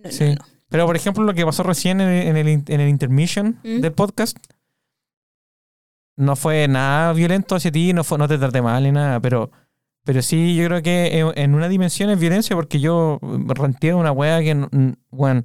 no, 0.02 0.10
Sí. 0.10 0.24
no, 0.24 0.34
no. 0.36 0.44
Pero, 0.70 0.86
por 0.86 0.96
ejemplo, 0.96 1.22
lo 1.22 1.34
que 1.34 1.44
pasó 1.44 1.62
recién 1.62 2.00
en 2.00 2.36
el, 2.36 2.48
en 2.48 2.80
el 2.80 2.88
intermission 2.88 3.60
¿Mm? 3.62 3.80
del 3.80 3.92
podcast 3.92 4.36
no 6.16 6.36
fue 6.36 6.68
nada 6.68 7.12
violento 7.12 7.56
hacia 7.56 7.70
ti, 7.72 7.92
no, 7.92 8.04
fue, 8.04 8.18
no 8.18 8.28
te 8.28 8.38
traté 8.38 8.62
mal 8.62 8.82
ni 8.84 8.92
nada, 8.92 9.20
pero, 9.20 9.50
pero 10.04 10.22
sí 10.22 10.54
yo 10.54 10.66
creo 10.66 10.82
que 10.82 11.18
en, 11.18 11.32
en 11.36 11.54
una 11.54 11.68
dimensión 11.68 12.10
es 12.10 12.18
violencia 12.18 12.54
porque 12.56 12.78
yo 12.80 13.18
ranteé 13.22 13.94
una 13.94 14.12
wea 14.12 14.40
que, 14.42 14.54
mm, 14.54 14.94
bueno, 15.10 15.44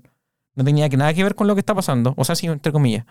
no 0.56 0.64
tenía 0.64 0.90
que 0.90 0.98
nada 0.98 1.14
que 1.14 1.24
ver 1.24 1.36
con 1.36 1.48
lo 1.48 1.56
que 1.56 1.60
está 1.62 1.74
pasando, 1.74 2.14
o 2.18 2.24
sea, 2.26 2.36
sí, 2.36 2.48
entre 2.48 2.72
comillas. 2.72 3.06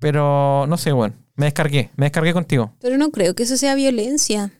Pero, 0.00 0.66
no 0.68 0.76
sé, 0.76 0.92
bueno, 0.92 1.14
me 1.34 1.46
descargué, 1.46 1.90
me 1.96 2.06
descargué 2.06 2.32
contigo. 2.32 2.72
Pero 2.80 2.96
no 2.98 3.10
creo 3.10 3.34
que 3.34 3.42
eso 3.42 3.56
sea 3.56 3.74
violencia. 3.74 4.52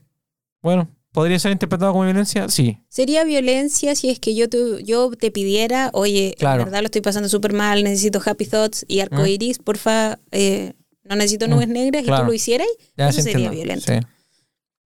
Bueno, 0.63 0.89
¿podría 1.13 1.39
ser 1.39 1.53
interpretado 1.53 1.93
como 1.93 2.05
violencia? 2.05 2.49
Sí. 2.49 2.79
Sería 2.89 3.23
violencia 3.23 3.95
si 3.95 4.11
es 4.11 4.19
que 4.19 4.35
yo 4.35 4.49
te, 4.49 4.83
yo 4.83 5.11
te 5.13 5.31
pidiera, 5.31 5.91
oye, 5.93 6.35
Claro. 6.39 6.63
en 6.63 6.67
verdad 6.67 6.81
lo 6.81 6.87
estoy 6.87 7.03
pasando 7.03 7.29
súper 7.29 7.53
mal, 7.53 7.85
necesito 7.85 8.21
happy 8.25 8.47
thoughts 8.47 8.85
y 8.89 8.99
arcoiris, 9.01 9.59
porfa, 9.61 10.19
eh, 10.33 10.73
no 11.05 11.15
necesito 11.15 11.47
Mm, 11.47 11.51
nubes 11.51 11.69
negras 11.69 12.03
y 12.03 12.07
tú 12.07 12.25
lo 12.27 12.33
hicieras. 12.33 12.67
Ya 12.97 13.09
Eso 13.09 13.19
se 13.19 13.31
sería 13.31 13.47
entiendo. 13.47 13.57
violento. 13.57 13.93
Sí. 13.93 14.01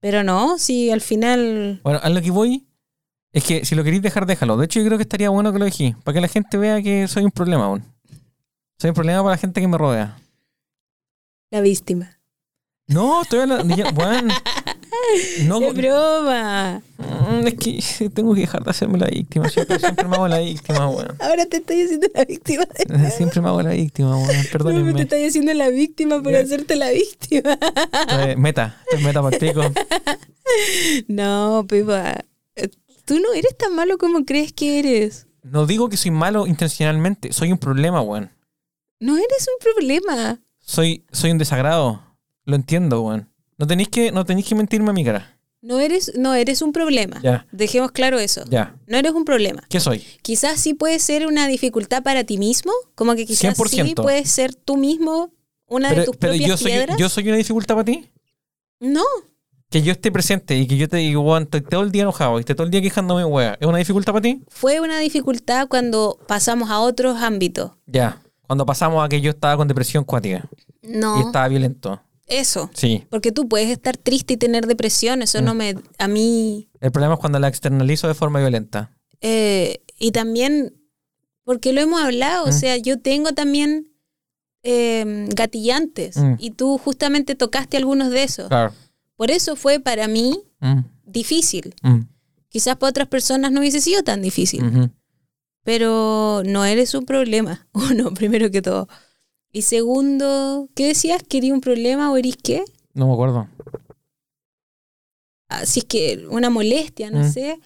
Pero 0.03 0.25
no, 0.25 0.59
si 0.59 0.91
al 0.91 1.01
final... 1.01 1.81
Bueno, 1.85 2.01
a 2.03 2.09
lo 2.09 2.21
que 2.21 2.33
voy 2.33 2.67
es 3.33 3.45
que 3.45 3.65
si 3.65 3.77
lo 3.77 3.85
queréis 3.85 4.03
dejar, 4.03 4.27
déjalo. 4.27 4.57
De 4.57 4.65
hecho, 4.65 4.81
yo 4.81 4.87
creo 4.87 4.99
que 4.99 5.03
estaría 5.03 5.31
bueno 5.31 5.53
que 5.53 5.61
lo 5.61 5.65
dejé, 5.65 5.95
para 6.03 6.15
que 6.15 6.21
la 6.21 6.27
gente 6.27 6.59
vea 6.59 6.83
que 6.83 7.07
soy 7.07 7.25
un 7.25 7.31
problema 7.31 7.67
aún. 7.67 7.85
Soy 8.81 8.91
un 8.91 8.95
problema 8.95 9.21
para 9.23 9.37
la 9.37 9.39
gente 9.39 9.61
que 9.61 9.69
me 9.69 9.79
rodea. 9.79 10.19
La 11.53 11.61
víctima. 11.61 12.19
No, 12.89 13.23
estoy 13.23 13.41
hablando. 13.43 13.77
bueno, 13.95 14.35
no, 15.47 15.59
¡Qué 15.61 15.73
broma! 15.73 16.83
Mm, 16.99 17.47
es 17.47 17.55
que 17.55 18.09
tengo 18.15 18.35
que 18.35 18.43
dejar 18.43 18.63
de 18.65 18.71
hacerme 18.71 18.99
la 18.99 19.07
víctima. 19.07 19.49
Siempre, 19.49 19.79
siempre 19.79 20.07
me 20.07 20.17
hago 20.17 20.29
la 20.29 20.39
víctima, 20.39 20.89
weón. 20.89 21.17
Ahora 21.21 21.47
te 21.47 21.59
estoy 21.59 21.83
haciendo 21.83 22.09
la 22.15 22.25
víctima. 22.25 22.65
de 22.65 22.97
nuevo. 22.97 23.11
Siempre 23.17 23.41
me 23.41 23.49
hago 23.49 23.63
la 23.63 23.71
víctima, 23.71 24.17
weón. 24.17 24.27
No, 24.29 24.33
pero 24.33 24.45
te 24.45 24.51
Perdónenme. 24.53 25.01
estoy 25.03 25.25
haciendo 25.25 25.55
la 25.55 25.69
víctima 25.69 26.23
por 26.23 26.33
Ya. 26.33 26.41
hacerte 26.41 26.77
la 26.77 26.91
víctima. 26.91 27.59
Eh, 28.11 28.37
meta, 28.37 28.81
estoy 28.91 29.05
meta 29.05 29.31
pico. 29.31 29.63
No, 31.09 31.65
Pepa. 31.69 32.25
eh, 32.57 32.69
Tú 33.05 33.19
no 33.19 33.33
eres 33.33 33.57
tan 33.57 33.75
malo 33.75 33.99
como 33.99 34.25
crees 34.25 34.53
que 34.53 34.79
eres. 34.79 35.27
No 35.43 35.67
digo 35.67 35.89
que 35.89 35.97
soy 35.97 36.11
malo 36.13 36.47
intencionalmente, 36.47 37.33
soy 37.33 37.51
un 37.51 37.59
problema, 37.59 38.01
weón. 38.01 38.31
No 39.01 39.17
eres 39.17 39.49
un 39.49 39.59
problema. 39.75 40.41
Soy, 40.61 41.05
soy 41.11 41.33
un 41.33 41.39
desagrado. 41.39 42.01
Lo 42.45 42.55
entiendo, 42.55 43.03
weón. 43.03 43.29
No 43.63 43.67
tenéis 43.69 43.91
que, 43.91 44.11
no 44.11 44.25
tenéis 44.25 44.49
que 44.49 44.57
mentirme 44.57 44.91
a 44.91 44.93
mi 44.93 45.05
cara. 45.05 45.39
No 45.61 45.79
eres, 45.79 46.11
no 46.17 46.35
eres 46.35 46.63
un 46.63 46.73
problema. 46.73 47.21
Ya. 47.23 47.47
Dejemos 47.53 47.93
claro 47.93 48.19
eso. 48.19 48.43
Ya. 48.51 48.75
No 48.89 48.99
eres 48.99 49.13
un 49.13 49.25
problema. 49.25 49.63
¿Qué 49.69 49.79
soy? 49.79 50.03
Quizás 50.23 50.59
sí 50.59 50.75
puede 50.75 50.99
ser 50.99 51.29
una 51.29 51.47
dificultad 51.47 52.03
para 52.03 52.25
ti 52.25 52.39
mismo, 52.39 52.73
como 52.97 53.15
que 53.15 53.25
quizás 53.25 53.57
sí 53.57 53.79
100%. 53.79 54.03
puedes 54.03 54.29
ser 54.33 54.53
tú 54.53 54.77
mismo 54.77 55.31
una 55.69 55.91
de 55.93 56.05
tus 56.05 56.17
pero 56.17 56.33
propias 56.33 56.49
yo, 56.51 56.57
soy, 56.57 56.73
piedras. 56.73 56.99
yo 56.99 57.09
soy 57.09 57.29
una 57.29 57.37
dificultad 57.37 57.77
para 57.77 57.85
ti. 57.85 58.11
No, 58.81 59.05
Que 59.71 59.83
yo 59.83 59.93
esté 59.93 60.11
presente 60.11 60.57
y 60.59 60.67
que 60.67 60.77
yo 60.77 60.89
te 60.89 60.97
digo, 60.97 61.21
weón, 61.21 61.45
estoy 61.45 61.61
todo 61.61 61.83
el 61.83 61.93
día 61.93 62.03
enojado 62.03 62.39
y 62.39 62.41
esté 62.41 62.57
todo 62.57 62.65
el 62.65 62.73
día 62.73 62.83
quejándome, 62.83 63.25
weón. 63.25 63.57
¿Es 63.61 63.67
una 63.69 63.79
dificultad 63.79 64.13
para 64.13 64.23
ti? 64.23 64.43
fue 64.49 64.81
una 64.81 64.99
dificultad 64.99 65.69
cuando 65.69 66.19
pasamos 66.27 66.69
a 66.69 66.81
otros 66.81 67.23
ámbitos. 67.23 67.71
Ya. 67.87 68.21
Cuando 68.49 68.67
pasamos 68.67 69.05
a 69.05 69.09
que 69.09 69.21
yo 69.21 69.31
estaba 69.31 69.57
con 69.57 69.69
depresión 69.69 70.03
cuática 70.03 70.49
No, 70.83 71.21
y 71.21 71.27
estaba 71.27 71.47
violento. 71.47 72.03
Eso. 72.41 72.71
Sí. 72.75 73.05
Porque 73.11 73.33
tú 73.33 73.49
puedes 73.49 73.69
estar 73.71 73.97
triste 73.97 74.35
y 74.35 74.37
tener 74.37 74.67
depresión, 74.67 75.23
eso 75.23 75.41
Mm. 75.41 75.45
no 75.45 75.55
me... 75.55 75.75
A 75.99 76.09
mí... 76.09 76.69
El 76.81 76.91
problema 76.93 77.15
es 77.15 77.21
cuando 77.21 77.39
la 77.39 77.49
externalizo 77.49 78.09
de 78.09 78.15
forma 78.15 78.39
violenta. 78.41 78.91
eh, 79.21 79.81
y 79.99 80.11
también, 80.11 80.75
porque 81.45 81.73
lo 81.73 81.81
hemos 81.81 82.03
hablado, 82.03 82.45
o 82.45 82.49
Mm. 82.49 82.53
sea, 82.53 82.77
yo 82.77 82.99
tengo 82.99 83.33
también 83.33 83.89
eh, 84.65 85.27
gatillantes 85.35 86.17
Mm. 86.17 86.35
y 86.39 86.51
tú 86.53 86.79
justamente 86.79 87.35
tocaste 87.35 87.77
algunos 87.77 88.11
de 88.11 88.23
esos. 88.23 88.47
Claro. 88.49 88.73
Por 89.17 89.31
eso 89.33 89.57
fue 89.57 89.81
para 89.81 90.07
mí 90.09 90.39
Mm, 90.61 90.81
difícil. 91.05 91.75
mm, 91.83 92.01
Quizás 92.49 92.77
para 92.77 92.91
otras 92.91 93.09
personas 93.09 93.51
no 93.51 93.59
hubiese 93.61 93.81
sido 93.81 94.03
tan 94.05 94.23
difícil, 94.23 94.91
pero 95.65 96.43
no 96.45 96.65
eres 96.65 96.95
un 96.95 97.05
problema. 97.07 97.67
Uno, 97.73 98.13
primero 98.15 98.51
que 98.51 98.63
todo. 98.63 98.89
Y 99.53 99.63
segundo, 99.63 100.69
¿qué 100.75 100.87
decías? 100.89 101.23
¿Quería 101.23 101.53
un 101.53 101.61
problema 101.61 102.11
o 102.11 102.17
eres 102.17 102.37
qué? 102.43 102.65
No 102.95 103.07
me 103.07 103.13
acuerdo. 103.13 103.49
Así 105.49 105.81
es 105.81 105.85
que 105.87 106.27
una 106.31 106.49
molestia, 106.51 107.11
no 107.11 107.21
Mm. 107.21 107.33
sé. 107.33 107.61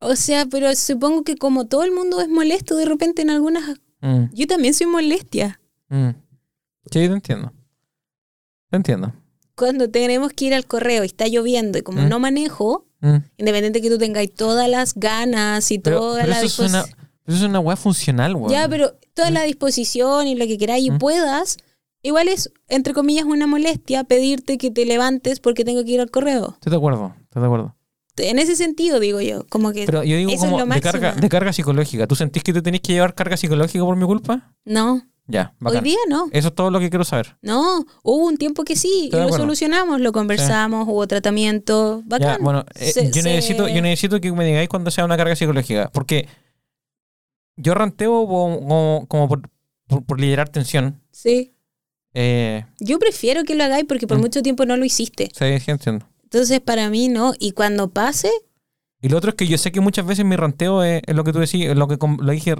O 0.00 0.14
sea, 0.16 0.46
pero 0.46 0.74
supongo 0.76 1.24
que 1.24 1.36
como 1.36 1.66
todo 1.66 1.82
el 1.84 1.92
mundo 1.92 2.20
es 2.20 2.28
molesto 2.28 2.76
de 2.76 2.84
repente 2.84 3.22
en 3.22 3.30
algunas... 3.30 3.78
Mm, 4.00 4.24
Yo 4.32 4.46
también 4.46 4.74
soy 4.74 4.86
molestia. 4.86 5.60
mm. 5.88 6.10
Sí, 6.90 7.00
te 7.00 7.04
entiendo. 7.06 7.52
Te 8.70 8.76
entiendo. 8.76 9.12
Cuando 9.56 9.90
tenemos 9.90 10.32
que 10.32 10.46
ir 10.46 10.54
al 10.54 10.66
correo 10.66 11.02
y 11.02 11.06
está 11.06 11.26
lloviendo 11.26 11.78
y 11.78 11.82
como 11.82 12.02
no 12.02 12.18
manejo, 12.20 12.86
independiente 13.36 13.80
que 13.82 13.90
tú 13.90 13.98
tengáis 13.98 14.32
todas 14.32 14.68
las 14.70 14.94
ganas 14.94 15.70
y 15.70 15.78
Pero, 15.80 15.98
toda 16.00 16.20
pero 16.20 16.30
la 16.30 16.40
eso. 16.42 16.62
Eso 17.28 17.36
es 17.44 17.48
una 17.50 17.60
weá 17.60 17.76
funcional, 17.76 18.34
weón. 18.34 18.50
Ya, 18.50 18.68
pero 18.68 18.94
toda 19.14 19.30
la 19.30 19.42
disposición 19.42 20.26
y 20.26 20.34
lo 20.34 20.46
que 20.46 20.58
queráis 20.58 20.84
y 20.86 20.90
Mm. 20.90 20.98
puedas, 20.98 21.58
igual 22.02 22.28
es, 22.28 22.50
entre 22.68 22.94
comillas, 22.94 23.24
una 23.24 23.46
molestia 23.46 24.04
pedirte 24.04 24.58
que 24.58 24.70
te 24.70 24.84
levantes 24.86 25.38
porque 25.40 25.64
tengo 25.64 25.84
que 25.84 25.92
ir 25.92 26.00
al 26.00 26.10
correo. 26.10 26.54
Estoy 26.54 26.70
de 26.70 26.76
acuerdo, 26.76 27.14
estoy 27.24 27.42
de 27.42 27.46
acuerdo. 27.46 27.74
En 28.16 28.40
ese 28.40 28.56
sentido, 28.56 28.98
digo 28.98 29.20
yo, 29.20 29.46
como 29.48 29.70
que... 29.72 29.86
Pero 29.86 30.02
yo 30.02 30.16
digo 30.16 30.30
eso 30.32 30.44
es 30.46 30.50
como 30.50 30.58
lo 30.58 30.66
de 30.74 30.80
carga, 30.80 31.12
de 31.14 31.28
carga 31.28 31.52
psicológica. 31.52 32.08
¿Tú 32.08 32.16
sentís 32.16 32.42
que 32.42 32.52
te 32.52 32.62
tenés 32.62 32.80
que 32.80 32.92
llevar 32.92 33.14
carga 33.14 33.36
psicológica 33.36 33.84
por 33.84 33.94
mi 33.96 34.06
culpa? 34.06 34.54
no, 34.64 35.02
Ya, 35.28 35.52
hoy 35.60 35.64
bacán. 35.66 35.84
día 35.84 35.98
no. 36.08 36.26
Eso 36.32 36.48
es 36.48 36.54
todo 36.54 36.70
lo 36.72 36.80
que 36.80 36.88
quiero 36.90 37.04
saber. 37.04 37.36
No, 37.42 37.84
hubo 38.02 38.26
un 38.26 38.36
tiempo 38.38 38.64
que 38.64 38.74
sí, 38.74 38.88
y 39.02 39.04
Estoy 39.04 39.20
lo 39.20 39.28
solucionamos, 39.36 40.00
lo 40.00 40.10
conversamos, 40.10 40.88
hubo 40.88 41.06
tratamiento, 41.06 42.00
Ya, 42.00 42.06
bacán. 42.08 42.38
bueno, 42.42 42.64
eh, 42.74 42.90
Se- 42.92 43.10
yo, 43.12 43.22
necesito, 43.22 43.66
se- 43.66 43.74
yo 43.74 43.82
necesito 43.82 44.20
que 44.20 44.32
me 44.32 44.44
digáis 44.44 44.68
cuando 44.68 44.90
sea 44.90 45.04
una 45.04 45.16
carga 45.16 45.36
psicológica. 45.36 45.90
Porque 45.92 46.26
yo 47.58 47.74
ranteo 47.74 48.26
como, 48.26 49.28
por, 49.28 49.42
por, 49.86 50.04
por 50.04 50.20
liderar 50.20 50.48
tensión. 50.48 51.00
Sí. 51.12 51.52
Eh, 52.14 52.64
Yo 52.80 52.98
prefiero 52.98 53.44
que 53.44 53.54
lo 53.54 53.64
hagáis 53.64 53.84
porque 53.86 54.06
por 54.06 54.18
Mm. 54.18 54.20
mucho 54.22 54.42
tiempo 54.42 54.64
no 54.64 54.76
lo 54.76 54.84
hiciste. 54.84 55.28
sí, 55.34 55.60
sí, 55.60 55.70
entiendo. 55.70 56.08
Entonces, 56.24 56.60
para 56.60 56.88
mí, 56.90 57.08
no. 57.08 57.32
Y 57.38 57.52
cuando 57.52 57.90
pase, 57.90 58.30
Y 59.00 59.08
lo 59.08 59.18
otro 59.18 59.30
es 59.30 59.36
que 59.36 59.46
yo 59.46 59.56
sé 59.58 59.70
que 59.72 59.80
muchas 59.80 60.04
veces 60.06 60.24
mi 60.24 60.34
ranteo 60.36 60.82
es, 60.82 61.02
es 61.06 61.14
lo 61.14 61.22
que 61.24 61.32
tú 61.32 61.38
decís, 61.38 61.66
es 61.66 61.76
lo 61.76 61.86
que 61.86 61.96
lo 62.00 62.32
dije, 62.32 62.54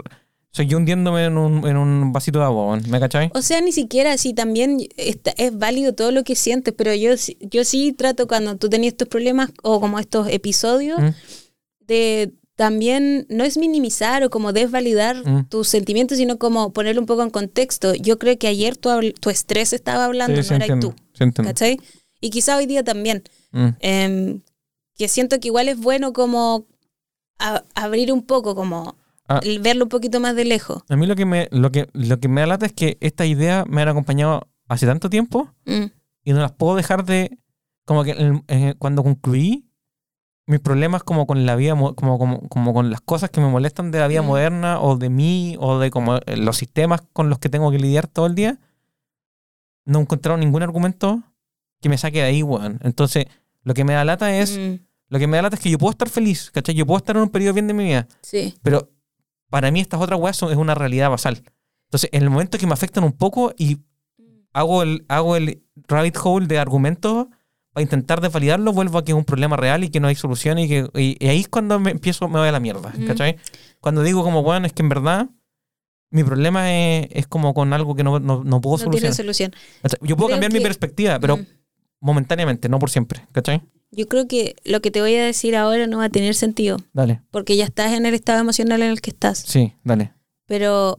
soy 0.53 0.67
yo 0.67 0.77
hundiéndome 0.79 1.25
en 1.25 1.37
un, 1.37 1.67
en 1.67 1.77
un 1.77 2.13
vasito 2.13 2.39
de 2.39 2.45
agua. 2.45 2.79
¿me 2.89 3.01
cachai? 3.01 3.31
o 3.35 3.43
sea, 3.43 3.61
ni 3.61 3.73
siquiera 3.73 4.17
si 4.19 4.33
también 4.35 4.79
está- 4.97 5.33
es 5.37 5.57
válido 5.59 5.95
todo 5.95 6.13
lo 6.13 6.23
que 6.25 6.37
sientes, 6.37 6.73
pero 6.77 6.95
yo, 6.95 7.11
yo 7.41 7.65
sí 7.65 7.93
trato 7.93 8.29
cuando 8.29 8.57
tú 8.57 8.69
tenías 8.71 8.93
estos 8.93 9.09
problemas 9.09 9.51
o 9.63 9.81
como 9.81 9.99
estos 9.99 10.29
episodios 10.29 11.01
Mm. 11.01 11.09
de 11.87 12.33
también, 12.59 13.25
no 13.31 13.45
es 13.45 13.57
minimizar 13.57 14.25
o 14.25 14.31
como 14.31 14.53
desvalidar 14.53 15.15
Mm. 15.25 15.49
tus 15.49 15.69
sentimientos, 15.69 16.19
sino 16.19 16.39
como 16.39 16.73
ponerlo 16.73 17.01
un 17.01 17.07
poco 17.07 17.23
en 17.23 17.31
contexto. 17.31 17.95
Yo 17.95 18.19
creo 18.19 18.37
que 18.37 18.49
ayer 18.49 18.77
tu, 18.77 18.91
tu 19.21 19.31
estrés 19.31 19.73
estaba 19.73 20.07
hablando, 20.07 20.43
Sí, 20.43 20.51
no 20.51 20.57
eras 20.65 20.81
tú. 20.81 20.93
¿Cachai? 21.45 21.79
Y 22.21 22.31
quizá 22.31 22.57
hoy 22.57 22.67
día 22.67 22.83
también. 22.83 23.23
Mm. 23.53 23.69
Em, 23.79 24.41
que 24.97 25.07
siento 25.07 25.39
que 25.39 25.47
igual 25.47 25.69
es 25.69 25.79
bueno 25.79 26.13
como 26.13 26.67
a- 27.39 27.63
abrir 27.77 28.13
un 28.13 28.23
poco, 28.23 28.57
como 28.57 28.97
Ah. 29.29 29.39
verlo 29.61 29.85
un 29.85 29.89
poquito 29.89 30.19
más 30.19 30.35
de 30.35 30.45
lejos. 30.45 30.83
A 30.89 30.97
mí 30.97 31.07
lo 31.07 31.15
que 31.15 31.27
me, 31.27 31.47
lo 31.53 31.71
que, 31.71 31.87
lo 31.93 32.19
que 32.19 32.27
me 32.27 32.41
da 32.41 32.49
lata 32.49 32.67
es 32.67 32.73
que 32.73 32.99
esta 33.01 33.25
idea 33.25 33.65
me 33.69 33.83
han 33.83 33.89
acompañado 33.89 34.49
hace 34.67 34.85
tanto 34.85 35.09
tiempo 35.09 35.55
Mm, 35.65 35.85
y 36.25 36.33
no 36.33 36.41
las 36.41 36.51
puedo 36.51 36.75
dejar 36.75 37.05
de. 37.05 37.39
Como 37.85 38.03
que 38.03 38.75
cuando 38.81 39.05
concluí 39.05 39.68
mis 40.49 40.61
problemas 40.61 41.03
como 41.03 41.27
con 41.27 41.45
la 41.47 41.57
vida, 41.57 41.75
mo- 41.75 41.95
como, 41.95 42.19
como, 42.19 42.41
como 42.49 42.73
con 42.75 42.91
las 42.91 43.01
cosas 43.01 43.31
que 43.31 43.41
me 43.41 43.49
molestan 43.49 43.91
de 43.91 43.99
la 44.01 44.09
vida 44.09 44.23
Mm. 44.23 44.27
moderna 44.27 44.81
o 44.81 44.97
de 44.97 45.11
mí 45.11 45.57
o 45.61 45.79
de 45.79 45.91
como 45.91 46.17
eh, 46.17 46.37
los 46.37 46.57
sistemas 46.57 47.03
con 47.13 47.29
los 47.31 47.39
que 47.39 47.49
tengo 47.49 47.71
que 47.71 47.79
lidiar 47.79 48.07
todo 48.09 48.27
el 48.27 48.35
día, 48.35 48.59
no 49.85 49.99
he 49.99 50.03
encontrado 50.03 50.39
ningún 50.39 50.63
argumento 50.63 51.23
que 51.81 51.89
me 51.89 51.99
saque 51.99 52.19
de 52.19 52.25
ahí, 52.25 52.43
weón. 52.43 52.81
Entonces, 52.83 53.27
lo 53.63 53.75
que 53.75 53.85
me 53.85 53.93
da 53.93 54.05
lata 54.05 54.35
es, 54.37 54.59
mm, 54.59 54.75
lo 55.09 55.19
que 55.19 55.27
me 55.27 55.37
da 55.37 55.43
lata 55.43 55.57
es 55.57 55.63
que 55.63 55.71
yo 55.71 55.79
puedo 55.79 55.91
estar 55.91 56.09
feliz, 56.09 56.51
¿cachai? 56.51 56.75
Yo 56.75 56.87
puedo 56.87 56.99
estar 56.99 57.17
en 57.17 57.23
un 57.23 57.29
periodo 57.31 57.55
bien 57.55 57.67
de 57.69 57.75
mi 57.75 57.85
vida, 57.85 58.09
sí. 58.23 58.55
pero 58.63 58.91
para 59.51 59.71
mí 59.71 59.81
estas 59.81 60.01
otras 60.01 60.19
weas 60.21 60.37
son, 60.37 60.51
es 60.51 60.57
una 60.59 60.75
realidad 60.75 61.09
basal. 61.11 61.43
Entonces, 61.85 62.11
en 62.13 62.23
el 62.23 62.31
momento 62.31 62.59
que 62.59 62.67
me 62.67 62.73
afectan 62.75 63.05
un 63.05 63.13
poco 63.13 63.53
y 63.57 63.79
hago 64.53 64.83
el, 64.83 65.05
hago 65.09 65.37
el 65.37 65.63
rabbit 65.87 66.17
hole 66.23 66.47
de 66.47 66.59
argumentos 66.59 67.27
para 67.79 67.83
intentar 67.85 68.21
desvalidarlo, 68.21 68.73
vuelvo 68.73 68.99
a 68.99 69.05
que 69.05 69.13
es 69.13 69.17
un 69.17 69.25
problema 69.25 69.57
real 69.57 69.85
y 69.85 69.89
que 69.91 70.01
no 70.01 70.09
hay 70.09 70.17
solución 70.17 70.59
y 70.59 70.69
que 70.69 70.89
y, 70.95 71.17
y 71.25 71.29
ahí 71.29 71.41
es 71.41 71.49
cuando 71.49 71.79
me 71.79 71.93
empiezo, 71.93 72.27
me 72.29 72.41
voy 72.41 72.49
a 72.49 72.53
la 72.53 72.59
mierda, 72.61 72.93
Mm. 72.97 73.07
¿cachai? 73.07 73.37
Cuando 73.81 74.03
digo 74.03 74.25
como, 74.25 74.43
bueno, 74.43 74.67
es 74.67 74.73
que 74.73 74.83
en 74.83 74.89
verdad 74.89 75.29
mi 76.11 76.25
problema 76.25 76.73
es, 76.75 77.07
es 77.13 77.27
como 77.29 77.55
con 77.55 77.73
algo 77.73 77.95
que 77.95 78.03
no, 78.03 78.19
no, 78.19 78.43
no 78.43 78.61
puedo 78.61 78.85
No 78.85 78.91
tiene 78.91 79.13
solucionar. 79.13 79.57
Yo 80.03 80.17
puedo 80.17 80.27
Creo 80.27 80.41
cambiar 80.41 80.53
mi 80.53 80.61
perspectiva, 80.61 81.21
pero 81.21 81.37
Mm. 81.37 81.47
momentáneamente, 82.01 82.69
no 82.69 82.79
por 82.81 82.91
siempre, 82.91 83.27
¿cachai? 83.33 83.63
Yo 83.93 84.07
creo 84.09 84.27
que 84.27 84.57
lo 84.65 84.81
que 84.81 84.91
te 84.91 85.01
voy 85.01 85.15
a 85.15 85.25
decir 85.25 85.55
ahora 85.57 85.87
no 85.87 85.99
va 85.99 86.05
a 86.05 86.09
tener 86.11 86.35
sentido, 86.35 86.79
Dale. 86.93 87.23
porque 87.31 87.57
ya 87.57 87.65
estás 87.65 87.93
en 87.93 88.07
el 88.07 88.15
estado 88.15 88.41
emocional 88.41 88.83
en 88.83 88.91
el 88.91 89.01
que 89.01 89.11
estás. 89.11 89.39
Sí, 89.39 89.75
dale. 89.85 90.13
Pero 90.47 90.99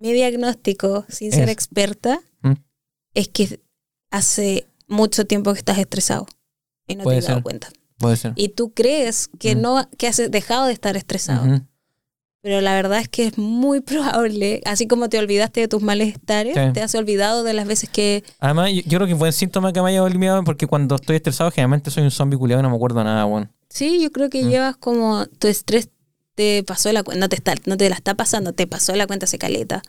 mi 0.00 0.12
diagnóstico, 0.12 1.04
sin 1.08 1.30
ser 1.32 1.48
experta, 1.48 2.20
Mm. 2.42 2.54
es 3.14 3.28
que 3.28 3.60
hace 4.10 4.66
mucho 4.90 5.24
tiempo 5.26 5.52
que 5.52 5.58
estás 5.58 5.78
estresado 5.78 6.26
y 6.86 6.96
no 6.96 7.04
Puede 7.04 7.18
te 7.20 7.24
has 7.24 7.28
dado 7.28 7.42
cuenta. 7.42 7.68
Puede 7.98 8.16
ser. 8.16 8.32
Y 8.36 8.48
tú 8.50 8.72
crees 8.74 9.28
que 9.38 9.54
no 9.54 9.88
que 9.96 10.06
has 10.08 10.16
dejado 10.30 10.66
de 10.66 10.72
estar 10.72 10.96
estresado. 10.96 11.62
Pero 12.42 12.62
la 12.62 12.74
verdad 12.74 13.00
es 13.00 13.08
que 13.08 13.26
es 13.26 13.36
muy 13.36 13.80
probable, 13.82 14.62
así 14.64 14.86
como 14.86 15.08
te 15.10 15.18
olvidaste 15.18 15.60
de 15.60 15.68
tus 15.68 15.82
malestares, 15.82 16.54
Sí. 16.54 16.72
te 16.72 16.80
has 16.80 16.94
olvidado 16.94 17.44
de 17.44 17.52
las 17.52 17.66
veces 17.66 17.90
que... 17.90 18.24
Además, 18.38 18.70
yo, 18.72 18.80
yo 18.86 18.98
creo 18.98 19.06
que 19.06 19.12
es 19.12 19.18
buen 19.18 19.32
síntoma 19.34 19.72
que 19.74 19.82
me 19.82 19.90
haya 19.90 20.02
olvidado 20.02 20.42
porque 20.44 20.66
cuando 20.66 20.94
estoy 20.94 21.16
estresado 21.16 21.50
generalmente 21.50 21.90
soy 21.90 22.02
un 22.04 22.10
zombie 22.10 22.38
culiado 22.38 22.60
y 22.60 22.62
no 22.62 22.70
me 22.70 22.76
acuerdo 22.76 23.04
nada, 23.04 23.26
weón. 23.26 23.52
Sí, 23.68 24.00
yo 24.00 24.10
creo 24.10 24.30
que 24.30 24.42
Mm. 24.42 24.48
llevas 24.48 24.76
como 24.78 25.26
tu 25.26 25.48
estrés 25.48 25.90
te 26.34 26.62
pasó 26.62 26.90
la 26.92 27.02
cuenta, 27.02 27.20
no 27.20 27.28
te, 27.28 27.36
está, 27.36 27.54
no 27.66 27.76
te 27.76 27.90
la 27.90 27.96
está 27.96 28.14
pasando, 28.14 28.54
te 28.54 28.66
pasó 28.66 28.94
la 28.96 29.06
cuenta, 29.06 29.26
se 29.26 29.36
caleta. 29.36 29.82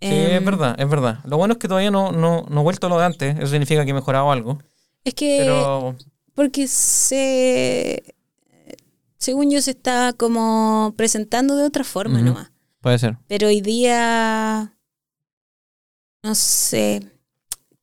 Sí, 0.00 0.08
Em, 0.08 0.32
es 0.38 0.44
verdad, 0.44 0.74
es 0.80 0.88
verdad. 0.88 1.18
Lo 1.24 1.36
bueno 1.36 1.52
es 1.52 1.58
que 1.58 1.68
todavía 1.68 1.90
no, 1.90 2.10
no, 2.12 2.46
no 2.48 2.60
he 2.60 2.64
vuelto 2.64 2.86
a 2.86 2.90
lo 2.90 2.98
de 2.98 3.04
antes. 3.04 3.36
Eso 3.36 3.48
significa 3.48 3.84
que 3.84 3.90
he 3.90 3.94
mejorado 3.94 4.32
algo. 4.32 4.58
Es 5.04 5.14
que, 5.14 5.36
Pero 5.38 5.96
porque 6.34 6.66
se... 6.68 8.02
Según 9.18 9.50
yo 9.50 9.60
se 9.60 9.72
está 9.72 10.14
como 10.14 10.94
presentando 10.96 11.54
de 11.56 11.64
otra 11.64 11.84
forma 11.84 12.16
Ujú. 12.16 12.24
nomás. 12.28 12.50
puede 12.80 12.98
ser. 12.98 13.18
Pero 13.28 13.48
hoy 13.48 13.60
día, 13.60 14.74
no 16.22 16.34
sé, 16.34 17.02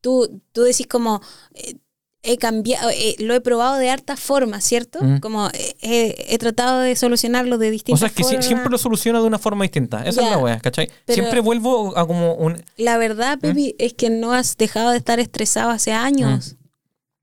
tú, 0.01 0.41
tú 0.51 0.63
decís 0.63 0.87
como, 0.87 1.21
eh, 1.53 1.75
he 2.23 2.37
cambiado, 2.37 2.89
eh, 2.89 3.15
lo 3.19 3.33
he 3.35 3.41
probado 3.41 3.75
de 3.77 3.89
hartas 3.89 4.19
formas, 4.19 4.63
¿cierto? 4.63 5.01
Mm. 5.01 5.19
Como 5.19 5.47
eh, 5.81 6.25
he, 6.29 6.37
tratado 6.37 6.79
de 6.81 6.95
solucionarlo 6.95 7.57
de 7.57 7.69
O 7.69 7.71
distintas 7.71 7.99
sea, 7.99 8.07
es 8.07 8.13
que 8.15 8.23
si- 8.23 8.29
formas. 8.29 8.45
siempre 8.45 8.69
lo 8.69 8.77
soluciono 8.77 9.21
de 9.21 9.27
una 9.27 9.39
forma 9.39 9.63
distinta. 9.63 9.99
Esa 10.01 10.21
es 10.21 10.27
Ya. 10.27 10.31
la 10.31 10.37
wea, 10.37 10.59
¿cachai? 10.59 10.89
Pero- 11.05 11.15
Siempre 11.15 11.39
vuelvo 11.39 11.97
a 11.97 12.05
como 12.07 12.33
un... 12.33 12.61
La 12.77 12.97
verdad, 12.97 13.39
Pepi, 13.39 13.75
es 13.79 13.93
que 13.93 14.09
no 14.09 14.33
has 14.33 14.57
dejado 14.57 14.91
de 14.91 14.97
estar 14.97 15.19
estresado 15.19 15.69
hace 15.69 15.93
años. 15.93 16.55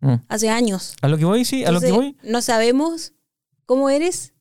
Mm. 0.00 0.14
Hace 0.28 0.48
años. 0.50 0.94
A 1.02 1.08
lo 1.08 1.18
que 1.18 1.24
voy, 1.24 1.44
sí, 1.44 1.64
a 1.64 1.72
lo 1.72 1.80
que 1.80 1.92
voy. 1.92 2.16
No 2.22 2.40
sabemos 2.42 3.12
cómo 3.66 3.90
eres 3.90 4.32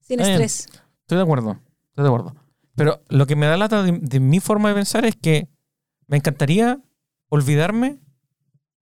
sin 0.00 0.20
estrés. 0.20 0.66
Estoy 1.00 1.16
de 1.18 1.22
acuerdo, 1.22 1.58
estoy 1.90 2.02
de 2.04 2.08
acuerdo. 2.08 2.34
Pero 2.74 3.02
lo 3.08 3.26
que 3.26 3.36
me 3.36 3.46
da 3.46 3.56
lata 3.56 3.82
de, 3.82 3.98
de 4.00 4.20
mi 4.20 4.40
forma 4.40 4.68
de 4.68 4.74
pensar 4.74 5.04
es 5.04 5.14
que 5.16 5.48
me 6.06 6.16
encantaría 6.16 6.80
olvidarme 7.28 8.00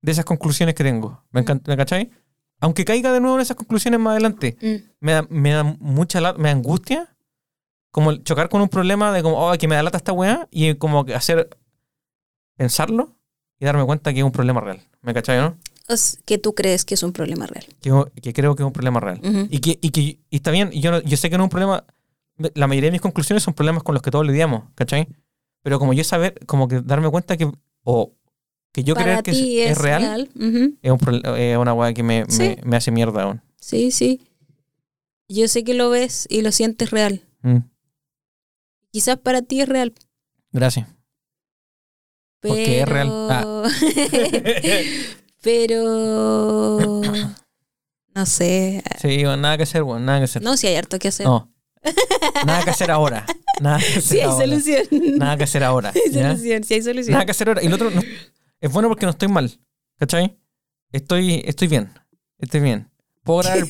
de 0.02 0.12
esas 0.12 0.24
conclusiones 0.24 0.74
que 0.74 0.84
tengo. 0.84 1.22
¿Me, 1.30 1.44
encant- 1.44 1.66
¿me 1.66 1.76
cachai? 1.76 2.10
Aunque 2.60 2.84
caiga 2.84 3.12
de 3.12 3.20
nuevo 3.20 3.36
en 3.36 3.42
esas 3.42 3.56
conclusiones 3.56 3.98
más 4.00 4.12
adelante, 4.12 4.56
Mm. 4.60 4.90
me 5.00 5.12
da, 5.12 5.26
me 5.30 5.50
da 5.52 5.64
mucha 5.64 6.20
me 6.34 6.48
da 6.48 6.50
angustia 6.50 7.16
como 7.90 8.14
chocar 8.16 8.48
con 8.48 8.60
un 8.62 8.68
problema 8.68 9.12
de 9.12 9.22
como, 9.22 9.36
oh, 9.38 9.56
que 9.58 9.66
me 9.66 9.74
da 9.74 9.82
lata 9.82 9.96
esta 9.98 10.12
weá 10.12 10.46
y 10.50 10.74
como 10.74 11.04
que 11.04 11.14
hacer, 11.14 11.48
pensarlo 12.56 13.16
y 13.58 13.64
darme 13.64 13.84
cuenta 13.84 14.12
que 14.12 14.20
es 14.20 14.24
un 14.24 14.32
problema 14.32 14.60
real. 14.60 14.80
¿Me 15.02 15.14
cachai, 15.14 15.38
no? 15.38 15.56
O 15.88 15.94
s- 15.94 16.18
que 16.24 16.38
tú 16.38 16.54
crees 16.54 16.84
que 16.84 16.94
es 16.94 17.02
un 17.02 17.12
problema 17.12 17.46
real. 17.46 17.66
Que, 17.80 18.20
que 18.20 18.32
creo 18.32 18.54
que 18.54 18.62
es 18.62 18.66
un 18.66 18.72
problema 18.72 19.00
real. 19.00 19.20
Ujú. 19.24 19.48
Y 19.50 19.58
que, 19.60 19.78
y 19.80 19.90
que 19.90 20.00
y 20.30 20.36
está 20.36 20.50
bien, 20.50 20.70
yo, 20.70 20.90
no- 20.92 21.00
yo 21.00 21.16
sé 21.16 21.30
que 21.30 21.36
no 21.36 21.44
es 21.44 21.46
un 21.46 21.50
problema. 21.50 21.84
La 22.54 22.66
mayoría 22.66 22.88
de 22.88 22.92
mis 22.92 23.00
conclusiones 23.00 23.42
son 23.42 23.54
problemas 23.54 23.82
con 23.82 23.94
los 23.94 24.02
que 24.02 24.10
todos 24.10 24.26
lidiamos, 24.26 24.64
¿cachai? 24.74 25.08
Pero 25.62 25.78
como 25.78 25.92
yo 25.92 26.04
saber, 26.04 26.38
como 26.46 26.68
que 26.68 26.80
darme 26.80 27.10
cuenta 27.10 27.36
que. 27.36 27.50
O 27.82 28.14
que 28.72 28.84
yo 28.84 28.94
creer 28.94 29.22
que 29.22 29.68
es, 29.68 29.76
real, 29.78 30.28
es, 30.34 30.90
un 30.92 31.22
es 31.36 31.56
una 31.58 31.74
weá 31.74 31.92
que 31.92 32.02
me, 32.02 32.24
Sí. 32.28 32.38
me, 32.42 32.58
me 32.64 32.76
hace 32.76 32.90
mierda 32.90 33.22
aún. 33.24 33.42
Sí, 33.60 33.90
sí. 33.90 34.20
Yo 35.28 35.48
sé 35.48 35.64
que 35.64 35.74
lo 35.74 35.90
ves 35.90 36.26
y 36.30 36.42
lo 36.42 36.52
sientes 36.52 36.90
real. 36.90 37.22
Mm, 37.42 37.58
Quizás 38.92 39.18
para 39.18 39.42
ti 39.42 39.60
es 39.60 39.68
real. 39.68 39.92
Gracias. 40.52 40.88
Porque 42.40 42.80
es 42.80 42.88
real. 42.88 43.08
Pero- 43.08 43.28
Ah. 43.30 43.68
Pero. 45.42 46.80
No 48.14 48.26
sé. 48.26 48.82
Sí, 49.00 49.22
nada 49.22 49.56
que 49.56 49.62
hacer, 49.62 49.82
bueno, 49.84 50.04
nada 50.04 50.18
que 50.18 50.24
hacer. 50.24 50.42
No, 50.42 50.56
si 50.56 50.66
hay 50.66 50.76
harto 50.76 50.98
que 50.98 51.08
hacer. 51.08 51.26
No. 51.26 51.52
Nada 52.44 52.64
que 52.64 52.70
hacer 52.70 52.90
ahora. 52.90 53.24
Nada 53.60 53.78
que 53.78 53.84
hacer 53.98 54.02
Si 54.02 54.16
hay 54.18 54.22
ahora. 54.24 54.44
solución. 54.46 54.82
Nada 55.18 55.36
que 55.36 55.44
hacer 55.44 55.64
ahora. 55.64 55.92
Hay 55.94 56.10
¿ya? 56.12 56.30
solución, 56.30 56.64
si 56.64 56.74
hay 56.74 56.82
solución. 56.82 57.12
Nada 57.12 57.24
que 57.24 57.30
hacer 57.30 57.48
ahora. 57.48 57.62
Y 57.62 57.66
el 57.66 57.72
otro 57.74 57.90
no- 57.90 58.02
es 58.60 58.72
bueno 58.72 58.88
porque 58.88 59.06
no 59.06 59.10
estoy 59.10 59.28
mal. 59.28 59.50
¿Cachai? 59.96 60.36
Estoy, 60.92 61.42
estoy 61.44 61.68
bien. 61.68 61.90
Estoy 62.38 62.60
bien. 62.60 62.88
Puedo 63.22 63.40
grabar. 63.40 63.64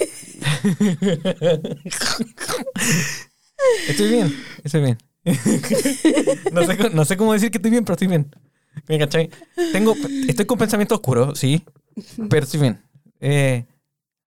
estoy 3.88 4.08
bien. 4.10 4.34
Estoy 4.64 4.82
bien. 4.82 4.98
no, 6.52 6.64
sé, 6.66 6.90
no 6.94 7.04
sé 7.04 7.16
cómo 7.16 7.32
decir 7.32 7.50
que 7.50 7.58
estoy 7.58 7.70
bien, 7.70 7.84
pero 7.84 7.94
estoy 7.94 8.08
bien. 8.08 8.34
¿Me 8.88 8.98
cachai? 8.98 9.28
Tengo, 9.72 9.94
estoy 10.28 10.46
con 10.46 10.58
pensamiento 10.58 10.94
oscuro, 10.94 11.34
sí. 11.34 11.62
Pero 12.28 12.44
estoy 12.44 12.60
bien. 12.60 12.82
Eh, 13.20 13.66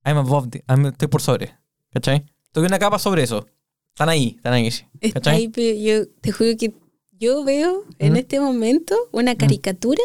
I'm 0.04 0.18
above 0.18 0.48
the- 0.50 0.64
I'm- 0.68 0.88
estoy 0.90 1.08
por 1.08 1.22
sobre. 1.22 1.54
¿Cachai? 1.92 2.24
Estoy 2.46 2.66
una 2.66 2.78
capa 2.78 2.98
sobre 2.98 3.22
eso. 3.22 3.46
Están 3.94 4.08
ahí, 4.08 4.34
están 4.36 4.52
ahí. 4.54 4.70
sí. 4.70 4.84
Está 5.00 5.20
¿Cachai? 5.20 5.36
ahí, 5.36 5.48
pero 5.48 5.78
yo 5.78 6.08
te 6.20 6.32
juro 6.32 6.50
que 6.58 6.74
yo 7.12 7.44
veo 7.44 7.84
en 7.98 8.16
este 8.16 8.40
momento 8.40 8.96
una 9.12 9.36
caricatura 9.36 10.02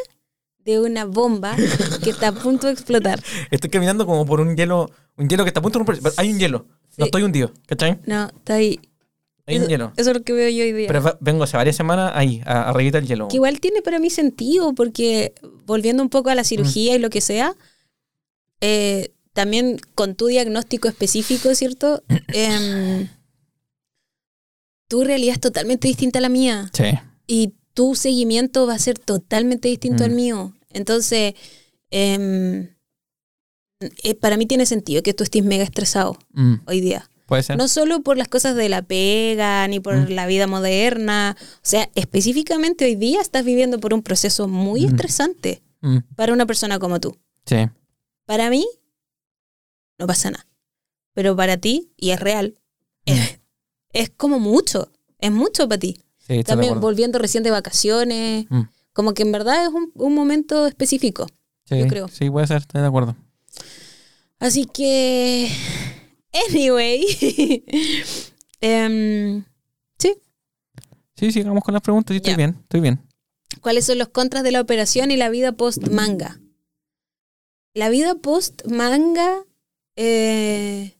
de 0.68 0.82
una 0.82 1.06
bomba 1.06 1.56
que 2.04 2.10
está 2.10 2.28
a 2.28 2.32
punto 2.34 2.68
de 2.68 2.74
explotar. 2.74 3.24
Estoy 3.52 3.70
caminando 3.70 4.06
como 4.06 4.26
por 4.26 4.42
un 4.42 4.56
hielo, 4.58 4.92
un 5.16 5.30
hielo 5.30 5.46
que 5.46 5.50
está 5.50 5.62
a 5.62 5.64
punto 5.64 5.80
de 5.80 5.86
romper. 5.86 6.14
Hay 6.18 6.30
un 6.30 6.40
hielo. 6.40 6.68
No 6.98 7.06
estoy 7.06 7.24
hundido, 7.24 7.54
¿cachai? 7.68 8.00
No, 8.06 8.28
está 8.28 8.56
ahí. 8.56 8.80
Hay 9.46 9.60
un 9.60 9.68
hielo. 9.68 9.94
eso 9.96 10.10
es 10.12 10.18
lo 10.18 10.24
que 10.24 10.34
veo 10.34 10.50
yo 10.50 10.64
hoy 10.64 10.74
día. 10.74 10.88
Pero 10.88 11.18
vengo 11.22 11.44
hace 11.46 11.56
varias 11.56 11.78
semanas 11.78 12.12
ahí, 12.16 12.42
a, 12.46 12.70
arribita 12.70 13.00
del 13.00 13.08
hielo. 13.08 13.30
que 13.30 13.38
igual 13.38 13.62
tiene 13.62 13.82
para 13.82 13.98
mí 14.00 14.10
sentido, 14.10 14.74
porque 14.76 15.34
volviendo 15.66 16.04
un 16.04 16.10
poco 16.10 16.30
a 16.30 16.36
la 16.36 16.44
cirugía 16.44 16.96
y 16.96 17.00
lo 17.00 17.10
que 17.10 17.22
sea, 17.22 17.56
eh, 18.60 19.14
también 19.32 19.80
con 19.96 20.16
tu 20.16 20.26
diagnóstico 20.28 20.90
específico, 20.90 21.56
¿cierto? 21.56 22.04
Em, 22.34 23.08
tu 24.90 25.04
realidad 25.06 25.36
es 25.36 25.40
totalmente 25.42 25.88
distinta 25.88 26.20
a 26.20 26.22
la 26.24 26.30
mía 26.30 26.70
Sí. 26.74 26.84
y 27.26 27.54
tu 27.74 27.96
seguimiento 27.96 28.66
va 28.68 28.74
a 28.74 28.80
ser 28.80 28.98
totalmente 29.00 29.70
distinto 29.70 30.04
al 30.04 30.12
Mm. 30.12 30.16
mío. 30.16 30.54
Entonces, 30.70 31.34
em, 31.92 32.70
eh, 34.04 34.16
para 34.16 34.38
mí 34.38 34.46
tiene 34.46 34.66
sentido 34.66 35.04
que 35.04 35.14
tú 35.14 35.24
estés 35.24 35.44
mega 35.44 35.64
estresado 35.64 36.18
Mm, 36.34 36.56
hoy 36.66 36.82
día. 36.82 37.10
Puede 37.26 37.44
ser. 37.44 37.58
No 37.58 37.68
solo 37.68 38.02
por 38.02 38.18
las 38.18 38.28
cosas 38.30 38.56
de 38.56 38.70
la 38.70 38.82
pega, 38.82 39.68
ni 39.68 39.80
por 39.82 39.96
Mm. 39.98 40.10
la 40.12 40.26
vida 40.28 40.48
moderna. 40.48 41.36
O 41.56 41.60
sea, 41.62 41.90
específicamente 41.96 42.86
hoy 42.86 42.96
día 42.96 43.20
estás 43.22 43.44
viviendo 43.44 43.80
por 43.80 43.94
un 43.94 44.02
proceso 44.02 44.48
muy 44.48 44.82
Mm. 44.86 44.90
estresante 44.90 45.62
para 46.16 46.34
una 46.34 46.46
persona 46.46 46.80
como 46.80 47.00
tú. 47.00 47.18
sí. 47.46 47.58
Para 48.26 48.50
mí, 48.50 48.68
no 49.98 50.06
pasa 50.06 50.30
nada. 50.32 50.46
Pero 51.14 51.34
para 51.36 51.56
ti, 51.56 51.94
y 51.96 52.10
es 52.12 52.20
real, 52.20 52.56
es, 53.06 53.40
es 53.94 54.10
como 54.10 54.38
mucho. 54.38 54.92
Es 55.20 55.32
mucho 55.32 55.66
para 55.70 55.80
ti. 55.80 56.02
Sí, 56.18 56.44
También 56.44 56.82
volviendo 56.82 57.20
recién 57.20 57.44
de 57.44 57.52
vacaciones. 57.52 58.48
Como 58.98 59.14
que 59.14 59.22
en 59.22 59.32
verdad 59.32 59.64
es 59.64 59.70
un, 59.70 59.92
un 59.94 60.16
momento 60.16 60.66
específico. 60.66 61.28
sí, 61.66 61.78
yo 61.78 61.86
creo. 61.86 62.08
Sí, 62.08 62.32
puede 62.32 62.48
ser, 62.48 62.58
estoy 62.58 62.82
de 62.82 62.88
acuerdo. 62.88 63.16
Así 64.40 64.66
que, 64.66 65.52
anyway, 66.50 67.06
em, 68.60 69.46
sí, 70.00 70.16
Sí, 71.16 71.32
sigamos 71.32 71.64
con 71.64 71.76
las 71.76 71.84
preguntas. 71.84 72.16
Sí, 72.16 72.18
estoy 72.18 72.34
bien, 72.38 72.58
estoy 72.60 72.80
bien. 72.80 73.08
¿Cuáles 73.62 73.86
son 73.86 74.00
los 74.00 74.08
contras 74.08 74.44
de 74.44 74.52
la 74.52 74.62
operación 74.62 75.12
y 75.12 75.18
la 75.18 75.30
vida 75.30 75.52
post 75.52 75.90
manga? 75.90 76.42
La 77.76 77.90
vida 77.90 78.16
post 78.16 78.66
manga, 78.66 79.46
eh, 79.96 80.98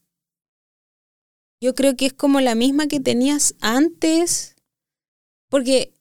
yo 1.60 1.74
creo 1.74 1.96
que 1.96 2.06
es 2.06 2.14
como 2.14 2.42
la 2.42 2.54
misma 2.54 2.86
que 2.86 3.00
tenías 3.00 3.56
antes, 3.60 4.56
porque, 5.50 5.97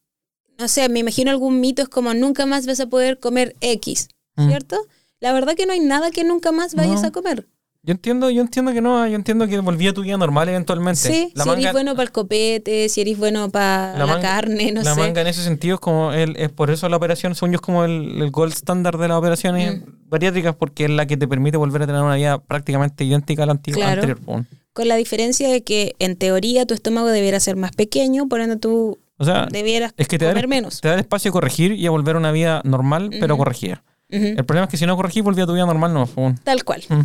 no 0.57 0.67
sé, 0.67 0.87
me 0.89 0.99
imagino 0.99 1.31
algún 1.31 1.59
mito 1.59 1.81
es 1.81 1.89
como 1.89 2.13
nunca 2.13 2.45
más 2.45 2.65
vas 2.65 2.79
a 2.79 2.87
poder 2.87 3.19
comer 3.19 3.55
X, 3.61 4.09
Mm. 4.35 4.49
¿cierto? 4.49 4.77
La 5.19 5.33
verdad 5.33 5.55
que 5.55 5.65
no 5.65 5.73
hay 5.73 5.79
nada 5.79 6.11
que 6.11 6.23
nunca 6.23 6.51
más 6.51 6.75
vayas 6.75 7.01
No. 7.01 7.07
a 7.07 7.11
comer. 7.11 7.47
Yo 7.83 7.91
entiendo, 7.93 8.29
yo 8.29 8.41
entiendo 8.41 8.73
que 8.73 8.81
no, 8.81 9.07
yo 9.07 9.15
entiendo 9.15 9.47
que 9.47 9.57
volvía 9.59 9.91
a 9.91 9.93
tu 9.93 10.01
vida 10.01 10.17
normal 10.17 10.49
eventualmente. 10.49 10.99
Sí, 10.99 11.31
la 11.35 11.43
si 11.43 11.49
manga, 11.49 11.61
eres 11.61 11.71
bueno 11.73 11.91
para 11.93 12.03
el 12.03 12.11
copete, 12.11 12.89
si 12.89 12.99
eres 13.01 13.17
bueno 13.17 13.49
para 13.49 13.97
La 13.97 14.05
la, 14.05 14.19
carne, 14.19 14.71
no 14.73 14.83
la 14.83 14.93
sé. 14.93 14.99
manga 14.99 15.21
en 15.21 15.27
ese 15.27 15.41
sentido 15.41 15.75
es 15.75 15.79
como 15.79 16.11
el, 16.11 16.35
es 16.35 16.49
por 16.51 16.69
eso 16.69 16.89
la 16.89 16.97
operación, 16.97 17.33
según 17.33 17.51
yo, 17.51 17.55
es 17.55 17.61
como 17.61 17.85
el, 17.85 18.21
el 18.21 18.29
gold 18.29 18.51
standard 18.53 18.99
de 18.99 19.07
las 19.07 19.17
operaciones 19.17 19.77
Mm. 19.81 20.09
bariátricas, 20.09 20.53
porque 20.55 20.83
es 20.85 20.89
la 20.91 21.05
que 21.05 21.15
te 21.17 21.27
permite 21.29 21.55
volver 21.57 21.83
a 21.83 21.87
tener 21.87 22.01
una 22.01 22.15
vida 22.15 22.39
prácticamente 22.39 23.05
idéntica 23.05 23.43
a 23.43 23.45
la 23.45 23.53
antigua 23.53 23.81
Claro. 23.83 24.01
anterior. 24.03 24.45
Con 24.73 24.87
la 24.89 24.95
diferencia 24.97 25.49
de 25.49 25.63
que 25.63 25.95
en 25.99 26.17
teoría 26.17 26.65
tu 26.65 26.73
estómago 26.73 27.07
debiera 27.07 27.39
ser 27.39 27.55
más 27.55 27.71
pequeño, 27.71 28.27
por 28.27 28.41
ende 28.41 28.57
tú 28.57 28.99
O 29.17 29.25
sea, 29.25 29.47
debieras 29.51 29.93
es 29.97 30.07
que 30.07 30.17
te 30.19 30.25
da, 30.25 30.31
comer 30.31 30.45
el, 30.45 30.49
menos. 30.49 30.79
te 30.81 30.87
da 30.89 30.93
el 30.93 30.99
espacio 30.99 31.29
a 31.29 31.31
corregir 31.31 31.71
y 31.73 31.85
a 31.87 31.89
volver 31.91 32.15
a 32.15 32.19
una 32.19 32.31
vida 32.31 32.61
normal, 32.63 33.09
pero 33.19 33.35
corregida. 33.37 33.83
El 34.09 34.45
problema 34.45 34.65
es 34.65 34.71
que 34.71 34.77
si 34.77 34.85
no 34.85 34.95
corregís, 34.95 35.23
volví 35.23 35.41
a 35.41 35.45
tu 35.45 35.53
vida 35.53 35.65
normal, 35.65 35.93
no. 35.93 36.05
po. 36.05 36.33
Tal 36.43 36.63
cual. 36.63 36.83
Mm. 36.87 37.01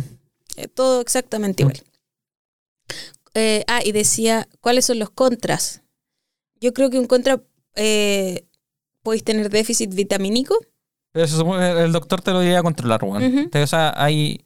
Eh, 0.57 0.67
todo 0.67 1.01
exactamente 1.01 1.63
igual. 1.63 1.81
Eh, 3.33 3.63
ah, 3.67 3.81
y 3.83 3.91
decía, 3.91 4.47
¿cuáles 4.61 4.85
son 4.85 4.99
los 4.99 5.09
contras? 5.09 5.81
Yo 6.61 6.73
creo 6.73 6.89
que 6.89 6.99
un 6.99 7.07
contra, 7.07 7.41
eh, 7.75 8.45
podéis 9.01 9.23
tener 9.23 9.49
déficit 9.49 9.93
vitamínico. 9.93 10.55
Pero 11.11 11.27
se 11.27 11.35
supone- 11.35 11.83
el 11.83 11.91
doctor 11.91 12.21
te 12.21 12.31
lo 12.31 12.39
debería 12.39 12.61
controlar, 12.63 13.03
weón. 13.03 13.23
Ujú. 13.23 13.39
Entonces, 13.39 13.63
o 13.63 13.67
sea, 13.67 13.93
hay. 13.95 14.45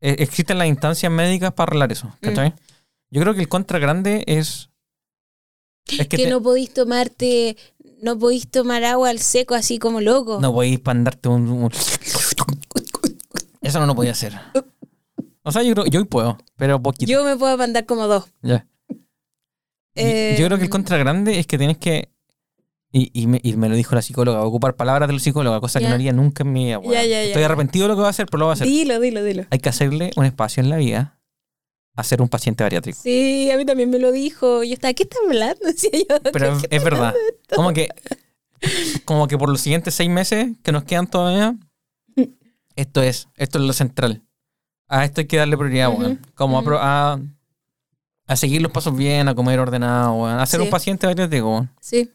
existen 0.00 0.58
las 0.58 0.66
instancias 0.68 1.10
médicas 1.10 1.52
para 1.54 1.70
arreglar 1.70 1.90
eso, 1.92 2.08
Mm. 2.08 2.12
¿cachai? 2.26 2.54
Yo 3.10 3.22
creo 3.22 3.32
que 3.34 3.40
el 3.40 3.48
contra 3.48 3.78
grande 3.78 4.22
es. 4.26 4.68
Es 5.86 5.98
que, 6.08 6.16
Que, 6.16 6.24
te- 6.24 6.30
no 6.30 6.42
podéis 6.42 6.72
tomarte, 6.72 7.56
no 8.02 8.18
podéis 8.18 8.48
tomar 8.48 8.84
agua 8.84 9.10
al 9.10 9.18
seco 9.18 9.54
así 9.54 9.78
como 9.78 10.00
loco. 10.00 10.38
no 10.40 10.52
podéis 10.52 10.80
mandarte 10.84 11.28
un, 11.28 11.48
un- 11.48 11.70
Eso 13.62 13.80
no 13.80 13.86
lo 13.86 13.94
podía 13.94 14.12
hacer. 14.12 14.34
O 15.42 15.52
sea, 15.52 15.62
yo 15.62 15.74
creo 15.74 15.86
yo 15.86 16.00
hoy 16.00 16.06
puedo, 16.06 16.38
pero 16.56 16.80
poquito. 16.80 17.10
Yo 17.10 17.24
me 17.24 17.36
puedo 17.36 17.56
mandar 17.56 17.84
como 17.86 18.06
dos. 18.06 18.24
Ya. 18.42 18.66
Eh, 19.94 20.36
yo 20.38 20.46
creo 20.46 20.58
que 20.58 20.64
el 20.64 20.70
contra 20.70 20.96
grande 20.98 21.38
es 21.38 21.46
que 21.46 21.58
tienes 21.58 21.78
que. 21.78 22.08
Y, 22.90 23.10
y 23.12 23.26
me, 23.26 23.40
y 23.42 23.56
me 23.56 23.68
lo 23.68 23.74
dijo 23.74 23.94
la 23.94 24.02
psicóloga, 24.02 24.42
ocupar 24.42 24.76
palabras 24.76 25.08
del 25.08 25.18
psicóloga, 25.20 25.60
cosa 25.60 25.80
que 25.80 25.88
no 25.88 25.94
haría 25.94 26.12
nunca 26.12 26.44
en 26.44 26.52
mi 26.52 26.64
vida. 26.66 26.80
Ya, 26.84 27.04
ya, 27.04 27.22
Estoy 27.24 27.42
arrepentido 27.42 27.84
de 27.84 27.88
lo 27.88 27.94
que 27.94 28.00
voy 28.00 28.06
a 28.06 28.10
hacer, 28.10 28.26
pero 28.26 28.38
lo 28.40 28.44
voy 28.46 28.52
a 28.52 28.54
hacer. 28.54 28.66
Dilo, 28.68 29.00
dilo, 29.00 29.22
dilo. 29.24 29.44
Hay 29.50 29.58
que 29.58 29.68
hacerle 29.68 30.12
un 30.16 30.24
espacio 30.24 30.62
en 30.62 30.70
la 30.70 30.76
vida 30.76 31.18
a 31.96 32.02
ser 32.04 32.20
un 32.22 32.28
paciente 32.28 32.62
bariátrico. 32.64 32.98
Sí, 33.00 33.50
a 33.50 33.56
mí 33.56 33.64
también 33.64 33.90
me 33.90 33.98
lo 33.98 34.10
dijo. 34.12 34.62
Yo 34.64 34.74
estaba, 34.74 34.92
¿qué 34.94 35.04
está 35.04 35.16
hablando? 35.26 35.60
Decía 35.66 35.90
yo. 35.92 36.18
Pero 36.32 36.56
es, 36.56 36.66
es 36.70 36.82
verdad. 36.84 37.14
Como 37.54 37.72
que, 37.72 37.88
como 39.04 39.28
que 39.28 39.38
por 39.38 39.48
los 39.48 39.60
siguientes 39.60 39.94
seis 39.94 40.10
meses 40.10 40.48
que 40.62 40.72
nos 40.72 40.84
quedan 40.84 41.06
todavía, 41.06 41.56
esto 42.76 43.02
es, 43.02 43.28
esto 43.36 43.58
es 43.58 43.64
lo 43.64 43.72
central. 43.72 44.22
A 44.88 45.04
esto 45.04 45.20
hay 45.22 45.26
que 45.26 45.36
darle 45.36 45.56
prioridad, 45.56 45.90
weón. 45.96 46.20
Como 46.34 46.56
a 46.56 46.60
ujú. 46.60 46.66
pro- 46.70 46.78
a, 46.80 47.18
a 48.26 48.36
seguir 48.36 48.60
los 48.60 48.70
pasos 48.72 48.96
bien, 48.96 49.28
a 49.28 49.34
comer 49.34 49.58
ordenado, 49.60 50.14
weón. 50.14 50.38
A 50.38 50.46
ser 50.46 50.60
Sí. 50.60 50.64
un 50.66 50.70
paciente 50.70 51.06
bariátrico, 51.06 51.48
weón. 51.50 51.70
Sí. 51.80 52.10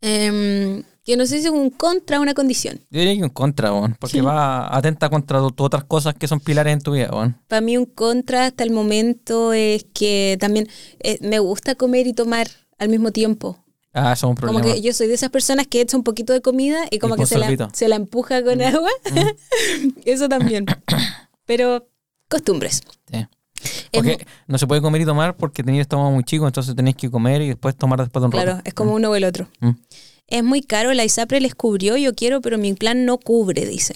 Em, 0.00 0.82
que 1.04 1.16
no 1.16 1.26
sé 1.26 1.40
si 1.40 1.46
es 1.46 1.50
un 1.52 1.70
contra 1.70 2.18
o 2.18 2.22
una 2.22 2.34
condición. 2.34 2.80
Yo 2.90 3.00
diría 3.00 3.16
que 3.16 3.22
un 3.24 3.30
contra, 3.30 3.72
weón. 3.72 3.96
Porque 3.98 4.18
Sí. 4.18 4.20
va 4.20 4.74
atenta 4.76 5.10
contra 5.10 5.40
tu 5.54 5.64
otras 5.64 5.84
cosas 5.84 6.14
que 6.14 6.28
son 6.28 6.40
pilares 6.40 6.72
en 6.72 6.80
tu 6.80 6.92
vida, 6.92 7.08
weón. 7.12 7.36
Para 7.48 7.60
mí 7.60 7.76
un 7.76 7.86
contra 7.86 8.46
hasta 8.46 8.62
el 8.64 8.70
momento 8.70 9.52
es 9.52 9.84
que 9.94 10.36
también 10.40 10.68
eh, 11.00 11.18
me 11.20 11.38
gusta 11.40 11.74
comer 11.74 12.06
y 12.06 12.12
tomar 12.12 12.46
al 12.78 12.88
mismo 12.88 13.10
tiempo. 13.10 13.58
Ah, 13.94 14.12
eso 14.14 14.26
es 14.26 14.30
un 14.30 14.36
Como 14.36 14.52
problema. 14.58 14.74
que 14.74 14.80
yo 14.80 14.92
soy 14.94 15.06
de 15.06 15.14
esas 15.14 15.28
personas 15.30 15.66
que 15.66 15.80
echa 15.82 15.96
un 15.98 16.02
poquito 16.02 16.32
de 16.32 16.40
comida 16.40 16.84
y 16.90 16.98
como 16.98 17.14
Y 17.16 17.18
que 17.18 17.26
se 17.26 17.36
la, 17.38 17.70
se 17.74 17.88
la 17.88 17.96
empuja 17.96 18.42
con 18.42 18.62
agua. 18.62 18.88
Eso 20.06 20.28
también. 20.30 20.64
Pero 21.44 21.86
costumbres. 22.28 22.80
Sí. 23.10 23.26
Es 23.62 23.90
Porque 23.92 24.26
no 24.46 24.58
se 24.58 24.66
puede 24.66 24.80
comer 24.80 25.02
y 25.02 25.04
tomar 25.04 25.36
porque 25.36 25.62
tenías 25.62 25.82
estómago 25.82 26.10
muy 26.10 26.24
chico, 26.24 26.46
entonces 26.46 26.74
tenés 26.74 26.96
que 26.96 27.10
comer 27.10 27.42
y 27.42 27.48
después 27.48 27.76
tomar 27.76 28.00
después 28.00 28.20
de 28.22 28.26
un 28.26 28.32
rato. 28.32 28.44
Claro, 28.44 28.60
es 28.64 28.74
como 28.74 28.94
uno 28.94 29.10
o 29.10 29.14
el 29.14 29.24
otro. 29.24 29.46
Mm. 29.60 29.70
Es 30.26 30.42
muy 30.42 30.62
caro, 30.62 30.92
la 30.94 31.04
ISAPRE 31.04 31.40
les 31.40 31.54
cubrió, 31.54 31.96
yo 31.96 32.14
quiero, 32.14 32.40
pero 32.40 32.56
mi 32.58 32.72
plan 32.74 33.04
no 33.04 33.18
cubre, 33.18 33.66
dice. 33.66 33.94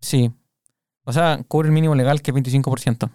Sí. 0.00 0.30
O 1.04 1.12
sea, 1.12 1.42
cubre 1.48 1.68
el 1.68 1.72
mínimo 1.72 1.94
legal 1.94 2.22
que 2.22 2.30
es 2.30 2.36
25%. 2.36 3.10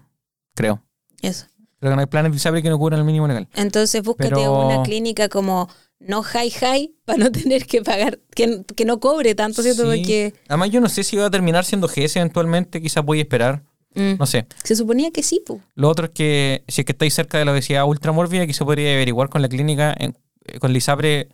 Creo. 0.56 0.84
Eso. 1.22 1.46
Creo 1.80 1.92
que 1.92 1.96
no 1.96 2.02
hay 2.02 2.08
planes 2.08 2.32
de 2.32 2.38
ISAPRE 2.38 2.62
que 2.64 2.70
no 2.70 2.78
cubran 2.78 3.00
el 3.00 3.06
mínimo 3.06 3.28
legal. 3.28 3.48
Entonces 3.56 4.02
búscate 4.04 4.30
Pero- 4.32 4.66
una 4.68 4.84
clínica 4.84 5.30
como 5.30 5.70
no 6.00 6.22
high 6.22 6.50
high 6.52 6.92
para 7.06 7.20
no 7.26 7.32
tener 7.32 7.66
que 7.66 7.82
pagar, 7.82 8.20
que, 8.36 8.64
que 8.76 8.86
no 8.86 9.00
cobre 9.00 9.36
tanto, 9.36 9.62
¿cierto? 9.64 9.84
Sí. 9.92 9.98
Porque 10.00 10.34
Además, 10.48 10.70
yo 10.72 10.82
no 10.82 10.90
sé 10.90 11.04
si 11.04 11.18
va 11.18 11.26
a 11.28 11.32
terminar 11.32 11.66
siendo 11.66 11.88
GS 11.88 12.18
eventualmente, 12.20 12.82
quizás 12.82 13.04
voy 13.04 13.20
a 13.20 13.22
esperar. 13.22 13.64
mm, 13.96 14.16
No 14.20 14.26
sé. 14.26 14.46
se 14.64 14.76
suponía 14.76 15.12
que 15.12 15.24
sí, 15.24 15.42
pu. 15.46 15.62
Lo 15.76 15.90
otro 15.90 16.06
es 16.06 16.12
que 16.12 16.64
si 16.68 16.82
es 16.82 16.86
que 16.86 16.92
estáis 16.92 17.14
cerca 17.14 17.38
de 17.40 17.46
la 17.46 17.52
obesidad 17.52 17.86
ultramórbida, 17.86 18.46
quizás 18.46 18.66
podría 18.66 18.94
averiguar 18.94 19.30
con 19.30 19.42
la 19.42 19.50
clínica, 19.50 19.96
en- 19.98 20.18
eh, 20.46 20.60
con 20.60 20.72
la 20.72 20.78
ISAPRE, 20.78 21.30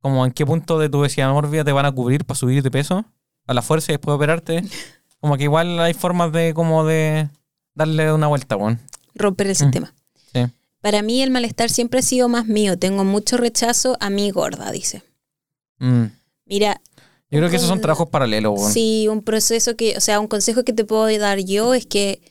como 0.00 0.24
en 0.24 0.32
qué 0.32 0.46
punto 0.46 0.78
de 0.78 0.88
tu 0.88 0.98
obesidad 0.98 1.32
mórbida 1.32 1.64
te 1.64 1.72
van 1.72 1.86
a 1.86 1.92
cubrir 1.92 2.24
para 2.24 2.38
subir 2.38 2.62
de 2.62 2.70
peso 2.70 3.04
a 3.46 3.54
la 3.54 3.62
fuerza 3.62 3.92
y 3.92 3.94
después 3.94 4.14
operarte. 4.14 4.62
Como 5.20 5.36
que 5.36 5.44
igual 5.44 5.78
hay 5.80 5.92
formas 5.92 6.32
de 6.32 6.54
como 6.54 6.86
de 6.86 7.28
darle 7.74 8.10
una 8.10 8.26
vuelta, 8.26 8.56
weón. 8.56 8.80
Romper 9.14 9.48
el 9.48 9.56
sistema. 9.56 9.92
Sí. 10.32 10.46
Para 10.80 11.02
mí 11.02 11.20
el 11.22 11.30
malestar 11.30 11.68
siempre 11.68 11.98
ha 11.98 12.02
sido 12.02 12.26
más 12.30 12.46
mío. 12.46 12.78
Tengo 12.78 13.04
mucho 13.04 13.36
rechazo 13.36 13.98
a 14.00 14.08
mi 14.08 14.30
gorda, 14.30 14.72
dice. 14.72 15.02
Mm. 15.78 16.04
Mira, 16.46 16.80
Yo 17.30 17.38
creo 17.38 17.50
que 17.50 17.56
esos 17.56 17.68
son 17.68 17.82
trabajos 17.82 18.08
paralelos, 18.08 18.58
weón. 18.58 18.72
sí, 18.72 19.08
un 19.08 19.20
proceso 19.22 19.76
que, 19.76 19.94
o 19.98 20.00
sea, 20.00 20.20
un 20.20 20.26
consejo 20.26 20.64
que 20.64 20.72
te 20.72 20.86
puedo 20.86 21.06
dar 21.18 21.40
yo 21.40 21.74
es 21.74 21.84
que 21.84 22.22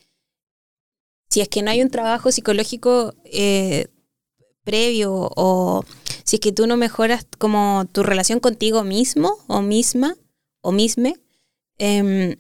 si 1.30 1.41
es 1.41 1.48
que 1.48 1.62
no 1.62 1.70
hay 1.70 1.84
un 1.84 1.91
trabajo 1.91 2.32
psicológico 2.32 3.14
eh, 3.26 3.88
previo 4.64 5.30
o 5.36 5.86
si 6.30 6.36
es 6.36 6.40
que 6.42 6.52
tú 6.52 6.68
no 6.68 6.78
mejoras 6.78 7.26
como 7.40 7.86
tu 7.92 8.04
relación 8.04 8.40
contigo 8.40 8.84
mismo 8.84 9.34
o 9.48 9.62
misma 9.62 10.16
o 10.62 10.72
misme, 10.72 11.16
em, 11.78 12.36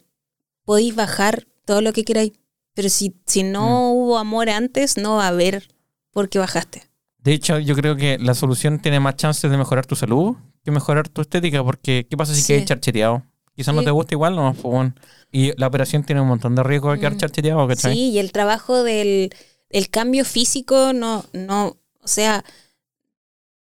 podéis 0.63 0.95
bajar 0.95 1.47
todo 1.65 1.81
lo 1.81 1.91
que 1.93 2.03
queráis. 2.03 2.33
Pero 2.75 2.89
si, 2.89 3.15
si 3.25 3.41
no 3.43 3.91
hubo 3.91 4.17
amor 4.19 4.49
antes, 4.49 4.97
no 4.97 5.15
va 5.15 5.25
a 5.25 5.29
haber 5.29 5.67
por 6.11 6.29
qué 6.29 6.37
bajaste. 6.39 6.83
De 7.23 7.33
hecho, 7.33 7.57
yo 7.59 7.75
creo 7.75 7.95
que 7.95 8.17
la 8.19 8.33
solución 8.35 8.79
tiene 8.79 8.99
más 8.99 9.15
chances 9.15 9.49
de 9.49 9.57
mejorar 9.57 9.85
tu 9.85 9.95
salud 9.95 10.35
que 10.63 10.71
mejorar 10.71 11.07
tu 11.09 11.21
estética, 11.21 11.63
porque 11.63 12.05
¿qué 12.09 12.15
pasa 12.17 12.35
si 12.35 12.41
Sí. 12.41 12.47
quedas 12.53 12.65
charcheteado? 12.65 13.23
Quizás 13.55 13.73
no 13.73 13.81
Sí. 13.81 13.85
te 13.85 13.91
gusta 13.91 14.13
igual, 14.13 14.35
no, 14.35 14.53
pues, 14.53 14.63
bueno. 14.63 14.93
Y 15.31 15.57
la 15.59 15.67
operación 15.67 16.03
tiene 16.03 16.21
un 16.21 16.27
montón 16.27 16.53
de 16.55 16.63
riesgo 16.63 16.91
de 16.91 16.99
quedar 16.99 17.15
Mm. 17.15 17.17
charcheteado, 17.17 17.67
¿cachai? 17.67 17.93
Sí, 17.93 18.09
y 18.11 18.19
el 18.19 18.31
trabajo 18.31 18.83
del 18.83 19.31
el 19.71 19.89
cambio 19.89 20.25
físico 20.25 20.93
no, 20.93 21.25
no, 21.33 21.77
o 22.01 22.07
sea, 22.07 22.43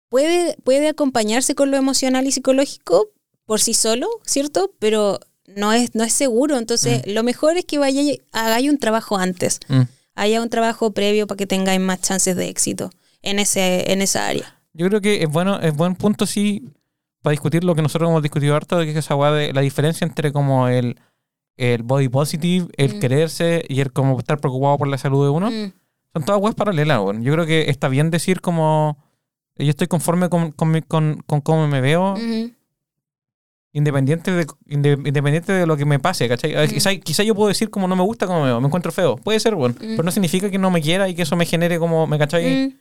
puede, 0.09 0.55
puede 0.63 0.89
acompañarse 0.89 1.55
con 1.55 1.71
lo 1.71 1.77
emocional 1.77 2.25
y 2.27 2.31
psicológico 2.31 3.09
por 3.45 3.59
sí 3.59 3.73
solo, 3.73 4.07
¿cierto? 4.25 4.71
Pero 4.79 5.19
no 5.47 5.73
es, 5.73 5.95
no 5.95 6.03
es 6.03 6.13
seguro. 6.13 6.57
Entonces, 6.57 7.05
lo 7.07 7.23
mejor 7.23 7.57
es 7.57 7.65
que 7.65 7.77
vaya, 7.77 8.01
hagáis 8.31 8.69
un 8.69 8.77
trabajo 8.77 9.17
antes. 9.17 9.59
Mm. 9.67 9.81
Haya 10.15 10.41
un 10.41 10.49
trabajo 10.49 10.91
previo 10.91 11.27
para 11.27 11.37
que 11.37 11.47
tengáis 11.47 11.79
más 11.79 12.01
chances 12.01 12.35
de 12.35 12.49
éxito 12.49 12.89
en 13.21 13.39
ese, 13.39 13.91
en 13.91 14.01
esa 14.01 14.27
área. 14.27 14.59
Yo 14.73 14.87
creo 14.89 15.01
que 15.01 15.23
es 15.23 15.29
bueno, 15.29 15.59
es 15.59 15.75
buen 15.75 15.95
punto 15.95 16.25
sí 16.25 16.69
para 17.21 17.31
discutir 17.31 17.63
lo 17.63 17.75
que 17.75 17.81
nosotros 17.81 18.09
hemos 18.09 18.21
discutido 18.21 18.55
harto, 18.55 18.77
que 18.79 18.91
es 18.91 18.95
esa 18.97 19.15
de 19.31 19.53
la 19.53 19.61
diferencia 19.61 20.05
entre 20.05 20.31
como 20.31 20.67
el, 20.67 20.99
el 21.55 21.83
body 21.83 22.09
positive, 22.09 22.67
el 22.77 22.95
Mm. 22.95 22.99
quererse 22.99 23.65
y 23.67 23.79
el 23.81 23.91
como 23.91 24.17
estar 24.19 24.39
preocupado 24.39 24.77
por 24.77 24.87
la 24.87 24.97
salud 24.97 25.23
de 25.25 25.29
uno. 25.29 25.51
Mm, 25.51 25.71
Son 26.13 26.25
todas 26.25 26.41
weas 26.41 26.55
paralelas, 26.55 26.99
weón. 26.99 27.21
Yo 27.23 27.33
creo 27.33 27.45
que 27.45 27.69
está 27.69 27.87
bien 27.89 28.11
decir 28.11 28.41
como 28.41 28.97
yo 29.57 29.69
estoy 29.69 29.87
conforme 29.87 30.29
con, 30.29 30.51
con, 30.51 30.81
con, 30.81 31.23
con 31.25 31.41
cómo 31.41 31.67
me 31.67 31.81
veo, 31.81 32.15
independiente 33.73 34.31
de, 34.31 34.47
inde- 34.67 34.97
independiente 35.07 35.51
de 35.53 35.65
lo 35.67 35.77
que 35.77 35.85
me 35.85 35.99
pase, 35.99 36.27
¿cachai? 36.27 36.55
Mm. 36.55 36.69
Quizá, 36.69 36.95
quizá 36.95 37.23
yo 37.23 37.35
puedo 37.35 37.49
decir 37.49 37.69
como 37.69 37.87
no 37.87 37.95
me 37.95 38.03
gusta 38.03 38.25
cómo 38.25 38.39
me 38.41 38.47
veo, 38.47 38.59
me 38.61 38.67
encuentro 38.67 38.91
feo. 38.91 39.17
Puede 39.17 39.39
ser, 39.39 39.53
weón. 39.55 39.73
Mm. 39.73 39.91
Pero 39.91 40.03
no 40.03 40.11
significa 40.11 40.49
que 40.49 40.57
no 40.57 40.71
me 40.71 40.81
quiera 40.81 41.07
y 41.09 41.15
que 41.15 41.21
eso 41.23 41.35
me 41.35 41.45
genere 41.45 41.77
como, 41.79 42.07
¿me 42.07 42.17
cachai? 42.17 42.75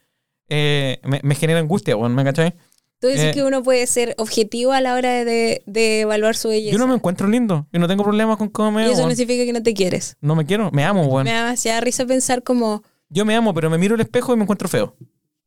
Eh, 0.48 0.98
me, 1.04 1.20
me 1.22 1.34
genera 1.34 1.58
angustia, 1.60 1.96
weón, 1.96 2.14
¿me 2.14 2.24
cachai? 2.24 2.54
Tú 2.98 3.08
dices 3.08 3.26
Eh, 3.26 3.30
que 3.32 3.42
uno 3.42 3.62
puede 3.62 3.86
ser 3.86 4.14
objetivo 4.16 4.72
a 4.72 4.80
la 4.80 4.94
hora 4.94 5.22
de, 5.24 5.62
de 5.66 6.00
evaluar 6.00 6.34
su 6.34 6.48
belleza. 6.48 6.72
Yo 6.72 6.78
no 6.78 6.86
me 6.86 6.94
encuentro 6.94 7.28
lindo. 7.28 7.66
Yo 7.70 7.78
no 7.78 7.88
tengo 7.88 8.02
problemas 8.04 8.38
con 8.38 8.48
cómo 8.48 8.72
me 8.72 8.82
y 8.82 8.84
veo. 8.86 8.94
eso 8.94 9.02
no 9.06 9.10
significa 9.14 9.44
que 9.44 9.52
no 9.52 9.62
te 9.62 9.74
quieres. 9.74 10.16
No 10.22 10.34
me 10.34 10.46
quiero, 10.46 10.70
me 10.72 10.82
amo, 10.82 11.04
weón. 11.04 11.24
Me 11.24 11.32
da 11.32 11.44
demasiada 11.44 11.80
risa 11.82 12.06
pensar 12.06 12.42
como... 12.42 12.82
Yo 13.10 13.26
me 13.26 13.36
amo, 13.36 13.52
pero 13.52 13.68
me 13.68 13.76
miro 13.76 13.94
al 13.96 14.00
espejo 14.00 14.32
y 14.32 14.36
me 14.36 14.44
encuentro 14.44 14.66
feo. 14.68 14.96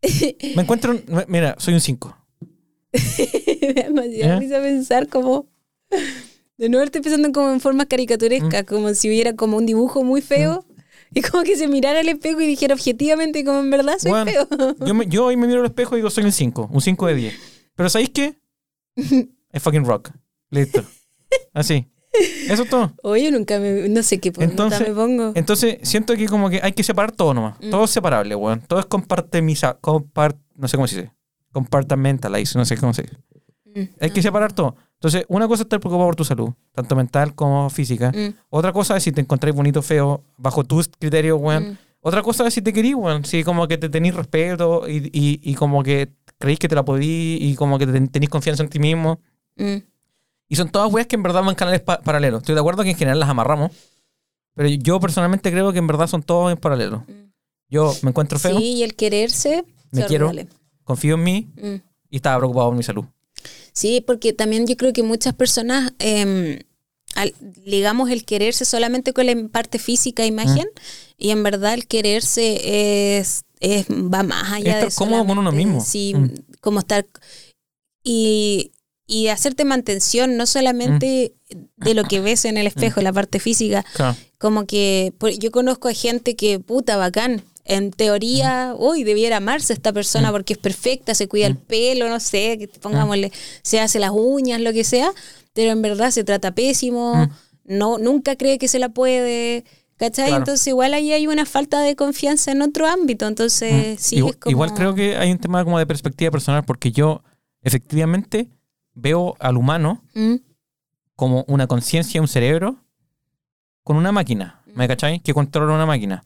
me 0.55 0.61
encuentro, 0.61 0.99
mira, 1.27 1.55
soy 1.59 1.73
un 1.73 1.81
5. 1.81 2.17
me 3.61 3.73
da 3.73 3.84
demasiada 3.84 4.35
¿Eh? 4.35 4.39
risa 4.39 4.61
pensar 4.61 5.07
como... 5.07 5.47
De 6.57 6.67
nuevo 6.69 6.84
estoy 6.84 7.01
pensando 7.01 7.31
como 7.31 7.51
en 7.51 7.61
formas 7.61 7.88
caricaturescas, 7.88 8.65
como 8.65 8.93
si 8.93 9.07
hubiera 9.07 9.34
como 9.35 9.57
un 9.57 9.65
dibujo 9.65 10.03
muy 10.03 10.21
feo 10.21 10.65
y 11.13 11.21
como 11.21 11.43
que 11.43 11.55
se 11.55 11.67
mirara 11.69 12.01
al 12.01 12.09
espejo 12.09 12.41
y 12.41 12.47
dijera 12.47 12.73
objetivamente 12.73 13.45
como 13.45 13.59
en 13.59 13.69
verdad 13.69 13.93
soy 13.97 14.11
feo. 14.26 14.47
Yo, 14.85 14.93
me- 14.93 15.07
yo 15.07 15.26
hoy 15.26 15.38
me 15.38 15.47
miro 15.47 15.61
al 15.61 15.65
espejo 15.67 15.95
y 15.95 15.99
digo, 15.99 16.09
soy 16.09 16.26
un 16.26 16.31
5, 16.34 16.69
un 16.71 16.81
5 16.81 17.07
de 17.07 17.15
10. 17.15 17.34
Pero 17.76 17.89
¿sabéis 17.89 18.09
qué? 18.09 18.35
Es 19.51 19.63
fucking 19.63 19.85
rock. 19.85 20.11
Listo. 20.51 20.84
Así. 21.53 21.88
Eso 22.49 22.64
es 22.64 22.69
todo. 22.69 22.91
Oye, 23.03 23.31
nunca 23.31 23.60
me... 23.60 23.88
No 23.90 24.02
sé 24.03 24.19
qué 24.19 24.31
Entonces- 24.40 24.88
me 24.88 24.94
pongo. 24.94 25.31
Entonces, 25.36 25.77
siento 25.84 26.15
que 26.15 26.26
como 26.27 26.49
que 26.49 26.60
hay 26.64 26.72
que 26.73 26.84
separar 26.84 27.11
todo 27.11 27.34
nomás. 27.34 27.56
Mm. 27.61 27.69
Todo 27.69 27.84
es 27.86 27.91
separable, 27.91 28.36
weón. 28.36 28.61
Todo 28.68 28.80
es 28.80 28.86
compartimiza, 28.86 29.76
compart, 29.80 30.38
no 30.56 30.68
sé 30.68 30.77
cómo 30.77 30.88
se 30.88 30.95
dice. 31.03 31.11
Compartmentalize, 31.52 32.57
no 32.57 32.65
sé 32.65 32.77
cómo 32.77 32.94
se 32.94 33.03
dice. 33.03 33.18
Mm, 33.76 33.84
Hay 34.02 34.10
que 34.11 34.22
separar 34.22 34.53
todo. 34.53 34.76
Entonces, 34.95 35.23
una 35.30 35.48
cosa 35.48 35.61
es 35.61 35.65
estar 35.65 35.80
preocupado 35.80 36.07
por 36.07 36.15
tu 36.15 36.26
salud, 36.26 36.49
tanto 36.73 36.95
mental 36.95 37.36
como 37.36 37.69
física. 37.69 38.11
mm, 38.11 38.34
Otra 38.49 38.73
cosa 38.73 38.98
es 38.98 39.03
si 39.03 39.11
te 39.11 39.22
encontráis 39.22 39.56
bonito 39.56 39.80
o 39.80 39.84
feo, 39.84 40.23
bajo 40.38 40.64
tus 40.64 40.90
criterios, 40.99 41.40
weón. 41.40 41.72
mm. 41.72 41.77
Otra 42.02 42.23
cosa 42.23 42.48
es 42.48 42.53
si 42.53 42.61
te 42.61 42.72
querís, 42.73 42.95
weón. 42.95 43.26
Si 43.26 43.44
como 43.44 43.68
que 43.68 43.77
te 43.77 43.90
tenéis 43.90 44.15
respeto 44.15 44.88
y, 44.90 45.10
y, 45.14 45.40
y 45.44 45.56
como 45.56 45.84
que 45.84 46.10
creéis 46.38 46.57
que 46.60 46.68
te 46.69 46.76
la 46.76 46.84
podís 46.86 47.41
y 47.41 47.56
como 47.56 47.77
que 47.77 47.86
te- 47.86 48.07
tenéis 48.07 48.30
confianza 48.30 48.64
en 48.64 48.69
ti 48.69 48.80
mismo. 48.80 49.19
Mm. 49.57 49.76
Y 50.49 50.55
son 50.55 50.69
todas 50.69 50.91
weas 50.91 51.07
que 51.07 51.15
en 51.15 51.23
verdad 51.23 51.43
van 51.43 51.55
canales 51.55 51.80
pa- 51.81 52.01
paralelos. 52.01 52.41
Estoy 52.41 52.55
de 52.55 52.59
acuerdo 52.61 52.84
que 52.84 52.89
en 52.89 52.97
general 52.97 53.19
las 53.19 53.30
amarramos. 53.30 53.71
Pero 54.55 54.67
yo 54.69 54.99
personalmente 54.99 55.51
creo 55.51 55.71
que 55.71 55.80
en 55.80 55.88
verdad 55.88 56.07
son 56.07 56.23
todos 56.23 56.51
en 56.51 56.57
paralelo. 56.57 57.05
Mm. 57.07 57.30
Yo 57.69 57.95
me 58.01 58.09
encuentro 58.09 58.39
feo, 58.39 58.57
Sí, 58.57 58.73
y 58.73 58.84
el 58.84 58.95
quererse... 58.95 59.63
Me 59.91 60.05
quiero. 60.05 60.31
confío 60.84 61.15
en 61.15 61.23
mí 61.23 61.47
Mm. 61.55 61.76
y 62.09 62.15
estaba 62.15 62.38
preocupado 62.39 62.69
por 62.69 62.77
mi 62.77 62.84
salud. 62.84 63.05
Sí, 63.73 64.01
porque 64.05 64.34
también 64.34 64.65
yo 64.67 64.76
creo 64.76 64.91
que 64.91 65.03
muchas 65.03 65.34
personas 65.35 65.93
eh, 65.99 66.63
al- 67.15 67.34
ligamos 67.63 68.09
el 68.09 68.26
quererse 68.26 68.65
solamente 68.65 69.13
con 69.13 69.26
la 69.27 69.35
parte 69.49 69.77
física, 69.80 70.26
imagen, 70.26 70.67
y 71.17 71.30
en 71.30 71.41
verdad 71.43 71.76
el 71.76 71.88
quererse 71.88 73.17
es, 73.19 73.43
es 73.59 73.85
va 73.88 74.23
más 74.23 74.51
allá 74.51 74.80
Estar 74.80 74.89
de 74.89 74.95
cómodo 74.95 75.26
con 75.27 75.38
uno 75.38 75.51
mismo. 75.51 75.80
Sí, 75.81 76.13
Mm. 76.15 76.31
como 76.59 76.80
estar 76.80 77.05
y, 78.03 78.71
y 79.11 79.27
hacerte 79.30 79.65
mantención 79.65 80.38
no 80.38 80.45
solamente 80.45 81.34
Mm. 81.49 81.84
de 81.84 81.94
lo 81.95 82.03
que 82.03 82.22
ves 82.22 82.45
en 82.45 82.57
el 82.57 82.68
espejo, 82.68 83.02
la 83.02 83.11
parte 83.11 83.40
física, 83.40 83.84
Claro. 83.95 84.15
como 84.38 84.65
que 84.68 85.11
yo 85.40 85.49
conozco 85.52 85.88
a 85.88 85.94
gente 85.94 86.36
que, 86.36 86.60
puta, 86.60 86.95
bacán. 86.95 87.41
En 87.65 87.91
teoría, 87.91 88.73
uy, 88.77 89.03
debiera 89.03 89.38
amarse 89.38 89.73
esta 89.73 89.91
persona 89.91 90.30
Mm. 90.30 90.31
porque 90.31 90.53
es 90.53 90.60
perfecta, 90.60 91.14
se 91.15 91.27
cuida 91.27 91.48
el 91.48 91.57
pelo, 91.57 92.07
no 92.07 92.19
sé, 92.19 92.57
que 92.60 92.68
pongámosle, 92.68 93.31
se 93.64 93.80
hace 93.80 93.98
las 93.99 94.11
uñas, 94.14 94.61
lo 94.61 94.73
que 94.73 94.84
sea, 94.84 95.11
pero 95.53 95.72
en 95.72 95.81
verdad 95.81 96.11
se 96.11 96.23
trata 96.23 96.53
pésimo, 96.53 97.15
Mm. 97.15 97.30
no, 97.77 97.98
nunca 97.98 98.36
cree 98.36 98.57
que 98.60 98.68
se 98.68 98.77
la 98.80 98.90
puede, 98.90 99.65
¿cachai? 99.98 100.27
Claro. 100.27 100.38
Entonces 100.41 100.68
igual 100.68 100.94
ahí 100.94 101.11
hay 101.14 101.26
una 101.27 101.45
falta 101.45 101.81
de 101.81 101.95
confianza 101.95 102.52
en 102.52 102.61
otro 102.61 102.88
ámbito, 102.88 103.27
entonces 103.27 103.72
Mm. 103.98 103.99
sí 103.99 104.15
igual, 104.18 104.34
es 104.34 104.40
como... 104.40 104.52
igual 104.52 104.73
creo 104.76 104.94
que 104.95 105.18
hay 105.18 105.31
un 105.31 105.38
tema 105.40 105.64
como 105.64 105.77
de 105.80 105.86
perspectiva 105.88 106.30
personal 106.31 106.64
porque 106.64 106.91
yo 106.91 107.23
efectivamente 107.64 108.49
veo 109.01 109.35
al 109.39 109.57
humano 109.57 110.03
Mm, 110.13 110.35
como 111.15 111.43
una 111.47 111.67
conciencia, 111.67 112.21
un 112.21 112.27
cerebro 112.27 112.77
con 113.84 113.97
una 113.97 114.11
máquina, 114.11 114.61
¿me 114.76 114.85
Mm. 114.85 114.88
cachai? 114.88 115.19
Que 115.19 115.34
controla 115.34 115.73
una 115.73 115.85
máquina. 115.85 116.23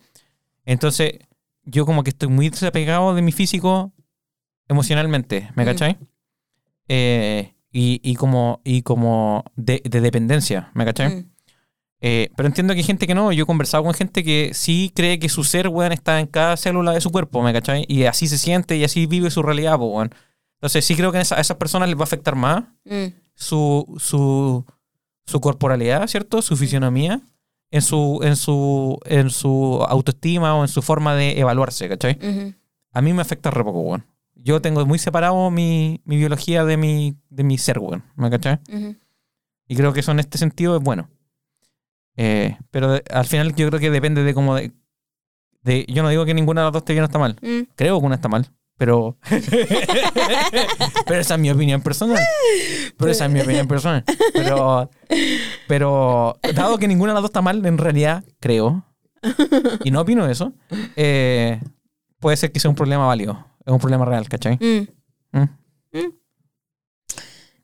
Entonces, 0.66 1.14
yo 1.66 1.86
como 1.86 2.04
que 2.04 2.10
estoy 2.12 2.30
muy 2.30 2.50
desapegado 2.50 3.16
de 3.16 3.22
mi 3.22 3.32
físico 3.32 3.92
emocionalmente, 4.68 5.50
¿me 5.56 5.64
Mm. 5.64 5.66
cachai? 5.66 5.98
Eh, 6.88 7.54
y, 7.72 8.00
y 8.04 8.16
como, 8.16 8.62
y 8.64 8.82
como 8.84 9.44
de, 9.56 9.82
de 9.86 10.02
dependencia, 10.02 10.70
¿me 10.74 10.86
cachai? 10.86 11.10
mm, 11.16 11.30
Eh, 12.06 12.30
pero 12.36 12.48
entiendo 12.48 12.74
que 12.74 12.80
hay 12.82 12.84
gente 12.84 13.08
que 13.08 13.16
no. 13.16 13.32
Yo 13.32 13.44
he 13.44 13.46
conversado 13.46 13.82
con 13.86 13.94
gente 13.94 14.26
que 14.26 14.52
sí 14.54 14.92
cree 14.94 15.20
que 15.20 15.30
su 15.30 15.46
ser, 15.46 15.70
weón, 15.70 15.94
está 15.94 16.20
en 16.20 16.28
cada 16.28 16.58
célula 16.58 16.92
de 16.92 17.00
su 17.00 17.10
cuerpo, 17.12 17.42
¿me 17.42 17.54
cachai? 17.54 17.86
Y 17.88 18.04
así 18.04 18.28
se 18.28 18.38
siente 18.38 18.76
y 18.76 18.84
así 18.84 19.06
vive 19.06 19.32
su 19.32 19.42
realidad, 19.42 19.80
weón. 19.80 20.14
Entonces 20.64 20.86
sí 20.86 20.96
creo 20.96 21.12
que 21.12 21.18
a 21.18 21.22
esa- 21.22 21.36
a 21.36 21.42
esas 21.42 21.58
personas 21.58 21.90
les 21.90 21.98
va 21.98 22.02
a 22.02 22.04
afectar 22.06 22.36
más 22.36 22.64
mm, 22.86 23.08
su, 23.36 23.86
su, 24.00 24.66
su 25.26 25.42
corporalidad, 25.42 26.08
¿cierto? 26.08 26.42
Su 26.42 26.56
fisionomía 26.56 27.20
en 27.70 27.82
su, 27.82 28.22
en 28.24 28.38
su, 28.38 28.98
en 29.06 29.30
su 29.30 29.84
autoestima 29.90 30.56
o 30.56 30.62
en 30.64 30.70
su 30.70 30.82
forma 30.82 31.16
de 31.16 31.38
evaluarse, 31.40 31.90
¿cachai? 31.90 32.18
A 32.94 33.02
mí 33.02 33.12
me 33.12 33.22
afecta 33.22 33.52
re 33.52 33.64
poco, 33.64 33.82
weón. 33.82 34.06
Yo 34.36 34.62
tengo 34.62 34.86
muy 34.86 35.00
separado 35.00 35.52
mi, 35.52 36.02
mi 36.06 36.16
biología 36.18 36.64
de 36.66 36.78
mi, 36.78 37.18
de 37.30 37.44
mi 37.44 37.58
ser, 37.58 37.80
weón, 37.80 38.04
¿me 38.16 38.30
cachai? 38.30 38.60
Y 39.68 39.76
creo 39.76 39.92
que 39.92 40.00
eso 40.02 40.12
en 40.12 40.20
este 40.20 40.38
sentido 40.38 40.78
es 40.78 40.84
bueno. 40.84 41.10
Eh, 42.16 42.58
pero 42.72 42.92
de- 42.94 43.04
al 43.12 43.26
final 43.26 43.56
yo 43.56 43.68
creo 43.70 43.80
que 43.80 43.90
depende 43.90 44.24
de 44.24 44.34
cómo 44.34 44.56
de, 44.56 44.72
de- 45.64 45.86
Yo 45.90 46.04
no 46.04 46.10
digo 46.10 46.26
que 46.26 46.34
ninguna 46.34 46.62
de 46.62 46.66
las 46.66 46.74
dos 46.74 46.82
esté 46.82 46.94
bien 46.94 47.04
o 47.04 47.06
está 47.08 47.20
mal. 47.20 47.38
Mm. 47.42 47.72
Creo 47.76 48.00
que 48.00 48.06
una 48.06 48.16
está 48.16 48.28
mal. 48.30 48.48
Pero. 48.78 49.18
pero 51.06 51.20
esa 51.20 51.36
es 51.36 51.40
mi 51.40 51.52
opinión 51.52 51.82
personal. 51.82 52.22
Pero 52.98 53.12
esa 53.12 53.26
es 53.26 53.32
mi 53.32 53.42
opinión 53.42 53.68
personal. 53.68 54.04
Pero. 54.34 54.90
Pero. 55.68 56.40
Dado 56.54 56.78
que 56.78 56.88
ninguna 56.88 57.12
de 57.12 57.16
las 57.16 57.22
dos 57.24 57.30
está 57.30 57.42
mal, 57.42 57.66
en 57.66 57.78
realidad 57.78 58.24
creo. 58.40 58.86
Y 59.84 59.92
no 59.92 60.02
opino 60.02 60.28
eso. 60.28 60.54
eh, 60.96 61.62
puede 62.20 62.38
ser 62.38 62.52
que 62.52 62.60
sea 62.60 62.70
un 62.70 62.76
problema 62.76 63.06
válido. 63.06 63.46
Es 63.66 63.72
un 63.72 63.80
problema 63.80 64.06
real, 64.06 64.28
¿cachai? 64.28 64.58
Mm. 64.58 65.38
Mm. 65.38 65.50
Mm. 65.94 66.14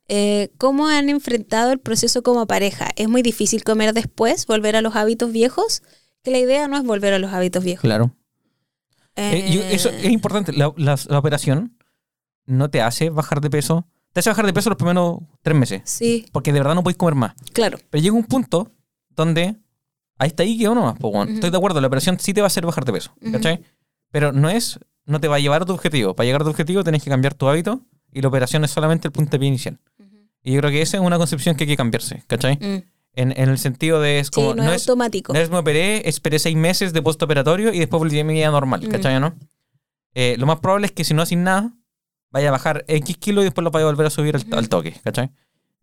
Eh, 0.08 0.52
¿Cómo 0.58 0.88
han 0.88 1.10
enfrentado 1.10 1.72
el 1.72 1.80
proceso 1.80 2.24
como 2.24 2.48
pareja? 2.48 2.90
¿Es 2.96 3.08
muy 3.10 3.22
difícil 3.22 3.64
comer 3.64 3.94
después, 3.94 4.48
volver 4.48 4.76
a 4.76 4.82
los 4.82 4.96
hábitos 4.96 5.32
viejos? 5.32 5.84
Que 6.24 6.32
la 6.32 6.40
idea 6.40 6.68
no 6.68 6.78
es 6.78 6.84
volver 6.84 7.14
a 7.14 7.20
los 7.20 7.32
hábitos 7.32 7.64
viejos. 7.64 7.82
Claro. 7.82 8.16
Eh, 9.20 9.52
yo- 9.52 9.62
eso 9.64 9.90
Eh, 9.90 10.00
es 10.04 10.12
importante. 10.12 10.54
La, 10.54 10.74
la- 10.78 10.98
la 11.08 11.20
operación 11.20 11.78
no 12.46 12.70
te 12.70 12.82
hace 12.82 13.10
bajar 13.10 13.42
de 13.42 13.50
peso. 13.50 13.88
Te 14.14 14.22
hace 14.22 14.30
bajar 14.30 14.46
de 14.46 14.54
peso 14.54 14.70
los 14.70 14.78
primeros 14.78 15.20
tres 15.42 15.56
meses. 15.58 15.82
Sí, 15.86 16.26
Porque 16.32 16.52
de 16.52 16.60
verdad 16.60 16.76
no 16.76 16.84
podéis 16.84 16.98
comer 16.98 17.16
más. 17.16 17.34
claro. 17.54 17.78
Pero 17.90 18.02
llega 18.02 18.16
un 18.16 18.24
punto 18.26 18.72
donde 19.10 19.56
ahí 20.18 20.28
está 20.28 20.44
ahí 20.44 20.58
quedó 20.58 20.74
nomás. 20.76 20.98
po, 20.98 21.10
weón. 21.10 21.28
Ujú. 21.28 21.36
Estoy 21.36 21.50
de 21.52 21.58
acuerdo, 21.58 21.80
la 21.82 21.88
operación 21.88 22.20
sí 22.20 22.34
te 22.34 22.42
va 22.42 22.46
a 22.46 22.48
hacer 22.48 22.66
bajar 22.66 22.86
de 22.86 22.94
peso. 22.94 23.12
Ujú. 23.22 23.32
¿Cachai? 23.34 23.62
Pero 24.12 24.32
no 24.32 24.50
es, 24.50 24.80
no 25.06 25.20
te 25.22 25.28
va 25.28 25.36
a 25.36 25.40
llevar 25.40 25.62
a 25.62 25.66
tu 25.66 25.74
objetivo. 25.74 26.16
Para 26.16 26.26
llegar 26.26 26.42
a 26.42 26.46
tu 26.46 26.50
objetivo 26.50 26.84
tenés 26.84 27.04
que 27.04 27.10
cambiar 27.12 27.34
tu 27.36 27.48
hábito 27.48 27.82
y 28.12 28.22
la 28.22 28.28
operación 28.30 28.64
es 28.64 28.72
solamente 28.72 29.08
el 29.08 29.12
puntapié 29.12 29.48
inicial. 29.48 29.80
Y 30.42 30.54
yo 30.54 30.60
creo 30.62 30.72
que 30.72 30.82
esa 30.82 30.98
es 30.98 31.04
una 31.04 31.18
concepción 31.18 31.56
que 31.56 31.66
hay 31.66 31.68
que 31.68 31.78
cambiarse, 31.78 32.24
¿cachai? 32.26 32.58
En, 33.20 33.34
en 33.36 33.50
el 33.50 33.58
sentido 33.58 34.00
de 34.00 34.20
es 34.20 34.28
Sí, 34.28 34.32
como, 34.36 34.56
no, 34.56 34.64
no, 34.64 34.74
es 34.74 34.88
automático. 34.88 35.34
no 35.34 35.40
es 35.40 35.50
me 35.50 35.58
operé, 35.58 36.08
esperé 36.08 36.40
seis 36.40 36.56
meses 36.56 36.94
de 36.94 37.02
postoperatorio 37.02 37.74
y 37.74 37.80
después 37.80 38.00
volví 38.00 38.20
a 38.20 38.24
mi 38.24 38.34
vida 38.36 38.50
normal, 38.52 38.82
Mm. 38.88 38.92
¿cachai? 38.92 39.20
¿no? 39.20 39.36
Eh, 40.14 40.36
lo 40.40 40.46
más 40.46 40.60
probable 40.60 40.86
es 40.88 40.92
que 40.94 41.04
si 41.04 41.14
no 41.14 41.22
haces 41.22 41.38
nada, 41.38 41.72
vaya 42.32 42.50
a 42.50 42.52
bajar 42.52 42.86
X 42.88 43.18
kilos 43.18 43.42
y 43.42 43.46
después 43.46 43.64
lo 43.64 43.72
vaya 43.72 43.86
a 43.86 43.90
volver 43.90 44.08
a 44.08 44.10
subir 44.10 44.36
al, 44.52 44.70
toque, 44.70 44.94
¿cachai? 45.04 45.32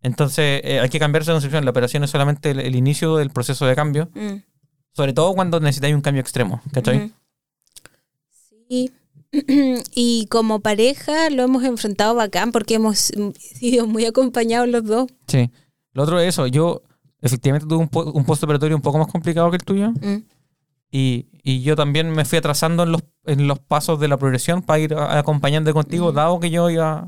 Entonces 0.01 0.61
eh, 0.63 0.79
hay 0.79 0.89
que 0.89 0.99
cambiar 0.99 1.21
esa 1.23 1.31
concepción. 1.33 1.63
La 1.65 1.71
operación 1.71 2.03
es 2.03 2.09
solamente 2.09 2.51
el, 2.51 2.59
el 2.59 2.75
inicio 2.75 3.17
del 3.17 3.29
proceso 3.29 3.65
de 3.65 3.75
cambio, 3.75 4.09
Mm. 4.15 4.37
sobre 4.93 5.13
todo 5.13 5.33
cuando 5.35 5.59
necesitáis 5.59 5.93
un 5.95 6.01
cambio 6.01 6.21
extremo, 6.21 6.61
¿cachai? 6.73 7.11
Sí. 8.69 8.91
y 9.95 10.25
como 10.27 10.61
pareja 10.61 11.29
lo 11.29 11.43
hemos 11.43 11.63
enfrentado 11.63 12.15
bacán 12.15 12.51
porque 12.51 12.75
hemos 12.75 13.11
sido 13.37 13.85
muy 13.85 14.05
acompañados 14.05 14.67
los 14.69 14.83
dos. 14.85 15.07
Sí. 15.27 15.51
Lo 15.93 16.03
otro 16.03 16.19
es 16.19 16.29
eso. 16.29 16.47
Yo 16.47 16.81
efectivamente 17.21 17.67
tuve 17.67 17.79
un, 17.79 17.87
po- 17.89 18.11
un 18.11 18.25
postoperatorio 18.25 18.75
un 18.75 18.81
poco 18.81 18.97
más 18.99 19.07
complicado 19.07 19.49
que 19.51 19.57
el 19.57 19.63
tuyo. 19.63 19.91
Mm. 19.91 20.23
Y, 20.91 21.27
y 21.43 21.61
yo 21.63 21.75
también 21.75 22.09
me 22.11 22.23
fui 22.25 22.37
atrasando 22.37 22.83
en 22.83 22.91
los, 22.93 23.01
en 23.25 23.47
los 23.47 23.59
pasos 23.59 23.99
de 23.99 24.07
la 24.07 24.17
progresión 24.17 24.61
para 24.61 24.79
ir 24.79 24.93
acompañando 24.93 25.73
contigo, 25.73 26.05
Ujú. 26.07 26.13
dado 26.15 26.39
que 26.39 26.49
yo 26.49 26.69
iba, 26.69 27.07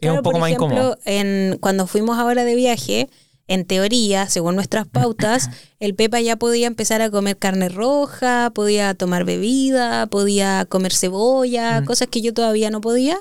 Claro, 0.00 0.14
un 0.16 0.22
poco 0.22 0.32
por 0.32 0.40
más 0.40 0.50
ejemplo, 0.50 0.66
incómodo. 0.68 0.98
En, 1.04 1.58
cuando 1.60 1.86
fuimos 1.86 2.18
ahora 2.18 2.44
de 2.44 2.56
viaje, 2.56 3.08
en 3.46 3.64
teoría, 3.66 4.28
según 4.28 4.56
nuestras 4.56 4.86
pautas, 4.88 5.48
el 5.80 5.94
Pepa 5.94 6.20
ya 6.20 6.36
podía 6.36 6.66
empezar 6.66 7.02
a 7.02 7.10
comer 7.10 7.36
carne 7.38 7.68
roja, 7.68 8.50
podía 8.52 8.94
tomar 8.94 9.24
bebida, 9.24 10.06
podía 10.08 10.64
comer 10.68 10.92
cebolla, 10.92 11.80
Mm. 11.82 11.84
cosas 11.84 12.08
que 12.08 12.22
yo 12.22 12.34
todavía 12.34 12.70
no 12.70 12.80
podía. 12.80 13.16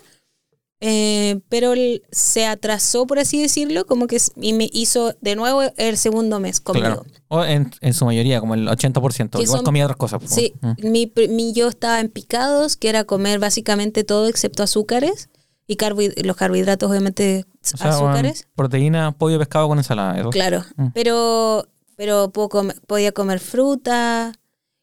Eh, 0.81 1.41
pero 1.49 1.73
se 2.09 2.45
atrasó, 2.45 3.05
por 3.05 3.19
así 3.19 3.41
decirlo, 3.41 3.85
como 3.85 4.07
que 4.07 4.17
y 4.37 4.53
me 4.53 4.69
hizo 4.71 5.13
de 5.19 5.35
nuevo 5.35 5.61
el 5.75 5.97
segundo 5.97 6.39
mes 6.39 6.61
conmigo. 6.61 6.85
Claro. 6.85 7.05
O 7.27 7.43
en, 7.43 7.71
en 7.81 7.93
su 7.93 8.05
mayoría, 8.05 8.39
como 8.39 8.53
el 8.53 8.67
80%. 8.67 9.37
Que 9.37 9.43
Igual 9.43 9.57
son- 9.59 9.65
comía 9.65 9.83
otras 9.85 9.97
cosas. 9.97 10.21
Sí, 10.25 10.53
Mm. 10.61 10.89
mi, 10.89 11.11
mi 11.29 11.51
yo 11.53 11.67
estaba 11.67 11.99
en 11.99 12.07
picados, 12.09 12.77
que 12.77 12.87
era 12.89 13.03
comer 13.03 13.39
básicamente 13.39 14.05
todo 14.05 14.27
excepto 14.29 14.63
azúcares 14.63 15.29
y 15.67 15.75
carbohid- 15.75 16.13
los 16.23 16.37
carbohidratos, 16.37 16.89
obviamente, 16.89 17.45
O 17.61 17.77
sea, 17.77 17.89
azúcares. 17.89 18.43
bueno, 18.45 18.53
proteína, 18.55 19.11
pollo, 19.11 19.37
pescado 19.37 19.67
con 19.67 19.77
ensalada. 19.79 20.17
eso. 20.19 20.29
Claro, 20.29 20.63
Mm. 20.77 20.87
pero, 20.93 21.67
pero 21.97 22.29
puedo 22.31 22.47
comer- 22.47 22.79
podía 22.87 23.11
comer 23.11 23.41
fruta. 23.41 24.31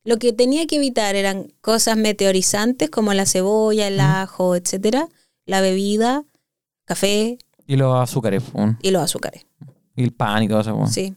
Lo 0.05 0.19
que 0.19 0.35
tenía 0.35 0.67
que 0.67 0.77
evitar 0.77 1.17
eran 1.17 1.53
cosas 1.63 1.97
meteorizantes 1.97 2.91
como 2.91 3.15
la 3.15 3.25
cebolla, 3.25 3.89
el 3.89 3.97
Mm. 3.97 4.01
ajo, 4.01 4.55
etcétera, 4.57 5.09
la 5.47 5.61
bebida, 5.61 6.25
café 6.85 7.39
Y 7.67 7.77
los 7.77 7.97
azúcares. 7.97 8.43
y 8.83 8.91
los 8.91 9.03
azúcares. 9.03 9.47
Y 9.97 10.05
el 10.05 10.13
pan 10.13 10.43
y 10.43 10.49
todo 10.49 10.61
eso. 10.61 10.87
Sí. 10.89 11.15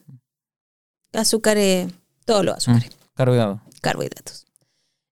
Azúcares, 1.14 1.92
todos 2.26 2.46
los 2.46 2.56
azúcares, 2.58 2.92
Carbohidratos. 3.16 3.62
carbohidratos. 3.82 4.46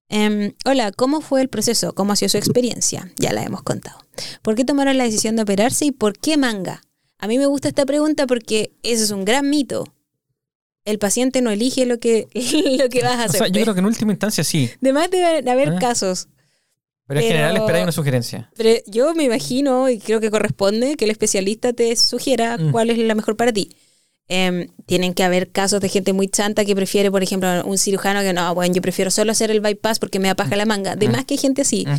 Em, 0.10 0.54
hola, 0.66 0.92
¿cómo 0.92 1.20
fue 1.22 1.42
el 1.42 1.50
proceso? 1.50 1.94
¿Cómo 1.94 2.14
ha 2.14 2.16
sido 2.16 2.30
su 2.30 2.38
experiencia? 2.38 3.12
Ya 3.18 3.34
la 3.34 3.44
hemos 3.44 3.62
contado. 3.64 3.98
¿Por 4.42 4.56
qué 4.56 4.64
tomaron 4.64 4.98
la 4.98 5.04
decisión 5.04 5.36
de 5.36 5.42
operarse 5.42 5.86
y 5.86 5.92
por 5.92 6.18
qué 6.18 6.38
manga? 6.38 6.82
A 7.18 7.28
mí 7.28 7.38
me 7.40 7.48
gusta 7.48 7.68
esta 7.68 7.86
pregunta 7.86 8.26
porque 8.28 8.72
ese 8.84 9.04
es 9.04 9.12
un 9.12 9.26
gran 9.26 9.50
mito. 9.50 9.86
El 10.86 11.00
paciente 11.00 11.42
no 11.42 11.50
elige 11.50 11.86
lo 11.86 12.00
que, 12.00 12.28
lo 12.80 12.88
que 12.90 13.02
vas 13.02 13.16
a 13.20 13.24
O 13.24 13.26
hacer. 13.26 13.38
sea, 13.40 13.48
yo 13.48 13.62
creo 13.64 13.74
que 13.74 13.80
en 13.82 13.86
última 13.88 14.12
instancia 14.14 14.44
sí. 14.44 14.70
Además 14.82 15.10
debe 15.12 15.50
haber 15.52 15.70
Ah. 15.70 15.80
casos. 15.80 16.30
Pero, 17.08 17.20
en 17.22 17.26
Pero- 17.26 17.36
general 17.36 17.58
esperáis 17.58 17.84
una 17.84 17.92
sugerencia. 17.92 18.52
Pero 18.58 18.82
yo 18.88 19.14
me 19.16 19.24
imagino 19.24 19.90
y 19.90 19.98
creo 20.00 20.20
que 20.20 20.30
corresponde 20.30 20.96
que 20.98 21.06
el 21.06 21.12
especialista 21.12 21.72
te 21.74 21.96
sugiera 21.96 22.58
Mm. 22.58 22.72
cuál 22.72 22.90
es 22.90 22.98
la 22.98 23.16
mejor 23.16 23.36
para 23.38 23.54
ti. 23.54 23.70
Em, 24.30 24.68
tienen 24.86 25.14
que 25.14 25.24
haber 25.24 25.52
casos 25.52 25.80
de 25.80 25.88
gente 25.88 26.12
muy 26.12 26.28
chanta 26.28 26.66
que 26.66 26.76
prefiere, 26.76 27.10
por 27.10 27.24
ejemplo, 27.24 27.48
un 27.66 27.78
cirujano 27.78 28.20
que 28.20 28.34
no, 28.34 28.54
bueno, 28.54 28.74
yo 28.76 28.82
prefiero 28.82 29.10
solo 29.10 29.32
hacer 29.32 29.52
el 29.52 29.62
bypass 29.62 30.00
porque 30.00 30.20
me 30.20 30.28
da 30.28 30.36
paja 30.36 30.58
la 30.58 30.66
manga. 30.66 30.98
De 30.98 31.08
Mm. 31.08 31.12
más 31.14 31.24
que 31.26 31.36
hay 31.36 31.38
gente 31.38 31.62
así. 31.62 31.86
Mm. 31.88 31.96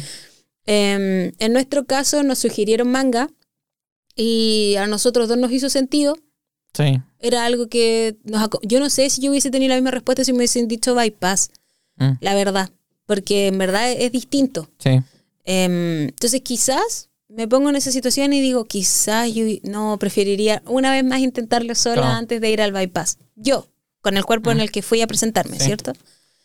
Em, 0.66 1.32
en 1.38 1.52
nuestro 1.54 1.86
caso 1.86 2.22
nos 2.22 2.38
sugirieron 2.38 2.90
manga 2.90 3.30
y 4.14 4.74
a 4.78 4.86
nosotros 4.86 5.28
dos 5.28 5.38
nos 5.38 5.50
hizo 5.52 5.70
sentido. 5.70 6.16
Sí. 6.74 7.00
Era 7.20 7.46
algo 7.46 7.68
que 7.68 8.16
nos... 8.24 8.46
Yo 8.62 8.78
no 8.78 8.90
sé 8.90 9.08
si 9.08 9.22
yo 9.22 9.30
hubiese 9.30 9.50
tenido 9.50 9.70
la 9.70 9.76
misma 9.76 9.90
respuesta 9.92 10.22
si 10.24 10.32
me 10.32 10.38
hubiesen 10.38 10.68
dicho 10.68 10.94
bypass, 10.94 11.50
Mm. 11.96 12.12
la 12.20 12.34
verdad. 12.34 12.70
Porque 13.08 13.48
en 13.48 13.58
verdad 13.58 13.90
es 13.90 14.12
distinto. 14.12 14.68
Sí. 14.78 15.00
Em, 15.44 16.02
entonces 16.08 16.42
quizás 16.42 17.08
me 17.28 17.48
pongo 17.48 17.70
en 17.70 17.76
esa 17.76 17.90
situación 17.90 18.32
y 18.34 18.40
digo, 18.40 18.64
quizás 18.66 19.32
yo 19.34 19.44
no 19.62 19.96
preferiría 19.98 20.62
una 20.66 20.92
vez 20.92 21.02
más 21.04 21.20
intentarlo 21.20 21.74
sola 21.74 21.94
Claro. 22.02 22.08
antes 22.18 22.40
de 22.40 22.50
ir 22.50 22.60
al 22.62 22.72
bypass. 22.72 23.18
Yo, 23.34 23.66
con 24.02 24.16
el 24.16 24.24
cuerpo 24.24 24.50
en 24.50 24.58
Mm. 24.58 24.60
el 24.60 24.70
que 24.70 24.82
fui 24.82 25.00
a 25.02 25.06
presentarme, 25.06 25.58
Sí. 25.58 25.64
¿cierto? 25.66 25.92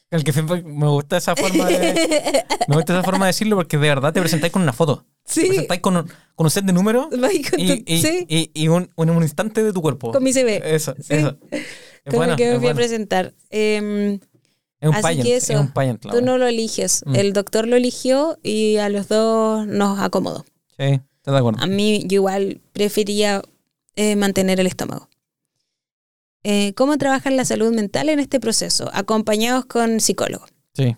El 0.10 0.24
que 0.24 0.32
me 0.32 0.88
gusta 0.88 1.18
esa 1.18 1.36
forma 1.36 1.66
de, 1.66 2.46
me 2.68 2.76
gusta 2.76 2.94
esa 2.94 3.04
forma 3.04 3.26
de 3.26 3.30
decirlo 3.30 3.56
porque 3.58 3.78
de 3.78 3.88
verdad 3.90 4.14
te 4.14 4.20
presentáis 4.22 4.54
con 4.54 4.62
una 4.62 4.72
foto. 4.74 5.06
Te 5.26 5.34
Sí. 5.42 5.48
presentáis 5.48 5.82
con 5.82 5.98
un, 5.98 6.04
con 6.36 6.46
un 6.46 6.52
set 6.52 6.64
de 6.66 6.72
números 6.74 7.08
y, 7.58 7.94
y, 7.94 8.02
sí, 8.02 8.26
y- 8.30 8.52
y 8.54 8.68
un, 8.70 8.90
un, 8.96 9.10
un 9.10 9.24
instante 9.24 9.64
de 9.64 9.74
tu 9.74 9.82
cuerpo. 9.82 10.12
con 10.12 10.24
mi 10.24 10.32
CV. 10.32 10.62
Eso, 10.76 10.94
Sí. 11.00 11.14
eso. 11.16 11.38
Es 11.52 11.62
Con 12.12 12.16
bueno, 12.18 12.34
el 12.34 12.38
que 12.38 12.46
me 12.46 12.50
fui 12.52 12.58
a 12.58 12.60
bueno. 12.74 12.76
presentar. 12.76 13.34
Em, 13.50 14.20
Es 14.84 14.90
un 14.90 14.96
Así 14.96 15.02
pageant, 15.02 15.24
que 15.24 15.36
es 15.38 15.50
eso, 15.50 15.62
un 15.62 15.72
pageant, 15.72 16.04
la 16.04 16.12
tú 16.12 16.22
no 16.22 16.38
lo 16.38 16.46
eliges. 16.46 17.04
Mm. 17.06 17.16
El 17.16 17.32
doctor 17.32 17.68
lo 17.68 17.78
eligió 17.78 18.38
y 18.44 18.76
a 18.78 18.90
los 18.90 19.08
dos 19.08 19.66
nos 19.66 19.98
acomodó. 20.00 20.44
Sí, 20.78 21.00
estoy 21.18 21.34
de 21.34 21.38
acuerdo. 21.38 21.64
A 21.64 21.68
mí 21.68 22.04
yo 22.06 22.16
igual 22.16 22.60
prefería 22.74 23.42
eh, 23.96 24.18
mantener 24.18 24.60
el 24.60 24.68
estómago. 24.68 25.08
Eh, 26.44 26.74
¿Cómo 26.76 26.98
trabajan 26.98 27.38
la 27.38 27.46
salud 27.46 27.74
mental 27.74 28.10
en 28.10 28.20
este 28.20 28.42
proceso? 28.42 28.90
Acompañados 28.94 29.64
con 29.66 30.02
psicólogos. 30.02 30.50
Sí. 30.74 30.98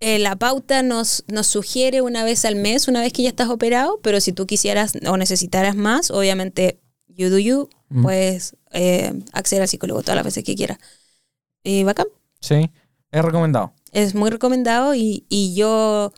Eh, 0.00 0.18
la 0.18 0.36
pauta 0.36 0.82
nos, 0.82 1.24
nos 1.28 1.46
sugiere 1.46 2.00
una 2.00 2.24
vez 2.24 2.46
al 2.46 2.56
mes, 2.56 2.88
una 2.88 3.02
vez 3.02 3.12
que 3.12 3.22
ya 3.22 3.28
estás 3.28 3.50
operado, 3.50 4.00
pero 4.02 4.20
si 4.20 4.32
tú 4.32 4.46
quisieras 4.46 4.94
o 5.06 5.16
necesitaras 5.18 5.76
más, 5.76 6.10
obviamente, 6.10 6.80
you 7.08 7.28
do 7.28 7.38
you, 7.38 7.68
Mm. 7.90 8.02
puedes 8.02 8.56
acceder 9.32 9.62
al 9.62 9.68
psicólogo 9.68 10.00
todas 10.02 10.16
las 10.16 10.24
veces 10.24 10.42
que 10.42 10.56
quieras. 10.56 10.78
Y 11.64 11.82
bacán. 11.82 12.06
Sí. 12.40 12.70
Es 13.10 13.24
recomendado. 13.24 13.72
Es 13.90 14.14
muy 14.14 14.30
recomendado 14.30 14.94
y, 14.94 15.24
y 15.28 15.54
yo 15.54 16.12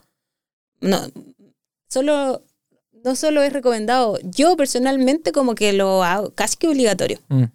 no 0.81 0.99
solo 1.89 2.43
no 3.03 3.15
solo 3.15 3.41
es 3.41 3.53
recomendado, 3.53 4.19
yo 4.23 4.57
personalmente 4.57 5.31
como 5.31 5.55
que 5.55 5.71
lo 5.73 6.03
hago 6.03 6.31
casi 6.31 6.57
que 6.57 6.67
obligatorio. 6.67 7.19
Mm. 7.29 7.45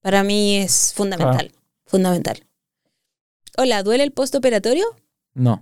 Para 0.00 0.22
mí 0.22 0.58
es 0.58 0.92
fundamental, 0.94 1.52
fundamental. 1.84 2.46
Hola, 3.58 3.82
¿duele 3.82 4.04
el 4.04 4.12
postoperatorio? 4.12 4.84
No. 5.34 5.60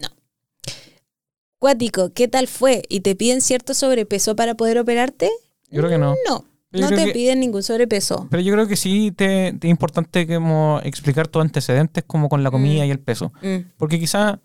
Cuático, 1.58 2.12
¿qué 2.12 2.28
tal 2.28 2.46
fue? 2.46 2.82
¿Y 2.88 3.00
te 3.00 3.16
piden 3.16 3.40
cierto 3.40 3.74
sobrepeso 3.74 4.36
para 4.36 4.54
poder 4.54 4.78
operarte? 4.78 5.30
Yo 5.70 5.80
creo 5.80 5.90
que 5.90 5.98
no. 5.98 6.14
No, 6.28 6.44
No 6.70 6.88
te 6.88 7.06
que- 7.06 7.12
piden 7.12 7.40
ningún 7.40 7.62
sobrepeso. 7.62 8.26
Pero 8.30 8.42
yo 8.42 8.52
creo 8.52 8.66
que 8.68 8.76
sí 8.76 9.10
te, 9.12 9.54
te 9.58 9.66
es 9.66 9.70
importante 9.70 10.26
como 10.26 10.80
explicar 10.84 11.26
tus 11.28 11.40
antecedentes 11.42 12.04
como 12.06 12.28
con 12.28 12.42
la 12.42 12.50
comida 12.50 12.82
Mm. 12.84 12.86
y 12.86 12.90
el 12.90 13.00
peso. 13.00 13.32
Mm, 13.42 13.56
Porque 13.78 13.98
quizá, 13.98 14.40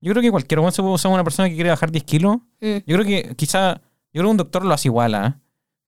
yo 0.00 0.12
creo 0.12 0.22
que 0.22 0.30
cualquier 0.30 0.60
se 0.72 0.80
puede 0.82 0.94
usar 0.94 1.12
una 1.12 1.24
persona 1.24 1.48
que 1.48 1.54
quiere 1.54 1.70
bajar 1.70 1.90
10 1.90 2.04
kilos. 2.04 2.38
mm, 2.60 2.76
Yo 2.86 2.96
creo 2.96 3.04
que 3.04 3.34
quizá, 3.36 3.74
yo 4.12 4.20
creo 4.20 4.24
que 4.24 4.30
un 4.30 4.36
doctor 4.38 4.64
lo 4.64 4.72
hace 4.72 4.88
igual, 4.88 5.14
¿ah? 5.14 5.38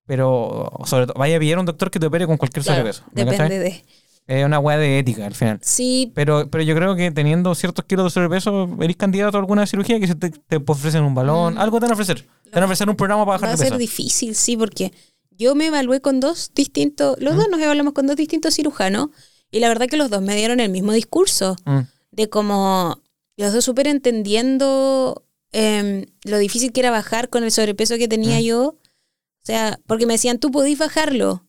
Pero 0.07 0.70
sobre 0.84 1.07
todo, 1.07 1.18
vaya 1.18 1.36
a 1.36 1.41
pillar 1.41 1.58
a 1.58 1.60
un 1.60 1.67
doctor 1.67 1.91
que 1.91 1.99
te 2.00 2.07
opere 2.07 2.26
con 2.26 2.36
cualquier 2.39 2.65
claro, 2.65 2.81
sobrepeso. 2.81 3.05
¿me 3.12 3.25
depende 3.25 3.58
de... 3.58 3.84
Es 4.26 4.44
una 4.44 4.58
weá 4.58 4.76
de 4.76 4.99
ética 4.99 5.25
al 5.26 5.34
final. 5.34 5.58
Sí, 5.62 6.12
Pero, 6.15 6.50
pero 6.50 6.62
yo 6.62 6.75
creo 6.75 6.94
que 6.94 7.10
teniendo 7.10 7.55
ciertos 7.55 7.86
kilos 7.86 8.05
de 8.05 8.10
sobrepeso, 8.10 8.68
eres 8.83 8.97
candidato 8.97 9.39
a 9.39 9.41
alguna 9.41 9.67
cirugía 9.67 9.99
que 9.99 10.07
se 10.07 10.15
te, 10.15 10.28
te 10.31 10.62
ofrecen 10.67 11.02
un 11.02 11.15
balón, 11.15 11.55
Mm. 11.55 11.58
algo 11.58 11.78
te 11.78 11.84
van 11.86 11.92
a 11.92 11.94
ofrecer. 11.94 12.26
Te 12.44 12.50
van 12.52 12.62
a 12.65 12.67
ofrecer 12.67 12.89
un 12.91 12.97
programa 12.97 13.23
para 13.25 13.36
va 13.39 13.41
bajar 13.41 13.49
a 13.49 13.52
de 13.52 13.57
ser 13.57 13.68
peso. 13.68 13.78
difícil, 13.78 14.34
sí, 14.34 14.55
porque 14.58 14.92
yo 15.39 15.55
me 15.55 15.67
evalué 15.68 16.00
con 16.00 16.20
dos 16.20 16.50
distintos, 16.55 17.17
los 17.20 17.36
dos 17.36 17.47
nos 17.50 17.60
evaluamos 17.60 17.92
con 17.94 18.07
dos 18.07 18.17
distintos 18.17 18.55
cirujanos 18.55 19.08
y 19.50 19.60
la 19.60 19.68
verdad 19.68 19.86
que 19.86 19.97
los 19.97 20.10
dos 20.10 20.20
me 20.20 20.34
dieron 20.36 20.60
el 20.60 20.70
mismo 20.70 20.92
discurso 20.92 21.57
Mm, 21.65 21.81
de 22.10 22.28
como 22.28 23.00
los 23.36 23.52
dos 23.52 23.65
súper 23.65 23.86
entendiendo 23.86 25.25
em, 25.52 26.05
lo 26.25 26.36
difícil 26.39 26.73
que 26.73 26.81
era 26.81 26.91
bajar 26.91 27.31
con 27.31 27.42
el 27.44 27.50
sobrepeso 27.50 27.97
que 27.97 28.08
tenía 28.08 28.39
Mm. 28.39 28.42
yo. 28.42 28.76
sea, 29.42 29.81
porque 29.86 30.05
me 30.05 30.12
decían, 30.15 30.39
tú 30.39 30.50
podís 30.50 30.78
bajarlo. 30.78 31.47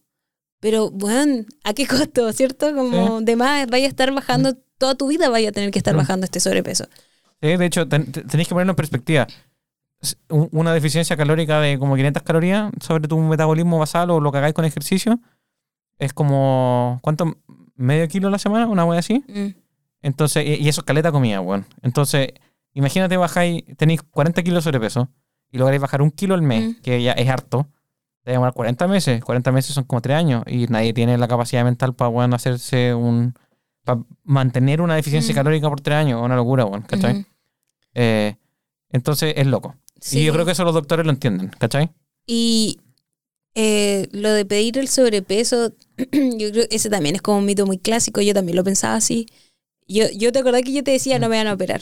Pero, 0.61 0.89
bueno, 0.89 1.43
¿a 1.65 1.73
qué 1.73 1.85
costo? 1.85 2.31
¿Cierto? 2.31 2.73
Como 2.73 3.19
de 3.19 3.35
más, 3.35 3.67
vaya 3.67 3.87
a 3.87 3.89
estar 3.89 4.13
bajando, 4.13 4.53
toda 4.77 4.95
tu 4.95 5.07
vida 5.07 5.27
vaya 5.27 5.49
a 5.49 5.51
tener 5.51 5.71
que 5.71 5.79
estar 5.79 5.93
Mm. 5.95 5.97
bajando 5.97 6.23
este 6.25 6.39
sobrepeso. 6.39 6.85
Sí, 7.41 7.57
de 7.57 7.65
hecho, 7.65 7.87
ten- 7.89 8.09
te- 8.11 8.23
tenéis 8.23 8.47
que 8.47 8.53
ponerlo 8.55 8.71
en 8.71 8.75
perspectiva. 8.77 9.27
Una 10.29 10.73
deficiencia 10.73 11.17
calórica 11.17 11.59
de 11.59 11.77
como 11.77 11.95
500 11.95 12.23
calorías 12.23 12.71
sobre 12.79 13.07
tu 13.07 13.19
metabolismo 13.19 13.77
basal 13.79 14.09
o 14.11 14.19
lo 14.21 14.31
que 14.31 14.37
hagáis 14.37 14.53
con 14.53 14.63
ejercicio 14.65 15.19
es 15.97 16.13
como, 16.13 16.99
¿cuánto? 17.01 17.35
¿Medio 17.75 18.07
kilo 18.07 18.29
a 18.29 18.31
la 18.31 18.39
semana? 18.39 18.67
¿Una 18.67 18.85
wea 18.85 18.99
así? 18.99 19.23
Mm. 19.27 19.47
Entonces, 20.01 20.45
y 20.45 20.63
y 20.63 20.69
eso 20.69 20.81
es 20.81 20.85
caleta 20.85 21.11
comida, 21.11 21.41
weón. 21.41 21.65
Entonces, 21.81 22.29
imagínate 22.73 23.17
bajáis, 23.17 23.63
tenéis 23.77 24.01
40 24.03 24.41
kilos 24.43 24.63
de 24.63 24.69
sobrepeso 24.69 25.09
y 25.51 25.57
lográis 25.57 25.81
bajar 25.81 26.01
un 26.01 26.11
kilo 26.11 26.33
al 26.35 26.41
mes, 26.41 26.69
Mm. 26.77 26.81
que 26.81 27.03
ya 27.03 27.11
es 27.11 27.27
harto. 27.29 27.67
Te 28.23 28.31
va 28.31 28.33
a 28.33 28.35
demorar 28.35 28.53
40 28.53 28.87
meses. 28.87 29.21
40 29.23 29.51
meses 29.51 29.73
son 29.75 29.83
como 29.83 29.99
3 30.01 30.15
años 30.17 30.43
y 30.47 30.67
nadie 30.67 30.93
tiene 30.93 31.17
la 31.17 31.27
capacidad 31.27 31.65
mental 31.65 31.93
para, 31.95 32.07
weón, 32.09 32.33
hacerse 32.33 32.93
un... 32.93 33.33
para 33.83 34.01
mantener 34.23 34.79
una 34.81 34.95
deficiencia 34.95 35.33
Mm. 35.33 35.35
calórica 35.35 35.69
por 35.69 35.81
3 35.81 35.97
años. 35.97 36.21
Una 36.21 36.37
locura, 36.37 36.63
weón, 36.63 36.83
¿cachai? 36.83 37.25
Eh, 37.95 38.35
entonces 38.91 39.33
es 39.35 39.47
loco. 39.47 39.75
Sí. 40.01 40.19
Y 40.19 40.25
yo 40.25 40.33
creo 40.33 40.45
que 40.45 40.51
eso 40.51 40.63
los 40.63 40.73
doctores 40.73 41.05
lo 41.05 41.11
entienden, 41.11 41.51
¿cachai? 41.57 41.89
Y 42.25 42.79
eh, 43.55 44.07
lo 44.11 44.31
de 44.31 44.45
pedir 44.45 44.77
el 44.77 44.87
sobrepeso, 44.87 45.73
yo 45.97 46.51
creo 46.51 46.67
que 46.67 46.75
ese 46.75 46.89
también 46.89 47.15
es 47.15 47.21
como 47.21 47.39
un 47.39 47.45
mito 47.45 47.65
muy 47.65 47.77
clásico. 47.77 48.21
Yo 48.21 48.33
también 48.33 48.55
lo 48.55 48.63
pensaba 48.63 48.95
así. 48.95 49.27
Yo, 49.87 50.05
yo 50.15 50.31
te 50.31 50.39
acordás 50.39 50.61
que 50.61 50.73
yo 50.73 50.83
te 50.83 50.91
decía, 50.91 51.19
no 51.19 51.29
me 51.29 51.37
van 51.37 51.47
a 51.47 51.53
operar. 51.53 51.81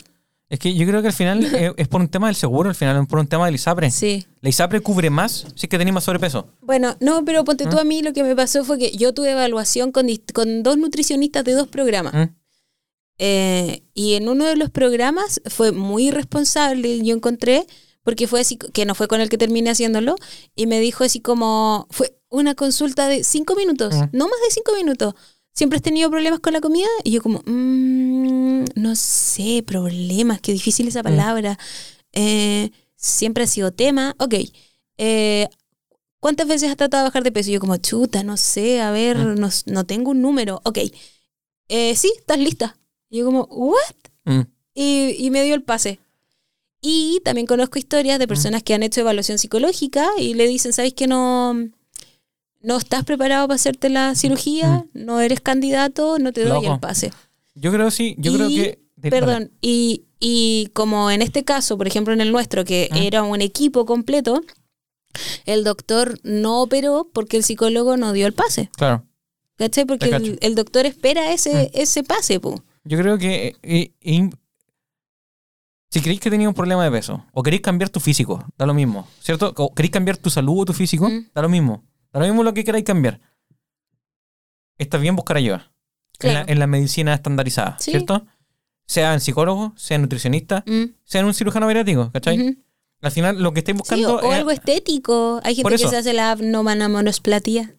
Es 0.49 0.59
que 0.59 0.73
yo 0.73 0.87
creo 0.87 1.01
que 1.01 1.09
al 1.09 1.13
final 1.13 1.43
es, 1.43 1.73
es 1.77 1.87
por 1.87 1.99
un 1.99 2.07
tema 2.07 2.27
del 2.27 2.35
seguro, 2.35 2.69
al 2.69 2.75
final 2.75 3.01
es 3.01 3.07
por 3.07 3.19
un 3.19 3.27
tema 3.27 3.45
del 3.45 3.55
ISAPRE. 3.55 3.91
Sí. 3.91 4.25
La 4.41 4.49
ISAPRE 4.49 4.79
cubre 4.79 5.09
más 5.09 5.45
si 5.55 5.65
es 5.65 5.69
que 5.69 5.77
tenés 5.77 5.93
más 5.93 6.05
sobrepeso. 6.05 6.47
Bueno, 6.61 6.95
no, 7.01 7.25
pero 7.25 7.43
ponte 7.43 7.65
tú 7.65 7.75
¿Mm? 7.75 7.79
a 7.79 7.83
mí, 7.83 8.01
lo 8.01 8.13
que 8.13 8.23
me 8.23 8.35
pasó 8.35 8.63
fue 8.63 8.77
que 8.77 8.91
yo 8.91 9.13
tuve 9.13 9.31
evaluación 9.31 9.91
con, 9.91 10.07
con 10.33 10.63
dos 10.63 10.77
nutricionistas 10.77 11.43
de 11.43 11.51
dos 11.51 11.67
programas. 11.67 12.13
¿Mm? 12.13 12.35
Eh, 13.19 13.83
y 13.93 14.13
en 14.13 14.29
uno 14.29 14.45
de 14.45 14.55
los 14.55 14.69
programas 14.69 15.41
fue 15.47 15.71
muy 15.71 16.07
irresponsable, 16.07 17.03
yo 17.03 17.15
encontré, 17.15 17.65
porque 18.07 18.25
fue 18.25 18.39
así, 18.39 18.55
que 18.55 18.85
no 18.85 18.95
fue 18.95 19.09
con 19.09 19.19
el 19.19 19.27
que 19.27 19.37
terminé 19.37 19.69
haciéndolo, 19.69 20.15
y 20.55 20.65
me 20.65 20.79
dijo 20.79 21.03
así 21.03 21.19
como, 21.19 21.87
fue 21.89 22.17
una 22.29 22.55
consulta 22.55 23.09
de 23.09 23.25
cinco 23.25 23.53
minutos, 23.57 23.93
Mm. 23.93 24.05
no 24.13 24.29
más 24.29 24.39
de 24.47 24.51
cinco 24.51 24.71
minutos. 24.77 25.13
¿Siempre 25.53 25.75
has 25.75 25.83
tenido 25.83 26.09
problemas 26.09 26.39
con 26.39 26.53
la 26.53 26.61
comida? 26.61 26.87
Y 27.03 27.11
yo 27.11 27.21
como, 27.21 27.41
"Mm, 27.45 28.63
no 28.75 28.95
sé, 28.95 29.61
problemas, 29.67 30.39
qué 30.39 30.53
difícil 30.53 30.87
esa 30.87 31.03
palabra. 31.03 31.59
Eh, 32.13 32.71
siempre 32.95 33.43
ha 33.43 33.47
sido 33.47 33.73
tema. 33.73 34.15
Ok. 34.19 34.35
Eh, 34.97 35.49
¿Cuántas 36.21 36.47
veces 36.47 36.69
has 36.69 36.77
tratado 36.77 37.03
de 37.03 37.09
bajar 37.09 37.23
de 37.23 37.33
peso? 37.33 37.49
Y 37.49 37.53
yo 37.55 37.59
como, 37.59 37.75
chuta, 37.75 38.23
no 38.23 38.37
sé, 38.37 38.79
a 38.81 38.91
ver, 38.91 39.17
Mm. 39.17 39.35
no, 39.39 39.49
no 39.65 39.83
tengo 39.85 40.11
un 40.11 40.21
número. 40.21 40.61
Ok. 40.63 40.77
Eh, 41.67 41.93
sí, 41.97 42.09
estás 42.17 42.39
lista. 42.39 42.77
Y 43.09 43.17
yo 43.17 43.25
como, 43.25 43.43
¿what? 43.51 43.95
Mm. 44.23 44.41
Y, 44.75 45.15
y 45.19 45.29
me 45.29 45.43
dio 45.43 45.55
el 45.55 45.63
pase. 45.63 45.99
Y 46.81 47.19
también 47.25 47.47
conozco 47.47 47.79
historias 47.79 48.19
de 48.19 48.27
personas 48.27 48.61
que 48.63 48.73
han 48.73 48.83
hecho 48.83 49.01
evaluación 49.01 49.37
psicológica 49.39 50.07
y 50.19 50.35
le 50.35 50.47
dicen, 50.47 50.73
¿sabes 50.73 50.93
que 50.93 51.07
no, 51.07 51.53
no 52.61 52.77
estás 52.77 53.03
preparado 53.03 53.47
para 53.47 53.55
hacerte 53.55 53.89
la 53.89 54.13
cirugía? 54.15 54.85
No 54.93 55.19
eres 55.19 55.41
candidato, 55.41 56.19
no 56.19 56.31
te 56.33 56.41
doy 56.45 56.61
Loco. 56.61 56.73
el 56.75 56.79
pase. 56.79 57.11
Yo 57.55 57.71
creo 57.71 57.89
sí, 57.91 58.15
yo 58.19 58.33
creo 58.33 58.47
que... 58.49 58.79
Perdón, 59.01 59.51
y, 59.61 60.05
y 60.19 60.69
como 60.73 61.11
en 61.11 61.21
este 61.21 61.43
caso, 61.43 61.77
por 61.77 61.87
ejemplo 61.87 62.13
en 62.13 62.21
el 62.21 62.31
nuestro, 62.31 62.65
que 62.65 62.89
Ah. 62.91 62.97
era 62.99 63.21
un 63.23 63.41
equipo 63.41 63.85
completo, 63.85 64.41
el 65.45 65.63
doctor 65.63 66.19
no 66.23 66.61
operó 66.61 67.09
porque 67.13 67.37
el 67.37 67.43
psicólogo 67.43 67.95
no 67.97 68.11
dio 68.13 68.25
el 68.27 68.33
pase. 68.33 68.69
Claro. 68.77 69.03
¿Cachai? 69.55 69.85
Porque 69.85 70.37
el, 70.41 70.55
doctor 70.55 70.85
espera 70.85 71.31
ese, 71.31 71.55
Ah. 71.55 71.69
ese 71.73 72.03
pase, 72.03 72.39
pu. 72.39 72.61
Yo 72.83 72.97
creo 72.99 73.17
que 73.17 73.55
eh, 73.63 73.91
si 75.89 76.01
queréis 76.01 76.19
que 76.19 76.29
tenéis 76.29 76.47
un 76.47 76.53
problema 76.53 76.83
de 76.83 76.91
peso 76.91 77.25
o 77.33 77.43
queréis 77.43 77.61
cambiar 77.61 77.89
tu 77.89 77.99
físico, 77.99 78.43
da 78.57 78.65
lo 78.65 78.73
mismo, 78.73 79.07
¿cierto? 79.21 79.53
O 79.57 79.73
queréis 79.73 79.91
cambiar 79.91 80.17
tu 80.17 80.29
salud 80.29 80.59
o 80.61 80.65
tu 80.65 80.73
físico, 80.73 81.09
Mm. 81.09 81.27
da 81.33 81.41
lo 81.41 81.49
mismo. 81.49 81.83
Da 82.11 82.19
lo 82.19 82.25
mismo 82.25 82.43
lo 82.43 82.53
que 82.53 82.63
queráis 82.63 82.83
cambiar. 82.85 83.19
Está 84.77 84.97
bien 84.97 85.15
buscar 85.15 85.37
ayuda 85.37 85.71
en, 86.19 86.27
la, 86.27 86.33
Claro. 86.41 86.51
en 86.51 86.59
la 86.59 86.67
medicina 86.67 87.13
estandarizada, 87.13 87.77
Sí. 87.79 87.91
¿cierto? 87.91 88.25
Sean 88.85 89.19
psicólogos, 89.19 89.71
sean 89.75 90.01
nutricionistas, 90.01 90.63
Mm, 90.65 90.93
sean 91.03 91.25
un 91.25 91.33
cirujano 91.33 91.67
beriátrico, 91.67 92.11
¿cachai? 92.11 92.57
Al 93.01 93.11
final 93.11 93.41
lo 93.41 93.53
que 93.53 93.59
estáis 93.59 93.75
Sí, 93.75 93.79
buscando 93.79 94.15
o, 94.15 94.27
o 94.27 94.31
es- 94.31 94.37
algo 94.39 94.51
estético. 94.51 95.39
Hay 95.43 95.55
gente 95.55 95.71
que 95.71 95.77
se 95.87 95.97
hace 95.97 96.13
la 96.13 96.31
abnomanomonosplatía. 96.31 97.75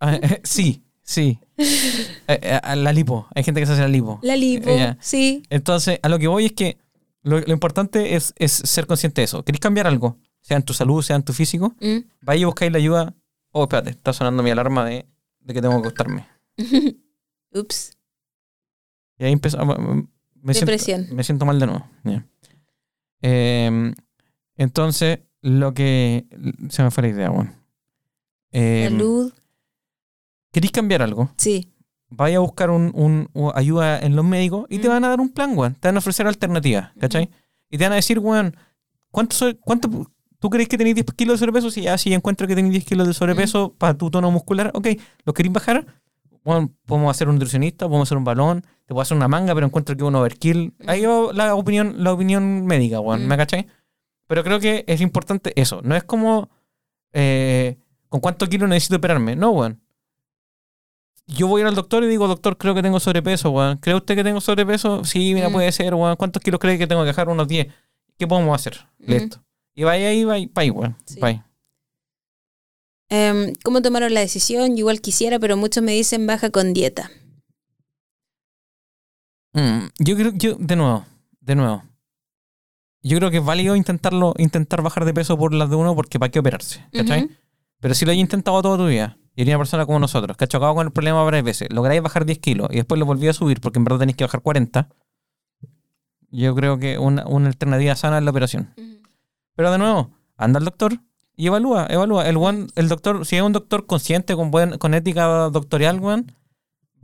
Ah, 0.00 0.14
eh, 0.16 0.40
sí, 0.44 0.82
sí. 1.02 1.38
Eh, 2.30 2.60
eh, 2.62 2.76
la 2.76 2.92
lipo. 2.92 3.26
Hay 3.34 3.42
gente 3.42 3.58
que 3.60 3.66
se 3.66 3.72
hace 3.72 3.80
la 3.82 3.88
lipo. 3.88 4.18
La 4.22 4.36
lipo, 4.36 4.68
Eh, 4.70 4.96
sí. 5.00 5.42
Entonces, 5.48 5.98
a 6.02 6.08
lo 6.10 6.18
que 6.18 6.28
voy 6.28 6.44
es 6.46 6.52
que 6.52 6.76
lo, 7.28 7.40
lo 7.40 7.52
importante 7.52 8.16
es, 8.16 8.32
es 8.36 8.52
ser 8.52 8.86
consciente 8.86 9.20
de 9.20 9.26
eso. 9.26 9.44
¿Queréis 9.44 9.60
cambiar 9.60 9.86
algo? 9.86 10.18
Sea 10.40 10.56
en 10.56 10.62
tu 10.62 10.72
salud, 10.72 11.02
sea 11.02 11.16
en 11.16 11.22
tu 11.22 11.32
físico. 11.32 11.74
Mm. 11.80 11.98
Vaya 12.22 12.40
y 12.40 12.44
buscáis 12.44 12.72
la 12.72 12.78
ayuda. 12.78 13.14
Oh, 13.52 13.64
espérate, 13.64 13.90
está 13.90 14.12
sonando 14.12 14.42
mi 14.42 14.50
alarma 14.50 14.84
de, 14.84 15.06
de 15.40 15.54
que 15.54 15.60
tengo 15.60 15.74
que 15.74 15.88
acostarme. 15.88 16.26
Ups. 17.52 17.96
Y 19.18 19.24
ahí 19.24 19.32
empezó. 19.32 19.58
Me 19.64 20.52
Depresión. 20.52 21.00
Siento, 21.00 21.14
me 21.14 21.24
siento 21.24 21.44
mal 21.44 21.58
de 21.58 21.66
nuevo. 21.66 21.86
Eh, 23.22 23.92
entonces, 24.56 25.20
lo 25.42 25.74
que. 25.74 26.26
Se 26.70 26.82
me 26.82 26.90
fue 26.90 27.02
la 27.02 27.08
idea, 27.08 27.30
bueno. 27.30 27.52
Eh, 28.52 28.88
Salud. 28.90 29.32
¿Queréis 30.52 30.72
cambiar 30.72 31.02
algo? 31.02 31.30
Sí. 31.36 31.72
Vaya 32.10 32.38
a 32.38 32.40
buscar 32.40 32.70
un, 32.70 32.90
un- 32.94 33.52
ayuda 33.54 33.98
en 34.00 34.16
los 34.16 34.24
médicos 34.24 34.66
y 34.68 34.78
te 34.78 34.88
Mm. 34.88 34.92
van 34.92 35.04
a 35.04 35.08
dar 35.08 35.20
un 35.20 35.28
plan, 35.30 35.56
weón. 35.56 35.74
Te 35.74 35.88
van 35.88 35.96
a 35.96 35.98
ofrecer 35.98 36.26
alternativas, 36.26 36.90
¿cachai? 36.98 37.30
Y 37.70 37.78
te 37.78 37.84
van 37.84 37.92
a 37.92 37.96
decir, 37.96 38.18
weón, 38.18 38.56
¿cuánto, 39.10 39.36
soy- 39.36 39.58
cuánto 39.60 39.88
tú 40.38 40.50
crees 40.50 40.68
que 40.68 40.78
tenéis 40.78 40.94
10 40.96 41.06
kilos 41.14 41.34
de 41.34 41.38
sobrepeso? 41.38 41.70
Si 41.70 41.82
ya 41.82 41.98
si 41.98 42.12
encuentro 42.14 42.46
que 42.46 42.54
tenéis 42.54 42.72
10 42.72 42.84
kilos 42.84 43.06
de 43.06 43.14
sobrepeso 43.14 43.74
para 43.76 43.94
tu 43.94 44.10
tono 44.10 44.30
muscular, 44.30 44.70
ok, 44.74 44.88
¿lo 45.24 45.34
queréis 45.34 45.52
bajar? 45.52 45.86
Bueno, 46.44 46.70
podemos 46.86 47.10
hacer 47.10 47.28
un 47.28 47.34
nutricionista, 47.34 47.86
podemos 47.86 48.08
hacer 48.08 48.16
un 48.16 48.24
balón, 48.24 48.62
te 48.86 48.94
puedo 48.94 49.02
hacer 49.02 49.16
una 49.16 49.28
manga, 49.28 49.52
pero 49.54 49.66
encuentro 49.66 49.94
que 49.96 50.02
es 50.02 50.08
un 50.08 50.14
overkill. 50.14 50.72
Ahí 50.86 51.04
va 51.04 51.32
la 51.34 51.54
opinión, 51.54 52.02
la 52.02 52.12
opinión 52.12 52.64
médica, 52.64 53.00
weón, 53.00 53.24
Mm. 53.24 53.28
¿me 53.28 53.36
cachai? 53.36 53.66
Pero 54.26 54.42
creo 54.44 54.58
que 54.60 54.84
es 54.86 55.00
importante 55.02 55.52
eso. 55.60 55.80
No 55.82 55.94
es 55.94 56.04
como 56.04 56.48
eh, 57.12 57.78
con 58.08 58.20
cuánto 58.20 58.46
kilos 58.48 58.68
necesito 58.68 58.96
operarme. 58.96 59.36
No, 59.36 59.50
weón. 59.50 59.80
Yo 61.30 61.46
voy 61.46 61.60
a 61.60 61.64
ir 61.64 61.68
al 61.68 61.74
doctor 61.74 62.02
y 62.02 62.06
digo, 62.06 62.26
doctor, 62.26 62.56
creo 62.56 62.74
que 62.74 62.82
tengo 62.82 62.98
sobrepeso, 63.00 63.50
weón. 63.50 63.76
¿Cree 63.78 63.94
usted 63.94 64.16
que 64.16 64.24
tengo 64.24 64.40
sobrepeso? 64.40 65.04
Sí, 65.04 65.34
mira, 65.34 65.50
Mm. 65.50 65.52
puede 65.52 65.70
ser, 65.72 65.94
weón. 65.94 66.16
¿Cuántos 66.16 66.42
kilos 66.42 66.58
cree 66.58 66.78
que 66.78 66.86
tengo 66.86 67.02
que 67.02 67.08
dejar? 67.08 67.28
Unos 67.28 67.46
10. 67.46 67.68
¿Qué 68.18 68.26
podemos 68.26 68.54
hacer? 68.58 68.86
Listo. 68.98 69.42
Y 69.74 69.84
vaya 69.84 70.08
ahí, 70.08 70.24
vaya, 70.24 70.48
vaya, 70.54 70.72
weón. 70.72 70.96
Sí. 71.04 71.20
Em, 73.10 73.52
¿Cómo 73.62 73.80
tomaron 73.82 74.12
la 74.14 74.20
decisión? 74.20 74.70
Yo 74.70 74.78
igual 74.80 75.00
quisiera, 75.00 75.38
pero 75.38 75.56
muchos 75.56 75.82
me 75.82 75.92
dicen 75.92 76.26
baja 76.26 76.50
con 76.50 76.72
dieta. 76.72 77.10
Mm, 79.52 79.86
yo 79.98 80.16
creo, 80.16 80.32
yo, 80.34 80.54
de 80.58 80.76
nuevo, 80.76 81.04
de 81.40 81.54
nuevo. 81.54 81.82
Yo 83.02 83.18
creo 83.18 83.30
que 83.30 83.38
es 83.38 83.44
válido 83.44 83.76
intentarlo, 83.76 84.34
intentar 84.38 84.82
bajar 84.82 85.04
de 85.04 85.14
peso 85.14 85.38
por 85.38 85.54
las 85.54 85.70
de 85.70 85.76
uno 85.76 85.94
porque 85.94 86.18
para 86.18 86.30
qué 86.30 86.38
operarse, 86.40 86.84
¿cachai? 86.92 87.30
Pero 87.80 87.94
si 87.94 88.04
lo 88.04 88.10
hay 88.10 88.20
intentado 88.20 88.60
toda 88.60 88.76
tu 88.76 88.86
vida 88.86 89.16
y 89.44 89.48
una 89.48 89.58
persona 89.58 89.86
como 89.86 89.98
nosotros, 89.98 90.36
que 90.36 90.44
ha 90.44 90.48
chocado 90.48 90.74
con 90.74 90.86
el 90.86 90.92
problema 90.92 91.22
varias 91.22 91.44
veces, 91.44 91.68
lográis 91.72 92.02
bajar 92.02 92.24
10 92.26 92.38
kilos 92.38 92.68
y 92.72 92.76
después 92.76 92.98
lo 92.98 93.06
volví 93.06 93.28
a 93.28 93.32
subir 93.32 93.60
porque 93.60 93.78
en 93.78 93.84
verdad 93.84 94.00
tenéis 94.00 94.16
que 94.16 94.24
bajar 94.24 94.40
40, 94.42 94.88
yo 96.30 96.54
creo 96.54 96.78
que 96.78 96.98
una, 96.98 97.26
una 97.26 97.48
alternativa 97.48 97.94
sana 97.96 98.18
es 98.18 98.24
la 98.24 98.30
operación. 98.30 98.74
Pero 99.54 99.70
de 99.72 99.78
nuevo, 99.78 100.10
anda 100.36 100.58
al 100.58 100.64
doctor 100.64 100.98
y 101.36 101.46
evalúa, 101.46 101.86
evalúa. 101.88 102.28
El, 102.28 102.36
one- 102.36 102.66
el 102.74 102.88
doctor, 102.88 103.24
si 103.24 103.36
es 103.36 103.42
un 103.42 103.52
doctor 103.52 103.86
consciente, 103.86 104.34
con, 104.36 104.50
buen, 104.50 104.76
con 104.78 104.92
ética 104.94 105.48
doctorial, 105.50 106.00
weón, 106.00 106.32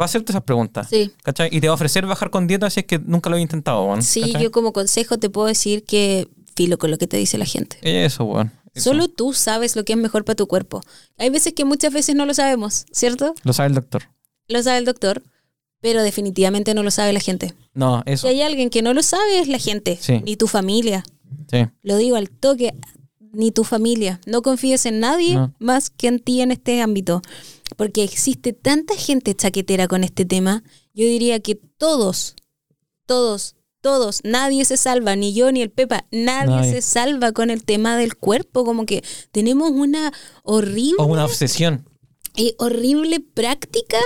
va 0.00 0.04
a 0.04 0.04
hacerte 0.04 0.32
esas 0.32 0.42
preguntas. 0.42 0.88
Sí, 0.88 1.12
¿Cachai? 1.22 1.48
Y 1.52 1.60
te 1.60 1.68
va 1.68 1.72
a 1.72 1.74
ofrecer 1.74 2.04
bajar 2.06 2.30
con 2.30 2.46
dieta 2.46 2.68
si 2.68 2.80
es 2.80 2.86
que 2.86 2.98
nunca 2.98 3.30
lo 3.30 3.36
he 3.36 3.40
intentado, 3.40 3.84
weón. 3.84 4.02
sí, 4.02 4.20
¿cachai? 4.22 4.42
yo 4.42 4.50
como 4.50 4.72
consejo 4.72 5.18
te 5.18 5.30
puedo 5.30 5.46
decir 5.46 5.84
que 5.84 6.28
filo 6.54 6.78
con 6.78 6.90
lo 6.90 6.98
que 6.98 7.06
te 7.06 7.16
dice 7.16 7.38
la 7.38 7.44
gente. 7.46 7.78
Eso. 7.82 8.40
Eso. 8.74 8.90
Solo 8.90 9.08
tú 9.08 9.32
sabes 9.32 9.76
lo 9.76 9.84
que 9.84 9.92
es 9.92 9.98
mejor 9.98 10.24
para 10.24 10.36
tu 10.36 10.46
cuerpo. 10.46 10.80
Hay 11.18 11.30
veces 11.30 11.52
que 11.52 11.64
muchas 11.64 11.92
veces 11.92 12.14
no 12.16 12.26
lo 12.26 12.34
sabemos, 12.34 12.86
¿cierto? 12.92 13.34
Lo 13.44 13.52
sabe 13.52 13.68
el 13.68 13.74
doctor. 13.74 14.02
Lo 14.48 14.62
sabe 14.62 14.78
el 14.78 14.84
doctor, 14.84 15.22
pero 15.80 16.02
definitivamente 16.02 16.74
no 16.74 16.82
lo 16.82 16.90
sabe 16.90 17.12
la 17.12 17.20
gente. 17.20 17.54
No, 17.72 18.02
Si 18.06 18.12
eso. 18.12 18.28
hay 18.28 18.42
alguien 18.42 18.70
que 18.70 18.82
no 18.82 18.92
lo 18.94 19.02
sabe 19.02 19.38
es 19.40 19.48
la 19.48 19.58
gente, 19.58 19.96
Sí. 20.00 20.20
ni 20.24 20.36
tu 20.36 20.48
familia. 20.48 21.04
Sí. 21.50 21.66
Lo 21.82 21.96
digo 21.98 22.16
al 22.16 22.30
toque, 22.30 22.74
ni 23.32 23.50
tu 23.52 23.64
familia. 23.64 24.20
No 24.26 24.42
confíes 24.42 24.86
en 24.86 25.00
nadie 25.00 25.34
No. 25.34 25.54
más 25.58 25.90
que 25.90 26.08
en 26.08 26.18
ti 26.20 26.40
en 26.40 26.50
este 26.52 26.80
ámbito. 26.80 27.22
Porque 27.76 28.02
existe 28.04 28.52
tanta 28.52 28.94
gente 28.96 29.34
chaquetera 29.34 29.88
con 29.88 30.04
este 30.04 30.24
tema. 30.24 30.62
Yo 30.94 31.04
diría 31.06 31.40
que 31.40 31.54
todos, 31.56 32.34
todos 33.06 33.56
todos, 33.84 34.20
nadie 34.24 34.64
se 34.64 34.76
salva, 34.76 35.14
ni 35.14 35.34
yo 35.34 35.52
ni 35.52 35.60
el 35.62 35.70
Pepa, 35.70 36.06
nadie, 36.10 36.56
Nadie. 36.56 36.72
se 36.72 36.80
salva 36.82 37.30
con 37.32 37.50
el 37.50 37.64
tema 37.64 37.96
del 37.96 38.16
cuerpo, 38.16 38.64
como 38.64 38.86
que 38.86 39.04
tenemos 39.30 39.70
una 39.70 40.12
horrible 40.42 40.96
O 40.98 41.04
una 41.04 41.24
obsesión. 41.26 41.88
eh, 42.36 42.54
horrible 42.58 43.20
práctica 43.20 43.98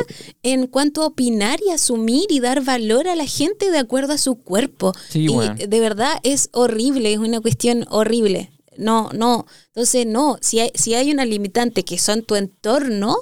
en 0.43 0.67
cuanto 0.67 1.03
a 1.03 1.07
opinar 1.07 1.61
y 1.67 1.71
asumir 1.71 2.27
y 2.31 2.41
dar 2.41 2.63
valor 2.63 3.09
a 3.09 3.15
la 3.17 3.25
gente 3.27 3.71
de 3.71 3.79
acuerdo 3.79 4.13
a 4.13 4.19
su 4.19 4.35
cuerpo. 4.43 4.93
Sí, 5.09 5.27
y 5.31 5.67
de 5.67 5.81
verdad 5.81 6.15
es 6.25 6.51
horrible, 6.53 7.13
es 7.13 7.19
una 7.19 7.41
cuestión 7.41 7.87
horrible. 7.89 8.51
No, 8.77 9.09
no. 9.15 9.47
Entonces, 9.69 10.07
no, 10.07 10.37
si 10.43 10.61
hay, 10.61 10.71
si 10.75 10.95
hay 10.95 11.11
una 11.11 11.25
limitante 11.25 11.85
que 11.85 11.99
son 11.99 12.23
tu 12.23 12.35
entorno, 12.37 13.17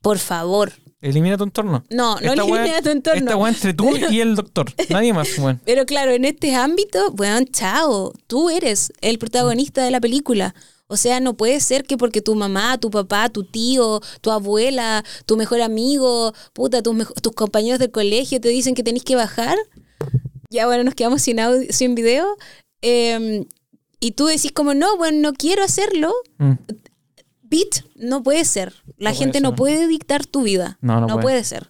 por 0.00 0.18
favor. 0.18 0.72
Elimina 1.02 1.36
tu 1.36 1.44
entorno. 1.44 1.84
No, 1.90 2.18
no 2.20 2.32
elimina 2.32 2.80
tu 2.80 2.90
entorno. 2.90 3.18
Esta 3.20 3.36
weá 3.36 3.50
entre 3.50 3.74
tú 3.74 3.90
y 3.96 4.20
el 4.20 4.36
doctor. 4.36 4.72
Nadie 4.88 5.12
más, 5.12 5.36
weón. 5.36 5.60
Pero 5.64 5.84
claro, 5.84 6.12
en 6.12 6.24
este 6.24 6.54
ámbito, 6.54 7.10
bueno, 7.12 7.44
chao, 7.52 8.12
tú 8.28 8.48
eres 8.48 8.92
el 9.00 9.18
protagonista 9.18 9.84
de 9.84 9.90
la 9.90 10.00
película. 10.00 10.54
O 10.86 10.96
sea, 10.96 11.20
no 11.20 11.34
puede 11.34 11.58
ser 11.60 11.84
que 11.84 11.96
porque 11.96 12.20
tu 12.22 12.34
mamá, 12.34 12.78
tu 12.78 12.90
papá, 12.90 13.28
tu 13.30 13.44
tío, 13.44 14.00
tu 14.20 14.30
abuela, 14.30 15.04
tu 15.26 15.36
mejor 15.36 15.60
amigo, 15.60 16.32
puta, 16.52 16.82
tus, 16.82 16.96
tus 17.20 17.32
compañeros 17.32 17.80
del 17.80 17.90
colegio 17.90 18.40
te 18.40 18.48
dicen 18.50 18.74
que 18.74 18.82
tenés 18.82 19.02
que 19.02 19.16
bajar. 19.16 19.58
Ya 20.50 20.66
bueno, 20.66 20.84
nos 20.84 20.94
quedamos 20.94 21.22
sin 21.22 21.40
audio, 21.40 21.66
sin 21.70 21.94
video. 21.94 22.26
eh, 22.82 23.44
y 24.04 24.10
tú 24.12 24.26
decís 24.26 24.50
como, 24.50 24.74
no, 24.74 24.96
bueno, 24.96 25.20
no 25.20 25.32
quiero 25.32 25.62
hacerlo. 25.62 26.12
Mm. 26.38 26.54
Bit, 27.52 27.84
no 27.96 28.22
puede 28.22 28.46
ser. 28.46 28.72
La 28.96 29.10
No 29.10 29.14
puede 29.14 29.14
gente 29.16 29.40
no 29.42 29.54
puede 29.54 29.86
dictar 29.86 30.24
tu 30.24 30.42
vida. 30.42 30.78
No, 30.80 31.00
no 31.02 31.06
puede. 31.08 31.20
puede 31.20 31.44
ser. 31.44 31.68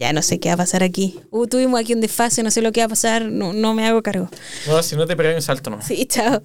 Ya 0.00 0.12
no 0.12 0.20
sé 0.22 0.40
qué 0.40 0.48
va 0.48 0.54
a 0.54 0.56
pasar 0.56 0.82
aquí. 0.82 1.20
Uh, 1.30 1.46
tuvimos 1.46 1.78
aquí 1.78 1.94
un 1.94 2.00
desfase, 2.00 2.42
no 2.42 2.50
sé 2.50 2.60
lo 2.60 2.72
que 2.72 2.80
va 2.80 2.86
a 2.86 2.88
pasar, 2.88 3.26
no, 3.26 3.52
no 3.52 3.72
me 3.72 3.86
hago 3.86 4.02
cargo. 4.02 4.28
No, 4.66 4.82
si 4.82 4.96
no 4.96 5.06
te 5.06 5.14
pegáis 5.14 5.36
un 5.36 5.42
salto, 5.42 5.70
no. 5.70 5.80
Sí, 5.80 6.06
chao. 6.06 6.42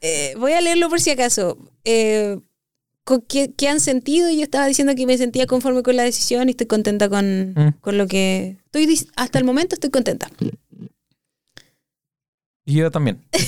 Eh, 0.00 0.34
voy 0.38 0.54
a 0.54 0.62
leerlo 0.62 0.88
por 0.88 1.02
si 1.02 1.10
acaso. 1.10 1.58
Eh, 1.84 2.38
¿qué, 3.28 3.52
qué 3.56 3.68
han 3.68 3.80
sentido? 3.80 4.28
Yo 4.30 4.42
estaba 4.42 4.66
diciendo 4.66 4.94
que 4.94 5.06
me 5.06 5.16
sentía 5.16 5.46
conforme 5.46 5.82
con 5.82 5.96
la 5.96 6.02
decisión 6.02 6.48
y 6.48 6.52
estoy 6.52 6.66
contenta 6.66 7.08
con, 7.08 7.52
Mm. 7.56 7.74
con 7.80 7.98
lo 7.98 8.06
que... 8.06 8.56
Estoy, 8.66 8.98
hasta 9.16 9.38
el 9.38 9.44
momento 9.44 9.74
estoy 9.74 9.90
contenta. 9.90 10.28
Y 12.64 12.74
yo 12.74 12.90
también. 12.90 13.22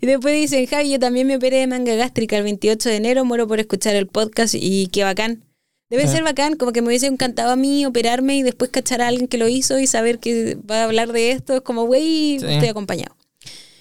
Y 0.00 0.06
después 0.06 0.34
dicen, 0.34 0.66
Javi, 0.66 0.90
yo 0.90 0.98
también 0.98 1.26
me 1.26 1.36
operé 1.36 1.56
de 1.58 1.66
manga 1.66 1.94
gástrica 1.94 2.36
el 2.36 2.42
28 2.42 2.90
de 2.90 2.96
enero, 2.96 3.24
muero 3.24 3.48
por 3.48 3.60
escuchar 3.60 3.94
el 3.96 4.06
podcast 4.06 4.54
y 4.58 4.88
qué 4.88 5.04
bacán. 5.04 5.42
Debe 5.88 6.06
Sí. 6.06 6.12
ser 6.14 6.22
bacán, 6.22 6.56
como 6.56 6.72
que 6.72 6.82
me 6.82 6.88
hubiese 6.88 7.06
encantado 7.06 7.50
a 7.52 7.56
mí 7.56 7.86
operarme 7.86 8.36
y 8.36 8.42
después 8.42 8.70
cachar 8.70 9.00
a 9.00 9.08
alguien 9.08 9.26
que 9.26 9.38
lo 9.38 9.48
hizo 9.48 9.78
y 9.78 9.86
saber 9.86 10.18
que 10.18 10.56
va 10.70 10.82
a 10.82 10.84
hablar 10.84 11.12
de 11.12 11.30
esto. 11.30 11.54
Es 11.54 11.60
como, 11.62 11.84
güey, 11.86 12.38
Sí. 12.40 12.46
estoy 12.46 12.68
acompañado. 12.68 13.16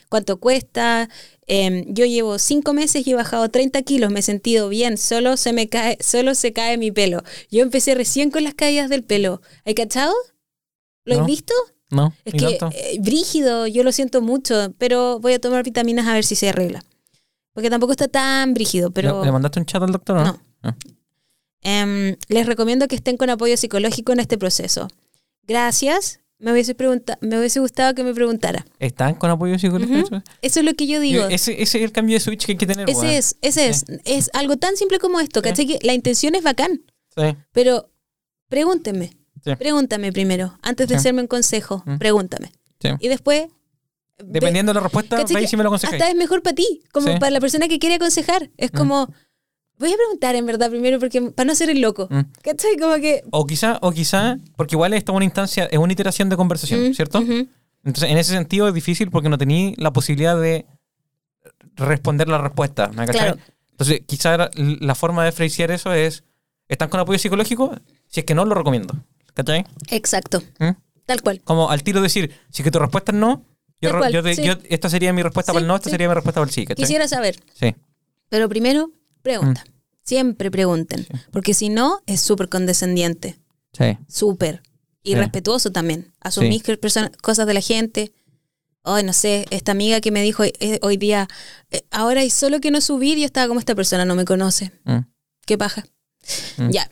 ¿Cuánto 0.07 0.37
cuesta? 0.39 1.09
Em, 1.47 1.83
yo 1.93 2.05
llevo 2.05 2.39
cinco 2.39 2.73
meses 2.73 3.05
y 3.05 3.11
he 3.11 3.15
bajado 3.15 3.49
30 3.49 3.81
kilos, 3.81 4.11
me 4.11 4.19
he 4.22 4.23
sentido 4.23 4.69
bien, 4.69 4.97
solo 4.97 5.35
se 5.38 5.51
me 5.53 5.67
cae, 5.67 5.97
solo 6.01 6.35
se 6.35 6.53
cae 6.53 6.77
mi 6.77 6.91
pelo. 6.91 7.22
Yo 7.51 7.61
empecé 7.63 7.95
recién 7.95 8.31
con 8.31 8.43
las 8.43 8.53
caídas 8.53 8.89
del 8.89 9.03
pelo. 9.03 9.41
¿Hay 9.65 9.73
cachado? 9.75 10.13
¿Lo 11.05 11.15
No. 11.15 11.22
has 11.22 11.27
visto? 11.27 11.53
No, 11.89 12.13
Es 12.25 12.33
que 12.33 12.57
eh, 12.72 12.97
brígido, 13.01 13.67
yo 13.67 13.83
lo 13.83 13.91
siento 13.91 14.22
mucho, 14.22 14.73
pero 14.80 15.19
voy 15.19 15.33
a 15.33 15.39
tomar 15.39 15.63
vitaminas 15.63 16.07
a 16.07 16.13
ver 16.13 16.23
si 16.23 16.35
se 16.35 16.49
arregla. 16.49 16.83
Porque 17.53 17.69
tampoco 17.69 17.91
está 17.91 18.07
tan 18.07 18.53
brígido, 18.55 18.89
pero 18.89 19.19
¿Le, 19.19 19.25
le 19.27 19.31
mandaste 19.31 19.59
un 19.59 19.65
chat 19.67 19.83
al 19.83 19.91
doctor 19.91 20.17
o 20.17 20.23
no? 20.23 20.31
No. 20.33 20.39
Ah. 20.63 20.75
em, 21.61 22.15
les 22.30 22.45
recomiendo 22.47 22.88
que 22.88 22.95
estén 22.95 23.15
con 23.17 23.30
apoyo 23.30 23.55
psicológico 23.57 24.11
en 24.11 24.22
este 24.22 24.38
proceso. 24.39 24.88
Gracias. 25.43 26.19
Me 26.43 26.51
hubiese, 26.51 26.75
pregunta 26.75 27.17
me 27.22 27.39
hubiese 27.39 27.59
gustado 27.61 27.95
que 27.95 28.03
me 28.03 28.13
preguntara. 28.13 28.65
¿Están 28.80 29.15
con 29.15 29.30
apoyo 29.31 29.57
psicológico? 29.57 30.22
Eso 30.41 30.59
es 30.59 30.65
lo 30.65 30.73
que 30.73 30.88
yo 30.88 30.99
digo. 30.99 31.25
Ese, 31.27 31.53
ese 31.61 31.77
es 31.80 31.83
el 31.85 31.91
cambio 31.93 32.15
de 32.15 32.19
switch 32.19 32.45
que 32.45 32.51
hay 32.51 32.57
que 32.57 32.67
tener. 32.67 32.89
Ese 32.89 33.17
es, 33.17 33.38
ese 33.41 33.69
es. 33.69 33.85
Es 34.03 34.30
algo 34.33 34.57
tan 34.57 34.75
simple 34.75 34.99
como 34.99 35.19
esto, 35.22 35.39
Sí. 35.39 35.43
¿cachai? 35.49 35.65
Que 35.67 35.80
la 35.83 35.93
intención 35.93 36.35
es 36.35 36.43
bacán, 36.43 36.81
Sí, 37.15 37.35
pero 37.51 37.89
pregúntenme. 38.49 39.11
Sí. 39.43 39.55
Pregúntame 39.55 40.11
primero, 40.11 40.57
antes 40.61 40.88
de 40.88 40.95
hacerme 40.95 41.22
un 41.22 41.27
consejo. 41.27 41.83
Mm. 41.85 41.97
Pregúntame. 41.97 42.51
sí. 42.81 42.89
Y 42.99 43.07
después... 43.07 43.47
ve- 44.17 44.25
Dependiendo 44.25 44.72
de 44.72 44.75
la 44.75 44.83
respuesta, 44.83 45.17
¿Cachai 45.17 45.35
veis 45.35 45.45
que 45.45 45.49
si 45.49 45.57
me 45.57 45.63
lo 45.63 45.69
aconsejáis. 45.69 46.01
Hasta 46.01 46.11
es 46.11 46.17
mejor 46.17 46.41
para 46.43 46.55
ti, 46.55 46.81
como 46.91 47.07
para 47.19 47.30
la 47.31 47.39
persona 47.39 47.67
que 47.67 47.80
quiere 47.80 47.95
aconsejar. 47.95 48.51
Es 48.57 48.72
como, 48.72 49.13
voy 49.83 49.93
a 49.93 49.97
preguntar 49.97 50.35
en 50.35 50.45
verdad 50.45 50.69
primero 50.69 50.99
porque 50.99 51.21
para 51.21 51.45
no 51.47 51.55
ser 51.55 51.69
el 51.69 51.81
loco. 51.81 52.07
Mm. 52.09 52.21
¿Cachai? 52.41 52.77
Como 52.77 52.95
que... 52.95 53.21
O 53.31 53.45
quizá, 53.45 53.77
o 53.81 53.91
quizá, 53.91 54.37
porque 54.55 54.75
igual 54.75 54.93
esta 54.93 55.11
es 55.11 55.15
una 55.15 55.25
instancia, 55.25 55.65
es 55.65 55.77
una 55.77 55.93
iteración 55.93 56.29
de 56.29 56.35
conversación, 56.37 56.89
Mm, 56.89 56.93
¿cierto? 56.93 57.19
Entonces, 57.19 58.09
en 58.09 58.17
ese 58.17 58.31
sentido 58.33 58.67
es 58.67 58.73
difícil 58.73 59.11
porque 59.11 59.27
no 59.29 59.37
tení 59.37 59.75
la 59.77 59.91
posibilidad 59.91 60.39
de 60.39 60.65
responder 61.75 62.27
la 62.27 62.37
respuesta, 62.37 62.87
¿me? 62.89 63.05
Claro. 63.07 63.37
Entonces, 63.71 64.01
quizá 64.05 64.49
la 64.55 64.95
forma 64.95 65.25
de 65.25 65.31
phrasear 65.31 65.71
eso 65.71 65.93
es, 65.93 66.23
¿están 66.67 66.89
con 66.89 66.99
apoyo 66.99 67.19
psicológico? 67.19 67.75
Si 68.07 68.19
es 68.21 68.25
que 68.25 68.35
no, 68.35 68.45
lo 68.45 68.53
recomiendo, 68.55 68.93
¿cachai? 69.33 69.65
Exacto, 69.89 70.41
¿Mm? 70.59 70.69
tal 71.05 71.21
cual. 71.21 71.41
Como 71.43 71.69
al 71.69 71.83
tiro 71.83 72.01
decir, 72.01 72.31
si 72.51 72.61
es 72.61 72.63
que 72.63 72.71
tu 72.71 72.79
respuesta 72.79 73.11
es 73.11 73.17
no, 73.17 73.43
yo, 73.81 73.97
cual, 73.97 74.11
te- 74.23 74.35
sí. 74.35 74.43
yo- 74.43 74.53
esta 74.69 74.89
sería 74.89 75.11
mi 75.11 75.23
respuesta 75.23 75.51
Sí, 75.51 75.55
para 75.55 75.63
el 75.63 75.67
no, 75.67 75.75
esta 75.75 75.85
sí. 75.85 75.91
sería 75.91 76.07
mi 76.07 76.13
respuesta 76.13 76.39
para 76.39 76.47
el 76.49 76.53
sí, 76.53 76.65
¿cachai? 76.65 76.81
Quisiera 76.83 77.07
saber, 77.07 77.35
Sí, 77.53 77.75
pero 78.29 78.47
primero, 78.47 78.91
pregunta. 79.21 79.63
Mm. 79.67 79.73
Siempre 80.03 80.51
pregunten, 80.51 81.07
porque 81.32 81.53
si 81.53 81.69
no, 81.69 82.01
es 82.06 82.22
súper 82.22 82.49
condescendiente, 82.49 83.40
sí. 83.77 83.98
súper. 84.07 84.61
Y 85.01 85.11
Sí. 85.11 85.15
respetuoso 85.15 85.72
también. 85.72 86.14
Asumís 86.22 86.64
Sí. 86.65 86.99
cosas 87.22 87.48
de 87.48 87.53
la 87.53 87.61
gente. 87.61 88.14
Ay, 88.83 89.03
no 89.03 89.14
sé, 89.14 89.45
esta 89.49 89.72
amiga 89.72 90.01
que 90.01 90.11
me 90.11 90.22
dijo 90.22 90.43
eh, 90.43 90.80
hoy 90.82 90.98
día, 90.98 91.27
eh, 91.72 91.83
ahora 91.91 92.23
y 92.25 92.30
solo 92.30 92.59
que 92.59 92.69
no 92.72 92.82
subir, 92.82 93.17
yo 93.17 93.25
estaba 93.25 93.48
como 93.48 93.59
esta 93.59 93.75
persona 93.75 94.03
no 94.06 94.15
me 94.15 94.25
conoce. 94.25 94.72
Mm. 94.83 94.99
Qué 95.45 95.57
paja. 95.57 95.85
Mm. 96.57 96.69
Ya. 96.69 96.90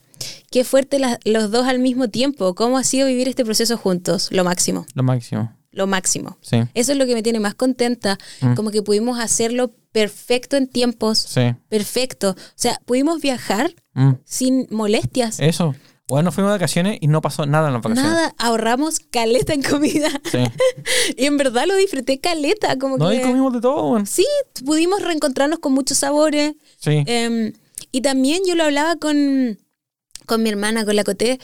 Qué 0.51 0.63
fuerte 0.63 0.99
las- 0.99 1.17
los 1.25 1.51
dos 1.51 1.65
al 1.67 1.79
mismo 1.79 2.09
tiempo. 2.09 2.53
¿Cómo 2.55 2.77
ha 2.77 2.83
sido 2.83 3.07
vivir 3.07 3.27
este 3.27 3.43
proceso 3.45 3.77
juntos? 3.77 4.29
Lo 4.31 4.43
máximo. 4.43 4.85
Lo 4.93 5.03
máximo, 5.03 5.53
Lo 5.71 5.87
máximo. 5.87 6.37
sí. 6.41 6.57
Eso 6.73 6.91
es 6.93 6.97
lo 6.97 7.05
que 7.05 7.13
me 7.13 7.23
tiene 7.23 7.39
más 7.39 7.55
contenta. 7.55 8.17
Mm. 8.41 8.55
Como 8.55 8.71
que 8.71 8.81
pudimos 8.81 9.19
hacerlo 9.19 9.73
perfecto 9.91 10.57
en 10.57 10.67
tiempos. 10.67 11.17
Sí. 11.19 11.53
Perfecto. 11.69 12.31
O 12.31 12.35
sea, 12.55 12.79
pudimos 12.85 13.21
viajar 13.21 13.73
Mm. 13.93 14.13
sin 14.25 14.67
molestias. 14.71 15.39
Eso. 15.39 15.75
Bueno, 16.07 16.23
nos 16.25 16.35
fuimos 16.35 16.51
de 16.51 16.55
vacaciones 16.57 16.97
y 17.01 17.07
no 17.07 17.21
pasó 17.21 17.45
nada 17.45 17.67
en 17.67 17.73
las 17.73 17.81
vacaciones. 17.81 18.11
Nada, 18.11 18.33
ahorramos 18.37 18.99
caleta 18.99 19.53
en 19.53 19.63
comida. 19.63 20.09
Sí. 20.29 20.39
y 21.17 21.25
en 21.25 21.37
verdad 21.37 21.65
lo 21.67 21.75
disfruté 21.75 22.19
caleta. 22.19 22.77
Como 22.77 22.97
No, 22.97 23.09
que. 23.09 23.15
y 23.17 23.21
comimos 23.21 23.53
de 23.53 23.61
todo, 23.61 23.91
weón. 23.91 24.05
Sí, 24.07 24.25
pudimos 24.65 25.01
reencontrarnos 25.01 25.59
con 25.59 25.73
muchos 25.73 25.97
sabores. 25.99 26.53
Sí. 26.77 27.03
Em, 27.05 27.53
y 27.93 28.01
también 28.01 28.41
yo 28.45 28.55
lo 28.55 28.63
hablaba 28.65 28.95
con, 28.97 29.57
con 30.25 30.43
mi 30.43 30.49
hermana, 30.49 30.83
con 30.85 30.95
la 30.95 31.03
Coté. 31.03 31.39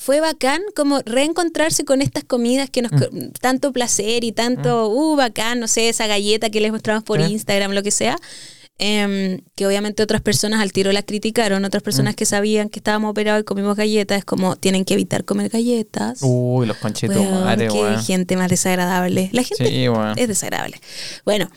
Fue 0.00 0.20
bacán 0.20 0.62
como 0.76 1.00
reencontrarse 1.04 1.84
con 1.84 2.00
estas 2.02 2.22
comidas 2.22 2.70
que 2.70 2.82
nos... 2.82 2.92
co- 2.92 3.08
Tanto 3.40 3.72
placer 3.72 4.22
y 4.22 4.30
tanto, 4.30 4.88
uh, 4.90 5.16
bacán, 5.16 5.58
no 5.58 5.66
sé, 5.66 5.88
esa 5.88 6.06
galleta 6.06 6.50
que 6.50 6.60
les 6.60 6.70
mostramos 6.70 7.02
por 7.02 7.20
Sí. 7.20 7.32
Instagram, 7.32 7.72
lo 7.72 7.82
que 7.82 7.90
sea. 7.90 8.16
em, 8.80 9.40
que 9.56 9.66
obviamente 9.66 10.04
otras 10.04 10.20
personas 10.22 10.60
al 10.60 10.70
tiro 10.72 10.92
la 10.92 11.02
criticaron, 11.02 11.64
otras 11.64 11.82
personas 11.82 12.14
que 12.14 12.24
sabían 12.24 12.68
que 12.68 12.78
estábamos 12.78 13.10
operados 13.10 13.40
y 13.40 13.44
comimos 13.44 13.76
galletas, 13.76 14.18
es 14.18 14.24
como, 14.24 14.54
tienen 14.54 14.84
que 14.84 14.94
evitar 14.94 15.24
comer 15.24 15.48
galletas. 15.48 16.20
Uy, 16.22 16.64
los 16.64 16.76
madre, 17.42 17.66
qué 17.66 17.96
gente 18.06 18.36
más 18.36 18.48
desagradable. 18.48 19.30
La 19.32 19.42
gente 19.42 19.66
Sí, 19.68 19.86
es 20.16 20.28
desagradable. 20.28 20.80
Bueno. 21.24 21.50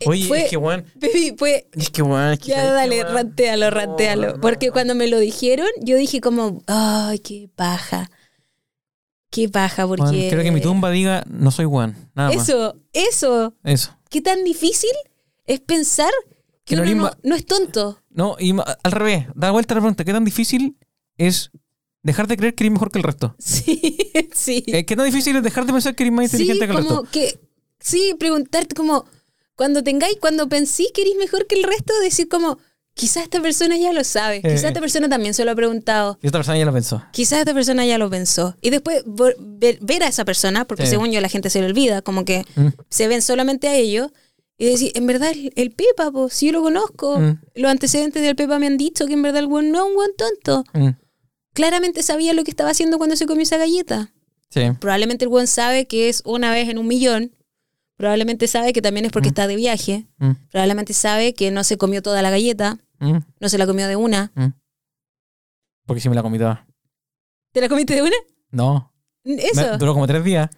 Eh, 0.00 0.04
Oye, 0.08 0.26
fue, 0.26 0.44
es 0.44 0.50
que, 0.50 0.56
weón. 0.56 0.84
Fue, 1.38 1.68
Es 1.72 1.90
que, 1.90 2.02
weón. 2.02 2.32
es 2.32 2.38
que 2.40 2.48
ya 2.48 2.72
dale, 2.72 3.02
weón. 3.02 3.14
rantealo, 3.14 3.70
rantealo. 3.70 4.32
No, 4.34 4.40
Porque 4.40 4.68
no. 4.68 4.72
cuando 4.72 4.94
me 4.94 5.06
lo 5.06 5.18
dijeron, 5.18 5.68
yo 5.80 5.96
dije 5.96 6.20
como, 6.20 6.62
ay, 6.66 7.18
qué 7.20 7.48
paja. 7.54 8.10
Qué 9.30 9.48
paja, 9.48 9.86
porque... 9.86 10.02
Weón, 10.02 10.14
Quiero 10.16 10.42
que 10.42 10.50
mi 10.50 10.60
tumba 10.60 10.90
diga, 10.90 11.22
no 11.28 11.50
soy 11.50 11.66
weón. 11.66 11.94
Nada 12.14 12.30
más. 12.34 12.48
Eso, 12.48 12.74
eso. 12.92 13.54
Eso. 13.62 13.96
Qué 14.08 14.20
tan 14.20 14.42
difícil 14.44 14.90
es 15.44 15.60
pensar 15.60 16.10
que 16.64 16.74
Que 16.74 16.76
no 16.76 16.82
uno 16.82 17.04
no, 17.04 17.10
no 17.22 17.34
es 17.36 17.46
tonto. 17.46 18.02
No, 18.10 18.36
y 18.38 18.54
al 18.82 18.92
revés. 18.92 19.26
Da 19.34 19.50
vuelta 19.52 19.74
la 19.74 19.80
pregunta. 19.80 20.04
¿Qué 20.04 20.12
tan 20.12 20.24
difícil 20.24 20.76
es 21.16 21.50
dejar 22.02 22.26
de 22.26 22.36
creer 22.36 22.54
que 22.54 22.64
eres 22.64 22.72
mejor 22.72 22.90
que 22.90 22.98
el 22.98 23.04
resto? 23.04 23.36
Sí, 23.38 23.96
sí. 24.34 24.64
Eh, 24.66 24.84
¿Qué 24.84 24.96
tan 24.96 25.06
difícil 25.06 25.36
es 25.36 25.42
dejar 25.42 25.64
de 25.66 25.72
pensar 25.72 25.94
que 25.94 26.02
eres 26.02 26.12
más 26.12 26.30
sí, 26.30 26.42
inteligente 26.42 26.66
que 26.66 26.72
el 26.72 26.84
como 26.84 27.02
resto? 27.02 27.10
que... 27.12 27.40
Sí, 27.78 28.14
preguntarte 28.18 28.74
como... 28.74 29.04
Cuando 29.60 29.82
tengáis, 29.84 30.16
cuando 30.18 30.48
pensís 30.48 30.88
que 30.94 31.02
eres 31.02 31.16
mejor 31.18 31.46
que 31.46 31.54
el 31.56 31.64
resto, 31.64 31.92
decir 32.02 32.28
como... 32.28 32.56
Quizás 32.94 33.24
esta 33.24 33.42
persona 33.42 33.76
ya 33.76 33.92
lo 33.92 34.04
sabe. 34.04 34.40
Quizás 34.40 34.64
Eh. 34.64 34.68
esta 34.68 34.80
persona 34.80 35.06
también 35.10 35.34
se 35.34 35.44
lo 35.44 35.50
ha 35.50 35.54
preguntado. 35.54 36.18
Y 36.22 36.26
esta 36.28 36.38
persona 36.38 36.56
ya 36.56 36.64
lo 36.64 36.72
pensó. 36.72 37.02
Quizás 37.12 37.40
esta 37.40 37.52
persona 37.52 37.84
ya 37.84 37.98
lo 37.98 38.08
pensó. 38.08 38.56
Y 38.62 38.70
después 38.70 39.02
ver, 39.06 39.36
ver 39.82 40.02
a 40.02 40.08
esa 40.08 40.24
persona, 40.24 40.64
porque 40.66 40.84
Sí. 40.84 40.92
según 40.92 41.10
yo 41.10 41.20
la 41.20 41.28
gente 41.28 41.50
se 41.50 41.60
le 41.60 41.66
olvida, 41.66 42.00
como 42.00 42.24
que 42.24 42.46
Mm. 42.56 42.68
se 42.88 43.06
ven 43.06 43.20
solamente 43.20 43.68
a 43.68 43.74
ellos, 43.74 44.10
Y 44.58 44.64
decir, 44.66 44.92
en 44.94 45.06
verdad, 45.06 45.30
el, 45.30 45.52
el 45.56 45.70
Pepa, 45.72 46.10
pues, 46.10 46.32
si 46.34 46.46
yo 46.46 46.52
lo 46.52 46.62
conozco. 46.62 47.18
Mm. 47.18 47.40
Los 47.54 47.70
antecedentes 47.70 48.22
del 48.22 48.36
Pepa 48.36 48.58
me 48.58 48.66
han 48.66 48.76
dicho 48.78 49.06
que 49.06 49.12
en 49.14 49.22
verdad 49.22 49.40
el 49.40 49.46
buen 49.46 49.70
no 49.72 49.78
es 49.78 49.84
un 49.88 49.94
buen 49.94 50.10
tonto. 50.16 50.64
Mm, 50.74 50.90
Claramente 51.52 52.02
sabía 52.02 52.32
lo 52.34 52.44
que 52.44 52.50
estaba 52.50 52.70
haciendo 52.70 52.96
cuando 52.98 53.16
se 53.16 53.26
comió 53.26 53.42
esa 53.42 53.56
galleta. 53.56 54.12
Sí. 54.50 54.60
Probablemente 54.80 55.24
el 55.24 55.28
buen 55.28 55.46
sabe 55.46 55.86
que 55.86 56.08
es 56.08 56.22
una 56.24 56.52
vez 56.52 56.68
en 56.68 56.78
un 56.78 56.86
millón. 56.86 57.32
Probablemente 58.00 58.46
sabe 58.48 58.72
que 58.72 58.80
también 58.80 59.04
es 59.04 59.12
porque 59.12 59.28
Mm. 59.28 59.32
está 59.32 59.46
de 59.46 59.56
viaje. 59.56 60.06
Mm, 60.16 60.30
Probablemente 60.50 60.94
sabe 60.94 61.34
que 61.34 61.50
no 61.50 61.64
se 61.64 61.76
comió 61.76 62.00
toda 62.00 62.22
la 62.22 62.30
galleta. 62.30 62.78
mm, 62.98 63.18
No 63.40 63.48
se 63.50 63.58
la 63.58 63.66
comió 63.66 63.86
de 63.88 63.96
una. 63.96 64.32
Porque 65.84 66.00
si 66.00 66.08
me 66.08 66.14
la 66.14 66.22
comí 66.22 66.38
toda. 66.38 66.66
¿Te 67.52 67.60
la 67.60 67.68
comiste 67.68 67.94
de 67.94 68.00
una? 68.00 68.16
No. 68.52 68.90
Eso. 69.22 69.72
Me- 69.72 69.76
duró 69.76 69.92
como 69.92 70.06
tres 70.06 70.24
días, 70.24 70.48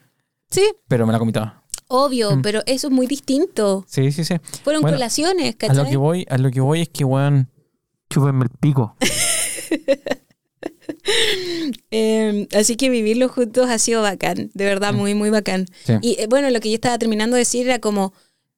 Sí, 0.50 0.62
pero 0.86 1.04
me 1.04 1.12
la 1.12 1.18
comí 1.18 1.32
toda. 1.32 1.64
obvio, 1.88 2.38
pero 2.44 2.62
eso 2.66 2.86
es 2.86 2.92
muy 2.92 3.08
distinto. 3.08 3.84
Sí, 3.88 4.12
sí, 4.12 4.24
sí. 4.24 4.36
Fueron 4.62 4.82
Bueno, 4.82 4.96
colaciones, 4.98 5.56
A 5.68 5.74
lo 5.74 5.84
que 5.84 5.96
voy, 5.96 6.24
a 6.30 6.38
lo 6.38 6.48
que 6.52 6.60
voy 6.60 6.82
es 6.82 6.90
que, 6.90 7.04
weón, 7.04 7.50
chúpenme 8.08 8.44
el 8.44 8.50
pico. 8.50 8.94
Eh, 11.90 12.48
así 12.54 12.76
que 12.76 12.88
vivirlo 12.90 13.28
juntos 13.28 13.68
ha 13.70 13.78
sido 13.78 14.02
bacán, 14.02 14.50
de 14.54 14.64
verdad, 14.64 14.92
Mm. 14.92 14.96
muy, 14.96 15.14
muy 15.14 15.30
bacán. 15.30 15.66
Sí. 15.84 15.94
Y 16.02 16.20
eh, 16.20 16.26
bueno, 16.28 16.50
lo 16.50 16.60
que 16.60 16.68
yo 16.70 16.74
estaba 16.74 16.98
terminando 16.98 17.36
de 17.36 17.40
decir 17.40 17.66
era 17.66 17.78
como 17.80 18.12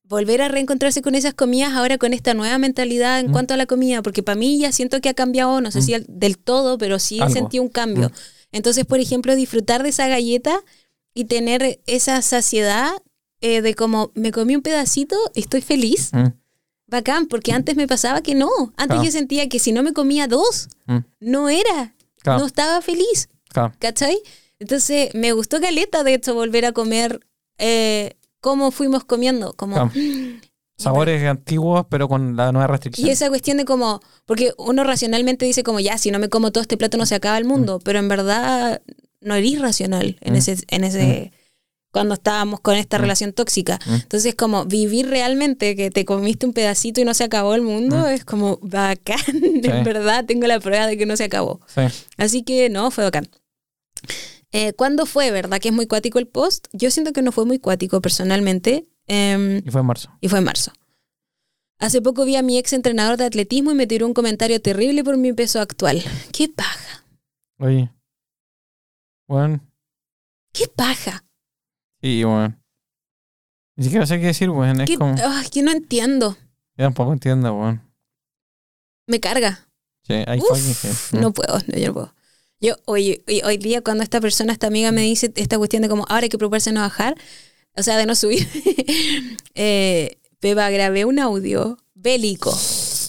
volver 0.04 0.42
a 0.42 0.48
reencontrarse 0.48 1.00
con 1.02 1.14
esas 1.14 1.34
comidas 1.34 1.72
ahora 1.72 1.96
con 1.98 2.12
esta 2.12 2.34
nueva 2.34 2.58
mentalidad 2.58 3.20
en 3.20 3.28
Mm. 3.28 3.32
cuanto 3.32 3.54
a 3.54 3.56
la 3.56 3.66
comida, 3.66 4.02
porque 4.02 4.22
para 4.22 4.36
mí 4.36 4.58
ya 4.58 4.70
siento 4.72 5.00
que 5.00 5.08
ha 5.08 5.14
cambiado, 5.14 5.60
no 5.60 5.70
sé 5.70 5.78
Mm. 5.78 5.82
si 5.82 5.94
al- 5.94 6.06
del 6.08 6.38
todo, 6.38 6.78
pero 6.78 6.98
sí 6.98 7.20
Algo. 7.20 7.34
sentido 7.34 7.62
un 7.62 7.70
cambio. 7.70 8.08
Mm. 8.10 8.12
Entonces, 8.52 8.84
por 8.84 9.00
ejemplo, 9.00 9.34
disfrutar 9.34 9.82
de 9.82 9.88
esa 9.88 10.06
galleta 10.06 10.60
y 11.14 11.24
tener 11.24 11.80
esa 11.86 12.20
saciedad 12.22 12.90
eh, 13.40 13.60
de 13.60 13.74
como 13.74 14.10
me 14.14 14.30
comí 14.32 14.56
un 14.56 14.62
pedacito, 14.62 15.16
estoy 15.34 15.60
feliz. 15.60 16.10
Mm, 16.14 16.28
Bacán, 16.86 17.26
porque 17.26 17.52
antes 17.52 17.76
me 17.76 17.86
pasaba 17.86 18.22
que 18.22 18.34
no. 18.34 18.48
Antes 18.76 18.86
Claro. 18.96 19.04
yo 19.04 19.10
sentía 19.10 19.48
que 19.50 19.58
si 19.58 19.72
no 19.72 19.82
me 19.82 19.92
comía 19.92 20.26
dos, 20.28 20.68
mm. 20.86 20.98
no 21.20 21.48
era, 21.50 21.94
Claro, 22.24 22.40
no 22.40 22.46
estaba 22.46 22.82
feliz. 22.82 23.28
claro. 23.50 23.72
¿Cachai? 23.78 24.18
Entonces 24.58 25.14
me 25.14 25.30
gustó 25.32 25.60
Caleta, 25.60 26.02
de 26.02 26.14
hecho, 26.14 26.34
volver 26.34 26.64
a 26.66 26.72
comer 26.72 27.20
eh, 27.58 28.16
como 28.40 28.70
fuimos 28.72 29.04
comiendo. 29.04 29.52
Como, 29.52 29.74
Claro. 29.74 29.90
Sabores 30.76 31.22
antiguos, 31.24 31.86
pero 31.88 32.08
con 32.08 32.34
la 32.34 32.50
nueva 32.50 32.66
restricción. 32.66 33.06
Y 33.06 33.10
esa 33.12 33.28
cuestión 33.28 33.58
de 33.58 33.64
como, 33.64 34.00
porque 34.26 34.52
uno 34.58 34.82
racionalmente 34.82 35.46
dice 35.46 35.62
como, 35.62 35.78
ya, 35.78 35.98
si 35.98 36.10
no 36.10 36.18
me 36.18 36.28
como 36.28 36.50
todo 36.50 36.62
este 36.62 36.76
plato 36.76 36.96
no 36.96 37.06
se 37.06 37.14
acaba 37.14 37.38
el 37.38 37.44
mundo, 37.44 37.78
pero 37.84 38.00
en 38.00 38.08
verdad 38.08 38.82
no 39.20 39.34
eres 39.36 39.60
racional 39.60 40.16
en 40.20 40.32
Mm. 40.32 40.36
ese, 40.36 40.56
en 40.68 40.82
ese 40.84 41.32
cuando 41.94 42.12
estábamos 42.14 42.60
con 42.60 42.74
esta 42.76 42.98
Mm. 42.98 43.00
relación 43.00 43.32
tóxica. 43.32 43.78
Mm. 43.86 43.94
Entonces, 43.94 44.34
como 44.34 44.66
vivir 44.66 45.08
realmente 45.08 45.74
que 45.76 45.90
te 45.90 46.04
comiste 46.04 46.44
un 46.44 46.52
pedacito 46.52 47.00
y 47.00 47.04
no 47.04 47.14
se 47.14 47.24
acabó 47.24 47.54
el 47.54 47.62
mundo, 47.62 47.96
Mm. 48.00 48.06
es 48.08 48.24
como 48.26 48.58
bacán. 48.60 49.16
En 49.80 49.84
verdad, 49.84 50.24
tengo 50.26 50.46
la 50.46 50.58
prueba 50.60 50.86
de 50.86 50.98
que 50.98 51.06
no 51.06 51.16
se 51.16 51.24
acabó. 51.24 51.60
Sí. 51.68 51.80
Así 52.18 52.42
que 52.42 52.68
no, 52.68 52.90
fue 52.90 53.04
bacán. 53.04 53.28
Eh, 54.52 54.72
¿Cuándo 54.74 55.06
fue, 55.06 55.30
verdad? 55.30 55.58
Que 55.60 55.68
es 55.68 55.74
muy 55.74 55.86
cuático 55.86 56.18
el 56.18 56.26
post. 56.26 56.66
Yo 56.72 56.90
siento 56.90 57.12
que 57.12 57.22
no 57.22 57.32
fue 57.32 57.44
muy 57.46 57.58
cuático 57.58 58.00
personalmente. 58.02 58.84
em, 59.06 59.58
Y 59.66 59.70
fue 59.70 59.80
en 59.82 59.86
marzo. 59.86 60.10
y 60.20 60.28
fue 60.28 60.38
en 60.40 60.44
marzo. 60.46 60.72
Hace 61.78 62.00
poco 62.02 62.24
vi 62.24 62.36
a 62.36 62.42
mi 62.42 62.56
ex 62.58 62.72
entrenador 62.72 63.16
de 63.18 63.24
atletismo 63.24 63.70
y 63.70 63.74
me 63.74 63.86
tiró 63.86 64.06
un 64.06 64.14
comentario 64.14 64.60
terrible 64.60 65.04
por 65.04 65.16
mi 65.16 65.32
peso 65.32 65.60
actual. 65.60 66.02
¡Qué 66.32 66.48
paja! 66.48 67.04
Oye. 67.58 67.90
Bueno, 69.28 69.60
¡Qué 70.52 70.66
paja! 70.68 71.24
Sí, 72.04 72.22
bueno. 72.24 72.54
Ni 73.76 73.84
siquiera 73.84 74.06
sé 74.06 74.20
qué 74.20 74.26
decir, 74.26 74.50
weón. 74.50 74.80
Es 74.82 74.88
¿Qué- 74.90 74.98
como. 74.98 75.14
que 75.50 75.62
no 75.62 75.72
entiendo. 75.72 76.36
Yo 76.76 76.84
tampoco 76.84 77.12
entiendo, 77.12 77.54
weón. 77.54 77.82
Me 79.06 79.20
carga. 79.20 79.66
Sí, 80.02 80.12
hay 80.26 80.38
Uf, 80.40 81.12
no 81.14 81.32
puedo, 81.32 81.58
no, 81.66 81.78
yo 81.78 81.86
no 81.88 81.94
puedo. 81.94 82.14
Yo, 82.60 82.76
hoy, 82.84 83.22
hoy, 83.26 83.40
hoy 83.42 83.56
día, 83.56 83.80
cuando 83.82 84.02
esta 84.02 84.20
persona, 84.20 84.52
esta 84.52 84.66
amiga, 84.66 84.92
me 84.92 85.00
dice 85.02 85.32
esta 85.34 85.56
cuestión 85.56 85.82
de 85.82 85.88
como 85.88 86.04
ahora 86.08 86.24
hay 86.24 86.28
que 86.28 86.36
preocuparse 86.38 86.70
de 86.70 86.74
no 86.74 86.80
bajar, 86.82 87.14
o 87.74 87.82
sea, 87.82 87.96
de 87.96 88.04
no 88.06 88.14
subir, 88.14 88.46
eh, 89.54 90.18
Beba, 90.40 90.68
grabé 90.70 91.04
un 91.06 91.18
audio 91.18 91.78
bélico, 91.94 92.54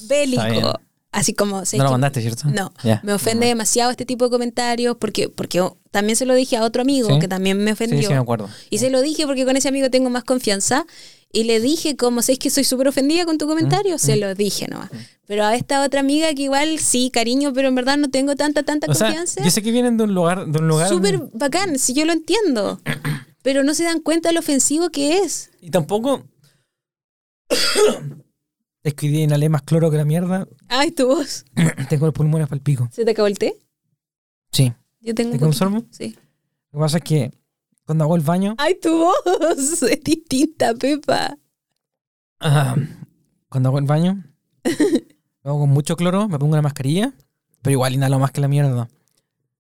bélico. 0.08 0.80
Así 1.16 1.34
como, 1.34 1.64
¿sabes 1.64 1.78
No 1.78 1.86
lo 1.86 1.92
mandaste, 1.92 2.22
¿cierto? 2.22 2.50
No, 2.50 2.74
me 3.04 3.14
ofende 3.14 3.48
demasiado 3.48 3.90
este 3.90 4.06
tipo 4.06 4.26
de 4.26 4.32
comentarios 4.32 4.98
porque, 5.00 5.30
porque 5.30 5.66
también 5.92 6.18
se 6.18 6.26
lo 6.26 6.36
dije 6.36 6.58
a 6.58 6.64
otro 6.64 6.82
amigo 6.82 7.08
Sí. 7.08 7.20
que 7.20 7.30
también 7.30 7.58
me 7.58 7.72
Sí, 7.72 7.74
ofendió. 7.74 8.02
sí, 8.10 8.14
me 8.14 8.20
acuerdo. 8.20 8.50
Y 8.70 8.80
se 8.80 8.90
lo 8.90 9.02
dije 9.02 9.26
porque 9.26 9.46
con 9.46 9.56
ese 9.56 9.70
amigo 9.70 9.90
tengo 9.90 10.10
más 10.10 10.26
confianza. 10.26 10.86
Y 11.32 11.46
le 11.46 11.60
dije, 11.62 11.96
como 11.96 12.22
sabes 12.22 12.40
que 12.40 12.50
soy 12.50 12.64
súper 12.66 12.90
ofendida 12.90 13.26
con 13.26 13.38
tu 13.38 13.48
comentario, 13.48 13.98
se 13.98 14.16
mm. 14.16 14.20
lo 14.20 14.36
dije 14.36 14.68
nomás. 14.68 14.90
Pero 15.26 15.46
a 15.46 15.56
esta 15.56 15.84
otra 15.84 16.02
amiga 16.02 16.34
que 16.34 16.44
igual 16.44 16.80
sí, 16.80 17.10
cariño, 17.12 17.54
pero 17.54 17.68
en 17.70 17.76
verdad 17.76 17.98
no 17.98 18.10
tengo 18.10 18.36
tanta, 18.36 18.64
tanta 18.64 18.92
O 18.92 18.94
sea, 18.94 19.08
confianza. 19.08 19.42
yo 19.44 19.50
sé 19.52 19.62
que 19.62 19.72
vienen 19.72 19.96
de 19.98 20.04
un 20.04 20.14
lugar, 20.14 20.46
de 20.48 20.60
un 20.60 20.68
lugar. 20.68 20.90
Súper 20.90 21.30
bacán, 21.34 21.80
si 21.80 21.94
yo 21.94 22.06
lo 22.06 22.12
entiendo. 22.14 22.82
Pero 23.42 23.64
no 23.64 23.74
se 23.74 23.84
dan 23.84 24.00
cuenta 24.02 24.30
de 24.30 24.34
lo 24.34 24.40
ofensivo 24.40 24.90
que 24.90 25.20
es. 25.20 25.52
Y 25.62 25.70
tampoco. 25.70 26.26
es 28.86 28.94
que 28.94 29.08
inhalé 29.08 29.50
más 29.50 29.64
cloro 29.64 29.90
que 29.90 29.98
la 29.98 30.06
mierda. 30.06 30.48
Ay, 30.70 30.92
tu 30.92 31.08
voz. 31.08 31.44
Tengo 31.90 32.06
los 32.06 32.14
pulmones 32.14 32.48
para 32.48 32.58
el 32.58 32.62
pico. 32.62 32.88
¿Se 32.92 33.04
te 33.04 33.12
acabó 33.12 33.28
el 33.28 33.38
té? 33.40 33.56
Sí. 34.52 34.72
Yo 35.02 35.14
tengo 35.16 35.38
¿Te 35.38 35.44
un 35.46 35.54
sorbo? 35.54 35.84
Sí. 35.92 36.16
Lo 36.72 36.80
que 36.80 36.84
pasa 36.84 36.98
es 36.98 37.04
que 37.04 37.32
cuando 37.86 38.04
hago 38.04 38.16
el 38.16 38.22
baño, 38.22 38.56
Ay, 38.58 38.76
tu 38.82 38.96
voz 38.98 39.82
es 39.84 40.04
distinta, 40.04 40.74
Pepa. 40.76 41.38
ah, 42.40 42.76
cuando 43.50 43.70
hago 43.70 43.80
el 43.80 43.86
baño, 43.86 44.24
lo 45.44 45.50
hago 45.52 45.60
con 45.62 45.70
mucho 45.70 45.96
cloro, 45.96 46.28
me 46.28 46.38
pongo 46.40 46.54
una 46.54 46.62
mascarilla, 46.62 47.14
pero 47.62 47.72
igual 47.74 47.94
inhalo 47.94 48.20
más 48.20 48.32
que 48.32 48.42
la 48.42 48.48
mierda. 48.48 48.88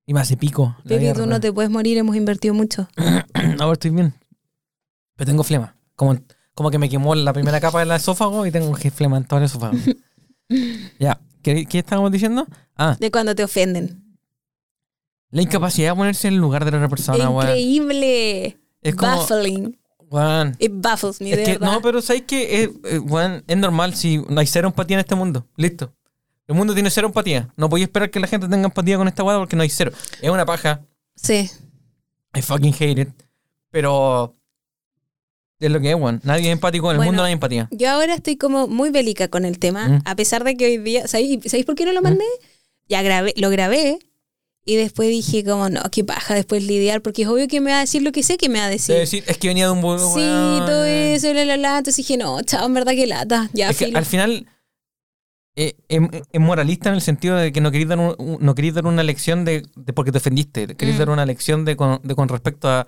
Y 0.05 0.13
me 0.13 0.19
hace 0.19 0.37
pico. 0.37 0.75
la 0.83 0.89
Pepe, 0.89 1.13
tú 1.13 1.25
no 1.25 1.39
te 1.39 1.51
puedes 1.51 1.71
morir, 1.71 1.97
hemos 1.97 2.15
invertido 2.15 2.53
mucho. 2.53 2.87
Ahora 3.59 3.73
estoy 3.73 3.89
bien. 3.91 4.13
Pero 5.15 5.31
tengo 5.31 5.43
flema. 5.43 5.75
Como, 5.95 6.15
como 6.55 6.71
que 6.71 6.79
me 6.79 6.89
quemó 6.89 7.13
la 7.13 7.31
primera 7.33 7.59
capa 7.61 7.79
del 7.79 7.91
esófago 7.91 8.45
y 8.47 8.51
tengo 8.51 8.73
flema 8.75 9.17
en 9.17 9.25
todo 9.25 9.39
el 9.39 9.45
esófago. 9.45 9.77
ya. 10.99 11.19
¿Qué, 11.43 11.65
¿Qué 11.67 11.77
estábamos 11.79 12.11
diciendo? 12.11 12.47
Ah, 12.75 12.97
De 12.99 13.11
cuando 13.11 13.35
te 13.35 13.43
ofenden. 13.43 14.17
la 15.29 15.43
incapacidad 15.43 15.91
de 15.91 15.95
ponerse 15.95 16.27
en 16.27 16.33
el 16.33 16.39
lugar 16.39 16.65
de 16.65 16.71
la 16.71 16.77
otra 16.77 16.89
persona, 16.89 17.29
weón. 17.29 17.47
Increíble. 17.49 18.57
Es 18.81 18.95
como. 18.95 19.15
Baffling. 19.17 19.77
weón, 20.09 20.55
It 20.57 20.71
baffles 20.73 21.21
me, 21.21 21.31
Es 21.31 21.37
de 21.37 21.43
que, 21.43 21.51
verdad. 21.53 21.71
no, 21.73 21.81
pero 21.81 22.01
¿sabes 22.01 22.23
que 22.23 22.63
es, 22.63 22.69
eh, 22.83 23.43
es 23.47 23.57
normal 23.57 23.93
si 23.95 24.17
no 24.27 24.39
hay 24.39 24.47
cero 24.47 24.67
empatía 24.69 24.95
en 24.95 25.01
este 25.01 25.13
mundo. 25.15 25.45
Listo. 25.55 25.93
El 26.47 26.55
mundo 26.55 26.73
tiene 26.73 26.89
cero 26.89 27.07
empatía. 27.07 27.53
No 27.57 27.69
podía 27.69 27.85
esperar 27.85 28.09
que 28.09 28.19
la 28.19 28.27
gente 28.27 28.47
tenga 28.47 28.65
empatía 28.65 28.97
con 28.97 29.07
esta 29.07 29.23
weá 29.23 29.37
porque 29.37 29.55
no 29.55 29.61
hay 29.63 29.69
cero. 29.69 29.91
Es 30.21 30.29
una 30.29 30.45
paja. 30.45 30.81
Sí. 31.15 31.49
I 32.33 32.41
fucking 32.41 32.73
hate 32.73 33.01
it. 33.01 33.09
Pero. 33.71 34.33
Es 35.59 35.71
lo 35.71 35.79
que 35.79 35.89
es, 35.91 35.95
weón. 35.95 36.19
Nadie 36.23 36.47
es 36.47 36.53
empático. 36.53 36.87
En 36.87 36.95
el 36.95 36.97
Bueno. 36.97 37.11
mundo 37.11 37.21
no 37.23 37.27
hay 37.27 37.33
empatía. 37.33 37.67
Yo 37.71 37.89
ahora 37.89 38.13
estoy 38.15 38.35
como 38.35 38.67
muy 38.67 38.89
bélica 38.89 39.27
con 39.29 39.45
el 39.45 39.57
tema, 39.59 39.87
Mm. 39.87 40.01
a 40.05 40.15
pesar 40.15 40.43
de 40.43 40.55
que 40.57 40.65
hoy 40.65 40.77
día, 40.79 41.07
¿sabéis, 41.07 41.39
¿sabéis 41.45 41.65
por 41.65 41.75
qué 41.75 41.85
no 41.85 41.93
lo 41.93 42.01
mandé? 42.01 42.25
Ya 42.89 43.01
grabé, 43.01 43.33
lo 43.37 43.49
grabé 43.49 43.97
y 44.65 44.75
después 44.75 45.07
dije 45.09 45.43
como, 45.45 45.69
no, 45.69 45.81
qué 45.91 46.03
paja 46.03 46.33
después 46.35 46.63
lidiar, 46.63 47.01
porque 47.01 47.21
es 47.21 47.27
obvio 47.29 47.47
que 47.47 47.61
me 47.61 47.71
va 47.71 47.77
a 47.77 47.81
decir 47.81 48.01
lo 48.01 48.11
que 48.11 48.21
sé 48.23 48.37
que 48.37 48.49
me 48.49 48.59
va 48.59 48.65
a 48.65 48.69
decir. 48.69 48.95
Decir, 48.95 49.23
es 49.27 49.37
que 49.37 49.47
venía 49.47 49.65
de 49.65 49.71
un 49.71 49.81
buen. 49.81 49.99
Sí, 49.99 50.59
todo 50.65 50.83
eso, 50.83 51.33
la, 51.33 51.45
la, 51.45 51.55
la. 51.57 51.77
Entonces 51.77 51.97
dije, 52.05 52.17
no, 52.17 52.41
chao, 52.41 52.65
en 52.65 52.73
verdad 52.73 52.91
que 52.93 53.07
lata. 53.07 53.49
Ya, 53.53 53.69
Es 53.69 53.77
que 53.77 53.85
al 53.95 54.05
final. 54.05 54.47
eh, 55.55 55.75
es, 55.87 56.01
es 56.33 56.41
moralista 56.41 56.89
en 56.89 56.95
el 56.95 57.01
sentido 57.01 57.37
de 57.37 57.53
que 57.53 57.61
no 57.61 57.71
queréis 57.71 57.87
dar, 57.87 57.97
un- 57.99 58.15
un- 58.17 58.37
no 58.41 58.55
queréis 58.55 58.73
dar 58.73 58.85
una 58.87 59.03
lección 59.03 59.45
de, 59.45 59.63
de 59.77 59.93
porque 59.93 60.11
te 60.11 60.17
ofendiste. 60.17 60.75
Queréis 60.75 60.97
Mm. 60.97 60.99
dar 60.99 61.09
una 61.11 61.25
lección 61.25 61.63
de 61.63 61.77
con, 61.77 62.01
de 62.03 62.13
con 62.13 62.27
respecto 62.27 62.67
a 62.67 62.85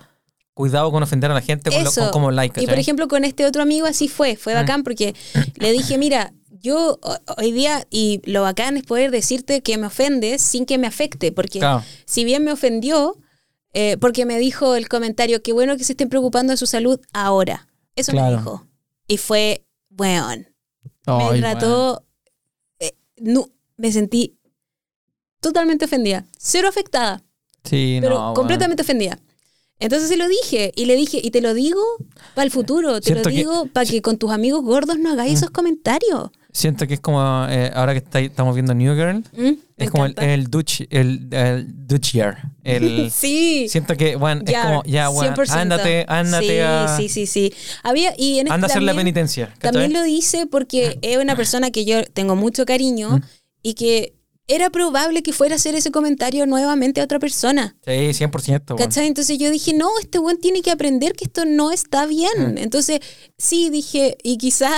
cuidado 0.58 0.90
con 0.90 1.02
ofender 1.04 1.30
a 1.30 1.34
la 1.34 1.40
gente 1.40 1.70
con, 1.70 1.84
lo- 1.84 1.88
Eso. 1.88 2.00
con 2.02 2.10
como 2.10 2.30
like. 2.32 2.60
Y 2.60 2.64
por 2.64 2.70
¿cachai? 2.72 2.80
ejemplo, 2.80 3.06
con 3.06 3.24
este 3.24 3.46
otro 3.46 3.62
amigo 3.62 3.86
así 3.86 4.08
fue, 4.08 4.34
fue 4.36 4.54
Mm. 4.54 4.56
bacán 4.56 4.82
porque 4.82 5.14
le 5.54 5.70
dije, 5.70 5.96
mira, 5.98 6.32
yo 6.60 6.98
ho- 7.00 7.18
hoy 7.36 7.52
día, 7.52 7.86
y 7.90 8.20
lo 8.24 8.42
bacán 8.42 8.76
es 8.76 8.82
poder 8.82 9.12
decirte 9.12 9.62
que 9.62 9.78
me 9.78 9.86
ofendes 9.86 10.42
sin 10.42 10.66
que 10.66 10.76
me 10.76 10.88
afecte, 10.88 11.30
porque 11.30 11.60
Claro. 11.60 11.84
si 12.06 12.24
bien 12.24 12.42
me 12.42 12.50
ofendió, 12.50 13.16
eh, 13.72 13.96
porque 14.00 14.26
me 14.26 14.36
dijo 14.40 14.74
el 14.74 14.88
comentario, 14.88 15.42
qué 15.42 15.52
bueno 15.52 15.76
que 15.76 15.84
se 15.84 15.92
estén 15.92 16.08
preocupando 16.08 16.50
de 16.52 16.56
su 16.56 16.66
salud 16.66 16.98
ahora. 17.12 17.68
Eso 17.94 18.10
Claro. 18.10 18.30
me 18.32 18.36
dijo. 18.38 18.66
Y 19.06 19.16
fue, 19.18 19.64
weón, 19.96 20.40
me 20.40 21.12
Ay, 21.14 21.26
weón. 21.28 21.40
trató, 21.40 22.04
eh, 22.80 22.94
no, 23.18 23.48
me 23.76 23.92
sentí 23.92 24.36
totalmente 25.40 25.84
ofendida, 25.84 26.26
cero 26.36 26.68
afectada 26.68 27.22
Sí, 27.64 27.98
pero 28.00 28.18
no, 28.18 28.34
completamente 28.34 28.82
ofendida. 28.82 29.18
Entonces 29.80 30.08
se 30.08 30.16
lo 30.16 30.26
dije 30.28 30.72
y 30.76 30.86
le 30.86 30.96
dije, 30.96 31.20
y 31.22 31.30
te 31.30 31.40
lo 31.40 31.54
digo 31.54 31.80
para 32.34 32.44
el 32.44 32.50
futuro, 32.50 33.00
te 33.00 33.10
Siento 33.12 33.30
lo 33.30 33.34
digo 33.36 33.66
para 33.66 33.86
que 33.88 34.02
con 34.02 34.18
tus 34.18 34.30
amigos 34.32 34.62
gordos 34.64 34.98
no 34.98 35.10
hagáis 35.12 35.32
Mm. 35.32 35.36
esos 35.36 35.50
comentarios. 35.50 36.30
Siento 36.50 36.86
que 36.88 36.94
es 36.94 37.00
como, 37.00 37.20
eh, 37.48 37.70
ahora 37.74 37.92
que 37.92 37.98
está- 37.98 38.18
estamos 38.20 38.54
viendo 38.54 38.74
New 38.74 38.94
Girl, 38.94 39.22
¿Mm? 39.36 39.58
Es 39.76 39.90
como 39.90 40.06
el, 40.06 40.12
encanta. 40.12 40.32
el 40.34 40.46
Dutch, 40.48 40.80
el, 40.90 41.28
el 41.30 41.86
Dutch 41.86 42.12
year. 42.14 42.38
El, 42.64 43.10
sí. 43.14 43.68
Siento 43.68 43.96
que, 43.96 44.16
bueno, 44.16 44.42
es 44.44 44.56
como, 44.58 44.82
ya, 44.84 45.08
bueno, 45.08 45.36
100%. 45.36 45.50
ándate, 45.50 46.04
ándate 46.08 46.46
sí, 46.48 46.58
a... 46.58 46.96
Sí, 46.96 47.08
sí, 47.08 47.26
sí. 47.26 47.54
Había, 47.84 48.14
y 48.18 48.40
en 48.40 48.46
este 48.48 48.54
Anda 48.54 48.66
a 48.66 48.70
hacer 48.70 48.82
la 48.82 48.94
penitencia. 48.94 49.54
También 49.60 49.92
lo 49.92 50.04
hice 50.06 50.46
porque 50.46 50.98
es 51.02 51.18
una 51.18 51.36
persona 51.36 51.70
que 51.70 51.84
yo 51.84 52.02
tengo 52.04 52.34
mucho 52.34 52.64
cariño 52.66 53.18
Mm. 53.18 53.22
y 53.62 53.74
que 53.74 54.14
era 54.50 54.70
probable 54.70 55.22
que 55.22 55.32
fuera 55.34 55.54
a 55.54 55.56
hacer 55.56 55.74
ese 55.74 55.90
comentario 55.90 56.46
nuevamente 56.46 57.00
a 57.00 57.04
otra 57.04 57.18
persona. 57.18 57.76
Sí, 57.84 57.92
100%. 57.92 58.64
bueno. 58.68 58.76
¿Cachai? 58.76 59.06
Entonces 59.06 59.38
yo 59.38 59.50
dije, 59.50 59.74
no, 59.74 59.90
este 60.00 60.18
buen 60.18 60.38
tiene 60.38 60.62
que 60.62 60.70
aprender 60.70 61.12
que 61.12 61.24
esto 61.26 61.44
no 61.44 61.70
está 61.70 62.06
bien. 62.06 62.54
Mm. 62.54 62.58
Entonces, 62.58 63.00
sí, 63.36 63.68
dije, 63.68 64.16
y 64.22 64.38
quizá 64.38 64.70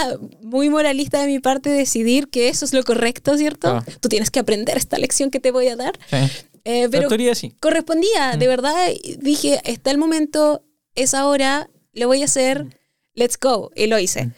muy 0.42 0.68
moralista 0.68 1.20
de 1.20 1.28
mi 1.28 1.38
parte 1.38 1.70
decidir 1.70 2.28
que 2.28 2.48
eso 2.48 2.64
es 2.64 2.72
lo 2.72 2.82
correcto, 2.82 3.36
¿cierto? 3.38 3.70
Claro. 3.70 3.84
Tú 4.00 4.08
tienes 4.08 4.30
que 4.30 4.40
aprender 4.40 4.76
esta 4.76 4.98
lección 4.98 5.30
que 5.30 5.38
te 5.38 5.52
voy 5.52 5.68
a 5.68 5.76
dar. 5.76 5.98
Sí. 6.10 6.16
Eh, 6.16 6.88
Pero 6.88 6.90
pero 6.90 7.08
teoría 7.08 7.34
sí. 7.34 7.54
correspondía, 7.60 8.34
Mm. 8.34 8.38
de 8.40 8.46
verdad, 8.48 8.74
dije, 9.20 9.60
está 9.64 9.90
el 9.92 9.98
momento, 9.98 10.62
es 10.96 11.14
ahora, 11.14 11.70
lo 11.94 12.06
voy 12.08 12.22
a 12.22 12.24
hacer, 12.26 12.66
let's 13.14 13.38
go, 13.40 13.70
y 13.76 13.86
lo 13.86 13.98
hice. 14.00 14.26
Mm. 14.26 14.32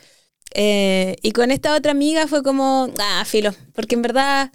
Eh, 0.54 1.16
y 1.22 1.32
con 1.32 1.50
esta 1.50 1.74
otra 1.74 1.92
amiga 1.92 2.26
fue 2.26 2.42
como, 2.42 2.90
ah, 2.98 3.24
filo, 3.24 3.54
porque 3.74 3.94
en 3.94 4.02
verdad 4.02 4.52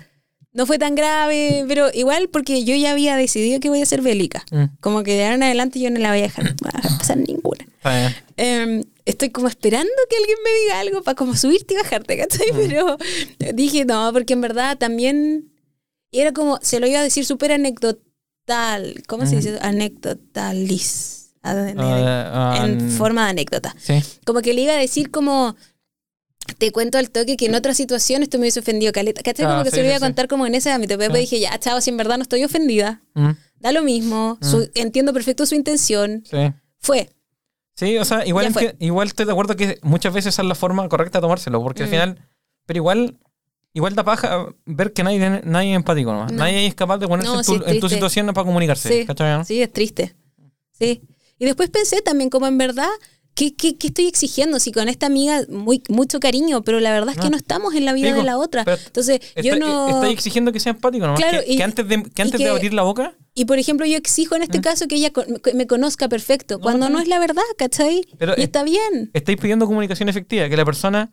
no 0.57 0.65
fue 0.65 0.79
tan 0.79 0.95
grave, 0.95 1.63
pero 1.67 1.87
igual 1.93 2.29
porque 2.29 2.63
yo 2.65 2.75
ya 2.75 2.91
había 2.91 3.15
decidido 3.15 3.59
que 3.59 3.69
voy 3.69 3.81
a 3.81 3.85
ser 3.85 4.01
bélica. 4.01 4.43
Mm. 4.51 4.63
Como 4.81 5.03
que 5.03 5.13
de 5.13 5.23
ahora 5.23 5.35
en 5.35 5.43
adelante 5.43 5.79
yo 5.79 5.89
no 5.91 5.99
la 5.99 6.09
voy 6.09 6.19
a 6.19 6.23
dejar 6.23 6.55
pasar 6.97 7.17
ninguna. 7.17 7.63
Está 7.77 7.95
bien. 7.99 8.15
Eh, 8.37 8.83
estoy 9.05 9.29
como 9.29 9.47
esperando 9.47 9.91
que 10.09 10.17
alguien 10.17 10.37
me 10.43 10.59
diga 10.61 10.79
algo 10.79 11.03
para 11.03 11.15
como 11.15 11.35
subirte 11.35 11.75
y 11.75 11.77
bajarte, 11.77 12.17
¿cachai? 12.17 12.47
Pero 12.55 12.97
dije, 13.53 13.85
no, 13.85 14.11
porque 14.11 14.33
en 14.33 14.41
verdad 14.41 14.77
también 14.77 15.51
era 16.11 16.33
como, 16.33 16.57
se 16.61 16.79
lo 16.79 16.87
iba 16.87 16.99
a 16.99 17.03
decir 17.03 17.23
súper 17.25 17.51
anecdotal. 17.51 19.03
¿Cómo 19.07 19.25
se 19.27 19.35
Ujú. 19.35 19.45
dice? 19.45 19.59
Anecdotalis. 19.61 21.33
Ane- 21.43 21.75
Ah, 21.77 22.63
en 22.65 22.89
ah, 22.91 22.97
forma 22.97 23.25
de 23.25 23.29
anécdota. 23.29 23.75
Sí. 23.79 24.01
Como 24.25 24.41
que 24.41 24.53
le 24.53 24.61
iba 24.61 24.73
a 24.73 24.77
decir 24.77 25.11
como... 25.11 25.55
Te 26.57 26.71
cuento 26.71 26.97
al 26.97 27.09
toque 27.09 27.37
que 27.37 27.45
en 27.47 27.55
otra 27.55 27.73
situación 27.73 28.23
esto 28.23 28.37
me 28.37 28.43
hubiese 28.43 28.59
ofendido 28.61 28.91
caleta. 28.91 29.21
¿Cachai? 29.21 29.45
Ah, 29.45 29.49
Como 29.51 29.63
que 29.63 29.69
sí, 29.71 29.75
se 29.77 29.81
lo 29.81 29.87
iba 29.87 29.95
a 29.95 29.99
sí. 29.99 30.03
contar 30.05 30.27
como 30.27 30.45
en 30.47 30.55
ese 30.55 30.71
ámbito. 30.71 30.97
Pero 30.97 31.13
Sí. 31.13 31.21
dije, 31.21 31.39
ya, 31.39 31.57
chao, 31.59 31.79
si 31.81 31.89
en 31.89 31.97
verdad 31.97 32.17
no 32.17 32.23
estoy 32.23 32.43
ofendida. 32.43 33.01
Mm, 33.13 33.31
Da 33.59 33.71
lo 33.71 33.83
mismo. 33.83 34.37
su- 34.41 34.69
entiendo 34.75 35.13
perfecto 35.13 35.45
su 35.45 35.55
intención. 35.55 36.23
Sí. 36.29 36.37
Fue. 36.79 37.09
Sí, 37.75 37.97
o 37.97 38.05
sea, 38.05 38.25
igual, 38.25 38.51
enti- 38.53 38.75
igual 38.79 39.07
estoy 39.07 39.25
de 39.25 39.31
acuerdo 39.31 39.55
que 39.55 39.77
muchas 39.83 40.13
veces 40.13 40.33
esa 40.33 40.41
es 40.41 40.47
la 40.47 40.55
forma 40.55 40.87
correcta 40.89 41.19
de 41.19 41.21
tomárselo, 41.21 41.61
porque 41.61 41.83
al 41.83 41.89
Mm. 41.89 41.91
final, 41.91 42.27
pero 42.65 42.77
igual, 42.77 43.17
igual 43.73 43.93
da 43.93 44.03
paja 44.03 44.47
ver 44.65 44.93
que 44.93 45.03
nadie, 45.03 45.41
nadie 45.43 45.71
es 45.71 45.75
empático 45.75 46.11
nomás. 46.11 46.31
No. 46.31 46.39
Nadie 46.39 46.65
es 46.65 46.73
capaz 46.75 46.97
de 46.97 47.07
ponerse 47.07 47.31
No, 47.31 47.37
en, 47.39 47.43
sí, 47.43 47.59
tu, 47.59 47.65
en 47.65 47.79
tu 47.79 47.89
situación 47.89 48.25
para 48.27 48.45
comunicarse. 48.45 48.89
Sí, 48.89 49.05
¿cachai, 49.05 49.45
sí, 49.45 49.61
es 49.61 49.71
triste. 49.71 50.15
Sí. 50.71 51.01
Y 51.39 51.45
después 51.45 51.69
pensé 51.69 52.01
también 52.01 52.31
como 52.31 52.47
en 52.47 52.57
verdad, 52.57 52.89
¿qué, 53.37 53.55
qué, 53.55 53.77
qué 53.77 53.87
estoy 53.87 54.07
exigiendo? 54.07 54.59
Si 54.59 54.71
con 54.73 54.89
esta 54.89 55.05
amiga 55.05 55.43
muy, 55.47 55.81
mucho 55.87 56.19
cariño, 56.19 56.63
pero 56.63 56.79
la 56.81 56.91
verdad 56.91 57.09
es 57.11 57.17
que 57.17 57.25
No. 57.25 57.29
no 57.31 57.37
estamos 57.37 57.75
en 57.75 57.85
la 57.85 57.93
vida 57.93 58.07
Digo, 58.07 58.17
de 58.19 58.23
la 58.25 58.37
otra. 58.37 58.65
Entonces, 58.85 59.19
yo 59.41 59.55
no... 59.57 59.87
Estoy 59.89 60.11
exigiendo 60.11 60.51
que 60.51 60.59
sea 60.59 60.71
empático 60.73 61.05
nomás. 61.05 61.21
Claro, 61.21 61.39
que, 61.45 61.53
y- 61.53 61.57
que 61.57 61.63
antes, 61.63 61.87
de, 61.87 62.03
que 62.03 62.21
antes 62.23 62.39
de 62.39 62.49
abrir 62.49 62.73
la 62.73 62.81
boca, 62.81 63.13
Y 63.35 63.45
por 63.45 63.59
ejemplo, 63.59 63.85
yo 63.85 63.95
exijo 63.97 64.35
en 64.35 64.41
este 64.41 64.59
caso 64.59 64.87
que 64.87 64.95
ella 64.95 65.11
me 65.53 65.67
conozca 65.67 66.09
perfecto, 66.09 66.55
No, 66.55 66.61
cuando 66.61 66.89
no 66.89 66.99
es 66.99 67.07
la 67.07 67.19
verdad, 67.19 67.43
¿cachai? 67.57 68.01
Pero 68.17 68.33
y 68.35 68.39
es- 68.41 68.45
está 68.45 68.63
bien. 68.63 69.11
estáis 69.13 69.37
pidiendo 69.37 69.67
comunicación 69.67 70.09
efectiva, 70.09 70.49
que 70.49 70.57
la 70.57 70.65
persona 70.65 71.11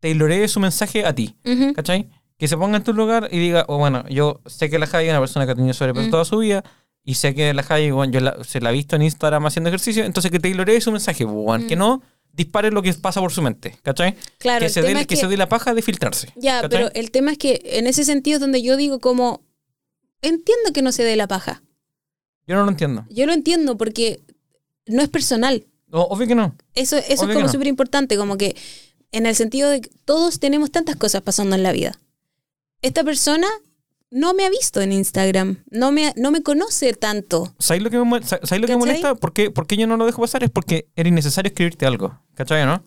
tailoree 0.00 0.46
su 0.48 0.60
mensaje 0.60 1.04
a 1.06 1.14
ti. 1.14 1.36
Ujú. 1.44 1.72
¿Cachai? 1.74 2.08
Que 2.38 2.48
se 2.48 2.56
ponga 2.56 2.76
en 2.76 2.82
tu 2.84 2.92
lugar 2.92 3.28
y 3.30 3.38
diga, 3.38 3.64
oh, 3.68 3.78
bueno, 3.78 4.04
yo 4.08 4.40
sé 4.46 4.68
que 4.68 4.78
la 4.78 4.86
Javi 4.86 5.04
es 5.06 5.10
una 5.10 5.20
persona 5.20 5.46
que 5.46 5.52
ha 5.52 5.54
tenido 5.54 5.74
sobrepeso 5.74 6.08
Mm. 6.08 6.10
toda 6.10 6.24
su 6.24 6.38
vida 6.38 6.64
y 7.04 7.14
sé 7.14 7.34
que 7.34 7.52
la 7.54 7.62
Javi, 7.62 7.90
bueno, 7.90 8.12
yo 8.12 8.20
la- 8.20 8.42
se 8.44 8.60
la 8.60 8.70
he 8.70 8.72
visto 8.72 8.96
en 8.96 9.02
Instagram 9.02 9.46
haciendo 9.46 9.68
ejercicio, 9.68 10.04
entonces 10.04 10.30
que 10.30 10.38
tailoree 10.40 10.80
su 10.80 10.92
mensaje, 10.92 11.24
bueno, 11.24 11.66
que 11.66 11.76
no 11.76 12.02
dispare 12.32 12.70
lo 12.70 12.80
que 12.82 12.94
pasa 12.94 13.20
por 13.20 13.32
su 13.32 13.42
mente, 13.42 13.76
¿cachai? 13.82 14.12
Mm. 14.12 14.16
Claro, 14.38 14.58
que 14.60 14.66
el 14.66 14.72
se, 14.72 14.82
dé, 14.82 14.92
es 14.92 14.98
que 15.00 15.06
que- 15.06 15.16
se 15.16 15.26
dé 15.28 15.36
la 15.36 15.48
paja 15.48 15.74
de 15.74 15.82
filtrarse. 15.82 16.32
Ya, 16.36 16.62
¿cachai? 16.62 16.70
pero 16.70 16.90
el 16.94 17.10
tema 17.10 17.32
es 17.32 17.38
que 17.38 17.60
en 17.64 17.86
ese 17.86 18.04
sentido 18.04 18.36
es 18.36 18.40
donde 18.40 18.62
yo 18.62 18.76
digo 18.76 19.00
como, 19.00 19.42
entiendo 20.22 20.72
que 20.72 20.82
no 20.82 20.92
se 20.92 21.04
dé 21.04 21.16
la 21.16 21.26
paja. 21.28 21.62
Yo 22.46 22.54
no 22.56 22.64
lo 22.64 22.70
entiendo. 22.70 23.04
Yo 23.10 23.26
lo 23.26 23.32
entiendo 23.32 23.76
porque 23.76 24.20
no 24.86 25.02
es 25.02 25.08
personal. 25.08 25.66
O- 25.90 26.00
obvio 26.02 26.26
que 26.26 26.34
no. 26.34 26.56
Eso, 26.74 26.96
eso 26.96 27.24
Obvio 27.24 27.30
es 27.32 27.34
como 27.34 27.46
no. 27.46 27.52
súper 27.52 27.66
importante, 27.66 28.16
como 28.16 28.36
que 28.38 28.56
en 29.12 29.26
el 29.26 29.34
sentido 29.36 29.68
de 29.68 29.82
que 29.82 29.90
todos 30.04 30.40
tenemos 30.40 30.70
tantas 30.70 30.96
cosas 30.96 31.20
pasando 31.22 31.54
en 31.54 31.62
la 31.62 31.72
vida. 31.72 31.98
Esta 32.80 33.04
persona 33.04 33.46
no 34.12 34.34
me 34.34 34.44
ha 34.44 34.50
visto 34.50 34.80
en 34.80 34.92
Instagram, 34.92 35.64
no 35.70 35.90
me, 35.90 36.12
no 36.16 36.30
me 36.30 36.42
conoce 36.42 36.92
tanto. 36.92 37.52
¿Sabes 37.58 37.82
lo 37.82 37.90
que 37.90 37.98
me, 37.98 38.22
¿sabes 38.22 38.60
lo 38.60 38.66
que 38.68 38.76
molesta? 38.76 39.14
¿Por 39.16 39.32
qué, 39.32 39.50
por 39.50 39.66
qué 39.66 39.76
yo 39.76 39.86
no 39.86 39.96
lo 39.96 40.06
dejo 40.06 40.20
pasar? 40.20 40.44
Es 40.44 40.50
porque 40.50 40.86
era 40.94 41.08
innecesario 41.08 41.48
escribirte 41.48 41.86
algo. 41.86 42.20
¿Cachai, 42.34 42.64
no? 42.66 42.84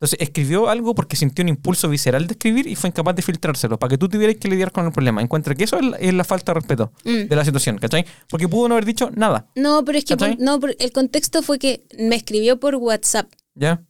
Entonces 0.00 0.18
escribió 0.20 0.68
algo 0.68 0.94
porque 0.94 1.14
sintió 1.16 1.42
un 1.44 1.48
impulso 1.48 1.88
visceral 1.88 2.26
de 2.26 2.32
escribir 2.32 2.66
y 2.66 2.74
fue 2.74 2.88
incapaz 2.88 3.14
de 3.14 3.22
filtrárselo 3.22 3.78
para 3.78 3.90
que 3.90 3.96
tú 3.98 4.08
tuvieras 4.08 4.36
que 4.36 4.48
lidiar 4.48 4.72
con 4.72 4.84
el 4.84 4.92
problema. 4.92 5.22
Encuentra 5.22 5.54
que 5.54 5.64
eso 5.64 5.78
es 5.78 5.84
la, 5.86 5.96
es 5.96 6.12
la 6.12 6.24
falta 6.24 6.52
de 6.52 6.60
respeto 6.60 6.92
Mm. 7.04 7.28
de 7.28 7.36
la 7.36 7.44
situación, 7.44 7.78
¿cachai? 7.78 8.04
Porque 8.28 8.48
pudo 8.48 8.68
no 8.68 8.74
haber 8.74 8.84
dicho 8.84 9.10
nada, 9.14 9.46
No, 9.54 9.84
pero 9.84 9.96
es 9.96 10.04
que 10.04 10.16
por- 10.16 10.38
no, 10.40 10.58
el 10.78 10.92
contexto 10.92 11.42
fue 11.42 11.58
que 11.60 11.86
me 11.98 12.16
escribió 12.16 12.58
por 12.58 12.74
WhatsApp. 12.74 13.32
¿ya? 13.54 13.82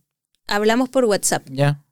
Hablamos 0.46 0.90
por 0.90 1.06
WhatsApp. 1.06 1.46
¿Ya? 1.50 1.82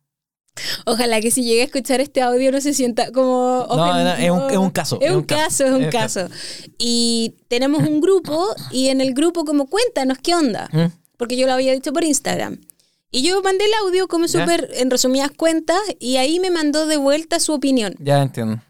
Ojalá 0.86 1.20
que 1.20 1.30
si 1.30 1.44
llegue 1.44 1.62
a 1.62 1.64
escuchar 1.64 2.00
este 2.00 2.20
audio 2.20 2.52
no 2.52 2.60
se 2.60 2.74
sienta 2.74 3.10
como... 3.10 3.66
No, 3.68 3.76
no, 4.04 4.14
es 4.14 4.30
un- 4.30 4.50
es 4.50 4.56
un 4.58 4.70
caso, 4.70 4.98
Es 5.00 5.10
un 5.10 5.22
caso, 5.22 5.64
es 5.64 5.72
un 5.72 5.88
caso. 5.90 6.28
Y 6.78 7.34
tenemos 7.48 7.82
un 7.88 8.00
grupo 8.00 8.46
y 8.70 8.88
en 8.88 9.00
el 9.00 9.14
grupo 9.14 9.44
como 9.44 9.66
cuéntanos 9.66 10.18
qué 10.18 10.34
onda. 10.34 10.68
¿Mm? 10.72 10.86
Porque 11.16 11.36
yo 11.36 11.46
lo 11.46 11.52
había 11.54 11.72
dicho 11.72 11.92
por 11.92 12.04
Instagram. 12.04 12.60
Y 13.10 13.22
yo 13.22 13.42
mandé 13.42 13.64
el 13.64 13.72
audio 13.84 14.08
como 14.08 14.26
súper 14.28 14.70
en 14.74 14.90
resumidas 14.90 15.30
cuentas 15.36 15.78
y 15.98 16.16
ahí 16.16 16.40
me 16.40 16.50
mandó 16.50 16.86
de 16.86 16.96
vuelta 16.96 17.40
su 17.40 17.52
opinión. 17.52 17.94
Ya 17.98 18.20
entiendo. 18.22 18.62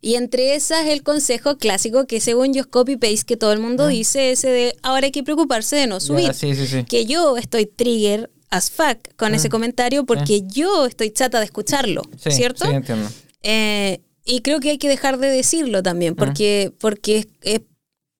Y 0.00 0.14
entre 0.14 0.54
esas 0.54 0.86
el 0.86 1.02
consejo 1.02 1.56
clásico 1.58 2.06
que 2.06 2.20
según 2.20 2.52
yo 2.54 2.60
es 2.60 2.66
copy-paste 2.66 3.24
que 3.26 3.36
todo 3.36 3.52
el 3.52 3.58
mundo 3.58 3.86
dice, 3.88 4.30
ese 4.30 4.48
de 4.48 4.76
ahora 4.82 5.06
hay 5.06 5.10
que 5.12 5.22
preocuparse 5.24 5.76
de 5.76 5.86
no 5.88 6.00
subir. 6.00 6.26
Ya, 6.28 6.32
sí, 6.34 6.54
sí, 6.54 6.66
sí. 6.66 6.84
Que 6.84 7.04
yo 7.06 7.36
estoy 7.36 7.66
trigger 7.66 8.30
as 8.50 8.70
fuck 8.70 8.98
con 9.16 9.32
Mm. 9.32 9.34
ese 9.34 9.48
comentario 9.48 10.04
porque 10.04 10.42
yo 10.46 10.86
estoy 10.86 11.10
chata 11.10 11.38
de 11.38 11.44
escucharlo, 11.46 12.02
Sí, 12.18 12.30
¿cierto? 12.30 12.64
Sí, 12.66 12.72
entiendo. 12.72 13.08
Eh, 13.42 14.00
y 14.24 14.40
creo 14.42 14.60
que 14.60 14.70
hay 14.70 14.78
que 14.78 14.88
dejar 14.88 15.18
de 15.18 15.28
decirlo 15.28 15.82
también, 15.82 16.14
porque, 16.14 16.72
porque 16.78 17.18
es, 17.18 17.28
es- 17.42 17.60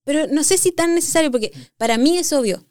pero 0.04 0.26
no 0.28 0.42
sé 0.44 0.56
si 0.58 0.72
tan 0.72 0.94
necesario, 0.94 1.30
porque 1.30 1.52
para 1.76 1.98
mí 1.98 2.16
es 2.18 2.32
obvio. 2.32 2.64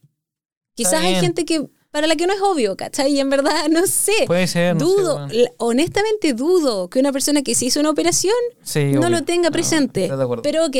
Quizás 0.75 1.03
hay 1.03 1.15
gente 1.15 1.45
que 1.45 1.67
para 1.91 2.05
la 2.07 2.15
que 2.15 2.27
no 2.27 2.33
es 2.33 2.41
obvio, 2.41 2.75
¿cachai? 2.77 3.11
Y 3.13 3.19
en 3.19 3.29
verdad 3.29 3.67
no 3.69 3.85
sé. 3.87 4.13
Puede 4.27 4.45
ser, 4.47 4.75
no 4.75 4.79
sé, 4.79 4.85
dudo, 4.85 5.27
bueno. 5.27 5.49
honestamente 5.57 6.33
dudo 6.33 6.89
que 6.89 6.99
una 6.99 7.11
persona 7.11 7.41
que 7.41 7.55
se 7.55 7.65
hizo 7.65 7.79
una 7.79 7.89
operación 7.89 8.33
Sí, 8.63 8.85
no 8.91 8.99
obvio. 9.01 9.09
lo 9.09 9.23
tenga 9.23 9.49
No, 9.49 9.53
presente. 9.53 10.03
estoy 10.03 10.17
de 10.17 10.23
acuerdo. 10.23 10.41
Pero 10.43 10.65
ok, 10.65 10.75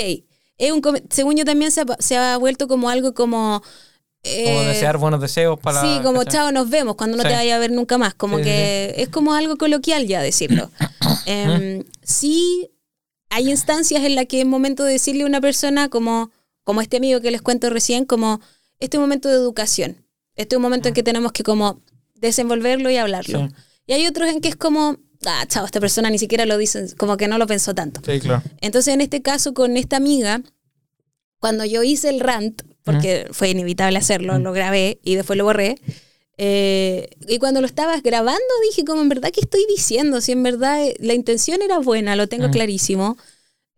es 0.57 0.71
un, 0.71 0.81
según 1.09 1.35
yo 1.35 1.45
también 1.45 1.71
se 1.71 1.81
ha, 1.81 1.85
se 1.99 2.17
ha 2.17 2.37
vuelto 2.37 2.67
como 2.67 2.89
algo 2.89 3.13
como... 3.13 3.61
Como 4.45 4.61
eh, 4.61 4.67
desear 4.67 4.97
buenos 4.97 5.21
deseos 5.21 5.59
para... 5.59 5.81
Sí, 5.81 5.99
como 6.03 6.19
¿cachai? 6.19 6.33
chao, 6.33 6.51
nos 6.51 6.69
vemos 6.69 6.95
cuando 6.95 7.17
no 7.17 7.23
Sí. 7.23 7.29
te 7.29 7.35
vaya 7.35 7.55
a 7.55 7.59
ver 7.59 7.71
nunca 7.71 7.97
más. 7.97 8.13
Como 8.13 8.37
Sí, 8.37 8.43
sí, 8.43 8.49
que 8.49 8.93
es 8.97 9.09
como 9.09 9.33
algo 9.33 9.57
coloquial 9.57 10.07
ya 10.07 10.21
decirlo. 10.21 10.71
Em, 11.25 11.83
sí, 12.03 12.69
hay 13.29 13.49
instancias 13.49 14.03
en 14.03 14.15
las 14.15 14.25
que 14.27 14.39
es 14.41 14.45
momento 14.45 14.83
de 14.83 14.93
decirle 14.93 15.23
a 15.23 15.25
una 15.25 15.41
persona, 15.41 15.89
como, 15.89 16.31
como 16.63 16.81
este 16.81 16.97
amigo 16.97 17.19
que 17.21 17.31
les 17.31 17.41
cuento 17.41 17.69
recién, 17.69 18.05
como 18.05 18.39
este 18.79 18.97
es 18.97 18.99
un 18.99 19.03
momento 19.03 19.27
de 19.29 19.35
educación. 19.35 20.05
Este 20.35 20.55
es 20.55 20.57
un 20.57 20.63
momento 20.63 20.87
en 20.87 20.93
que 20.93 21.03
tenemos 21.03 21.31
que 21.31 21.43
como 21.43 21.81
desenvolverlo 22.15 22.89
y 22.89 22.97
hablarlo. 22.97 23.47
Sí. 23.47 23.55
Y 23.87 23.93
hay 23.93 24.07
otros 24.07 24.29
en 24.29 24.39
que 24.41 24.49
es 24.49 24.55
como, 24.55 24.97
ah, 25.25 25.45
chao, 25.47 25.65
esta 25.65 25.79
persona 25.79 26.09
ni 26.09 26.19
siquiera 26.19 26.45
lo 26.45 26.57
dice, 26.57 26.95
como 26.95 27.17
que 27.17 27.27
no 27.27 27.37
lo 27.37 27.47
pensó 27.47 27.73
tanto. 27.73 28.01
Sí, 28.05 28.19
claro. 28.19 28.43
Entonces, 28.61 28.93
en 28.93 29.01
este 29.01 29.21
caso, 29.21 29.53
con 29.53 29.77
esta 29.77 29.97
amiga, 29.97 30.41
cuando 31.39 31.65
yo 31.65 31.83
hice 31.83 32.09
el 32.09 32.19
rant, 32.19 32.61
porque 32.93 33.27
fue 33.31 33.49
inevitable 33.49 33.97
hacerlo, 33.99 34.39
lo 34.39 34.51
grabé 34.53 34.99
y 35.03 35.15
después 35.15 35.37
lo 35.37 35.43
borré. 35.45 35.75
eh, 36.39 37.09
y 37.27 37.39
cuando 37.39 37.61
lo 37.61 37.67
estabas 37.67 38.03
grabando 38.03 38.43
dije 38.69 38.85
como 38.85 39.01
en 39.01 39.09
verdad 39.09 39.31
qué 39.33 39.39
estoy 39.41 39.65
diciendo, 39.69 40.21
si 40.21 40.31
en 40.33 40.43
verdad 40.43 40.85
eh, 40.85 40.95
la 40.99 41.13
intención 41.13 41.61
era 41.61 41.79
buena, 41.79 42.15
lo 42.15 42.27
tengo 42.27 42.47
Mm. 42.47 42.51
clarísimo. 42.51 43.17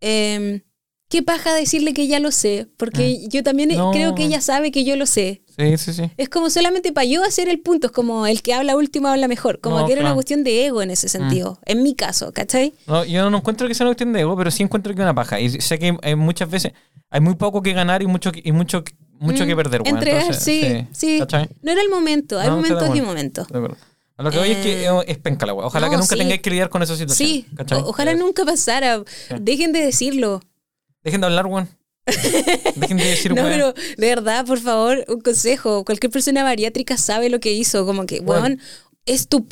Eh, 0.00 0.62
qué 1.10 1.22
paja 1.22 1.52
decirle 1.52 1.92
que 1.92 2.06
ya 2.06 2.18
lo 2.20 2.30
sé, 2.30 2.68
porque 2.78 3.28
yo 3.28 3.42
también 3.42 3.70
eh, 3.72 3.76
No. 3.76 3.90
creo 3.90 4.14
que 4.14 4.24
ella 4.24 4.40
sabe 4.40 4.70
que 4.70 4.84
yo 4.84 4.96
lo 4.96 5.04
sé. 5.04 5.42
Sí, 5.58 5.76
sí, 5.76 5.92
sí. 5.92 6.10
Es 6.16 6.28
como 6.30 6.48
solamente 6.48 6.92
para 6.92 7.04
yo 7.04 7.22
hacer 7.24 7.48
el 7.50 7.60
punto, 7.60 7.88
es 7.88 7.92
como 7.92 8.26
el 8.26 8.40
que 8.40 8.54
habla 8.54 8.76
último 8.76 9.08
habla 9.08 9.28
mejor, 9.28 9.60
como 9.60 9.80
No, 9.80 9.86
que 9.86 9.92
era 9.92 10.00
una 10.00 10.08
claro. 10.10 10.14
Mm. 10.14 10.16
cuestión 10.16 10.44
de 10.44 10.64
ego 10.66 10.80
en 10.82 10.90
ese 10.90 11.08
sentido, 11.10 11.60
en 11.66 11.82
mi 11.82 11.94
caso, 11.94 12.32
¿cachai? 12.32 12.72
No, 12.86 13.04
yo 13.04 13.28
no 13.28 13.36
encuentro 13.38 13.68
que 13.68 13.74
sea 13.74 13.84
una 13.84 13.90
cuestión 13.90 14.12
de 14.14 14.20
ego, 14.20 14.36
pero 14.36 14.50
sí 14.50 14.62
encuentro 14.62 14.94
que 14.94 15.00
es 15.00 15.04
una 15.04 15.14
paja. 15.14 15.38
Y 15.40 15.60
sé 15.60 15.78
que 15.78 15.96
hay 16.02 16.14
muchas 16.14 16.48
veces 16.48 16.72
hay 17.10 17.20
muy 17.20 17.34
poco 17.34 17.60
que 17.60 17.72
ganar 17.72 18.02
y 18.02 18.06
mucho 18.06 18.30
que- 18.32 18.40
y 18.44 18.52
mucho 18.52 18.84
mucho 19.18 19.44
Mm, 19.44 19.48
que 19.48 19.56
perder. 19.56 19.82
bueno, 19.82 19.98
Entregar, 19.98 20.22
entonces, 20.22 20.42
sí, 20.44 20.86
sí. 20.92 21.18
¿cachai? 21.18 21.48
No 21.60 21.72
era 21.72 21.82
el 21.82 21.90
momento, 21.90 22.38
hay 22.40 22.48
No, 22.48 22.56
momentos 22.56 22.96
y 22.96 23.00
momentos. 23.02 23.48
De 23.48 23.58
acuerdo. 23.58 23.76
A 24.16 24.22
lo 24.22 24.30
que 24.30 24.38
voy 24.38 24.50
es 24.52 24.58
que 24.58 24.84
Eh, 24.84 24.86
eh, 24.86 25.04
es 25.08 25.18
penca 25.18 25.44
la. 25.44 25.52
Ojalá 25.54 25.86
no, 25.86 25.90
que 25.92 25.96
nunca 25.98 26.14
sí. 26.14 26.18
tengáis 26.18 26.40
que 26.40 26.48
lidiar 26.50 26.68
con 26.70 26.82
esa 26.82 26.94
situación. 26.96 27.28
Sí, 27.28 27.46
ojalá 27.84 28.12
Eh, 28.12 28.16
nunca 28.16 28.44
pasara. 28.46 29.02
Dejen 29.40 29.72
de 29.72 29.80
decirlo. 29.82 30.40
Dejen 31.02 31.20
de 31.20 31.26
hablar, 31.26 31.46
weón. 31.46 31.68
Dejen 32.76 32.96
de 32.96 33.04
decir, 33.04 33.32
No, 33.34 33.42
weón. 33.42 33.52
pero 33.52 33.74
de 33.96 34.06
verdad, 34.08 34.44
por 34.46 34.58
favor, 34.58 35.04
un 35.08 35.20
consejo. 35.20 35.84
Cualquier 35.84 36.10
persona 36.10 36.42
bariátrica 36.42 36.96
sabe 36.96 37.28
lo 37.30 37.40
que 37.40 37.52
hizo. 37.52 37.86
Como 37.86 38.06
que, 38.06 38.20
Bueno. 38.20 38.42
weón, 38.42 38.60
es 39.06 39.28
tu. 39.28 39.46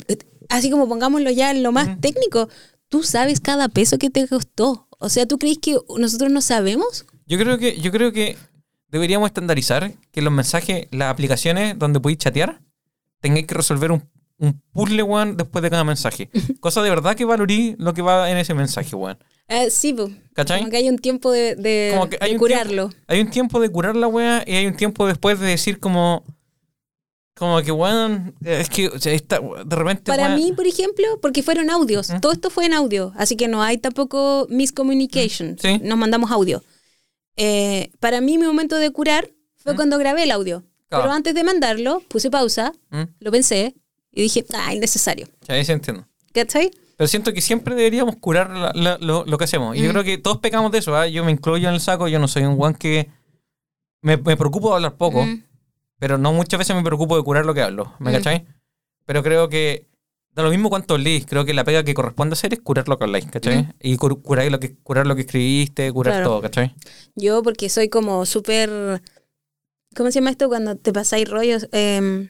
Así 0.49 0.69
como 0.71 0.87
pongámoslo 0.87 1.29
ya 1.31 1.51
en 1.51 1.61
lo 1.63 1.71
más 1.71 1.99
técnico, 2.01 2.49
tú 2.87 3.03
sabes 3.03 3.39
cada 3.39 3.69
peso 3.69 3.97
que 3.97 4.09
te 4.09 4.27
costó. 4.27 4.87
O 4.99 5.09
sea, 5.09 5.25
¿tú 5.27 5.37
crees 5.37 5.59
que 5.59 5.77
nosotros 5.97 6.31
no 6.31 6.41
sabemos? 6.41 7.05
Yo 7.25 7.37
creo 7.37 7.57
que, 7.57 7.79
yo 7.79 7.91
creo 7.91 8.11
que 8.11 8.35
deberíamos 8.89 9.27
estandarizar 9.27 9.93
que 10.11 10.21
los 10.21 10.33
mensajes, 10.33 10.87
las 10.91 11.11
aplicaciones 11.11 11.77
donde 11.77 11.99
podéis 11.99 12.17
chatear, 12.19 12.61
tengáis 13.21 13.45
que 13.45 13.53
resolver 13.53 13.91
un, 13.91 14.09
un 14.39 14.59
puzzle, 14.73 15.03
weón, 15.03 15.37
después 15.37 15.61
de 15.61 15.69
cada 15.69 15.83
mensaje. 15.83 16.29
Cosa 16.59 16.81
de 16.81 16.89
verdad 16.89 17.15
que 17.15 17.25
valorí 17.25 17.75
lo 17.77 17.93
que 17.93 18.01
va 18.01 18.29
en 18.31 18.37
ese 18.37 18.53
mensaje, 18.55 18.95
weón. 18.95 19.19
Ah, 19.49 19.65
sí, 19.69 19.93
po. 19.93 20.09
¿Cachai? 20.33 20.59
como 20.59 20.71
que 20.71 20.77
hay 20.77 20.87
un 20.89 20.97
tiempo 20.99 21.31
de, 21.31 21.55
de- 21.55 21.91
Como 21.93 22.07
que 22.09 22.17
hay 22.21 22.29
de 22.29 22.35
un 22.35 22.39
curarlo. 22.39 22.89
Tiempo, 22.89 23.05
hay 23.07 23.19
un 23.21 23.29
tiempo 23.29 23.59
de 23.59 23.69
curar 23.69 23.95
la 23.95 24.07
weá 24.07 24.43
y 24.47 24.55
hay 24.55 24.67
un 24.67 24.75
tiempo 24.77 25.05
después 25.07 25.39
de 25.39 25.47
decir 25.47 25.79
como. 25.79 26.23
Como 27.35 27.61
que, 27.61 27.71
weón, 27.71 28.35
es 28.43 28.69
que 28.69 28.89
o 28.89 28.99
sea, 28.99 29.13
esta- 29.13 29.39
de 29.39 29.75
repente. 29.75 30.03
Para 30.03 30.35
mí, 30.35 30.51
por 30.55 30.67
ejemplo, 30.67 31.05
porque 31.21 31.41
fueron 31.41 31.69
audios. 31.69 32.09
Todo 32.21 32.31
esto 32.33 32.49
fue 32.49 32.65
en 32.65 32.73
audio. 32.73 33.13
Así 33.17 33.35
que 33.37 33.47
no 33.47 33.63
hay 33.63 33.77
tampoco 33.77 34.45
miscommunication. 34.49 35.57
Sí. 35.59 35.79
Nos 35.81 35.97
mandamos 35.97 36.31
audio. 36.31 36.63
Eh, 37.37 37.91
para 37.99 38.19
mí, 38.21 38.37
mi 38.37 38.45
momento 38.45 38.75
de 38.75 38.91
curar 38.91 39.29
fue 39.55 39.75
cuando 39.75 39.97
grabé 39.97 40.23
el 40.23 40.31
audio. 40.31 40.63
Claro. 40.89 41.03
Pero 41.05 41.13
antes 41.15 41.33
de 41.35 41.43
mandarlo, 41.43 42.01
puse 42.09 42.29
pausa, 42.29 42.73
¿Mm? 42.89 43.03
lo 43.19 43.31
pensé 43.31 43.75
y 44.11 44.21
dije, 44.23 44.43
ah, 44.53 44.73
innecesario. 44.73 45.27
Sí, 45.45 45.51
ahí 45.53 45.63
se 45.63 45.73
entiende. 45.73 46.03
¿Cachai? 46.33 46.71
Pero 46.99 47.07
siento 47.07 47.31
que 47.31 47.39
siempre 47.39 47.75
deberíamos 47.75 48.17
curar 48.17 48.49
la- 48.49 48.73
la- 48.75 48.97
lo, 48.99 49.23
lo 49.23 49.37
que 49.37 49.45
hacemos. 49.45 49.73
Y 49.77 49.81
yo 49.81 49.89
creo 49.91 50.03
que 50.03 50.17
todos 50.17 50.39
pecamos 50.39 50.69
de 50.73 50.79
eso. 50.79 50.97
¿ah? 50.97 51.07
Yo 51.07 51.23
me 51.23 51.31
incluyo 51.31 51.69
en 51.69 51.75
el 51.75 51.79
saco. 51.79 52.09
Yo 52.09 52.19
no 52.19 52.27
soy 52.27 52.43
un 52.43 52.57
guan 52.57 52.73
que. 52.75 53.09
Me, 54.01 54.17
me 54.17 54.35
preocupo 54.35 54.67
de 54.71 54.75
hablar 54.75 54.97
poco, 54.97 55.23
Mm. 55.25 55.43
pero 55.97 56.17
no 56.17 56.33
muchas 56.33 56.57
veces 56.57 56.75
me 56.75 56.83
preocupo 56.83 57.15
de 57.15 57.23
curar 57.23 57.45
lo 57.45 57.53
que 57.53 57.61
hablo. 57.61 57.93
¿Me 57.99 58.11
Mm. 58.19 58.45
Pero 59.05 59.23
creo 59.23 59.47
que. 59.47 59.87
Da 60.31 60.43
lo 60.43 60.49
mismo 60.49 60.69
cuánto 60.69 60.97
leís. 60.97 61.25
Creo 61.25 61.45
que 61.45 61.53
la 61.53 61.63
pega 61.63 61.83
que 61.85 61.93
corresponde 61.93 62.33
hacer 62.33 62.53
es 62.53 62.59
curar 62.59 62.89
lo 62.89 62.97
que 62.99 63.05
habláis, 63.05 63.25
¿cachai? 63.27 63.63
Mm. 63.63 63.73
Y 63.79 63.95
cur- 63.95 64.21
curar 64.21 64.51
lo 64.51 64.59
que, 64.59 64.75
curar 64.83 65.07
lo 65.07 65.15
que 65.15 65.21
escribiste, 65.21 65.91
curar 65.93 66.15
Claro. 66.15 66.29
todo, 66.31 66.41
¿cachai? 66.41 66.75
Yo, 67.15 67.41
porque 67.43 67.69
soy 67.69 67.87
como 67.87 68.25
súper. 68.25 69.01
¿Cómo 69.95 70.11
se 70.11 70.19
llama 70.19 70.31
esto 70.31 70.49
cuando 70.49 70.75
te 70.75 70.91
pasáis 70.91 71.29
rollos? 71.29 71.69
Eh, 71.71 72.29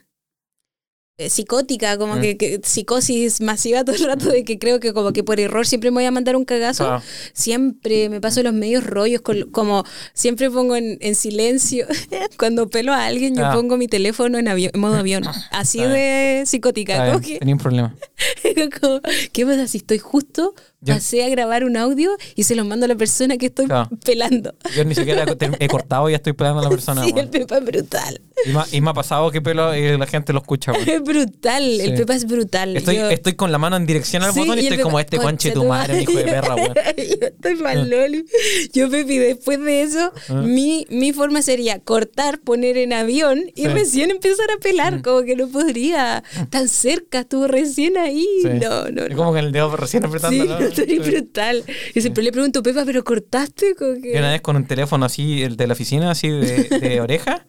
psicótica, 1.27 1.97
como 1.97 2.15
Mm. 2.15 2.21
que, 2.21 2.37
que 2.37 2.61
psicosis 2.63 3.41
masiva 3.41 3.83
todo 3.83 3.95
el 3.95 4.05
rato 4.05 4.29
de 4.29 4.43
que 4.45 4.57
creo 4.59 4.79
que 4.79 4.93
como 4.93 5.11
que 5.11 5.23
por 5.23 5.39
error 5.39 5.67
siempre 5.67 5.91
me 5.91 5.95
voy 5.95 6.05
a 6.05 6.11
mandar 6.11 6.35
un 6.35 6.45
cagazo. 6.45 6.85
Ah, 6.89 7.03
Siempre 7.33 8.09
me 8.09 8.21
paso 8.21 8.41
los 8.43 8.53
medios 8.53 8.83
rollos, 8.85 9.21
con- 9.21 9.49
como 9.51 9.83
siempre 10.13 10.49
pongo 10.51 10.75
en, 10.75 10.97
en 11.01 11.15
silencio. 11.15 11.87
Cuando 12.37 12.69
pelo 12.69 12.93
a 12.93 13.05
alguien, 13.05 13.35
yo 13.35 13.45
Ah. 13.45 13.53
pongo 13.53 13.75
mi 13.77 13.87
teléfono 13.87 14.37
en, 14.37 14.47
avión, 14.47 14.71
en 14.73 14.79
modo 14.79 14.95
avión. 14.95 15.23
Así 15.51 15.79
Está 15.79 15.91
de 15.93 16.43
psicótica. 16.45 17.19
tenía 17.39 17.55
un 17.55 17.59
problema. 17.59 17.95
como, 18.81 19.01
¿Qué 19.31 19.45
pasa 19.45 19.67
si 19.67 19.77
estoy 19.79 19.97
justo? 19.99 20.53
Yo- 20.81 20.93
Pasé 20.93 21.23
a 21.25 21.29
grabar 21.29 21.65
un 21.65 21.75
audio 21.75 22.15
y 22.35 22.43
se 22.43 22.55
lo 22.55 22.63
mando 22.63 22.85
a 22.85 22.87
la 22.87 22.95
persona 22.95 23.37
que 23.37 23.47
estoy 23.47 23.65
Claro. 23.65 23.89
pelando. 24.05 24.53
Yo 24.75 24.85
ni 24.85 24.95
siquiera 24.95 25.25
he 25.59 25.67
cortado 25.67 26.07
y 26.09 26.13
ya 26.13 26.17
estoy 26.17 26.31
peleando 26.33 26.61
a 26.61 26.63
la 26.63 26.69
persona. 26.69 27.03
sí, 27.05 27.13
el 27.17 27.27
Pepa 27.29 27.57
es 27.57 27.65
brutal. 27.65 28.21
y, 28.45 28.49
me, 28.51 28.59
ha- 28.59 28.65
y 28.71 28.79
me 28.79 28.89
ha 28.91 28.93
pasado 28.93 29.29
que 29.31 29.41
pelo 29.41 29.75
y 29.75 29.97
la 29.97 30.07
gente 30.07 30.31
lo 30.31 30.39
escucha. 30.39 30.71
weón. 30.71 30.87
Es 30.89 31.03
brutal. 31.03 31.81
El. 31.81 31.95
Pepa 31.95 32.15
es 32.15 32.25
brutal. 32.25 32.77
Estoy, 32.77 32.95
Yo- 32.95 33.09
estoy 33.09 33.33
con 33.33 33.51
la 33.51 33.57
mano 33.57 33.75
en 33.75 33.85
dirección 33.85 34.23
al 34.23 34.33
Sí, 34.33 34.39
botón 34.39 34.57
y 34.57 34.61
estoy 34.61 34.77
Pepa- 34.77 34.83
como 34.83 34.99
este 35.01 35.17
conche 35.17 35.51
tu 35.51 35.65
madre, 35.65 36.01
hijo 36.01 36.13
de 36.13 36.23
perra, 36.23 36.55
weón. 36.55 36.73
Yo 36.97 37.27
estoy 37.27 37.55
mal, 37.55 37.89
Loli. 37.89 38.25
Yo, 38.73 38.89
Pepi, 38.89 39.17
después 39.17 39.59
de 39.59 39.81
eso, 39.81 40.13
mi, 40.43 40.85
mi 40.89 41.11
forma 41.11 41.41
sería 41.41 41.79
cortar, 41.79 42.39
poner 42.39 42.77
en 42.77 42.93
avión 42.93 43.43
y 43.55 43.63
Sí. 43.63 43.67
Mm. 43.67 43.71
recién 43.73 44.11
empezar 44.11 44.47
a 44.55 44.59
pelar. 44.61 45.01
Como 45.01 45.23
que 45.23 45.35
no 45.35 45.49
podría. 45.49 46.23
Tan 46.49 46.69
cerca, 46.69 47.19
estuvo 47.19 47.47
recién 47.47 47.97
ahí. 47.97 48.25
Sí. 48.43 48.47
No, 48.61 48.89
no, 48.89 49.05
Y 49.05 49.09
no. 49.09 49.15
como 49.17 49.31
con 49.31 49.39
el 49.39 49.51
dedo 49.51 49.75
recién 49.75 50.05
apretando. 50.05 50.68
Estoy 50.77 50.99
brutal. 50.99 51.63
Y 51.93 52.01
siempre 52.01 52.23
le 52.23 52.31
pregunto, 52.31 52.63
Pepa, 52.63 52.85
¿pero 52.85 53.03
cortaste? 53.03 53.75
Que... 53.75 54.17
Una 54.17 54.31
vez 54.31 54.41
con 54.41 54.55
un 54.55 54.65
teléfono 54.65 55.05
así, 55.05 55.43
el 55.43 55.57
de 55.57 55.67
la 55.67 55.73
oficina, 55.73 56.11
así 56.11 56.29
de, 56.29 56.63
de 56.79 57.01
oreja, 57.01 57.45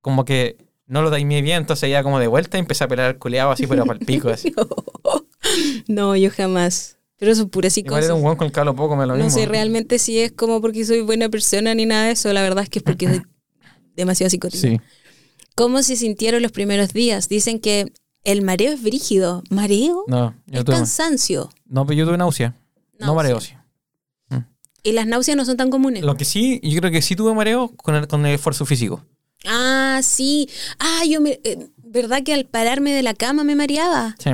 como 0.00 0.24
que 0.24 0.56
no 0.86 1.02
lo 1.02 1.10
daimé 1.10 1.42
bien, 1.42 1.58
entonces 1.58 1.90
ya 1.90 2.02
como 2.02 2.20
de 2.20 2.26
vuelta 2.28 2.58
empecé 2.58 2.84
a 2.84 2.88
pelar 2.88 3.10
el 3.10 3.18
culeado 3.18 3.50
así, 3.50 3.66
pero 3.66 3.84
para 3.84 3.98
el 3.98 4.06
pico. 4.06 4.28
Así. 4.28 4.54
No, 5.86 6.16
yo 6.16 6.30
jamás. 6.30 6.96
Pero 7.18 7.32
eso 7.32 7.42
es 7.44 7.48
pura 7.48 7.68
Igual 7.74 8.04
era 8.04 8.14
un 8.14 8.22
buen 8.22 8.36
con 8.36 8.46
el 8.46 8.52
calo 8.52 8.74
poco, 8.74 8.96
me 8.96 9.06
lo 9.06 9.16
No 9.16 9.24
mismo. 9.24 9.38
sé 9.38 9.46
realmente 9.46 9.98
si 9.98 10.18
es 10.20 10.32
como 10.32 10.60
porque 10.60 10.84
soy 10.84 11.00
buena 11.00 11.28
persona 11.28 11.74
ni 11.74 11.86
nada 11.86 12.06
de 12.06 12.12
eso. 12.12 12.32
La 12.32 12.42
verdad 12.42 12.64
es 12.64 12.68
que 12.68 12.80
es 12.80 12.82
porque 12.82 13.08
soy 13.08 13.22
demasiado 13.96 14.28
psicótica. 14.28 14.60
Sí. 14.68 14.80
¿Cómo 15.54 15.82
se 15.82 15.96
sintieron 15.96 16.42
los 16.42 16.52
primeros 16.52 16.92
días? 16.92 17.28
Dicen 17.28 17.60
que 17.60 17.86
el 18.26 18.42
mareo 18.42 18.72
es 18.72 18.82
brígido. 18.82 19.42
¿Mareo? 19.50 20.04
No, 20.08 20.34
yo 20.46 20.58
es 20.60 20.64
tuve, 20.64 20.76
cansancio. 20.76 21.50
no, 21.66 21.86
pero 21.86 21.98
yo 21.98 22.06
tuve 22.06 22.18
náusea. 22.18 22.54
No 22.98 23.14
mareo, 23.14 23.40
sí. 23.40 23.52
Y 24.82 24.92
las 24.92 25.06
náuseas 25.06 25.36
no 25.36 25.44
son 25.44 25.56
tan 25.56 25.68
comunes. 25.70 26.04
Lo 26.04 26.16
que 26.16 26.24
sí, 26.24 26.60
yo 26.62 26.78
creo 26.80 26.92
que 26.92 27.02
sí 27.02 27.16
tuve 27.16 27.34
mareo 27.34 27.72
con 27.76 27.96
el, 27.96 28.06
con 28.06 28.24
el 28.24 28.34
esfuerzo 28.36 28.64
físico. 28.64 29.04
Ah, 29.44 29.98
sí. 30.02 30.48
Ah, 30.78 31.02
yo 31.08 31.20
me... 31.20 31.40
eh, 31.42 31.68
¿Verdad 31.78 32.22
que 32.22 32.32
al 32.34 32.44
pararme 32.44 32.92
de 32.92 33.02
la 33.02 33.12
cama 33.14 33.42
me 33.42 33.56
mareaba? 33.56 34.14
Sí. 34.20 34.30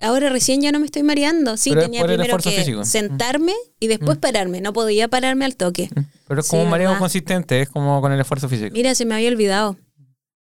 Ahora 0.00 0.28
recién 0.30 0.60
ya 0.60 0.72
no 0.72 0.80
me 0.80 0.86
estoy 0.86 1.04
mareando. 1.04 1.56
Sí, 1.56 1.70
Pero 1.70 1.82
tenía 1.82 2.04
primero 2.04 2.36
que 2.38 2.50
físico. 2.50 2.80
Mm. 2.80 2.84
sentarme 2.84 3.52
y 3.78 3.86
después 3.86 4.18
pararme. 4.18 4.60
No 4.60 4.72
podía 4.72 5.06
pararme 5.06 5.44
al 5.44 5.54
toque. 5.54 5.88
Pero 6.26 6.40
es 6.40 6.46
Sí, 6.46 6.50
como 6.50 6.64
un 6.64 6.70
mareo 6.70 6.98
consistente, 6.98 7.60
es 7.60 7.68
como 7.68 8.00
con 8.00 8.10
el 8.10 8.18
esfuerzo 8.20 8.48
físico. 8.48 8.70
Mira, 8.72 8.96
se 8.96 9.04
me 9.04 9.14
había 9.14 9.28
olvidado. 9.28 9.76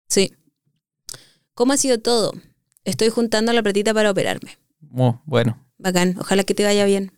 Sí. 0.09 0.35
¿Cómo 1.55 1.73
ha 1.73 1.79
sido 1.79 1.99
todo? 2.01 2.35
Estoy 2.89 3.11
juntando 3.11 3.53
la 3.53 3.63
platita 3.63 3.93
para 3.93 4.11
operarme. 4.11 4.59
Muy 4.81 5.15
bueno. 5.27 5.65
Bacán, 5.79 6.17
ojalá 6.19 6.45
que 6.45 6.55
te 6.55 6.65
vaya 6.65 6.85
bien. 6.85 7.13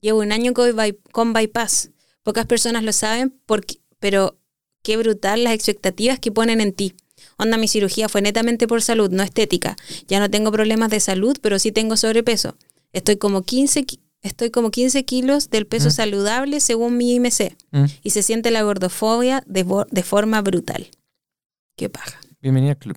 Llevo 0.00 0.20
un 0.20 0.32
año 0.32 0.52
con, 0.52 0.74
by- 0.74 0.98
con 1.12 1.32
bypass. 1.32 1.90
Pocas 2.22 2.46
personas 2.46 2.82
lo 2.82 2.92
saben, 2.92 3.38
porque, 3.46 3.76
pero 3.98 4.38
qué 4.82 4.96
brutal 4.96 5.44
las 5.44 5.54
expectativas 5.54 6.18
que 6.18 6.32
ponen 6.32 6.60
en 6.60 6.72
ti. 6.72 6.94
Onda, 7.36 7.56
mi 7.58 7.68
cirugía 7.68 8.08
fue 8.08 8.22
netamente 8.22 8.66
por 8.66 8.82
salud, 8.82 9.10
no 9.10 9.22
estética. 9.22 9.76
Ya 10.08 10.18
no 10.20 10.30
tengo 10.30 10.50
problemas 10.50 10.90
de 10.90 11.00
salud, 11.00 11.36
pero 11.40 11.58
sí 11.58 11.70
tengo 11.70 11.96
sobrepeso. 11.96 12.56
Estoy 12.92 13.16
como 13.16 13.42
15, 13.42 13.84
ki- 13.84 14.00
estoy 14.22 14.50
como 14.50 14.70
15 14.70 15.04
kilos 15.04 15.50
del 15.50 15.66
peso 15.66 15.88
Mm. 15.88 15.92
saludable 15.92 16.60
según 16.60 16.96
mi 16.96 17.14
IMC. 17.14 17.56
Mm. 17.70 17.84
Y 18.02 18.10
se 18.10 18.22
siente 18.22 18.50
la 18.50 18.62
gordofobia 18.62 19.42
de, 19.46 19.64
de 19.90 20.02
forma 20.02 20.40
brutal. 20.42 20.88
Qué 21.76 21.88
paja. 21.88 22.18
Bienvenido 22.40 22.72
al 22.72 22.78
club. 22.78 22.96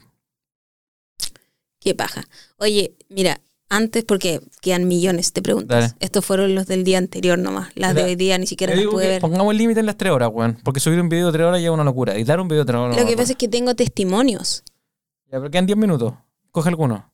Qué 1.83 1.95
paja. 1.95 2.23
Oye, 2.57 2.95
mira, 3.09 3.41
antes, 3.69 4.03
porque 4.05 4.39
quedan 4.61 4.87
millones 4.87 5.33
de 5.33 5.41
preguntas. 5.41 5.81
Dale. 5.91 5.93
Estos 5.99 6.23
fueron 6.23 6.53
los 6.55 6.67
del 6.67 6.83
día 6.83 6.97
anterior 6.99 7.37
nomás. 7.39 7.69
Las 7.75 7.89
de 7.93 8.01
Mira, 8.01 8.07
hoy 8.07 8.15
día 8.15 8.37
ni 8.37 8.47
siquiera 8.47 8.73
Yo 8.75 8.83
las 8.83 8.91
pude 8.91 9.07
ver. 9.07 9.21
Pongamos 9.21 9.51
el 9.51 9.57
límite 9.57 9.79
en 9.79 9.85
las 9.87 9.97
tres 9.97 10.11
horas, 10.13 10.29
weón. 10.31 10.57
Porque 10.63 10.79
subir 10.79 10.99
un 11.01 11.09
video 11.09 11.27
de 11.27 11.33
tres 11.33 11.45
horas 11.47 11.59
ya 11.61 11.67
es 11.67 11.73
una 11.73 11.83
locura. 11.83 12.15
Editar 12.15 12.39
un 12.39 12.47
video 12.47 12.63
de 12.63 12.67
tres 12.67 12.79
horas. 12.79 12.97
Lo 12.97 13.05
que 13.07 13.17
pasa 13.17 13.31
es 13.33 13.37
que 13.37 13.47
tengo 13.47 13.73
testimonios. 13.75 14.63
Ya, 15.31 15.39
pero 15.39 15.49
quedan 15.49 15.65
10 15.65 15.77
minutos. 15.77 16.13
Coge 16.51 16.69
alguno. 16.69 17.11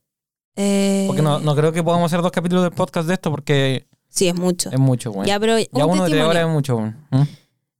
Eh, 0.56 1.04
Porque 1.06 1.22
no, 1.22 1.40
no 1.40 1.56
creo 1.56 1.72
que 1.72 1.82
podamos 1.82 2.12
hacer 2.12 2.20
dos 2.22 2.32
capítulos 2.32 2.62
del 2.64 2.72
podcast 2.72 3.08
de 3.08 3.14
esto 3.14 3.30
porque 3.30 3.86
Sí, 4.08 4.28
es 4.28 4.34
mucho. 4.34 4.70
es 4.70 4.78
mucho, 4.78 5.10
weón. 5.12 5.24
Ya, 5.26 5.40
pero 5.40 5.58
Ya 5.58 5.66
un 5.86 5.92
uno 5.92 6.04
de 6.04 6.10
tres 6.10 6.20
testimonio. 6.20 6.28
horas 6.30 6.42
es 6.44 6.48
mucho, 6.52 6.76
weón. 6.76 6.96
¿Mm? 7.10 7.22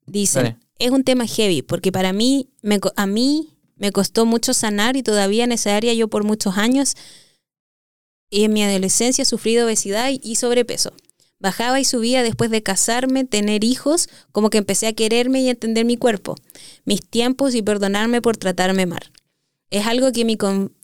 Dicen, 0.07 0.43
Dale. 0.45 0.57
es 0.79 0.91
un 0.91 1.05
tema 1.05 1.27
heavy, 1.27 1.63
porque 1.63 1.93
para 1.93 2.13
mí, 2.13 2.49
me, 2.63 2.81
a 2.97 3.07
mí 3.07 3.59
me 3.81 3.93
costó 3.93 4.27
mucho 4.27 4.53
sanar 4.53 4.97
y 4.97 5.03
todavía 5.03 5.43
en 5.43 5.53
esa 5.53 5.75
área 5.75 5.95
yo 5.95 6.07
por 6.07 6.23
muchos 6.23 6.59
años 6.59 6.95
y 8.29 8.45
en 8.45 8.53
mi 8.53 8.63
adolescencia 8.63 9.23
he 9.23 9.25
sufrido 9.25 9.65
obesidad 9.67 10.11
y- 10.13 10.37
sobrepeso. 10.37 10.93
Bajaba 11.41 11.81
y 11.81 11.87
subía 11.87 12.23
después 12.23 12.51
de 12.51 12.63
casarme, 12.63 13.25
tener 13.25 13.65
hijos, 13.65 14.11
como 14.33 14.51
que 14.51 14.59
empecé 14.59 14.87
a 14.87 14.93
quererme 14.93 15.41
y 15.41 15.49
entender 15.49 15.87
mi 15.87 15.97
cuerpo, 15.97 16.37
mis 16.85 17.01
tiempos 17.01 17.55
y 17.55 17.63
perdonarme 17.63 18.21
por 18.21 18.37
tratarme 18.37 18.85
mal. 18.85 19.11
Es 19.71 19.87
algo 19.87 20.13
que, 20.13 20.27
mi 20.27 20.37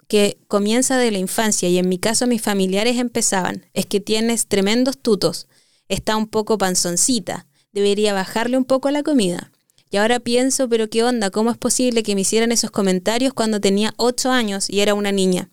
que 0.09 0.39
comienza 0.49 0.97
de 0.97 1.11
la 1.11 1.19
infancia 1.19 1.69
y 1.69 1.77
en 1.77 1.91
mi 1.91 1.99
caso 1.99 2.27
mis 2.27 2.41
familiares 2.41 2.97
empezaban. 2.97 3.67
Es 3.75 3.85
que 3.85 4.01
tienes 4.01 4.47
tremendos 4.47 4.97
tutos, 4.97 5.49
está 5.89 6.17
un 6.17 6.29
poco 6.29 6.57
panzoncita, 6.57 7.47
debería 7.73 8.15
bajarle 8.15 8.57
un 8.57 8.65
poco 8.65 8.91
la 8.91 9.03
comida. 9.03 9.53
Y 9.91 9.99
ahora 9.99 10.21
pienso, 10.21 10.69
pero 10.69 10.89
qué 10.89 11.05
onda, 11.05 11.31
¿cómo 11.31 11.51
es 11.51 11.59
posible 11.59 12.03
que 12.03 12.15
me 12.15 12.23
hicieran 12.23 12.53
esos 12.53 12.71
comentarios 12.71 13.33
cuando 13.33 13.61
tenía 13.61 13.95
8 13.97 14.31
años 14.31 14.69
y 14.69 14.81
era 14.81 14.95
una 14.95 15.13
niña? 15.13 15.49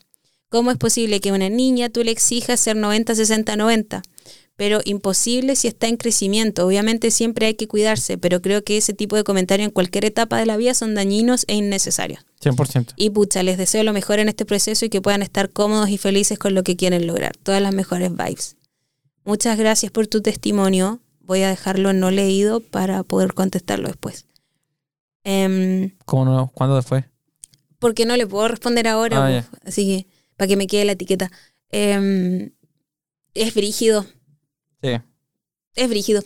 ¿Cómo 0.50 0.72
es 0.72 0.78
posible 0.78 1.20
que 1.20 1.30
a 1.30 1.34
una 1.34 1.50
niña 1.50 1.90
tú 1.90 2.04
le 2.04 2.12
exijas 2.12 2.60
ser 2.60 2.76
90, 2.76 3.16
60, 3.16 3.56
90? 3.56 4.04
Pero 4.56 4.82
imposible 4.86 5.56
si 5.56 5.68
está 5.68 5.88
en 5.88 5.98
crecimiento. 5.98 6.68
Obviamente 6.68 7.10
siempre 7.10 7.48
hay 7.48 7.56
que 7.56 7.68
cuidarse, 7.68 8.20
pero 8.20 8.40
creo 8.42 8.64
que 8.64 8.78
ese 8.78 8.94
tipo 8.94 9.16
de 9.16 9.24
comentarios 9.24 9.66
en 9.66 9.72
cualquier 9.72 10.06
etapa 10.06 10.38
de 10.38 10.46
la 10.46 10.58
vida 10.58 10.76
son 10.76 10.94
dañinos 10.94 11.46
e 11.48 11.56
innecesarios. 11.56 12.24
100%. 12.44 12.94
Y 12.96 13.10
pucha, 13.10 13.42
les 13.42 13.58
deseo 13.58 13.84
lo 13.84 13.94
mejor 13.94 14.20
en 14.20 14.30
este 14.30 14.46
proceso 14.46 14.86
y 14.86 14.90
que 14.90 15.02
puedan 15.02 15.24
estar 15.24 15.50
cómodos 15.50 15.90
y 15.90 15.98
felices 15.98 16.38
con 16.38 16.54
lo 16.54 16.64
que 16.64 16.76
quieren 16.76 17.08
lograr. 17.08 17.36
Todas 17.38 17.62
las 17.62 17.74
mejores 17.74 18.12
vibes. 18.12 18.56
Muchas 19.26 19.58
gracias 19.58 19.92
por 19.92 20.06
tu 20.06 20.22
testimonio. 20.22 21.00
Voy 21.24 21.42
a 21.42 21.50
dejarlo 21.50 21.94
no 21.94 22.12
leído 22.12 22.60
para 22.60 23.04
poder 23.04 23.34
contestarlo 23.34 23.88
después. 23.88 24.28
Em, 25.24 25.98
¿Cómo 26.06 26.26
no? 26.26 26.52
¿Cuándo 26.54 26.82
fue? 26.82 27.06
porque 27.80 28.06
no 28.06 28.16
le 28.16 28.26
puedo 28.26 28.48
responder 28.48 28.88
ahora, 28.88 29.18
Ah, 29.26 29.46
pues, 29.50 29.62
así 29.66 29.86
que 29.86 30.08
para 30.38 30.48
que 30.48 30.56
me 30.56 30.68
quede 30.68 30.86
la 30.86 30.94
etiqueta. 30.94 31.30
Em, 31.70 32.52
es 33.34 33.54
brígido, 33.54 34.06
Sí, 34.82 35.02
es 35.76 35.90
brígido. 35.90 36.22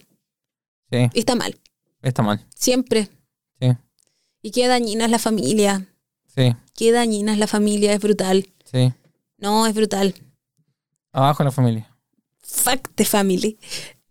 sí, 0.91 1.09
Y 1.13 1.19
está 1.19 1.33
mal, 1.35 1.59
está 2.03 2.21
mal. 2.21 2.45
siempre. 2.53 3.09
Sí, 3.59 3.69
Y 4.43 4.51
qué 4.51 4.67
dañina 4.67 5.05
es 5.05 5.11
la 5.11 5.17
familia. 5.19 5.87
sí, 6.27 6.55
Qué 6.75 6.91
dañina 6.91 7.33
es 7.33 7.39
la 7.39 7.47
familia, 7.47 7.91
es 7.93 7.99
brutal. 8.01 8.45
sí. 8.63 8.93
No, 9.39 9.65
es 9.65 9.73
brutal. 9.73 10.13
Abajo 11.11 11.43
la 11.43 11.51
familia. 11.51 11.91
Fuck 12.41 12.89
the 12.95 13.05
family. 13.05 13.57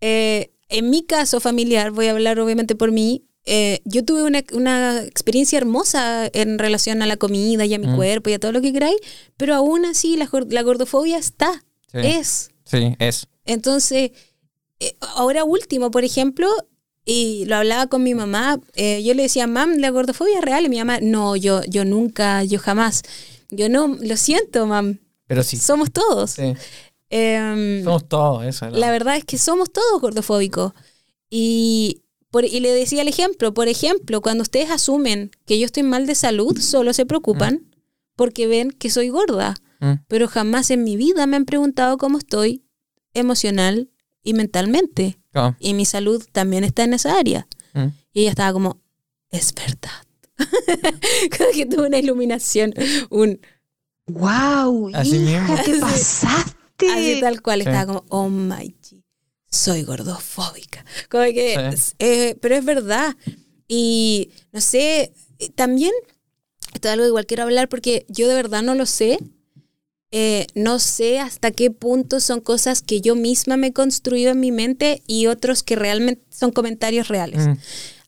Eh, 0.01 0.51
en 0.69 0.89
mi 0.89 1.03
caso 1.03 1.39
familiar, 1.39 1.91
voy 1.91 2.07
a 2.07 2.11
hablar 2.11 2.39
obviamente 2.39 2.75
por 2.75 2.91
mí, 2.91 3.23
eh, 3.45 3.79
yo 3.85 4.03
tuve 4.03 4.23
una, 4.23 4.43
una 4.51 5.01
experiencia 5.03 5.57
hermosa 5.57 6.29
en 6.33 6.59
relación 6.59 7.01
a 7.01 7.05
la 7.05 7.15
comida 7.17 7.65
y 7.65 7.73
a 7.73 7.79
mi 7.79 7.87
Mm. 7.87 7.95
cuerpo 7.95 8.29
y 8.29 8.33
a 8.33 8.39
todo 8.39 8.51
lo 8.51 8.61
que 8.61 8.73
queráis, 8.73 8.97
pero 9.37 9.55
aún 9.55 9.85
así 9.85 10.17
la, 10.17 10.29
la 10.49 10.61
gordofobia 10.63 11.17
está, 11.17 11.63
Sí, 11.91 11.99
es. 12.03 12.49
sí, 12.65 12.95
es. 12.99 13.27
Entonces, 13.45 14.11
eh, 14.81 14.95
ahora 15.15 15.45
último, 15.45 15.89
por 15.91 16.03
ejemplo, 16.03 16.49
y 17.05 17.45
lo 17.45 17.55
hablaba 17.55 17.87
con 17.87 18.03
mi 18.03 18.13
mamá, 18.13 18.59
eh, 18.75 19.01
yo 19.01 19.13
le 19.13 19.23
decía, 19.23 19.47
mam, 19.47 19.77
la 19.77 19.91
gordofobia 19.91 20.39
es 20.39 20.43
real, 20.43 20.65
y 20.65 20.69
mi 20.69 20.77
mamá, 20.79 20.99
no, 21.01 21.37
yo, 21.37 21.61
yo 21.63 21.85
nunca, 21.85 22.43
yo 22.43 22.59
jamás. 22.59 23.03
Yo 23.49 23.69
no, 23.69 23.97
lo 24.01 24.17
siento, 24.17 24.65
mam, 24.67 24.99
Pero 25.25 25.41
sí. 25.43 25.55
somos 25.55 25.89
todos. 25.93 26.31
sí. 26.31 26.53
Em, 27.09 27.83
Somos 27.83 28.07
todos, 28.07 28.45
eso. 28.45 28.65
es 28.67 28.73
la 28.73 28.91
verdad 28.91 29.15
es 29.17 29.23
que 29.25 29.37
somos 29.37 29.71
todos 29.71 30.01
gordofóbicos. 30.01 30.73
Y, 31.29 32.03
por- 32.31 32.45
y 32.45 32.59
le 32.59 32.71
decía 32.73 33.01
el 33.01 33.07
ejemplo, 33.07 33.53
por 33.53 33.67
ejemplo, 33.67 34.21
cuando 34.21 34.41
ustedes 34.43 34.69
asumen 34.71 35.31
que 35.45 35.57
yo 35.59 35.65
estoy 35.65 35.83
mal 35.83 36.05
de 36.05 36.15
salud, 36.15 36.57
solo 36.59 36.93
se 36.93 37.05
preocupan 37.05 37.67
porque 38.15 38.47
ven 38.47 38.71
que 38.71 38.89
soy 38.89 39.09
gorda, 39.09 39.55
Mm, 39.79 39.93
pero 40.07 40.27
jamás 40.27 40.71
en 40.71 40.83
mi 40.83 40.97
vida 40.97 41.27
me 41.27 41.35
han 41.35 41.45
preguntado 41.45 41.97
cómo 41.99 42.17
estoy 42.17 42.63
emocional 43.13 43.91
y 44.23 44.33
mentalmente. 44.33 45.19
claro. 45.31 45.55
Y 45.59 45.75
mi 45.75 45.85
salud 45.85 46.25
también 46.31 46.63
está 46.63 46.83
en 46.83 46.93
esa 46.95 47.15
área. 47.17 47.47
Mm. 47.73 47.87
Y 48.11 48.21
ella 48.21 48.31
estaba 48.31 48.51
como, 48.53 48.81
es 49.29 49.53
verdad. 49.53 49.91
como 51.37 51.49
que 51.53 51.65
tuvo 51.67 51.85
una 51.85 51.99
iluminación, 51.99 52.73
un 53.11 53.39
¡Wow! 54.07 54.91
Así 54.95 55.17
hija, 55.17 55.53
Así- 55.53 55.79
pasaste. 55.79 56.56
Así 56.93 57.19
tal 57.21 57.41
cual, 57.41 57.61
Sí. 57.61 57.67
estaba 57.69 57.85
como, 57.85 58.05
oh 58.09 58.29
my 58.29 58.75
G, 58.81 59.03
soy 59.49 59.83
gordofóbica. 59.83 60.85
Como 61.09 61.23
que, 61.25 61.75
Sí. 61.77 61.93
eh, 61.99 62.35
pero 62.41 62.55
es 62.55 62.65
verdad. 62.65 63.15
Y 63.67 64.29
no 64.51 64.61
sé, 64.61 65.13
eh, 65.39 65.49
también, 65.55 65.91
esto 66.73 66.87
es 66.87 66.93
algo 66.93 67.05
igual 67.05 67.25
quiero 67.25 67.43
hablar 67.43 67.67
porque 67.69 68.05
yo 68.09 68.27
de 68.27 68.35
verdad 68.35 68.61
no 68.61 68.75
lo 68.75 68.85
sé. 68.85 69.17
Eh, 70.11 70.47
no 70.55 70.79
sé 70.79 71.19
hasta 71.19 71.51
qué 71.51 71.69
punto 71.69 72.21
son 72.21 72.39
cosas 72.39 72.81
que 72.81 73.01
yo 73.01 73.13
misma 73.15 73.57
me 73.57 73.67
he 73.67 73.73
construido 73.73 74.31
en 74.31 74.39
mi 74.39 74.53
mente 74.53 75.01
y 75.05 75.27
otros 75.27 75.63
que 75.63 75.75
realmente 75.75 76.23
son 76.29 76.51
comentarios 76.51 77.09
reales. 77.09 77.45
Mm, 77.45 77.53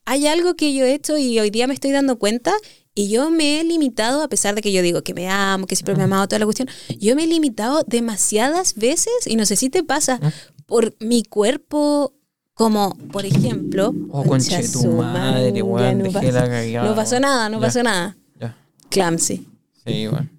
Hay 0.05 0.25
algo 0.27 0.55
que 0.55 0.73
yo 0.73 0.85
he 0.85 0.93
hecho 0.93 1.17
y 1.17 1.37
hoy 1.39 1.49
día 1.49 1.67
me 1.67 1.73
estoy 1.73 1.91
dando 1.91 2.17
cuenta 2.17 2.53
y 2.95 3.09
yo 3.09 3.29
me 3.29 3.59
he 3.59 3.63
limitado, 3.63 4.21
a 4.23 4.27
pesar 4.27 4.55
de 4.55 4.61
que 4.61 4.71
yo 4.71 4.81
digo 4.81 5.01
que 5.03 5.13
me 5.13 5.29
amo, 5.29 5.67
que 5.67 5.75
siempre 5.75 5.95
me 5.95 6.01
he 6.01 6.03
amado 6.05 6.27
toda 6.27 6.39
la 6.39 6.45
cuestión, 6.45 6.67
yo 6.99 7.15
me 7.15 7.23
he 7.23 7.27
limitado 7.27 7.83
demasiadas 7.87 8.75
veces, 8.75 9.13
y 9.25 9.35
no 9.35 9.45
sé 9.45 9.55
si 9.55 9.69
te 9.69 9.83
pasa, 9.83 10.19
por 10.65 10.95
mi 10.99 11.23
cuerpo, 11.23 12.13
como 12.53 12.95
por 13.11 13.25
ejemplo... 13.25 13.93
Oh, 14.11 14.23
conche 14.23 14.67
tu 14.67 14.85
madre, 14.91 15.61
weón, 15.61 15.97
no, 15.99 16.03
dejé 16.05 16.13
pasó, 16.19 16.31
la 16.31 16.49
cagada, 16.49 16.89
no 16.89 16.95
pasó 16.95 17.19
nada, 17.19 17.49
no 17.49 17.57
Ya. 17.59 17.65
pasó 17.65 17.83
nada. 17.83 18.17
Ya. 18.39 18.57
Clumsy. 18.89 19.47
Sí, 19.85 20.07
bueno. 20.07 20.29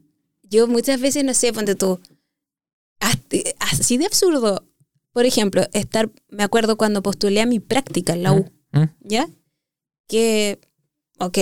Yo 0.43 0.67
muchas 0.67 1.01
veces, 1.01 1.25
no 1.25 1.33
sé, 1.33 1.53
ponte 1.53 1.75
tú, 1.77 2.01
así 3.59 3.97
de 3.99 4.07
absurdo. 4.07 4.67
Por 5.13 5.27
ejemplo, 5.27 5.63
estar, 5.73 6.11
me 6.29 6.43
acuerdo 6.45 6.77
cuando 6.77 7.03
postulé 7.03 7.41
a 7.41 7.47
mi 7.47 7.59
práctica 7.59 8.13
en 8.13 8.23
la 8.23 8.33
U. 8.33 8.51
Mm, 8.73 8.83
¿ya? 9.01 9.29
Que, 10.07 10.61
ok, 11.19 11.39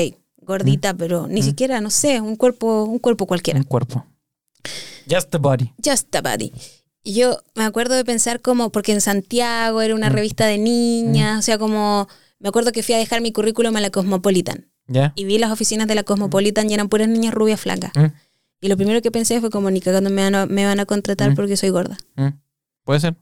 gordita, 0.48 0.94
pero 0.94 1.28
ni 1.28 1.40
Mm. 1.40 1.44
siquiera, 1.44 1.80
no 1.80 1.90
sé, 1.90 2.20
un 2.20 2.34
cuerpo, 2.34 2.84
un 2.84 2.98
cuerpo 2.98 3.26
cualquiera. 3.26 3.60
Un 3.60 3.64
cuerpo. 3.66 4.04
Just 5.08 5.30
the 5.30 5.38
body. 5.38 5.72
Just 5.84 6.14
a 6.16 6.20
body. 6.20 6.52
Y 7.04 7.14
yo 7.14 7.38
me 7.54 7.64
acuerdo 7.64 7.94
de 7.94 8.04
pensar 8.04 8.40
como, 8.40 8.70
porque 8.70 8.92
en 8.92 9.00
Santiago 9.00 9.80
era 9.80 9.94
una 9.94 10.10
Mm. 10.10 10.12
revista 10.12 10.46
de 10.46 10.58
niñas, 10.58 11.38
o 11.38 11.42
sea, 11.42 11.58
como, 11.58 12.08
me 12.40 12.48
acuerdo 12.48 12.72
que 12.72 12.82
fui 12.82 12.94
a 12.94 12.98
dejar 12.98 13.20
mi 13.20 13.32
currículum 13.32 13.74
a 13.76 13.80
la 13.80 13.90
Cosmopolitan 13.90 14.66
¿Ya? 14.88 15.12
y 15.16 15.24
vi 15.24 15.38
las 15.38 15.50
oficinas 15.52 15.86
de 15.86 15.94
la 15.94 16.02
Cosmopolitan 16.02 16.68
y 16.70 16.74
eran 16.74 16.88
puras 16.88 17.08
niñas 17.08 17.32
rubias 17.34 17.60
flacas. 17.60 17.92
Mm, 17.94 18.06
Y 18.60 18.66
lo 18.68 18.76
primero 18.76 19.00
que 19.00 19.12
pensé 19.12 19.38
fue 19.40 19.50
como, 19.50 19.70
ni 19.70 19.80
cagando 19.80 20.10
me 20.10 20.20
van 20.22 20.34
a, 20.34 20.46
me 20.46 20.64
van 20.64 20.80
a 20.80 20.84
contratar 20.84 21.30
Mm. 21.30 21.34
porque 21.36 21.56
soy 21.56 21.70
gorda. 21.70 21.96
mm. 22.16 22.28
Puede 22.84 22.98
ser. 23.00 23.14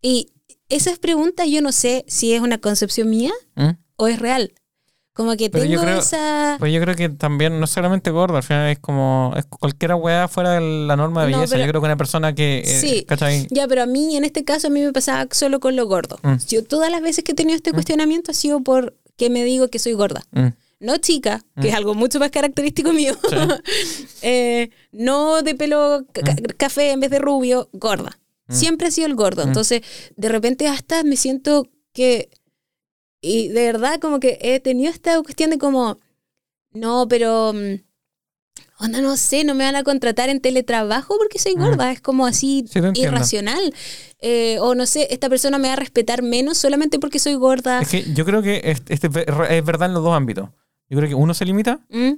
Y 0.00 0.28
esas 0.68 0.98
preguntas 1.00 1.48
yo 1.48 1.60
no 1.62 1.72
sé 1.72 2.04
si 2.06 2.32
es 2.32 2.40
una 2.40 2.58
concepción 2.58 3.10
mía 3.10 3.32
Mm. 3.56 3.70
o 3.96 4.06
es 4.06 4.18
real. 4.20 4.52
Como 5.14 5.36
que 5.36 5.48
Pero 5.48 5.64
yo 5.64 5.78
tengo 5.78 5.82
creo- 5.84 5.98
esa... 6.00 6.56
Pues 6.58 6.72
yo 6.72 6.80
creo 6.80 6.96
que 6.96 7.08
también, 7.08 7.60
no 7.60 7.66
solamente 7.68 8.10
gordo, 8.10 8.36
al 8.36 8.42
final 8.42 8.68
es 8.70 8.80
como. 8.80 9.32
Es 9.36 9.46
cualquier 9.46 9.94
weá 9.94 10.26
fuera 10.26 10.50
de 10.52 10.60
la 10.60 10.96
norma 10.96 11.24
de 11.24 11.30
No, 11.30 11.38
belleza. 11.38 11.52
pero- 11.54 11.64
yo 11.66 11.70
creo 11.70 11.80
que 11.80 11.86
una 11.86 11.96
persona 11.96 12.34
que. 12.34 12.58
eh, 12.58 12.64
Sí. 12.66 13.04
¿Cachai? 13.06 13.46
Ya, 13.50 13.68
pero 13.68 13.82
a 13.82 13.86
mí, 13.86 14.16
en 14.16 14.24
este 14.24 14.44
caso, 14.44 14.66
a 14.66 14.70
mí 14.70 14.80
me 14.82 14.92
pasaba 14.92 15.28
solo 15.30 15.60
con 15.60 15.76
lo 15.76 15.86
gordo. 15.86 16.18
Mm. 16.24 16.34
Yo 16.48 16.64
todas 16.64 16.90
las 16.90 17.00
veces 17.00 17.22
que 17.22 17.30
he 17.32 17.34
tenido 17.36 17.56
este 17.56 17.70
Mm. 17.70 17.74
cuestionamiento 17.74 18.30
ha 18.32 18.34
sido 18.34 18.60
por 18.60 18.96
que 19.16 19.30
me 19.30 19.44
digo 19.44 19.68
que 19.68 19.78
soy 19.78 19.92
gorda. 19.92 20.22
Mm, 20.32 20.48
No 20.80 20.96
chica, 20.98 21.40
que 21.62 21.68
es 21.68 21.74
algo 21.74 21.94
mucho 21.94 22.18
más 22.18 22.30
característico 22.30 22.92
mío. 22.92 23.14
Sí. 23.30 23.36
Eh, 24.22 24.70
no 24.92 25.42
de 25.42 25.54
pelo 25.54 26.04
ca- 26.12 26.22
ca- 26.22 26.36
café 26.56 26.90
en 26.90 27.00
vez 27.00 27.10
de 27.10 27.18
rubio, 27.20 27.68
gorda. 27.72 28.18
Siempre 28.48 28.88
ha 28.88 28.90
sido 28.90 29.06
el 29.06 29.14
gordo. 29.14 29.42
Entonces, 29.42 29.82
de 30.16 30.28
repente 30.28 30.66
hasta 30.68 31.02
me 31.04 31.16
siento 31.16 31.68
que... 31.92 32.28
Y 33.24 33.48
de 33.48 33.64
verdad 33.64 33.98
como 34.00 34.20
que 34.20 34.38
he 34.42 34.60
tenido 34.60 34.90
esta 34.92 35.20
cuestión 35.22 35.50
de 35.50 35.58
como... 35.58 35.98
No, 36.72 37.06
pero... 37.08 37.52
mm, 37.54 37.80
Onda, 38.80 39.00
no 39.00 39.16
sé, 39.16 39.44
no 39.44 39.54
me 39.54 39.64
van 39.64 39.76
a 39.76 39.84
contratar 39.84 40.28
en 40.28 40.40
teletrabajo 40.40 41.16
porque 41.16 41.38
soy 41.38 41.54
Mm. 41.54 41.60
gorda. 41.60 41.92
Es 41.92 42.00
como 42.00 42.26
así 42.26 42.64
Sí, 42.68 42.80
irracional. 42.94 43.72
Eh, 44.20 44.58
o 44.60 44.74
no 44.74 44.84
sé, 44.86 45.06
esta 45.10 45.28
persona 45.28 45.58
me 45.58 45.68
va 45.68 45.74
a 45.74 45.76
respetar 45.76 46.22
menos 46.22 46.58
solamente 46.58 46.98
porque 46.98 47.18
soy 47.20 47.34
gorda. 47.34 47.80
Es 47.80 47.88
que 47.88 48.04
yo 48.14 48.24
creo 48.24 48.42
que 48.42 48.60
es, 48.64 48.82
este 48.88 49.06
es 49.06 49.64
verdad 49.64 49.88
en 49.88 49.94
los 49.94 50.02
dos 50.02 50.14
ámbitos. 50.14 50.50
Yo 50.90 50.98
creo 50.98 51.08
que 51.08 51.14
uno 51.14 51.34
se 51.34 51.44
limita 51.44 51.80
Mm, 51.88 52.14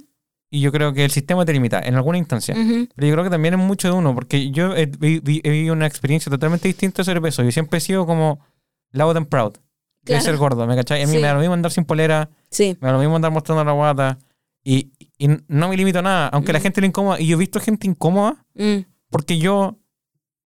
y 0.49 0.61
yo 0.61 0.71
creo 0.71 0.93
que 0.93 1.05
el 1.05 1.11
sistema 1.11 1.45
te 1.45 1.53
limita 1.53 1.79
en 1.79 1.95
alguna 1.95 2.17
instancia. 2.17 2.55
ujú. 2.55 2.87
Pero 2.95 3.07
yo 3.07 3.13
creo 3.13 3.23
que 3.23 3.29
también 3.29 3.53
es 3.53 3.59
mucho 3.59 3.87
de 3.89 3.93
uno, 3.93 4.13
porque 4.15 4.49
yo 4.51 4.75
he, 4.75 4.87
vi- 4.87 5.21
he 5.43 5.49
vivido 5.51 5.73
una 5.73 5.85
experiencia 5.87 6.29
totalmente 6.29 6.67
distinta 6.67 7.03
sobre 7.03 7.21
peso. 7.21 7.43
Yo 7.43 7.51
siempre 7.51 7.77
he 7.77 7.81
sido 7.81 8.05
como 8.07 8.39
loud 8.91 9.15
and 9.15 9.27
proud. 9.27 9.53
De 10.07 10.13
Claro. 10.13 10.23
ser 10.25 10.37
gordo, 10.37 10.65
¿me 10.67 10.75
cachai? 10.75 11.03
A 11.03 11.05
mí 11.05 11.11
Sí. 11.13 11.17
me 11.19 11.27
da 11.27 11.33
lo 11.33 11.39
mismo 11.39 11.53
andar 11.53 11.71
sin 11.71 11.85
polera, 11.85 12.29
Sí. 12.49 12.77
me 12.79 12.87
da 12.87 12.93
lo 12.93 12.99
mismo 12.99 13.15
andar 13.15 13.31
mostrando 13.31 13.63
la 13.63 13.71
guata. 13.73 14.17
Y, 14.63 14.91
y 15.17 15.27
no 15.47 15.69
me 15.69 15.77
limito 15.77 15.99
a 15.99 16.01
nada, 16.01 16.27
aunque 16.29 16.51
la 16.53 16.59
Mm. 16.59 16.61
gente 16.63 16.81
le 16.81 16.87
incomoda. 16.87 17.19
Y 17.19 17.27
yo 17.27 17.35
he 17.35 17.39
visto 17.39 17.59
gente 17.59 17.87
incómoda 17.87 18.45
Mm. 18.55 18.79
porque 19.09 19.37
yo 19.37 19.77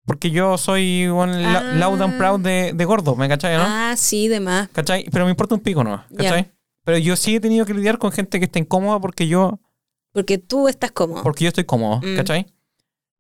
porque 0.05 0.31
yo 0.31 0.57
soy 0.57 1.05
un 1.07 1.41
la- 1.43 1.59
Ah. 1.59 1.73
loud 1.75 2.01
and 2.01 2.17
proud 2.17 2.39
de, 2.41 2.73
de 2.73 2.85
gordo, 2.85 3.15
¿me 3.15 3.29
cachai? 3.29 3.55
¿no? 3.55 3.63
Ah, 3.65 3.93
sí, 3.95 4.27
de 4.27 4.39
más. 4.39 4.67
¿Cachai? 4.69 5.05
Pero 5.11 5.25
me 5.25 5.31
importa 5.31 5.53
un 5.55 5.61
pico, 5.61 5.83
¿no? 5.83 6.03
Ya. 6.09 6.17
¿Cachai? 6.17 6.51
Pero 6.83 6.97
yo 6.97 7.15
sí 7.15 7.35
he 7.35 7.39
tenido 7.39 7.65
que 7.67 7.73
lidiar 7.75 7.99
con 7.99 8.11
gente 8.11 8.39
que 8.39 8.45
está 8.45 8.57
incómoda 8.59 8.99
porque 8.99 9.27
yo 9.27 9.59
Porque 10.11 10.39
tú 10.39 10.67
estás 10.67 10.91
cómodo. 10.91 11.21
porque 11.23 11.43
yo 11.45 11.49
estoy 11.49 11.65
cómodo, 11.65 12.01
Mm. 12.01 12.15
¿cachai? 12.17 12.47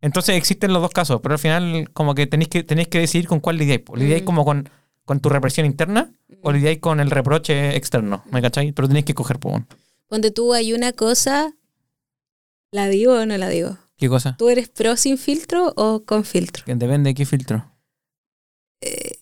Entonces 0.01 0.35
existen 0.35 0.73
los 0.73 0.81
dos 0.81 0.91
casos, 0.91 1.21
pero 1.21 1.33
al 1.33 1.39
final 1.39 1.89
como 1.93 2.15
que 2.15 2.25
tenéis 2.25 2.49
que, 2.49 2.63
tenéis 2.63 2.87
que 2.87 2.99
decidir 2.99 3.27
con 3.27 3.39
cuál 3.39 3.57
lidiáis. 3.57 3.81
po. 3.81 3.95
¿Lidiáis 3.95 4.23
Mm. 4.23 4.25
como 4.25 4.43
con, 4.43 4.67
con 5.05 5.19
tu 5.19 5.29
represión 5.29 5.65
interna 5.65 6.11
o 6.41 6.51
lidiáis 6.51 6.79
con 6.79 6.99
el 6.99 7.11
reproche 7.11 7.75
externo? 7.75 8.23
¿Me 8.31 8.41
cachai? 8.41 8.71
Pero 8.71 8.87
tenéis 8.87 9.05
que 9.05 9.13
coger, 9.13 9.39
po. 9.39 9.49
weón. 9.49 9.67
Cuando 10.07 10.31
tú 10.31 10.53
hay 10.53 10.73
una 10.73 10.91
cosa, 10.93 11.53
¿la 12.71 12.87
digo 12.87 13.13
o 13.13 13.25
no 13.25 13.37
la 13.37 13.49
digo? 13.49 13.77
¿Qué 13.97 14.09
cosa? 14.09 14.35
¿Tú 14.37 14.49
eres 14.49 14.67
pro 14.67 14.97
sin 14.97 15.17
filtro 15.17 15.73
o 15.77 16.03
con 16.03 16.25
filtro? 16.25 16.65
Que 16.65 16.75
depende 16.75 17.11
de 17.11 17.13
qué 17.13 17.25
filtro. 17.25 17.71
Eh, 18.81 19.19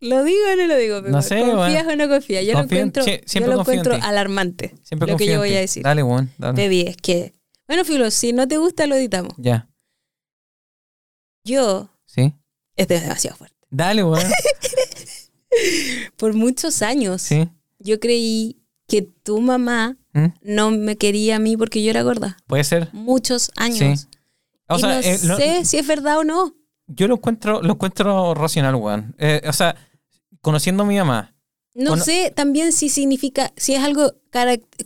¿Lo 0.00 0.24
digo 0.24 0.40
o 0.52 0.56
no 0.56 0.66
lo 0.66 0.76
digo? 0.76 0.96
Pepe? 0.98 1.10
No 1.10 1.22
sé, 1.22 1.40
¿Confías 1.40 1.86
o 1.86 1.96
no 1.96 2.08
confías? 2.08 2.44
Yo 2.44 2.52
lo 2.52 2.58
Confío 2.58 2.78
encuentro, 2.78 3.04
sí, 3.04 3.20
yo 3.26 3.46
lo 3.46 3.52
en 3.52 3.60
encuentro 3.60 3.94
alarmante. 4.02 4.74
Siempre 4.82 5.10
lo 5.10 5.16
que 5.16 5.26
yo 5.26 5.38
voy 5.38 5.54
a 5.54 5.60
decir. 5.60 5.82
Dale, 5.82 6.02
weón. 6.02 6.30
dale. 6.38 6.60
Baby, 6.60 6.82
es 6.82 6.96
que... 6.96 7.34
Bueno, 7.68 7.84
Filo, 7.84 8.10
si 8.10 8.32
no 8.32 8.46
te 8.48 8.58
gusta, 8.58 8.86
lo 8.86 8.96
editamos. 8.96 9.32
Ya. 9.38 9.68
Yo... 11.44 11.88
¿Sí? 12.04 12.34
Este 12.74 12.96
es 12.96 13.02
demasiado 13.02 13.36
fuerte. 13.36 13.56
Dale, 13.70 14.02
weón. 14.02 14.22
Por 16.16 16.34
muchos 16.34 16.82
años, 16.82 17.22
sí. 17.22 17.48
yo 17.78 18.00
creí 18.00 18.58
que 18.88 19.02
tu 19.02 19.40
mamá 19.40 19.96
¿Mm? 20.12 20.26
no 20.42 20.70
me 20.70 20.96
quería 20.96 21.36
a 21.36 21.38
mí 21.38 21.56
porque 21.56 21.82
yo 21.82 21.90
era 21.90 22.02
gorda. 22.02 22.36
Puede 22.46 22.64
ser. 22.64 22.88
Muchos 22.92 23.50
años. 23.56 24.00
Sí. 24.00 24.06
O 24.68 24.76
y 24.76 24.80
sea, 24.80 24.88
no 24.88 25.00
eh, 25.00 25.18
lo- 25.24 25.36
sé 25.36 25.64
si 25.64 25.78
es 25.78 25.86
verdad 25.86 26.18
o 26.18 26.24
no. 26.24 26.54
yo 26.86 27.08
lo 27.08 27.14
encuentro, 27.14 27.62
lo 27.62 27.72
encuentro 27.74 28.34
racional, 28.34 28.74
weón. 28.74 29.14
Eh, 29.18 29.42
o 29.48 29.52
sea, 29.52 29.76
conociendo 30.40 30.82
a 30.82 30.86
mi 30.86 30.96
mamá, 30.96 31.34
No 31.74 31.96
sé 31.96 32.32
también 32.34 32.72
si 32.72 32.88
significa, 32.88 33.52
si 33.56 33.74
es 33.74 33.82
algo 33.82 34.12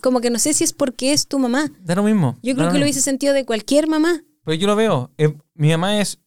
como 0.02 0.20
que 0.20 0.30
no 0.30 0.38
sé 0.38 0.52
si 0.54 0.64
es 0.64 0.72
porque 0.72 1.12
es 1.12 1.26
tu 1.28 1.38
mamá. 1.38 1.70
da 1.80 1.94
lo 1.96 2.02
mismo. 2.02 2.38
Yo 2.42 2.54
creo 2.54 2.70
que 2.72 2.78
lo 2.78 2.84
hubiese 2.84 3.00
sentido 3.00 3.32
de 3.34 3.44
cualquier 3.44 3.88
mamá. 3.88 4.22
Pero 4.44 4.54
yo 4.56 4.66
lo 4.68 4.76
veo. 4.76 5.10
eh, 5.18 5.34
mi 5.54 5.70
mamá 5.70 6.00
es. 6.00 6.18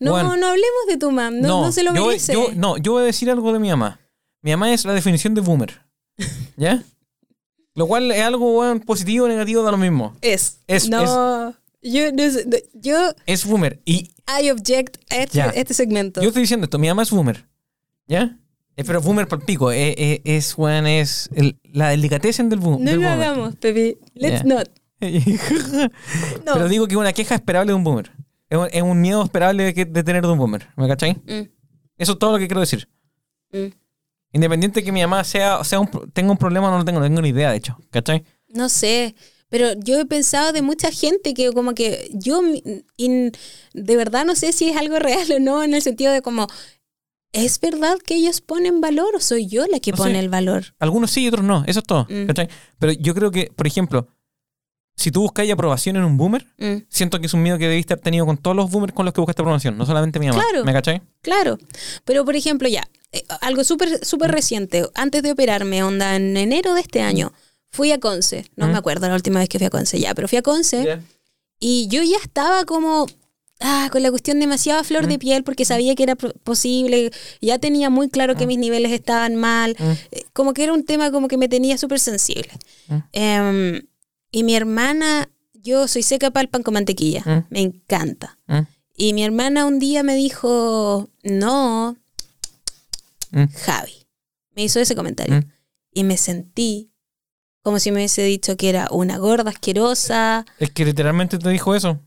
No, 0.00 0.12
Bueno. 0.12 0.36
no 0.36 0.46
hablemos 0.48 0.86
de 0.88 0.96
tu 0.96 1.10
mamá, 1.10 1.30
no, 1.30 1.60
no 1.62 1.72
se 1.72 1.82
lo 1.82 1.94
yo, 1.94 2.06
merece. 2.06 2.32
yo- 2.32 2.48
no, 2.56 2.76
yo 2.78 2.92
voy 2.92 3.02
a 3.02 3.06
decir 3.06 3.30
algo 3.30 3.52
de 3.52 3.58
mi 3.58 3.68
mamá. 3.68 4.00
Mi 4.42 4.50
mamá 4.50 4.72
es 4.72 4.84
la 4.86 4.94
definición 4.94 5.34
de 5.34 5.42
boomer. 5.42 5.82
¿Ya? 6.56 6.82
Lo 7.74 7.86
cual 7.86 8.10
es 8.10 8.20
algo 8.22 8.58
weón, 8.58 8.80
positivo 8.80 9.26
o 9.26 9.28
negativo, 9.28 9.62
da 9.62 9.70
lo 9.70 9.76
mismo. 9.76 10.16
Es. 10.22 10.58
Es- 10.66 10.88
no, 10.88 11.54
yo, 11.82 12.12
no 12.12 12.30
sé, 12.30 12.46
no, 12.46 12.56
yo 12.74 13.14
Es 13.26 13.44
boomer. 13.44 13.80
Y 13.84 14.10
I 14.40 14.50
object 14.50 14.96
a 15.12 15.16
este, 15.16 15.36
Ya. 15.38 15.50
este 15.50 15.74
segmento. 15.74 16.20
yo 16.22 16.28
estoy 16.28 16.42
diciendo 16.42 16.64
esto, 16.64 16.78
mi 16.78 16.88
mamá 16.88 17.02
es 17.02 17.10
boomer. 17.10 17.46
¿Ya? 18.06 18.36
Eh, 18.76 18.84
pero 18.84 19.00
boomer 19.02 19.28
por 19.28 19.44
pico. 19.44 19.70
eh, 19.70 19.94
eh, 19.98 20.20
es, 20.24 20.56
weón, 20.56 20.86
es 20.86 21.28
el- 21.34 21.58
la 21.72 21.90
delicatessen 21.90 22.48
del, 22.48 22.58
boom, 22.60 22.82
no 22.82 22.90
del 22.90 23.00
lo 23.00 23.08
boomer. 23.08 23.28
hagamos, 23.28 23.56
Pepe. 23.56 23.98
Let's 24.14 24.44
not. 24.44 24.68
No. 26.44 26.54
Pero 26.54 26.68
digo 26.68 26.86
que 26.86 26.94
es 26.94 26.98
una 27.00 27.12
queja 27.12 27.34
esperable 27.34 27.70
de 27.72 27.74
un 27.76 27.84
boomer. 27.84 28.10
Es 28.50 28.58
un, 28.58 28.68
es 28.70 28.82
un 28.82 29.00
miedo 29.00 29.22
esperable 29.24 29.62
de, 29.64 29.72
que- 29.74 29.84
de 29.86 30.02
tener 30.04 30.22
de 30.26 30.32
un 30.32 30.38
boomer. 30.38 30.68
¿Me 30.76 30.86
cachai? 30.88 31.12
Mm, 31.24 31.48
Eso 31.96 32.12
es 32.12 32.18
todo 32.18 32.32
lo 32.32 32.38
que 32.38 32.46
quiero 32.48 32.60
decir. 32.60 32.88
mm. 33.52 33.66
Independiente 34.32 34.84
que 34.84 34.92
mi 34.92 35.00
mamá 35.00 35.24
sea, 35.24 35.64
sea 35.64 35.80
un, 35.80 35.88
tenga 36.12 36.30
un 36.30 36.36
problema 36.38 36.68
o 36.68 36.70
no 36.70 36.78
lo 36.78 36.84
tengo, 36.84 37.00
no 37.00 37.06
tengo 37.06 37.20
ni 37.22 37.30
idea, 37.30 37.50
de 37.50 37.56
hecho. 37.56 37.76
¿Cachai? 37.90 38.22
No 38.48 38.68
sé, 38.68 39.16
pero 39.48 39.72
yo 39.78 39.98
he 39.98 40.06
pensado 40.06 40.52
de 40.52 40.62
mucha 40.62 40.92
gente 40.92 41.34
que 41.34 41.50
como 41.52 41.74
que 41.74 42.08
yo 42.12 42.40
in- 42.96 43.32
de 43.72 43.96
verdad 43.96 44.24
no 44.24 44.36
sé 44.36 44.52
si 44.52 44.68
es 44.68 44.76
algo 44.76 44.98
real 45.00 45.26
o 45.32 45.40
no, 45.40 45.62
en 45.64 45.74
el 45.74 45.82
sentido 45.82 46.12
de 46.12 46.22
como, 46.22 46.46
¿es 47.32 47.58
verdad 47.60 47.98
que 47.98 48.14
ellos 48.14 48.40
ponen 48.40 48.80
valor 48.80 49.14
o 49.16 49.20
soy 49.20 49.46
yo 49.48 49.66
la 49.66 49.80
que 49.80 49.90
No 49.92 49.96
pone 49.98 50.12
sé. 50.14 50.18
el 50.20 50.28
valor? 50.28 50.64
Algunos 50.78 51.10
sí 51.10 51.22
y 51.24 51.28
otros 51.28 51.44
no. 51.44 51.64
Eso 51.66 51.80
es 51.80 51.84
todo. 51.86 52.06
Mm. 52.08 52.26
¿Cachai? 52.26 52.48
Pero 52.78 52.92
yo 52.92 53.14
creo 53.14 53.30
que, 53.32 53.50
por 53.56 53.66
ejemplo, 53.66 54.06
si 54.96 55.10
tú 55.10 55.22
buscas 55.22 55.48
aprobación 55.50 55.96
en 55.96 56.04
un 56.04 56.16
boomer, 56.16 56.46
Mm, 56.58 56.84
siento 56.88 57.20
que 57.20 57.26
es 57.26 57.34
un 57.34 57.42
miedo 57.42 57.56
que 57.58 57.68
debiste 57.68 57.94
haber 57.94 58.02
tenido 58.04 58.26
con 58.26 58.36
todos 58.36 58.56
los 58.56 58.70
boomers 58.70 58.92
con 58.92 59.04
los 59.06 59.14
que 59.14 59.20
buscaste 59.20 59.42
aprobación, 59.42 59.78
no 59.78 59.86
solamente 59.86 60.18
mi 60.18 60.26
mamá. 60.28 60.42
Claro. 60.42 60.64
¿Me 60.64 60.72
cachai? 60.72 61.00
claro, 61.22 61.58
pero 62.04 62.24
por 62.24 62.36
ejemplo 62.36 62.68
ya, 62.68 62.88
eh, 63.12 63.24
algo 63.40 63.64
súper 63.64 64.04
súper 64.04 64.30
reciente, 64.30 64.84
antes 64.94 65.22
de 65.22 65.32
operarme, 65.32 65.82
onda 65.82 66.16
en 66.16 66.36
enero 66.36 66.74
de 66.74 66.80
este 66.82 67.00
año, 67.00 67.32
fui 67.70 67.92
a 67.92 67.98
Conce, 68.00 68.44
no 68.56 68.66
Mm. 68.66 68.72
me 68.72 68.78
acuerdo 68.78 69.08
la 69.08 69.14
última 69.14 69.38
vez 69.40 69.48
que 69.48 69.58
fui 69.58 69.66
a 69.66 69.70
Conce 69.70 69.98
ya, 70.00 70.14
pero 70.14 70.28
fui 70.28 70.38
a 70.38 70.42
Conce. 70.42 70.98
Y 71.58 71.88
yo 71.88 72.02
ya 72.02 72.16
estaba 72.22 72.64
como 72.64 73.06
ah, 73.62 73.90
con 73.92 74.02
la 74.02 74.08
cuestión 74.10 74.40
demasiado 74.40 74.80
a 74.80 74.84
flor 74.84 75.06
de 75.06 75.16
Mm. 75.16 75.18
piel 75.18 75.44
porque 75.44 75.66
sabía 75.66 75.94
que 75.94 76.02
era 76.04 76.16
posible, 76.16 77.10
ya 77.42 77.58
tenía 77.58 77.90
muy 77.90 78.08
claro 78.08 78.34
que 78.34 78.46
mis 78.46 78.56
niveles 78.56 78.90
estaban 78.90 79.36
mal, 79.36 79.76
Mm. 79.78 79.90
eh, 80.12 80.24
como 80.32 80.54
que 80.54 80.64
era 80.64 80.72
un 80.72 80.82
tema 80.84 81.10
como 81.12 81.28
que 81.28 81.36
me 81.36 81.46
tenía 81.46 81.76
súper 81.76 82.00
sensible. 82.00 82.48
Mm. 82.88 83.80
Y 84.30 84.42
mi 84.44 84.54
hermana, 84.54 85.28
yo 85.54 85.88
soy 85.88 86.02
seca 86.02 86.30
para 86.30 86.42
el 86.42 86.48
pan 86.48 86.62
con 86.62 86.74
mantequilla, 86.74 87.22
Mm. 87.24 87.46
me 87.50 87.60
encanta. 87.60 88.38
Mm, 88.46 88.60
Y 88.96 89.14
mi 89.14 89.24
hermana 89.24 89.64
un 89.64 89.78
día 89.78 90.02
me 90.02 90.14
dijo, 90.14 91.08
no, 91.22 91.96
mm, 93.30 93.44
Javi. 93.64 94.06
Me 94.54 94.64
hizo 94.64 94.78
ese 94.80 94.94
comentario. 94.94 95.42
Y 95.92 96.04
me 96.04 96.16
sentí 96.18 96.90
como 97.62 97.78
si 97.78 97.90
me 97.90 97.96
hubiese 97.98 98.22
dicho 98.22 98.56
que 98.56 98.68
era 98.68 98.88
una 98.90 99.16
gorda 99.18 99.50
asquerosa. 99.50 100.44
Es 100.58 100.70
que 100.70 100.84
literalmente 100.84 101.38
te 101.38 101.48
dijo 101.50 101.74
eso. 101.74 101.98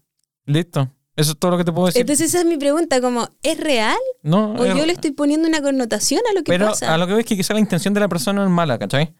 Listo. 0.45 0.91
Eso 1.15 1.31
es 1.33 1.37
todo 1.39 1.51
lo 1.51 1.57
que 1.57 1.63
te 1.63 1.71
puedo 1.71 1.87
decir. 1.87 2.01
Entonces 2.01 2.27
esa 2.29 2.39
es 2.39 2.45
mi 2.45 2.57
pregunta, 2.57 2.99
como, 3.01 3.29
¿es 3.43 3.59
real? 3.59 3.97
no, 4.23 4.53
¿O 4.53 4.65
es- 4.65 4.75
yo 4.75 4.85
le 4.85 4.93
estoy 4.93 5.11
poniendo 5.11 5.47
una 5.47 5.61
connotación 5.61 6.21
a 6.29 6.33
lo 6.33 6.43
que 6.43 6.51
pero 6.51 6.67
pasa? 6.69 6.91
a 6.93 6.97
lo 6.97 7.05
que 7.05 7.13
veo 7.13 7.19
es 7.19 7.25
que 7.25 7.35
quizá 7.37 7.53
la 7.53 7.59
intención 7.59 7.93
de 7.93 7.99
la 7.99 8.07
persona 8.09 8.43
es 8.43 8.49
mala, 8.49 8.77
¿cachai? 8.79 9.13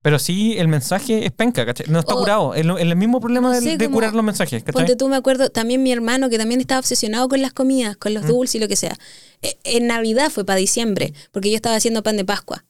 Pero 0.00 0.18
sí, 0.20 0.56
el 0.58 0.68
mensaje 0.68 1.24
es 1.26 1.32
penca, 1.32 1.66
¿cachai? 1.66 1.86
No 1.88 1.98
está 1.98 2.14
O- 2.14 2.18
curado. 2.20 2.54
Es 2.54 2.64
es 2.64 2.80
el 2.80 2.94
mismo 2.96 3.20
problema 3.20 3.52
no 3.52 3.60
sé, 3.60 3.76
de 3.76 3.86
como- 3.86 3.96
curar 3.96 4.14
los 4.14 4.24
mensajes, 4.24 4.62
¿cachai? 4.62 4.72
Ponte 4.72 4.94
tú, 4.96 5.08
me 5.08 5.16
acuerdo, 5.16 5.50
también 5.50 5.82
mi 5.82 5.90
hermano, 5.90 6.28
que 6.30 6.38
también 6.38 6.60
estaba 6.60 6.78
obsesionado 6.78 7.28
con 7.28 7.42
las 7.42 7.52
comidas, 7.52 7.96
con 7.96 8.12
Mm. 8.12 8.14
los 8.14 8.26
dulces 8.28 8.54
y 8.54 8.58
lo 8.60 8.68
que 8.68 8.76
sea. 8.76 8.96
E- 9.42 9.58
En 9.64 9.88
Navidad 9.88 10.30
fue 10.30 10.44
para 10.44 10.58
diciembre, 10.58 11.12
porque 11.32 11.50
yo 11.50 11.56
estaba 11.56 11.74
haciendo 11.76 12.02
pan 12.04 12.16
de 12.16 12.24
Pascua. 12.24 12.64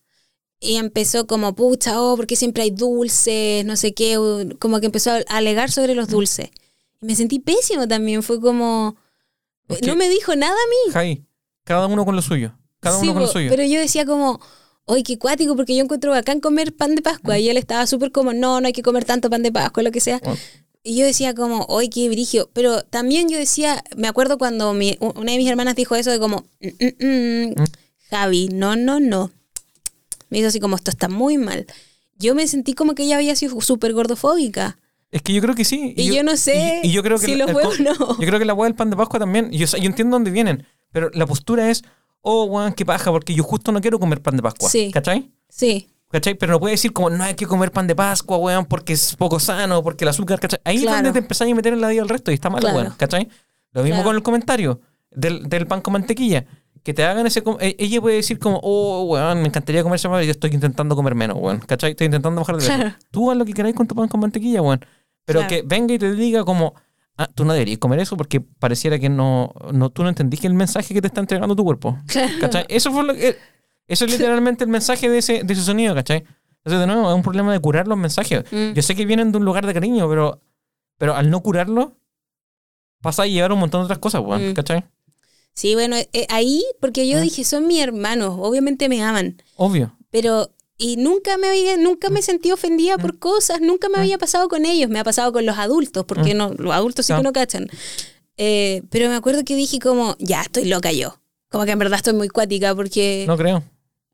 Y 0.60 0.76
empezó 0.76 1.26
como, 1.26 1.54
pucha, 1.54 2.00
oh, 2.02 2.16
porque 2.16 2.34
siempre 2.34 2.62
hay 2.64 2.70
dulces, 2.70 3.64
no 3.64 3.76
sé 3.76 3.92
qué, 3.94 4.16
como 4.58 4.80
que 4.80 4.86
empezó 4.86 5.12
a 5.12 5.18
alegar 5.28 5.70
sobre 5.70 5.92
Mm. 5.94 5.96
los 5.98 6.08
dulces. 6.08 6.48
Y 7.00 7.06
me 7.06 7.14
sentí 7.14 7.38
pésimo 7.40 7.86
también, 7.86 8.22
fue 8.22 8.40
como, 8.40 8.96
Es 9.68 9.80
que- 9.80 9.86
no 9.86 9.96
me 9.96 10.08
dijo 10.08 10.34
nada 10.34 10.54
a 10.54 10.68
mí. 10.88 10.92
Jai, 10.94 11.24
cada 11.64 11.86
uno 11.86 12.04
con 12.06 12.16
lo 12.16 12.22
suyo. 12.22 12.54
Cada 12.80 12.98
Sí, 12.98 13.04
uno 13.04 13.12
con 13.14 13.22
lo 13.24 13.28
suyo. 13.28 13.50
Pero 13.50 13.62
yo 13.64 13.78
decía 13.78 14.06
como, 14.06 14.40
oye, 14.88 15.02
qué 15.04 15.18
cuático, 15.18 15.54
porque 15.56 15.76
yo 15.76 15.82
encuentro 15.84 16.10
bacán 16.10 16.40
comer 16.40 16.74
pan 16.74 16.94
de 16.94 17.02
Pascua. 17.02 17.36
Mm. 17.36 17.40
Y 17.40 17.48
él 17.50 17.56
estaba 17.56 17.86
súper 17.86 18.10
como, 18.12 18.32
no, 18.32 18.60
no 18.60 18.66
hay 18.66 18.72
que 18.72 18.82
comer 18.82 19.04
tanto 19.04 19.30
pan 19.30 19.42
de 19.42 19.52
Pascua, 19.52 19.82
lo 19.82 19.90
que 19.92 20.00
sea. 20.00 20.18
Bueno. 20.22 20.38
Y 20.82 20.96
yo 20.96 21.04
decía 21.04 21.34
como, 21.34 21.64
oye, 21.68 21.90
qué 21.90 22.08
brigio. 22.08 22.48
Pero 22.54 22.82
también 22.82 23.28
yo 23.28 23.36
decía, 23.38 23.82
me 23.96 24.08
acuerdo 24.08 24.38
cuando 24.38 24.72
mi- 24.74 24.96
una 25.00 25.32
de 25.32 25.38
mis 25.38 25.48
hermanas 25.48 25.74
dijo 25.76 25.94
eso 25.96 26.10
de 26.10 26.18
como, 26.18 26.46
"Mm, 26.60 26.84
mm, 27.06 27.50
mm. 27.60 27.64
Javi, 28.10 28.48
no, 28.48 28.74
no, 28.76 28.98
no. 29.00 29.30
Me 30.30 30.38
hizo 30.38 30.48
así 30.48 30.60
como, 30.60 30.76
esto 30.76 30.90
está 30.90 31.08
muy 31.08 31.36
mal. 31.38 31.66
Yo 32.18 32.34
me 32.34 32.46
sentí 32.48 32.74
como 32.74 32.94
que 32.94 33.02
ella 33.04 33.16
había 33.16 33.36
sido 33.36 33.60
súper 33.60 33.92
gordofóbica. 33.92 34.78
Es 35.10 35.22
que 35.22 35.32
yo 35.32 35.40
creo 35.40 35.54
que 35.54 35.64
sí. 35.64 35.94
Y 35.96 36.14
yo 36.14 36.22
no 36.22 36.36
sé 36.36 36.80
y- 36.82 36.88
y 36.88 36.92
yo 36.92 37.02
creo 37.02 37.18
que 37.18 37.26
si 37.26 37.34
lo 37.34 37.46
co- 37.52 37.58
o 37.68 37.74
no. 37.82 37.94
Yo 38.18 38.26
creo 38.26 38.38
que 38.38 38.44
la 38.44 38.54
hueá 38.54 38.68
del 38.68 38.74
pan 38.76 38.90
de 38.90 38.96
Pascua 38.96 39.18
también. 39.18 39.50
Yo, 39.52 39.66
yo 39.66 39.76
entiendo 39.86 40.14
dónde 40.16 40.30
vienen. 40.30 40.66
Pero 40.92 41.10
la 41.14 41.26
postura 41.26 41.70
es, 41.70 41.82
oh, 42.30 42.44
weón, 42.44 42.72
qué 42.74 42.84
paja, 42.84 43.10
porque 43.10 43.34
yo 43.34 43.42
justo 43.42 43.72
no 43.72 43.80
quiero 43.80 43.98
comer 43.98 44.20
pan 44.20 44.36
de 44.36 44.42
Pascua. 44.42 44.68
Sí. 44.68 44.90
¿Cachai? 44.92 45.30
Sí, 45.48 45.88
¿Cachai? 46.10 46.34
Pero 46.34 46.52
no 46.52 46.60
puede 46.60 46.72
decir 46.72 46.92
como 46.92 47.10
no 47.10 47.22
hay 47.22 47.34
que 47.34 47.46
comer 47.46 47.70
pan 47.70 47.86
de 47.86 47.94
Pascua, 47.94 48.38
weón, 48.38 48.64
porque 48.64 48.94
es 48.94 49.14
poco 49.16 49.38
sano, 49.38 49.82
porque 49.82 50.04
el 50.04 50.08
azúcar, 50.08 50.40
¿cachai? 50.40 50.58
Ahí 50.64 50.76
es 50.76 50.82
Claro. 50.82 50.96
donde 50.96 51.12
te 51.12 51.18
empezáis 51.18 51.52
a 51.52 51.54
meter 51.54 51.72
en 51.74 51.80
la 51.82 51.88
vida 51.88 52.00
del 52.00 52.08
resto 52.08 52.30
y 52.30 52.34
está 52.34 52.48
mal, 52.50 52.60
Claro. 52.60 52.76
weón, 52.78 52.94
¿cachai? 52.96 53.28
Lo 53.72 53.82
mismo 53.82 53.96
Claro. 53.96 54.08
con 54.08 54.16
el 54.16 54.22
comentario 54.22 54.80
del, 55.10 55.48
del 55.48 55.66
pan 55.66 55.80
con 55.82 55.92
mantequilla. 55.92 56.46
Que 56.82 56.94
te 56.94 57.04
hagan 57.04 57.26
ese... 57.26 57.42
e- 57.60 57.76
Ella 57.78 58.00
puede 58.00 58.16
decir 58.16 58.38
como, 58.38 58.58
oh, 58.62 59.02
weón, 59.04 59.42
me 59.42 59.48
encantaría 59.48 59.82
comer 59.82 59.96
ese 59.96 60.08
pan, 60.08 60.22
yo 60.22 60.30
estoy 60.30 60.50
intentando 60.54 60.96
comer 60.96 61.14
menos, 61.14 61.36
weón, 61.38 61.58
¿cachai? 61.60 61.90
Estoy 61.90 62.06
intentando 62.06 62.40
bajar 62.40 62.56
de 62.56 62.66
peso. 62.66 62.96
Tú 63.10 63.30
haz 63.30 63.36
lo 63.36 63.44
que 63.44 63.52
queráis 63.52 63.74
con 63.74 63.86
tu 63.86 63.94
pan 63.94 64.08
con 64.08 64.20
mantequilla, 64.20 64.62
weón. 64.62 64.80
Pero 65.26 65.46
que 65.46 65.60
venga 65.62 65.92
y 65.92 65.98
te 65.98 66.12
diga 66.12 66.42
como, 66.44 66.74
ah, 67.18 67.28
tú 67.34 67.44
no 67.44 67.52
deberías 67.52 67.78
comer 67.78 67.98
eso 68.00 68.16
porque 68.16 68.40
pareciera 68.40 68.98
que 68.98 69.08
no, 69.10 69.52
no 69.72 69.90
tú 69.90 70.02
no 70.02 70.08
entendís 70.08 70.40
que 70.40 70.46
el 70.46 70.54
mensaje 70.54 70.94
que 70.94 71.00
te 71.02 71.08
está 71.08 71.20
entregando 71.20 71.54
tu 71.54 71.64
cuerpo. 71.64 71.98
¿Cachai? 72.40 72.64
Eso 72.68 72.90
fue 72.92 73.04
lo 73.04 73.14
que... 73.14 73.36
Eso 73.86 74.04
es 74.04 74.10
literalmente 74.12 74.64
el 74.64 74.70
mensaje 74.70 75.08
de 75.08 75.18
ese, 75.18 75.42
de 75.44 75.52
ese 75.52 75.62
sonido, 75.62 75.94
¿cachai? 75.94 76.18
Entonces, 76.64 76.80
de 76.80 76.86
nuevo, 76.86 77.08
es 77.10 77.14
un 77.14 77.22
problema 77.22 77.52
de 77.52 77.60
curar 77.60 77.88
los 77.88 77.96
mensajes. 77.96 78.44
Mm. 78.50 78.72
Yo 78.74 78.82
sé 78.82 78.94
que 78.94 79.06
vienen 79.06 79.32
de 79.32 79.38
un 79.38 79.44
lugar 79.46 79.66
de 79.66 79.72
cariño, 79.72 80.06
pero, 80.08 80.40
pero 80.98 81.14
al 81.14 81.30
no 81.30 81.40
curarlo, 81.42 81.96
pasa 83.00 83.22
a 83.22 83.26
llevar 83.26 83.52
un 83.52 83.60
montón 83.60 83.80
de 83.80 83.84
otras 83.86 83.98
cosas, 83.98 84.20
weón, 84.22 84.50
Mm. 84.50 84.54
¿cachai? 84.54 84.84
sí, 85.54 85.74
bueno, 85.74 85.96
eh, 85.96 86.26
ahí, 86.28 86.62
porque 86.80 87.08
yo 87.08 87.18
Ah. 87.18 87.20
dije, 87.22 87.44
son 87.44 87.66
mis 87.66 87.80
hermanos, 87.80 88.36
obviamente 88.38 88.88
me 88.88 89.02
aman. 89.02 89.42
Obvio. 89.56 89.96
pero 90.10 90.50
y 90.78 90.96
nunca 90.96 91.36
me 91.38 91.48
había, 91.48 91.76
nunca 91.76 92.08
me 92.08 92.22
sentí 92.22 92.52
ofendida 92.52 92.96
Mm. 92.96 93.00
por 93.00 93.18
cosas, 93.18 93.60
nunca 93.60 93.88
me 93.88 93.98
había 93.98 94.16
pasado 94.16 94.48
con 94.48 94.64
ellos, 94.64 94.88
me 94.88 95.00
ha 95.00 95.04
pasado 95.04 95.32
con 95.32 95.44
los 95.44 95.58
adultos, 95.58 96.04
porque 96.06 96.34
Mm. 96.34 96.38
no, 96.38 96.54
los 96.56 96.72
adultos 96.72 97.04
sí 97.06 97.12
que 97.14 97.22
no 97.22 97.32
cachan. 97.32 97.66
Eh, 98.36 98.82
pero 98.90 99.08
me 99.08 99.16
acuerdo 99.16 99.44
que 99.44 99.56
dije 99.56 99.80
como, 99.80 100.14
ya 100.20 100.40
estoy 100.42 100.64
loca 100.66 100.92
yo. 100.92 101.18
Como 101.50 101.64
que 101.64 101.72
en 101.72 101.78
verdad 101.78 101.96
estoy 101.96 102.12
muy 102.14 102.28
cuática 102.28 102.74
porque 102.74 103.24
No 103.26 103.36
creo, 103.36 103.64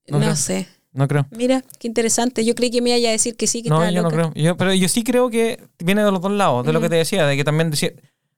no, 0.09 0.19
no 0.19 0.21
creo. 0.21 0.37
sé. 0.37 0.67
no 0.93 1.07
creo. 1.09 1.27
Mira, 1.31 1.63
qué 1.79 1.89
interesante. 1.89 2.45
Yo 2.45 2.55
creí 2.55 2.71
que 2.71 2.81
me 2.81 2.97
iba 2.99 3.09
a 3.09 3.13
decir 3.13 3.37
que 3.37 3.47
sí, 3.47 3.63
que 3.63 3.69
No, 3.69 3.77
estaba 3.77 3.91
yo 3.91 4.03
no 4.03 4.09
creo. 4.11 4.33
Yo, 4.35 4.57
pero 4.57 4.73
yo 4.73 4.89
sí 4.89 5.03
creo 5.05 5.29
que 5.29 5.61
viene 5.79 6.03
de 6.05 6.11
los 6.13 6.21
dos 6.23 6.33
lados, 6.33 6.65
de 6.65 6.73
lo 6.73 6.81
que 6.81 6.89
te 6.89 6.95
decía, 6.97 7.27
de 7.27 7.37
que 7.37 7.45
también 7.45 7.73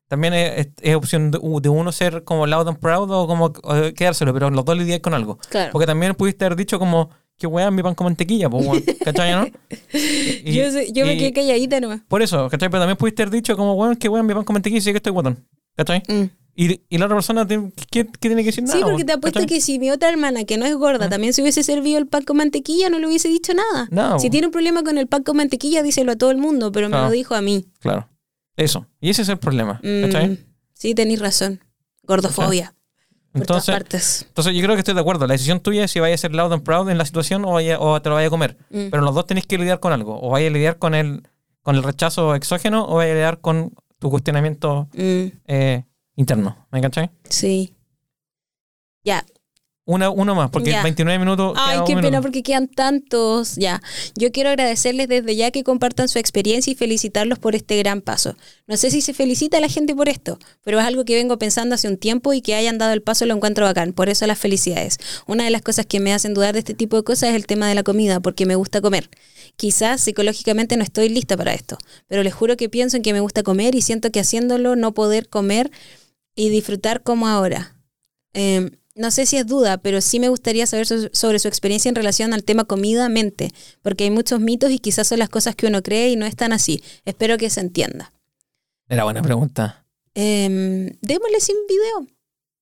también 0.09 0.35
es, 0.35 0.69
opción 0.97 1.31
de, 1.31 1.39
de 1.61 1.69
uno 1.69 1.93
ser 1.93 2.25
como 2.25 2.47
loud 2.47 2.67
and 2.69 2.79
proud 2.79 3.11
o 3.11 3.27
como 3.27 3.53
quedárselo, 3.53 4.33
pero 4.33 4.51
los 4.51 4.65
dos 4.65 4.77
lidiar 4.77 5.01
con 5.01 5.15
algo. 5.15 5.39
Claro. 5.51 5.71
Porque 5.73 5.87
también 5.87 6.15
pudiste 6.15 6.45
haber 6.47 6.57
dicho 6.57 6.79
como, 6.79 7.11
que 7.39 7.47
weá, 7.47 7.71
mi 7.71 7.83
pan 7.83 7.95
con 7.95 8.07
mantequilla, 8.07 8.49
pues, 8.49 8.67
weón, 8.67 8.83
¿cachai, 9.05 9.33
no? 9.33 9.47
Y- 9.93 10.53
yo 10.55 10.65
yo 10.93 11.07
me 11.07 11.15
y- 11.15 11.19
quedé 11.19 11.33
calladita 11.33 11.81
nomás. 11.81 12.01
Por 12.09 12.23
eso, 12.23 12.49
¿cachai? 12.49 12.69
Pero 12.71 12.81
también 12.81 12.97
pudiste 12.97 13.23
haber 13.23 13.33
dicho 13.35 13.57
como, 13.57 13.75
weón, 13.75 13.97
que 13.97 14.09
weón, 14.09 14.27
mi 14.27 14.35
pan 14.35 14.45
con 14.45 14.55
mantequilla 14.55 14.79
y 14.79 14.83
sé 14.83 14.93
que 14.93 14.99
estoy 14.99 15.13
guatón, 15.13 15.45
¿cachai? 15.77 16.03
Mm. 16.09 16.25
Y, 16.59 16.81
y 16.89 16.97
la 16.97 17.05
otra 17.05 17.17
persona, 17.19 17.47
¿qué, 17.47 17.61
qué 17.91 18.05
tiene 18.19 18.37
que 18.43 18.47
decir 18.47 18.65
nada? 18.65 18.79
Sí, 18.79 18.83
porque 18.83 19.05
te 19.05 19.13
apuesto 19.13 19.41
¿Cachai? 19.41 19.47
que 19.47 19.61
si 19.61 19.79
mi 19.79 19.91
otra 19.91 20.09
hermana, 20.09 20.45
que 20.45 20.57
no 20.57 20.65
es 20.65 20.75
gorda, 20.75 21.07
también 21.11 21.35
se 21.35 21.43
hubiese 21.43 21.63
servido 21.63 21.99
el 21.99 22.07
pan 22.07 22.25
con 22.25 22.39
mantequilla, 22.39 22.89
no 22.89 22.99
le 22.99 23.07
hubiese 23.07 23.29
dicho 23.29 23.53
nada. 23.53 23.89
No, 23.91 24.19
si 24.19 24.31
tiene 24.31 24.47
un 24.47 24.53
problema 24.55 24.83
con 24.83 24.97
el 24.97 25.07
pan 25.07 25.23
con 25.23 25.37
mantequilla, 25.37 25.83
díselo 25.83 26.13
a 26.13 26.17
todo 26.17 26.31
el 26.31 26.39
mundo, 26.39 26.73
pero 26.73 26.89
me 26.89 26.97
lo 26.97 27.11
dijo 27.11 27.35
a 27.35 27.43
mí. 27.43 27.67
Claro. 27.81 28.09
Eso. 28.57 28.87
Y 29.03 29.11
ese 29.11 29.21
es 29.21 29.29
el 29.29 29.37
problema, 29.37 29.81
Mm, 29.83 30.03
¿cachai? 30.05 30.39
sí, 30.73 30.95
tenéis 30.95 31.21
razón. 31.21 31.61
Gordofobia. 32.05 32.75
Entonces, 33.41 33.67
todas 33.67 33.81
partes. 33.81 34.25
entonces 34.29 34.55
yo 34.55 34.63
creo 34.63 34.75
que 34.75 34.81
estoy 34.81 34.95
de 34.95 35.01
acuerdo. 35.01 35.27
La 35.27 35.33
decisión 35.35 35.61
tuya 35.61 35.85
es 35.85 35.91
si 35.91 36.01
vaya 36.01 36.15
a 36.15 36.19
ser 36.19 36.35
loud 36.35 36.53
and 36.53 36.63
proud 36.63 36.89
en 36.91 36.99
la 36.99 37.05
situación 37.05 37.45
o, 37.45 37.53
vaya- 37.53 37.79
o 37.81 38.01
te 38.03 38.09
lo 38.09 38.15
vaya 38.15 38.29
a 38.29 38.31
comer. 38.31 38.57
Mm. 38.71 38.89
Pero 38.91 39.03
los 39.03 39.15
dos 39.15 39.27
tenéis 39.27 39.47
que 39.47 39.59
lidiar 39.59 39.81
con 39.81 39.93
algo. 39.93 40.19
O 40.21 40.31
vaya 40.31 40.49
a 40.49 40.51
lidiar 40.51 40.79
con 40.79 40.95
el, 40.95 41.23
con 41.63 41.77
el 41.77 41.83
rechazo 41.83 42.35
exógeno 42.35 42.87
o 42.89 42.97
vaya 42.97 43.13
a 43.13 43.15
lidiar 43.15 43.41
con 43.41 43.73
tu 43.99 44.11
cuestionamiento 44.11 44.89
Mm, 44.95 45.27
eh, 45.47 45.85
interno. 46.17 46.67
¿Me 46.71 46.81
cachai? 46.81 47.11
sí. 47.29 47.73
Ya, 49.05 49.25
Una, 49.89 50.11
uno 50.11 50.35
más, 50.35 50.51
porque 50.51 50.73
Ya. 50.73 50.83
29 50.83 51.17
minutos. 51.21 51.57
Ay, 51.57 51.79
qué 51.87 51.95
pena 51.97 52.21
porque 52.21 52.43
quedan 52.43 52.67
tantos. 52.67 53.55
Ya, 53.55 53.81
yo 54.17 54.33
quiero 54.33 54.51
agradecerles 54.51 55.07
desde 55.07 55.37
ya 55.37 55.53
que 55.53 55.63
compartan 55.63 56.09
su 56.09 56.19
experiencia 56.19 56.73
y 56.73 56.75
felicitarlos 56.75 57.39
por 57.39 57.55
este 57.55 57.79
gran 57.79 58.01
paso. 58.01 58.37
No 58.67 58.77
sé 58.77 58.91
si 58.91 59.01
se 59.01 59.15
felicita 59.15 59.59
a 59.59 59.61
la 59.61 59.69
gente 59.69 59.95
por 59.95 60.09
esto, 60.09 60.41
pero 60.65 60.81
es 60.81 60.85
algo 60.85 61.05
que 61.05 61.15
vengo 61.15 61.39
pensando 61.39 61.77
hace 61.77 61.87
un 61.87 61.99
tiempo 61.99 62.33
y 62.33 62.41
que 62.41 62.57
hayan 62.57 62.79
dado 62.79 62.93
el 62.95 63.01
paso 63.01 63.27
lo 63.27 63.35
encuentro 63.35 63.65
bacán. 63.65 63.93
Por 63.93 64.09
eso 64.09 64.27
las 64.27 64.41
felicidades. 64.41 64.99
Una 65.29 65.45
de 65.45 65.51
las 65.51 65.63
cosas 65.63 65.87
que 65.87 66.01
me 66.01 66.13
hacen 66.13 66.35
dudar 66.35 66.55
de 66.55 66.59
este 66.59 66.75
tipo 66.75 66.97
de 66.97 67.05
cosas 67.05 67.31
es 67.31 67.37
el 67.37 67.47
tema 67.47 67.69
de 67.69 67.77
la 67.77 67.85
comida, 67.85 68.19
porque 68.19 68.45
me 68.45 68.57
gusta 68.57 68.81
comer. 68.81 69.09
Quizás 69.55 70.01
psicológicamente 70.01 70.77
no 70.77 70.83
estoy 70.83 71.11
lista 71.11 71.37
para 71.37 71.55
esto, 71.55 71.79
pero 72.09 72.25
les 72.25 72.35
juro 72.35 72.57
que 72.57 72.69
pienso 72.69 72.97
en 72.97 73.05
que 73.05 73.13
me 73.13 73.21
gusta 73.21 73.45
comer 73.45 73.77
y 73.77 73.83
siento 73.83 74.11
que 74.11 74.19
haciéndolo 74.19 74.75
no 74.75 74.95
poder 74.95 75.29
comer 75.29 75.71
y 76.35 76.49
disfrutar 76.49 77.05
como 77.05 77.29
ahora. 77.29 77.77
Eh, 78.35 78.71
no 78.97 79.11
sé 79.11 79.27
si 79.27 79.37
es 79.37 79.47
duda, 79.47 79.79
pero 79.79 80.01
sí 80.01 80.19
me 80.21 80.29
gustaría 80.29 80.67
saber 80.67 80.87
so- 80.87 81.09
sobre 81.13 81.39
su 81.39 81.49
experiencia 81.49 81.89
en 81.89 81.95
relación 81.95 82.33
al 82.35 82.43
tema 82.45 82.65
comida-mente, 82.65 83.53
porque 83.83 84.05
hay 84.05 84.11
muchos 84.11 84.41
mitos 84.41 84.71
y 84.71 84.79
quizás 84.79 85.07
son 85.07 85.19
las 85.19 85.29
cosas 85.29 85.55
que 85.55 85.67
uno 85.67 85.83
cree 85.83 86.09
y 86.11 86.17
no 86.17 86.27
es 86.27 86.35
tan 86.37 86.53
así. 86.53 86.83
Espero 87.05 87.37
que 87.39 87.51
se 87.51 87.61
entienda. 87.61 88.13
Era 88.89 89.05
buena 89.05 89.23
pregunta. 89.23 89.85
Em, 90.15 90.91
démosle 91.03 91.41
sin 91.41 91.57
video. 91.69 92.07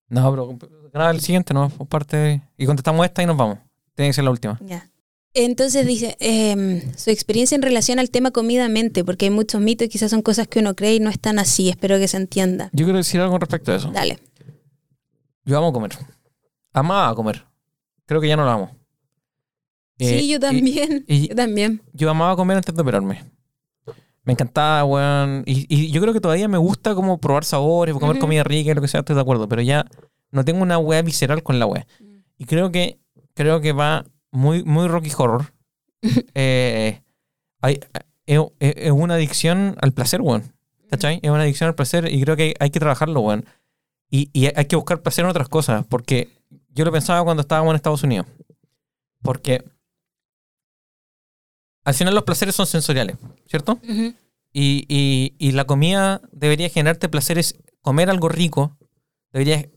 No, 0.09 0.29
pero 0.31 0.57
graba 0.93 1.11
el 1.11 1.21
siguiente, 1.21 1.53
¿no? 1.53 1.69
Por 1.69 1.87
parte 1.87 2.17
de- 2.17 2.41
Y 2.57 2.65
contestamos 2.65 3.05
esta 3.05 3.23
y 3.23 3.25
nos 3.25 3.37
vamos. 3.37 3.59
Tiene 3.95 4.09
que 4.09 4.13
ser 4.13 4.23
la 4.25 4.31
última. 4.31 4.59
Ya. 4.65 4.89
Entonces 5.33 5.85
dice, 5.85 6.15
em, 6.19 6.81
su 6.97 7.09
experiencia 7.09 7.55
en 7.55 7.61
relación 7.61 7.99
al 7.99 8.09
tema 8.09 8.31
comida-mente, 8.31 9.03
porque 9.03 9.25
hay 9.25 9.31
muchos 9.31 9.59
mitos 9.61 9.85
y 9.85 9.89
quizás 9.89 10.09
son 10.11 10.21
cosas 10.21 10.47
que 10.47 10.59
uno 10.59 10.75
cree 10.75 10.95
y 10.95 10.99
no 10.99 11.09
es 11.09 11.19
tan 11.19 11.39
así. 11.39 11.69
Espero 11.69 11.97
que 11.97 12.07
se 12.07 12.17
entienda. 12.17 12.69
Yo 12.73 12.85
quiero 12.85 12.97
decir 12.99 13.19
algo 13.21 13.37
respecto 13.37 13.71
a 13.71 13.75
eso. 13.75 13.91
Dale. 13.91 14.19
Yo 15.43 15.57
amo 15.57 15.73
comer. 15.73 15.91
Amaba 16.75 17.15
comer. 17.15 17.43
Creo 18.05 18.21
que 18.21 18.27
ya 18.27 18.35
no 18.37 18.43
lo 18.45 18.51
amo. 18.51 18.75
Eh, 19.97 20.19
sí, 20.19 20.27
yo 20.29 20.37
y- 20.37 20.39
también. 20.39 21.05
y- 21.07 21.27
yo 21.29 21.35
también. 21.35 21.81
yo 21.93 22.09
amaba 22.09 22.35
comer 22.35 22.57
antes 22.57 22.75
de 22.75 22.81
operarme. 22.81 23.23
Me 24.23 24.33
encantaba, 24.33 24.83
weón. 24.85 25.43
Y, 25.45 25.65
y 25.69 25.91
yo 25.91 26.01
creo 26.01 26.11
que 26.13 26.19
todavía 26.19 26.47
me 26.47 26.57
gusta 26.57 26.95
como 26.95 27.19
probar 27.19 27.43
sabores, 27.45 27.93
comer 27.95 28.17
comida 28.19 28.43
rica 28.43 28.71
y 28.71 28.73
lo 28.73 28.81
que 28.81 28.87
sea, 28.87 29.01
estoy 29.01 29.15
de 29.15 29.21
acuerdo. 29.21 29.47
Pero 29.47 29.61
ya 29.61 29.85
no 30.31 30.43
tengo 30.43 30.61
una 30.63 30.77
weá 30.79 31.01
visceral 31.03 31.43
con 31.43 31.59
la 31.59 31.67
weá. 31.67 31.85
Mm. 31.99 32.05
Y 32.39 32.45
creo 32.45 32.71
que, 32.71 32.99
creo 33.35 33.61
que 33.61 33.71
va 33.71 34.05
muy, 34.31 34.63
muy 34.63 34.87
Rocky 34.87 35.11
Horror. 35.17 35.53
Eh, 36.35 37.01
hay- 37.61 37.79
es, 38.25 38.39
es- 38.59 38.73
es 38.77 38.91
una 38.91 39.13
adicción 39.15 39.75
al 39.81 39.91
placer, 39.91 40.21
weón. 40.21 40.53
¿Cachai? 40.89 41.19
Es 41.23 41.29
una 41.29 41.41
adicción 41.43 41.67
al 41.67 41.75
placer 41.75 42.11
y 42.11 42.21
creo 42.21 42.35
que 42.35 42.43
hay, 42.43 42.53
hay 42.59 42.69
que 42.71 42.79
trabajarlo, 42.79 43.21
weón. 43.21 43.45
Y, 44.09 44.29
y 44.33 44.47
hay 44.55 44.65
que 44.65 44.75
buscar 44.75 45.01
placer 45.01 45.23
en 45.25 45.29
otras 45.31 45.49
cosas. 45.49 45.85
Porque 45.87 46.29
yo 46.75 46.85
lo 46.85 46.91
pensaba 46.91 47.23
cuando 47.23 47.41
estábamos 47.41 47.71
en 47.71 47.75
Estados 47.77 48.03
Unidos. 48.03 48.27
Porque 49.21 49.63
al 51.83 51.93
final 51.93 52.15
los 52.15 52.23
placeres 52.23 52.55
son 52.55 52.65
sensoriales, 52.67 53.17
¿cierto? 53.47 53.79
Y, 54.53 54.85
y- 54.87 55.33
y 55.37 55.51
la 55.51 55.65
comida 55.65 56.21
debería 56.31 56.69
generarte 56.69 57.09
placeres, 57.09 57.55
comer 57.81 58.09
algo 58.09 58.29
rico, 58.29 58.77
debería, 59.31 59.67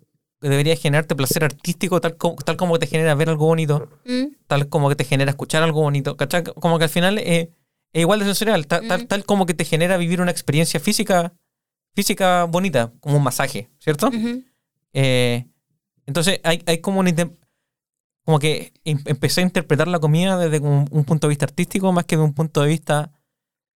debería 0.40 0.76
generarte 0.76 1.16
placer 1.16 1.44
artístico 1.44 2.00
tal 2.00 2.16
como, 2.16 2.36
tal 2.36 2.56
como 2.56 2.78
te 2.78 2.86
genera 2.86 3.14
ver 3.14 3.28
algo 3.28 3.46
bonito, 3.46 3.88
Mm, 4.04 4.34
tal 4.46 4.68
como 4.68 4.88
que 4.88 4.96
te 4.96 5.04
genera 5.04 5.30
escuchar 5.30 5.62
algo 5.62 5.82
bonito, 5.82 6.16
¿cachai? 6.16 6.44
Como 6.44 6.78
que 6.78 6.84
al 6.84 6.90
final 6.90 7.18
es, 7.18 7.48
es 7.92 8.00
igual 8.00 8.20
de 8.20 8.24
sensorial, 8.26 8.66
ta- 8.66 8.80
tal, 8.86 9.00
Ujú. 9.00 9.08
tal 9.08 9.24
como 9.24 9.44
que 9.46 9.54
te 9.54 9.64
genera 9.64 9.96
vivir 9.96 10.20
una 10.20 10.30
experiencia 10.30 10.78
física, 10.80 11.34
física 11.94 12.44
bonita, 12.44 12.92
como 13.00 13.16
un 13.16 13.22
masaje, 13.24 13.68
¿cierto? 13.80 14.10
Eh, 14.94 15.44
entonces 16.08 16.40
hay, 16.42 16.62
hay 16.66 16.78
como 16.78 16.98
una 17.00 17.10
como 18.24 18.38
que 18.40 18.72
em- 18.84 19.02
empecé 19.06 19.40
a 19.42 19.44
interpretar 19.44 19.86
la 19.88 20.00
comida 20.00 20.36
desde 20.36 20.58
un, 20.58 20.86
un 20.90 21.04
punto 21.04 21.26
de 21.26 21.30
vista 21.30 21.44
artístico 21.46 21.92
más 21.92 22.04
que 22.04 22.16
de 22.16 22.22
un 22.22 22.34
punto 22.34 22.60
de 22.62 22.68
vista 22.68 23.12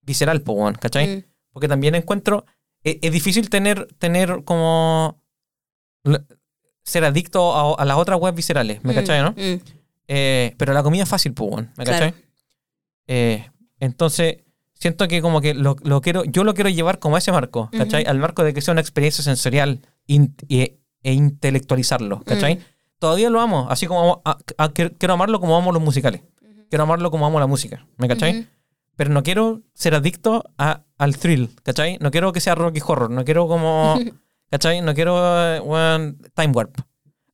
visceral, 0.01 0.41
¿cachai? 0.77 1.07
Mm. 1.17 1.23
Porque 1.53 1.67
también 1.67 1.95
encuentro, 1.95 2.45
e- 2.83 2.99
es, 3.01 3.11
difícil 3.11 3.49
tener, 3.49 3.87
tener 3.99 4.43
como 4.43 5.21
ser 6.83 7.05
adicto 7.05 7.53
a, 7.55 7.81
a 7.81 7.85
las 7.85 7.97
otras 7.97 8.19
webs 8.19 8.35
viscerales, 8.35 8.83
¿me 8.83 8.91
Mm, 8.91 8.95
cachai, 8.95 9.21
no? 9.21 9.31
mm. 9.31 9.61
Eh, 10.07 10.53
pero 10.57 10.73
la 10.73 10.83
comida 10.83 11.03
es 11.03 11.09
fácil, 11.09 11.33
¿me 11.77 11.83
Claro. 11.85 11.91
cachai? 11.91 12.13
Eh, 13.07 13.49
entonces, 13.79 14.37
siento 14.73 15.07
que 15.07 15.21
como 15.21 15.39
que 15.41 15.53
lo, 15.53 15.77
lo 15.83 16.01
quiero, 16.01 16.25
yo 16.25 16.43
lo 16.43 16.53
quiero 16.53 16.69
llevar 16.69 16.99
como 16.99 17.15
a 17.15 17.19
ese 17.19 17.31
marco, 17.31 17.69
¿cachai? 17.71 18.03
Al 18.05 18.19
marco 18.19 18.43
de 18.43 18.53
que 18.53 18.61
sea 18.61 18.73
una 18.73 18.81
experiencia 18.81 19.23
sensorial 19.23 19.79
in- 20.07 20.35
e 21.03 21.13
intelectualizarlo, 21.13 22.21
¿cachai? 22.23 22.55
Mm. 22.55 22.59
Todavía 22.99 23.29
lo 23.29 23.41
amo, 23.41 23.67
así 23.69 23.85
como 23.87 23.99
amo- 24.01 24.21
a- 24.25 24.37
a- 24.57 24.71
quiero 24.71 25.13
amarlo 25.13 25.39
como 25.39 25.55
amo 25.57 25.71
los 25.71 25.81
musicales. 25.81 26.21
Quiero 26.69 26.83
amarlo 26.83 27.11
como 27.11 27.25
amo 27.25 27.39
la 27.39 27.47
música, 27.47 27.85
¿me 27.97 28.07
cachai? 28.07 28.39
Ujú. 28.39 28.47
Pero 28.95 29.09
no 29.11 29.23
quiero 29.23 29.61
ser 29.73 29.93
adicto 29.95 30.43
a- 30.57 30.83
al 30.97 31.17
thrill, 31.17 31.49
¿cachai? 31.63 31.97
No 31.99 32.09
quiero 32.11 32.31
que 32.31 32.39
sea 32.41 32.55
Rocky 32.55 32.79
Horror, 32.85 33.09
no 33.11 33.25
quiero 33.25 33.47
como, 33.47 33.99
¿cachai? 34.49 34.81
No 34.81 34.93
quiero, 34.93 35.17
eh, 35.55 35.59
weón, 35.59 36.17
Time 36.35 36.53
Warp. 36.53 36.77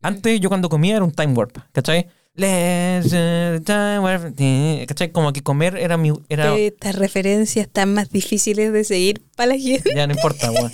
Antes 0.02 0.40
yo 0.40 0.50
cuando 0.50 0.70
comía 0.70 0.96
era 0.96 1.06
un 1.06 1.12
Time 1.12 1.34
Warp, 1.34 1.58
¿cachai? 1.72 2.08
Let's 2.36 3.08
uh, 3.08 3.60
time 3.66 4.00
warp, 4.00 4.34
eh, 4.40 4.86
¿cachai? 4.88 5.12
Como 5.12 5.34
que 5.34 5.42
comer 5.44 5.76
era 5.76 5.98
mi... 5.98 6.14
Era, 6.30 6.56
Estas 6.56 6.96
referencias 6.96 7.66
están 7.68 7.94
más 7.94 8.10
difíciles 8.12 8.72
de 8.72 8.84
seguir 8.86 9.22
para 9.36 9.48
la 9.54 9.60
gente. 9.60 9.92
ya 9.94 10.08
no 10.08 10.14
importa, 10.14 10.50
weón. 10.52 10.72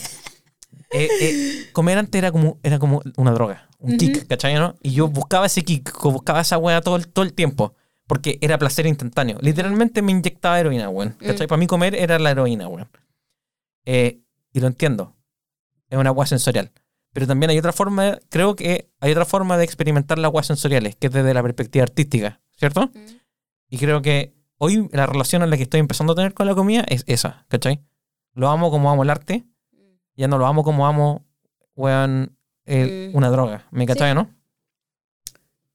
Eh, 0.92 1.10
eh, 1.22 1.70
comer 1.74 1.98
antes 1.98 2.18
era 2.20 2.32
como, 2.32 2.58
era 2.64 2.80
como 2.80 3.02
una 3.18 3.32
droga, 3.32 3.68
un 3.80 3.98
kick, 3.98 4.28
¿cachai? 4.28 4.54
¿no? 4.56 4.76
Y 4.82 4.92
yo 4.92 5.08
buscaba 5.08 5.46
ese 5.48 5.64
kick, 5.64 5.92
buscaba 6.04 6.42
esa 6.42 6.58
weá 6.58 6.82
todo, 6.82 6.96
el- 6.96 7.08
todo 7.08 7.24
el 7.26 7.34
tiempo. 7.34 7.74
Porque 8.08 8.38
era 8.42 8.60
placer 8.60 8.86
instantáneo. 8.86 9.40
Literalmente 9.42 10.04
me 10.04 10.12
inyectaba 10.12 10.60
heroína, 10.60 10.90
weón. 10.90 11.14
¿Cachai? 11.14 11.48
Para 11.48 11.58
mí 11.58 11.66
comer 11.66 11.96
era 11.96 12.20
la 12.20 12.30
heroína, 12.32 12.68
weón. 12.68 12.88
Eh, 13.86 14.22
y 14.54 14.60
lo 14.60 14.68
entiendo. 14.68 15.16
Es 15.90 15.98
una 15.98 16.12
weá 16.12 16.28
sensorial. 16.28 16.72
Pero 17.14 17.28
también 17.28 17.50
hay 17.50 17.58
otra 17.58 17.72
forma, 17.74 18.20
creo 18.30 18.56
que 18.56 18.90
hay 19.00 19.12
otra 19.12 19.26
forma 19.26 19.58
de 19.58 19.64
experimentar 19.64 20.20
las 20.20 20.32
weas 20.32 20.46
sensoriales, 20.48 20.96
que 20.96 21.08
es 21.08 21.14
desde 21.14 21.34
la 21.34 21.42
perspectiva 21.42 21.84
artística, 21.84 22.42
¿cierto? 22.58 22.92
Y 23.70 23.78
creo 23.78 24.02
que 24.02 24.36
hoy 24.58 24.88
la 24.92 25.06
relación 25.08 25.42
en 25.42 25.50
la 25.50 25.58
que 25.58 25.64
estoy 25.64 25.80
empezando 25.80 26.14
a 26.14 26.16
tener 26.16 26.34
con 26.34 26.46
la 26.46 26.54
comida 26.56 26.84
es 26.88 27.04
esa, 27.08 27.46
¿cachai? 27.48 27.82
Lo 28.34 28.50
amo 28.50 28.70
como 28.70 28.92
amo 28.92 29.04
el 29.04 29.10
arte, 29.10 29.46
ya 30.16 30.28
no 30.28 30.38
lo 30.38 30.46
amo 30.48 30.64
como 30.64 30.88
amo, 30.88 31.24
weón, 31.76 32.36
el- 32.66 33.12
Mm. 33.12 33.16
una 33.18 33.30
droga. 33.30 33.68
¿Me 33.72 33.86
cachai, 33.86 34.14
no? 34.16 34.30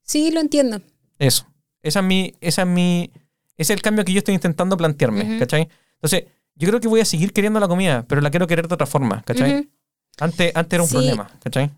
Sí, 0.03 0.31
lo 0.31 0.41
entiendo. 0.41 0.81
Eso. 1.19 1.47
Esa 1.83 2.01
es 2.01 2.05
mi, 2.07 2.35
esa 2.41 2.63
es 2.63 2.69
mi, 2.69 3.11
ese 3.57 3.73
es 3.73 3.77
el 3.79 3.83
cambio 3.83 4.05
que 4.05 4.13
yo 4.13 4.19
estoy 4.19 4.35
intentando 4.35 4.77
plantearme. 4.77 5.39
¿cachai? 5.39 5.69
Entonces, 5.95 6.25
yo 6.57 6.69
creo 6.69 6.81
que 6.81 6.89
voy 6.89 7.01
a 7.01 7.05
seguir 7.05 7.33
queriendo 7.33 7.61
la 7.61 7.69
comida, 7.69 8.05
pero 8.09 8.21
la 8.21 8.31
quiero 8.31 8.47
querer 8.47 8.69
de 8.69 8.75
otra 8.75 8.87
forma, 8.87 9.23
¿cachai? 9.23 9.71
Antes, 10.19 10.53
antes 10.55 10.73
era 10.77 10.83
un 10.83 10.89
Sí. 10.89 10.95
problema, 10.95 11.31
¿cachai? 11.43 11.71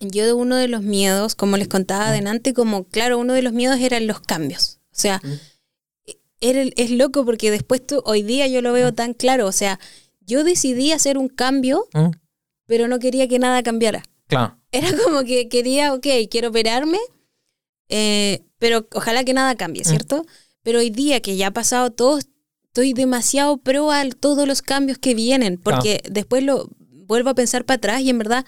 Yo 0.00 0.24
de 0.24 0.32
uno 0.32 0.56
de 0.56 0.68
los 0.68 0.82
miedos, 0.82 1.34
como 1.34 1.56
les 1.58 1.68
contaba 1.68 2.04
Mm. 2.06 2.08
adelante, 2.08 2.54
como 2.54 2.84
claro, 2.84 3.18
uno 3.18 3.34
de 3.34 3.42
los 3.42 3.52
miedos 3.52 3.78
eran 3.80 4.06
los 4.06 4.20
cambios. 4.20 4.78
O 4.92 4.96
sea, 5.00 5.20
era, 6.40 6.62
es 6.76 6.90
loco 6.90 7.24
porque 7.26 7.50
después 7.50 7.86
tú, 7.86 8.00
hoy 8.06 8.22
día 8.22 8.46
yo 8.46 8.62
lo 8.62 8.72
veo 8.72 8.94
tan 8.94 9.12
claro. 9.12 9.46
O 9.46 9.52
sea, 9.52 9.78
yo 10.30 10.44
decidí 10.44 10.92
hacer 10.92 11.18
un 11.18 11.28
cambio, 11.28 11.86
Mm, 11.92 12.10
pero 12.66 12.86
no 12.88 12.98
quería 12.98 13.26
que 13.28 13.38
nada 13.38 13.62
cambiara. 13.62 14.02
Claro. 14.28 14.56
Era 14.72 14.90
como 15.04 15.24
que 15.24 15.48
quería, 15.48 15.92
ok, 15.92 16.06
quiero 16.30 16.48
operarme, 16.48 16.98
eh, 17.88 18.42
pero 18.58 18.86
ojalá 18.94 19.24
que 19.24 19.34
nada 19.34 19.54
cambie, 19.56 19.82
Mm. 19.82 19.88
¿cierto? 19.88 20.26
Pero 20.62 20.78
hoy 20.78 20.90
día 20.90 21.20
que 21.20 21.36
ya 21.36 21.48
ha 21.48 21.52
pasado 21.52 21.90
todo, 21.90 22.18
estoy 22.64 22.92
demasiado 22.92 23.56
pro 23.58 23.90
a 23.90 24.08
todos 24.10 24.46
los 24.46 24.62
cambios 24.62 24.98
que 24.98 25.14
vienen, 25.14 25.58
porque 25.58 26.00
después 26.08 26.42
lo 26.44 26.68
vuelvo 26.80 27.30
a 27.30 27.34
pensar 27.34 27.64
para 27.64 27.76
atrás 27.78 28.00
y 28.02 28.10
en 28.10 28.18
verdad, 28.18 28.44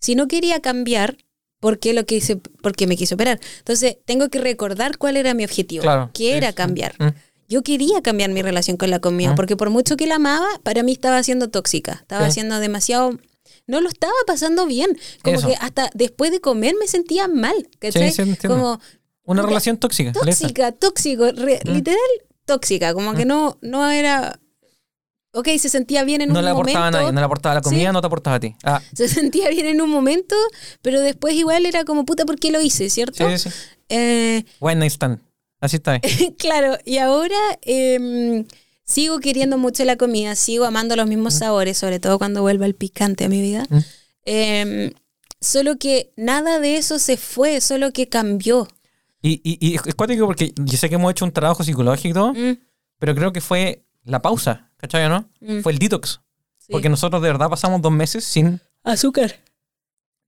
si 0.00 0.14
no 0.14 0.26
quería 0.28 0.60
cambiar, 0.60 1.18
¿por 1.60 1.78
qué 1.78 1.92
lo 1.92 2.04
quise, 2.06 2.36
porque 2.36 2.86
me 2.86 2.96
quise 2.96 3.14
operar? 3.14 3.38
Entonces, 3.58 3.98
tengo 4.06 4.28
que 4.30 4.38
recordar 4.40 4.96
cuál 4.98 5.16
era 5.16 5.34
mi 5.34 5.44
objetivo, 5.44 5.82
Claro. 5.82 6.10
que 6.14 6.24
Sí, 6.24 6.30
era 6.30 6.48
sí. 6.48 6.54
cambiar. 6.54 6.94
Mm. 6.98 7.14
Yo 7.52 7.62
quería 7.62 8.00
cambiar 8.00 8.30
mi 8.30 8.40
relación 8.40 8.76
con 8.78 8.88
la 8.90 8.98
comida, 8.98 9.32
Mm. 9.32 9.34
porque 9.36 9.56
por 9.56 9.68
mucho 9.68 9.96
que 9.96 10.06
la 10.06 10.14
amaba, 10.16 10.48
para 10.62 10.82
mí 10.82 10.92
estaba 10.92 11.22
siendo 11.22 11.50
tóxica, 11.50 11.92
estaba 12.00 12.26
Sí. 12.26 12.32
siendo 12.34 12.58
demasiado... 12.60 13.18
No 13.66 13.80
lo 13.82 13.88
estaba 13.90 14.12
pasando 14.26 14.64
bien, 14.66 14.98
como 15.22 15.36
Eso. 15.38 15.48
que 15.48 15.54
hasta 15.60 15.90
después 15.94 16.30
de 16.30 16.40
comer 16.40 16.74
me 16.80 16.86
sentía 16.88 17.28
mal, 17.28 17.54
¿cachai? 17.78 18.10
Sí, 18.10 18.24
sí, 18.40 18.46
como 18.48 18.80
Una 19.24 19.42
relación 19.42 19.76
tóxica. 19.76 20.12
tóxica, 20.12 20.72
tóxico, 20.72 21.30
re- 21.32 21.60
Mm. 21.64 21.70
literal 21.72 22.00
tóxica, 22.46 22.94
como 22.94 23.14
que 23.14 23.24
no, 23.26 23.58
no 23.60 23.88
era... 23.90 24.38
ok, 25.34 25.48
se 25.58 25.68
sentía 25.68 26.04
bien 26.04 26.20
en 26.22 26.28
No 26.30 26.38
un 26.40 26.44
le 26.44 26.50
aportaba 26.50 26.78
momento. 26.86 26.98
a 26.98 27.00
nadie, 27.02 27.12
no 27.12 27.20
le 27.20 27.24
aportaba 27.26 27.54
la 27.54 27.60
comida, 27.62 27.88
Sí. 27.88 27.92
no 27.92 28.00
te 28.00 28.06
aportaba 28.06 28.36
a 28.36 28.40
ti. 28.40 28.54
Ah, 28.64 28.80
Se 28.94 29.08
sentía 29.08 29.48
bien 29.50 29.66
en 29.66 29.80
un 29.80 29.90
momento, 29.90 30.34
pero 30.82 31.00
después 31.00 31.34
igual 31.34 31.64
era 31.66 31.84
como, 31.84 32.04
puta, 32.04 32.24
¿por 32.24 32.38
qué 32.38 32.50
lo 32.50 32.60
hice? 32.60 32.88
¿Cierto? 32.90 33.28
sí, 33.30 33.38
sí, 33.38 33.50
sí. 33.50 33.56
Eh, 33.90 34.44
One 34.60 34.76
night 34.76 34.92
stand. 34.92 35.20
Así 35.62 35.76
está. 35.76 35.98
claro, 36.38 36.76
y 36.84 36.98
ahora 36.98 37.36
em, 37.62 38.44
sigo 38.84 39.18
queriendo 39.20 39.56
mucho 39.56 39.84
la 39.84 39.96
comida, 39.96 40.34
sigo 40.34 40.64
amando 40.66 40.96
los 40.96 41.06
mismos 41.06 41.34
sabores, 41.34 41.78
sobre 41.78 42.00
todo 42.00 42.18
cuando 42.18 42.42
vuelva 42.42 42.66
el 42.66 42.74
picante 42.74 43.24
a 43.24 43.28
mi 43.30 43.40
vida. 43.40 43.64
Mm. 43.70 43.78
Em, 44.24 44.90
solo 45.40 45.76
que 45.78 46.12
nada 46.16 46.58
de 46.60 46.76
eso 46.76 46.98
se 46.98 47.16
fue, 47.16 47.60
solo 47.60 47.92
que 47.92 48.08
cambió. 48.08 48.68
Y, 49.22 49.40
y, 49.44 49.56
y 49.66 49.76
es 49.76 49.94
cuático 49.94 50.26
porque 50.26 50.52
yo 50.56 50.76
sé 50.76 50.88
que 50.88 50.96
hemos 50.96 51.10
hecho 51.12 51.24
un 51.24 51.32
trabajo 51.32 51.62
psicológico 51.62 52.32
Mm, 52.34 52.58
pero 52.98 53.14
creo 53.14 53.32
que 53.32 53.40
fue 53.40 53.84
la 54.04 54.20
pausa, 54.20 54.70
¿cachai 54.76 55.04
o 55.06 55.08
no? 55.08 55.30
mm, 55.40 55.60
Fue 55.60 55.72
el 55.72 55.78
detox. 55.78 56.20
sí. 56.58 56.72
Porque 56.72 56.88
nosotros 56.88 57.22
de 57.22 57.28
verdad 57.28 57.48
pasamos 57.48 57.80
dos 57.80 57.92
meses 57.92 58.24
sin, 58.24 58.60
Azúcar. 58.82 59.36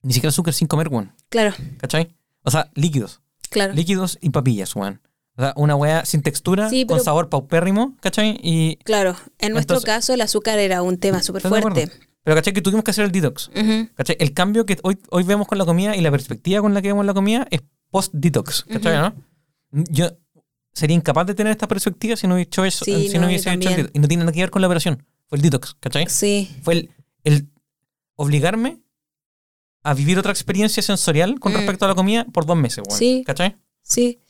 ni 0.02 0.12
siquiera 0.14 0.28
azúcar, 0.30 0.54
sin 0.54 0.68
comer, 0.68 0.88
weón. 0.88 1.12
Claro, 1.28 1.54
¿Cachai? 1.78 2.14
O 2.44 2.50
sea, 2.52 2.70
líquidos. 2.74 3.20
claro. 3.50 3.72
Líquidos 3.74 4.16
y 4.20 4.30
papillas, 4.30 4.76
weón. 4.76 5.00
O 5.36 5.42
sea, 5.42 5.52
una 5.56 5.74
weá 5.74 6.04
sin 6.04 6.22
textura, 6.22 6.70
Sí, 6.70 6.86
con 6.86 7.02
sabor 7.02 7.28
paupérrimo, 7.28 7.96
¿cachai? 8.00 8.38
Y, 8.42 8.76
Claro, 8.84 9.16
en 9.38 9.52
nuestro 9.52 9.76
Entonces- 9.76 9.84
caso 9.84 10.14
el 10.14 10.20
azúcar 10.20 10.58
era 10.60 10.82
un 10.82 10.98
tema 10.98 11.22
súper 11.22 11.42
fuerte. 11.42 11.90
pero 12.22 12.36
¿cachai? 12.36 12.52
Que 12.52 12.62
tuvimos 12.62 12.84
que 12.84 12.92
hacer 12.92 13.04
el 13.04 13.10
detox. 13.12 13.48
Ujú, 13.48 13.88
¿Cachai? 13.94 14.16
El 14.20 14.32
cambio 14.32 14.64
que 14.64 14.78
hoy, 14.82 14.96
hoy 15.10 15.24
vemos 15.24 15.46
con 15.48 15.58
la 15.58 15.64
comida 15.64 15.96
y 15.96 16.00
la 16.00 16.10
perspectiva 16.10 16.60
con 16.62 16.72
la 16.72 16.80
que 16.82 16.88
vemos 16.88 17.04
la 17.04 17.14
comida 17.14 17.46
es 17.50 17.62
post-detox. 17.90 18.64
¿Cachai? 18.68 18.96
¿no? 18.96 19.14
Yo 19.90 20.08
sería 20.72 20.94
incapaz 20.96 21.26
de 21.26 21.34
tener 21.34 21.50
esta 21.50 21.66
perspectiva 21.68 22.16
si 22.16 22.26
no 22.28 22.34
hubiese 22.34 22.48
hecho 22.48 22.64
eso. 22.64 22.84
Sí, 22.84 23.08
si 23.08 23.14
no, 23.14 23.22
no, 23.22 23.26
hubiese 23.26 23.52
hecho 23.52 23.68
el 23.70 23.76
detox. 23.76 23.90
Y 23.94 23.98
no 23.98 24.08
tiene 24.08 24.22
nada 24.24 24.32
que 24.32 24.40
ver 24.40 24.50
con 24.50 24.62
la 24.62 24.68
operación. 24.68 25.04
Fue 25.26 25.36
el 25.36 25.42
detox, 25.42 25.74
¿cachai? 25.80 26.06
Sí, 26.08 26.48
Fue 26.62 26.74
el, 26.74 26.90
el 27.24 27.48
obligarme 28.16 28.80
a 29.82 29.94
vivir 29.94 30.18
otra 30.18 30.30
experiencia 30.32 30.82
sensorial 30.82 31.38
con 31.40 31.52
Mm. 31.52 31.56
respecto 31.56 31.84
a 31.84 31.88
la 31.88 31.94
comida 31.94 32.24
por 32.32 32.46
dos 32.46 32.56
meses, 32.56 32.82
weón. 32.88 32.98
Sí. 32.98 33.22
¿Cachai? 33.26 33.56
sí. 33.82 34.20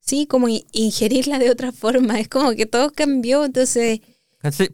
Sí, 0.00 0.26
como 0.26 0.48
ingerirla 0.72 1.38
de 1.38 1.50
otra 1.50 1.72
forma. 1.72 2.18
Es 2.18 2.28
como 2.28 2.52
que 2.52 2.66
todo 2.66 2.90
cambió, 2.92 3.44
entonces... 3.44 4.00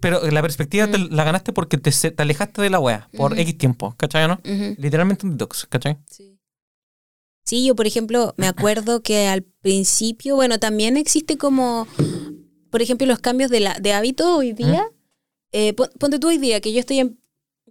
Pero 0.00 0.20
la 0.30 0.42
perspectiva 0.42 0.86
te 0.90 0.98
la 0.98 1.24
ganaste 1.24 1.52
porque 1.52 1.78
te, 1.78 1.90
te 1.90 2.22
alejaste 2.22 2.60
de 2.60 2.68
la 2.70 2.78
wea 2.78 3.08
por. 3.16 3.38
X 3.38 3.56
tiempo, 3.56 3.94
¿cachai? 3.96 4.24
o 4.24 4.28
¿no? 4.28 4.40
Literalmente 4.76 5.24
un 5.26 5.32
detox, 5.32 5.66
¿cachai? 5.68 5.96
Sí. 6.10 6.38
Sí, 7.46 7.64
yo 7.66 7.74
por 7.74 7.86
ejemplo 7.86 8.34
me 8.36 8.46
acuerdo 8.46 9.02
que 9.02 9.26
al 9.26 9.42
principio, 9.42 10.36
bueno, 10.36 10.58
también 10.58 10.96
existe 10.98 11.36
como, 11.38 11.86
por 12.70 12.82
ejemplo, 12.82 13.06
los 13.06 13.18
cambios 13.20 13.50
de, 13.50 13.60
la, 13.60 13.74
de 13.80 13.92
hábito 13.94 14.36
hoy 14.36 14.52
día. 14.52 14.86
Eh, 15.52 15.72
pon- 15.72 15.90
ponte 15.98 16.18
tú 16.18 16.28
hoy 16.28 16.38
día 16.38 16.60
que 16.60 16.72
yo 16.72 16.80
estoy 16.80 16.98
en, 17.00 17.18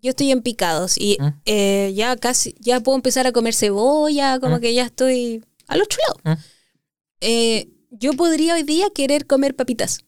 yo 0.01 0.09
estoy 0.11 0.31
en 0.31 0.41
picados 0.41 0.97
y 0.97 1.17
¿Mm? 1.19 1.27
eh, 1.45 1.91
ya 1.95 2.15
casi, 2.17 2.55
ya 2.59 2.79
puedo 2.79 2.95
empezar 2.95 3.27
a 3.27 3.31
comer 3.31 3.53
cebolla, 3.53 4.39
como 4.39 4.57
¿Mm? 4.57 4.61
que 4.61 4.73
ya 4.73 4.83
estoy 4.85 5.43
a 5.67 5.77
los 5.77 5.87
chulados. 5.87 6.39
Eh, 7.25 7.69
yo 7.89 8.13
podría 8.13 8.55
hoy 8.55 8.63
día 8.63 8.89
querer 8.93 9.25
comer 9.27 9.55
papitas, 9.55 9.99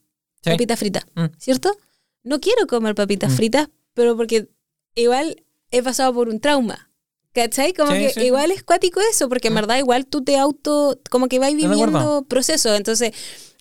Sí. 0.43 0.49
papitas 0.51 0.77
fritas, 0.79 1.05
¿Mm? 1.15 1.25
¿cierto? 1.37 1.75
No 2.23 2.39
quiero 2.41 2.67
comer 2.67 2.93
papitas 2.93 3.31
Mm. 3.31 3.35
fritas, 3.35 3.69
pero 3.93 4.17
porque 4.17 4.49
igual 4.95 5.43
he 5.71 5.81
pasado 5.81 6.13
por 6.13 6.27
un 6.29 6.39
trauma. 6.39 6.91
¿Cachai? 7.33 7.73
Como 7.73 7.91
Sí, 7.91 7.97
que 7.99 8.09
sí, 8.11 8.21
igual 8.23 8.51
es 8.51 8.63
cuático 8.63 8.99
eso, 9.11 9.27
porque 9.29 9.47
en 9.49 9.53
Mm. 9.53 9.57
verdad 9.57 9.77
igual 9.79 10.05
tú 10.07 10.23
te 10.23 10.37
auto, 10.37 10.99
como 11.09 11.27
que 11.27 11.37
vas 11.39 11.53
viviendo 11.53 12.25
procesos. 12.27 12.77
Entonces, 12.77 13.11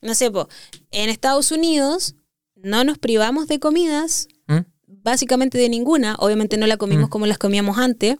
no 0.03 0.15
sé, 0.15 0.31
po, 0.31 0.49
en 0.93 1.11
Estados 1.11 1.51
Unidos 1.53 2.15
no 2.57 2.83
nos 2.85 2.99
privamos 2.99 3.47
de 3.49 3.59
comidas, 3.61 4.29
¿Mm? 4.47 4.59
básicamente 4.87 5.59
de 5.59 5.69
ninguna. 5.69 6.15
Obviamente 6.21 6.57
no 6.57 6.67
la 6.67 6.77
comimos 6.77 7.07
Mm. 7.09 7.11
como 7.11 7.27
las 7.27 7.39
comíamos 7.39 7.79
antes. 7.79 8.17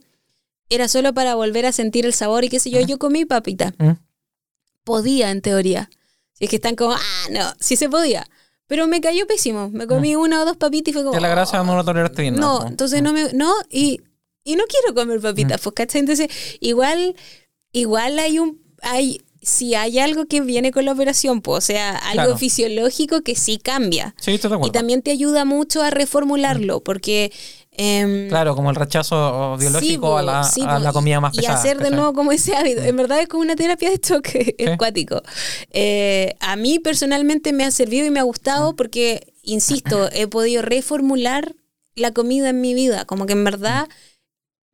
Era 0.71 0.89
solo 0.89 1.13
para 1.15 1.35
volver 1.35 1.67
a 1.67 1.73
sentir 1.73 2.05
el 2.05 2.15
sabor 2.15 2.45
y 2.45 2.49
qué 2.49 2.59
sé 2.61 2.71
yo. 2.71 2.81
Yo 2.81 2.99
comí 2.99 3.25
papita. 3.25 3.75
¿Mm? 3.79 3.91
Podía, 4.85 5.31
en 5.31 5.41
teoría. 5.41 5.91
Si 6.33 6.45
es 6.45 6.51
que 6.51 6.57
están 6.57 6.77
como, 6.77 6.93
ah, 6.93 7.27
no, 7.31 7.53
sí 7.61 7.77
se 7.77 7.89
podía. 7.89 8.29
Pero 8.67 8.87
me 8.87 9.01
cayó 9.01 9.27
pésimo. 9.27 9.69
Me 9.71 9.87
comí 9.87 10.17
una 10.17 10.43
o 10.43 10.45
dos 10.45 10.57
papitas 10.57 10.91
y 10.91 10.93
fue 10.95 11.03
como. 11.03 11.15
Que 11.15 11.21
la 11.21 11.29
grasa 11.29 11.63
no 11.63 11.77
la 11.77 11.85
toleraste 11.85 12.23
bien. 12.23 12.37
No, 12.37 12.61
po. 12.61 12.67
entonces 12.67 13.03
no 13.03 13.13
me. 13.13 13.33
No, 13.33 13.53
y, 13.71 14.01
y 14.43 14.57
no 14.57 14.65
quiero 14.67 14.95
comer 14.95 15.21
papitas, 15.21 15.61
pues, 15.61 15.75
¿cachai? 15.75 16.01
Entonces, 16.01 16.29
igual, 16.61 17.15
igual 17.73 18.19
hay 18.19 18.39
un. 18.39 18.63
hay 18.81 19.21
Si 19.43 19.75
hay 19.75 19.99
algo 19.99 20.25
que 20.25 20.41
viene 20.41 20.73
con 20.73 20.87
la 20.87 20.93
operación, 20.93 21.43
pues, 21.43 21.59
o 21.59 21.67
sea, 21.67 21.97
algo 21.97 22.25
Claro. 22.25 22.39
fisiológico 22.39 23.21
que 23.21 23.37
sí 23.37 23.59
cambia. 23.59 24.15
Sí, 24.19 24.33
estoy 24.33 24.49
de 24.49 24.55
acuerdo. 24.57 24.71
Y 24.71 24.73
también 24.73 25.03
te 25.03 25.11
ayuda 25.11 25.45
mucho 25.45 25.83
a 25.83 25.91
reformularlo, 25.91 26.81
porque. 26.83 27.33
Em, 27.77 28.29
Claro, 28.29 28.55
como 28.55 28.71
el 28.71 28.77
rechazo 28.77 29.57
biológico 29.59 30.03
po, 30.09 30.19
a, 30.19 30.23
la, 30.23 30.45
sí, 30.45 30.63
a 30.67 30.79
la 30.79 30.93
comida 30.93 31.21
más 31.21 31.35
y 31.35 31.39
pesada. 31.39 31.59
hacer 31.59 31.79
de 31.79 31.91
nuevo 31.91 32.13
como 32.13 32.33
ese 32.33 32.55
hábito. 32.57 32.83
En 32.83 32.97
verdad 32.97 33.21
es 33.21 33.29
como 33.29 33.43
una 33.43 33.57
terapia 33.57 33.91
de 33.91 33.99
choque, 33.99 34.55
Sí. 34.59 34.77
cuático. 34.79 35.23
Eh, 35.71 36.35
a 36.41 36.57
mí 36.57 36.79
personalmente 36.79 37.53
me 37.53 37.65
ha 37.65 37.71
servido 37.71 38.07
y 38.07 38.11
me 38.11 38.21
ha 38.21 38.25
gustado 38.25 38.75
porque, 38.77 39.33
insisto, 39.43 40.09
he 40.13 40.27
podido 40.29 40.63
reformular 40.63 41.55
la 41.97 42.13
comida 42.13 42.51
en 42.51 42.61
mi 42.61 42.75
vida. 42.75 43.05
Como 43.05 43.27
que 43.27 43.33
en 43.35 43.45
verdad 43.45 43.89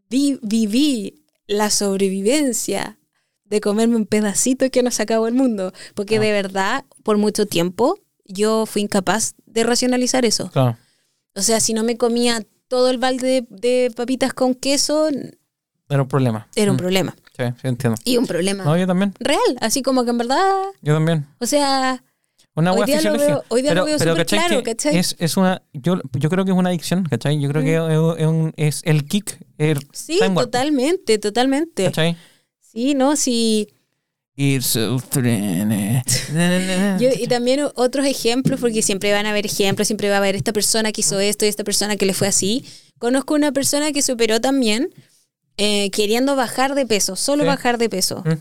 vi- 0.09 0.39
viví 0.43 1.25
la 1.47 1.71
sobrevivencia 1.71 2.99
de 3.45 3.61
comerme 3.61 3.97
un 3.97 4.07
pedacito 4.07 4.71
que 4.71 4.83
nos 4.83 5.01
acabó 5.01 5.27
el 5.27 5.35
mundo. 5.35 5.73
Porque 5.95 6.17
Ah. 6.17 6.21
de 6.21 6.33
verdad, 6.33 6.85
por 7.03 7.17
mucho 7.19 7.47
tiempo, 7.47 7.99
yo 8.25 8.65
fui 8.67 8.83
incapaz 8.83 9.35
de 9.47 9.65
racionalizar 9.65 10.25
eso. 10.25 10.51
Claro. 10.51 10.77
O 11.35 11.43
sea, 11.43 11.59
si 11.61 11.75
no 11.75 11.83
me 11.83 11.97
comía 11.97 12.45
todo 12.71 12.89
el 12.89 12.99
balde 12.99 13.27
de, 13.27 13.47
de 13.51 13.91
papitas 13.91 14.33
con 14.33 14.55
queso, 14.55 15.09
Era 15.89 16.03
un 16.03 16.09
problema. 16.09 16.47
era 16.55 16.71
un 16.71 16.77
Mm, 16.77 16.79
problema. 16.79 17.17
Sí, 17.37 17.43
sí, 17.61 17.69
entiendo. 17.69 17.99
Y 18.05 18.17
un 18.17 18.27
problema 18.27 18.63
No, 18.65 18.77
yo 18.77 18.87
también. 18.87 19.13
real. 19.19 19.41
Así 19.61 19.83
como 19.83 20.05
que 20.05 20.11
en 20.11 20.19
verdad, 20.19 20.63
Yo 20.81 20.95
también. 20.95 21.27
o 21.41 21.47
sea, 21.47 22.03
Una 22.55 22.73
Hoy 22.73 22.85
día 22.85 23.01
lo 23.01 23.13
veo- 23.17 23.45
hoy 23.49 23.63
día 23.63 23.75
lo 23.75 23.85
veo 23.85 23.99
súper 23.99 24.17
¿cachai 24.19 24.39
claro, 24.39 24.63
que 24.63 24.71
¿cachai? 24.75 24.95
Mm. 24.95 24.99
Es, 24.99 25.17
es 25.19 25.37
una, 25.37 25.63
yo, 25.73 26.01
yo 26.13 26.29
creo 26.31 26.45
que 26.45 26.51
es 26.53 26.57
una 26.57 26.69
adicción, 26.71 27.05
¿cachai? 27.05 27.41
Yo 27.41 27.49
creo 27.49 27.63
que 27.63 27.75
es, 27.77 28.21
es 28.23 28.27
un- 28.27 28.53
es 28.57 28.83
el 28.85 29.05
kick. 29.05 29.39
El 29.59 29.79
sí, 29.93 30.19
totalmente, 30.35 31.19
totalmente. 31.19 31.85
¿Cachai? 31.85 32.17
Sí, 32.61 32.95
no, 32.95 33.17
sí. 33.17 33.69
So. 36.33 36.99
Yo- 36.99 37.11
y 37.19 37.27
también 37.27 37.61
otros 37.75 38.07
ejemplos, 38.07 38.61
porque 38.61 38.83
siempre 38.83 39.13
van 39.13 39.27
a 39.27 39.31
haber 39.31 39.47
ejemplos, 39.47 39.89
siempre 39.89 40.09
va 40.09 40.15
a 40.17 40.19
haber 40.19 40.37
esta 40.37 40.53
persona 40.53 40.93
que 40.93 41.03
hizo 41.03 41.21
esto 41.21 41.45
y 41.45 41.49
esta 41.49 41.65
persona 41.65 41.97
que 41.97 42.07
le 42.07 42.15
fue 42.15 42.29
así. 42.29 42.65
Conozco 42.99 43.35
una 43.35 43.53
persona 43.53 43.93
que 43.93 44.03
se 44.03 44.13
operó 44.13 44.41
también 44.41 44.89
eh, 45.57 45.91
queriendo 45.91 46.37
bajar 46.37 46.75
de 46.75 46.87
peso, 46.87 47.17
solo 47.17 47.45
bajar 47.45 47.77
de 47.79 47.89
peso. 47.91 48.23
Mm. 48.25 48.33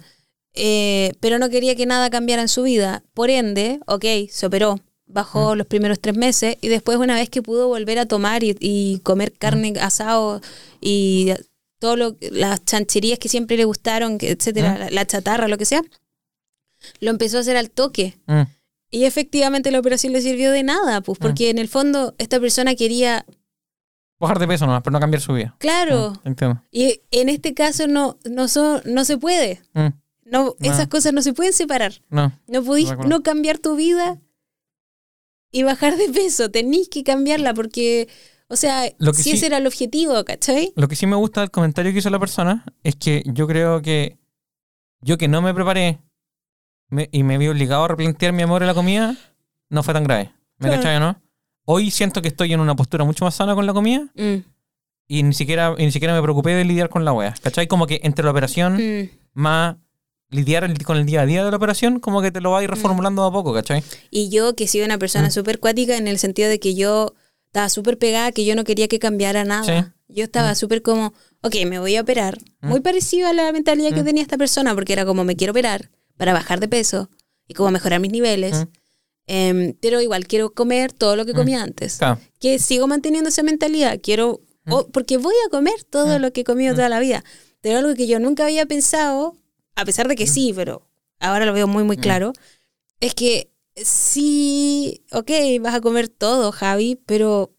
Eh, 0.54 1.14
pero 1.20 1.38
no 1.38 1.50
quería 1.50 1.76
que 1.76 1.86
nada 1.86 2.10
cambiara 2.10 2.42
en 2.42 2.48
su 2.50 2.64
vida. 2.64 3.04
Por 3.14 3.30
ende, 3.30 3.80
ok, 3.88 4.06
se 4.30 4.46
operó, 4.46 4.80
bajó 5.06 5.56
los 5.56 5.68
primeros 5.68 6.00
tres 6.00 6.16
meses 6.16 6.58
y 6.62 6.68
después 6.70 6.98
una 6.98 7.16
vez 7.16 7.30
que 7.30 7.42
pudo 7.42 7.68
volver 7.68 8.00
a 8.00 8.06
tomar 8.06 8.44
y, 8.44 8.56
y 8.60 9.00
comer 9.00 9.34
carne 9.34 9.74
asado 9.82 10.42
y 10.82 11.34
todo 11.80 11.96
lo, 11.96 12.18
las 12.32 12.64
chancherías 12.66 13.18
que 13.20 13.30
siempre 13.30 13.58
le 13.58 13.66
gustaron, 13.66 14.18
etcétera, 14.22 14.78
la, 14.78 14.90
la 14.92 15.06
chatarra, 15.08 15.48
lo 15.48 15.58
que 15.58 15.66
sea, 15.66 15.82
lo 17.00 17.10
empezó 17.10 17.38
a 17.38 17.42
hacer 17.42 17.58
al 17.58 17.72
toque. 17.72 18.18
Mm, 18.28 18.42
Y 18.92 19.06
efectivamente 19.06 19.72
la 19.72 19.80
operación 19.80 20.14
le 20.14 20.22
sirvió 20.22 20.52
de 20.52 20.64
nada, 20.64 21.02
pues, 21.02 21.18
porque 21.20 21.50
en 21.50 21.58
el 21.58 21.68
fondo 21.68 22.16
esta 22.18 22.40
persona 22.40 22.76
quería, 22.76 23.26
Bajar 24.20 24.38
de 24.40 24.48
peso 24.48 24.66
nomás, 24.66 24.82
pero 24.84 24.92
no 24.92 25.00
cambiar 25.00 25.22
su 25.22 25.32
vida. 25.34 25.56
claro, 25.60 26.12
Mm, 26.26 26.52
y 26.72 27.02
en 27.12 27.30
este 27.30 27.54
caso 27.54 27.88
no, 27.88 28.18
no, 28.30 28.48
son, 28.50 28.82
no 28.86 29.06
se 29.06 29.18
puede. 29.18 29.62
Mm, 29.74 29.88
No, 30.26 30.56
No. 30.60 30.72
Esas 30.72 30.88
cosas 30.88 31.14
no 31.14 31.22
se 31.22 31.34
pueden 31.34 31.54
separar. 31.54 31.94
No. 32.10 32.32
No 32.48 32.62
podís 32.64 32.90
no 33.08 33.24
cambiar 33.24 33.58
tu 33.60 33.76
vida 33.78 34.20
y 35.52 35.64
bajar 35.64 35.96
de 35.98 36.10
peso. 36.10 36.52
Tenís 36.52 36.90
que 36.90 37.04
cambiarla 37.04 37.54
porque, 37.54 38.08
o 38.50 38.56
sea, 38.56 38.92
Lo 38.98 39.12
que 39.14 39.18
si 39.20 39.24
sí- 39.32 39.32
ese 39.38 39.46
era 39.46 39.58
el 39.58 39.68
objetivo, 39.68 40.24
¿cachai? 40.26 40.74
Lo 40.76 40.88
que 40.88 40.96
sí 40.96 41.06
me 41.08 41.16
gusta 41.16 41.42
del 41.42 41.52
comentario 41.52 41.92
que 41.94 42.00
hizo 42.00 42.10
la 42.10 42.20
persona 42.20 42.66
es 42.84 42.96
que 42.96 43.24
yo 43.26 43.48
creo 43.48 43.82
que 43.82 44.18
yo 45.02 45.18
que 45.18 45.28
no 45.30 45.42
me 45.42 45.54
preparé 45.54 46.00
me- 46.90 47.08
y 47.12 47.24
me 47.24 47.38
vi 47.38 47.48
obligado 47.48 47.84
a 47.86 47.88
replantear 47.88 48.34
mi 48.34 48.42
amor 48.44 48.64
a 48.64 48.66
la 48.66 48.74
comida, 48.74 49.16
no 49.70 49.84
fue 49.84 49.94
tan 49.94 50.04
grave. 50.04 50.34
¿Me 50.58 50.68
Claro. 50.68 50.82
cachai 50.82 50.98
o 50.98 51.00
no? 51.00 51.22
Hoy 51.66 51.92
siento 51.92 52.22
que 52.22 52.28
estoy 52.30 52.52
en 52.52 52.60
una 52.60 52.76
postura 52.76 53.04
mucho 53.06 53.24
más 53.26 53.36
sana 53.36 53.54
con 53.56 53.66
la 53.66 53.74
comida 53.74 54.08
Mm, 54.16 54.38
y 55.08 55.24
ni 55.24 55.34
siquiera, 55.34 55.76
y 55.78 55.86
ni 55.86 55.92
siquiera 55.92 56.14
me 56.16 56.22
preocupé 56.22 56.52
de 56.52 56.66
lidiar 56.66 56.90
con 56.90 57.06
la 57.06 57.14
wea. 57.14 57.34
¿Cachai? 57.42 57.68
Como 57.68 57.86
que 57.88 58.00
entre 58.04 58.26
la 58.26 58.32
operación 58.32 58.76
mm. 58.78 59.10
más 59.34 59.76
lidiar 60.32 60.64
el- 60.64 60.84
con 60.84 60.98
el 60.98 61.06
día 61.06 61.22
a 61.22 61.26
día 61.26 61.44
de 61.46 61.52
la 61.52 61.58
operación, 61.58 62.00
como 62.00 62.22
que 62.22 62.32
te 62.32 62.42
lo 62.42 62.52
vas 62.52 62.60
a 62.60 62.62
Mm. 62.62 62.64
ir 62.66 62.70
reformulando 62.72 63.22
de 63.22 63.28
a 63.30 63.32
poco, 63.32 63.54
¿cachai? 63.54 63.84
Y 64.12 64.30
yo, 64.30 64.56
que 64.56 64.68
soy 64.68 64.82
una 64.82 64.98
persona 64.98 65.28
Mm. 65.28 65.32
súper 65.32 65.60
cuática 65.60 65.96
en 65.98 66.08
el 66.08 66.18
sentido 66.20 66.50
de 66.50 66.60
que 66.60 66.74
yo 66.76 67.14
estaba 67.50 67.70
súper 67.70 67.98
pegada, 67.98 68.32
que 68.32 68.46
yo 68.46 68.56
no 68.56 68.64
quería 68.64 68.88
que 68.88 69.00
cambiara 69.00 69.44
nada. 69.44 69.84
Sí. 69.84 69.92
Yo 70.16 70.24
estaba 70.24 70.52
Mm. 70.52 70.56
súper 70.56 70.82
como, 70.82 71.14
ok, 71.42 71.56
me 71.68 71.80
voy 71.80 71.96
a 71.96 72.02
operar. 72.02 72.38
Mm. 72.62 72.68
Muy 72.70 72.80
parecido 72.80 73.28
a 73.28 73.34
la 73.34 73.52
mentalidad 73.52 73.90
que 73.94 74.02
Mm. 74.02 74.06
tenía 74.06 74.22
esta 74.24 74.38
persona, 74.38 74.74
porque 74.76 74.94
era 74.94 75.06
como, 75.06 75.24
me 75.24 75.36
quiero 75.36 75.52
operar 75.52 75.90
para 76.18 76.34
bajar 76.34 76.60
de 76.60 76.68
peso 76.68 77.10
y 77.48 77.54
como 77.54 77.72
mejorar 77.72 78.00
mis 78.00 78.12
niveles. 78.12 78.56
Mm. 78.56 78.68
Em, 79.32 79.74
pero 79.82 80.02
igual 80.02 80.26
quiero 80.28 80.54
comer 80.54 80.92
todo 80.92 81.16
lo 81.16 81.26
que 81.26 81.34
comía 81.34 81.62
antes. 81.62 81.98
Claro. 81.98 82.20
Que 82.40 82.58
sigo 82.60 82.88
manteniendo 82.88 83.30
esa 83.30 83.44
mentalidad. 83.44 84.00
Quiero, 84.02 84.42
o- 84.68 84.88
porque 84.88 85.18
voy 85.18 85.36
a 85.46 85.50
comer 85.50 85.84
todo 85.84 86.18
lo 86.20 86.32
que 86.34 86.42
he 86.42 86.44
comido 86.44 86.74
toda 86.76 86.90
la 86.90 87.00
vida. 87.00 87.24
Pero 87.62 87.78
algo 87.80 87.94
que 87.94 88.08
yo 88.08 88.20
nunca 88.20 88.46
había 88.46 88.66
pensado, 88.66 89.36
a 89.76 89.86
pesar 89.86 90.08
de 90.08 90.16
que 90.16 90.26
sí, 90.28 90.52
pero 90.56 90.88
ahora 91.20 91.46
lo 91.46 91.54
veo 91.54 91.68
muy, 91.68 91.84
muy 91.84 91.98
claro, 91.98 92.34
es 93.02 93.14
que 93.14 93.52
sí, 93.84 95.04
ok, 95.12 95.30
vas 95.62 95.76
a 95.76 95.82
comer 95.82 96.08
todo, 96.10 96.52
Javi, 96.52 97.00
pero 97.06 97.52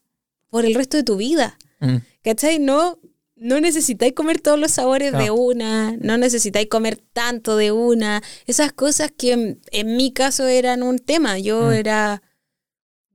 por 0.50 0.64
el 0.64 0.74
resto 0.74 0.96
de 0.96 1.02
tu 1.04 1.16
vida. 1.16 1.56
Mm. 1.80 1.96
¿Cachai? 2.22 2.58
No, 2.58 2.98
no 3.36 3.60
necesitáis 3.60 4.12
comer 4.14 4.40
todos 4.40 4.58
los 4.58 4.72
sabores 4.72 5.12
de 5.12 5.18
Claro. 5.18 5.34
una, 5.34 5.96
no 5.98 6.18
necesitáis 6.18 6.68
comer 6.68 7.00
tanto 7.12 7.56
de 7.56 7.72
una. 7.72 8.22
Esas 8.46 8.72
cosas 8.72 9.10
que 9.16 9.32
en, 9.32 9.60
en 9.70 9.96
mi 9.96 10.12
caso 10.12 10.46
eran 10.46 10.82
un 10.82 10.98
tema. 10.98 11.38
Yo 11.38 11.62
Mm. 11.66 11.72
era 11.72 12.22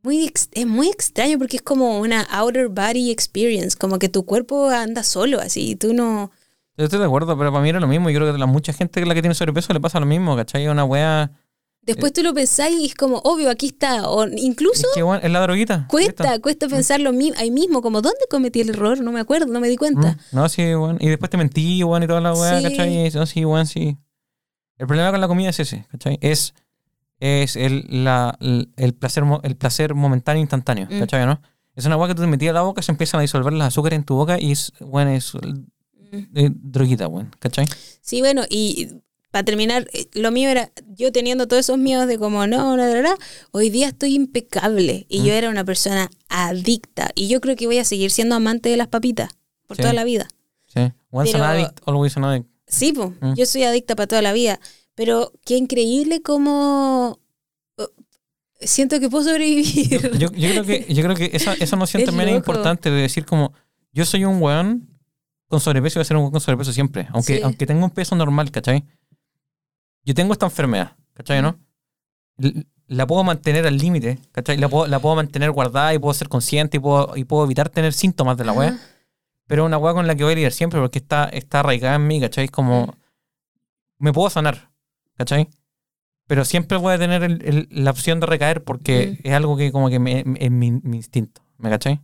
muy, 0.01 0.31
es 0.53 0.65
muy 0.67 0.87
extraño 0.89 1.37
porque 1.39 1.57
es 1.57 1.63
como 1.63 1.99
una 1.99 2.21
outer 2.23 2.67
body 2.69 3.11
experience, 3.11 3.75
como 3.77 3.97
que 3.99 4.07
tu 4.09 4.23
cuerpo 4.25 4.69
anda 4.69 5.03
solo 5.03 5.39
así, 5.39 5.71
y 5.71 5.75
tú 5.75 5.93
no... 5.95 6.31
Yo 6.77 6.85
estoy 6.85 6.99
de 6.99 7.05
acuerdo, 7.05 7.37
pero 7.37 7.51
para 7.51 7.63
mí 7.63 7.69
era 7.69 7.79
lo 7.79 7.87
mismo. 7.87 8.09
Yo 8.09 8.17
creo 8.19 8.27
que 8.31 8.35
a 8.35 8.37
la 8.39 8.45
mucha 8.47 8.73
gente 8.73 8.99
que 8.99 9.05
la 9.05 9.13
que 9.15 9.21
tiene 9.21 9.33
sobrepeso 9.33 9.71
le 9.73 9.79
pasa 9.79 9.99
lo 9.99 10.05
mismo, 10.05 10.35
¿cachai? 10.35 10.67
Una 10.67 10.83
wea. 10.83 11.31
Después 11.85 12.13
tú 12.13 12.23
lo 12.23 12.33
pensáis 12.33 12.75
y 12.79 12.85
es 12.85 12.95
como, 12.95 13.17
obvio, 13.23 13.49
aquí 13.49 13.67
está. 13.67 14.09
O 14.09 14.27
incluso 14.27 14.87
Es 14.95 15.03
que 15.03 15.25
es 15.27 15.31
la 15.31 15.41
droguita. 15.41 15.87
cuesta, 15.89 16.39
cuesta 16.39 16.67
pensar 16.67 16.99
lo 16.99 17.13
mi- 17.13 17.31
ahí 17.37 17.51
mismo, 17.51 17.81
como, 17.81 18.01
¿dónde 18.01 18.19
cometí 18.29 18.61
el 18.61 18.69
error? 18.69 18.99
No 19.01 19.11
me 19.11 19.19
acuerdo, 19.19 19.45
no 19.47 19.59
me 19.59 19.67
di 19.69 19.77
cuenta. 19.77 20.13
Mm, 20.31 20.35
No, 20.35 20.49
sí. 20.49 20.63
Y 20.99 21.07
después 21.09 21.29
te 21.29 21.37
mentí, 21.37 21.83
weón, 21.83 22.01
y 22.03 22.07
toda 22.07 22.21
la 22.21 22.33
weá, 22.33 22.57
Sí. 22.59 22.63
¿cachai? 22.63 23.11
No, 23.11 23.25
sí, 23.25 23.45
weón, 23.45 23.67
sí. 23.67 23.97
El 24.77 24.87
problema 24.87 25.11
con 25.11 25.21
la 25.21 25.27
comida 25.27 25.49
es 25.49 25.59
ese, 25.59 25.85
¿cachai? 25.91 26.17
Es, 26.21 26.53
es 27.19 27.55
el, 27.55 27.85
la, 28.03 28.37
el, 28.39 28.93
placer, 28.93 29.23
el 29.43 29.55
placer 29.55 29.93
momentáneo 29.93 30.41
instantáneo, 30.41 30.87
Mm. 30.89 30.99
¿cachai? 30.99 31.25
¿no? 31.25 31.39
Es 31.75 31.85
una 31.85 31.97
weá 31.97 32.07
que 32.07 32.15
tú 32.15 32.21
te 32.21 32.27
metías 32.27 32.51
a 32.51 32.53
la 32.55 32.61
boca, 32.63 32.81
se 32.81 32.91
empiezan 32.91 33.19
a 33.19 33.21
disolver 33.21 33.53
los 33.53 33.61
azúcares 33.61 33.97
en 33.97 34.05
tu 34.05 34.15
boca 34.15 34.39
y 34.39 34.51
es, 34.51 34.71
weón, 34.79 35.09
es 35.09 35.33
eh, 36.11 36.49
droguita, 36.53 37.07
weón, 37.07 37.31
¿cachai? 37.39 37.65
Sí, 38.01 38.19
bueno, 38.21 38.43
y 38.49 38.89
para 39.35 39.43
terminar, 39.43 39.85
eh, 39.91 40.07
lo 40.13 40.31
mío 40.31 40.47
era, 40.47 40.71
yo 40.95 41.11
teniendo 41.11 41.45
todos 41.45 41.59
esos 41.65 41.77
miedos 41.77 42.07
de 42.07 42.17
como, 42.17 42.47
no, 42.47 42.77
no, 42.77 42.87
no, 42.87 43.01
no, 43.01 43.15
hoy 43.51 43.69
día 43.69 43.89
estoy 43.89 44.15
impecable 44.15 45.05
y 45.09 45.19
Mm. 45.19 45.23
yo 45.25 45.33
era 45.33 45.49
una 45.49 45.65
persona 45.65 46.09
adicta 46.29 47.11
y 47.15 47.27
yo 47.27 47.41
creo 47.41 47.57
que 47.57 47.67
voy 47.67 47.77
a 47.79 47.83
seguir 47.83 48.11
siendo 48.11 48.35
amante 48.35 48.69
de 48.69 48.77
las 48.77 48.87
papitas 48.87 49.31
por 49.67 49.75
Sí. 49.75 49.81
toda 49.81 49.93
la 49.93 50.05
vida. 50.05 50.29
Sí. 50.67 50.89
Once 51.11 51.33
Pero- 51.33 51.43
an 51.43 51.49
addict, 51.51 51.79
always 51.85 52.15
an 52.15 52.23
addict. 52.23 52.47
Sí, 52.65 52.93
pues, 52.93 53.09
Mm. 53.19 53.33
yo 53.33 53.45
soy 53.45 53.63
adicta 53.63 53.93
para 53.97 54.07
toda 54.07 54.21
la 54.21 54.31
vida, 54.31 54.57
pero 54.95 55.33
qué 55.45 55.57
increíble 55.57 56.21
como... 56.21 57.19
eh, 57.77 57.83
Siento 58.61 59.01
que 59.01 59.09
puedo 59.09 59.25
sobrevivir. 59.25 60.17
Yo, 60.17 60.31
yo 60.31 60.49
creo 60.49 60.63
que, 60.63 60.85
yo 60.93 61.03
creo 61.03 61.15
que 61.17 61.29
esa, 61.33 61.55
esa 61.55 61.75
noción 61.83 62.03
Es 62.03 62.05
también 62.05 62.29
es 62.29 62.35
loco. 62.35 62.51
importante 62.53 62.89
de 62.89 63.01
decir 63.01 63.25
como, 63.25 63.51
yo 63.91 64.05
soy 64.05 64.23
un 64.23 64.41
weón 64.41 64.87
con 65.49 65.59
sobrepeso 65.59 65.99
y 65.99 65.99
voy 65.99 66.01
a 66.01 66.05
ser 66.05 66.15
un 66.17 66.21
weón 66.23 66.31
con 66.31 66.39
sobrepeso 66.41 66.71
siempre. 66.71 67.07
Aunque, 67.11 67.35
Sí. 67.35 67.41
aunque 67.43 67.65
tenga 67.65 67.83
un 67.83 67.91
peso 67.91 68.15
normal, 68.15 68.49
¿cachai? 68.51 68.85
Yo 70.05 70.13
tengo 70.13 70.33
esta 70.33 70.45
enfermedad, 70.45 70.95
¿cachai? 71.13 71.41
¿No? 71.41 71.59
La 72.87 73.07
puedo 73.07 73.23
mantener 73.23 73.65
al 73.65 73.77
límite, 73.77 74.19
¿cachai? 74.31 74.57
La 74.57 74.69
puedo, 74.69 74.85
la 74.87 74.99
puedo 74.99 75.15
mantener 75.15 75.51
guardada 75.51 75.93
y 75.93 75.99
puedo 75.99 76.13
ser 76.13 76.29
consciente 76.29 76.77
y 76.77 76.79
puedo, 76.79 77.15
y 77.17 77.23
puedo 77.23 77.43
evitar 77.45 77.69
tener 77.69 77.93
síntomas 77.93 78.37
de 78.37 78.45
la 78.45 78.51
weá. 78.53 78.77
Pero 79.47 79.63
es 79.63 79.67
una 79.67 79.77
weá 79.77 79.93
con 79.93 80.05
la 80.07 80.15
que 80.15 80.23
voy 80.23 80.33
a 80.33 80.35
lidiar 80.35 80.51
siempre 80.51 80.79
porque 80.79 80.99
está, 80.99 81.25
está 81.25 81.61
arraigada 81.61 81.95
en 81.95 82.05
mí, 82.07 82.19
¿cachai? 82.21 82.47
Como, 82.47 82.95
me 83.97 84.13
puedo 84.13 84.29
sanar, 84.29 84.69
¿cachai? 85.17 85.49
Pero 86.27 86.45
siempre 86.45 86.77
voy 86.77 86.93
a 86.93 86.97
tener 86.99 87.23
el- 87.23 87.41
el- 87.43 87.67
la 87.71 87.91
opción 87.91 88.19
de 88.19 88.25
recaer 88.27 88.63
porque 88.63 89.19
es 89.23 89.33
algo 89.33 89.57
que 89.57 89.71
como 89.71 89.89
que 89.89 89.99
me- 89.99 90.23
es 90.39 90.51
mi, 90.51 90.71
mi 90.71 90.97
instinto, 90.97 91.41
¿me 91.57 91.69
cachai? 91.69 92.01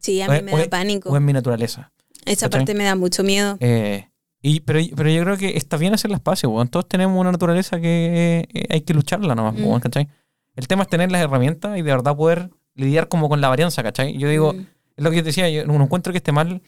Sí, 0.00 0.20
a 0.22 0.26
O 0.26 0.30
mí 0.30 0.36
es- 0.38 0.42
me 0.42 0.52
o 0.54 0.56
da 0.56 0.62
es- 0.62 0.68
pánico. 0.68 1.10
O 1.10 1.16
es 1.16 1.22
mi 1.22 1.32
naturaleza. 1.32 1.92
Esa 2.24 2.46
¿cachai? 2.46 2.60
parte 2.60 2.74
me 2.74 2.84
da 2.84 2.94
mucho 2.96 3.22
miedo. 3.22 3.56
Eh, 3.60 4.08
y, 4.42 4.60
pero, 4.60 4.80
pero 4.96 5.10
yo 5.10 5.22
creo 5.24 5.36
que 5.36 5.56
está 5.56 5.76
bien 5.76 5.94
hacer 5.94 6.10
las 6.10 6.20
paces, 6.20 6.44
weón. 6.48 6.68
Todos 6.68 6.88
tenemos 6.88 7.18
una 7.20 7.32
naturaleza 7.32 7.80
que 7.80 8.46
eh, 8.52 8.66
hay 8.70 8.80
que 8.82 8.94
lucharla 8.94 9.34
nomás, 9.34 9.54
Mm. 9.54 9.64
weón, 9.64 9.80
¿cachai? 9.80 10.08
El 10.56 10.66
tema 10.68 10.82
es 10.82 10.88
tener 10.88 11.10
las 11.12 11.20
herramientas 11.22 11.76
y 11.78 11.82
de 11.82 11.90
verdad 11.90 12.16
poder 12.16 12.50
lidiar 12.74 13.08
como 13.08 13.28
con 13.28 13.40
la 13.40 13.48
varianza, 13.48 13.82
¿cachai? 13.82 14.16
Yo 14.18 14.28
digo, 14.28 14.52
Mm. 14.54 14.66
es 14.96 15.04
lo 15.04 15.10
que 15.10 15.16
yo 15.16 15.22
te 15.22 15.28
decía, 15.28 15.48
yo 15.50 15.64
no 15.66 15.74
encuentro 15.82 16.12
que 16.12 16.18
esté 16.18 16.32
mal 16.32 16.62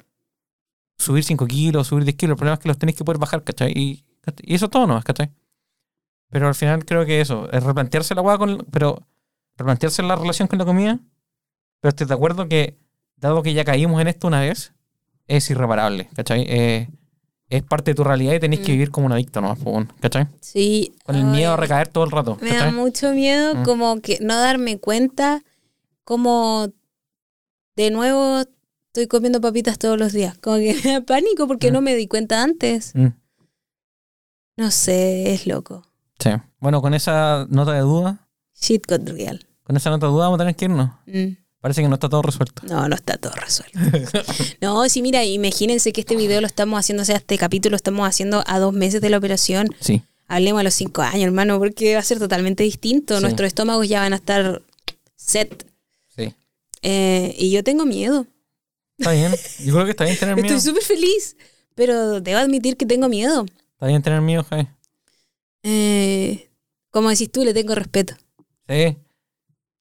subir 0.99 1.25
5 1.25 1.47
kilos, 1.47 1.87
subir 1.87 2.05
10 2.05 2.17
kilos. 2.17 2.35
El 2.35 2.37
problema 2.39 2.55
es 2.55 2.61
que 2.61 2.69
los 2.69 2.79
tenéis 2.79 2.97
que 2.97 3.05
poder 3.05 3.19
bajar, 3.19 3.43
¿cachai? 3.45 3.73
Y, 3.75 4.05
y 4.43 4.55
eso 4.55 4.69
todo 4.69 4.87
nomás, 4.87 5.05
¿cachai? 5.05 5.31
Pero 6.29 6.47
al 6.49 6.55
final 6.55 6.85
creo 6.85 7.05
que 7.07 7.21
eso, 7.21 7.51
es 7.51 7.63
replantearse 7.63 8.15
la 8.15 8.23
hueá 8.23 8.39
con. 8.39 8.67
Pero 8.71 9.03
replantearse 9.57 10.03
la 10.03 10.15
relación 10.17 10.47
con 10.47 10.59
la 10.59 10.65
comida. 10.65 10.99
Pero 11.81 11.89
estoy 11.91 12.07
de 12.07 12.15
acuerdo 12.15 12.49
que, 12.49 12.77
dado 13.17 13.43
que 13.43 13.53
ya 13.55 13.65
caímos 13.65 14.01
en 14.01 14.09
esto 14.09 14.27
una 14.29 14.41
vez, 14.41 14.73
es 15.27 15.49
irreparable, 15.51 16.09
¿cachai? 16.15 16.45
Eh, 16.49 16.89
es 17.51 17.63
parte 17.63 17.91
de 17.91 17.95
tu 17.97 18.05
realidad 18.05 18.33
y 18.35 18.41
tenés 18.41 18.61
que 18.61 18.67
Mm. 18.73 18.75
vivir 18.77 18.91
como 18.91 19.07
un 19.07 19.13
adicto 19.13 19.41
nomás, 19.41 19.59
po, 19.59 19.85
¿cachai? 20.01 20.29
Sí. 20.41 20.95
Con 21.05 21.17
el 21.17 21.25
miedo 21.25 21.53
a 21.53 21.57
recaer 21.57 21.89
todo 21.89 22.05
el 22.05 22.11
rato, 22.11 22.39
Me 22.41 22.53
da 22.57 22.71
mucho 22.73 23.13
miedo 23.13 23.57
Mm. 23.57 23.63
como 23.65 24.01
que 24.01 24.19
no 24.21 24.39
darme 24.39 24.79
cuenta 24.79 25.43
como 26.05 26.69
de 27.77 27.91
nuevo 27.91 28.45
estoy 28.87 29.07
comiendo 29.09 29.41
papitas 29.41 29.79
todos 29.79 29.99
los 29.99 30.13
días. 30.13 30.39
Como 30.39 30.57
que 30.57 30.75
me 30.85 30.93
da 30.93 31.01
pánico 31.03 31.47
porque 31.47 31.71
Mm. 31.71 31.75
no 31.75 31.81
me 31.83 31.95
di 31.97 32.07
cuenta 32.09 32.43
antes. 32.43 32.93
No 34.57 34.71
sé, 34.71 35.33
es 35.33 35.47
loco. 35.47 35.87
sí. 36.19 36.31
Bueno, 36.59 36.83
con 36.83 36.93
esa 36.95 37.47
nota 37.49 37.73
de 37.73 37.81
duda, 37.81 38.29
Shit 38.55 38.87
got 38.87 39.09
real. 39.09 39.47
con 39.63 39.77
esa 39.77 39.89
nota 39.91 40.07
de 40.07 40.13
duda 40.13 40.25
vamos 40.27 40.39
a 40.39 40.43
tener 40.43 40.55
que 40.57 40.67
irnos. 40.67 40.91
Parece 41.61 41.83
que 41.83 41.89
no 41.89 41.95
está 41.95 42.09
todo 42.09 42.23
resuelto. 42.23 42.63
No, 42.67 42.89
no 42.89 42.95
está 42.95 43.19
todo 43.19 43.33
resuelto. 43.35 43.79
no, 44.63 44.89
sí, 44.89 45.03
mira, 45.03 45.25
imagínense 45.25 45.93
que 45.93 46.01
este 46.01 46.17
video 46.17 46.41
lo 46.41 46.47
estamos 46.47 46.79
haciendo, 46.81 47.03
o 47.03 47.05
sea, 47.05 47.17
este 47.17 47.37
capítulo 47.37 47.73
lo 47.73 47.77
estamos 47.77 48.09
haciendo 48.09 48.43
a 48.47 48.59
dos 48.59 48.73
meses 48.73 49.03
de 49.03 49.11
la 49.11 49.19
operación. 49.19 49.69
Sí. 49.81 50.03
Hablemos 50.27 50.61
a 50.61 50.63
los 50.63 50.75
cinco 50.75 51.03
años, 51.03 51.25
hermano, 51.25 51.59
porque 51.59 51.95
va 51.95 52.01
a 52.01 52.05
ser 52.05 52.19
totalmente 52.19 52.63
distinto. 52.63 53.17
Sí. 53.17 53.23
Nuestros 53.23 53.49
estómagos 53.49 53.89
ya 53.89 54.01
van 54.01 54.15
a 54.15 54.17
estar 54.17 54.63
set. 55.17 55.67
Sí. 56.17 56.35
Eh, 56.81 57.35
y 57.39 57.51
yo 57.51 57.63
tengo 57.63 57.85
miedo. 57.85 58.27
Está 58.97 59.13
bien. 59.13 59.35
Yo 59.65 59.75
creo 59.75 59.85
que 59.85 59.91
está 59.91 60.05
bien 60.05 60.19
tener 60.19 60.37
miedo. 60.41 60.57
Estoy 60.57 60.73
súper 60.73 60.83
feliz, 60.83 61.37
pero 61.75 62.23
debo 62.23 62.39
admitir 62.39 62.79
que 62.79 62.87
tengo 62.87 63.09
miedo. 63.09 63.45
Está 63.75 63.87
bien 63.87 64.03
tener 64.03 64.23
miedo, 64.23 64.45
Javi. 64.49 64.67
Eh, 65.63 66.49
como 66.91 67.11
decís 67.11 67.31
tú, 67.31 67.45
le 67.45 67.53
tengo 67.53 67.75
respeto. 67.75 68.15
Sí. 68.67 68.97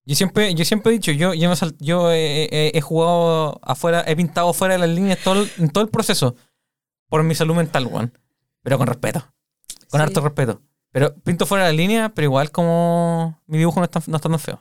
Yo 0.09 0.15
siempre, 0.15 0.55
yo 0.55 0.65
siempre 0.65 0.91
he 0.91 0.93
dicho, 0.97 1.11
yo, 1.11 1.35
yo, 1.35 1.47
me 1.49 1.55
sal- 1.55 1.75
yo 1.79 2.11
he, 2.11 2.49
he- 2.51 2.71
he 2.75 2.81
jugado 2.81 3.59
afuera, 3.61 4.03
he 4.07 4.15
pintado 4.15 4.51
fuera 4.53 4.73
de 4.73 4.79
las 4.79 4.89
líneas 4.89 5.19
todo 5.23 5.43
el- 5.43 5.51
en 5.59 5.69
todo 5.69 5.83
el 5.83 5.89
proceso 5.91 6.35
por 7.09 7.21
mi 7.23 7.35
salud 7.35 7.53
mental, 7.55 7.85
weón. 7.85 8.11
Pero 8.63 8.79
con 8.79 8.87
respeto. 8.87 9.19
Con 9.89 9.99
Sí. 9.99 10.03
harto 10.03 10.21
respeto. 10.21 10.61
Pero 10.91 11.15
pinto 11.19 11.45
fuera 11.45 11.65
de 11.67 11.73
la 11.73 11.77
línea, 11.77 12.09
pero 12.09 12.25
igual 12.25 12.49
como 12.51 13.39
mi 13.45 13.59
dibujo 13.59 13.79
no 13.79 13.83
está, 13.83 14.01
no 14.07 14.15
está 14.17 14.29
tan 14.29 14.39
feo. 14.39 14.59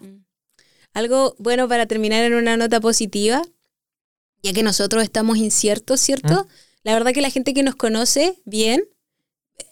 Algo 0.92 1.34
bueno 1.38 1.66
para 1.66 1.86
terminar 1.86 2.22
en 2.24 2.34
una 2.34 2.58
nota 2.58 2.78
positiva, 2.80 3.40
ya 4.42 4.52
que 4.52 4.62
nosotros 4.62 5.02
estamos 5.02 5.38
inciertos, 5.38 5.98
¿cierto? 6.00 6.46
La 6.82 6.92
verdad 6.92 7.12
que 7.12 7.22
la 7.22 7.30
gente 7.30 7.54
que 7.54 7.62
nos 7.62 7.74
conoce 7.74 8.34
bien, 8.44 8.82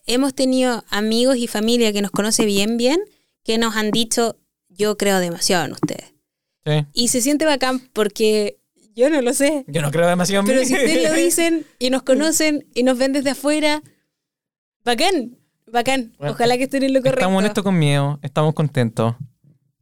hemos 0.06 0.32
tenido 0.34 0.84
amigos 0.88 1.36
y 1.36 1.46
familia 1.48 1.92
que 1.92 2.00
nos 2.00 2.10
conoce 2.12 2.46
bien, 2.46 2.78
bien, 2.78 2.98
que 3.44 3.58
nos 3.58 3.76
han 3.76 3.90
dicho, 3.90 4.38
yo 4.76 4.96
creo 4.96 5.18
demasiado 5.20 5.64
en 5.64 5.72
ustedes. 5.72 6.14
Sí. 6.64 6.86
Y 6.92 7.08
se 7.08 7.20
siente 7.20 7.44
bacán 7.44 7.80
porque 7.92 8.58
yo 8.94 9.08
no 9.10 9.20
lo 9.22 9.32
sé. 9.32 9.64
Yo 9.68 9.82
no 9.82 9.90
creo 9.90 10.06
demasiado 10.08 10.40
en 10.40 10.46
Pero 10.46 10.60
mí. 10.60 10.66
si 10.66 10.74
ustedes 10.74 11.10
lo 11.10 11.14
dicen 11.24 11.66
y 11.78 11.90
nos 11.90 12.02
conocen 12.02 12.66
y 12.74 12.82
nos 12.82 12.98
ven 12.98 13.12
desde 13.12 13.30
afuera, 13.30 13.82
bacán, 14.84 15.36
bacán. 15.70 16.14
Bueno, 16.18 16.32
Ojalá 16.34 16.56
que 16.56 16.64
estén 16.64 16.82
en 16.82 16.92
lo 16.94 17.00
correcto. 17.00 17.20
Estamos 17.20 17.42
en 17.42 17.46
esto 17.48 17.62
con 17.64 17.78
miedo, 17.78 18.18
estamos 18.22 18.54
contentos. 18.54 19.14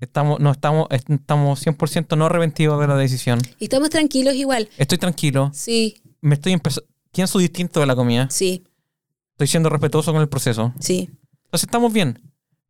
Estamos, 0.01 0.39
no, 0.41 0.51
estamos, 0.51 0.89
estamos 0.91 1.65
100% 1.67 2.17
no 2.19 2.27
arrepentidos 2.27 2.79
de 2.81 2.87
la 2.89 2.97
decisión. 2.97 3.41
Y 3.59 3.65
estamos 3.65 3.89
tranquilos 3.89 4.35
igual. 4.35 4.69
Estoy 4.77 4.99
tranquilo. 4.99 5.51
Sí, 5.55 6.03
Me 6.21 6.35
estoy 6.35 6.53
empezando. 6.53 6.89
Pienso 7.13 7.39
distinto 7.39 7.81
de 7.81 7.87
la 7.87 7.95
comida. 7.97 8.29
sí, 8.31 8.65
Estoy 9.33 9.47
siendo 9.49 9.69
respetuoso 9.69 10.13
con 10.13 10.21
el 10.21 10.29
proceso. 10.29 10.73
sí. 10.81 11.11
Entonces 11.47 11.69
estamos 11.69 11.93
bien. 11.93 12.21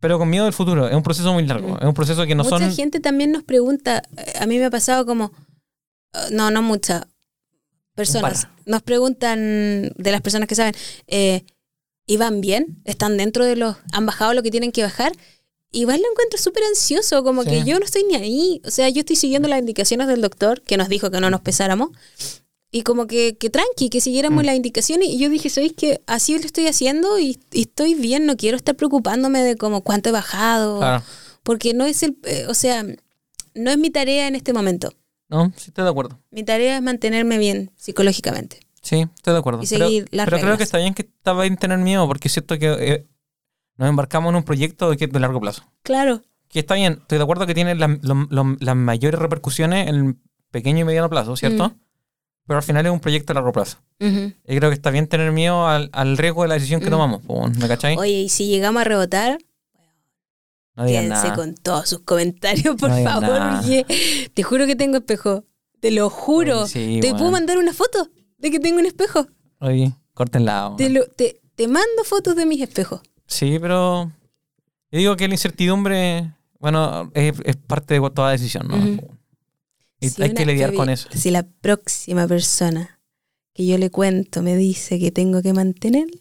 Pero 0.05 0.18
con 0.18 0.28
miedo 0.28 0.44
del 0.44 0.52
futuro. 0.52 0.86
Es 0.86 0.94
un 0.94 1.02
proceso 1.02 1.33
muy 1.33 1.47
largo. 1.47 1.68
Mm. 1.76 1.78
Es 1.81 1.84
un 1.84 1.94
proceso 1.94 2.26
que 2.26 2.34
no 2.34 2.44
mucha 2.44 2.58
son. 2.58 2.74
gente 2.74 3.00
también 3.00 3.33
nos 3.33 3.42
pregunta, 3.42 4.02
eh, 4.18 4.34
a 4.39 4.44
mí 4.44 4.58
me 4.58 4.66
ha 4.66 4.70
pasado 4.70 5.07
como, 5.07 5.33
eh, 6.12 6.18
no, 6.31 6.50
no 6.50 6.60
muchas 6.60 7.07
personas, 7.94 8.49
nos 8.66 8.83
preguntan 8.83 9.39
de 9.97 10.12
las 10.12 10.20
personas 10.20 10.47
que 10.47 10.57
saben, 10.57 10.74
eh, 11.07 11.47
¿y 12.07 12.18
van 12.18 12.42
bien? 12.42 12.83
¿Están 12.84 13.16
dentro 13.16 13.47
de 13.47 13.57
los, 13.57 13.76
han 13.92 14.05
bajado 14.05 14.34
lo 14.34 14.42
que 14.42 14.50
tienen 14.50 14.73
que 14.73 14.83
bajar? 14.83 15.12
Igual 15.70 16.02
lo 16.02 16.10
encuentro 16.10 16.39
súper 16.39 16.65
ansioso, 16.65 17.24
como 17.24 17.42
Sí. 17.44 17.49
que 17.49 17.65
yo 17.65 17.78
no 17.78 17.86
estoy 17.86 18.05
ni 18.05 18.16
ahí, 18.16 18.60
o 18.66 18.70
sea, 18.70 18.91
yo 18.91 19.00
estoy 19.00 19.16
siguiendo 19.16 19.49
las 19.49 19.58
indicaciones 19.58 20.07
del 20.07 20.20
doctor 20.20 20.60
que 20.60 20.76
nos 20.76 20.91
dijo 20.91 21.10
que 21.10 21.18
no 21.20 21.31
nos 21.31 21.41
pesáramos. 21.41 21.89
Y 22.77 22.83
como 22.83 23.07
que, 23.07 23.36
que 23.36 23.51
tranqui, 23.51 23.89
que 23.89 24.01
siguiéramos 24.01 24.43
Mm. 24.43 24.47
las 24.47 24.57
indicaciones. 24.57 25.09
Y 25.09 25.19
yo 25.19 25.31
dije, 25.31 25.49
¿sabéis 25.49 25.75
que 25.75 26.01
así 26.09 26.36
lo 26.36 26.41
estoy 26.44 26.67
haciendo? 26.67 27.20
Y, 27.20 27.39
y 27.53 27.62
estoy 27.62 27.94
bien, 27.94 28.27
no 28.27 28.36
quiero 28.36 28.57
estar 28.57 28.75
preocupándome 28.75 29.43
de 29.44 29.57
como 29.57 29.83
cuánto 29.83 30.09
he 30.09 30.12
bajado 30.12 30.78
Claro. 30.81 31.05
porque 31.44 31.73
no 31.73 31.85
es 31.85 32.03
el, 32.03 32.17
eh, 32.25 32.47
o 32.49 32.55
sea, 32.55 32.83
no 33.55 33.70
es 33.70 33.78
mi 33.78 33.91
tarea 33.91 34.27
en 34.27 34.35
este 34.35 34.53
momento. 34.53 34.93
No, 35.28 35.53
sí 35.57 35.67
estoy 35.69 35.85
de 35.85 35.91
acuerdo. 35.91 36.19
Mi 36.33 36.43
tarea 36.43 36.77
es 36.77 36.83
mantenerme 36.83 37.39
bien 37.39 37.70
psicológicamente. 37.77 38.59
Sí, 38.83 39.07
estoy 39.15 39.35
de 39.35 39.39
acuerdo. 39.39 39.62
Y 39.62 39.67
Pero- 39.69 39.86
seguir 39.86 40.09
las 40.11 40.25
pero 40.27 40.41
creo 40.41 40.57
que 40.57 40.65
está 40.65 40.78
bien 40.78 40.94
que 40.94 41.03
estaba 41.03 41.43
bien 41.43 41.57
tener 41.57 41.78
miedo, 41.78 42.09
porque 42.09 42.28
siento 42.28 42.59
que 42.59 42.73
eh, 42.73 43.07
nos 43.77 43.89
embarcamos 43.89 44.31
en 44.31 44.36
un 44.36 44.43
proyecto 44.43 44.91
es 44.93 44.99
de 44.99 45.20
largo 45.20 45.41
plazo. 45.41 45.62
Claro. 45.85 46.23
Que 46.49 46.59
está 46.59 46.75
bien, 46.75 46.99
estoy 47.03 47.19
de 47.19 47.25
acuerdo 47.25 47.47
que 47.47 47.55
tiene 47.55 47.77
la- 47.77 47.99
lo- 48.03 48.27
lo- 48.31 48.57
las 48.59 48.75
mayores 48.77 49.20
repercusiones 49.20 49.89
en 49.89 49.94
el 49.94 50.17
pequeño 50.51 50.81
y 50.81 50.85
mediano 50.85 51.09
plazo, 51.09 51.36
¿cierto? 51.36 51.69
Mm. 51.69 51.83
Pero 52.47 52.58
al 52.58 52.62
final 52.62 52.84
es 52.86 52.92
un 52.92 53.00
proyecto 53.00 53.32
a 53.32 53.34
largo 53.34 53.52
plazo. 53.52 53.78
Y 53.98 54.56
creo 54.56 54.68
que 54.70 54.74
está 54.74 54.90
bien 54.90 55.06
tener 55.06 55.32
miedo 55.32 55.66
al, 55.66 55.89
al 55.92 56.18
riesgo 56.18 56.42
de 56.42 56.48
la 56.48 56.55
decisión 56.55 56.81
que 56.81 56.90
tomamos. 56.90 57.23
po, 57.23 57.48
¿Me 57.48 57.68
cachai? 57.68 57.97
Oye, 57.97 58.23
y 58.23 58.28
si 58.28 58.48
llegamos 58.48 58.82
a 58.82 58.84
rebotar, 58.84 59.39
no 60.76 60.84
quédense 60.86 61.08
nada. 61.08 61.34
con 61.34 61.55
todos 61.55 61.89
sus 61.89 62.00
comentarios, 62.00 62.76
por 62.76 62.90
No 62.90 63.02
favor. 63.05 63.64
te 64.34 64.42
juro 64.42 64.66
que 64.66 64.76
tengo 64.76 64.97
espejo. 64.98 65.44
Te 65.81 65.90
lo 65.90 66.10
juro. 66.10 66.62
Oye, 66.62 66.68
sí, 66.70 66.98
te 67.00 67.12
puedo 67.14 67.31
mandar 67.31 67.58
una 67.58 67.73
foto 67.73 68.08
de 68.39 68.50
que 68.50 68.58
tengo 68.60 68.78
un 68.78 68.86
espejo. 68.86 69.26
Oye, 69.60 69.92
córtenla. 70.14 70.74
Te, 70.76 70.90
lo- 70.90 71.06
te, 71.06 71.40
te 71.55 71.68
mando 71.68 72.05
fotos 72.05 72.34
de 72.36 72.44
mis 72.47 72.60
espejos. 72.60 73.00
Sí, 73.26 73.58
pero 73.60 74.10
yo 74.90 74.98
digo 74.98 75.16
que 75.16 75.28
la 75.28 75.34
incertidumbre, 75.34 76.32
bueno, 76.58 77.10
es, 77.14 77.34
es 77.44 77.56
parte 77.56 77.98
de 77.98 78.10
toda 78.10 78.31
decisión, 78.32 78.66
¿no? 78.68 78.76
Si 80.10 80.23
hay 80.23 80.34
que 80.34 80.47
lidiar 80.47 80.74
con 80.74 80.89
eso. 80.91 81.08
Si 81.15 81.31
la 81.31 81.42
próxima 81.42 82.26
persona 82.26 83.00
que 83.55 83.66
yo 83.66 83.78
le 83.78 83.91
cuento 83.91 84.42
me 84.42 84.57
dice 84.57 84.99
que 84.99 85.10
tengo 85.10 85.42
que 85.42 85.52
mantenerlo, 85.52 86.18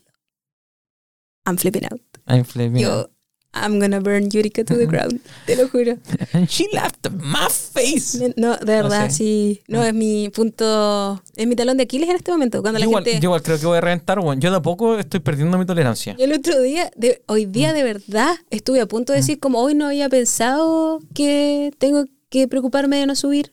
I'm 1.45 1.58
flipping 1.58 1.86
out. 1.86 2.02
I'm 2.28 2.45
flipping 2.45 2.82
Yo, 2.82 3.10
I'm 3.53 3.80
gonna 3.80 4.00
burn 4.00 4.30
Yurika 4.30 4.66
to 4.66 4.76
the 4.76 4.86
ground. 4.92 5.20
Te 5.45 5.56
lo 5.56 5.68
juro. 5.68 5.98
And 6.34 6.48
she 6.50 6.68
laughed 6.72 7.12
my 7.12 7.48
face. 7.50 8.34
No, 8.36 8.58
de 8.58 8.66
verdad, 8.66 9.10
sé. 9.10 9.18
sí. 9.18 9.62
No, 9.68 9.84
es 9.84 9.94
mi 9.94 10.30
punto, 10.30 11.22
es 11.36 11.48
mi 11.48 11.56
talón 11.56 11.78
de 11.78 11.84
Aquiles 11.84 12.10
en 12.10 12.16
este 12.16 12.32
momento. 12.32 12.62
Cuando 12.62 12.80
Yo 12.80 12.86
la 12.86 12.90
igual, 12.90 13.03
gente... 13.03 13.20
yo 13.20 13.28
igual 13.28 13.44
creo 13.44 13.60
que 13.60 13.66
voy 13.66 13.78
a 13.78 13.82
reventar, 13.82 14.20
weón. 14.20 14.40
Yo 14.42 14.50
de 14.50 14.58
a 14.58 14.62
poco 14.62 14.98
estoy 14.98 15.20
perdiendo 15.20 15.58
mi 15.58 15.66
tolerancia. 15.66 16.16
Yo 16.18 16.26
el 16.26 16.34
otro 16.34 16.60
día, 16.62 16.92
de, 16.95 17.22
hoy 17.28 17.45
día 17.45 17.74
de 17.74 17.84
verdad, 17.84 18.36
estuve 18.50 18.82
a 18.82 18.88
punto 18.88 19.14
de 19.14 19.20
decir 19.20 19.40
como 19.40 19.60
hoy 19.60 19.76
no 19.76 19.88
había 19.88 20.10
pensado 20.10 21.00
que 21.14 21.72
tengo 21.78 22.06
que 22.30 22.48
preocuparme 22.48 22.98
de 22.98 23.06
no 23.06 23.16
subir. 23.16 23.52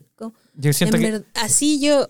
Yo 0.60 0.72
siento 0.72 0.96
en 0.96 1.02
que, 1.02 1.22
así 1.34 1.80
yo, 1.80 2.08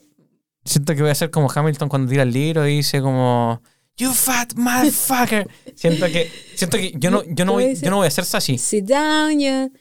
siento 0.65 0.95
que 0.95 1.03
voy 1.03 1.11
a 1.11 1.15
ser 1.15 1.31
como 1.31 1.51
Hamilton 1.53 1.89
cuando 1.89 2.11
tira 2.11 2.23
el 2.25 2.33
libro 2.33 2.67
y 2.67 2.77
dice 2.77 3.01
como 3.01 3.63
You 3.97 4.13
fat 4.13 4.55
motherfucker. 4.55 5.49
siento 5.75 6.07
que, 6.07 6.31
siento 6.55 6.77
que 6.79 6.93
yo 6.97 7.11
no, 7.11 7.23
yo 7.29 7.45
no, 7.45 7.53
voy, 7.55 7.75
yo 7.77 7.91
no 7.91 7.97
voy 7.97 8.07
a 8.07 8.11
ser 8.11 8.25
así. 8.33 8.59
sit 8.59 8.85
down, 8.85 9.39
you, 9.39 9.73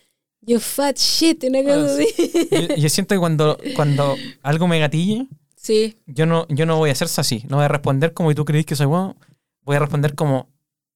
you 0.41 0.59
fat 0.59 0.97
shit, 0.97 1.43
una 1.45 1.63
cosa 1.63 1.85
Ah, 1.85 1.95
así. 1.95 2.49
Yo, 2.51 2.75
yo 2.75 2.89
siento 2.89 3.15
que 3.15 3.19
cuando, 3.19 3.57
cuando 3.75 4.15
algo 4.41 4.67
me 4.67 4.79
gatille, 4.79 5.27
Sí, 5.61 5.97
yo 6.05 6.25
no, 6.25 6.47
yo 6.47 6.65
no 6.65 6.77
voy 6.77 6.89
a 6.89 6.95
ser 6.95 7.09
así. 7.17 7.43
No 7.49 7.57
voy 7.57 7.65
a 7.65 7.67
responder 7.67 8.13
como 8.13 8.33
tú 8.33 8.45
crees 8.45 8.65
que 8.65 8.77
soy 8.77 8.85
bueno. 8.85 9.17
Voy 9.63 9.75
a 9.75 9.79
responder 9.79 10.15
como 10.15 10.47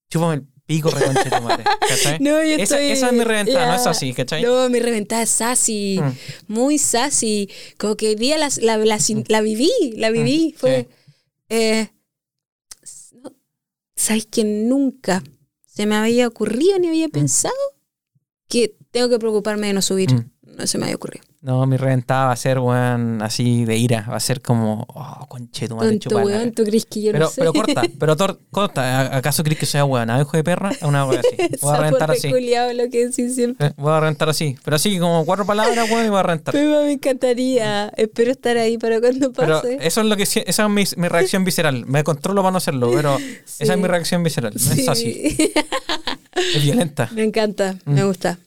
chúpame 0.09 0.35
el 0.35 0.47
pico, 0.65 0.89
reconche 0.89 1.29
tu 1.29 1.41
madre. 1.41 1.63
¿Cachai? 1.87 2.17
no, 2.21 2.31
yo 2.43 2.55
esa, 2.55 2.63
estoy... 2.79 2.91
esa 2.91 3.07
es 3.07 3.13
mi 3.13 3.23
reventada, 3.23 3.67
no 3.67 3.75
es 3.75 3.85
así, 3.87 4.13
¿cachai? 4.13 4.41
No, 4.43 4.69
mi 4.69 4.79
reventada 4.79 5.21
es 5.23 5.29
sassy, 5.29 5.99
Mm. 6.01 6.53
muy 6.53 6.77
sassy. 6.77 7.49
Como 7.77 7.95
que 7.97 8.15
día 8.15 8.37
la, 8.37 8.49
la, 8.61 8.77
la, 8.77 8.97
la 9.27 9.41
viví, 9.41 9.71
la 9.97 10.09
viví. 10.09 10.53
Mm, 10.55 10.59
Fue, 10.59 10.87
sí. 10.89 10.95
eh, 11.49 11.89
no, 13.21 13.33
¿sabes 13.95 14.25
que 14.25 14.43
nunca 14.43 15.23
se 15.65 15.85
me 15.85 15.95
había 15.95 16.27
ocurrido 16.27 16.79
ni 16.79 16.87
había 16.87 17.09
pensado 17.09 17.53
que 18.47 18.75
tengo 18.91 19.09
que 19.09 19.19
preocuparme 19.19 19.67
de 19.67 19.73
no 19.73 19.81
subir? 19.81 20.09
No 20.57 20.67
se 20.67 20.77
me 20.77 20.85
había 20.85 20.95
ocurrido. 20.95 21.23
No, 21.41 21.65
mi 21.65 21.75
reventada 21.77 22.27
va 22.27 22.31
a 22.31 22.35
ser, 22.37 22.59
weón, 22.59 23.21
así 23.21 23.65
de 23.65 23.75
ira. 23.75 24.05
Va 24.09 24.15
a 24.15 24.19
ser 24.21 24.41
como, 24.41 24.85
oh, 24.87 25.25
conche 25.27 25.67
tu 25.67 25.75
madre, 25.75 25.97
Tonto 25.99 26.19
weón, 26.23 26.51
¿tú 26.53 26.63
crees 26.63 26.85
que 26.85 27.01
yo 27.01 27.11
Pero, 27.11 27.25
no 27.25 27.31
sé? 27.31 27.41
pero 27.41 27.53
corta, 27.53 27.81
pero 27.99 28.15
tor- 28.15 28.39
corta. 28.51 29.01
¿A- 29.01 29.17
¿Acaso 29.17 29.43
crees 29.43 29.59
que 29.59 29.65
sea 29.65 29.83
weón? 29.83 30.09
hijo 30.21 30.37
de 30.37 30.43
perra? 30.43 30.69
Es 30.71 30.81
una 30.83 31.05
weón 31.05 31.19
así. 31.19 31.55
Voy 31.61 31.73
a 31.75 31.77
reventar 31.79 32.11
así. 32.11 32.27
reculeado, 32.27 32.71
lo 32.73 32.89
que 32.89 33.07
decís 33.07 33.35
siempre. 33.35 33.67
Eh, 33.67 33.73
Voy 33.75 33.91
a 33.91 33.99
reventar 33.99 34.29
así. 34.29 34.55
Pero 34.63 34.75
así 34.77 34.97
como 34.99 35.25
cuatro 35.25 35.45
palabras, 35.45 35.89
weón, 35.91 36.05
y 36.05 36.09
voy 36.09 36.19
a 36.19 36.23
reventar. 36.23 36.53
Pero 36.53 36.83
me 36.83 36.91
encantaría. 36.93 37.89
Espero 37.97 38.31
estar 38.31 38.55
ahí 38.57 38.77
para 38.77 39.01
cuando 39.01 39.33
Pero 39.33 39.55
pase. 39.61 39.79
eso 39.81 39.99
es 40.01 40.07
lo 40.07 40.15
que 40.15 40.23
esa 40.23 40.39
es 40.63 40.69
mi, 40.69 40.83
mi 40.95 41.07
reacción 41.09 41.43
visceral. 41.43 41.85
Me 41.87 42.03
controlo 42.05 42.41
para 42.41 42.51
no 42.51 42.57
hacerlo, 42.59 42.89
pero 42.93 43.17
esa 43.59 43.73
es 43.73 43.79
mi 43.79 43.87
reacción 43.87 44.23
visceral. 44.23 44.53
No 44.53 44.71
es 44.71 44.87
así. 44.87 45.35
Es 46.55 46.63
violenta. 46.63 47.09
Me 47.13 47.23
encanta, 47.23 47.75
me 47.85 48.03
Mm. 48.03 48.07
gusta. 48.07 48.37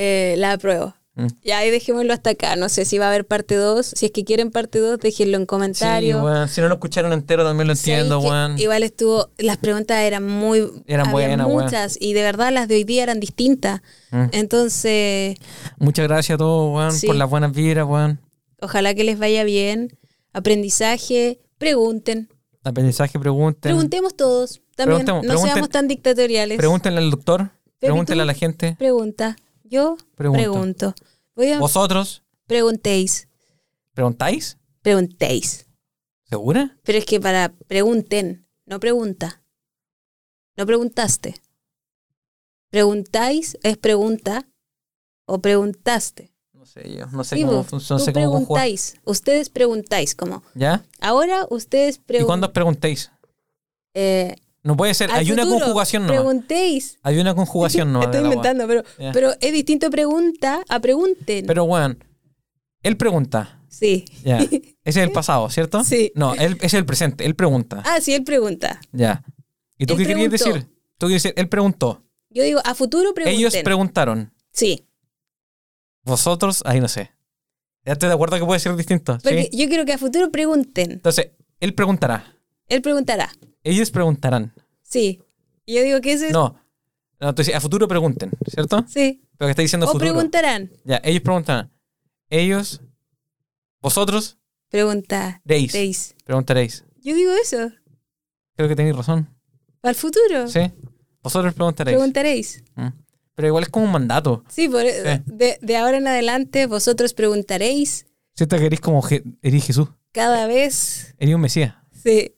Eh, 0.00 0.36
la 0.38 0.52
apruebo. 0.52 0.94
Mm. 1.16 1.26
Ya 1.42 1.58
ahí 1.58 1.70
dejémoslo 1.72 2.12
hasta 2.12 2.30
acá. 2.30 2.54
No 2.54 2.68
sé 2.68 2.84
si 2.84 2.96
va 2.98 3.06
a 3.06 3.08
haber 3.08 3.26
parte 3.26 3.56
2. 3.56 3.84
Si 3.84 4.06
es 4.06 4.12
que 4.12 4.22
quieren 4.24 4.52
parte 4.52 4.78
2, 4.78 5.00
déjenlo 5.00 5.36
en 5.36 5.42
Sí, 5.42 5.46
comentarios. 5.48 6.50
Si 6.52 6.60
no 6.60 6.68
lo 6.68 6.74
escucharon 6.74 7.12
entero, 7.12 7.42
también 7.44 7.66
lo 7.66 7.72
entiendo, 7.72 8.20
Sí, 8.20 8.26
weón. 8.28 8.56
Igual 8.60 8.84
estuvo, 8.84 9.28
las 9.38 9.56
preguntas 9.56 9.98
eran 9.98 10.24
muy, 10.24 10.64
Eran 10.86 11.10
buenas, 11.10 11.48
muchas 11.48 11.98
y 12.00 12.12
de 12.12 12.22
verdad 12.22 12.52
las 12.52 12.68
de 12.68 12.76
hoy 12.76 12.84
día 12.84 13.02
eran 13.02 13.18
distintas. 13.18 13.80
Mm. 14.12 14.26
Entonces, 14.30 15.36
Muchas 15.78 16.06
gracias 16.06 16.36
a 16.36 16.38
todos, 16.38 16.94
Sí. 16.94 17.08
por 17.08 17.16
las 17.16 17.28
buenas 17.28 17.50
vibras, 17.52 17.84
weón. 17.88 18.20
ojalá 18.60 18.94
que 18.94 19.02
les 19.02 19.18
vaya 19.18 19.42
bien. 19.42 19.98
Aprendizaje, 20.32 21.40
pregunten. 21.58 22.28
Aprendizaje, 22.62 23.18
pregunten. 23.18 23.60
Preguntemos 23.72 24.16
todos. 24.16 24.60
También 24.76 25.04
Preguntemos, 25.04 25.24
no 25.24 25.28
pregunten- 25.34 25.52
seamos 25.52 25.68
tan 25.70 25.88
dictatoriales. 25.88 26.58
Pregúntenle 26.58 27.00
al 27.00 27.10
doctor. 27.10 27.50
Pregúntenle 27.80 28.22
a 28.22 28.26
la 28.26 28.34
gente. 28.34 28.76
Pregunta. 28.78 29.36
Yo 29.68 29.96
pregunto. 30.14 30.94
Voy 31.34 31.50
a 31.52 31.58
¿Vosotros 31.60 32.22
preguntéis. 32.46 33.28
preguntáis? 33.94 34.56
Preguntéis. 34.82 35.66
¿Segura? 36.24 36.78
Pero 36.84 36.98
es 36.98 37.04
que 37.04 37.20
para 37.20 37.50
pregunten, 37.66 38.46
no 38.66 38.80
pregunta. 38.80 39.42
No 40.56 40.66
preguntaste. 40.66 41.36
Preguntáis 42.70 43.56
es 43.62 43.76
pregunta 43.78 44.46
o 45.26 45.40
preguntaste. 45.40 46.32
No 46.52 46.66
sé 46.66 46.92
yo. 46.96 47.06
No 47.06 47.24
sé 47.24 47.36
Sí, 47.36 47.44
cómo 47.44 47.64
funciona. 47.64 47.98
No 47.98 48.04
sé 48.04 48.12
cómo 48.12 48.26
jugar. 48.26 48.44
preguntáis. 48.46 48.94
Ustedes 49.04 49.48
preguntáis. 49.50 50.14
Como 50.14 50.42
¿Ya? 50.54 50.84
ahora 51.00 51.46
ustedes 51.50 51.96
¿Y 51.96 52.00
preguntan. 52.00 52.26
cuándo 52.26 52.52
preguntéis? 52.52 53.10
No 54.62 54.76
puede 54.76 54.94
ser. 54.94 55.10
Hay 55.12 55.30
una 55.32 55.46
conjugación 55.46 56.02
no. 56.02 56.08
Preguntéis. 56.08 56.98
Hay 57.02 57.18
una 57.18 57.34
conjugación 57.34 57.92
no. 57.92 58.02
Estoy 58.04 58.22
inventando, 58.22 58.66
pero, 58.66 58.82
pero 59.12 59.32
es 59.40 59.52
distinto 59.52 59.90
pregunta 59.90 60.62
a 60.68 60.80
pregunten. 60.80 61.46
Pero, 61.46 61.64
weón, 61.64 62.04
él 62.82 62.96
pregunta. 62.96 63.62
sí. 63.68 64.04
Ya. 64.24 64.38
Ese 64.84 65.00
es 65.00 65.06
el 65.06 65.12
pasado, 65.12 65.50
¿cierto? 65.50 65.84
Sí. 65.84 66.12
No, 66.14 66.34
él 66.34 66.54
ese 66.56 66.66
es 66.66 66.74
el 66.74 66.86
presente. 66.86 67.26
Él 67.26 67.34
pregunta. 67.34 67.82
Ah, 67.84 68.00
sí, 68.00 68.14
él 68.14 68.24
pregunta. 68.24 68.80
Ya. 68.90 69.22
¿Y 69.76 69.84
tú 69.84 69.92
Él 69.92 69.98
qué 69.98 70.06
querías 70.06 70.30
decir? 70.30 70.66
Tú 70.96 71.08
querías 71.08 71.22
decir, 71.22 71.34
él 71.36 71.50
preguntó. 71.50 72.02
Yo 72.30 72.42
digo, 72.42 72.60
a 72.64 72.74
futuro 72.74 73.12
pregunten. 73.12 73.38
Ellos 73.38 73.54
preguntaron. 73.62 74.32
Sí, 74.50 74.88
Vosotros, 76.08 76.62
ahí 76.64 76.80
no 76.80 76.88
sé. 76.88 77.10
Ya 77.84 77.92
estoy 77.92 78.08
de 78.08 78.14
acuerdo 78.14 78.38
que 78.38 78.44
puede 78.44 78.60
ser 78.60 78.74
distinto. 78.76 79.18
porque 79.22 79.48
¿sí? 79.52 79.58
yo 79.58 79.68
quiero 79.68 79.84
que 79.84 79.92
a 79.92 79.98
futuro 79.98 80.30
pregunten. 80.30 80.92
Entonces, 80.92 81.32
él 81.60 81.74
preguntará. 81.74 82.34
Él 82.68 82.82
preguntará. 82.82 83.30
Ellos 83.64 83.90
preguntarán. 83.90 84.52
Sí. 84.82 85.20
Y 85.66 85.74
yo 85.76 85.82
digo 85.82 86.00
que 86.00 86.12
ese 86.12 86.28
es... 86.28 86.32
No. 86.32 86.56
No, 87.20 87.30
entonces, 87.30 87.54
a 87.54 87.60
futuro 87.60 87.88
pregunten, 87.88 88.30
¿cierto? 88.46 88.84
Sí. 88.88 89.22
Pero 89.36 89.48
que 89.48 89.50
está 89.50 89.62
diciendo 89.62 89.86
O 89.86 89.92
futuro. 89.92 90.12
preguntarán. 90.12 90.70
Ya, 90.84 91.00
ellos 91.02 91.22
preguntarán. 91.22 91.70
Ellos, 92.30 92.80
vosotros, 93.80 94.38
Pregunta. 94.70 95.40
Deis. 95.44 96.14
Preguntaréis. 96.24 96.84
Yo 97.00 97.14
digo 97.14 97.32
eso. 97.42 97.70
Creo 98.54 98.68
que 98.68 98.76
tenéis 98.76 98.94
razón. 98.94 99.26
Al 99.82 99.94
futuro. 99.94 100.46
¿Sí? 100.46 100.60
Vosotros 101.22 101.54
preguntaréis. 101.54 101.96
Preguntaréis. 101.96 102.64
Mm. 102.74 102.88
Pero 103.34 103.48
igual 103.48 103.62
es 103.64 103.70
como 103.70 103.86
un 103.86 103.92
mandato. 103.92 104.44
Sí, 104.48 104.68
por, 104.68 104.82
Sí. 104.82 105.22
De, 105.24 105.58
de 105.62 105.76
ahora 105.78 105.96
en 105.96 106.06
adelante 106.06 106.66
vosotros 106.66 107.14
preguntaréis 107.14 108.06
Siento 108.34 108.58
que 108.58 108.66
eres 108.66 108.80
como 108.80 109.02
eres 109.42 109.64
Jesús. 109.64 109.88
cada 110.12 110.46
vez. 110.46 111.14
Eres 111.18 111.34
un 111.34 111.40
Mesías. 111.40 111.74
Sí. 111.92 112.34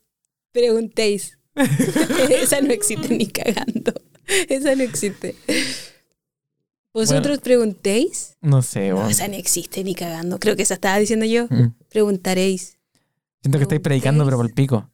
Preguntéis. 0.52 1.38
Esa 1.56 2.60
no 2.60 2.72
existe 2.72 3.14
ni 3.14 3.26
cagando. 3.26 3.92
Esa 4.48 4.74
no 4.74 4.82
existe. 4.82 5.34
¿Vosotros 6.92 7.38
preguntéis? 7.38 8.36
No 8.40 8.62
sé, 8.62 8.90
No, 8.90 9.08
esa 9.08 9.28
no 9.28 9.34
existe 9.34 9.84
ni 9.84 9.94
cagando. 9.94 10.40
Creo 10.40 10.56
que 10.56 10.62
esa 10.62 10.74
estaba 10.74 10.98
diciendo 10.98 11.24
yo. 11.24 11.46
Mm. 11.48 11.74
Preguntaréis. 11.88 12.78
Siento 13.42 13.58
que 13.58 13.62
estáis 13.62 13.80
predicando, 13.80 14.24
pero 14.24 14.36
por 14.36 14.46
el 14.46 14.52
pico. 14.52 14.90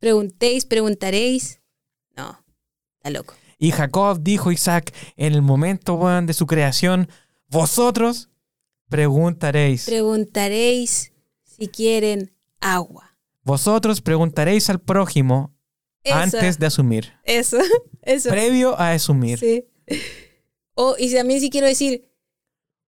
Preguntéis, 0.00 0.64
preguntaréis. 0.64 1.60
No, 2.16 2.44
está 2.96 3.10
loco. 3.10 3.34
Y 3.58 3.70
Jacob 3.70 4.20
dijo 4.20 4.50
a 4.50 4.54
Isaac 4.54 4.92
en 5.16 5.34
el 5.34 5.42
momento, 5.42 5.98
de 6.22 6.34
su 6.34 6.46
creación, 6.46 7.08
vosotros 7.48 8.28
preguntaréis. 8.88 9.86
Preguntaréis 9.86 11.12
si 11.44 11.68
quieren 11.68 12.32
agua. 12.60 13.05
Vosotros 13.46 14.02
preguntaréis 14.02 14.68
al 14.70 14.80
prójimo 14.80 15.56
Eso, 16.02 16.16
antes 16.16 16.58
de 16.58 16.66
asumir. 16.66 17.12
eso, 17.24 17.56
eso. 18.02 18.28
Previo 18.28 18.78
a 18.78 18.90
asumir. 18.90 19.38
Sí. 19.38 19.64
O, 20.74 20.96
y 20.98 21.14
también 21.14 21.40
si 21.40 21.48
quiero 21.48 21.66
decir, 21.68 22.10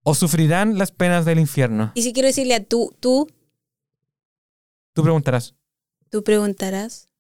O 0.03 0.15
sufrirán 0.15 0.79
las 0.79 0.91
penas 0.93 1.25
del 1.27 1.39
infierno. 1.39 1.93
y 1.95 2.03
si 2.03 2.13
quiero 2.13 2.27
decirle 2.29 2.55
a 2.55 2.65
tú, 2.65 2.97
tú, 3.01 3.29
Tú 4.95 5.03
preguntarás. 5.03 5.55
tú 6.11 6.25
preguntarás. 6.25 7.11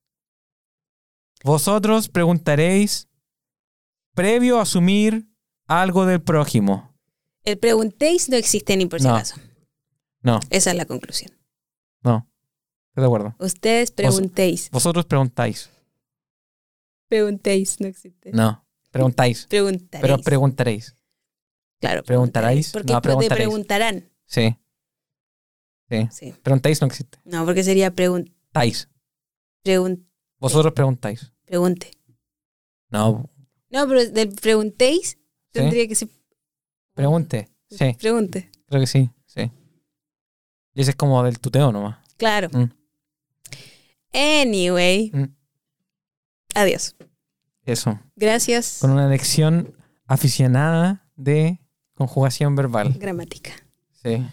Vosotros 1.45 2.09
preguntaréis 2.09 3.09
previo 4.15 4.59
a 4.59 4.63
asumir 4.63 5.29
algo 5.67 6.07
del 6.07 6.23
prójimo. 6.23 6.95
El 7.45 7.59
preguntéis 7.59 8.29
no 8.31 8.37
existe 8.37 8.77
ni 8.79 8.87
por 8.87 9.01
si 9.01 9.07
No. 9.07 9.15
acaso. 9.17 9.37
No, 10.23 10.41
Esa 10.51 10.71
es 10.71 10.77
la 10.77 10.87
conclusión. 10.87 11.31
no. 12.03 12.27
Estoy 12.97 13.03
de 13.03 13.07
acuerdo. 13.09 13.37
Ustedes 13.39 13.91
preguntéis. 13.91 14.71
Vosotros 14.71 15.05
preguntáis. 15.05 15.69
Preguntéis 17.09 17.79
no 17.81 17.87
existe. 17.89 18.33
No, 18.33 18.65
preguntáis. 18.91 19.47
Preguntaréis. 19.49 20.01
Pero 20.03 20.19
preguntaréis. 20.23 20.97
claro, 21.79 22.03
preguntaréis. 22.03 22.73
Porque 22.73 22.93
No, 22.93 23.01
te 23.01 23.03
preguntaréis. 23.09 23.37
preguntarán. 23.49 24.11
Sí. 24.25 24.57
Sí. 25.91 26.09
Sí. 26.11 26.35
Preguntáis 26.43 26.81
no 26.81 26.87
existe. 26.87 27.19
No, 27.25 27.45
porque 27.45 27.63
sería 27.63 27.95
pregun 27.95 28.35
Tais. 28.53 28.89
pregun- 29.63 30.07
Vosotros 30.39 30.73
preguntáis. 30.73 31.33
pregunte. 31.45 31.91
No, 32.89 33.29
No, 33.69 33.87
pero 33.87 34.09
del 34.11 34.31
preguntéis 34.31 35.11
¿Sí? 35.11 35.19
tendría 35.53 35.87
que 35.87 35.95
ser 35.95 36.09
pregunte. 36.95 37.51
Sí, 37.69 37.93
pregunte. 38.01 38.51
creo 38.67 38.81
que 38.81 38.87
sí. 38.87 39.11
Sí. 39.27 39.51
Y 40.73 40.81
ese 40.81 40.93
es 40.93 40.97
como 40.97 41.23
del 41.23 41.39
tuteo 41.41 41.71
nomás. 41.73 41.99
Claro. 42.17 42.49
Mm. 42.53 42.71
Anyway. 44.17 45.11
Mm. 45.13 45.35
Adiós. 46.55 46.97
Eso. 47.65 48.01
Gracias. 48.17 48.79
Con 48.81 48.91
una 48.93 49.09
lección 49.09 49.75
aficionada 50.07 51.07
de 51.17 51.61
conjugación 51.95 52.57
verbal. 52.57 52.95
Gramática. 52.99 53.51
Sí. 54.03 54.27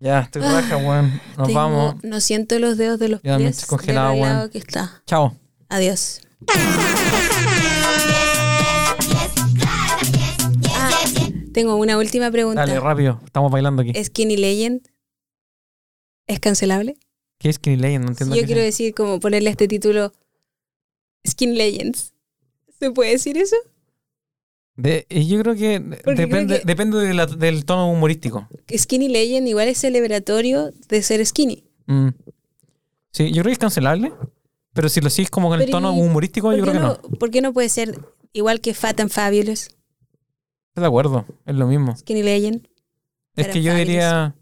Ya, 0.00 0.20
estoy 0.20 0.42
raja, 0.42 0.76
weón. 0.76 1.20
Nos 1.38 1.46
Tengo- 1.48 1.60
vamos. 1.60 2.04
No 2.04 2.20
siento 2.20 2.58
los 2.58 2.76
dedos 2.76 2.98
de 2.98 3.08
los 3.08 3.22
también 3.22 3.50
pies. 3.50 3.62
estoy 3.62 3.78
congelado, 3.78 4.12
de 4.12 4.18
helado 4.18 4.50
que 4.50 4.58
está. 4.58 5.02
Chao. 5.06 5.34
Adiós. 5.68 6.20
Ah, 10.76 10.90
tengo 11.52 11.76
una 11.76 11.98
última 11.98 12.30
pregunta. 12.30 12.60
Dale, 12.60 12.80
rápido. 12.80 13.20
Estamos 13.24 13.50
bailando 13.50 13.82
aquí. 13.82 13.92
¿Skinny 14.04 14.36
Legend 14.36 14.80
es 16.26 16.40
cancelable? 16.40 16.96
¿Qué 17.40 17.48
es 17.48 17.56
Skinny 17.56 17.76
Legend? 17.76 18.04
No 18.04 18.10
entiendo 18.10 18.36
yo 18.36 18.44
quiero 18.44 18.60
decir 18.60 18.94
como 18.94 19.18
ponerle 19.18 19.48
a 19.48 19.52
este 19.52 19.66
título 19.66 20.12
Skin 21.26 21.56
Legends. 21.56 22.12
¿Se 22.78 22.90
puede 22.92 23.12
decir 23.12 23.38
eso? 23.38 23.56
De- 24.76 25.06
y 25.08 25.26
yo 25.26 25.40
creo 25.42 25.54
que 25.54 25.80
Porque 26.04 26.20
depende, 26.22 26.46
creo 26.54 26.60
que- 26.60 26.66
depende 26.66 26.98
de 26.98 27.14
la- 27.14 27.26
del 27.26 27.64
tono 27.64 27.90
humorístico. 27.90 28.46
Skinny 28.74 29.08
Legend 29.08 29.48
igual 29.48 29.68
es 29.68 29.78
celebratorio 29.78 30.70
de 30.88 31.02
ser 31.02 31.24
skinny. 31.24 31.64
Mm. 31.86 32.08
Sí, 33.10 33.28
yo 33.32 33.42
creo 33.42 33.44
que 33.46 33.52
es 33.52 33.58
cancelable. 33.58 34.12
Pero 34.72 34.88
si 34.88 35.00
lo 35.00 35.10
sigues 35.10 35.30
como 35.30 35.48
con 35.48 35.60
el 35.60 35.68
tono 35.70 35.92
¿y 35.96 35.98
humorístico, 36.00 36.52
yo 36.52 36.58
¿Por 36.58 36.72
qué, 36.72 36.78
creo 36.78 36.94
que 36.94 37.00
no. 37.02 37.08
no, 37.10 37.18
¿Por 37.18 37.30
qué 37.30 37.40
no 37.40 37.52
puede 37.52 37.68
ser 37.70 37.98
igual 38.32 38.60
que 38.60 38.72
Fat 38.74 39.00
and 39.00 39.10
Fabulous? 39.10 39.62
Estoy 40.68 40.82
de 40.82 40.86
acuerdo. 40.86 41.26
Es 41.46 41.56
lo 41.56 41.66
mismo. 41.66 41.96
Skinny 41.96 42.22
Legend. 42.22 42.68
Es 43.34 43.48
que 43.48 43.62
yo 43.62 43.72
fabulous. 43.72 43.88
diría. 43.88 44.36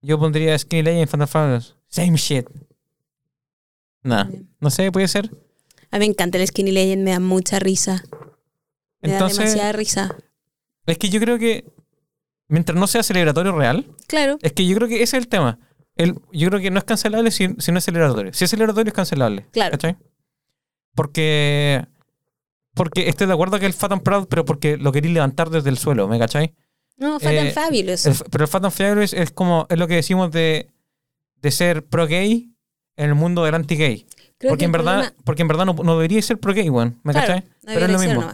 Yo 0.00 0.18
pondría 0.18 0.56
Skinny 0.58 0.82
Legend 0.82 1.10
Phantom 1.10 1.28
Fabulous. 1.28 1.76
Same 1.88 2.16
shit. 2.16 2.46
Nah. 4.02 4.26
No 4.60 4.70
sé, 4.70 4.90
puede 4.92 5.08
ser. 5.08 5.30
A 5.90 5.96
mí 5.98 6.00
me 6.00 6.12
encanta 6.12 6.38
el 6.38 6.46
Skinny 6.46 6.72
Legend, 6.72 7.02
me 7.02 7.10
da 7.12 7.20
mucha 7.20 7.58
risa. 7.58 8.02
Me 9.00 9.12
da 9.12 9.26
demasiada 9.28 9.72
risa. 9.72 10.16
es 10.86 10.98
que 10.98 11.08
yo 11.08 11.20
creo 11.20 11.38
que. 11.38 11.64
Mientras 12.50 12.78
no 12.78 12.86
sea 12.86 13.02
celebratorio 13.02 13.52
real, 13.52 13.86
Claro, 14.06 14.38
es 14.40 14.52
que 14.54 14.66
yo 14.66 14.74
creo 14.76 14.88
que 14.88 15.02
ese 15.02 15.16
es 15.18 15.22
el 15.22 15.28
tema. 15.28 15.58
El, 15.96 16.14
yo 16.32 16.48
creo 16.48 16.60
que 16.60 16.70
no 16.70 16.78
es 16.78 16.84
cancelable 16.84 17.30
si, 17.30 17.48
si 17.58 17.72
no 17.72 17.78
es 17.78 17.84
celebratorio. 17.84 18.32
Si 18.32 18.44
es 18.44 18.50
celebratorio, 18.50 18.88
es 18.88 18.94
cancelable. 18.94 19.46
Claro. 19.50 19.72
¿Cachai? 19.72 19.96
Porque. 20.94 21.84
Porque 22.74 23.08
estoy 23.08 23.26
de 23.26 23.32
acuerdo 23.32 23.58
que 23.58 23.66
el 23.66 23.72
Fat 23.74 23.92
and 23.92 24.02
Proud, 24.02 24.28
pero 24.28 24.44
porque 24.44 24.76
lo 24.76 24.92
queréis 24.92 25.12
levantar 25.12 25.50
desde 25.50 25.68
el 25.70 25.78
suelo, 25.78 26.06
¿me 26.08 26.18
cachai? 26.18 26.54
no, 26.96 27.18
Fat 27.20 27.36
and 27.36 27.48
Eh, 27.48 27.52
Fabulous. 27.52 28.06
El- 28.06 28.14
pero 28.30 28.44
el 28.44 28.48
Fat 28.48 28.64
and 28.64 28.72
Fabulous 28.74 29.12
es 29.12 29.30
como. 29.30 29.66
Es 29.68 29.78
lo 29.78 29.86
que 29.88 29.94
decimos 29.96 30.30
de, 30.30 30.70
de 31.42 31.50
ser 31.50 31.84
pro-gay 31.84 32.50
en 32.96 33.08
el 33.08 33.14
mundo 33.14 33.44
del 33.44 33.54
anti-gay. 33.54 34.06
Porque 34.40 34.58
que 34.58 34.64
en, 34.66 34.72
verdad, 34.72 34.94
problema- 35.00 35.14
porque 35.24 35.42
en 35.42 35.48
verdad 35.48 35.66
no, 35.66 35.72
no 35.74 35.94
debería 35.96 36.22
ser 36.22 36.38
pro-gay, 36.38 36.68
weón. 36.70 37.00
¿Me 37.02 37.12
Claro, 37.12 37.26
cachai? 37.26 37.40
no 37.62 37.72
Pero 37.74 37.86
es 37.86 37.92
lo 37.92 37.98
mismo. 37.98 38.32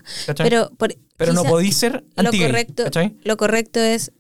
Pero, 1.16 1.33
no 1.33 1.44
podéis 1.44 1.76
ser 1.76 2.05
lo 2.16 2.24
anti-gay. 2.26 2.47
correcto, 2.49 2.84
¿cachai? 2.84 3.16
lo 3.24 3.36
correcto 3.36 3.81
es 3.81 4.12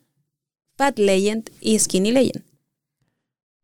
Fat 0.76 0.98
Legend 0.98 1.50
y 1.60 1.78
Skinny 1.78 2.10
Legend. 2.12 2.42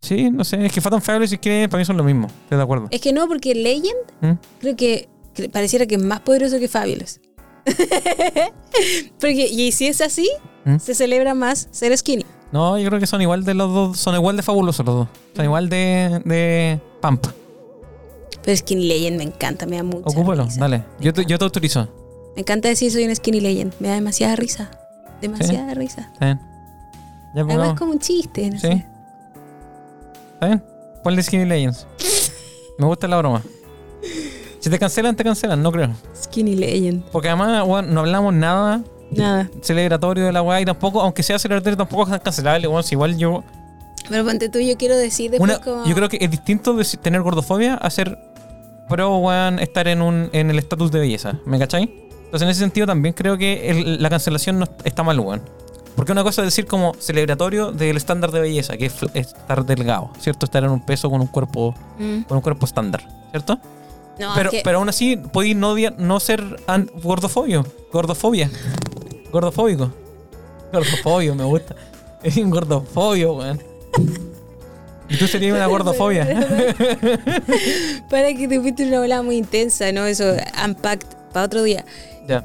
Sí, 0.03 0.31
no 0.31 0.45
sé. 0.45 0.65
Es 0.65 0.73
que 0.73 0.81
Fat 0.81 0.95
and 0.95 1.03
Fabulous 1.03 1.33
y 1.33 1.37
Skinny 1.37 1.69
para 1.69 1.79
mí 1.81 1.85
son 1.85 1.97
lo 1.97 2.05
mismo. 2.05 2.27
Estoy 2.45 2.57
de 2.59 2.63
acuerdo. 2.65 2.89
Es 2.91 3.01
que 3.01 3.13
no, 3.13 3.27
porque 3.29 3.55
Legend 3.55 3.99
¿Mm? 4.21 4.33
creo 4.61 4.77
que, 4.77 5.09
que 5.35 5.49
pareciera 5.49 5.87
que 5.87 5.97
es 5.97 6.03
más 6.03 6.21
poderoso 6.21 6.59
que 6.59 6.69
Fabulous. 6.69 7.21
porque, 9.21 9.47
y 9.47 9.73
si 9.73 9.87
es 9.87 10.01
así, 10.01 10.29
¿Mm? 10.65 10.79
se 10.79 10.95
celebra 10.95 11.35
más 11.35 11.69
ser 11.71 11.97
skinny. 11.97 12.25
No, 12.53 12.79
yo 12.79 12.89
creo 12.89 12.99
que 13.01 13.07
son 13.07 13.23
igual 13.23 13.45
de 13.45 13.55
los 13.55 13.73
dos. 13.73 13.99
Son 13.99 14.15
igual 14.15 14.37
de 14.37 14.43
fabulosos 14.43 14.85
los 14.85 14.95
dos. 14.95 15.09
Son 15.37 15.45
igual 15.45 15.69
de, 15.69 16.21
de 16.25 16.81
pump. 17.01 17.27
Pero 18.43 18.57
Skinny 18.57 18.87
Legend 18.89 19.19
me 19.19 19.25
encanta, 19.25 19.67
me 19.67 19.77
da 19.77 19.83
mucha 19.83 20.09
Ocúpalo, 20.09 20.45
risa. 20.45 20.61
dale. 20.61 20.85
Yo 21.01 21.13
te, 21.13 21.25
yo 21.27 21.39
te 21.39 21.45
autorizo. 21.45 21.89
Me 22.35 22.41
encanta 22.43 22.69
decir 22.69 22.91
soy 22.91 23.05
un 23.05 23.15
Skinny 23.15 23.41
Legend, 23.41 23.75
me 23.81 23.89
da 23.89 23.95
demasiada 23.95 24.35
risa. 24.37 24.71
Demasiada 25.21 25.75
risa. 25.75 26.09
¿Está 26.13 26.25
bien? 26.27 26.41
Ya 27.35 27.43
Además 27.43 27.55
pongamos. 27.55 27.75
es 27.75 27.79
como 27.79 27.93
un 27.93 27.99
chiste, 27.99 28.51
no 28.51 28.59
Sí. 28.59 28.67
sé. 28.67 28.87
¿Está 30.35 30.47
bien? 30.47 30.65
Ponle 31.05 31.23
Skinny 31.23 31.45
Legends. 31.45 31.87
Me 32.79 32.87
gusta 32.87 33.07
la 33.09 33.19
broma. 33.19 33.43
Si 34.61 34.71
te 34.71 34.79
cancelan, 34.79 35.15
te 35.17 35.23
cancelan, 35.25 35.63
no 35.63 35.71
creo. 35.71 35.91
Skinny 36.17 36.57
Legend. 36.57 37.05
Porque 37.13 37.29
además, 37.29 37.63
weón, 37.67 37.93
no 37.93 38.01
hablamos 38.01 38.33
nada 38.35 38.83
Nada. 39.11 39.49
celebratorio 39.63 40.25
de 40.27 40.33
la 40.33 40.43
weá 40.43 40.61
y 40.61 40.65
tampoco, 40.65 41.01
aunque 41.01 41.23
sea 41.23 41.39
celebratorio, 41.39 41.77
tampoco 41.77 42.13
es 42.15 42.21
cancelable, 42.21 42.67
weón. 42.69 42.83
Si 42.85 42.95
igual 42.95 43.17
yo. 43.17 43.43
Pero 44.09 44.25
ponte 44.25 44.49
tú, 44.49 44.59
yo 44.59 44.77
quiero 44.77 44.97
decir 44.97 45.31
después 45.31 45.51
Una, 45.51 45.61
como... 45.61 45.85
Yo 45.87 45.95
creo 45.95 46.09
que 46.09 46.19
es 46.21 46.31
distinto 46.31 46.73
de 46.75 46.85
tener 47.01 47.23
gordofobia 47.23 47.75
a 47.75 47.91
ser 47.91 48.19
pro, 48.89 49.19
weón, 49.19 49.59
estar 49.59 49.87
en, 49.89 50.03
un, 50.03 50.31
en 50.33 50.51
el 50.51 50.59
estatus 50.59 50.91
de 50.91 50.99
belleza. 51.01 51.35
¿Me 51.47 51.59
cachai? 51.59 51.83
Entonces, 52.25 52.43
en 52.43 52.49
ese 52.49 52.61
sentido, 52.61 52.87
también 52.87 53.15
creo 53.15 53.37
que 53.39 53.71
el- 53.71 54.03
la 54.03 54.09
cancelación 54.11 54.59
no 54.59 54.67
está 54.85 55.03
mal, 55.03 55.19
weón. 55.21 55.43
Porque 55.97 56.13
una 56.13 56.23
cosa 56.23 56.43
es 56.43 56.47
decir 56.47 56.67
como 56.67 56.95
celebratorio 56.99 57.73
del 57.73 57.97
estándar 57.97 58.31
de 58.31 58.41
belleza, 58.41 58.77
que 58.77 58.87
es 58.87 58.95
estar 59.15 59.67
delgado, 59.67 60.11
¿cierto? 60.21 60.47
Estar 60.47 60.63
en 60.65 60.71
un 60.71 60.81
peso 60.85 61.11
con 61.11 61.21
un 61.21 61.27
cuerpo, 61.27 61.75
Mm. 61.99 62.23
con 62.23 62.37
un 62.39 62.43
cuerpo 62.43 62.65
estándar, 62.67 63.03
¿cierto? 63.33 63.59
No, 64.21 64.33
pero, 64.35 64.51
es 64.51 64.57
que- 64.57 64.63
pero 64.63 64.79
aún 64.79 64.89
así, 64.89 65.17
podéis 65.17 65.57
no, 65.57 65.75
no 65.99 66.21
ser 66.21 66.43
gordofobio, 67.03 67.67
gordofobia, 67.93 68.51
gordofóbico. 69.33 69.93
Gordofobio, 70.73 71.35
me 71.35 71.45
gusta. 71.45 71.75
Es 72.23 72.37
un 72.37 72.51
gordofobio, 72.51 73.33
weón. 73.33 73.61
Y 75.09 75.17
tú 75.17 75.27
serías 75.27 75.55
una 75.57 75.67
gordofobia. 75.67 76.25
Para 78.11 78.35
que 78.35 78.47
te 78.47 78.61
fuiste 78.61 78.87
una 78.87 79.01
ola 79.01 79.23
muy 79.23 79.37
intensa, 79.37 79.91
¿no? 79.93 80.07
Eso, 80.07 80.35
unpacked 80.65 81.07
para 81.33 81.47
otro 81.47 81.63
día. 81.63 81.85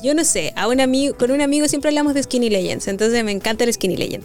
Yo 0.01 0.15
no 0.15 0.23
sé, 0.23 0.51
a 0.55 0.67
un 0.67 0.79
amigo, 0.81 1.15
con 1.15 1.29
un 1.29 1.41
amigo 1.41 1.67
siempre 1.67 1.89
hablamos 1.89 2.15
de 2.15 2.23
Skinny 2.23 2.49
Legends, 2.49 2.87
entonces 2.87 3.23
me 3.23 3.31
encanta 3.31 3.65
el 3.65 3.71
Skinny 3.73 3.97
Legend. 3.97 4.23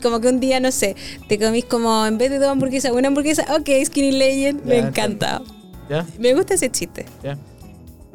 Como 0.00 0.20
que 0.20 0.28
un 0.28 0.38
día, 0.38 0.60
no 0.60 0.70
sé, 0.70 0.94
te 1.28 1.36
comís 1.38 1.64
como 1.64 2.06
en 2.06 2.16
vez 2.18 2.30
de 2.30 2.38
dos 2.38 2.48
hamburguesas, 2.48 2.92
una 2.92 3.08
hamburguesa, 3.08 3.44
ok, 3.58 3.68
Skinny 3.86 4.12
Legend, 4.12 4.64
me 4.64 4.78
encanta. 4.78 5.40
Ya, 5.88 6.06
Me 6.18 6.32
gusta 6.34 6.54
ese 6.54 6.70
chiste, 6.70 7.04
ya, 7.22 7.36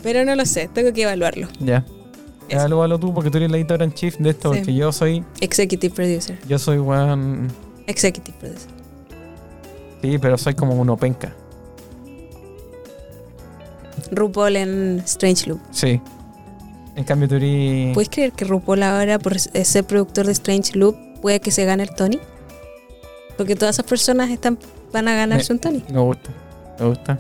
pero 0.02 0.26
no 0.26 0.36
lo 0.36 0.46
sé, 0.46 0.70
tengo 0.74 0.92
que 0.94 1.04
evaluarlo. 1.04 1.48
ya. 1.60 1.86
Evalúalo 2.52 2.98
tú 3.00 3.14
porque 3.14 3.30
tú 3.30 3.38
eres 3.38 3.52
la 3.52 3.58
editora 3.58 3.86
en 3.86 3.94
chief 3.94 4.18
de 4.18 4.32
esto, 4.32 4.52
Sí. 4.52 4.60
porque 4.60 4.74
yo 4.74 4.92
soy, 4.92 5.24
Executive 5.40 5.94
producer. 5.94 6.40
yo 6.48 6.58
soy 6.58 6.80
weón. 6.80 7.48
Executive 7.86 8.36
producer. 8.40 8.72
Sí, 10.02 10.18
pero 10.18 10.36
soy 10.38 10.56
como 10.56 10.74
un 10.74 10.90
openca. 10.90 11.32
RuPaul 14.12 14.56
en 14.56 15.00
Strange 15.06 15.48
Loop. 15.50 15.60
Sí. 15.72 16.02
En 16.96 17.04
cambio 17.04 17.30
tú 17.30 17.36
eres... 17.36 17.94
¿Puedes 17.94 18.10
creer 18.10 18.32
que 18.32 18.46
RuPaul 18.46 18.82
ahora, 18.84 19.20
por 19.20 19.40
ser 19.40 19.84
productor 19.86 20.26
de 20.26 20.32
Strange 20.32 20.78
Loop, 20.78 20.96
puede 21.22 21.40
que 21.40 21.52
se 21.52 21.66
gane 21.66 21.84
el 21.84 21.94
Tony? 21.94 22.20
Porque 23.38 23.56
todas 23.56 23.76
esas 23.76 23.86
personas 23.86 24.30
están, 24.32 24.58
van 24.92 25.08
a 25.08 25.16
ganarse 25.16 25.54
Me- 25.54 25.58
un 25.58 25.60
Tony. 25.62 25.84
Me 25.94 26.00
gusta, 26.00 26.30
me 26.80 26.88
gusta. 26.88 27.20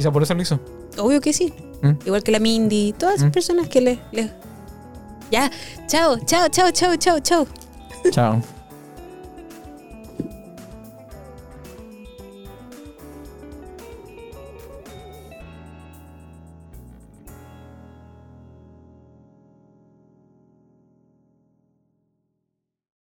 Quizá 0.00 0.10
por 0.10 0.22
eso 0.22 0.32
lo 0.32 0.40
hizo. 0.40 0.58
Obvio 0.96 1.20
que 1.20 1.34
sí. 1.34 1.52
¿Mm? 1.82 1.90
Igual 2.06 2.22
que 2.22 2.32
la 2.32 2.38
Mindy, 2.38 2.94
todas 2.96 3.16
esas 3.16 3.28
¿Mm? 3.28 3.32
personas 3.32 3.68
que 3.68 3.82
le, 3.82 3.98
le... 4.12 4.30
Ya, 5.30 5.50
chao, 5.88 6.18
chao, 6.24 6.48
chao, 6.48 6.70
chao, 6.70 6.96
chao, 6.96 7.20
chao. 7.20 7.46
Chao. 8.10 8.59